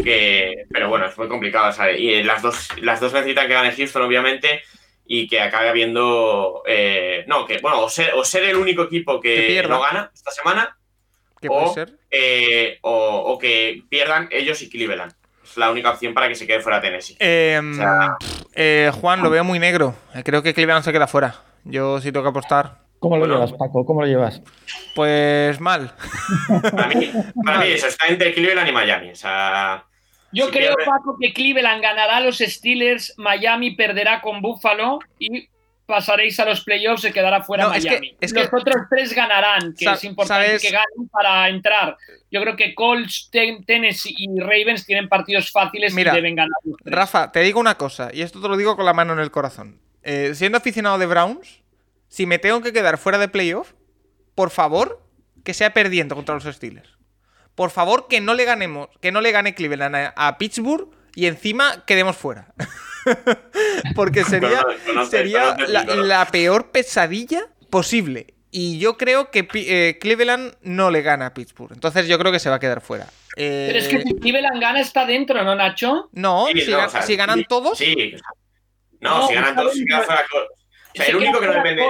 que 0.05 0.65
pero 0.70 0.89
bueno, 0.89 1.07
es 1.07 1.16
muy 1.16 1.28
complicado, 1.28 1.73
¿sabes? 1.73 1.98
Y 2.01 2.23
las 2.23 2.43
dos, 2.43 2.69
las 2.82 3.01
dos 3.01 3.12
necesitan 3.15 3.47
que 3.47 3.55
gane 3.55 3.73
Houston, 3.73 4.02
obviamente, 4.02 4.62
y 5.12 5.27
que 5.27 5.41
acabe 5.41 5.69
habiendo 5.69 6.62
eh, 6.69 7.24
no, 7.27 7.45
que 7.45 7.59
bueno, 7.59 7.81
o 7.81 7.89
ser, 7.89 8.15
o 8.15 8.24
ser 8.24 8.45
el 8.45 8.55
único 8.55 8.82
equipo 8.85 9.19
Que 9.20 9.61
no 9.69 9.81
gana 9.81 10.09
esta 10.15 10.31
semana, 10.31 10.77
Que 11.41 11.49
O- 11.49 11.53
puede 11.53 11.74
ser. 11.74 11.99
eh, 12.12 12.78
o, 12.82 12.93
o 13.32 13.37
que 13.39 13.82
pierdan 13.89 14.28
ellos 14.31 14.62
y 14.62 14.70
Cleveland. 14.70 15.12
Es 15.43 15.57
la 15.57 15.69
única 15.73 15.91
opción 15.91 16.15
para 16.15 16.28
que 16.28 16.37
se 16.37 16.47
quede 16.47 16.61
fuera 16.61 16.81
Tennessee. 16.81 17.16
Eh, 17.19 17.61
O 17.61 17.74
sea- 17.74 18.16
pff, 18.20 18.43
eh, 18.55 18.93
Juan, 19.01 19.20
lo 19.24 19.31
veo 19.31 19.43
muy 19.43 19.59
negro. 19.59 19.97
Creo 20.24 20.45
que 20.45 20.55
Cleveland 20.55 20.85
se 20.85 20.93
queda 20.93 21.09
fuera. 21.09 21.35
Yo 21.65 22.01
sí 22.01 22.12
tengo 22.12 22.23
que 22.23 22.31
apostar. 22.31 22.78
¿Cómo 23.01 23.16
lo 23.16 23.20
Bueno. 23.23 23.35
llevas, 23.35 23.53
Paco? 23.53 23.85
¿Cómo 23.85 24.03
lo 24.03 24.07
llevas? 24.07 24.43
Pues 24.95 25.59
mal. 25.59 25.93
Para 26.70 26.87
mí, 26.87 27.11
para 27.45 27.59
mí 27.59 27.66
eso 27.73 27.89
está 27.89 28.07
entre 28.07 28.32
Cleveland 28.32 28.69
y 28.69 28.73
Miami. 28.73 29.11
O 29.11 29.16
sea, 29.16 29.85
Yo 30.32 30.47
si 30.47 30.52
creo, 30.52 30.74
Paco, 30.85 31.16
que 31.20 31.32
Cleveland 31.32 31.82
ganará 31.82 32.19
a 32.19 32.20
los 32.20 32.39
Steelers, 32.39 33.15
Miami 33.16 33.73
perderá 33.73 34.20
con 34.20 34.40
Buffalo 34.43 35.01
y 35.19 35.48
pasaréis 35.86 36.39
a 36.39 36.44
los 36.44 36.62
playoffs, 36.62 37.02
se 37.02 37.12
quedará 37.12 37.43
fuera 37.43 37.65
No, 37.65 37.74
es 37.74 37.82
que- 37.85 37.90
Miami. 37.90 38.15
que- 38.20 38.28
los 38.28 38.47
otros 38.52 38.77
tres 38.89 39.12
ganarán, 39.12 39.74
que 39.77 39.85
Sa- 39.86 39.94
es 39.94 40.05
importante 40.05 40.47
sabes- 40.47 40.62
que 40.62 40.70
ganen 40.70 41.09
para 41.11 41.48
entrar. 41.48 41.97
Yo 42.31 42.40
creo 42.43 42.55
que 42.55 42.77
Colts, 42.77 43.28
Ten- 43.32 43.65
Tennessee 43.65 44.15
y 44.16 44.39
Ravens 44.39 44.86
tienen 44.86 45.09
partidos 45.09 45.51
fáciles 45.51 45.93
Mira, 45.93 46.12
y 46.12 46.15
deben 46.16 46.36
ganar. 46.36 46.52
los 46.65 46.77
tres. 46.81 46.94
Rafa, 46.94 47.32
te 47.32 47.40
digo 47.40 47.59
una 47.59 47.74
cosa, 47.77 48.11
y 48.15 48.23
esto 48.23 48.40
te 48.40 48.47
lo 48.47 48.57
digo 48.57 48.77
con 48.77 48.85
la 48.85 48.93
mano 48.93 49.15
en 49.15 49.19
el 49.19 49.32
corazón. 49.32 49.81
Eh, 50.05 50.31
siendo 50.36 50.59
aficionado 50.59 50.97
de 50.97 51.07
Browns, 51.07 51.61
si 52.07 52.24
me 52.24 52.39
tengo 52.39 52.62
que 52.62 52.73
quedar 52.73 52.97
fuera 52.97 53.19
de 53.19 53.27
playoff, 53.28 53.73
por 54.36 54.51
favor, 54.51 55.02
que 55.44 55.55
sea 55.55 55.73
perdiendo 55.73 56.15
contra 56.15 56.36
los 56.36 56.44
Steelers. 56.44 56.97
Por 57.61 57.70
favor, 57.70 58.07
que 58.09 58.23
no 58.23 58.32
le 58.32 58.47
ganemos, 58.47 58.89
que 59.03 59.12
no 59.12 59.20
le 59.20 59.32
gane 59.32 59.55
Cleveland 59.55 59.95
a, 59.95 60.15
a 60.16 60.39
Pittsburgh 60.39 60.89
y 61.15 61.27
encima 61.27 61.85
quedemos 61.85 62.16
fuera. 62.16 62.55
Porque 63.95 64.24
sería, 64.24 64.65
la, 65.69 66.27
peor 66.32 66.70
pesadilla 66.70 67.43
posible. 67.69 68.32
Y 68.51 68.78
yo 68.78 68.97
creo 68.97 69.31
que 69.31 69.47
eh, 69.53 69.99
Cleveland 70.01 70.55
no 70.62 70.91
le 70.91 71.03
gana 71.03 71.27
a 71.27 71.35
Pittsburgh. 71.35 71.73
Entonces 71.74 72.09
yo 72.09 72.19
creo 72.19 72.32
que 72.32 72.39
se 72.39 72.49
va 72.49 72.57
a 72.57 72.61
quedar 72.61 72.81
fuera. 72.81 73.09
Eh, 73.37 73.66
Pero 73.66 73.78
es 73.78 73.89
que 73.89 74.01
si 74.05 74.15
Cleveland 74.16 74.59
gana 74.59 74.81
está 74.81 75.05
dentro, 75.05 75.45
¿no, 75.45 75.55
Nacho? 75.55 76.09
no, 76.12 76.47
Sí, 76.55 76.62
si, 76.62 76.70
no, 76.70 76.78
gan- 76.78 76.87
o 76.87 76.91
sea, 76.91 77.03
si 77.03 77.15
ganan 77.16 77.39
sí, 77.41 77.45
todos, 77.47 77.77
Sí. 77.77 78.15
No, 79.01 79.19
No, 79.19 79.28
si 79.28 79.35
ganan 79.35 79.55
todos, 79.55 79.74
queda 79.74 79.99
dentro. 79.99 80.05
fuera 80.07 80.23
Colts. 80.31 80.51
O 80.53 80.95
sea, 80.95 81.05
Se 81.05 81.11
el 81.11 81.16
único 81.19 81.41
que 81.41 81.47
no 81.47 81.53
depende. 81.53 81.82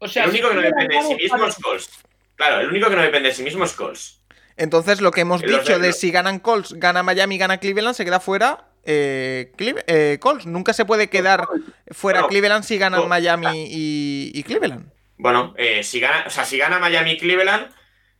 O 0.00 0.06
sea, 0.06 0.24
el 0.24 0.30
si 0.32 0.36
único 0.36 0.48
que 0.50 0.54
no 0.54 0.60
Cleveland 0.60 0.86
depende 0.90 1.08
de 1.08 1.16
sí 1.16 1.22
mismo 1.22 1.46
es 1.46 1.54
Colts. 1.56 1.90
Claro, 2.36 2.60
el 2.60 2.68
único 2.68 2.90
que 2.90 2.96
no 2.96 3.02
depende 3.02 3.28
de 3.30 3.34
sí 3.34 3.42
mismo 3.42 3.64
es 3.64 3.72
Colts. 3.72 4.17
Entonces, 4.58 5.00
lo 5.00 5.10
que 5.12 5.22
hemos 5.22 5.40
dicho 5.40 5.78
de- 5.78 5.92
si 5.92 6.10
ganan 6.10 6.38
Colts, 6.40 6.74
gana 6.74 7.02
Miami, 7.02 7.38
gana 7.38 7.58
Cleveland, 7.58 7.94
se 7.96 8.04
queda 8.04 8.20
fuera 8.20 8.64
eh, 8.84 9.52
eh, 9.58 10.18
Colts. 10.20 10.46
Nunca 10.46 10.72
se 10.72 10.84
puede 10.84 11.08
quedar 11.08 11.46
fuera. 11.90 12.26
Cleveland 12.26 12.64
si 12.64 12.76
ganan. 12.78 13.08
Miami 13.08 13.66
y, 13.70 14.30
y 14.34 14.42
Cleveland. 14.42 14.90
Bueno, 15.16 15.54
eh, 15.58 15.82
si 15.82 16.00
gana, 16.00 16.24
o 16.26 16.30
sea, 16.30 16.44
si 16.44 16.58
gana 16.58 16.78
Miami 16.78 17.12
y 17.12 17.18
Cleveland, 17.18 17.68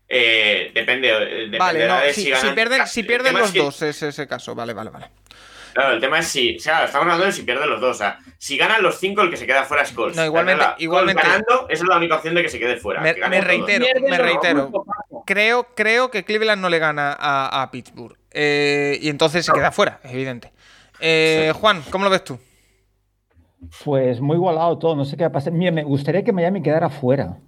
eh, 0.09 0.71
depende. 0.75 1.57
Vale, 1.59 1.87
no, 1.87 2.01
de 2.01 2.13
si, 2.13 2.25
si 2.25 2.31
ganan. 2.31 2.49
si 2.49 2.55
pierden, 2.55 2.87
si 2.87 3.03
pierden 3.03 3.35
los 3.35 3.47
es 3.49 3.53
que- 3.53 3.59
dos, 3.59 3.83
es 3.83 4.03
ese 4.03 4.27
caso. 4.27 4.55
Vale, 4.55 4.73
vale, 4.75 4.91
vale. 4.91 5.11
Claro, 5.75 5.93
el 5.95 6.01
tema 6.01 6.19
es 6.19 6.29
si. 6.29 6.57
O 6.57 6.61
sea, 6.61 6.85
estamos 6.85 7.05
hablando 7.05 7.27
de 7.27 7.33
si 7.33 7.43
pierden 7.43 7.69
los 7.71 7.81
dos. 7.81 7.97
O 7.97 7.99
sea, 7.99 8.19
si 8.39 8.57
ganan 8.57 8.83
los 8.83 8.99
cinco, 8.99 9.23
el 9.23 9.31
que 9.31 9.37
se 9.37 9.47
queda 9.47 9.65
fuera 9.65 9.83
es 9.83 9.93
Colts. 9.93 10.17
No, 10.17 10.25
igualmente- 10.25 10.63
la- 10.63 10.75
igualmente- 10.79 11.23
ganando, 11.23 11.67
esa 11.69 11.83
es 11.85 11.89
la 11.89 11.97
única 11.97 12.17
opción 12.17 12.35
de 12.35 12.43
que 12.43 12.49
se 12.49 12.59
quede 12.59 12.77
fuera. 12.77 13.01
Me- 13.01 13.15
que 13.15 13.41
reitero. 13.41 13.87
Me 14.09 14.19
reitero. 14.19 14.71
Creo, 15.27 15.67
creo 15.75 16.11
que 16.11 16.25
Cleveland 16.25 16.61
no 16.63 16.69
le 16.69 16.79
gana 16.79 17.17
a, 17.19 17.63
a 17.63 17.71
Pittsburgh. 17.71 18.17
Eh, 18.31 18.99
y 19.01 19.09
entonces 19.09 19.45
se 19.45 19.53
queda 19.53 19.73
fuera, 19.73 20.01
evidente. 20.05 20.53
Eh, 21.01 21.53
Juan, 21.55 21.83
¿cómo 21.91 22.05
lo 22.05 22.11
ves 22.11 22.25
tú? 22.25 22.39
Pues 23.85 24.21
muy 24.21 24.37
igualado 24.37 24.79
todo, 24.79 24.95
no 24.95 25.05
sé 25.05 25.17
qué 25.17 25.25
va 25.25 25.29
a 25.29 25.33
pasar. 25.33 25.53
Mira, 25.53 25.73
me 25.73 25.83
gustaría 25.83 26.23
que 26.23 26.33
Miami 26.33 26.63
quedara 26.63 26.89
fuera. 26.91 27.39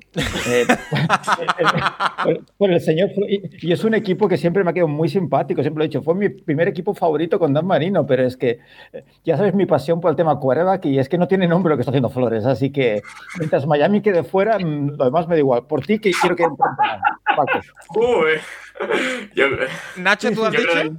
Eh, 0.49 0.66
por, 2.24 2.45
por 2.59 2.70
el 2.73 2.81
señor. 2.81 3.11
Y, 3.28 3.69
y 3.69 3.73
es 3.73 3.85
un 3.85 3.95
equipo 3.95 4.28
que 4.28 4.37
siempre 4.37 4.65
me 4.65 4.70
ha 4.70 4.73
quedado 4.73 4.89
muy 4.89 5.09
simpático, 5.09 5.62
siempre 5.62 5.78
lo 5.78 5.85
he 5.85 5.89
dicho. 5.89 6.03
Fue 6.03 6.16
mi 6.16 6.28
primer 6.28 6.66
equipo 6.66 6.95
favorito 6.95 7.39
con 7.39 7.53
Dan 7.53 7.65
Marino, 7.65 8.07
pero 8.07 8.24
es 8.27 8.37
que 8.37 8.59
eh, 8.93 9.05
ya 9.24 9.37
sabes 9.37 9.55
mi 9.55 9.66
pasión 9.66 10.01
por 10.01 10.11
el 10.11 10.16
tema 10.16 10.39
quarterback 10.41 10.85
y 10.87 10.99
es 10.99 11.09
que 11.09 11.16
no 11.16 11.28
tiene 11.28 11.47
nombre 11.47 11.70
lo 11.70 11.77
que 11.77 11.82
está 11.82 11.93
haciendo 11.93 12.11
Flores. 12.11 12.45
Así 12.45 12.73
que 12.73 13.03
mientras 13.39 13.65
Miami 13.66 14.01
quede 14.03 14.24
fuera, 14.24 14.59
mm, 14.59 14.97
lo 14.97 15.05
demás 15.05 15.28
me 15.28 15.37
da 15.37 15.39
igual. 15.39 15.66
Por 15.69 15.87
ti, 15.87 16.01
que 16.01 16.11
quiero 16.11 16.35
que 16.35 16.45
Paco. 17.37 17.61
Uy. 17.95 18.32
Yo, 19.37 19.47
Nacho, 19.97 20.32
¿tú 20.32 20.45
has 20.45 20.53
yo 20.53 20.61
dicho? 20.61 20.73
creo, 20.73 20.93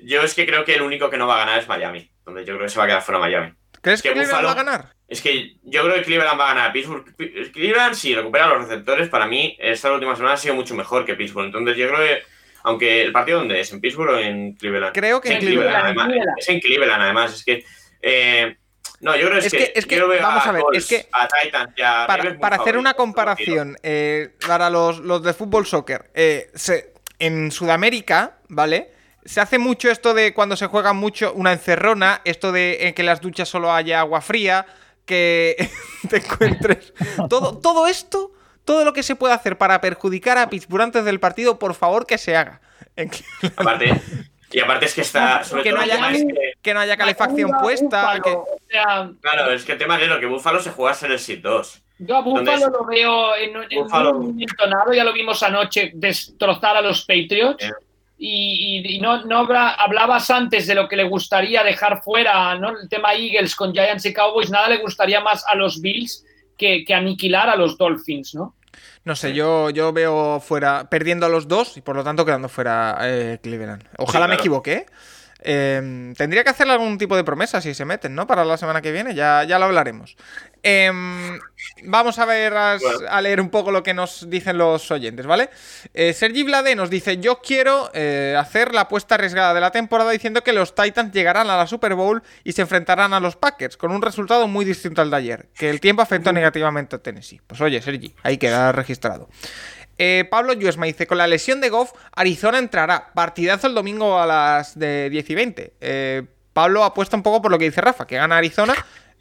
yo 0.00 0.22
es 0.22 0.34
que 0.34 0.44
creo 0.44 0.66
que 0.66 0.74
el 0.74 0.82
único 0.82 1.08
que 1.08 1.16
no 1.16 1.26
va 1.26 1.36
a 1.36 1.46
ganar 1.46 1.58
es 1.60 1.68
Miami. 1.68 2.10
Donde 2.26 2.44
yo 2.44 2.54
creo 2.54 2.66
que 2.66 2.72
se 2.72 2.78
va 2.78 2.84
a 2.84 2.88
quedar 2.88 3.02
fuera 3.02 3.18
Miami. 3.18 3.52
¿Crees 3.84 4.02
que, 4.02 4.08
que 4.08 4.14
Cleveland 4.14 4.42
Buffalo- 4.44 4.46
va 4.46 4.52
a 4.52 4.64
ganar? 4.64 4.94
Es 5.06 5.20
que 5.20 5.56
yo 5.62 5.82
creo 5.84 5.94
que 5.94 6.02
Cleveland 6.02 6.40
va 6.40 6.46
a 6.46 6.54
ganar 6.54 6.70
a 6.70 6.72
Pittsburgh. 6.72 7.14
Pi- 7.16 7.50
Cleveland, 7.52 7.94
si 7.94 8.14
recupera 8.14 8.48
los 8.48 8.62
receptores, 8.66 9.08
para 9.08 9.26
mí 9.26 9.56
esta 9.60 9.92
última 9.92 10.16
semana 10.16 10.34
ha 10.34 10.38
sido 10.38 10.54
mucho 10.54 10.74
mejor 10.74 11.04
que 11.04 11.14
Pittsburgh. 11.14 11.46
Entonces 11.46 11.76
yo 11.76 11.86
creo 11.88 11.98
que, 12.00 12.22
aunque 12.64 13.02
el 13.02 13.12
partido 13.12 13.38
dónde 13.38 13.60
es, 13.60 13.70
¿en 13.72 13.80
Pittsburgh 13.80 14.10
o 14.14 14.18
en 14.18 14.54
Cleveland? 14.54 14.94
Creo 14.94 15.20
que 15.20 15.28
Es 15.28 15.34
en 15.34 15.40
Cleveland. 15.40 15.62
Cleveland, 15.68 15.84
además. 15.86 16.06
Cleveland. 16.06 16.38
Es 16.38 16.48
en 16.48 16.60
Cleveland, 16.60 17.02
además. 17.02 17.34
Es 17.34 17.44
que. 17.44 17.64
eh, 18.02 18.56
no, 19.00 19.14
yo 19.16 19.26
creo 19.26 19.38
es, 19.38 19.44
Es 19.46 19.52
que- 19.52 19.72
es 19.76 19.84
que, 19.86 19.96
yo 19.96 20.08
veo 20.08 20.22
vamos 20.22 20.46
a 20.46 20.52
ver, 20.52 20.62
Colts, 20.62 20.78
es 20.78 20.86
que- 20.86 21.08
a 21.12 21.28
Titans 21.28 21.74
y 21.76 21.82
a 21.82 22.06
Para, 22.40 22.56
hacer 22.56 22.78
una 22.78 22.94
comparación, 22.94 23.76
eh, 23.82 24.30
para 24.46 24.70
los, 24.70 24.98
los 25.00 25.22
de 25.22 25.34
fútbol 25.34 25.66
soccer, 25.66 26.10
eh, 26.14 26.50
se- 26.54 26.94
en 27.18 27.50
Sudamérica, 27.52 28.38
¿vale? 28.48 28.93
Se 29.24 29.40
hace 29.40 29.58
mucho 29.58 29.90
esto 29.90 30.12
de 30.14 30.34
cuando 30.34 30.56
se 30.56 30.66
juega 30.66 30.92
mucho 30.92 31.32
una 31.34 31.52
encerrona, 31.52 32.20
esto 32.24 32.52
de 32.52 32.88
eh, 32.88 32.94
que 32.94 33.02
en 33.02 33.06
las 33.06 33.20
duchas 33.20 33.48
solo 33.48 33.72
haya 33.72 34.00
agua 34.00 34.20
fría, 34.20 34.66
que 35.06 35.70
te 36.10 36.18
encuentres. 36.18 36.92
Todo, 37.30 37.58
todo 37.58 37.86
esto, 37.86 38.32
todo 38.64 38.84
lo 38.84 38.92
que 38.92 39.02
se 39.02 39.16
puede 39.16 39.34
hacer 39.34 39.56
para 39.58 39.80
perjudicar 39.80 40.36
a 40.38 40.50
Pittsburgh 40.50 40.82
antes 40.82 41.04
del 41.04 41.20
partido, 41.20 41.58
por 41.58 41.74
favor 41.74 42.06
que 42.06 42.18
se 42.18 42.36
haga. 42.36 42.60
En 42.96 43.08
que- 43.10 43.24
Aparte, 43.56 44.00
y 44.50 44.60
aparte 44.60 44.86
es 44.86 44.94
que 44.94 45.00
está. 45.00 45.42
Sobre 45.42 45.62
Que 45.64 45.70
todo 45.70 45.78
no 45.78 45.84
haya- 45.84 46.10
es 46.10 46.24
que- 46.24 46.52
Que 46.62 46.74
no 46.74 46.80
haya 46.80 46.96
calefacción 46.96 47.48
Búfalo, 47.50 47.62
puesta. 47.62 48.20
que- 48.22 48.30
O 48.30 48.46
sea, 48.68 49.10
Claro, 49.20 49.52
es 49.52 49.64
que 49.64 49.72
el 49.72 49.78
tema 49.78 50.00
es 50.00 50.08
lo 50.08 50.20
que 50.20 50.26
Buffalo 50.26 50.60
se 50.60 50.70
juega 50.70 50.94
ser 50.94 51.10
el 51.10 51.18
SID 51.18 51.40
2. 51.42 51.82
yo 51.98 52.16
a 52.16 52.20
Búfalo 52.20 52.68
lo 52.68 52.84
veo 52.84 53.34
en, 53.36 53.56
en 53.70 53.82
Buffalo. 53.84 54.10
un 54.18 54.26
momento 54.28 54.66
nada, 54.66 54.94
ya 54.94 55.04
lo 55.04 55.12
vimos 55.12 55.42
anoche, 55.42 55.92
destrozar 55.94 56.76
a 56.76 56.82
los 56.82 57.04
Patriots. 57.06 57.64
Eh. 57.64 57.70
Y, 58.16 58.80
y- 58.86 58.96
y 58.96 59.00
no, 59.00 59.24
no 59.24 59.38
hablabas 59.40 60.30
antes 60.30 60.66
de 60.66 60.74
lo 60.74 60.88
que 60.88 60.96
le 60.96 61.04
gustaría 61.04 61.64
dejar 61.64 62.02
fuera, 62.02 62.54
¿no? 62.56 62.70
El 62.70 62.88
tema 62.88 63.12
Eagles 63.14 63.56
con 63.56 63.72
Giants 63.72 64.06
y 64.06 64.14
Cowboys, 64.14 64.50
nada 64.50 64.68
le 64.68 64.78
gustaría 64.78 65.20
más 65.20 65.44
a 65.46 65.54
los 65.56 65.80
Bills 65.80 66.24
que, 66.56 66.84
que 66.84 66.94
aniquilar 66.94 67.50
a 67.50 67.56
los 67.56 67.76
Dolphins, 67.76 68.34
¿no? 68.34 68.54
No 69.04 69.14
sé, 69.16 69.34
yo, 69.34 69.70
yo 69.70 69.92
veo 69.92 70.40
fuera, 70.40 70.88
perdiendo 70.88 71.26
a 71.26 71.28
los 71.28 71.46
dos 71.48 71.76
y 71.76 71.80
por 71.82 71.94
lo 71.96 72.02
tanto 72.04 72.24
quedando 72.24 72.48
fuera 72.48 72.96
eh, 73.02 73.38
Cleveland. 73.42 73.84
Ojalá 73.98 74.26
Sí, 74.26 74.28
me 74.30 74.34
equivoque. 74.36 74.86
Eh, 75.46 76.12
tendría 76.16 76.42
que 76.42 76.50
hacerle 76.50 76.72
algún 76.72 76.96
tipo 76.96 77.16
de 77.16 77.24
promesa 77.24 77.60
si 77.60 77.74
se 77.74 77.84
meten, 77.84 78.14
¿no? 78.14 78.26
Para 78.26 78.44
la 78.46 78.56
semana 78.56 78.80
que 78.80 78.92
viene, 78.92 79.14
ya, 79.14 79.44
ya 79.44 79.58
lo 79.58 79.66
hablaremos. 79.66 80.16
Em, 80.66 81.38
vamos 81.82 82.18
a 82.18 82.24
ver, 82.24 82.54
a, 82.54 83.20
leer 83.20 83.38
un 83.38 83.50
poco 83.50 83.70
lo 83.70 83.82
que 83.82 83.92
nos 83.92 84.30
dicen 84.30 84.56
los 84.56 84.90
oyentes, 84.90 85.26
¿vale? 85.26 85.50
Eh, 85.92 86.14
Sergi 86.14 86.42
Vlade 86.42 86.74
nos 86.74 86.88
dice: 86.88 87.18
Yo 87.18 87.42
quiero 87.42 87.90
eh, 87.92 88.34
hacer 88.38 88.72
la 88.72 88.82
apuesta 88.82 89.16
arriesgada 89.16 89.52
de 89.52 89.60
la 89.60 89.70
temporada 89.70 90.10
diciendo 90.10 90.42
que 90.42 90.54
los 90.54 90.74
Titans 90.74 91.12
llegarán 91.12 91.50
a 91.50 91.58
la 91.58 91.66
Super 91.66 91.94
Bowl 91.94 92.22
y 92.44 92.52
se 92.52 92.62
enfrentarán 92.62 93.12
a 93.12 93.20
los 93.20 93.36
Packers 93.36 93.76
con 93.76 93.92
un 93.92 94.00
resultado 94.00 94.48
muy 94.48 94.64
distinto 94.64 95.02
al 95.02 95.10
de 95.10 95.16
ayer, 95.18 95.48
que 95.54 95.68
el 95.68 95.80
tiempo 95.80 96.00
afectó 96.00 96.32
negativamente 96.32 96.96
a 96.96 96.98
Tennessee. 96.98 97.42
Pues 97.46 97.60
oye, 97.60 97.82
Sergi, 97.82 98.14
ahí 98.22 98.38
queda 98.38 98.72
registrado. 98.72 99.28
Eh, 99.98 100.26
Pablo 100.30 100.54
Yuesma 100.54 100.86
dice, 100.86 101.06
con 101.06 101.18
la 101.18 101.26
lesión 101.26 101.60
de 101.60 101.68
Goff, 101.68 101.92
Arizona 102.16 102.58
entrará. 102.58 103.12
Partidazo 103.12 103.66
el 103.66 103.74
domingo 103.74 104.18
a 104.18 104.26
las 104.26 104.78
de 104.78 105.10
10 105.10 105.30
y 105.30 105.34
20. 105.34 105.74
Eh, 105.82 106.22
Pablo 106.54 106.84
apuesta 106.84 107.18
un 107.18 107.22
poco 107.22 107.42
por 107.42 107.50
lo 107.50 107.58
que 107.58 107.66
dice 107.66 107.82
Rafa, 107.82 108.06
que 108.06 108.16
gana 108.16 108.38
Arizona 108.38 108.74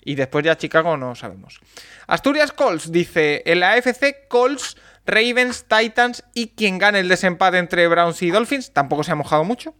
y 0.05 0.15
después 0.15 0.45
ya 0.45 0.57
Chicago 0.57 0.97
no 0.97 1.15
sabemos. 1.15 1.59
Asturias 2.07 2.51
Colts 2.51 2.91
dice, 2.91 3.43
en 3.45 3.59
la 3.59 3.73
AFC 3.73 4.27
Colts, 4.27 4.77
Ravens, 5.05 5.65
Titans 5.67 6.23
y 6.33 6.47
quien 6.49 6.77
gane 6.77 6.99
el 6.99 7.09
desempate 7.09 7.57
entre 7.57 7.87
Browns 7.87 8.21
y 8.21 8.31
Dolphins, 8.31 8.71
tampoco 8.71 9.03
se 9.03 9.11
ha 9.11 9.15
mojado 9.15 9.43
mucho. 9.43 9.75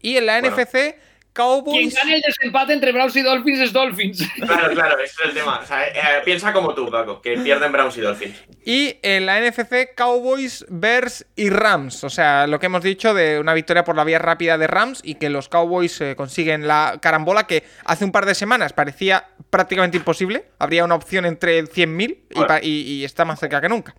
Y 0.00 0.16
en 0.16 0.26
la 0.26 0.40
Bueno. 0.40 0.56
NFC 0.56 0.96
Quien 1.34 1.46
Cowboys... 1.46 1.94
gane 1.94 2.14
el 2.16 2.22
desempate 2.22 2.72
entre 2.72 2.92
Browns 2.92 3.16
y 3.16 3.22
Dolphins 3.22 3.58
es 3.60 3.72
Dolphins. 3.72 4.22
Claro, 4.36 4.72
claro, 4.72 4.98
ese 5.00 5.14
es 5.20 5.28
el 5.28 5.34
tema. 5.34 5.58
O 5.62 5.66
sea, 5.66 5.86
eh, 5.88 6.22
piensa 6.24 6.52
como 6.52 6.74
tú, 6.74 6.88
Paco, 6.90 7.20
que 7.20 7.36
pierden 7.38 7.72
Browns 7.72 7.96
y 7.96 8.00
Dolphins. 8.02 8.36
Y 8.64 8.96
en 9.02 9.26
la 9.26 9.40
NFC, 9.40 9.94
Cowboys, 9.96 10.64
Bears 10.68 11.26
y 11.34 11.50
Rams. 11.50 12.04
O 12.04 12.08
sea, 12.10 12.46
lo 12.46 12.60
que 12.60 12.66
hemos 12.66 12.82
dicho 12.82 13.12
de 13.14 13.40
una 13.40 13.52
victoria 13.52 13.82
por 13.84 13.96
la 13.96 14.04
vía 14.04 14.18
rápida 14.20 14.56
de 14.58 14.66
Rams 14.68 15.00
y 15.02 15.16
que 15.16 15.28
los 15.28 15.48
Cowboys 15.48 16.00
eh, 16.00 16.14
consiguen 16.16 16.68
la 16.68 16.98
carambola 17.02 17.46
que 17.48 17.64
hace 17.84 18.04
un 18.04 18.12
par 18.12 18.26
de 18.26 18.34
semanas 18.36 18.72
parecía 18.72 19.26
prácticamente 19.50 19.96
imposible. 19.96 20.44
Habría 20.60 20.84
una 20.84 20.94
opción 20.94 21.26
entre 21.26 21.64
100.000 21.64 22.18
y, 22.30 22.44
pa- 22.44 22.60
y- 22.62 22.68
y 23.00 23.04
está 23.04 23.24
más 23.24 23.40
cerca 23.40 23.60
que 23.60 23.68
nunca. 23.68 23.94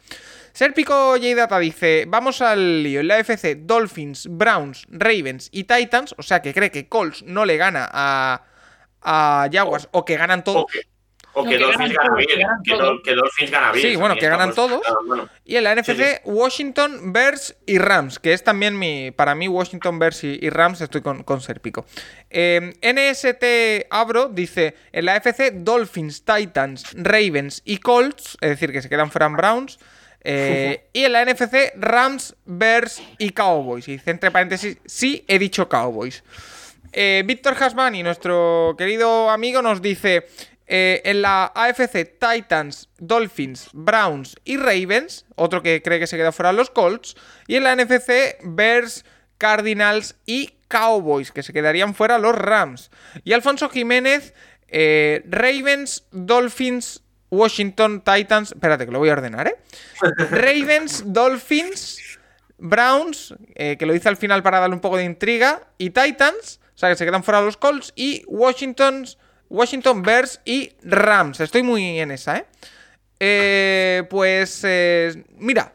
Serpico 0.56 1.12
J-Data 1.18 1.60
dice: 1.60 2.06
Vamos 2.08 2.42
al 2.42 2.82
lío. 2.82 3.02
En 3.02 3.10
la 3.10 3.20
FC, 3.20 3.56
Dolphins, 3.56 4.28
Browns, 4.30 4.86
Ravens 4.90 5.50
y 5.52 5.66
Titans. 5.66 6.16
O 6.18 6.24
sea, 6.24 6.42
que 6.42 6.54
cree 6.54 6.72
que 6.72 6.88
Colts 6.88 7.24
no 7.24 7.44
le 7.44 7.58
gana 7.58 7.90
a, 7.92 8.42
a 9.02 9.50
Jaguars 9.52 9.90
o 9.92 10.06
que 10.06 10.16
ganan 10.16 10.46
todos. 10.46 10.64
O 10.64 10.66
que, 10.68 10.80
o 11.34 11.44
No, 11.44 11.50
que 11.50 11.58
que 11.58 11.64
Dolphins 11.66 11.94
ganan 11.94 12.08
gana 12.08 12.16
bien. 12.16 12.30
que 12.64 12.72
Que, 12.72 12.78
todos. 12.78 12.90
Dol- 12.90 13.02
que 13.04 13.16
Dolphins 13.16 13.52
gana 13.52 13.72
bien. 13.74 13.90
Sí, 13.92 13.96
bueno, 13.98 14.16
que 14.16 14.30
ganan 14.30 14.54
todos. 14.56 14.82
bueno. 15.06 15.28
Y 15.44 15.58
en 15.58 15.66
la 15.66 15.76
NFC, 15.76 15.92
Sí, 15.98 16.04
Washington, 16.24 17.12
Bears 17.12 17.58
y 17.66 17.78
Rams, 17.78 18.18
que 18.20 18.32
es 18.32 18.42
también 18.46 18.80
mi. 18.80 19.12
Para 19.12 19.36
mí, 19.36 19.50
Washington, 19.50 20.00
Bears 20.00 20.24
y, 20.24 20.40
y 20.42 20.50
Rams, 20.50 20.80
estoy 20.80 21.02
con, 21.02 21.24
con 21.24 21.42
Serpico. 21.42 21.86
Eh, 22.30 22.72
NST 22.82 23.88
Abro 23.94 24.30
dice: 24.30 24.76
En 24.94 25.04
la 25.04 25.18
FC, 25.18 25.52
Dolphins, 25.54 26.24
Titans, 26.24 26.86
Ravens 26.94 27.62
y 27.66 27.80
Colts, 27.80 28.38
es 28.40 28.50
decir, 28.52 28.72
que 28.72 28.82
se 28.82 28.88
quedan 28.88 29.12
fuera 29.12 29.28
Browns. 29.28 29.80
Eh, 30.28 30.88
y 30.92 31.04
en 31.04 31.14
la 31.14 31.24
NFC, 31.24 31.74
Rams, 31.76 32.36
Bears 32.46 33.02
y 33.20 33.30
Cowboys. 33.30 33.88
Y 33.88 33.94
dice 33.94 34.12
entre 34.12 34.32
paréntesis: 34.32 34.78
Sí, 34.86 35.24
he 35.28 35.38
dicho 35.38 35.70
Cowboys. 35.70 36.24
Eh, 36.92 37.24
Víctor 37.26 37.56
Hasbani, 37.62 38.02
nuestro 38.02 38.74
querido 38.78 39.30
amigo, 39.30 39.62
nos 39.62 39.84
dice: 39.84 40.26
eh, 40.68 41.02
en 41.06 41.22
la 41.22 41.52
AFC, 41.54 42.18
Titans, 42.20 42.90
Dolphins, 42.98 43.70
Browns 43.74 44.36
y 44.44 44.58
Ravens, 44.58 45.26
otro 45.36 45.62
que 45.62 45.84
cree 45.84 46.00
que 46.00 46.08
se 46.08 46.18
queda 46.18 46.32
fuera 46.32 46.54
los 46.54 46.72
Colts. 46.72 47.16
Y 47.48 47.56
en 47.56 47.64
la 47.64 47.76
NFC, 47.76 48.38
Bears, 48.44 49.06
Cardinals 49.38 50.16
y 50.26 50.56
Cowboys, 50.68 51.32
que 51.32 51.44
se 51.44 51.54
quedarían 51.54 51.94
fuera 51.94 52.18
los 52.18 52.36
Rams. 52.36 52.90
Y 53.24 53.34
Alfonso 53.34 53.70
Jiménez, 53.70 54.34
eh, 54.68 55.24
Ravens, 55.28 56.06
Dolphins, 56.12 57.04
Washington, 57.36 58.02
Titans. 58.02 58.52
Espérate, 58.54 58.86
que 58.86 58.92
lo 58.92 59.00
voy 59.00 59.10
a 59.10 59.14
ordenar, 59.14 59.48
¿eh? 59.48 59.56
Ravens, 60.32 61.04
Dolphins, 61.06 62.00
Browns, 62.58 63.36
eh, 63.56 63.76
que 63.78 63.86
lo 63.86 63.94
hice 63.94 64.10
al 64.10 64.18
final 64.18 64.42
para 64.44 64.60
darle 64.60 64.76
un 64.76 64.82
poco 64.82 64.98
de 64.98 65.04
intriga, 65.04 65.62
y 65.78 65.90
Titans, 65.92 66.60
o 66.74 66.78
sea 66.78 66.90
que 66.90 66.96
se 66.96 67.06
quedan 67.06 67.24
fuera 67.24 67.42
los 67.42 67.58
Colts, 67.58 67.92
y 67.96 68.24
Washington, 68.28 69.06
Washington 69.50 70.02
Bears 70.04 70.40
y 70.46 70.72
Rams. 70.84 71.40
Estoy 71.40 71.64
muy 71.64 72.00
en 72.00 72.12
esa, 72.12 72.38
¿eh? 72.38 72.46
Eh, 73.20 74.04
pues, 74.10 74.62
eh, 74.64 75.24
mira, 75.38 75.74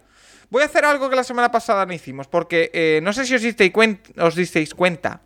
voy 0.50 0.62
a 0.62 0.66
hacer 0.66 0.84
algo 0.84 1.08
que 1.08 1.16
la 1.16 1.24
semana 1.24 1.50
pasada 1.50 1.86
no 1.86 1.92
hicimos, 1.92 2.26
porque 2.28 2.70
eh, 2.74 3.00
no 3.02 3.12
sé 3.12 3.24
si 3.24 3.34
os 3.34 3.42
disteis, 3.42 3.72
cuen- 3.72 4.00
os 4.18 4.34
disteis 4.34 4.74
cuenta 4.74 5.22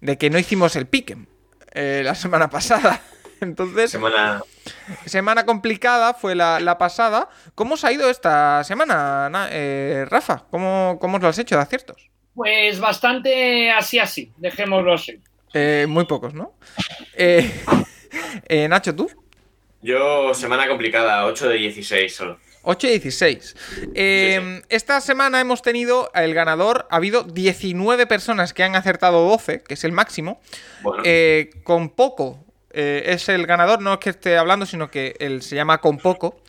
de 0.00 0.16
que 0.16 0.30
no 0.30 0.38
hicimos 0.38 0.76
el 0.76 0.86
pick'em 0.86 1.26
la 1.74 2.14
semana 2.14 2.48
pasada. 2.50 3.00
Entonces, 3.40 3.90
Semana. 3.90 4.42
semana 5.06 5.44
complicada 5.46 6.14
fue 6.14 6.34
la, 6.34 6.60
la 6.60 6.78
pasada. 6.78 7.28
¿Cómo 7.54 7.74
os 7.74 7.84
ha 7.84 7.92
ido 7.92 8.08
esta 8.10 8.62
semana, 8.64 9.28
Na- 9.30 9.48
eh, 9.50 10.04
Rafa? 10.08 10.44
¿Cómo, 10.50 10.98
¿Cómo 11.00 11.16
os 11.16 11.22
lo 11.22 11.28
has 11.28 11.38
hecho 11.38 11.56
de 11.56 11.62
aciertos? 11.62 12.10
Pues 12.34 12.78
bastante 12.80 13.70
así, 13.70 13.98
así, 13.98 14.32
dejémoslo 14.36 14.94
así. 14.94 15.20
Eh, 15.54 15.86
muy 15.88 16.04
pocos, 16.06 16.34
¿no? 16.34 16.54
Eh, 17.16 17.50
eh, 18.48 18.68
Nacho, 18.68 18.94
¿tú? 18.94 19.08
Yo, 19.82 20.34
semana 20.34 20.68
complicada, 20.68 21.24
8 21.26 21.48
de 21.48 21.54
16 21.56 22.14
solo. 22.14 22.38
8 22.62 22.86
y 22.88 22.90
16. 22.98 23.56
Eh, 23.94 24.62
Esta 24.68 25.00
semana 25.00 25.40
hemos 25.40 25.62
tenido 25.62 26.10
el 26.14 26.34
ganador. 26.34 26.86
Ha 26.90 26.96
habido 26.96 27.22
19 27.22 28.06
personas 28.06 28.52
que 28.52 28.62
han 28.64 28.74
acertado 28.76 29.26
12, 29.28 29.62
que 29.62 29.74
es 29.74 29.84
el 29.84 29.92
máximo. 29.92 30.40
Bueno, 30.82 31.02
Eh, 31.06 31.50
con 31.62 31.88
poco 31.90 32.44
eh, 32.80 33.12
es 33.12 33.28
el 33.28 33.44
ganador, 33.44 33.82
no 33.82 33.94
es 33.94 33.98
que 33.98 34.10
esté 34.10 34.38
hablando, 34.38 34.64
sino 34.64 34.88
que 34.88 35.16
él 35.18 35.42
se 35.42 35.56
llama 35.56 35.78
con 35.78 35.98
poco. 35.98 36.40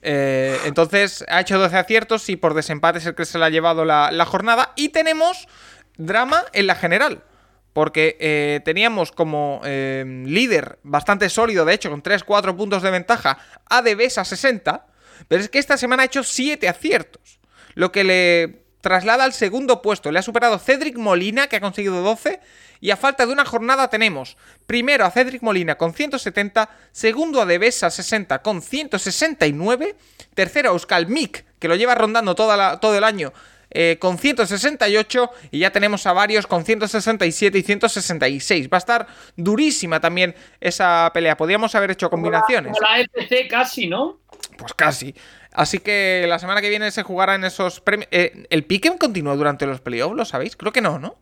Eh, 0.00 0.56
entonces 0.64 1.24
ha 1.26 1.40
hecho 1.40 1.58
12 1.58 1.76
aciertos 1.76 2.28
y 2.28 2.36
por 2.36 2.54
desempate 2.54 2.98
es 2.98 3.06
el 3.06 3.16
que 3.16 3.24
se 3.24 3.36
le 3.36 3.46
ha 3.46 3.50
llevado 3.50 3.84
la, 3.84 4.12
la 4.12 4.24
jornada. 4.24 4.74
Y 4.76 4.90
tenemos 4.90 5.48
drama 5.96 6.44
en 6.52 6.68
la 6.68 6.76
general. 6.76 7.24
Porque 7.72 8.16
eh, 8.20 8.60
teníamos 8.64 9.10
como 9.10 9.60
líder 9.64 10.78
bastante 10.84 11.28
sólido, 11.28 11.64
de 11.64 11.74
hecho, 11.74 11.90
con 11.90 12.02
3-4 12.02 12.54
puntos 12.54 12.82
de 12.82 12.90
ventaja, 12.90 13.38
a 13.68 13.82
Devesa 13.82 14.24
60. 14.24 14.86
Pero 15.26 15.42
es 15.42 15.48
que 15.48 15.58
esta 15.58 15.76
semana 15.76 16.04
ha 16.04 16.06
hecho 16.06 16.22
7 16.22 16.68
aciertos. 16.68 17.40
Lo 17.74 17.90
que 17.90 18.04
le 18.04 18.61
traslada 18.82 19.24
al 19.24 19.32
segundo 19.32 19.80
puesto. 19.80 20.12
Le 20.12 20.18
ha 20.18 20.22
superado 20.22 20.58
Cedric 20.58 20.98
Molina, 20.98 21.46
que 21.46 21.56
ha 21.56 21.60
conseguido 21.60 22.02
12. 22.02 22.40
Y 22.80 22.90
a 22.90 22.96
falta 22.96 23.24
de 23.24 23.32
una 23.32 23.44
jornada 23.44 23.88
tenemos 23.88 24.36
primero 24.66 25.04
a 25.06 25.10
Cedric 25.12 25.40
Molina 25.42 25.76
con 25.76 25.94
170, 25.94 26.68
segundo 26.90 27.40
a 27.40 27.46
Devesa 27.46 27.90
60 27.90 28.42
con 28.42 28.60
169, 28.60 29.94
tercero 30.34 30.70
a 30.70 30.72
Euskal 30.72 31.06
Mick, 31.06 31.44
que 31.58 31.68
lo 31.68 31.76
lleva 31.76 31.94
rondando 31.94 32.34
toda 32.34 32.56
la- 32.56 32.80
todo 32.80 32.96
el 32.98 33.04
año 33.04 33.32
eh, 33.74 33.96
con 34.00 34.18
168 34.18 35.30
y 35.50 35.60
ya 35.60 35.70
tenemos 35.70 36.06
a 36.06 36.12
varios 36.12 36.46
con 36.46 36.64
167 36.64 37.56
y 37.58 37.62
166. 37.62 38.68
Va 38.68 38.76
a 38.76 38.78
estar 38.78 39.06
durísima 39.36 39.98
también 40.00 40.34
esa 40.60 41.10
pelea. 41.14 41.36
Podríamos 41.38 41.74
haber 41.74 41.92
hecho 41.92 42.10
combinaciones. 42.10 42.72
Como 42.76 42.86
la 42.86 43.00
EPC 43.00 43.48
casi, 43.48 43.86
¿no? 43.86 44.18
Pues 44.62 44.74
casi. 44.74 45.14
Así 45.52 45.78
que 45.80 46.24
la 46.28 46.38
semana 46.38 46.60
que 46.60 46.68
viene 46.68 46.90
se 46.90 47.02
jugará 47.02 47.34
en 47.34 47.44
esos 47.44 47.80
premios. 47.80 48.08
Eh, 48.10 48.46
¿El 48.50 48.64
Piquen 48.64 48.96
continúa 48.96 49.36
durante 49.36 49.66
los 49.66 49.80
playoffs? 49.80 50.16
¿Lo 50.16 50.24
sabéis? 50.24 50.56
Creo 50.56 50.72
que 50.72 50.80
no, 50.80 50.98
¿no? 50.98 51.16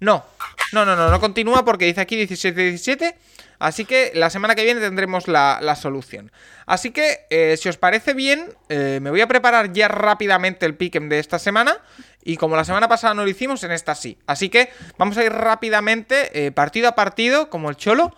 No, 0.00 0.24
no, 0.72 0.84
no, 0.84 0.96
no, 0.96 1.10
no 1.10 1.20
continúa 1.20 1.64
porque 1.64 1.84
dice 1.84 2.00
aquí 2.00 2.16
17-17. 2.16 3.14
Así 3.58 3.84
que 3.84 4.12
la 4.14 4.30
semana 4.30 4.54
que 4.54 4.62
viene 4.62 4.80
tendremos 4.80 5.26
la, 5.26 5.58
la 5.60 5.74
solución. 5.74 6.30
Así 6.66 6.92
que, 6.92 7.26
eh, 7.30 7.56
si 7.56 7.68
os 7.68 7.76
parece 7.76 8.14
bien, 8.14 8.54
eh, 8.68 9.00
me 9.02 9.10
voy 9.10 9.20
a 9.20 9.26
preparar 9.26 9.72
ya 9.72 9.88
rápidamente 9.88 10.64
el 10.64 10.76
pick'em 10.76 11.08
de 11.08 11.18
esta 11.18 11.40
semana. 11.40 11.78
Y 12.22 12.36
como 12.36 12.56
la 12.56 12.64
semana 12.64 12.88
pasada 12.88 13.14
no 13.14 13.24
lo 13.24 13.30
hicimos, 13.30 13.64
en 13.64 13.72
esta 13.72 13.94
sí. 13.94 14.18
Así 14.26 14.48
que 14.48 14.70
vamos 14.96 15.16
a 15.16 15.24
ir 15.24 15.32
rápidamente, 15.32 16.52
partido 16.52 16.88
a 16.88 16.94
partido, 16.94 17.50
como 17.50 17.70
el 17.70 17.76
cholo. 17.76 18.14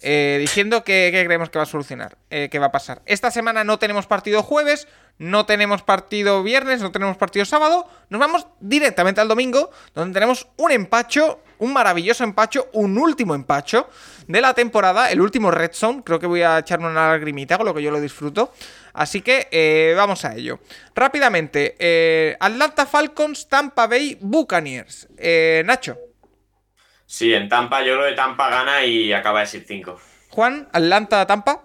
Eh, 0.00 0.36
diciendo 0.40 0.84
que, 0.84 1.10
creemos 1.12 1.50
que 1.50 1.58
va 1.58 1.64
a 1.64 1.66
solucionar, 1.66 2.16
eh, 2.30 2.48
que 2.50 2.60
va 2.60 2.66
a 2.66 2.72
pasar. 2.72 3.02
Esta 3.04 3.32
semana 3.32 3.64
no 3.64 3.80
tenemos 3.80 4.06
partido 4.06 4.44
jueves, 4.44 4.86
no 5.18 5.44
tenemos 5.44 5.82
partido 5.82 6.44
viernes, 6.44 6.80
no 6.80 6.92
tenemos 6.92 7.16
partido 7.16 7.44
sábado. 7.44 7.84
Nos 8.08 8.20
vamos 8.20 8.46
directamente 8.60 9.20
al 9.20 9.26
domingo, 9.26 9.70
donde 9.94 10.14
tenemos 10.14 10.46
un 10.56 10.70
empacho, 10.70 11.40
un 11.58 11.72
maravilloso 11.72 12.22
empacho, 12.22 12.68
un 12.74 12.96
último 12.96 13.34
empacho 13.34 13.88
de 14.28 14.40
la 14.40 14.54
temporada, 14.54 15.10
el 15.10 15.20
último 15.20 15.50
Red 15.50 15.72
Zone. 15.72 16.02
Creo 16.04 16.20
que 16.20 16.28
voy 16.28 16.42
a 16.42 16.58
echarme 16.58 16.86
una 16.86 17.08
lagrimita 17.08 17.56
con 17.56 17.66
lo 17.66 17.74
que 17.74 17.82
yo 17.82 17.90
lo 17.90 18.00
disfruto. 18.00 18.52
Así 18.92 19.20
que 19.20 19.48
eh, 19.50 19.94
vamos 19.96 20.24
a 20.24 20.34
ello. 20.36 20.60
Rápidamente, 20.94 22.36
Atlanta 22.38 22.86
Falcons, 22.86 23.48
Tampa 23.48 23.88
Bay 23.88 24.16
Buccaneers. 24.20 25.08
Nacho, 25.64 25.98
Sí, 27.10 27.32
en 27.32 27.48
Tampa, 27.48 27.82
yo 27.82 27.96
lo 27.96 28.04
de 28.04 28.12
Tampa 28.12 28.50
gana 28.50 28.84
y 28.84 29.14
acaba 29.14 29.40
de 29.40 29.46
ser 29.46 29.64
5. 29.66 29.98
Juan, 30.28 30.68
Atlanta, 30.72 31.26
Tampa. 31.26 31.62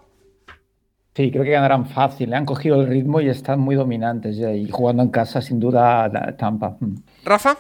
Sí, 1.14 1.30
creo 1.32 1.44
que 1.44 1.52
ganarán 1.52 1.86
fácil. 1.90 2.30
Le 2.30 2.38
han 2.38 2.46
cogido 2.46 2.80
el 2.82 2.88
ritmo 2.88 3.20
y 3.20 3.28
están 3.30 3.60
muy 3.60 3.76
dominantes. 3.76 4.38
ya, 4.38 4.52
Y 4.54 4.70
jugando 4.72 5.04
en 5.04 5.10
casa, 5.10 5.42
sin 5.42 5.60
duda, 5.60 6.08
la- 6.08 6.36
Tampa. 6.38 6.78
Mm. 6.80 6.96
Rafa. 7.26 7.58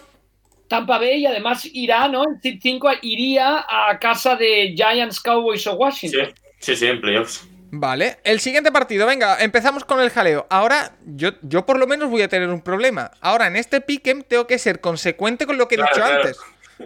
Tampa 0.70 0.98
Bay 0.98 1.18
y 1.18 1.26
además 1.26 1.68
irá, 1.74 2.08
¿no? 2.08 2.24
El 2.24 2.42
Seed 2.42 2.60
5 2.62 2.90
iría 3.02 3.66
a 3.70 4.00
casa 4.00 4.38
de 4.38 4.74
Giants, 4.76 5.20
Cowboys 5.20 5.68
o 5.68 5.72
Sí, 5.72 5.78
Washington. 5.78 6.34
sí, 6.60 6.76
sí, 6.78 6.88
en 6.88 7.02
playoffs. 7.02 7.48
Vale, 7.76 8.20
el 8.24 8.40
siguiente 8.40 8.72
partido, 8.72 9.06
venga, 9.06 9.38
empezamos 9.44 9.84
con 9.84 10.00
el 10.00 10.10
jaleo. 10.10 10.48
Ahora, 10.50 10.94
yo, 11.06 11.32
yo 11.42 11.66
por 11.66 11.78
lo 11.80 11.86
menos 11.86 12.10
voy 12.10 12.22
a 12.22 12.28
tener 12.30 12.48
un 12.50 12.62
problema. 12.62 13.12
Ahora, 13.20 13.48
en 13.48 13.56
este 13.58 13.82
pick'em 13.82 14.24
tengo 14.24 14.48
que 14.48 14.58
ser 14.58 14.80
consecuente 14.80 15.46
con 15.46 15.58
lo 15.58 15.68
que 15.68 15.76
he 15.76 15.78
Claro, 15.80 15.92
dicho 15.94 16.06
claro. 16.06 16.22
antes. 16.22 16.38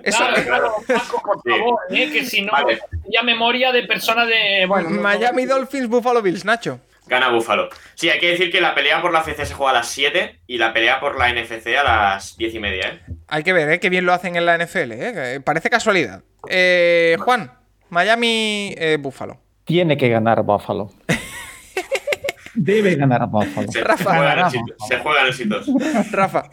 Eso, 0.03 0.17
Claro, 0.17 0.43
claro, 0.43 0.73
Paco, 0.87 1.21
por 1.23 1.41
Sí. 1.43 1.49
favor, 1.49 1.79
¿eh? 1.89 2.11
que 2.11 2.25
si 2.25 2.41
no, 2.41 2.51
Vale. 2.51 2.79
ya 3.09 3.23
memoria 3.23 3.71
de 3.71 3.83
persona 3.83 4.25
de. 4.25 4.65
Bueno, 4.67 4.89
no- 4.89 5.01
Miami 5.01 5.45
Dolphins, 5.45 5.87
Buffalo 5.87 6.21
Bills, 6.21 6.45
Nacho. 6.45 6.79
Gana 7.07 7.29
Buffalo. 7.29 7.69
Sí, 7.95 8.09
hay 8.09 8.19
que 8.19 8.31
decir 8.31 8.51
que 8.51 8.59
la 8.59 8.75
pelea 8.75 9.01
por 9.01 9.13
la 9.13 9.19
FC 9.21 9.45
se 9.45 9.53
juega 9.53 9.71
a 9.71 9.75
las 9.75 9.87
7 9.87 10.41
y 10.45 10.57
la 10.57 10.73
pelea 10.73 10.99
por 10.99 11.17
la 11.17 11.29
NFC 11.29 11.77
a 11.77 11.83
las 11.83 12.35
10 12.35 12.53
y 12.55 12.59
media, 12.59 12.89
¿eh? 12.89 12.99
Hay 13.29 13.43
que 13.43 13.53
ver, 13.53 13.69
¿eh? 13.69 13.79
Qué 13.79 13.89
bien 13.89 14.05
lo 14.05 14.11
hacen 14.13 14.35
en 14.35 14.45
la 14.45 14.55
NFL, 14.57 14.91
¿eh? 14.91 15.39
Parece 15.41 15.69
casualidad. 15.69 16.21
Eh, 16.49 17.15
Juan, 17.21 17.49
Miami, 17.89 18.75
eh, 18.77 18.97
Buffalo. 18.99 19.37
Tiene 19.63 19.95
que 19.95 20.09
ganar 20.09 20.43
Buffalo. 20.43 20.91
Debe 22.55 22.95
ganar 22.95 23.27
Buffalo. 23.29 23.71
Se, 23.71 23.81
Rafa. 23.81 24.03
se 24.03 24.09
juegan. 24.17 24.51
Buffalo. 24.51 25.63
Se 25.63 25.71
juegan. 25.71 26.05
Rafa. 26.11 26.49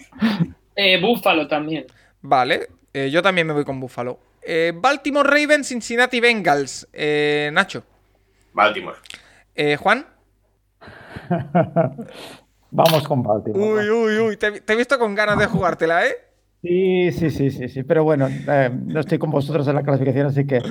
eh, 0.77 1.01
Búfalo 1.01 1.49
también. 1.49 1.87
Vale, 2.21 2.69
eh, 2.95 3.11
yo 3.11 3.21
también 3.23 3.47
me 3.47 3.53
voy 3.53 3.65
con 3.65 3.79
Buffalo. 3.81 4.19
Eh, 4.41 4.73
Baltimore 4.75 5.29
Ravens, 5.29 5.69
Cincinnati 5.69 6.21
Bengals. 6.21 6.89
Eh, 6.93 7.51
Nacho. 7.53 7.83
Baltimore. 8.53 8.97
Eh, 9.55 9.77
Juan. 9.77 10.07
Vamos 12.71 13.07
con 13.07 13.23
Baltimore. 13.23 13.63
Uy, 13.63 13.91
uy, 13.91 14.19
uy. 14.19 14.37
Te, 14.37 14.61
te 14.61 14.73
he 14.73 14.77
visto 14.77 14.99
con 14.99 15.15
ganas 15.15 15.39
de 15.39 15.47
jugártela, 15.47 16.07
¿eh? 16.07 16.15
Sí, 16.63 17.13
sí, 17.13 17.31
sí, 17.31 17.51
sí, 17.51 17.69
sí. 17.69 17.83
Pero 17.83 18.05
bueno, 18.05 18.29
eh, 18.29 18.71
no 18.73 19.01
estoy 19.01 19.19
con 19.19 19.31
vosotros 19.31 19.67
en 19.69 19.75
la 19.75 19.83
clasificación, 19.83 20.27
así 20.29 20.47
que. 20.47 20.63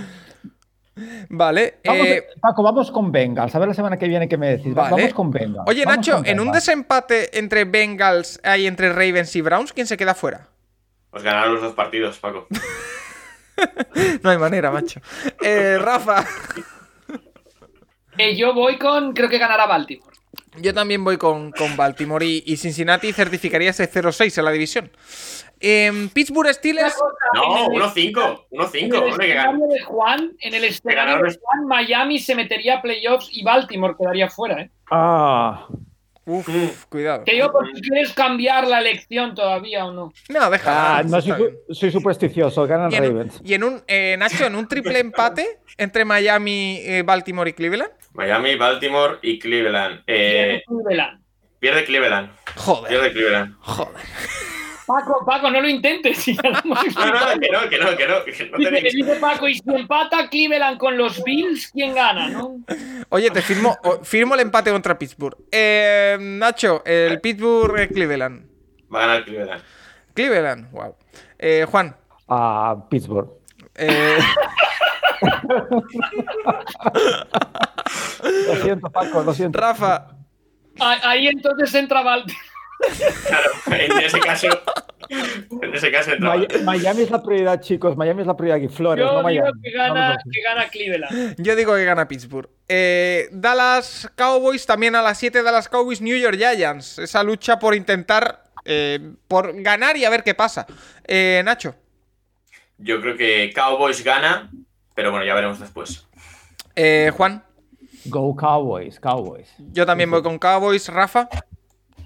Vale. 1.30 1.80
Vamos, 1.86 2.08
eh, 2.08 2.24
Paco, 2.40 2.64
vamos 2.64 2.91
con 2.91 3.12
Bengals. 3.12 3.54
A 3.54 3.60
ver 3.60 3.68
la 3.68 3.74
semana 3.74 3.98
que 3.98 4.08
viene 4.08 4.28
qué 4.28 4.38
me 4.38 4.50
decís. 4.58 4.74
Vale. 4.74 4.91
Vamos 4.91 5.14
con 5.14 5.30
Bengals. 5.30 5.68
Oye, 5.68 5.86
Vamos 5.86 6.08
Nacho, 6.08 6.22
en 6.26 6.40
un 6.40 6.52
desempate 6.52 7.38
entre 7.38 7.66
Bengals 7.66 8.41
y 8.58 8.66
entre 8.66 8.91
Ravens 8.91 9.36
y 9.36 9.41
Browns, 9.41 9.74
¿quién 9.74 9.88
se 9.88 9.98
queda 9.98 10.14
fuera? 10.14 10.48
Pues 11.14 11.23
ganaron 11.23 11.53
los 11.53 11.61
dos 11.61 11.73
partidos, 11.73 12.18
Paco. 12.19 12.48
No 14.23 14.31
hay 14.31 14.38
manera, 14.40 14.72
macho. 14.72 14.99
Eh, 15.40 15.77
Rafa. 15.80 16.26
Eh, 18.18 18.35
yo 18.35 18.52
voy 18.53 18.77
con. 18.80 19.14
Creo 19.14 19.30
que 19.30 19.38
ganará 19.38 19.68
Baltimore. 19.68 20.11
Yo 20.57 20.73
también 20.73 21.03
voy 21.03 21.18
con, 21.18 21.52
con 21.52 21.77
Baltimore 21.77 22.26
y, 22.26 22.44
y 22.48 22.57
Cincinnati 22.57 23.14
certificaría 23.14 23.69
ese 23.69 23.90
0-6 23.91 24.40
en 24.40 24.45
la 24.45 24.52
división. 24.52 24.91
Em, 25.60 26.10
Pittsburgh 26.10 26.52
Steelers. 26.52 26.95
No, 27.35 27.65
En 27.68 27.73
el- 27.73 27.81
1-5. 27.81 28.45
En 28.52 28.60
1-5. 28.60 28.73
el 28.85 28.94
Hombre, 28.95 29.27
que 29.27 29.34
gana. 29.35 29.52
escenario 29.52 29.68
de 29.68 29.81
Juan, 29.84 30.31
en 30.40 30.53
el 30.56 30.64
escenario 30.64 31.15
de 31.23 31.40
Juan, 31.40 31.68
Miami 31.68 32.18
se 32.19 32.34
metería 32.35 32.77
a 32.80 32.81
playoffs 32.81 33.30
y 33.31 33.44
Baltimore 33.44 33.94
quedaría 33.99 34.30
fuera, 34.30 34.61
¿eh? 34.61 34.72
Ah, 34.91 35.68
Uf, 36.26 36.48
Mm. 36.48 36.70
cuidado. 36.90 37.24
Que 37.26 37.38
yo, 37.38 37.52
por 37.52 37.68
si 37.74 37.82
quieres 37.82 38.14
cambiar 38.14 38.66
la 38.68 38.80
elección 38.80 39.36
todavía 39.36 39.86
o 39.86 39.91
no. 39.91 40.14
No, 40.30 40.50
déjala. 40.50 40.98
ah, 41.00 41.04
no 41.04 41.22
soy, 41.22 41.91
supersticioso. 41.91 42.66
Ganan 42.66 42.91
Y 42.91 42.95
en, 42.95 43.04
un- 43.04 43.10
Ravens. 43.10 43.41
y 43.44 43.54
en 43.54 43.64
un, 43.64 43.84
eh, 43.88 44.16
Nacho, 44.18 44.45
en 44.45 44.56
un 44.56 44.68
triple 44.68 45.00
empate 45.00 45.60
entre 45.78 46.06
Miami, 46.06 46.80
eh, 46.82 47.04
Baltimore 47.06 47.50
y 47.50 47.54
Cleveland. 47.54 47.91
Miami, 48.14 48.56
Baltimore 48.56 49.18
y 49.22 49.38
Cleveland. 49.40 50.02
Eh, 50.08 50.62
Cleveland. 50.68 51.22
pierde 51.60 51.84
Cleveland. 51.86 52.30
Joder, 52.56 52.90
Pierde 52.90 53.12
Cleveland. 53.12 53.56
joder. 53.60 54.02
Paco, 54.86 55.24
Paco, 55.26 55.50
no 55.50 55.62
lo 55.62 55.70
intentes. 55.70 56.18
si 56.18 56.36
ya 56.36 56.42
lo 56.50 56.60
hemos 56.60 56.80
No, 56.96 57.06
no, 57.06 57.40
que 57.40 57.50
no, 57.50 57.70
que 57.70 57.78
no, 57.80 57.96
que 57.98 58.08
no. 58.08 58.24
Que 58.26 58.50
no 58.52 58.58
Dice, 58.58 58.72
tenéis- 58.72 58.94
dice 58.94 59.16
Paco, 59.16 59.48
y 59.48 59.56
si 59.56 59.62
empata 59.68 60.30
Cleveland 60.30 60.78
con 60.78 60.98
los 60.98 61.24
Bills, 61.24 61.70
¿quién 61.72 61.94
gana? 61.96 62.30
¿no? 62.30 62.58
Oye, 63.10 63.30
te 63.32 63.42
firmo, 63.42 63.78
firmo 64.04 64.34
el 64.36 64.42
empate 64.42 64.72
contra 64.72 64.98
Pittsburgh. 65.00 65.38
Eh, 65.52 66.18
Nacho, 66.20 66.84
el 66.86 67.20
Pittsburgh 67.22 67.80
eh, 67.80 67.88
Cleveland. 67.88 68.46
Va 68.94 69.04
a 69.04 69.08
ganar 69.08 69.24
Cleveland. 69.26 69.64
Cleveland, 70.14 70.72
wow. 70.72 70.96
Eh, 71.40 71.66
Juan. 71.70 71.96
A 72.28 72.76
Pittsburgh. 72.90 73.30
eh, 73.76 74.18
Lo 78.48 78.56
siento, 78.62 78.90
Paco, 78.90 79.24
lo 79.24 79.34
siento. 79.34 79.60
Rafa. 79.60 80.08
Ah, 80.80 80.98
Ahí 81.04 81.28
entonces 81.28 81.74
entra 81.76 82.02
Baltimore. 82.02 82.42
Claro, 83.28 83.52
en 83.72 84.00
ese 84.04 84.20
caso. 84.20 84.48
En 85.62 85.74
ese 85.74 85.92
caso 85.92 86.12
Miami 86.64 87.04
es 87.04 87.12
la 87.12 87.22
prioridad, 87.22 87.62
chicos. 87.62 87.96
Miami 87.98 88.22
es 88.22 88.28
la 88.28 88.36
prioridad 88.38 88.58
aquí. 88.58 88.74
Flores, 88.74 89.04
Yo 89.06 89.12
no 89.12 89.18
digo 89.20 89.24
Miami. 89.44 89.62
que 89.62 89.72
gana, 89.72 90.18
que 90.32 90.42
gana 90.42 90.68
Cleveland. 90.70 91.36
Yo 91.38 91.56
digo 91.56 91.76
que 91.76 91.86
gana 91.86 92.08
Pittsburgh. 92.08 92.50
Eh, 92.68 93.28
Dallas 93.32 94.10
Cowboys, 94.16 94.66
también 94.66 94.96
a 94.96 95.02
las 95.02 95.18
7 95.20 95.44
Dallas 95.44 95.68
Cowboys, 95.70 96.02
New 96.02 96.18
York 96.18 96.38
Giants. 96.38 97.00
Esa 97.00 97.22
lucha 97.24 97.60
por 97.60 97.76
intentar, 97.76 98.44
eh, 98.66 99.00
por 99.28 99.54
ganar 99.62 99.98
y 99.98 100.06
a 100.06 100.10
ver 100.10 100.24
qué 100.24 100.34
pasa. 100.34 100.66
Eh, 101.06 101.42
Nacho. 101.46 101.76
Yo 102.78 103.00
creo 103.02 103.16
que 103.16 103.52
Cowboys 103.54 104.04
gana, 104.04 104.50
pero 104.96 105.12
bueno, 105.12 105.26
ya 105.26 105.36
veremos 105.36 105.60
después. 105.60 106.08
Eh, 106.76 107.12
Juan. 107.16 107.44
Go 108.06 108.36
Cowboys, 108.36 109.00
Cowboys. 109.00 109.54
Yo 109.72 109.86
también 109.86 110.10
voy 110.12 110.22
con 110.24 110.38
Cowboys. 110.40 110.90
Rafa. 110.90 111.30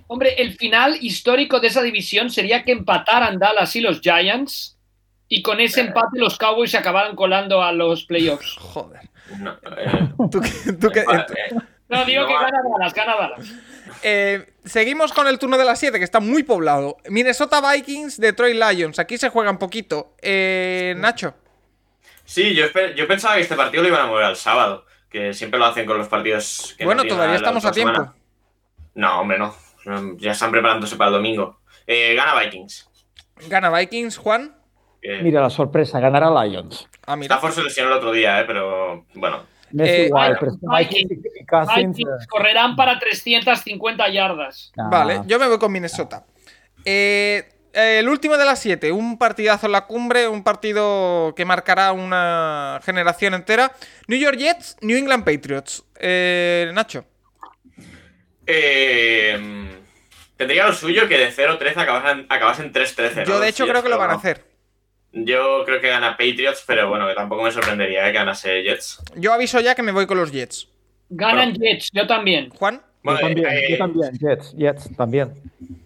Hombre, 0.08 0.36
el 0.42 0.56
final 0.58 0.98
histórico 1.02 1.60
de 1.60 1.68
esa 1.68 1.82
división 1.82 2.30
sería 2.30 2.64
que 2.64 2.72
empataran 2.72 3.40
Dallas 3.40 3.76
y 3.76 3.82
los 3.82 4.00
Giants 4.02 4.78
y 5.28 5.42
con 5.42 5.60
ese 5.60 5.82
empate 5.82 6.18
los 6.20 6.38
Cowboys 6.38 6.72
se 6.72 6.78
acabaran 6.78 7.16
colando 7.16 7.62
a 7.62 7.72
los 7.74 8.06
playoffs. 8.06 8.56
Joder. 8.60 9.02
No, 9.40 9.52
eh, 9.78 10.10
¿Tú, 10.32 10.40
qué- 10.40 10.74
tú 10.74 10.90
qué- 10.90 11.02
eh, 11.02 11.56
No, 11.90 12.06
digo 12.06 12.22
No 12.22 12.28
que 12.28 12.34
gana 12.34 12.60
Dallas, 12.78 12.94
gana 12.94 13.16
Dallas. 13.18 13.52
Eh, 14.04 14.54
seguimos 14.64 15.12
con 15.12 15.28
el 15.28 15.38
turno 15.40 15.58
de 15.58 15.66
las 15.66 15.80
7, 15.80 15.98
que 15.98 16.04
está 16.06 16.20
muy 16.22 16.44
poblado. 16.44 16.98
Minnesota 17.10 17.62
Vikings, 17.74 18.18
Detroit 18.20 18.56
Lions. 18.56 19.00
Aquí 19.00 19.18
se 19.18 19.30
juega 19.30 19.52
un 19.52 19.58
poquito. 19.58 20.14
Eh, 20.22 20.94
Nacho. 20.98 21.34
Sí, 22.24 22.54
yo, 22.56 22.66
pensaba 23.08 23.36
que 23.36 23.42
este 23.42 23.56
partido 23.56 23.84
lo 23.84 23.90
iban 23.90 24.02
a 24.02 24.06
mover 24.08 24.26
al 24.26 24.36
sábado, 24.36 24.86
que 25.10 25.34
siempre 25.34 25.60
lo 25.60 25.66
hacen 25.66 25.86
con 25.86 25.98
los 25.98 26.08
partidos 26.10 26.76
que 26.78 26.84
Bueno, 26.86 27.04
no 27.04 27.10
todavía 27.10 27.36
estamos 27.38 27.64
a 27.66 27.72
tiempo. 27.72 27.94
semana. 27.94 28.14
No, 28.96 29.22
hombre, 29.22 29.40
no. 29.40 29.56
Ya 30.18 30.32
están 30.32 30.52
preparándose 30.52 30.96
para 30.96 31.10
el 31.10 31.14
domingo. 31.16 31.60
Eh, 31.86 32.14
gana 32.16 32.40
Vikings. 32.40 32.90
Gana 33.48 33.70
Vikings, 33.70 34.18
Juan. 34.18 34.56
Eh, 35.02 35.22
Mira 35.24 35.42
la 35.42 35.50
sorpresa, 35.50 36.00
ganará 36.00 36.30
Lions. 36.44 36.88
Ah, 37.06 37.16
mira. 37.16 37.36
Stafford 37.36 37.54
se 37.54 37.64
lesionó 37.64 37.92
el 37.92 37.98
otro 37.98 38.12
día, 38.12 38.42
eh, 38.42 38.44
pero 38.46 39.06
bueno. 39.14 39.44
Me 39.72 39.84
es 39.84 39.90
Eh, 39.90 40.06
igual, 40.08 40.38
bueno, 40.38 40.40
pero 40.40 40.52
es 40.80 40.90
que 40.90 40.96
Vikings- 40.98 41.76
Vikings 41.76 42.00
eh, 42.00 42.26
correrán 42.30 42.76
para 42.76 42.98
350 43.00 44.10
yardas. 44.10 44.72
nah. 44.76 44.90
Vale, 44.90 45.22
yo 45.28 45.38
me 45.40 45.48
voy 45.48 45.60
con 45.60 45.72
Minnesota. 45.72 46.26
El 46.86 48.10
último 48.10 48.38
de 48.38 48.46
las 48.46 48.60
siete, 48.60 48.92
un 48.92 49.18
partidazo 49.20 49.68
en 49.68 49.74
la 49.74 49.86
cumbre, 49.86 50.28
un 50.28 50.44
partido 50.44 51.34
que 51.36 51.46
marcará 51.46 51.92
una 51.92 52.80
generación 52.84 53.36
entera. 53.36 53.72
New 54.08 54.18
York 54.20 54.38
Jets, 54.38 54.78
New 54.82 54.98
England 54.98 55.24
Patriots. 55.24 55.84
Eh, 56.00 56.72
Nacho. 56.74 57.06
Eh, 58.48 59.77
tendría 60.38 60.68
lo 60.68 60.74
suyo 60.74 61.08
que 61.08 61.18
de 61.18 61.32
0-13 61.32 61.78
acabasen, 61.78 62.26
acabasen 62.30 62.72
3-13. 62.72 63.26
Yo 63.26 63.34
¿no? 63.34 63.40
de 63.40 63.50
hecho 63.50 63.68
creo 63.68 63.84
que 63.84 63.90
lo 63.90 63.98
van 63.98 64.12
a 64.12 64.14
hacer. 64.14 64.46
Yo 65.12 65.64
creo 65.66 65.82
que 65.82 65.90
gana 65.90 66.12
Patriots, 66.12 66.64
pero 66.68 66.90
bueno, 66.90 67.08
que 67.08 67.16
tampoco 67.16 67.44
me 67.44 67.52
sorprendería 67.52 68.08
eh, 68.08 68.12
que 68.12 68.18
ganase 68.18 68.62
Jets. 68.64 69.02
Yo 69.16 69.34
aviso 69.34 69.60
ya 69.60 69.74
que 69.74 69.82
me 69.84 69.92
voy 69.92 70.06
con 70.06 70.18
los 70.18 70.32
Jets. 70.32 70.68
Ganan 71.10 71.56
Jets, 71.56 71.90
yo 71.92 72.06
también. 72.06 72.50
Juan. 72.52 72.82
Bueno, 73.04 73.20
yo 73.22 73.26
también, 73.28 73.48
eh, 73.50 73.68
yo 73.72 73.78
también, 73.78 74.12
Jets, 74.20 74.54
Jets, 74.56 74.96
también. 74.96 75.34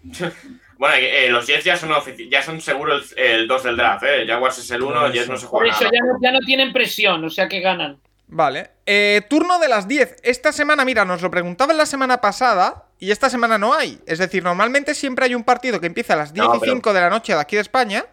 Bueno, 0.78 0.96
eh, 0.98 1.28
los 1.30 1.46
Jets 1.46 1.62
ya 1.62 1.76
son, 1.76 1.92
ya 2.28 2.42
son 2.42 2.60
seguro 2.60 2.96
el, 2.96 3.04
el 3.16 3.46
2 3.46 3.62
del 3.62 3.76
draft, 3.76 4.02
¿eh? 4.02 4.26
Jaguars 4.26 4.58
es 4.58 4.68
el 4.72 4.82
1, 4.82 5.12
Jets 5.12 5.28
no 5.28 5.36
se 5.36 5.46
Por 5.46 5.60
juega 5.60 5.76
eso 5.76 5.84
nada. 5.84 5.92
ya 5.94 6.00
no, 6.04 6.18
ya 6.20 6.32
no 6.32 6.40
tienen 6.40 6.72
presión, 6.72 7.24
o 7.24 7.30
sea 7.30 7.48
que 7.48 7.60
ganan. 7.60 8.00
Vale. 8.26 8.70
Eh, 8.84 9.20
turno 9.30 9.60
de 9.60 9.68
las 9.68 9.86
10. 9.86 10.16
Esta 10.24 10.50
semana, 10.50 10.84
mira, 10.84 11.04
nos 11.04 11.22
lo 11.22 11.30
preguntaban 11.30 11.76
la 11.76 11.86
semana 11.86 12.20
pasada 12.20 12.86
y 13.04 13.10
esta 13.10 13.28
semana 13.28 13.58
no 13.58 13.74
hay. 13.74 13.98
Es 14.06 14.18
decir, 14.20 14.44
normalmente 14.44 14.94
siempre 14.94 15.24
hay 15.24 15.34
un 15.34 15.42
partido 15.42 15.80
que 15.80 15.86
empieza 15.86 16.14
a 16.14 16.16
las 16.16 16.32
10 16.32 16.46
No, 16.46 16.54
y 16.56 16.60
pero- 16.60 16.72
5 16.72 16.92
de 16.92 17.00
la 17.00 17.10
noche 17.10 17.34
de 17.34 17.40
aquí 17.40 17.56
de 17.56 17.62
España. 17.62 18.04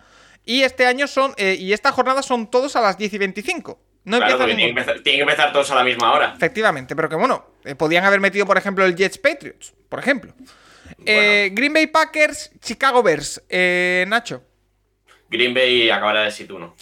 Y 0.46 0.64
este 0.64 0.86
año 0.88 1.06
son. 1.08 1.34
eh, 1.38 1.56
y 1.60 1.74
esta 1.74 1.92
jornada 1.92 2.24
son 2.24 2.50
todos 2.50 2.76
a 2.76 2.82
las 2.82 2.98
10 2.98 3.14
y 3.14 3.18
25. 3.20 3.80
No 4.06 4.18
Claro, 4.18 4.38
tienen 4.46 4.58
que, 4.58 4.70
empezar, 4.70 5.00
tienen 5.02 5.20
que 5.20 5.32
empezar 5.32 5.54
todos 5.54 5.70
a 5.70 5.76
la 5.76 5.84
misma 5.84 6.12
hora. 6.14 6.34
Efectivamente, 6.36 6.96
pero 6.96 7.08
que 7.08 7.16
bueno, 7.16 7.46
eh, 7.66 7.76
podían 7.76 8.04
haber 8.06 8.20
metido, 8.20 8.48
por 8.48 8.58
ejemplo, 8.58 8.84
el 8.84 8.96
Jets 8.96 9.20
Patriots, 9.20 9.74
por 9.90 10.00
ejemplo. 10.00 10.34
Eh, 11.06 11.50
Green 11.54 11.72
Bay 11.74 11.86
Packers, 11.88 12.50
Chicago 12.60 13.04
Bears. 13.04 13.44
Eh, 13.48 14.06
Nacho. 14.08 14.42
Green 15.30 15.54
Bay 15.54 15.92
acabará 15.92 16.22
de 16.24 16.32
sit 16.32 16.50
1. 16.50 16.76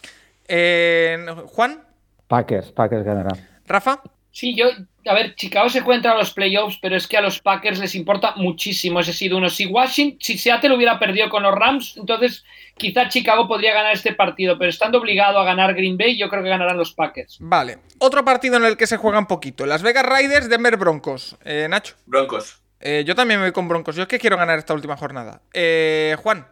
Eh, 0.48 1.26
Juan. 1.48 1.84
Packers, 2.28 2.72
Packers 2.72 3.04
ganará. 3.04 3.32
Rafa. 3.66 4.02
Sí, 4.38 4.54
yo, 4.54 4.68
a 5.08 5.14
ver, 5.16 5.34
Chicago 5.34 5.68
se 5.68 5.80
encuentra 5.80 6.12
a 6.12 6.16
los 6.16 6.32
playoffs, 6.32 6.78
pero 6.80 6.96
es 6.96 7.08
que 7.08 7.18
a 7.18 7.22
los 7.22 7.40
Packers 7.40 7.80
les 7.80 7.96
importa 7.96 8.36
muchísimo 8.36 9.00
ese 9.00 9.12
sido 9.12 9.36
uno. 9.36 9.50
Si 9.50 9.66
Washington, 9.66 10.20
si 10.22 10.38
Seattle 10.38 10.76
hubiera 10.76 11.00
perdido 11.00 11.28
con 11.28 11.42
los 11.42 11.56
Rams, 11.56 11.98
entonces 11.98 12.46
quizá 12.78 13.10
Chicago 13.10 13.48
podría 13.48 13.74
ganar 13.74 13.94
este 13.94 14.14
partido, 14.14 14.56
pero 14.60 14.70
estando 14.70 15.00
obligado 15.00 15.40
a 15.40 15.44
ganar 15.44 15.74
Green 15.74 15.98
Bay, 15.98 16.20
yo 16.20 16.30
creo 16.30 16.44
que 16.44 16.50
ganarán 16.50 16.78
los 16.78 16.94
Packers. 16.94 17.38
Vale. 17.40 17.80
Otro 17.98 18.24
partido 18.24 18.58
en 18.58 18.66
el 18.66 18.78
que 18.78 18.86
se 18.86 18.98
juega 18.98 19.18
un 19.18 19.26
poquito. 19.26 19.66
Las 19.66 19.82
Vegas 19.82 20.06
Raiders, 20.06 20.50
Denver 20.50 20.78
Broncos. 20.78 21.36
Eh, 21.44 21.66
Nacho. 21.68 21.96
Broncos. 22.06 22.62
Eh, 22.80 23.04
yo 23.08 23.16
también 23.16 23.40
me 23.40 23.48
voy 23.48 23.54
con 23.54 23.68
Broncos. 23.68 23.96
Yo 23.96 24.04
es 24.04 24.08
que 24.08 24.20
quiero 24.20 24.38
ganar 24.38 24.60
esta 24.60 24.76
última 24.76 24.98
jornada. 24.98 25.42
Eh, 25.52 26.16
Juan. 26.22 26.46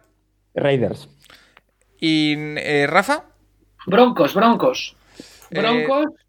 Raiders. 0.56 1.08
Y 2.00 2.34
eh, 2.36 2.88
Rafa. 2.88 3.26
Broncos, 3.86 4.34
Broncos. 4.34 4.96
Eh, 5.52 5.60
Broncos. 5.60 6.25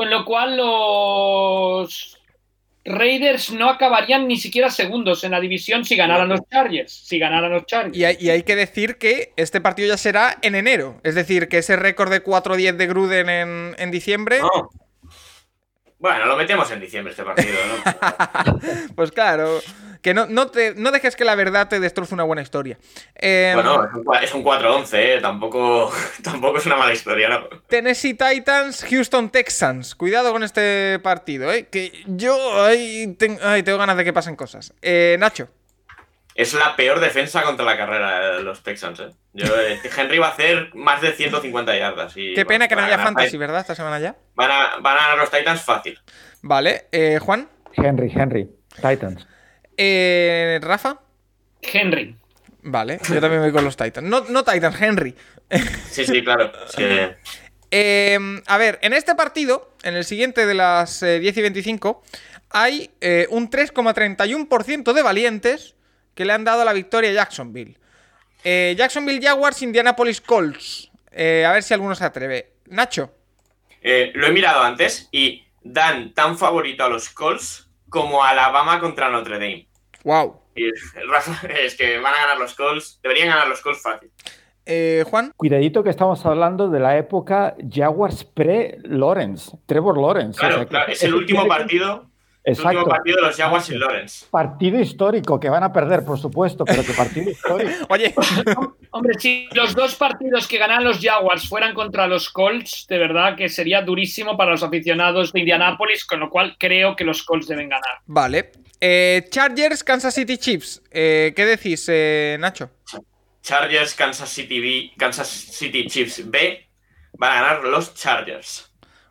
Con 0.00 0.08
lo 0.08 0.24
cual 0.24 0.56
los 0.56 2.18
Raiders 2.86 3.52
no 3.52 3.68
acabarían 3.68 4.26
ni 4.28 4.38
siquiera 4.38 4.70
segundos 4.70 5.24
en 5.24 5.32
la 5.32 5.40
división 5.40 5.84
si 5.84 5.94
ganaran 5.94 6.30
los 6.30 6.40
Chargers. 6.50 6.90
Si 6.90 7.18
ganaran 7.18 7.52
los 7.52 7.66
Chargers. 7.66 7.94
Y 7.94 8.06
hay, 8.06 8.16
y 8.18 8.30
hay 8.30 8.42
que 8.42 8.56
decir 8.56 8.96
que 8.96 9.34
este 9.36 9.60
partido 9.60 9.88
ya 9.88 9.98
será 9.98 10.38
en 10.40 10.54
enero. 10.54 10.98
Es 11.04 11.16
decir, 11.16 11.48
que 11.48 11.58
ese 11.58 11.76
récord 11.76 12.10
de 12.10 12.24
4-10 12.24 12.76
de 12.76 12.86
Gruden 12.86 13.28
en, 13.28 13.74
en 13.76 13.90
diciembre. 13.90 14.38
No. 14.40 14.70
Bueno, 16.00 16.24
lo 16.26 16.36
metemos 16.36 16.68
en 16.72 16.80
diciembre 16.80 17.12
este 17.12 17.22
partido, 17.24 17.56
¿no? 17.68 18.60
Pues 18.96 19.12
claro. 19.12 19.60
Que 20.02 20.14
no, 20.14 20.24
no, 20.26 20.46
te, 20.46 20.74
no 20.76 20.92
dejes 20.92 21.14
que 21.14 21.26
la 21.26 21.34
verdad 21.34 21.68
te 21.68 21.78
destroce 21.78 22.14
una 22.14 22.22
buena 22.22 22.40
historia. 22.40 22.78
Eh, 23.16 23.52
bueno, 23.54 23.84
es 23.84 23.92
un 23.92 24.02
cua- 24.04 24.22
es 24.22 24.34
un 24.34 24.42
4-11, 24.42 24.88
¿eh? 24.94 25.18
Tampoco, 25.20 25.92
tampoco 26.24 26.56
es 26.56 26.64
una 26.64 26.76
mala 26.76 26.94
historia, 26.94 27.28
¿no? 27.28 27.40
Tennessee 27.68 28.14
Titans, 28.14 28.86
Houston 28.88 29.28
Texans. 29.28 29.94
Cuidado 29.94 30.32
con 30.32 30.42
este 30.42 30.98
partido, 31.00 31.52
¿eh? 31.52 31.68
Que 31.70 31.92
yo 32.06 32.64
ay, 32.64 33.14
ten- 33.18 33.38
ay, 33.42 33.62
tengo 33.62 33.76
ganas 33.76 33.98
de 33.98 34.04
que 34.04 34.12
pasen 34.14 34.36
cosas. 34.36 34.72
Eh, 34.80 35.16
Nacho. 35.20 35.48
Es 36.40 36.54
la 36.54 36.74
peor 36.74 37.00
defensa 37.00 37.42
contra 37.42 37.66
la 37.66 37.76
carrera 37.76 38.36
de 38.36 38.42
los 38.42 38.62
Texans, 38.62 38.98
¿eh? 39.00 39.10
Yo, 39.34 39.44
eh, 39.60 39.78
Henry 39.94 40.18
va 40.18 40.28
a 40.28 40.30
hacer 40.30 40.70
más 40.74 41.02
de 41.02 41.12
150 41.12 41.76
yardas. 41.76 42.16
Y 42.16 42.32
Qué 42.32 42.46
pena 42.46 42.66
que 42.66 42.74
no 42.74 42.80
haya 42.80 42.98
fantasy, 42.98 43.36
¿verdad? 43.36 43.60
Esta 43.60 43.74
semana 43.74 43.98
ya. 43.98 44.16
Van 44.36 44.50
a, 44.50 44.78
van 44.80 44.96
a 44.96 45.02
ganar 45.02 45.18
los 45.18 45.30
Titans 45.30 45.60
fácil. 45.60 45.98
Vale. 46.40 46.86
Eh, 46.92 47.18
Juan. 47.20 47.46
Henry, 47.74 48.10
Henry. 48.14 48.48
Titans. 48.76 49.26
Eh, 49.76 50.58
Rafa. 50.62 50.98
Henry. 51.60 52.16
Vale. 52.62 53.00
Yo 53.06 53.20
también 53.20 53.42
voy 53.42 53.52
con 53.52 53.64
los 53.64 53.76
Titans. 53.76 54.08
No, 54.08 54.24
no 54.30 54.42
Titans, 54.42 54.80
Henry. 54.80 55.14
Sí, 55.90 56.06
sí, 56.06 56.24
claro. 56.24 56.52
Eh, 57.70 58.18
a 58.46 58.56
ver, 58.56 58.78
en 58.80 58.94
este 58.94 59.14
partido, 59.14 59.74
en 59.82 59.94
el 59.94 60.04
siguiente 60.04 60.46
de 60.46 60.54
las 60.54 61.02
eh, 61.02 61.18
10 61.18 61.36
y 61.36 61.42
25, 61.42 62.02
hay 62.48 62.90
eh, 63.00 63.26
un 63.30 63.50
3,31% 63.50 64.92
de 64.92 65.02
valientes 65.02 65.76
que 66.20 66.26
le 66.26 66.34
han 66.34 66.44
dado 66.44 66.66
la 66.66 66.74
victoria 66.74 67.08
a 67.08 67.12
Jacksonville. 67.14 67.78
Eh, 68.44 68.74
Jacksonville 68.76 69.22
Jaguars, 69.26 69.62
Indianapolis 69.62 70.20
Colts. 70.20 70.90
Eh, 71.10 71.46
a 71.46 71.52
ver 71.52 71.62
si 71.62 71.72
alguno 71.72 71.94
se 71.94 72.04
atreve. 72.04 72.52
Nacho. 72.66 73.10
eh, 73.80 74.12
lo 74.14 74.26
he 74.26 74.30
mirado 74.30 74.60
antes 74.62 75.08
y 75.12 75.42
dan 75.62 76.12
tan 76.12 76.36
favorito 76.36 76.84
a 76.84 76.90
los 76.90 77.08
Colts 77.08 77.70
como 77.88 78.22
a 78.22 78.28
Alabama 78.30 78.78
contra 78.80 79.08
Notre 79.08 79.36
Dame. 79.36 79.66
Wow. 80.04 80.42
Y 80.54 80.64
el 80.64 80.74
Rafa- 81.08 81.46
es 81.64 81.74
que 81.74 81.98
van 82.00 82.12
a 82.12 82.18
ganar 82.18 82.36
los 82.38 82.54
Colts. 82.54 83.00
Deberían 83.02 83.28
ganar 83.28 83.48
los 83.48 83.62
Colts 83.62 83.80
fácil. 83.80 84.10
Eh, 84.66 85.04
Juan. 85.08 85.32
Cuidadito 85.38 85.82
que 85.82 85.88
estamos 85.88 86.26
hablando 86.26 86.68
de 86.68 86.80
la 86.80 86.98
época 86.98 87.56
Jaguars 87.66 88.24
pre-Lawrence, 88.24 89.56
Trevor 89.64 89.96
Lawrence. 89.96 90.36
O 90.36 90.40
Claro, 90.40 90.56
sea, 90.56 90.66
claro, 90.66 90.92
es 90.92 91.02
el 91.02 91.14
último 91.14 91.40
tiene 91.44 91.54
partido. 92.42 92.44
El 92.44 92.52
último 92.52 92.70
Exacto. 92.70 92.88
partido 92.90 93.16
de 93.16 93.22
los 93.22 93.36
Jaguars 93.36 93.68
y 93.70 93.74
Lawrence. 93.78 94.26
Partido 94.30 94.80
histórico 94.80 95.38
que 95.38 95.48
van 95.50 95.62
a 95.62 95.72
perder, 95.72 96.04
por 96.04 96.18
supuesto, 96.18 96.64
pero 96.64 96.82
que 96.82 96.92
partido 96.92 97.30
histórico. 97.30 97.70
Oye, 97.90 98.14
Hombre, 98.92 99.14
si 99.18 99.46
los 99.52 99.74
dos 99.74 99.94
partidos 99.94 100.48
que 100.48 100.58
ganan 100.58 100.82
los 100.84 101.00
Jaguars 101.00 101.48
fueran 101.48 101.74
contra 101.74 102.06
los 102.06 102.30
Colts, 102.30 102.86
de 102.88 102.98
verdad 102.98 103.36
que 103.36 103.48
sería 103.48 103.82
durísimo 103.82 104.36
para 104.36 104.52
los 104.52 104.62
aficionados 104.62 105.32
de 105.32 105.40
Indianápolis, 105.40 106.04
con 106.04 106.20
lo 106.20 106.30
cual 106.30 106.56
creo 106.58 106.96
que 106.96 107.04
los 107.04 107.22
Colts 107.22 107.46
deben 107.46 107.68
ganar. 107.68 107.98
vale. 108.06 108.52
Eh, 108.82 109.26
Chargers, 109.28 109.84
Kansas 109.84 110.14
City 110.14 110.38
Chiefs. 110.38 110.82
Eh, 110.90 111.34
¿Qué 111.36 111.44
decís, 111.44 111.84
eh, 111.90 112.38
Nacho? 112.40 112.70
Chargers, 113.42 113.94
Kansas 113.94 114.30
City 114.30 114.58
B, 114.58 114.92
Kansas 114.96 115.28
City 115.28 115.86
Chiefs 115.86 116.22
B. 116.30 116.66
Van 117.12 117.30
a 117.32 117.42
ganar 117.42 117.64
los 117.64 117.94
Chargers. 117.94 118.69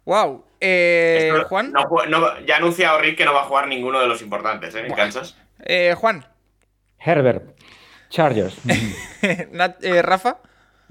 Wow. 0.10 0.44
Eh, 0.60 1.30
Esto- 1.32 1.48
Juan. 1.48 1.72
no 1.72 2.40
ya 2.44 2.56
ha 2.56 2.58
anunciado 2.58 2.98
Rick 3.00 3.16
que 3.18 3.26
no 3.26 3.34
va 3.34 3.42
a 3.42 3.46
jugar 3.46 3.68
ninguno 3.68 4.00
de 4.00 4.08
los 4.08 4.24
importantes 4.24 4.74
¿eh? 4.74 4.86
en. 4.88 4.94
Kansas. 4.96 5.38
Eh, 5.64 5.94
Juan. 5.96 6.26
Herbert. 6.98 7.56
Chargers. 8.10 8.58
Nat- 9.52 9.84
eh, 9.84 10.02
Rafa. 10.02 10.38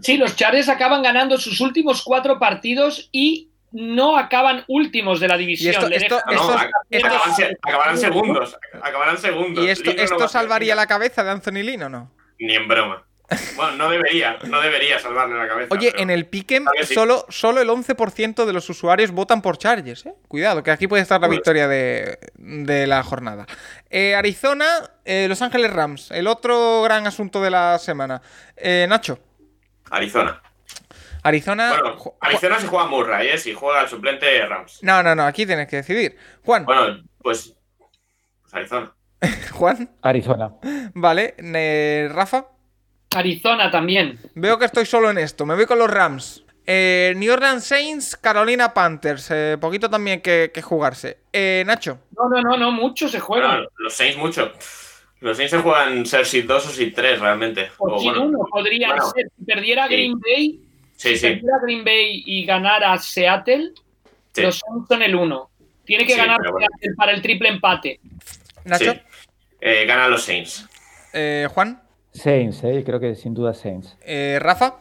Sí, 0.00 0.16
los 0.18 0.36
Chargers 0.36 0.68
acaban 0.68 1.02
ganando 1.02 1.36
sus 1.36 1.60
últimos 1.60 2.02
cuatro 2.04 2.38
partidos 2.38 3.08
y 3.10 3.50
no 3.72 4.16
acaban 4.16 4.62
últimos 4.68 5.18
de 5.18 5.26
la 5.26 5.36
división. 5.36 5.72
Y 5.72 5.76
esto- 5.76 5.90
esto- 5.92 6.16
dejan- 6.18 6.34
No, 6.36 6.40
Estos- 6.40 6.62
ac- 6.62 6.70
estos- 6.90 7.12
acaban, 7.12 7.56
acabarán 7.62 7.98
segundos. 7.98 8.58
Acabarán 8.80 9.18
segundos. 9.18 9.64
¿Y 9.64 9.68
esto, 9.68 9.90
no 10.16 10.28
salvaría 10.28 10.76
la 10.76 10.86
cabeza 10.86 11.24
de 11.24 11.30
Anthony 11.32 11.62
Lynn 11.64 11.82
o 11.82 11.88
no? 11.88 12.12
Ni 12.38 12.54
en 12.54 12.68
broma. 12.68 13.04
Bueno, 13.56 13.72
no 13.76 13.90
debería, 13.90 14.38
no 14.46 14.60
debería 14.62 14.98
salvarle 14.98 15.36
la 15.36 15.46
cabeza. 15.46 15.68
Oye, 15.74 15.90
pero- 15.90 16.02
en 16.02 16.10
el 16.10 16.24
sí. 16.86 16.94
solo, 16.94 17.26
solo 17.28 17.60
el 17.60 17.68
11% 17.68 18.46
de 18.46 18.52
los 18.54 18.70
usuarios 18.70 19.10
votan 19.10 19.42
por 19.42 19.58
Chargers, 19.58 20.06
¿eh? 20.06 20.14
Cuidado, 20.28 20.62
que 20.62 20.70
aquí 20.70 20.86
puede 20.86 21.02
estar 21.02 21.20
la 21.20 21.26
Pues- 21.26 21.36
victoria 21.38 21.68
de, 21.68 22.18
de 22.36 22.86
la 22.86 23.02
jornada. 23.02 23.46
Eh, 23.90 24.14
Arizona, 24.14 24.66
eh, 25.04 25.26
Los 25.28 25.42
Ángeles 25.42 25.70
Rams, 25.72 26.10
el 26.10 26.26
otro 26.26 26.80
gran 26.82 27.06
asunto 27.06 27.42
de 27.42 27.50
la 27.50 27.78
semana. 27.78 28.22
Eh, 28.56 28.86
Nacho, 28.88 29.18
Arizona. 29.90 30.40
Arizona... 31.22 31.70
Bueno, 31.80 32.14
Arizona 32.20 32.60
se 32.60 32.66
juega 32.68 32.86
Murray, 32.86 33.28
¿eh? 33.28 33.38
Si 33.38 33.52
juega 33.52 33.82
el 33.82 33.88
suplente 33.88 34.46
Rams. 34.46 34.78
No, 34.82 35.02
no, 35.02 35.14
no, 35.14 35.24
aquí 35.26 35.44
tienes 35.44 35.66
que 35.68 35.76
decidir. 35.76 36.16
Juan, 36.44 36.64
Bueno, 36.64 37.02
pues. 37.20 37.54
pues 38.42 38.52
Arizona. 38.52 38.94
Juan, 39.52 39.90
Arizona. 40.00 40.52
vale. 40.94 41.34
eh, 41.38 42.08
Rafa, 42.10 42.46
Arizona 43.14 43.70
también. 43.70 44.18
veo 44.34 44.58
que 44.58 44.64
estoy 44.66 44.86
solo 44.86 45.10
en 45.10 45.18
esto. 45.18 45.46
Me 45.46 45.54
voy 45.54 45.66
con 45.66 45.78
los 45.78 45.90
Rams. 45.90 46.44
Eh, 46.66 47.14
New 47.16 47.32
Orleans 47.32 47.64
Saints, 47.64 48.16
Carolina 48.16 48.74
Panthers. 48.74 49.30
eh, 49.30 49.56
poquito 49.58 49.88
también 49.88 50.20
que, 50.20 50.50
que 50.52 50.60
jugarse. 50.60 51.18
Eh, 51.32 51.62
Nacho. 51.66 51.98
No, 52.16 52.28
no, 52.28 52.42
no, 52.42 52.56
no, 52.58 52.70
mucho 52.70 53.08
se 53.08 53.20
juegan. 53.20 53.64
Los 53.78 53.94
Saints 53.94 54.18
mucho. 54.18 54.52
Los 55.20 55.36
Saints 55.38 55.50
se 55.52 55.58
juegan 55.58 56.04
ser 56.04 56.26
seed 56.26 56.44
2 56.46 56.66
o 56.66 56.68
seed 56.70 56.92
3 56.94 57.20
realmente. 57.20 57.70
O 57.78 57.94
O 57.94 57.98
sin 57.98 58.10
bueno, 58.10 58.26
uno, 58.26 58.38
podría 58.50 58.88
bueno, 58.88 59.10
ser. 59.10 59.24
Si 59.38 59.44
perdiera 59.44 59.86
sí. 59.88 59.94
Green 59.94 60.20
Bay, 60.20 60.60
Sí, 60.96 61.08
si 61.10 61.16
sí. 61.18 61.26
perdiera 61.28 61.58
Green 61.62 61.84
Bay 61.84 62.22
y 62.26 62.44
ganara 62.44 62.96
Seattle, 62.98 63.70
sí. 64.34 64.42
los 64.42 64.58
Saints 64.58 64.88
son 64.88 65.02
el 65.02 65.14
uno. 65.14 65.50
Tiene 65.86 66.04
que 66.04 66.12
Sí, 66.12 66.18
ganar 66.18 66.38
bueno. 66.38 66.58
Seattle 66.58 66.94
para 66.98 67.12
el 67.12 67.22
triple 67.22 67.48
empate. 67.48 67.98
Nacho. 68.64 68.92
sí. 68.92 69.00
Eh, 69.62 69.86
ganan 69.86 70.10
los 70.10 70.22
Saints. 70.22 70.68
Eh, 71.14 71.48
Juan. 71.54 71.82
Saints, 72.18 72.62
¿eh? 72.64 72.82
creo 72.84 73.00
que 73.00 73.14
sin 73.14 73.34
duda 73.34 73.54
Saints. 73.54 73.96
Eh, 74.02 74.38
Rafa. 74.40 74.76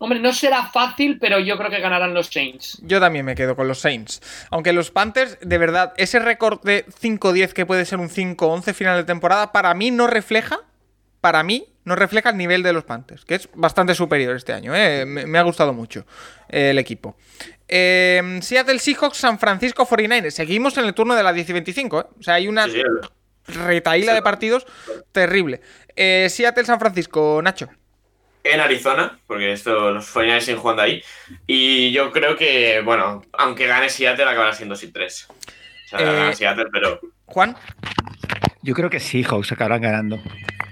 Hombre, 0.00 0.20
no 0.20 0.32
será 0.32 0.66
fácil, 0.66 1.18
pero 1.20 1.40
yo 1.40 1.58
creo 1.58 1.70
que 1.70 1.80
ganarán 1.80 2.14
los 2.14 2.28
Saints. 2.28 2.78
Yo 2.82 3.00
también 3.00 3.24
me 3.24 3.34
quedo 3.34 3.56
con 3.56 3.66
los 3.66 3.80
Saints. 3.80 4.22
Aunque 4.50 4.72
los 4.72 4.92
Panthers, 4.92 5.38
de 5.40 5.58
verdad, 5.58 5.92
ese 5.96 6.20
récord 6.20 6.60
de 6.62 6.86
5-10 6.86 7.52
que 7.52 7.66
puede 7.66 7.84
ser 7.84 7.98
un 7.98 8.08
5-11 8.08 8.74
final 8.74 8.96
de 8.96 9.04
temporada, 9.04 9.50
para 9.50 9.74
mí 9.74 9.90
no 9.90 10.06
refleja, 10.06 10.60
para 11.20 11.42
mí, 11.42 11.66
no 11.84 11.96
refleja 11.96 12.30
el 12.30 12.36
nivel 12.36 12.62
de 12.62 12.72
los 12.72 12.84
Panthers, 12.84 13.24
que 13.24 13.34
es 13.34 13.48
bastante 13.54 13.94
superior 13.96 14.36
este 14.36 14.52
año. 14.52 14.72
¿eh? 14.76 15.04
Me, 15.04 15.26
me 15.26 15.36
ha 15.38 15.42
gustado 15.42 15.72
mucho 15.72 16.06
eh, 16.48 16.70
el 16.70 16.78
equipo. 16.78 17.16
Eh, 17.66 18.38
Seattle 18.40 18.78
Seahawks, 18.78 19.16
San 19.18 19.38
Francisco 19.40 19.84
49ers. 19.84 20.30
Seguimos 20.30 20.78
en 20.78 20.84
el 20.84 20.94
turno 20.94 21.16
de 21.16 21.24
la 21.24 21.32
10 21.32 21.50
y 21.50 21.52
25. 21.54 22.00
¿eh? 22.00 22.04
O 22.20 22.22
sea, 22.22 22.34
hay 22.34 22.46
una 22.46 22.66
Sí, 22.66 22.80
sí. 23.46 23.52
retaíla 23.52 24.14
de 24.14 24.22
partidos 24.22 24.64
terrible. 25.12 25.60
Eh, 26.00 26.28
Seattle, 26.30 26.64
San 26.64 26.78
Francisco, 26.78 27.40
Nacho. 27.42 27.68
en 28.44 28.60
Arizona, 28.60 29.18
porque 29.26 29.52
esto 29.52 29.90
los 29.90 30.06
49ers 30.14 30.40
siguen 30.40 30.60
jugando 30.60 30.82
ahí. 30.82 31.02
Y 31.46 31.90
yo 31.92 32.12
creo 32.12 32.36
que, 32.36 32.80
bueno, 32.82 33.22
aunque 33.32 33.66
gane 33.66 33.88
Seattle, 33.90 34.24
acabará 34.24 34.52
siendo 34.54 34.76
3 34.76 35.26
O 35.28 35.34
sea, 35.88 36.00
Eh, 36.00 36.04
gana 36.04 36.32
Seattle, 36.32 36.66
pero 36.72 37.00
Juan. 37.26 37.56
Yo 38.62 38.74
creo 38.74 38.88
que 38.88 39.00
Seahawks 39.00 39.52
acabarán 39.52 39.82
ganando. 39.82 40.16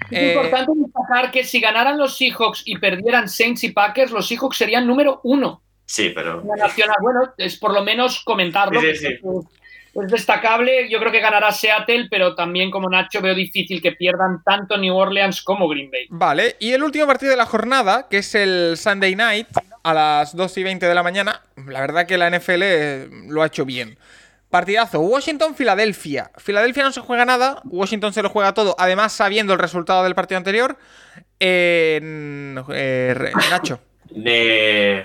Es 0.09 0.19
Eh, 0.19 0.33
importante 0.33 0.71
destacar 0.75 1.31
que 1.31 1.43
si 1.43 1.59
ganaran 1.59 1.97
los 1.97 2.17
Seahawks 2.17 2.63
y 2.65 2.77
perdieran 2.77 3.27
Saints 3.27 3.63
y 3.65 3.71
Packers, 3.73 4.11
los 4.11 4.27
Seahawks 4.27 4.57
serían 4.57 4.87
número 4.87 5.19
uno 5.23 5.61
sí, 5.85 6.11
pero. 6.15 6.41
en 6.41 6.47
la 6.47 6.55
nacional. 6.55 6.95
Bueno, 7.01 7.33
es 7.37 7.57
por 7.57 7.73
lo 7.73 7.83
menos 7.83 8.23
comentarlo. 8.23 8.79
Sí, 8.81 8.95
sí, 8.95 9.07
sí. 9.07 9.13
porque 9.21 9.47
Es 10.05 10.11
destacable. 10.11 10.87
Yo 10.89 10.99
creo 10.99 11.11
que 11.11 11.19
ganará 11.19 11.51
Seattle, 11.51 12.07
pero 12.09 12.35
también 12.35 12.69
como 12.69 12.89
Nacho 12.89 13.21
veo 13.21 13.33
difícil 13.33 13.81
que 13.81 13.93
pierdan 13.93 14.43
tanto 14.43 14.77
New 14.77 14.95
Orleans 14.95 15.41
como 15.41 15.67
Green 15.67 15.89
Bay. 15.89 16.05
Vale, 16.09 16.55
y 16.59 16.71
el 16.73 16.83
último 16.83 17.07
partido 17.07 17.31
de 17.31 17.37
la 17.37 17.45
jornada, 17.45 18.07
que 18.09 18.19
es 18.19 18.35
el 18.35 18.75
Sunday 18.77 19.15
Night 19.15 19.47
a 19.83 19.93
las 19.93 20.35
2 20.35 20.57
y 20.57 20.63
20 20.63 20.85
de 20.85 20.93
la 20.95 21.01
mañana, 21.03 21.41
la 21.67 21.81
verdad 21.81 22.05
que 22.05 22.17
la 22.17 22.29
NFL 22.29 22.61
eh, 22.63 23.09
lo 23.27 23.41
ha 23.41 23.47
hecho 23.47 23.65
bien. 23.65 23.97
Partidazo, 24.49 24.99
Washington-Filadelfia. 25.01 26.31
Filadelfia 26.37 26.83
no 26.83 26.91
se 26.91 27.01
juega 27.01 27.25
nada, 27.25 27.61
Washington 27.65 28.13
se 28.13 28.21
lo 28.21 28.29
juega 28.29 28.53
todo, 28.53 28.75
además 28.79 29.11
sabiendo 29.13 29.51
el 29.53 29.59
resultado 29.59 30.03
del 30.03 30.15
partido 30.15 30.37
anterior. 30.37 30.77
Eh, 31.39 31.99
eh, 32.73 33.31
Nacho. 33.49 33.79
de- 34.09 35.03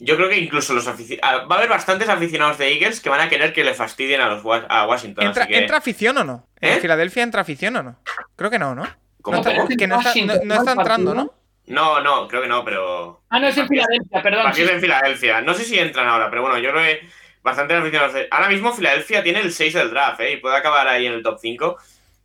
Yo 0.00 0.16
creo 0.16 0.28
que 0.28 0.38
incluso 0.38 0.74
los 0.74 0.86
aficionados. 0.86 1.50
Va 1.50 1.54
a 1.56 1.58
haber 1.58 1.68
bastantes 1.70 2.08
aficionados 2.08 2.56
de 2.58 2.72
Eagles 2.72 3.00
que 3.00 3.08
van 3.10 3.20
a 3.20 3.28
querer 3.28 3.52
que 3.52 3.64
le 3.64 3.74
fastidien 3.74 4.20
a 4.20 4.28
los 4.28 4.44
Wa- 4.44 4.66
a 4.68 4.86
Washington. 4.86 5.26
¿Entra, 5.26 5.42
así 5.44 5.52
que... 5.52 5.58
¿entra 5.58 5.76
afición 5.78 6.18
o 6.18 6.24
no? 6.24 6.46
¿En 6.60 6.74
¿Eh? 6.74 6.80
Filadelfia 6.80 7.22
entra 7.24 7.40
afición 7.42 7.76
o 7.76 7.82
no? 7.82 7.96
Creo 8.36 8.50
que 8.50 8.58
no, 8.58 8.74
¿no? 8.74 8.86
¿Cómo, 9.22 9.38
No, 9.38 9.42
cómo? 9.44 9.68
que 9.68 9.86
no 9.88 9.98
está, 10.00 10.14
no- 10.24 10.44
no 10.44 10.54
está 10.54 10.72
entrando, 10.72 11.14
¿no? 11.14 11.32
No, 11.66 12.00
no, 12.00 12.28
creo 12.28 12.40
que 12.42 12.48
no, 12.48 12.64
pero. 12.64 13.22
Ah, 13.28 13.38
no, 13.40 13.48
es 13.48 13.58
en 13.58 13.68
Filadelfia, 13.68 14.22
perdón. 14.22 14.44
Partidos 14.44 14.68
sí. 14.70 14.74
en 14.76 14.80
Filadelfia. 14.80 15.40
No 15.42 15.52
sé 15.54 15.64
si 15.64 15.78
entran 15.78 16.08
ahora, 16.08 16.30
pero 16.30 16.42
bueno, 16.42 16.58
yo 16.58 16.70
creo 16.70 16.82
que 16.82 17.08
bastantes 17.42 17.76
aficionados. 17.78 18.14
de- 18.14 18.28
Ahora 18.30 18.48
mismo 18.48 18.72
Filadelfia 18.72 19.22
tiene 19.22 19.40
el 19.40 19.52
6 19.52 19.74
del 19.74 19.90
draft, 19.90 20.20
¿eh? 20.20 20.32
Y 20.32 20.36
puede 20.38 20.56
acabar 20.56 20.88
ahí 20.88 21.04
en 21.06 21.12
el 21.12 21.22
top 21.22 21.38
5. 21.42 21.76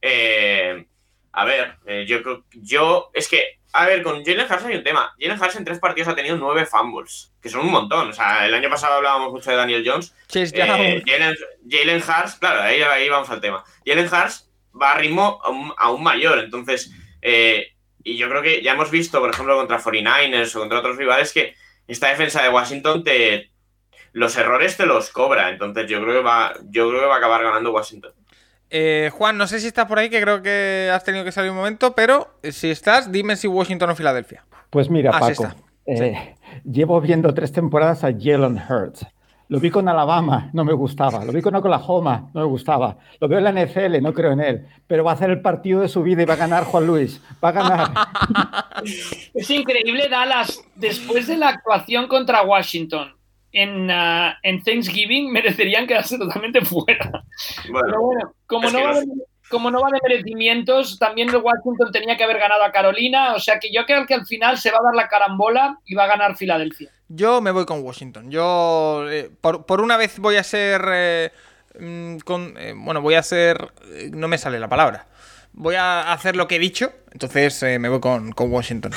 Eh, 0.01 0.85
a 1.33 1.45
ver, 1.45 1.75
eh, 1.85 2.05
yo 2.07 2.21
creo. 2.23 2.43
Yo. 2.53 3.09
Es 3.13 3.27
que. 3.27 3.59
A 3.75 3.87
ver, 3.87 4.03
con 4.03 4.23
Jalen 4.23 4.45
Hurts 4.49 4.65
hay 4.65 4.75
un 4.75 4.83
tema. 4.83 5.15
Jalen 5.19 5.41
Hurts 5.41 5.55
en 5.55 5.65
tres 5.65 5.79
partidos 5.79 6.07
ha 6.07 6.15
tenido 6.15 6.37
nueve 6.37 6.65
fumbles, 6.65 7.33
que 7.41 7.49
son 7.49 7.61
un 7.61 7.71
montón. 7.71 8.09
O 8.09 8.13
sea, 8.13 8.45
el 8.45 8.53
año 8.53 8.69
pasado 8.69 8.95
hablábamos 8.95 9.31
mucho 9.31 9.49
de 9.49 9.57
Daniel 9.57 9.83
Jones. 9.85 10.15
Eh. 10.77 11.03
Jalen, 11.05 11.35
Jalen 11.67 11.97
Hurts, 11.97 12.35
claro, 12.35 12.61
ahí, 12.61 12.81
ahí 12.81 13.09
vamos 13.09 13.29
al 13.31 13.41
tema. 13.41 13.63
Jalen 13.83 14.05
Hurts 14.05 14.51
va 14.79 14.91
a 14.91 14.97
ritmo 14.99 15.39
aún, 15.43 15.73
aún 15.77 16.03
mayor, 16.03 16.39
entonces, 16.39 16.91
eh, 17.21 17.73
y 18.03 18.17
yo 18.17 18.29
creo 18.29 18.43
que 18.43 18.61
ya 18.61 18.73
hemos 18.73 18.91
visto, 18.91 19.19
por 19.19 19.31
ejemplo, 19.31 19.57
contra 19.57 19.79
49ers 19.79 20.55
o 20.55 20.59
contra 20.59 20.79
otros 20.79 20.97
rivales, 20.97 21.33
que 21.33 21.55
esta 21.87 22.09
defensa 22.09 22.43
de 22.43 22.49
Washington 22.49 23.03
te 23.03 23.49
los 24.13 24.37
errores 24.37 24.77
te 24.77 24.85
los 24.85 25.09
cobra, 25.09 25.49
entonces 25.49 25.87
yo 25.89 26.01
creo 26.01 26.13
que 26.13 26.21
va, 26.21 26.53
yo 26.69 26.87
creo 26.89 27.01
que 27.01 27.07
va 27.07 27.15
a 27.15 27.17
acabar 27.17 27.43
ganando 27.43 27.71
Washington. 27.71 28.13
Eh, 28.75 29.11
Juan, 29.13 29.37
no 29.37 29.45
sé 29.45 29.59
si 29.59 29.67
estás 29.67 29.85
por 29.85 29.99
ahí, 29.99 30.09
que 30.09 30.19
creo 30.19 30.41
que 30.41 30.89
has 30.91 31.03
tenido 31.03 31.23
que 31.23 31.31
salir 31.31 31.51
un 31.51 31.57
momento, 31.57 31.93
pero 31.93 32.39
eh, 32.41 32.51
si 32.51 32.71
estás, 32.71 33.11
dime 33.11 33.35
si 33.35 33.47
Washington 33.47 33.91
o 33.91 33.95
Filadelfia. 33.95 34.43
Pues 34.71 34.89
mira, 34.89 35.11
Ah, 35.13 35.19
Paco, 35.19 35.47
eh, 35.85 36.33
llevo 36.63 36.99
viendo 36.99 37.31
tres 37.35 37.51
temporadas 37.51 38.03
a 38.03 38.07
Jalen 38.11 38.59
Hurts. 38.67 39.05
Lo 39.49 39.59
vi 39.59 39.69
con 39.69 39.87
Alabama, 39.87 40.49
no 40.53 40.65
me 40.65 40.73
gustaba. 40.73 41.23
Lo 41.23 41.31
vi 41.31 41.43
con 41.43 41.53
Oklahoma, 41.53 42.31
no 42.33 42.41
me 42.41 42.47
gustaba. 42.47 42.97
Lo 43.19 43.27
veo 43.27 43.37
en 43.37 43.43
la 43.43 43.51
NFL, 43.51 44.01
no 44.01 44.11
creo 44.11 44.31
en 44.31 44.39
él. 44.39 44.67
Pero 44.87 45.03
va 45.03 45.11
a 45.11 45.13
hacer 45.13 45.29
el 45.29 45.41
partido 45.41 45.81
de 45.81 45.87
su 45.87 46.01
vida 46.01 46.23
y 46.23 46.25
va 46.25 46.33
a 46.33 46.37
ganar 46.37 46.63
Juan 46.63 46.87
Luis. 46.87 47.21
Va 47.43 47.49
a 47.49 47.51
ganar. 47.51 47.91
Es 49.35 49.49
increíble, 49.51 50.09
Dallas, 50.09 50.63
después 50.73 51.27
de 51.27 51.37
la 51.37 51.49
actuación 51.49 52.07
contra 52.07 52.41
Washington 52.41 53.13
en, 53.53 53.89
ah, 53.89 54.37
en 54.43 54.61
Thanksgiving, 54.61 55.31
merecerían 55.31 55.87
quedarse 55.87 56.17
totalmente 56.17 56.59
fuera. 56.65 57.23
Pero 57.63 58.01
Bueno, 58.01 58.33
como 58.47 58.69
no, 58.69 58.83
va 58.83 58.99
de, 58.99 59.05
como 59.49 59.71
no 59.71 59.81
va 59.81 59.89
de 59.91 59.99
merecimientos, 60.03 60.99
también 60.99 61.29
el 61.29 61.37
Washington 61.37 61.91
tenía 61.91 62.17
que 62.17 62.23
haber 62.23 62.39
ganado 62.39 62.63
a 62.63 62.71
Carolina, 62.71 63.33
o 63.35 63.39
sea 63.39 63.59
que 63.59 63.71
yo 63.71 63.85
creo 63.85 64.05
que 64.05 64.15
al 64.15 64.25
final 64.25 64.57
se 64.57 64.71
va 64.71 64.79
a 64.79 64.83
dar 64.83 64.95
la 64.95 65.07
carambola 65.07 65.79
y 65.85 65.95
va 65.95 66.03
a 66.05 66.07
ganar 66.07 66.35
Filadelfia. 66.35 66.89
Yo 67.07 67.41
me 67.41 67.51
voy 67.51 67.65
con 67.65 67.83
Washington. 67.83 68.31
Yo, 68.31 69.05
eh, 69.09 69.29
por, 69.39 69.65
por 69.65 69.79
una 69.81 69.97
vez 69.97 70.17
voy 70.19 70.35
a 70.37 70.43
ser... 70.43 70.81
eh, 70.91 71.29
mm, 71.79 72.17
con, 72.25 72.55
eh, 72.57 72.73
bueno, 72.75 73.01
voy 73.01 73.13
a 73.13 73.21
ser... 73.23 73.71
eh, 73.91 74.09
no 74.11 74.27
me 74.27 74.39
sale 74.39 74.59
la 74.59 74.67
palabra. 74.67 75.05
Voy 75.53 75.75
a 75.75 76.11
hacer 76.11 76.35
lo 76.35 76.47
que 76.47 76.55
he 76.55 76.59
dicho, 76.59 76.91
entonces 77.11 77.61
eh, 77.61 77.77
me 77.77 77.87
voy 77.87 77.99
con, 77.99 78.31
con 78.31 78.51
Washington. 78.51 78.91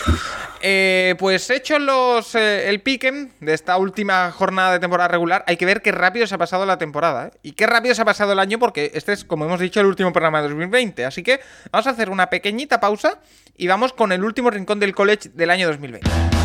Eh, 0.63 1.15
pues 1.19 1.51
hecho 1.51 1.79
los, 1.79 2.35
eh, 2.35 2.71
el 2.71 2.81
piquen 2.81 3.31
de 3.41 3.53
esta 3.53 3.77
última 3.77 4.33
jornada 4.33 4.73
de 4.73 4.81
temporada 4.81 5.09
regular, 5.09 5.45
hay 5.47 5.59
que 5.59 5.67
ver 5.67 5.83
qué 5.83 5.93
rápido 5.93 6.27
se 6.27 6.35
ha 6.35 6.39
pasado 6.39 6.65
la 6.65 6.79
temporada. 6.79 7.27
¿eh? 7.27 7.39
Y 7.43 7.53
qué 7.53 7.67
rápido 7.67 7.95
se 7.95 8.03
ha 8.03 8.07
pasado 8.07 8.33
el 8.33 8.39
año, 8.39 8.59
porque 8.59 8.91
este 8.95 9.13
es, 9.13 9.25
como 9.25 9.45
hemos 9.45 9.61
dicho, 9.61 9.81
el 9.81 9.87
último 9.87 10.13
programa 10.13 10.41
de 10.41 10.49
2020. 10.49 11.05
Así 11.05 11.23
que 11.23 11.41
vamos 11.71 11.87
a 11.87 11.91
hacer 11.91 12.09
una 12.09 12.31
pequeñita 12.31 12.81
pausa 12.81 13.21
y 13.57 13.67
vamos 13.67 13.93
con 13.93 14.11
el 14.13 14.25
último 14.25 14.51
rincón 14.51 14.81
del 14.81 14.95
college 14.95 15.29
del 15.35 15.51
año 15.51 15.69
2020. 15.69 16.36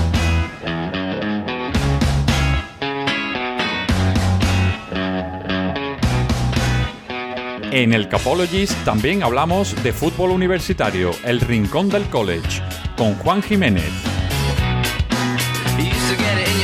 En 7.71 7.93
el 7.93 8.09
Capologist 8.09 8.73
también 8.83 9.23
hablamos 9.23 9.81
de 9.81 9.93
fútbol 9.93 10.31
universitario, 10.31 11.11
el 11.23 11.39
rincón 11.39 11.87
del 11.87 12.03
college, 12.09 12.61
con 12.97 13.15
Juan 13.15 13.41
Jiménez. 13.41 13.89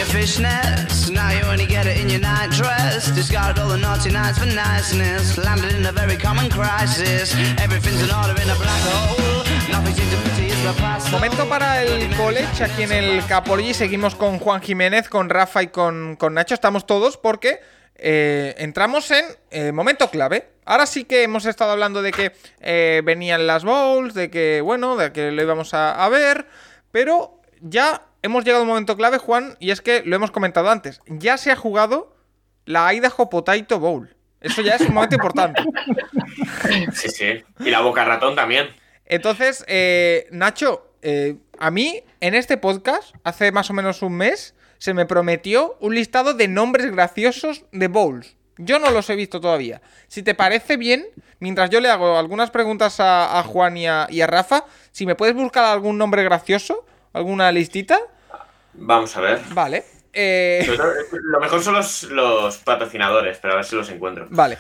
Fishnets, 0.08 1.10
now 1.10 1.30
you 1.32 1.46
only 1.50 1.66
get 1.66 1.86
it 1.86 1.98
in 1.98 2.10
your 2.10 2.20
night 2.20 2.50
dress. 2.52 3.14
Discarded 3.16 3.62
all 3.62 3.70
the 3.70 3.78
naughty 3.78 4.10
nights 4.10 4.38
for 4.40 4.48
niceness, 4.48 5.38
landed 5.38 5.74
in 5.76 5.86
a 5.86 5.92
very 5.94 6.18
common 6.18 6.50
crisis. 6.50 7.34
Everything's 7.58 8.02
in 8.02 8.10
order 8.12 8.36
in 8.42 8.50
a 8.50 8.56
black 8.56 8.82
hole, 8.84 9.44
nothing 9.72 9.94
seems 9.96 10.12
to 10.12 10.18
pity 10.30 10.48
is 10.48 10.64
the 10.64 10.74
past. 10.82 11.10
Momento 11.12 11.48
para 11.48 11.84
el 11.84 12.14
college 12.18 12.64
aquí 12.64 12.84
en 12.84 12.92
el 12.92 13.26
Capology. 13.26 13.74
Seguimos 13.74 14.16
con 14.16 14.40
Juan 14.40 14.62
Jiménez, 14.62 15.08
con 15.08 15.30
Rafa 15.30 15.64
y 15.64 15.68
con, 15.68 16.18
con 16.18 16.34
Nacho. 16.34 16.54
Estamos 16.54 16.86
todos 16.86 17.18
porque 17.18 17.60
eh, 17.98 18.56
entramos 18.58 19.10
en 19.12 19.26
eh, 19.52 19.72
momento 19.72 20.10
clave. 20.10 20.50
Ahora 20.66 20.86
sí 20.86 21.06
que 21.06 21.24
hemos 21.24 21.46
estado 21.46 21.72
hablando 21.72 22.02
de 22.02 22.12
que 22.12 22.32
eh, 22.60 23.02
venían 23.04 23.48
las 23.48 23.64
bowls, 23.64 24.14
de 24.14 24.30
que, 24.30 24.62
bueno, 24.62 24.96
de 24.98 25.12
que 25.12 25.32
lo 25.32 25.42
íbamos 25.42 25.74
a, 25.74 26.04
a 26.04 26.10
ver, 26.10 26.48
pero 26.92 27.42
ya 27.62 28.04
hemos 28.22 28.44
llegado 28.44 28.62
a 28.62 28.64
un 28.64 28.70
momento 28.70 28.98
clave, 28.98 29.18
Juan, 29.18 29.56
y 29.60 29.72
es 29.72 29.82
que 29.82 30.04
lo 30.06 30.16
hemos 30.16 30.32
comentado 30.32 30.70
antes. 30.70 31.02
Ya 31.08 31.38
se 31.38 31.52
ha 31.52 31.56
jugado 31.56 32.16
la 32.66 32.94
Idaho 32.94 33.30
Potato 33.30 33.80
Bowl. 33.80 34.14
Eso 34.42 34.62
ya 34.62 34.76
es 34.76 34.82
un 34.82 34.94
momento 34.94 35.16
importante. 35.16 35.64
sí, 36.94 37.10
sí. 37.10 37.44
Y 37.60 37.70
la 37.72 37.82
boca 37.82 38.06
ratón 38.06 38.36
también. 38.36 38.68
Entonces, 39.06 39.66
Nacho, 40.32 40.92
a 41.58 41.72
mí 41.72 42.04
en 42.20 42.36
este 42.36 42.58
podcast, 42.58 43.16
hace 43.24 43.52
más 43.52 43.70
o 43.70 43.74
menos 43.74 44.02
un 44.02 44.14
mes, 44.14 44.54
se 44.78 44.94
me 44.94 45.06
prometió 45.06 45.76
un 45.80 45.96
listado 45.96 46.34
de 46.34 46.48
nombres 46.48 46.92
graciosos 46.92 47.66
de 47.72 47.88
bowls. 47.88 48.36
Yo 48.58 48.80
no 48.80 48.90
los 48.92 49.10
he 49.10 49.16
visto 49.16 49.40
todavía. 49.40 49.82
Si 50.08 50.24
te 50.24 50.34
parece 50.34 50.78
bien, 50.78 51.06
mientras 51.40 51.70
yo 51.70 51.80
le 51.80 51.90
hago 51.90 52.18
algunas 52.18 52.50
preguntas 52.50 53.00
a, 53.00 53.38
a 53.40 53.44
Juan 53.44 53.78
y 53.78 53.88
a, 53.88 54.08
y 54.10 54.22
a 54.22 54.28
Rafa, 54.28 54.66
si 54.92 55.06
me 55.06 55.16
puedes 55.16 55.36
buscar 55.36 55.66
algún 55.66 55.98
nombre 55.98 56.24
gracioso, 56.24 56.86
alguna 57.14 57.52
listita, 57.52 58.00
Vamos 58.74 59.16
a 59.18 59.22
ver. 59.22 59.42
vale. 59.54 59.84
Eh, 60.14 60.68
Lo 61.12 61.40
mejor 61.40 61.62
son 61.62 61.76
los, 61.76 62.04
los 62.04 62.58
patrocinadores, 62.58 63.38
pero 63.40 63.54
a 63.54 63.58
ver 63.58 63.66
si 63.66 63.76
los 63.76 63.90
encuentro. 63.90 64.26
Vale. 64.32 64.58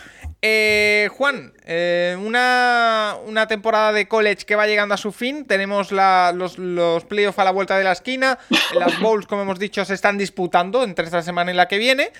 Eh, 0.50 1.09
Juan, 1.11 1.51
eh, 1.66 2.16
una, 2.22 3.16
una 3.26 3.48
temporada 3.48 3.92
de 3.92 4.08
college 4.08 4.45
que 4.45 4.56
va 4.56 4.66
llegando 4.66 4.93
a 4.93 4.98
su 4.98 5.11
fin. 5.11 5.45
Tenemos 5.45 5.92
la- 5.92 6.32
los, 6.34 6.58
los 6.58 7.03
playoffs 7.03 7.38
a 7.40 7.43
la 7.43 7.51
vuelta 7.51 7.77
de 7.77 7.84
la 7.84 7.92
esquina. 7.92 8.40
Las 8.74 8.98
bowls, 9.01 9.27
como 9.27 9.42
hemos 9.42 9.59
dicho, 9.59 9.84
se 9.84 9.93
están 9.93 10.17
disputando 10.17 10.84
entre 10.85 11.03
esta 11.06 11.22
semana 11.22 11.51
y 11.51 11.56
la 11.56 11.67
que 11.67 11.77
viene. 11.77 12.11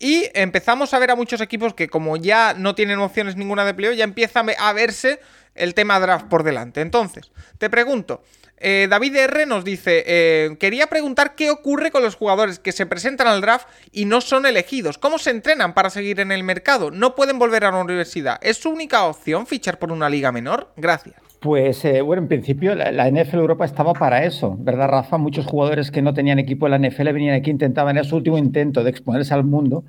Y 0.00 0.24
empezamos 0.34 0.92
a 0.94 0.98
ver 0.98 1.12
a 1.12 1.16
muchos 1.16 1.40
equipos 1.40 1.74
que, 1.74 1.88
como 1.88 2.16
ya 2.16 2.54
no 2.54 2.74
tienen 2.74 2.98
opciones 2.98 3.36
ninguna 3.36 3.64
de 3.64 3.72
playoff, 3.74 3.96
ya 3.96 4.04
empieza 4.04 4.40
a 4.58 4.72
verse 4.72 5.20
el 5.54 5.72
tema 5.74 6.00
draft 6.00 6.26
por 6.26 6.42
delante. 6.42 6.80
Entonces, 6.80 7.30
te 7.58 7.70
pregunto, 7.70 8.22
eh, 8.58 8.86
David 8.88 9.16
R 9.16 9.46
nos 9.46 9.64
dice, 9.64 10.04
eh, 10.06 10.56
quería 10.58 10.86
preguntar 10.86 11.34
qué 11.34 11.50
ocurre 11.50 11.90
con 11.90 12.02
los 12.02 12.16
jugadores 12.16 12.58
que 12.58 12.72
se 12.72 12.86
presentan 12.86 13.26
al 13.26 13.40
draft 13.40 13.68
y 13.92 14.06
no 14.06 14.20
son 14.20 14.46
elegidos. 14.46 14.98
¿Cómo 14.98 15.18
se 15.18 15.30
entrenan 15.30 15.74
para 15.74 15.90
seguir 15.90 16.20
en 16.20 16.32
el 16.32 16.42
mercado? 16.42 16.90
No 16.90 17.14
pueden 17.14 17.38
volver 17.38 17.64
a 17.64 17.70
la 17.70 17.82
universidad. 17.82 18.38
¿Es 18.42 18.56
su 18.56 18.70
única 18.70 19.04
opción 19.04 19.46
fichar 19.46 19.78
por 19.78 19.92
una 19.92 20.08
liga 20.08 20.32
menor? 20.32 20.72
Gracias. 20.76 21.16
Pues 21.40 21.84
eh, 21.84 22.00
bueno, 22.00 22.22
en 22.22 22.28
principio 22.28 22.74
la, 22.74 23.10
NFL 23.10 23.36
Europa 23.36 23.66
estaba 23.66 23.92
para 23.92 24.24
eso, 24.24 24.56
¿verdad, 24.58 24.88
Rafa? 24.88 25.18
Muchos 25.18 25.46
jugadores 25.46 25.90
que 25.90 26.00
no 26.00 26.14
tenían 26.14 26.38
equipo 26.38 26.66
en 26.66 26.72
la 26.72 26.88
NFL 26.88 27.12
venían 27.12 27.34
aquí, 27.34 27.50
intentaban, 27.50 27.96
era 27.96 28.04
su 28.04 28.16
último 28.16 28.38
intento 28.38 28.82
de 28.82 28.90
exponerse 28.90 29.34
al 29.34 29.44
mundo. 29.44 29.84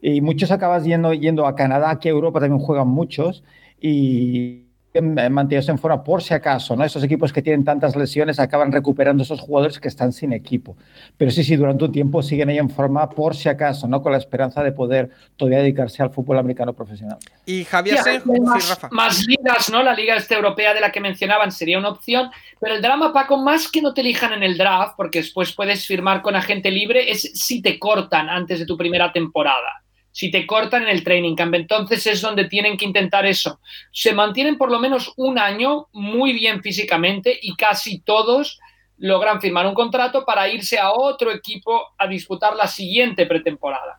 Y 0.00 0.20
muchos 0.20 0.50
acabas 0.50 0.84
yendo, 0.84 1.12
yendo 1.12 1.46
a 1.46 1.56
Canadá, 1.56 1.90
aquí 1.90 2.08
a 2.08 2.12
Europa 2.12 2.40
también 2.40 2.60
juegan 2.60 2.88
muchos. 2.88 3.42
Y 3.80 4.63
mantenerse 5.02 5.70
en 5.70 5.78
forma 5.78 6.04
por 6.04 6.22
si 6.22 6.34
acaso, 6.34 6.76
¿no? 6.76 6.84
Esos 6.84 7.02
equipos 7.02 7.32
que 7.32 7.42
tienen 7.42 7.64
tantas 7.64 7.96
lesiones 7.96 8.38
acaban 8.38 8.70
recuperando 8.70 9.22
esos 9.22 9.40
jugadores 9.40 9.80
que 9.80 9.88
están 9.88 10.12
sin 10.12 10.32
equipo. 10.32 10.76
Pero 11.16 11.30
sí, 11.30 11.42
sí, 11.42 11.56
durante 11.56 11.84
un 11.84 11.92
tiempo 11.92 12.22
siguen 12.22 12.48
ahí 12.50 12.58
en 12.58 12.70
forma 12.70 13.08
por 13.10 13.34
si 13.34 13.48
acaso, 13.48 13.88
¿no? 13.88 14.02
Con 14.02 14.12
la 14.12 14.18
esperanza 14.18 14.62
de 14.62 14.72
poder 14.72 15.10
todavía 15.36 15.58
dedicarse 15.58 16.02
al 16.02 16.10
fútbol 16.10 16.38
americano 16.38 16.72
profesional. 16.72 17.18
Y 17.44 17.64
Javier 17.64 17.98
sí, 17.98 18.02
Senjo, 18.04 18.34
más, 18.42 18.64
sí, 18.64 18.70
Rafa. 18.70 18.88
más 18.92 19.26
ligas, 19.26 19.70
¿no? 19.70 19.82
La 19.82 19.94
liga 19.94 20.16
este 20.16 20.34
europea 20.34 20.74
de 20.74 20.80
la 20.80 20.92
que 20.92 21.00
mencionaban 21.00 21.50
sería 21.50 21.78
una 21.78 21.90
opción, 21.90 22.30
pero 22.60 22.74
el 22.74 22.82
drama, 22.82 23.12
Paco, 23.12 23.36
más 23.36 23.70
que 23.70 23.82
no 23.82 23.94
te 23.94 24.02
elijan 24.02 24.32
en 24.32 24.42
el 24.42 24.56
draft, 24.56 24.94
porque 24.96 25.18
después 25.18 25.52
puedes 25.52 25.86
firmar 25.86 26.22
con 26.22 26.36
agente 26.36 26.70
libre, 26.70 27.10
es 27.10 27.22
si 27.34 27.60
te 27.60 27.78
cortan 27.78 28.28
antes 28.28 28.60
de 28.60 28.66
tu 28.66 28.76
primera 28.76 29.12
temporada 29.12 29.83
si 30.14 30.30
te 30.30 30.46
cortan 30.46 30.84
en 30.84 30.90
el 30.90 31.02
training 31.02 31.34
camp. 31.34 31.54
Entonces 31.56 32.06
es 32.06 32.20
donde 32.20 32.44
tienen 32.44 32.76
que 32.76 32.84
intentar 32.84 33.26
eso. 33.26 33.58
Se 33.90 34.12
mantienen 34.12 34.56
por 34.56 34.70
lo 34.70 34.78
menos 34.78 35.12
un 35.16 35.40
año 35.40 35.88
muy 35.92 36.32
bien 36.32 36.62
físicamente 36.62 37.36
y 37.42 37.56
casi 37.56 37.98
todos 37.98 38.60
logran 38.98 39.40
firmar 39.40 39.66
un 39.66 39.74
contrato 39.74 40.24
para 40.24 40.48
irse 40.48 40.78
a 40.78 40.92
otro 40.92 41.32
equipo 41.32 41.82
a 41.98 42.06
disputar 42.06 42.54
la 42.54 42.68
siguiente 42.68 43.26
pretemporada. 43.26 43.98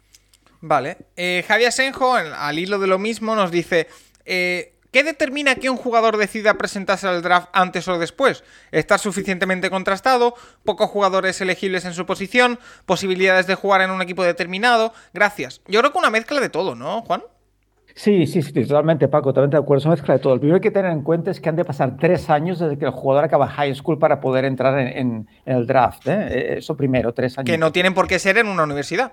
Vale. 0.61 0.98
Eh, 1.18 1.44
Javier 1.45 1.74
Senjo, 1.74 2.16
al 2.16 2.58
hilo 2.58 2.80
de 2.80 2.88
lo 2.88 2.98
mismo, 2.98 3.35
nos 3.35 3.52
dice... 3.52 3.88
Eh, 4.26 4.72
¿Qué 4.95 5.03
determina 5.03 5.56
que 5.56 5.69
un 5.69 5.75
jugador 5.75 6.15
decida 6.15 6.53
presentarse 6.53 7.06
al 7.06 7.22
draft 7.22 7.49
antes 7.51 7.85
o 7.90 7.99
después? 7.99 8.45
¿Estar 8.72 8.98
suficientemente 8.98 9.69
contrastado? 9.69 10.35
¿Pocos 10.64 10.90
jugadores 10.90 11.41
elegibles 11.41 11.83
en 11.83 11.93
su 11.93 12.06
posición? 12.06 12.59
¿Posibilidades 12.85 13.45
de 13.45 13.56
jugar 13.56 13.82
en 13.82 13.91
un 13.91 14.01
equipo 14.01 14.24
determinado? 14.24 14.93
Gracias. 15.14 15.59
Yo 15.67 15.82
creo 15.82 15.91
que 15.91 15.98
una 15.98 16.09
mezcla 16.11 16.40
de 16.40 16.48
todo, 16.48 16.75
¿no, 16.75 17.01
Juan? 17.01 17.24
Sí, 17.93 18.25
sí, 18.25 18.41
sí, 18.41 18.53
totalmente, 18.53 19.09
Paco, 19.09 19.32
totalmente 19.32 19.57
de 19.57 19.64
acuerdo. 19.64 19.80
Es 19.80 19.85
una 19.85 19.95
mezcla 19.95 20.14
de 20.14 20.22
todo. 20.22 20.35
Lo 20.35 20.40
primero 20.40 20.61
que 20.61 20.69
hay 20.69 20.72
que 20.72 20.80
tener 20.80 20.91
en 20.93 21.01
cuenta 21.01 21.30
es 21.30 21.41
que 21.41 21.49
han 21.49 21.57
de 21.57 21.65
pasar 21.65 21.98
tres 21.98 22.30
años 22.30 22.59
desde 22.59 22.77
que 22.77 22.85
el 22.85 22.91
jugador 22.91 23.25
acaba 23.25 23.49
high 23.49 23.75
school 23.75 23.99
para 23.99 24.22
poder 24.22 24.45
entrar 24.45 24.80
en, 24.80 24.88
en, 24.88 25.30
en 25.45 25.57
el 25.57 25.67
draft. 25.67 26.07
¿eh? 26.07 26.59
Eso 26.59 26.77
primero, 26.77 27.14
tres 27.14 27.38
años. 27.38 27.51
Que 27.51 27.57
no 27.57 27.74
tienen 27.74 27.93
por 27.93 28.07
qué 28.07 28.17
ser 28.17 28.38
en 28.38 28.48
una 28.48 28.64
universidad. 28.64 29.11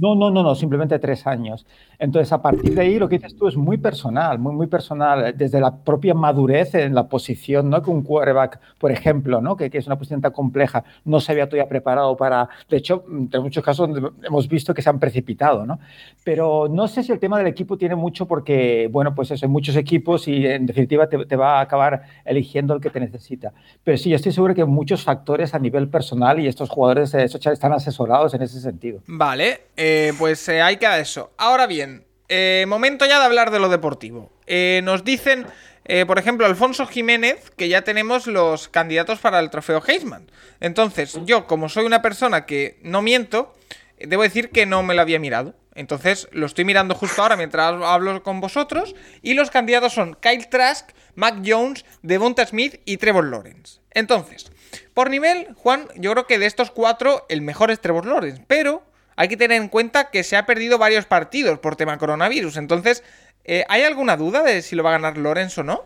No, 0.00 0.14
no, 0.14 0.30
no, 0.30 0.42
no, 0.42 0.54
simplemente 0.54 0.98
tres 0.98 1.26
años. 1.26 1.66
Entonces, 1.98 2.32
a 2.32 2.40
partir 2.40 2.74
de 2.74 2.80
ahí, 2.80 2.98
lo 2.98 3.06
que 3.06 3.18
dices 3.18 3.36
tú 3.36 3.48
es 3.48 3.56
muy 3.56 3.76
personal, 3.76 4.38
muy, 4.38 4.54
muy 4.54 4.66
personal, 4.66 5.34
desde 5.36 5.60
la 5.60 5.76
propia 5.76 6.14
madurez 6.14 6.74
en 6.74 6.94
la 6.94 7.06
posición, 7.06 7.68
¿no? 7.68 7.82
Que 7.82 7.90
un 7.90 8.02
quarterback, 8.02 8.58
por 8.78 8.90
ejemplo, 8.90 9.42
¿no? 9.42 9.56
Que, 9.56 9.68
es 9.70 9.86
una 9.86 9.98
posición 9.98 10.22
tan 10.22 10.32
compleja, 10.32 10.84
no 11.04 11.20
se 11.20 11.32
había 11.32 11.46
todavía 11.46 11.68
preparado 11.68 12.16
para. 12.16 12.48
De 12.70 12.78
hecho, 12.78 13.04
en 13.08 13.42
muchos 13.42 13.62
casos 13.62 13.90
hemos 14.22 14.48
visto 14.48 14.72
que 14.72 14.80
se 14.80 14.88
han 14.88 14.98
precipitado, 14.98 15.66
¿no? 15.66 15.78
Pero 16.24 16.66
no 16.70 16.88
sé 16.88 17.02
si 17.02 17.12
el 17.12 17.18
tema 17.18 17.36
del 17.36 17.48
equipo 17.48 17.76
tiene 17.76 17.94
mucho 17.94 18.26
porque, 18.26 18.88
bueno, 18.90 19.14
pues 19.14 19.30
eso, 19.30 19.44
hay 19.44 19.52
muchos 19.52 19.76
equipos 19.76 20.26
y 20.28 20.46
en 20.46 20.64
definitiva 20.64 21.08
te, 21.08 21.36
va 21.36 21.58
a 21.58 21.60
acabar 21.60 22.04
eligiendo 22.24 22.72
el 22.72 22.80
que 22.80 22.88
te 22.88 23.00
necesita. 23.00 23.52
Pero 23.84 23.98
sí, 23.98 24.08
yo 24.08 24.16
estoy 24.16 24.32
seguro 24.32 24.54
que 24.54 24.64
muchos 24.64 25.04
factores 25.04 25.54
a 25.54 25.58
nivel 25.58 25.88
personal 25.88 26.40
y 26.40 26.46
estos 26.46 26.70
jugadores 26.70 27.12
están 27.12 27.74
asesorados 27.74 28.32
en 28.32 28.40
ese 28.40 28.60
sentido. 28.60 29.00
Vale. 29.06 29.60
Eh, 29.76 29.89
pues 30.18 30.48
eh, 30.48 30.62
ahí 30.62 30.76
queda 30.76 30.98
eso. 30.98 31.32
Ahora 31.36 31.66
bien, 31.66 32.04
eh, 32.28 32.64
momento 32.68 33.06
ya 33.06 33.18
de 33.18 33.24
hablar 33.24 33.50
de 33.50 33.58
lo 33.58 33.68
deportivo. 33.68 34.32
Eh, 34.46 34.80
nos 34.84 35.04
dicen, 35.04 35.46
eh, 35.84 36.06
por 36.06 36.16
ejemplo, 36.16 36.46
Alfonso 36.46 36.86
Jiménez, 36.86 37.50
que 37.56 37.68
ya 37.68 37.82
tenemos 37.82 38.28
los 38.28 38.68
candidatos 38.68 39.18
para 39.18 39.40
el 39.40 39.50
trofeo 39.50 39.82
Heisman. 39.84 40.30
Entonces, 40.60 41.18
yo, 41.24 41.48
como 41.48 41.68
soy 41.68 41.86
una 41.86 42.02
persona 42.02 42.46
que 42.46 42.78
no 42.82 43.02
miento, 43.02 43.52
debo 43.98 44.22
decir 44.22 44.50
que 44.50 44.64
no 44.64 44.84
me 44.84 44.94
lo 44.94 45.02
había 45.02 45.18
mirado. 45.18 45.56
Entonces, 45.74 46.28
lo 46.30 46.46
estoy 46.46 46.64
mirando 46.64 46.94
justo 46.94 47.20
ahora 47.20 47.36
mientras 47.36 47.74
hablo 47.82 48.22
con 48.22 48.40
vosotros. 48.40 48.94
Y 49.22 49.34
los 49.34 49.50
candidatos 49.50 49.92
son 49.92 50.14
Kyle 50.14 50.48
Trask, 50.48 50.90
Mac 51.16 51.42
Jones, 51.44 51.84
Devonta 52.02 52.46
Smith 52.46 52.80
y 52.84 52.98
Trevor 52.98 53.24
Lawrence. 53.24 53.80
Entonces, 53.90 54.52
por 54.94 55.10
nivel, 55.10 55.48
Juan, 55.56 55.88
yo 55.96 56.12
creo 56.12 56.28
que 56.28 56.38
de 56.38 56.46
estos 56.46 56.70
cuatro, 56.70 57.26
el 57.28 57.42
mejor 57.42 57.72
es 57.72 57.80
Trevor 57.80 58.06
Lawrence. 58.06 58.44
Pero 58.46 58.84
hay 59.16 59.28
que 59.28 59.36
tener 59.36 59.60
en 59.60 59.68
cuenta 59.68 60.10
que 60.10 60.22
se 60.22 60.36
ha 60.36 60.46
perdido 60.46 60.78
varios 60.78 61.06
partidos 61.06 61.58
por 61.58 61.76
tema 61.76 61.98
coronavirus. 61.98 62.56
Entonces, 62.56 63.04
eh, 63.44 63.64
¿hay 63.68 63.82
alguna 63.82 64.16
duda 64.16 64.42
de 64.42 64.62
si 64.62 64.76
lo 64.76 64.82
va 64.82 64.90
a 64.90 64.98
ganar 64.98 65.18
Lorenzo 65.18 65.62
o 65.62 65.64
no? 65.64 65.82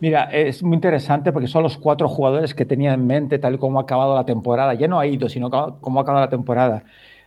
Mira, 0.00 0.24
es 0.24 0.62
muy 0.62 0.76
interesante 0.76 1.30
porque 1.32 1.46
son 1.46 1.62
los 1.62 1.76
cuatro 1.76 2.08
jugadores 2.08 2.54
que 2.54 2.64
tenía 2.64 2.94
en 2.94 3.06
mente 3.06 3.38
tal 3.38 3.54
y 3.54 3.58
como 3.58 3.78
ha 3.78 3.82
acabado 3.82 4.14
la 4.14 4.24
temporada. 4.24 4.74
Ya 4.74 4.88
no 4.88 4.98
ha 4.98 5.06
ido, 5.06 5.28
sino 5.28 5.50
como 5.50 6.00
ha 6.00 6.02
acabado 6.02 6.24
la 6.24 6.30
temporada. 6.30 6.84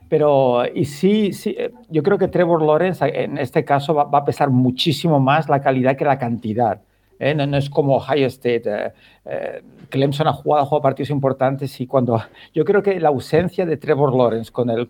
Pero, 0.09 0.63
y 0.73 0.85
sí, 0.85 1.33
sí, 1.33 1.55
yo 1.89 2.03
creo 2.03 2.17
que 2.17 2.27
Trevor 2.27 2.61
Lawrence 2.61 3.05
en 3.05 3.37
este 3.37 3.63
caso 3.63 3.93
va 3.93 4.17
a 4.17 4.25
pesar 4.25 4.49
muchísimo 4.49 5.19
más 5.19 5.49
la 5.49 5.61
calidad 5.61 5.95
que 5.95 6.05
la 6.05 6.19
cantidad. 6.19 6.81
¿Eh? 7.19 7.33
No, 7.35 7.57
es 7.57 7.69
como 7.69 7.99
High 7.99 8.23
State. 8.23 8.63
Eh, 8.65 8.93
eh, 9.25 9.61
Clemson 9.89 10.27
ha 10.27 10.33
jugado, 10.33 10.75
ha 10.75 10.81
partidos 10.81 11.09
importantes 11.09 11.79
y 11.79 11.87
cuando 11.87 12.21
yo 12.53 12.65
creo 12.65 12.81
que 12.81 12.99
la 12.99 13.09
ausencia 13.09 13.65
de 13.65 13.77
Trevor 13.77 14.15
Lawrence 14.15 14.51
con 14.51 14.69
el, 14.69 14.87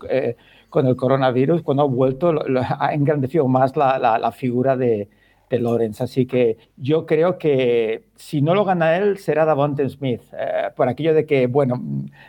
con 0.68 0.86
el 0.86 0.96
coronavirus, 0.96 1.62
cuando 1.62 1.82
ha 1.82 1.86
vuelto, 1.86 2.34
ha 2.78 2.94
engrandecido 2.94 3.46
más 3.48 3.76
la, 3.76 3.98
la, 3.98 4.32
figura 4.32 4.76
de, 4.76 5.08
Lawrence. 5.50 6.02
Así 6.02 6.26
que 6.26 6.56
yo 6.76 7.06
creo 7.06 7.38
que 7.38 8.06
si 8.16 8.40
no 8.40 8.54
lo 8.54 8.64
gana 8.64 8.96
él, 8.96 9.18
será 9.18 9.44
Davonte 9.44 9.88
Smith. 9.88 10.22
Eh, 10.32 10.70
por 10.76 10.88
aquello 10.88 11.14
de 11.14 11.26
que, 11.26 11.46
bueno, 11.46 11.82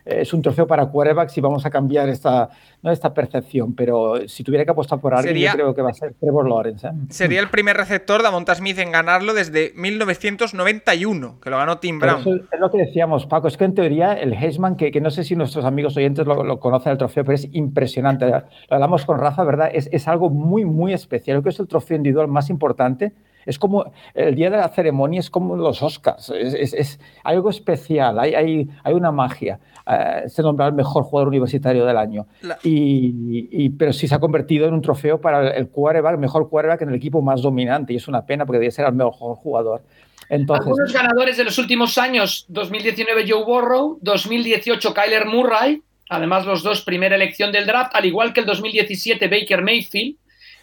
es 0.04 0.34
un 0.34 0.42
trofeo 0.42 0.66
para 0.66 0.88
quarterbacks 0.88 1.38
y 1.38 1.42
vamos 1.42 1.66
a 1.66 1.70
cambiar 1.70 2.10
esta, 2.10 2.50
¿no? 2.82 2.92
esta 2.92 3.14
percepción. 3.14 3.76
Pero 3.76 4.28
si 4.28 4.44
tuviera 4.44 4.66
que 4.66 4.72
apostar 4.72 5.00
por 5.00 5.14
alguien, 5.14 5.36
sería, 5.36 5.52
yo 5.52 5.58
creo 5.58 5.76
que 5.76 5.82
va 5.84 5.92
a 5.92 5.94
ser 5.94 6.16
Trevor 6.16 6.50
Lawrence. 6.50 6.88
¿eh? 6.88 6.92
Sería 7.10 7.40
el 7.40 7.50
primer 7.50 7.78
receptor 7.78 8.24
Davonte 8.24 8.56
Smith 8.56 8.80
en 8.80 8.92
ganarlo 8.92 9.34
desde 9.34 9.74
1991, 9.76 11.40
que 11.40 11.50
lo 11.50 11.58
ganó 11.58 11.78
Tim 11.78 12.00
Brown. 12.00 12.22
Eso 12.22 12.36
es 12.36 12.60
lo 12.60 12.72
que 12.72 12.80
decíamos, 12.80 13.28
Paco. 13.28 13.48
Es 13.48 13.58
que 13.58 13.66
en 13.66 13.76
teoría 13.76 14.14
el 14.14 14.34
Heisman, 14.34 14.78
que, 14.78 14.92
que 14.92 15.02
no 15.02 15.12
sé 15.12 15.24
si 15.24 15.36
nuestros 15.36 15.66
amigos 15.66 15.96
oyentes 15.98 16.26
lo, 16.26 16.44
lo, 16.44 16.60
conocen 16.60 16.94
el 16.94 16.98
trofeo, 16.98 17.24
pero 17.24 17.36
es 17.36 17.48
impresionante. 17.54 18.26
Lo 18.28 18.44
hablamos 18.70 19.06
con 19.06 19.20
Rafa, 19.20 19.44
¿verdad? 19.44 19.70
Es, 19.72 19.88
es 19.92 20.08
algo 20.08 20.30
muy, 20.32 20.66
muy 20.66 20.94
especial. 20.94 21.36
Creo 21.36 21.44
que 21.44 21.50
es 21.50 21.60
el 21.60 21.68
trofeo 21.68 21.98
individual 21.98 22.28
más 22.28 22.50
importante 22.50 23.14
es 23.46 23.60
como 23.60 23.92
el 24.14 24.36
día 24.36 24.50
de 24.50 24.58
la 24.58 24.70
ceremonia, 24.70 25.20
es 25.20 25.30
como 25.30 25.56
los 25.56 25.82
Oscars, 25.82 26.30
es, 26.30 26.54
es, 26.54 26.74
es 26.74 27.00
algo 27.24 27.50
especial, 27.50 28.20
hay, 28.20 28.34
hay, 28.34 28.68
hay 28.84 28.94
una 28.94 29.12
magia. 29.12 29.60
Uh, 29.88 30.28
se 30.28 30.42
nombra 30.42 30.66
el 30.66 30.74
mejor 30.74 31.04
jugador 31.04 31.28
universitario 31.28 31.86
del 31.86 31.98
año. 31.98 32.26
La... 32.42 32.58
Y, 32.64 33.48
y, 33.52 33.70
pero 33.70 33.94
sí 33.94 34.08
se 34.08 34.16
ha 34.16 34.20
convertido 34.20 34.68
en 34.68 34.74
un 34.74 34.82
trofeo 34.82 35.22
para 35.22 35.52
el 35.52 35.70
quarterback, 35.70 36.14
el 36.14 36.20
mejor 36.20 36.50
quarterback 36.50 36.82
en 36.82 36.90
el 36.90 36.96
equipo 36.96 37.22
más 37.22 37.42
dominante, 37.42 37.94
y 37.94 37.98
es 37.98 38.08
una 38.08 38.26
pena 38.26 38.46
porque 38.46 38.58
debía 38.58 38.72
ser 38.72 38.86
el 38.88 38.94
mejor 38.94 39.36
jugador. 39.36 39.84
Entonces, 40.30 40.66
Algunos 40.66 40.92
ganadores 40.92 41.38
de 41.38 41.44
los 41.44 41.58
últimos 41.60 41.98
años, 41.98 42.46
2019 42.50 43.26
Joe 43.30 43.44
Burrow, 43.44 44.00
2018 44.02 44.94
Kyler 44.94 45.28
Murray, 45.28 45.84
además 46.10 46.46
los 46.46 46.64
dos 46.64 46.82
primera 46.82 47.16
elección 47.16 47.52
del 47.52 47.66
draft, 47.66 47.92
al 47.96 48.06
igual 48.06 48.34
que 48.34 48.40
el 48.40 48.46
2017 48.46 49.28
Baker 49.28 49.62
Mayfield, 49.62 50.18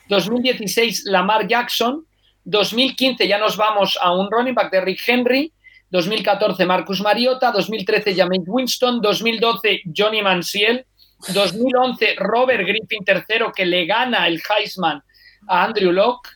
2016 0.09 1.05
Lamar 1.07 1.47
Jackson, 1.47 2.05
2015 2.45 3.27
ya 3.27 3.39
nos 3.39 3.57
vamos 3.57 3.99
a 4.01 4.13
un 4.13 4.29
running 4.31 4.55
back 4.55 4.71
de 4.71 4.81
Rick 4.81 5.01
Henry, 5.07 5.53
2014 5.91 6.65
Marcus 6.65 7.01
Mariota, 7.01 7.53
2013 7.53 8.15
James 8.15 8.45
Winston, 8.47 9.01
2012 9.01 9.83
Johnny 9.93 10.23
Manziel, 10.23 10.87
2011 11.29 12.17
Robert 12.19 12.67
Griffin 12.67 13.05
III 13.07 13.53
que 13.55 13.67
le 13.67 13.87
gana 13.87 14.27
el 14.27 14.41
Heisman 14.41 15.03
a 15.49 15.65
Andrew 15.65 15.93
Locke 15.93 16.31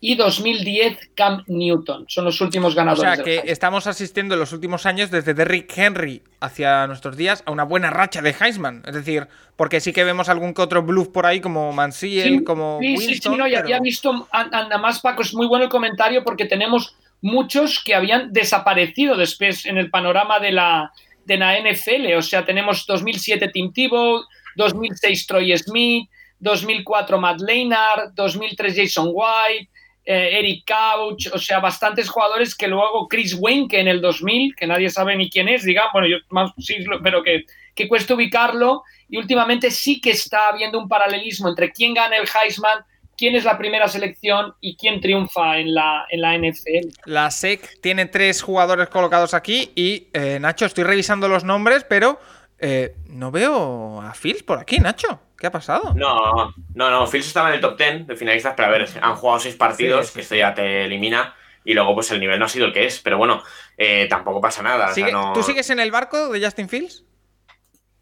y 0.00 0.14
2010 0.14 1.10
Cam 1.14 1.44
Newton. 1.46 2.06
Son 2.08 2.24
los 2.24 2.40
últimos 2.40 2.74
ganadores. 2.74 3.12
O 3.12 3.14
sea 3.14 3.24
que 3.24 3.42
estamos 3.44 3.86
asistiendo 3.86 4.34
en 4.34 4.40
los 4.40 4.52
últimos 4.52 4.86
años 4.86 5.10
desde 5.10 5.34
Derrick 5.34 5.76
Henry 5.76 6.22
hacia 6.40 6.86
nuestros 6.86 7.16
días 7.16 7.42
a 7.44 7.52
una 7.52 7.64
buena 7.64 7.90
racha 7.90 8.22
de 8.22 8.34
Heisman. 8.38 8.82
Es 8.86 8.94
decir, 8.94 9.28
porque 9.56 9.80
sí 9.80 9.92
que 9.92 10.04
vemos 10.04 10.30
algún 10.30 10.54
que 10.54 10.62
otro 10.62 10.82
bluff 10.82 11.08
por 11.08 11.26
ahí 11.26 11.40
como 11.40 11.70
Mansiel, 11.72 12.38
sí, 12.38 12.44
como 12.44 12.78
sí, 12.80 12.88
Winston. 12.88 13.08
Sí, 13.08 13.20
sí, 13.20 13.28
no, 13.28 13.44
pero... 13.44 13.68
ya 13.68 13.78
visto, 13.80 14.26
nada 14.50 14.78
más 14.78 15.00
Paco, 15.00 15.20
es 15.20 15.34
muy 15.34 15.46
bueno 15.46 15.64
el 15.64 15.70
comentario 15.70 16.24
porque 16.24 16.46
tenemos 16.46 16.96
muchos 17.20 17.82
que 17.84 17.94
habían 17.94 18.32
desaparecido 18.32 19.16
después 19.16 19.66
en 19.66 19.76
el 19.76 19.90
panorama 19.90 20.40
de 20.40 20.52
la, 20.52 20.92
de 21.26 21.36
la 21.36 21.58
NFL. 21.60 22.14
O 22.16 22.22
sea, 22.22 22.46
tenemos 22.46 22.86
2007 22.86 23.48
Tim 23.48 23.70
Tebow, 23.70 24.22
2006 24.56 25.26
Troy 25.26 25.58
Smith, 25.58 26.08
2004 26.38 27.20
Matt 27.20 27.40
Leinart, 27.42 28.14
2003 28.14 28.74
Jason 28.74 29.10
White, 29.12 29.68
eh, 30.04 30.38
Eric 30.38 30.64
Couch, 30.66 31.28
o 31.32 31.38
sea, 31.38 31.60
bastantes 31.60 32.08
jugadores 32.08 32.54
que 32.54 32.68
luego 32.68 33.06
Chris 33.08 33.36
Wayne, 33.38 33.68
que 33.68 33.80
en 33.80 33.88
el 33.88 34.00
2000, 34.00 34.54
que 34.54 34.66
nadie 34.66 34.90
sabe 34.90 35.16
ni 35.16 35.28
quién 35.30 35.48
es, 35.48 35.64
digamos, 35.64 35.92
bueno, 35.92 36.08
yo 36.08 36.16
más 36.30 36.52
sí, 36.58 36.84
pero 37.02 37.22
que, 37.22 37.44
que 37.74 37.88
cuesta 37.88 38.14
ubicarlo, 38.14 38.82
y 39.08 39.18
últimamente 39.18 39.70
sí 39.70 40.00
que 40.00 40.10
está 40.10 40.48
habiendo 40.48 40.78
un 40.78 40.88
paralelismo 40.88 41.48
entre 41.48 41.70
quién 41.72 41.94
gana 41.94 42.16
el 42.16 42.28
Heisman, 42.28 42.84
quién 43.20 43.34
es 43.34 43.44
la 43.44 43.58
primera 43.58 43.86
selección 43.86 44.54
y 44.62 44.76
quién 44.76 44.98
triunfa 45.00 45.58
en 45.58 45.74
la, 45.74 46.06
en 46.08 46.22
la 46.22 46.38
NFL. 46.38 46.88
La 47.04 47.30
SEC 47.30 47.78
tiene 47.82 48.06
tres 48.06 48.40
jugadores 48.40 48.88
colocados 48.88 49.34
aquí 49.34 49.72
y, 49.74 50.08
eh, 50.14 50.38
Nacho, 50.40 50.64
estoy 50.64 50.84
revisando 50.84 51.28
los 51.28 51.44
nombres, 51.44 51.84
pero 51.86 52.18
eh, 52.60 52.96
no 53.08 53.30
veo 53.30 54.00
a 54.02 54.12
Phil 54.14 54.44
por 54.44 54.58
aquí, 54.58 54.78
Nacho. 54.78 55.20
¿Qué 55.38 55.46
ha 55.46 55.50
pasado? 55.50 55.94
No, 55.94 56.52
no, 56.74 56.90
no. 56.90 57.06
Phils 57.06 57.26
estaba 57.26 57.48
en 57.48 57.54
el 57.54 57.60
top 57.60 57.78
10 57.78 58.06
de 58.06 58.16
finalistas, 58.16 58.52
pero 58.54 58.68
a 58.68 58.70
ver, 58.72 58.86
han 59.00 59.14
jugado 59.16 59.40
seis 59.40 59.56
partidos, 59.56 60.06
Sí, 60.06 60.12
sí, 60.12 60.14
que 60.16 60.20
esto 60.22 60.34
ya 60.34 60.54
te 60.54 60.84
elimina. 60.84 61.34
Y 61.64 61.72
luego, 61.74 61.94
pues 61.94 62.10
el 62.10 62.20
nivel 62.20 62.38
no 62.38 62.44
ha 62.44 62.48
sido 62.48 62.66
el 62.66 62.72
que 62.74 62.84
es. 62.86 63.00
Pero 63.00 63.16
bueno, 63.18 63.42
eh, 63.78 64.06
tampoco 64.08 64.40
pasa 64.40 64.62
nada. 64.62 64.84
o 64.84 64.86
sea, 64.88 64.94
Sigue- 64.94 65.12
no- 65.12 65.32
¿Tú 65.32 65.42
sigues 65.42 65.68
en 65.70 65.80
el 65.80 65.90
barco 65.90 66.28
de 66.28 66.44
Justin 66.44 66.68
Fields? 66.68 67.04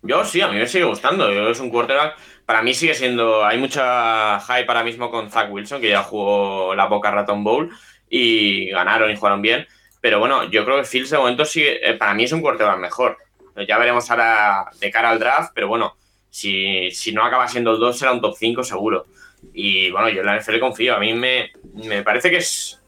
Yo 0.02 0.24
sí, 0.24 0.40
a 0.40 0.48
mí 0.48 0.56
me 0.56 0.66
sigue 0.66 0.84
gustando. 0.84 1.32
Yo 1.32 1.48
es 1.50 1.60
un 1.60 1.70
quarterback. 1.70 2.16
Para 2.46 2.62
mí 2.62 2.72
sigue 2.74 2.94
siendo. 2.94 3.44
Hay 3.44 3.58
mucha 3.58 4.40
hype 4.40 4.64
ahora 4.68 4.84
mismo 4.84 5.10
con 5.10 5.30
Zach 5.30 5.48
Wilson, 5.50 5.80
que 5.80 5.90
ya 5.90 6.02
jugó 6.02 6.74
la 6.74 6.86
Boca 6.86 7.10
Raton 7.10 7.42
Bowl 7.44 7.70
y 8.08 8.70
ganaron 8.70 9.10
y 9.10 9.16
jugaron 9.16 9.42
bien. 9.42 9.66
Pero 10.00 10.18
bueno, 10.20 10.44
yo 10.44 10.64
creo 10.64 10.76
que 10.78 10.84
Fields 10.84 11.10
de 11.10 11.18
momento 11.18 11.44
sigue. 11.44 11.88
eh, 11.88 11.94
para 11.94 12.14
mí 12.14 12.24
es 12.24 12.32
un 12.32 12.40
quarterback 12.40 12.78
mejor. 12.78 13.18
Ya 13.66 13.78
veremos 13.78 14.10
ahora 14.10 14.70
de 14.80 14.90
cara 14.90 15.10
al 15.10 15.18
draft, 15.18 15.52
pero 15.54 15.68
bueno, 15.68 15.96
si, 16.30 16.90
si 16.90 17.12
no 17.12 17.24
acaba 17.24 17.48
siendo 17.48 17.72
el 17.72 17.78
2, 17.78 17.98
será 17.98 18.12
un 18.12 18.20
top 18.20 18.36
5 18.36 18.64
seguro. 18.64 19.06
Y 19.52 19.90
bueno, 19.90 20.08
yo 20.08 20.20
en 20.20 20.26
la 20.26 20.38
NFL 20.38 20.58
confío. 20.58 20.94
A 20.94 20.98
mí 20.98 21.14
me, 21.14 21.52
me 21.74 22.02
parece 22.02 22.30
que 22.30 22.38
es. 22.38 22.80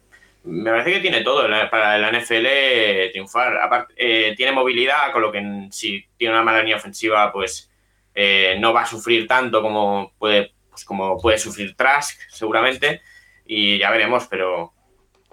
Me 0.43 0.71
parece 0.71 0.93
que 0.93 1.01
tiene 1.01 1.21
todo 1.21 1.47
para 1.71 1.99
la 1.99 2.13
NFL 2.13 3.11
triunfar. 3.13 3.89
Eh, 3.97 4.35
tiene 4.37 4.53
movilidad, 4.53 5.13
con 5.13 5.23
lo 5.23 5.31
que 5.31 5.69
si 5.71 6.07
tiene 6.17 6.35
una 6.35 6.43
mala 6.43 6.61
línea 6.61 6.77
ofensiva, 6.77 7.31
pues 7.31 7.71
eh, 8.15 8.57
no 8.59 8.73
va 8.73 8.83
a 8.83 8.87
sufrir 8.87 9.27
tanto 9.27 9.61
como 9.61 10.13
puede, 10.19 10.53
pues, 10.71 10.85
como 10.85 11.19
puede 11.19 11.39
sufrir 11.39 11.77
Trask, 11.77 12.19
seguramente. 12.31 13.03
Y 13.47 13.79
ya 13.79 13.91
veremos, 13.91 14.27
pero. 14.29 14.73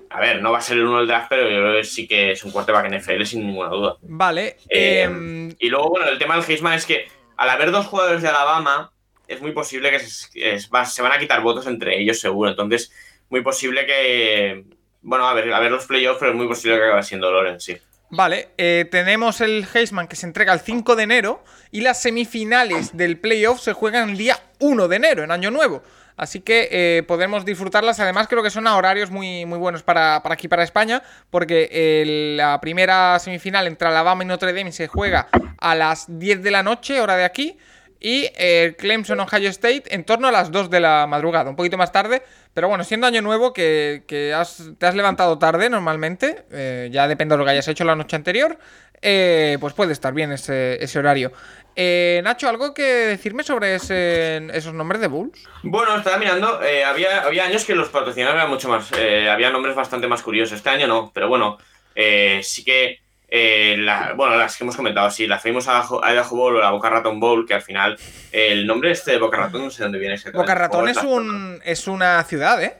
A 0.09 0.19
ver, 0.21 0.41
no 0.41 0.51
va 0.51 0.59
a 0.59 0.61
ser 0.61 0.77
el 0.77 0.85
uno 0.85 0.99
del 0.99 1.07
draft, 1.07 1.27
pero 1.29 1.43
yo 1.43 1.57
creo 1.61 1.73
que 1.73 1.83
sí 1.83 2.07
que 2.07 2.31
es 2.31 2.43
un 2.43 2.51
quarterback 2.51 2.89
NFL 2.91 3.23
sin 3.25 3.45
ninguna 3.45 3.69
duda. 3.69 3.97
Vale. 4.01 4.57
Eh, 4.69 5.01
em, 5.03 5.53
Y 5.59 5.69
luego, 5.69 5.89
bueno, 5.89 6.07
el 6.07 6.17
tema 6.17 6.35
del 6.37 6.45
Heisman 6.49 6.73
es 6.73 6.85
que 6.85 7.07
al 7.35 7.49
haber 7.49 7.71
dos 7.71 7.85
jugadores 7.87 8.21
de 8.21 8.29
Alabama, 8.29 8.91
es 9.27 9.41
muy 9.41 9.51
posible 9.51 9.91
que 9.91 9.99
se, 9.99 10.27
es- 10.55 10.69
va- 10.73 10.85
se 10.85 11.01
van 11.01 11.11
a 11.11 11.19
quitar 11.19 11.41
votos 11.41 11.67
entre 11.67 11.99
ellos, 11.99 12.19
seguro. 12.19 12.49
Entonces, 12.49 12.91
muy 13.29 13.41
posible 13.41 13.85
que. 13.85 14.63
Bueno, 15.01 15.27
a 15.27 15.33
ver, 15.33 15.53
a 15.53 15.59
ver 15.59 15.71
los 15.71 15.85
playoffs, 15.85 16.19
pero 16.19 16.31
es 16.31 16.37
muy 16.37 16.47
posible 16.47 16.77
que 16.77 16.83
acabe 16.85 17.03
siendo 17.03 17.31
Lawrence, 17.31 17.73
sí. 17.73 17.81
Vale, 18.09 18.49
eh, 18.57 18.85
tenemos 18.89 19.41
el 19.41 19.67
Heisman 19.73 20.07
que 20.07 20.15
se 20.15 20.25
entrega 20.25 20.53
el 20.53 20.61
5 20.61 20.95
de 20.95 21.03
enero 21.03 21.43
y 21.71 21.81
las 21.81 22.01
semifinales 22.01 22.95
del 22.95 23.19
playoff 23.19 23.59
se 23.59 23.73
juegan 23.73 24.11
el 24.11 24.17
día 24.17 24.39
1 24.59 24.87
de 24.87 24.95
enero, 24.95 25.23
en 25.23 25.31
Año 25.31 25.51
Nuevo. 25.51 25.83
Así 26.17 26.41
que 26.41 26.67
eh, 26.71 27.03
podemos 27.07 27.45
disfrutarlas. 27.45 27.99
Además, 27.99 28.27
creo 28.27 28.43
que 28.43 28.49
son 28.49 28.67
a 28.67 28.75
horarios 28.75 29.11
muy, 29.11 29.45
muy 29.45 29.59
buenos 29.59 29.83
para, 29.83 30.21
para 30.23 30.33
aquí, 30.33 30.47
para 30.47 30.63
España, 30.63 31.03
porque 31.29 32.33
la 32.35 32.59
primera 32.59 33.17
semifinal 33.19 33.67
entre 33.67 33.87
Alabama 33.87 34.23
y 34.23 34.27
Notre 34.27 34.51
Dame 34.53 34.71
se 34.71 34.87
juega 34.87 35.27
a 35.59 35.75
las 35.75 36.05
10 36.19 36.41
de 36.43 36.51
la 36.51 36.63
noche, 36.63 36.99
hora 36.99 37.15
de 37.15 37.23
aquí, 37.23 37.57
y 37.99 38.29
el 38.35 38.75
Clemson 38.75 39.19
Ohio 39.19 39.49
State 39.49 39.83
en 39.87 40.03
torno 40.03 40.27
a 40.27 40.31
las 40.31 40.51
2 40.51 40.69
de 40.69 40.79
la 40.79 41.07
madrugada, 41.07 41.49
un 41.49 41.55
poquito 41.55 41.77
más 41.77 41.91
tarde. 41.91 42.21
Pero 42.53 42.67
bueno, 42.67 42.83
siendo 42.83 43.05
año 43.07 43.21
nuevo, 43.21 43.53
que, 43.53 44.03
que 44.07 44.33
has- 44.33 44.71
te 44.79 44.85
has 44.87 44.95
levantado 44.95 45.37
tarde 45.37 45.69
normalmente, 45.69 46.45
eh, 46.51 46.89
ya 46.91 47.07
depende 47.07 47.33
de 47.33 47.39
lo 47.39 47.45
que 47.45 47.51
hayas 47.51 47.67
hecho 47.67 47.83
la 47.85 47.95
noche 47.95 48.15
anterior, 48.15 48.57
eh, 49.01 49.57
pues 49.59 49.73
puede 49.73 49.93
estar 49.93 50.11
bien 50.13 50.31
ese, 50.31 50.83
ese 50.83 50.97
horario. 50.97 51.31
Eh, 51.79 52.21
Nacho, 52.23 52.49
¿algo 52.49 52.73
que 52.73 52.81
decirme 52.81 53.43
sobre 53.43 53.75
ese- 53.75 54.47
esos 54.51 54.73
nombres 54.73 54.99
de 54.99 55.05
Bulls? 55.07 55.43
Bueno, 55.61 55.95
estaba 55.95 56.17
mirando, 56.17 56.59
eh, 56.63 56.83
había, 56.83 57.21
había 57.21 57.45
años 57.45 57.65
que 57.65 57.75
los 57.75 57.89
patrocinadores 57.89 58.39
eran 58.41 58.49
mucho 58.49 58.67
más, 58.67 58.91
eh, 58.97 59.29
había 59.29 59.51
nombres 59.51 59.75
bastante 59.75 60.07
más 60.07 60.23
curiosos. 60.23 60.57
Este 60.57 60.69
año 60.71 60.87
no, 60.87 61.11
pero 61.13 61.27
bueno, 61.27 61.59
eh, 61.93 62.41
sí 62.43 62.63
que, 62.65 62.97
eh, 63.27 63.75
la- 63.77 64.13
bueno, 64.15 64.35
las 64.37 64.57
que 64.57 64.63
hemos 64.63 64.75
comentado, 64.75 65.11
sí, 65.11 65.27
la 65.27 65.37
Famous 65.37 65.67
Idaho 65.67 66.35
Bowl 66.35 66.55
o 66.55 66.59
la 66.61 66.71
Boca 66.71 66.89
Raton 66.89 67.19
Bowl, 67.19 67.45
que 67.45 67.53
al 67.53 67.61
final, 67.61 67.95
el 68.31 68.65
nombre 68.65 68.89
este 68.89 69.11
de 69.11 69.19
Boca 69.19 69.37
Raton 69.37 69.65
no 69.65 69.69
sé 69.69 69.83
dónde 69.83 69.99
viene 69.99 70.15
exactamente. 70.15 70.51
Boca 70.51 70.59
Ratón 70.59 70.89
es, 70.89 70.97
un, 71.03 71.61
es 71.63 71.87
una 71.87 72.23
ciudad, 72.23 72.63
¿eh? 72.63 72.75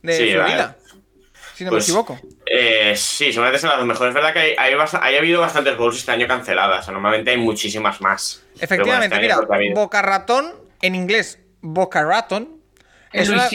De 0.00 0.16
Sí, 0.16 0.32
Florida. 0.32 0.74
Si 1.58 1.64
no 1.64 1.72
me 1.72 1.78
Pues, 1.78 1.88
equivoco. 1.88 2.16
Eh, 2.46 2.94
sí, 2.94 3.32
seguramente 3.32 3.58
son 3.58 3.70
las 3.70 3.84
mejores. 3.84 4.10
Es 4.10 4.14
verdad 4.14 4.32
que 4.32 4.54
hay, 4.56 4.74
hay, 5.00 5.16
habido 5.16 5.40
bastantes 5.40 5.76
bowls 5.76 5.96
este 5.96 6.12
año 6.12 6.28
canceladas. 6.28 6.82
O 6.82 6.82
sea, 6.84 6.92
normalmente 6.92 7.32
hay 7.32 7.36
muchísimas 7.36 8.00
más. 8.00 8.44
Efectivamente, 8.60 9.16
bueno, 9.16 9.42
este 9.42 9.54
ha 9.54 9.58
mira. 9.58 9.74
Boca 9.74 10.00
Ratón, 10.00 10.54
en 10.82 10.94
inglés, 10.94 11.40
Boca 11.60 12.04
Raton, 12.04 12.60
En 13.12 13.22
es 13.22 13.28
una, 13.28 13.48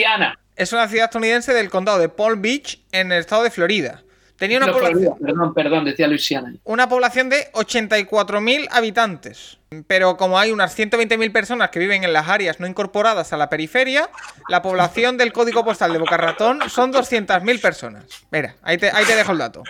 es 0.57 0.73
una 0.73 0.89
ciudad 0.89 1.05
estadounidense 1.05 1.53
del 1.53 1.69
condado 1.69 1.97
de 1.97 2.09
Palm 2.09 2.41
Beach, 2.41 2.81
en 2.91 3.13
el 3.13 3.21
estado 3.21 3.43
de 3.43 3.51
Florida. 3.51 4.03
Tenía 4.43 4.57
una 4.57 4.67
No, 4.67 4.73
población, 4.73 5.13
perdón, 5.21 5.53
perdón, 5.53 5.85
decía 5.85 6.05
Luisiana. 6.05 6.53
una 6.65 6.89
población 6.89 7.29
de 7.29 7.49
84.000 7.53 8.67
habitantes. 8.71 9.57
Pero 9.87 10.17
como 10.17 10.37
hay 10.37 10.51
unas 10.51 10.77
120.000 10.77 11.31
personas 11.31 11.69
que 11.69 11.79
viven 11.79 12.03
en 12.03 12.11
las 12.11 12.27
áreas 12.27 12.59
no 12.59 12.67
incorporadas 12.67 13.31
a 13.31 13.37
la 13.37 13.47
periferia, 13.49 14.09
la 14.49 14.61
población 14.61 15.17
del 15.17 15.31
código 15.31 15.63
postal 15.63 15.93
de 15.93 15.99
Boca 15.99 16.17
Ratón 16.17 16.59
son 16.69 16.91
200.000 16.91 17.61
personas. 17.61 18.03
Mira, 18.31 18.55
ahí 18.63 18.77
te, 18.77 18.91
ahí 18.91 19.05
te 19.05 19.15
dejo 19.15 19.31
el 19.31 19.37
dato. 19.37 19.63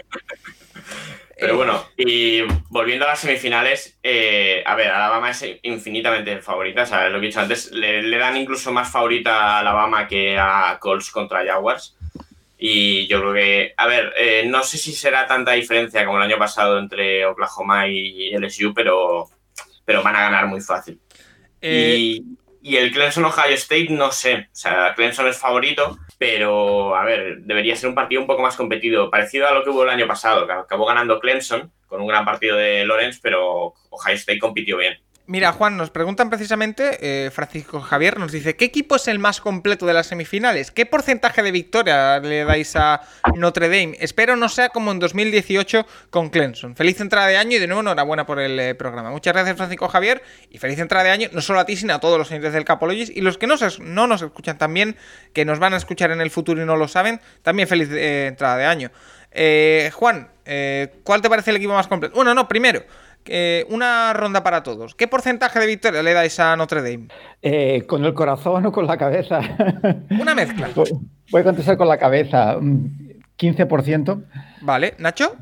Pero 1.40 1.56
bueno, 1.56 1.86
y 1.96 2.42
volviendo 2.70 3.06
a 3.06 3.10
las 3.10 3.20
semifinales, 3.20 4.00
eh, 4.02 4.64
a 4.66 4.74
ver, 4.74 4.88
Alabama 4.90 5.30
es 5.30 5.46
infinitamente 5.62 6.42
favorita. 6.42 6.88
Sea, 6.88 7.10
lo 7.10 7.20
que 7.20 7.28
he 7.28 7.30
dicho 7.30 7.42
antes, 7.42 7.72
le, 7.72 8.02
le 8.02 8.18
dan 8.18 8.38
incluso 8.38 8.72
más 8.74 8.92
favorita 8.92 9.36
a 9.36 9.60
Alabama 9.60 10.08
que 10.08 10.36
a 10.40 10.80
Colts 10.80 11.12
contra 11.12 11.46
Jaguars. 11.46 11.96
Y 12.66 13.08
yo 13.08 13.20
creo 13.20 13.34
que, 13.34 13.74
a 13.76 13.88
ver, 13.88 14.14
eh, 14.18 14.46
no 14.48 14.64
sé 14.64 14.78
si 14.78 14.94
será 14.94 15.28
tanta 15.28 15.52
diferencia 15.52 16.06
como 16.06 16.18
el 16.18 16.24
año 16.24 16.38
pasado 16.38 16.80
entre 16.80 17.26
Oklahoma 17.26 17.90
y 17.90 18.34
LSU, 18.36 18.74
pero, 18.74 19.28
pero 19.84 20.02
van 20.02 20.16
a 20.16 20.22
ganar 20.22 20.48
muy 20.48 20.62
fácil. 20.62 21.02
eh, 21.62 21.96
Y, 22.00 22.24
y 22.62 22.78
el 22.78 22.94
Clemson 22.94 23.26
Ohio 23.26 23.54
State, 23.56 23.88
no 23.90 24.12
sé. 24.14 24.48
O 24.52 24.56
sea, 24.56 24.94
Clemson 24.96 25.28
es 25.28 25.38
favorito, 25.38 25.98
pero 26.18 26.96
a 26.96 27.04
ver, 27.04 27.40
debería 27.40 27.76
ser 27.76 27.90
un 27.90 27.96
partido 27.96 28.22
un 28.22 28.28
poco 28.28 28.42
más 28.44 28.56
competido, 28.56 29.10
parecido 29.10 29.46
a 29.48 29.52
lo 29.54 29.64
que 29.64 29.70
hubo 29.70 29.84
el 29.84 29.90
año 29.90 30.08
pasado, 30.08 30.48
que 30.48 30.54
acabó 30.54 30.86
ganando 30.86 31.20
Clemson 31.20 31.70
con 31.88 32.00
un 32.02 32.08
gran 32.08 32.24
partido 32.24 32.56
de 32.56 32.86
Lawrence, 32.86 33.20
pero 33.22 33.74
Ohio 33.90 34.16
State 34.16 34.40
compitió 34.40 34.78
bien. 34.78 34.98
Mira, 35.26 35.54
Juan, 35.54 35.78
nos 35.78 35.90
preguntan 35.90 36.30
precisamente, 36.30 36.98
eh, 37.00 37.32
Francisco 37.32 37.80
Javier 37.80 38.20
nos 38.20 38.34
dice, 38.34 38.58
¿qué 38.58 38.66
equipo 38.66 38.98
es 38.98 39.08
el 39.08 39.20
más 39.20 39.40
completo 39.40 39.86
de 39.86 39.94
las 39.94 40.08
semifinales? 40.08 40.70
¿Qué 40.70 40.86
porcentaje 40.86 41.42
de 41.42 41.52
victoria 41.52 42.20
le 42.20 42.44
dais 42.44 42.76
a 42.76 43.00
Notre 43.36 43.70
Dame? 43.70 43.96
Espero 44.02 44.36
no 44.36 44.50
sea 44.50 44.68
como 44.68 44.92
en 44.92 45.00
2018 45.00 45.88
con 46.10 46.30
Clemson. 46.30 46.76
Feliz 46.76 47.00
entrada 47.00 47.28
de 47.28 47.38
año 47.38 47.56
y 47.56 47.60
de 47.60 47.68
nuevo 47.68 47.80
enhorabuena 47.80 48.26
por 48.26 48.42
el 48.42 48.60
eh, 48.60 48.76
programa. 48.76 49.12
Muchas 49.12 49.32
gracias, 49.34 49.56
Francisco 49.56 49.88
Javier, 49.88 50.22
y 50.50 50.58
feliz 50.58 50.78
entrada 50.80 51.06
de 51.06 51.12
año 51.12 51.30
no 51.32 51.40
solo 51.40 51.62
a 51.62 51.66
ti, 51.66 51.78
sino 51.78 51.94
a 51.94 52.02
todos 52.02 52.18
los 52.18 52.30
oyentes 52.30 52.52
del 52.52 52.66
Capologis 52.66 53.10
y 53.10 53.22
los 53.22 53.38
que 53.38 53.48
no, 53.48 53.56
se- 53.56 53.82
no 53.82 54.08
nos 54.08 54.22
escuchan 54.22 54.58
también, 54.58 54.98
que 55.32 55.46
nos 55.46 55.58
van 55.58 55.74
a 55.74 55.78
escuchar 55.78 56.12
en 56.12 56.20
el 56.20 56.32
futuro 56.32 56.62
y 56.62 56.66
no 56.66 56.76
lo 56.76 56.90
saben, 56.90 57.22
también 57.44 57.70
feliz 57.70 57.88
eh, 57.94 58.26
entrada 58.28 58.58
de 58.58 58.66
año. 58.66 58.92
Eh, 59.32 59.90
Juan, 59.94 60.28
eh, 60.46 60.96
¿cuál 61.06 61.22
te 61.22 61.30
parece 61.30 61.52
el 61.52 61.56
equipo 61.56 61.74
más 61.74 61.88
completo? 61.88 62.14
Bueno, 62.14 62.34
no, 62.36 62.46
primero, 62.50 62.84
eh, 63.26 63.66
una 63.70 64.14
ronda 64.14 64.44
para 64.44 64.64
todos. 64.64 64.96
¿Qué 64.96 65.08
porcentaje 65.08 65.60
de 65.60 65.68
victoria 65.68 66.04
le 66.04 66.14
dais 66.14 66.40
a 66.40 66.56
Notre 66.56 66.82
Dame? 66.82 67.08
Eh, 67.42 67.84
¿Con 67.88 68.04
el 68.06 68.14
corazón 68.14 68.66
o 68.66 68.72
con 68.72 68.86
la 68.88 68.98
cabeza? 68.98 69.40
Una 70.20 70.34
mezcla. 70.36 70.70
Voy 71.32 71.42
a 71.42 71.44
contestar 71.44 71.78
con 71.78 71.88
la 71.88 71.98
cabeza. 71.98 72.58
Un 72.58 73.22
15%. 73.38 74.24
Vale, 74.62 74.96
Nacho. 75.00 75.36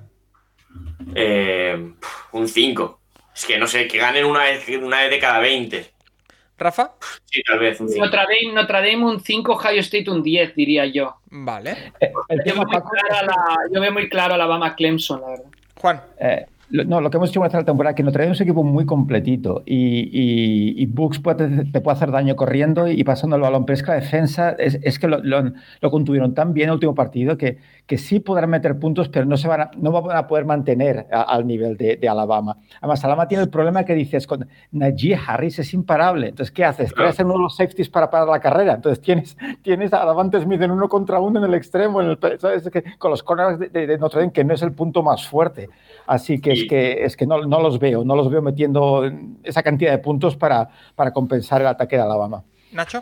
Eh, 1.16 1.94
un 2.32 2.48
5. 2.48 3.00
Es 3.36 3.46
que 3.46 3.58
no 3.58 3.68
sé, 3.68 3.88
que 3.88 3.98
ganen 3.98 4.26
una 4.26 4.44
vez, 4.44 4.68
una 4.82 5.02
vez 5.02 5.10
de 5.10 5.20
cada 5.20 5.40
20. 5.40 5.92
Rafa. 6.58 6.92
Sí, 7.26 7.42
tal 7.44 7.60
vez 7.60 7.80
un 7.82 7.90
5. 7.90 8.06
Notre 8.06 8.22
Dame, 8.22 8.54
Notre 8.54 8.78
Dame 8.78 9.04
un 9.06 9.20
5, 9.20 9.52
Ohio 9.54 9.80
State 9.80 10.10
un 10.12 10.22
10, 10.22 10.54
diría 10.56 10.86
yo. 10.86 11.16
Vale. 11.32 11.94
Eh, 12.00 12.12
Yo 12.46 12.54
veo 12.54 12.56
muy 12.58 12.66
Paco, 12.72 12.90
clara 12.92 13.26
la- 13.26 13.58
yo 13.74 13.82
veo 13.82 13.92
muy 13.92 14.08
claro 14.10 14.36
Alabama 14.36 14.76
Clemson, 14.76 15.22
la 15.22 15.28
verdad. 15.30 15.46
Juan. 15.80 16.02
No, 16.72 17.02
lo 17.02 17.10
que 17.10 17.18
hemos 17.18 17.30
hecho 17.30 17.42
en 17.42 17.48
esta 17.48 17.64
temporada 17.64 17.92
es 17.92 17.96
que 17.96 18.04
nos 18.04 18.14
trae 18.14 18.28
un 18.28 18.34
equipo 18.34 18.64
muy 18.64 18.86
completito 18.86 19.64
y, 19.66 20.10
y, 20.82 20.86
Bucks 20.86 21.20
puede, 21.20 21.66
te 21.66 21.82
puede 21.82 21.96
hacer 21.96 22.12
daño 22.12 22.36
corriendo 22.36 22.88
y, 22.88 23.04
pasando 23.04 23.36
el 23.36 23.42
balón, 23.42 23.66
pero 23.66 23.76
es 23.76 23.84
que 23.84 23.92
la 23.92 23.96
defensa 23.96 24.52
es, 24.52 25.00
que 25.00 25.08
lo, 25.08 25.20
lo, 25.22 25.92
contuvieron 25.92 26.34
tan 26.34 26.54
bien 26.54 26.66
en 26.66 26.70
el 26.70 26.74
último 26.76 26.96
partido 26.96 27.38
que, 27.38 27.58
que 27.86 27.98
sí 27.98 28.20
podrán 28.20 28.50
meter 28.50 28.80
puntos, 28.80 29.10
pero 29.10 29.26
no, 29.26 29.38
se 29.38 29.48
van 29.48 29.62
a, 29.62 29.72
no 29.78 29.92
van 29.92 30.16
a 30.16 30.28
poder 30.28 30.46
mantener 30.46 31.08
al 31.12 31.46
nivel 31.46 31.78
de, 31.78 32.00
Alabama. 32.08 32.58
Además, 32.82 33.04
Alabama 33.04 33.28
tiene 33.28 33.44
el 33.44 33.50
problema 33.50 33.84
que 33.84 33.94
dices, 33.94 34.28
con 34.28 34.48
Najee 34.72 35.16
Harris 35.16 35.60
es 35.60 35.74
imparable, 35.74 36.30
entonces, 36.30 36.52
¿qué 36.52 36.66
haces? 36.66 36.94
Creas 36.94 37.20
en 37.20 37.28
uno 37.28 37.36
de 37.36 37.42
los 37.44 37.56
safeties 37.56 37.90
para 37.90 38.10
parar 38.10 38.28
la 38.28 38.40
carrera, 38.40 38.74
entonces 38.74 39.02
tienes, 39.02 39.38
tienes 39.62 39.94
a 39.94 40.06
Davante 40.06 40.40
Smith 40.42 40.62
en 40.62 40.72
uno 40.72 40.88
contra 40.90 41.20
uno 41.20 41.40
en 41.40 41.46
el 41.46 41.54
extremo, 41.54 42.02
en 42.02 42.10
el, 42.10 42.40
¿sabes? 42.40 42.70
Que, 42.70 42.84
con 42.98 43.12
los 43.12 43.24
corners 43.24 43.60
de, 43.60 43.70
de 43.70 43.98
Notre 43.98 44.22
Dame, 44.22 44.34
que 44.34 44.44
no 44.44 44.54
es 44.54 44.62
el 44.62 44.74
punto 44.74 45.04
más 45.04 45.28
fuerte. 45.28 45.70
Así 46.12 46.42
que 46.42 46.52
es 46.52 46.66
que, 46.68 47.06
es 47.06 47.16
que 47.16 47.26
no, 47.26 47.46
no, 47.46 47.62
los 47.62 47.80
veo, 47.80 48.04
no 48.04 48.18
los 48.18 48.30
veo 48.30 48.42
metiendo 48.42 49.10
esa 49.44 49.64
cantidad 49.64 49.92
de 49.92 50.00
puntos 50.00 50.36
para, 50.36 50.68
para 50.94 51.14
compensar 51.14 51.62
el 51.62 51.68
ataque 51.68 51.96
de 51.96 52.02
Alabama. 52.02 52.44
Nacho. 52.74 53.02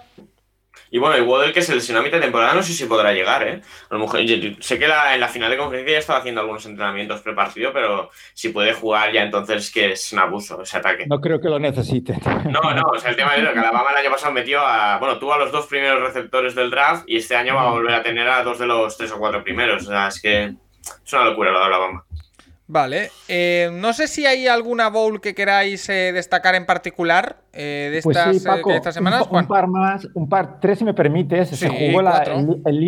Y 0.92 1.00
bueno, 1.00 1.16
el 1.16 1.24
Waddle 1.24 1.52
que 1.52 1.64
se 1.64 1.74
lesionó 1.74 2.02
a 2.02 2.04
mitad 2.04 2.18
de 2.18 2.24
temporada, 2.26 2.54
no 2.54 2.62
sé 2.62 2.72
si 2.72 2.86
podrá 2.86 3.12
llegar, 3.12 3.48
¿eh? 3.48 3.62
A 3.90 3.94
lo 3.96 4.02
mejor, 4.02 4.20
sé 4.60 4.78
que 4.78 4.86
en 4.86 5.20
la 5.20 5.28
final 5.28 5.50
de 5.50 5.58
conferencia 5.58 5.94
ya 5.94 5.98
estaba 5.98 6.20
haciendo 6.20 6.42
algunos 6.42 6.64
entrenamientos 6.68 7.22
prepartido, 7.22 7.74
pero 7.74 8.12
si 8.36 8.50
puede 8.50 8.74
jugar 8.74 9.12
ya 9.12 9.24
entonces 9.24 9.72
que 9.72 9.94
es 9.94 10.14
un 10.14 10.20
abuso 10.20 10.62
ese 10.62 10.78
ataque. 10.78 11.08
No 11.08 11.20
creo 11.20 11.42
que 11.42 11.50
lo 11.50 11.58
necesite. 11.58 12.16
No, 12.46 12.62
no, 12.76 12.84
o 12.94 13.00
sea, 13.00 13.10
el 13.10 13.16
tema 13.16 13.36
es 13.36 13.42
que 13.42 13.58
Alabama 13.58 13.90
el 13.90 14.06
año 14.06 14.12
pasado 14.12 14.34
metió 14.34 14.60
a, 14.60 15.00
bueno, 15.00 15.18
tuvo 15.18 15.34
a 15.34 15.40
los 15.40 15.52
dos 15.52 15.66
primeros 15.66 16.00
receptores 16.00 16.54
del 16.54 16.70
draft 16.70 17.06
y 17.08 17.18
este 17.18 17.36
año 17.36 17.56
va 17.56 17.70
a 17.70 17.72
volver 17.72 17.96
a 17.96 18.04
tener 18.04 18.30
a 18.30 18.44
dos 18.44 18.60
de 18.60 18.68
los 18.68 18.96
tres 18.96 19.12
o 19.12 19.18
cuatro 19.18 19.44
primeros. 19.44 19.88
O 19.88 19.90
sea, 19.90 20.10
es 20.10 20.22
que 20.22 20.44
es 20.44 21.14
una 21.14 21.26
locura 21.26 21.52
lo 21.52 21.60
de 21.60 21.66
Alabama. 21.66 22.06
Vale, 22.72 23.10
eh, 23.28 23.72
no 23.74 23.94
sé 23.94 24.08
si 24.08 24.28
hay 24.28 24.46
alguna 24.46 24.92
bowl 24.92 25.20
que 25.22 25.34
queráis 25.34 25.90
eh, 25.90 26.12
destacar 26.14 26.54
en 26.54 26.68
particular 26.68 27.38
eh, 27.52 27.90
de, 27.92 28.00
pues 28.04 28.16
estas, 28.16 28.94
semanas. 28.94 29.26
Un, 29.32 29.48
par 29.48 29.66
más, 29.66 30.08
un 30.14 30.30
par, 30.30 30.60
tres 30.60 30.78
si 30.78 30.86
me 30.86 30.94
permites. 30.94 31.50
se 31.50 31.68
jugó 31.68 32.02
el, 32.68 32.80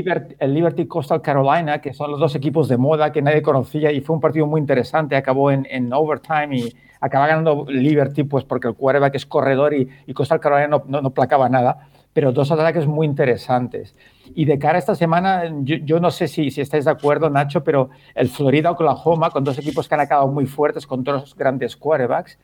Liberty, 0.53 0.85
Coastal 0.85 1.24
Carolina, 1.24 1.82
que 1.82 1.95
son 1.95 2.11
los 2.11 2.19
dos 2.19 2.35
equipos 2.35 2.69
de 2.69 2.77
moda 2.77 3.11
que 3.11 3.24
nadie 3.24 3.42
conocía 3.42 3.92
y 3.92 4.01
fue 4.01 4.16
un 4.16 4.22
partido 4.22 4.45
muy 4.45 4.61
interesante. 4.61 5.16
Acabó 5.16 5.50
en, 5.50 5.92
overtime 5.92 6.56
y 6.56 6.76
acaba 7.00 7.26
ganando 7.26 7.66
Liberty, 7.68 8.24
pues 8.24 8.43
porque 8.43 8.68
el 8.68 8.76
quarterback 8.76 9.16
es 9.16 9.26
corredor 9.26 9.74
y, 9.74 10.14
Coastal 10.14 10.40
Carolina 10.40 10.68
no, 10.68 10.84
no, 10.85 11.01
no 11.01 11.10
placaba 11.10 11.50
nada 11.50 11.88
pero 12.14 12.32
dos 12.32 12.52
ataques 12.52 12.88
muy 12.88 13.08
interesantes. 13.08 13.96
Y 14.34 14.46
de 14.46 14.60
cara 14.60 14.76
a 14.76 14.80
esta 14.80 14.96
semana, 14.96 15.44
yo, 15.64 16.00
no 16.00 16.12
sé 16.12 16.28
si, 16.28 16.52
si, 16.52 16.62
estáis 16.62 16.86
de 16.86 16.92
acuerdo, 16.92 17.30
Nacho, 17.30 17.64
pero 17.64 17.90
el 18.16 18.30
Florida-Oklahoma, 18.30 19.30
con 19.30 19.44
dos 19.44 19.58
equipos 19.58 19.88
que 19.88 19.96
han 19.96 20.02
acabado 20.02 20.28
muy 20.28 20.46
fuertes, 20.46 20.88
con 20.88 21.04
dos 21.04 21.36
grandes 21.36 21.76
quarterbacks. 21.76 22.38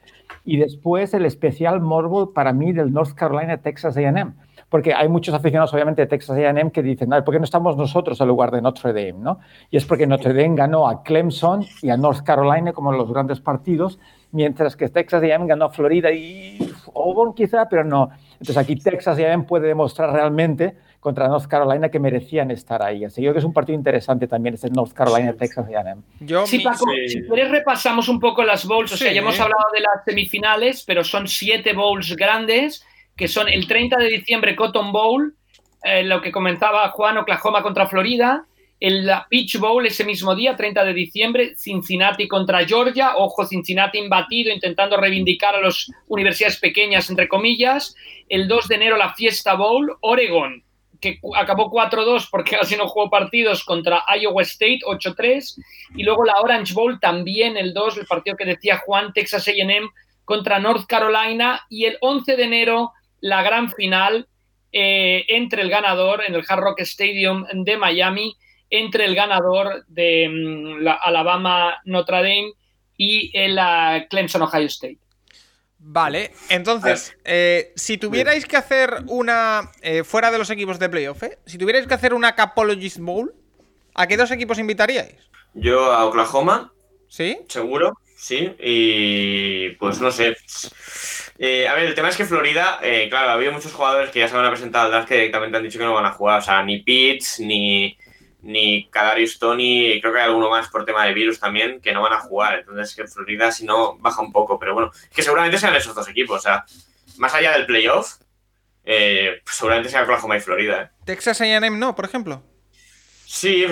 Y 0.44 0.58
después 0.58 1.14
el 1.14 1.26
especial 1.26 1.82
morbo 1.82 2.34
para 2.34 2.54
mí 2.54 2.74
del 2.74 2.92
North 2.92 3.14
Carolina-Texas 3.14 3.98
AM. 3.98 4.36
Porque 4.70 4.94
hay 4.94 5.08
muchos 5.08 5.34
aficionados, 5.34 5.74
obviamente, 5.74 6.02
de 6.02 6.08
Texas 6.08 6.38
AM 6.38 6.72
que 6.72 6.84
dicen, 6.84 7.10
¿por 7.10 7.32
qué 7.32 7.40
no 7.40 7.46
estamos 7.46 7.78
nosotros 7.78 8.20
en 8.20 8.28
lugar 8.28 8.52
de 8.52 8.62
Notre 8.62 8.92
Dame? 8.92 9.24
¿no? 9.24 9.40
Y 9.72 9.78
es 9.78 9.86
porque 9.86 10.06
Notre 10.06 10.34
Dame 10.34 10.56
ganó 10.56 10.90
a 10.90 11.04
Clemson 11.04 11.66
y 11.82 11.90
a 11.90 11.96
North 11.96 12.24
Carolina 12.24 12.74
como 12.74 12.92
los 12.92 13.10
grandes 13.10 13.40
partidos, 13.40 13.98
mientras 14.34 14.76
que 14.76 14.90
Texas 14.90 15.24
AM 15.24 15.48
ganó 15.48 15.66
a 15.66 15.70
Florida 15.70 16.12
y 16.12 16.60
Auburn 16.94 17.34
quizá, 17.34 17.70
pero 17.70 17.86
no. 17.86 18.10
Entonces 18.40 18.58
aquí 18.58 18.76
Texas 18.76 19.18
AM 19.20 19.46
puede 19.46 19.68
demostrar 19.68 20.12
realmente 20.12 20.76
contra 21.00 21.28
North 21.28 21.48
Carolina 21.48 21.90
que 21.90 22.00
merecían 22.00 22.52
estar 22.52 22.82
ahí. 22.84 23.04
Así 23.04 23.16
que 23.16 23.22
creo 23.22 23.34
que 23.34 23.40
es 23.40 23.46
un 23.46 23.54
partido 23.54 23.78
interesante 23.78 24.28
también 24.28 24.56
este 24.56 24.70
North 24.70 24.94
Carolina 24.94 25.34
Texas 25.34 25.66
A&M. 25.68 26.02
Sí, 26.46 26.60
Paco, 26.60 26.86
si 27.08 27.22
quieres 27.24 27.50
repasamos 27.50 28.08
un 28.10 28.20
poco 28.20 28.44
las 28.44 28.66
bowls, 28.66 28.94
o 28.94 28.98
sea, 28.98 29.12
ya 29.12 29.22
hemos 29.22 29.40
hablado 29.40 29.64
de 29.74 29.82
las 29.82 30.04
semifinales, 30.06 30.84
pero 30.86 31.04
son 31.04 31.28
siete 31.28 31.74
bowls 31.74 32.16
grandes, 32.16 32.86
que 33.16 33.28
son 33.28 33.50
el 33.50 33.68
30 33.68 33.98
de 33.98 34.08
diciembre 34.10 34.56
Cotton 34.56 34.92
Bowl, 34.92 35.34
eh, 35.84 36.04
lo 36.04 36.22
que 36.22 36.32
comentaba 36.32 36.90
Juan, 36.90 37.18
Oklahoma 37.18 37.64
contra 37.64 37.88
Florida, 37.88 38.46
el 38.80 39.10
Peach 39.30 39.58
Bowl 39.58 39.86
ese 39.86 40.06
mismo 40.06 40.36
día, 40.36 40.56
30 40.56 40.86
de 40.86 40.94
diciembre, 40.94 41.56
Cincinnati 41.56 42.28
contra 42.28 42.66
Georgia. 42.66 43.18
Ojo, 43.18 43.46
Cincinnati 43.46 43.98
imbatido, 43.98 44.54
intentando 44.54 44.98
reivindicar 44.98 45.56
a 45.56 45.62
las 45.62 45.92
universidades 46.08 46.58
pequeñas, 46.60 47.10
entre 47.10 47.28
comillas. 47.28 47.96
El 48.30 48.48
2 48.48 48.68
de 48.68 48.76
enero 48.76 48.98
la 48.98 49.14
Fiesta 49.14 49.56
Bowl, 49.56 49.98
Oregon 50.02 50.64
que 51.00 51.20
acabó 51.36 51.72
4-2 51.72 52.28
porque 52.30 52.56
así 52.56 52.76
no 52.76 52.88
jugó 52.88 53.10
partidos 53.10 53.64
contra 53.64 54.04
Iowa 54.20 54.42
State 54.42 54.80
8-3 54.86 55.62
y 55.96 56.04
luego 56.04 56.26
la 56.26 56.40
Orange 56.42 56.74
Bowl 56.74 57.00
también 57.00 57.58
el 57.58 57.74
2, 57.74 57.98
el 57.98 58.06
partido 58.06 58.36
que 58.36 58.46
decía 58.46 58.82
Juan, 58.86 59.14
Texas 59.14 59.48
AM 59.48 59.90
contra 60.26 60.60
North 60.60 60.86
Carolina 60.88 61.66
y 61.70 61.86
el 61.86 61.98
11 62.02 62.36
de 62.36 62.44
enero 62.44 62.94
la 63.22 63.42
gran 63.44 63.72
final 63.72 64.28
eh, 64.72 65.26
entre 65.30 65.62
el 65.62 65.70
ganador 65.70 66.24
en 66.26 66.36
el 66.36 66.44
Hard 66.48 66.62
Rock 66.62 66.82
Stadium 66.82 67.46
de 67.54 67.78
Miami, 67.78 68.36
entre 68.70 69.06
el 69.06 69.16
ganador 69.16 69.86
de 69.88 70.30
mm, 70.30 70.84
la 70.84 70.94
Alabama 70.94 71.78
Notre 71.86 72.18
Dame 72.18 72.54
y 72.98 73.32
el 73.34 73.60
Clemson 74.10 74.42
Ohio 74.42 74.66
State. 74.66 75.00
Vale, 75.80 76.32
entonces, 76.50 77.16
eh, 77.24 77.72
si 77.76 77.98
tuvierais 77.98 78.46
que 78.46 78.58
hacer 78.58 79.04
una. 79.08 79.72
Eh, 79.82 80.04
fuera 80.04 80.32
de 80.32 80.38
los 80.38 80.50
equipos 80.50 80.80
de 80.80 80.90
playoff, 80.90 81.24
¿eh? 81.24 81.38
si 81.46 81.58
tuvierais 81.58 81.88
que 81.88 81.94
hacer 81.94 82.14
una 82.14 82.36
Capologist 82.36 82.98
Bowl, 82.98 83.34
¿a 83.94 84.08
qué 84.08 84.18
dos 84.18 84.32
equipos 84.32 84.60
invitaríais? 84.60 85.30
Yo 85.54 85.94
a 85.94 86.06
Oklahoma. 86.06 86.74
¿Sí? 87.08 87.38
Seguro, 87.48 87.98
sí. 88.18 88.54
Y 88.60 89.70
pues 89.80 90.02
no 90.02 90.12
sé. 90.12 90.36
a 91.40 91.74
ver, 91.74 91.86
el 91.86 91.96
tema 91.96 92.10
es 92.10 92.18
que 92.18 92.26
Florida, 92.26 92.80
claro, 93.10 93.30
ha 93.30 93.34
habido 93.34 93.54
muchos 93.54 93.72
jugadores 93.72 94.10
que 94.10 94.20
ya 94.20 94.28
se 94.28 94.36
van 94.36 94.46
a 94.46 94.52
presentar 94.52 94.86
al 94.86 94.92
draft 94.92 95.08
que 95.08 95.16
directamente 95.16 95.56
han 95.56 95.64
dicho 95.64 95.80
que 95.80 95.86
no 95.86 95.94
van 95.94 96.06
a 96.06 96.12
jugar. 96.12 96.40
O 96.40 96.44
sea, 96.44 96.64
ni 96.64 96.80
Pitts, 96.80 97.40
ni 97.40 97.98
ni 98.42 98.88
Kadarius 98.90 99.40
Tony, 99.40 100.00
creo 100.00 100.14
que 100.14 100.20
hay 100.20 100.26
alguno 100.26 100.50
más 100.50 100.70
por 100.70 100.86
tema 100.86 101.06
de 101.06 101.14
virus 101.14 101.40
también, 101.40 101.82
que 101.82 101.92
no 101.92 102.02
van 102.02 102.14
a 102.14 102.20
jugar. 102.20 102.60
Entonces, 102.60 102.96
que 102.96 103.08
Florida, 103.08 103.52
si 103.52 103.66
no, 103.66 103.98
baja 103.98 104.22
un 104.22 104.32
poco. 104.32 104.60
Pero 104.60 104.74
bueno, 104.74 104.92
que 105.14 105.24
seguramente 105.24 105.58
sean 105.58 105.76
esos 105.76 105.96
dos 105.96 106.08
equipos. 106.08 106.40
O 106.40 106.42
sea, 106.42 106.66
más 107.18 107.34
allá 107.34 107.54
del 107.54 107.66
playoff, 107.66 108.16
eh, 108.84 109.42
pues 109.44 109.56
seguramente 109.56 109.90
sea 109.90 110.04
Oklahoma 110.04 110.38
y 110.38 110.42
Florida. 110.42 110.84
¿eh? 110.84 110.90
Texas 111.06 111.42
AM 111.42 111.78
no, 111.80 111.96
por 111.96 112.06
ejemplo. 112.06 112.44
Sí, 113.26 113.66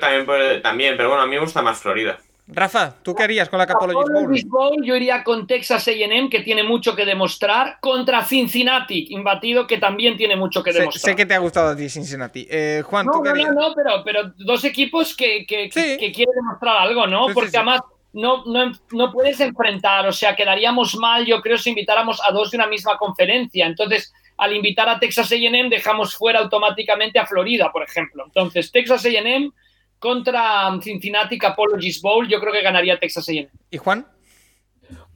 también, 0.00 0.62
también, 0.62 0.96
pero 0.96 1.08
bueno, 1.08 1.22
a 1.22 1.26
mí 1.26 1.36
me 1.36 1.40
gusta 1.40 1.62
más 1.62 1.80
Florida. 1.80 2.18
Rafa, 2.50 2.94
¿tú 3.02 3.14
qué 3.14 3.24
harías 3.24 3.48
con 3.50 3.58
la 3.58 3.66
Capology 3.66 4.44
Bowl? 4.46 4.82
Yo 4.82 4.96
iría 4.96 5.22
con 5.22 5.46
Texas 5.46 5.86
AM, 5.86 6.30
que 6.30 6.40
tiene 6.40 6.62
mucho 6.62 6.96
que 6.96 7.04
demostrar, 7.04 7.78
contra 7.80 8.24
Cincinnati, 8.24 9.08
imbatido, 9.10 9.66
que 9.66 9.76
también 9.76 10.16
tiene 10.16 10.34
mucho 10.34 10.62
que 10.62 10.72
demostrar. 10.72 11.10
Sé, 11.10 11.16
que 11.16 11.26
te 11.26 11.34
ha 11.34 11.38
gustado 11.38 11.70
a 11.70 11.76
ti 11.76 11.90
Cincinnati. 11.90 12.46
Eh, 12.50 12.82
Juan, 12.86 13.04
no, 13.04 13.12
¿tú 13.12 13.22
qué 13.22 13.28
harías? 13.28 13.54
No, 13.54 13.68
no, 13.68 13.74
pero, 13.74 14.02
pero 14.02 14.32
dos 14.38 14.64
equipos 14.64 15.14
que, 15.14 15.44
que, 15.46 15.68
quieren 15.68 16.34
demostrar 16.34 16.78
algo, 16.78 17.06
¿no? 17.06 17.26
Porque 17.34 17.54
además 17.54 17.82
no, 18.14 18.44
no, 18.46 18.72
no 18.92 19.12
puedes 19.12 19.38
enfrentar, 19.40 20.06
o 20.06 20.12
sea, 20.12 20.34
quedaríamos 20.34 20.96
mal, 20.96 21.26
yo 21.26 21.42
creo, 21.42 21.58
si 21.58 21.68
invitáramos 21.68 22.18
a 22.26 22.32
dos 22.32 22.50
de 22.50 22.56
una 22.56 22.66
misma 22.66 22.96
conferencia. 22.96 23.66
Entonces, 23.66 24.10
al 24.38 24.56
invitar 24.56 24.88
a 24.88 24.98
Texas 24.98 25.30
AM, 25.32 25.68
dejamos 25.68 26.16
fuera 26.16 26.38
automáticamente 26.38 27.18
a 27.18 27.26
Florida, 27.26 27.70
por 27.70 27.82
ejemplo. 27.82 28.24
Entonces, 28.26 28.72
Texas 28.72 29.04
AM 29.04 29.52
contra 29.98 30.70
Cincinnati 30.80 31.38
Capologist 31.38 32.02
Bowl, 32.02 32.28
yo 32.28 32.40
creo 32.40 32.52
que 32.52 32.62
ganaría 32.62 32.98
Texas 32.98 33.28
A&M. 33.28 33.48
¿Y 33.70 33.78
Juan? 33.78 34.06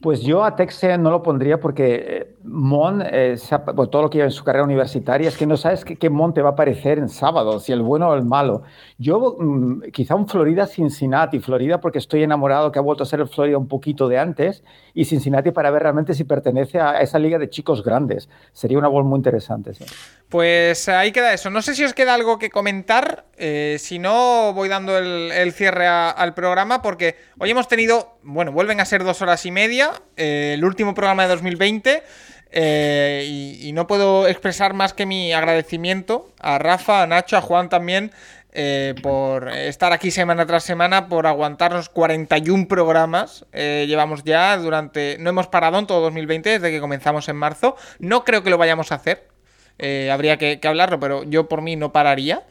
Pues 0.03 0.21
yo 0.21 0.43
a 0.43 0.57
Texas 0.57 0.99
no 0.99 1.11
lo 1.11 1.23
pondría 1.23 1.61
porque 1.61 1.95
eh, 1.95 2.35
Mon, 2.43 3.01
eh, 3.01 3.37
todo 3.89 4.01
lo 4.01 4.09
que 4.09 4.17
lleva 4.17 4.27
en 4.27 4.31
su 4.31 4.43
carrera 4.43 4.65
universitaria, 4.65 5.29
es 5.29 5.37
que 5.37 5.47
no 5.47 5.55
sabes 5.55 5.85
qué, 5.85 6.09
Mon 6.09 6.33
te 6.33 6.41
va 6.41 6.49
a 6.49 6.51
aparecer 6.51 6.99
en 6.99 7.07
sábado, 7.07 7.57
si 7.61 7.71
el 7.71 7.81
bueno 7.81 8.09
o 8.09 8.13
el 8.13 8.25
malo. 8.25 8.63
Yo 8.97 9.37
mm, 9.39 9.91
quizá 9.93 10.15
un 10.15 10.27
Florida 10.27 10.67
Cincinnati, 10.67 11.39
Florida 11.39 11.79
porque 11.79 11.99
estoy 11.99 12.21
enamorado 12.21 12.69
que 12.69 12.79
ha 12.79 12.81
vuelto 12.81 13.03
a 13.03 13.05
ser 13.05 13.21
el 13.21 13.29
Florida 13.29 13.57
un 13.57 13.69
poquito 13.69 14.09
de 14.09 14.19
antes, 14.19 14.65
y 14.93 15.05
Cincinnati 15.05 15.51
para 15.51 15.71
ver 15.71 15.83
realmente 15.83 16.13
si 16.13 16.25
pertenece 16.25 16.81
a 16.81 16.99
esa 16.99 17.17
liga 17.17 17.39
de 17.39 17.49
chicos 17.49 17.81
grandes. 17.81 18.27
Sería 18.51 18.77
una 18.77 18.89
bowl 18.89 19.05
muy 19.05 19.17
interesante. 19.17 19.73
Sí. 19.73 19.85
Pues 20.33 20.89
ahí 20.89 21.11
queda 21.11 21.31
eso. 21.31 21.51
No 21.51 21.61
sé 21.61 21.75
si 21.75 21.83
os 21.83 21.93
queda 21.93 22.15
algo 22.15 22.39
que 22.39 22.49
comentar. 22.49 23.25
Eh, 23.37 23.77
si 23.79 23.99
no, 23.99 24.51
voy 24.53 24.67
dando 24.67 24.97
el, 24.97 25.53
cierre 25.53 25.85
al 25.85 26.33
programa 26.33 26.81
porque 26.81 27.17
hoy 27.37 27.51
hemos 27.51 27.67
tenido, 27.67 28.17
bueno, 28.23 28.51
vuelven 28.51 28.79
a 28.79 28.85
ser 28.85 29.03
dos 29.03 29.21
horas 29.21 29.45
y 29.45 29.51
media, 29.51 29.91
eh, 30.17 30.53
el 30.55 30.65
último 30.65 30.95
programa 30.95 31.21
de 31.21 31.29
2020. 31.29 32.01
Eh, 32.49 33.59
y, 33.61 33.71
no 33.73 33.85
puedo 33.85 34.27
expresar 34.27 34.73
más 34.73 34.93
que 34.93 35.05
mi 35.05 35.33
agradecimiento 35.33 36.33
a 36.39 36.57
Rafa, 36.57 37.03
a 37.03 37.05
Nacho, 37.05 37.37
a 37.37 37.41
Juan 37.41 37.69
también, 37.69 38.11
por 39.03 39.49
estar 39.49 39.93
aquí 39.93 40.09
semana 40.09 40.47
tras 40.47 40.63
semana, 40.63 41.09
por 41.09 41.27
aguantarnos 41.27 41.89
41 41.89 42.67
programas. 42.67 43.45
Llevamos 43.53 44.23
ya 44.23 44.57
durante. 44.57 45.17
No 45.19 45.29
hemos 45.29 45.45
parado 45.45 45.77
en 45.77 45.85
todo 45.85 46.01
2020 46.01 46.49
desde 46.49 46.71
que 46.71 46.79
comenzamos 46.79 47.29
en 47.29 47.35
marzo. 47.35 47.75
No 47.99 48.23
creo 48.23 48.41
que 48.41 48.49
lo 48.49 48.57
vayamos 48.57 48.91
a 48.91 48.95
hacer. 48.95 49.32
Habría 49.79 50.37
que, 50.37 50.59
hablarlo, 50.63 50.99
pero 50.99 51.23
yo 51.23 51.47
por 51.47 51.61
mí 51.61 51.75
no 51.75 51.91
pararía. 51.91 52.43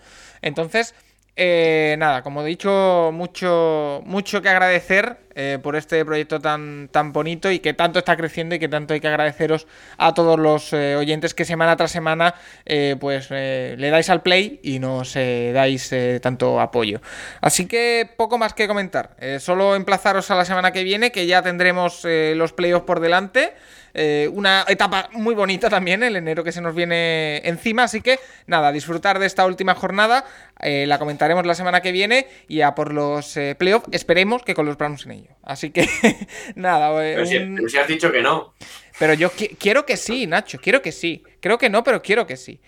Entonces, 0.42 0.94
nada, 1.36 2.23
como 2.23 2.42
he 2.42 2.47
dicho, 2.47 3.10
mucho, 3.12 4.02
mucho 4.05 4.42
que 4.42 4.49
agradecer 4.49 5.18
eh, 5.34 5.59
por 5.62 5.76
este 5.76 6.05
proyecto 6.05 6.41
tan, 6.41 6.89
tan 6.92 7.15
bonito 7.15 7.51
y 7.51 7.60
que 7.60 7.73
tanto 7.73 7.99
está 7.99 8.18
creciendo 8.18 8.55
y 8.55 8.59
que 8.59 8.68
tanto 8.68 8.92
hay 8.92 9.01
que 9.01 9.09
agradeceros 9.09 9.67
a 9.97 10.12
todos 10.12 10.39
los 10.39 10.75
eh, 10.75 10.94
oyentes 10.94 11.33
que 11.33 11.47
semana 11.47 11.75
tras 11.75 11.91
semana 11.91 12.34
eh, 12.67 12.97
pues 13.01 13.31
le 13.31 13.89
dais 13.89 14.10
al 14.10 14.20
play 14.20 14.60
y 14.62 14.78
nos 14.78 15.15
dais 15.15 15.94
tanto 16.20 16.60
apoyo. 16.60 17.01
Así 17.41 17.67
que 17.67 18.10
poco 18.17 18.36
más 18.36 18.52
que 18.52 18.68
comentar. 18.68 19.17
solo 19.39 19.75
emplazaros 19.75 20.31
a 20.31 20.34
la 20.34 20.44
semana 20.44 20.70
que 20.70 20.84
viene 20.84 21.12
que 21.12 21.26
ya 21.26 21.41
tendremos 21.41 22.05
los 22.05 22.52
playoffs 22.52 22.84
por 22.84 23.01
delante. 23.01 23.55
Eh, 23.94 24.28
una 24.32 24.64
etapa 24.68 25.08
muy 25.12 25.34
bonita 25.34 25.68
también, 25.68 26.02
el 26.02 26.16
enero 26.16 26.44
que 26.44 26.52
se 26.52 26.60
nos 26.60 26.74
viene 26.74 27.38
encima. 27.44 27.84
Así 27.84 28.00
que 28.00 28.18
nada, 28.46 28.72
disfrutar 28.72 29.18
de 29.18 29.26
esta 29.26 29.46
última 29.46 29.74
jornada. 29.74 30.24
Eh, 30.60 30.86
la 30.86 30.98
comentaremos 30.98 31.44
la 31.46 31.54
semana 31.54 31.80
que 31.80 31.92
viene 31.92 32.26
y 32.48 32.60
a 32.62 32.74
por 32.74 32.92
los 32.92 33.36
eh, 33.36 33.54
playoffs 33.58 33.88
esperemos 33.92 34.42
que 34.42 34.54
con 34.54 34.66
los 34.66 34.76
Browns 34.78 35.06
en 35.06 35.12
ello. 35.12 35.30
Así 35.42 35.70
que 35.70 35.88
nada. 36.54 36.94
Pero, 36.96 37.26
si, 37.26 37.78
has 37.78 37.88
dicho 37.88 38.10
que 38.12 38.22
no. 38.22 38.54
Pero 38.98 39.14
yo 39.14 39.30
quiero 39.30 39.84
que 39.84 39.96
sí, 39.96 40.26
Nacho, 40.26 40.58
quiero 40.58 40.82
que 40.82 40.92
sí. 40.92 41.24
Creo 41.40 41.58
que 41.58 41.70
no, 41.70 41.82
pero 41.82 42.02
quiero 42.02 42.26
que 42.26 42.36
sí. 42.36 42.60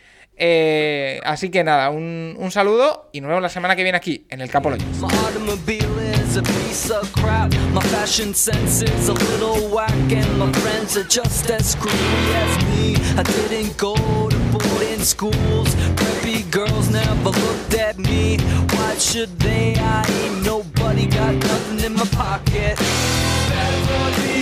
Así 1.25 1.51
que 1.51 1.63
nada, 1.65 1.91
un, 1.91 2.37
un, 2.39 2.51
saludo 2.51 3.09
y 3.13 3.21
nos 3.21 3.29
vemos 3.29 3.43
la 3.43 3.49
semana 3.49 3.77
que 3.77 3.83
viene 3.83 3.99
aquí 3.99 4.27
en 4.31 4.41
el 4.41 4.51
is 24.05 24.34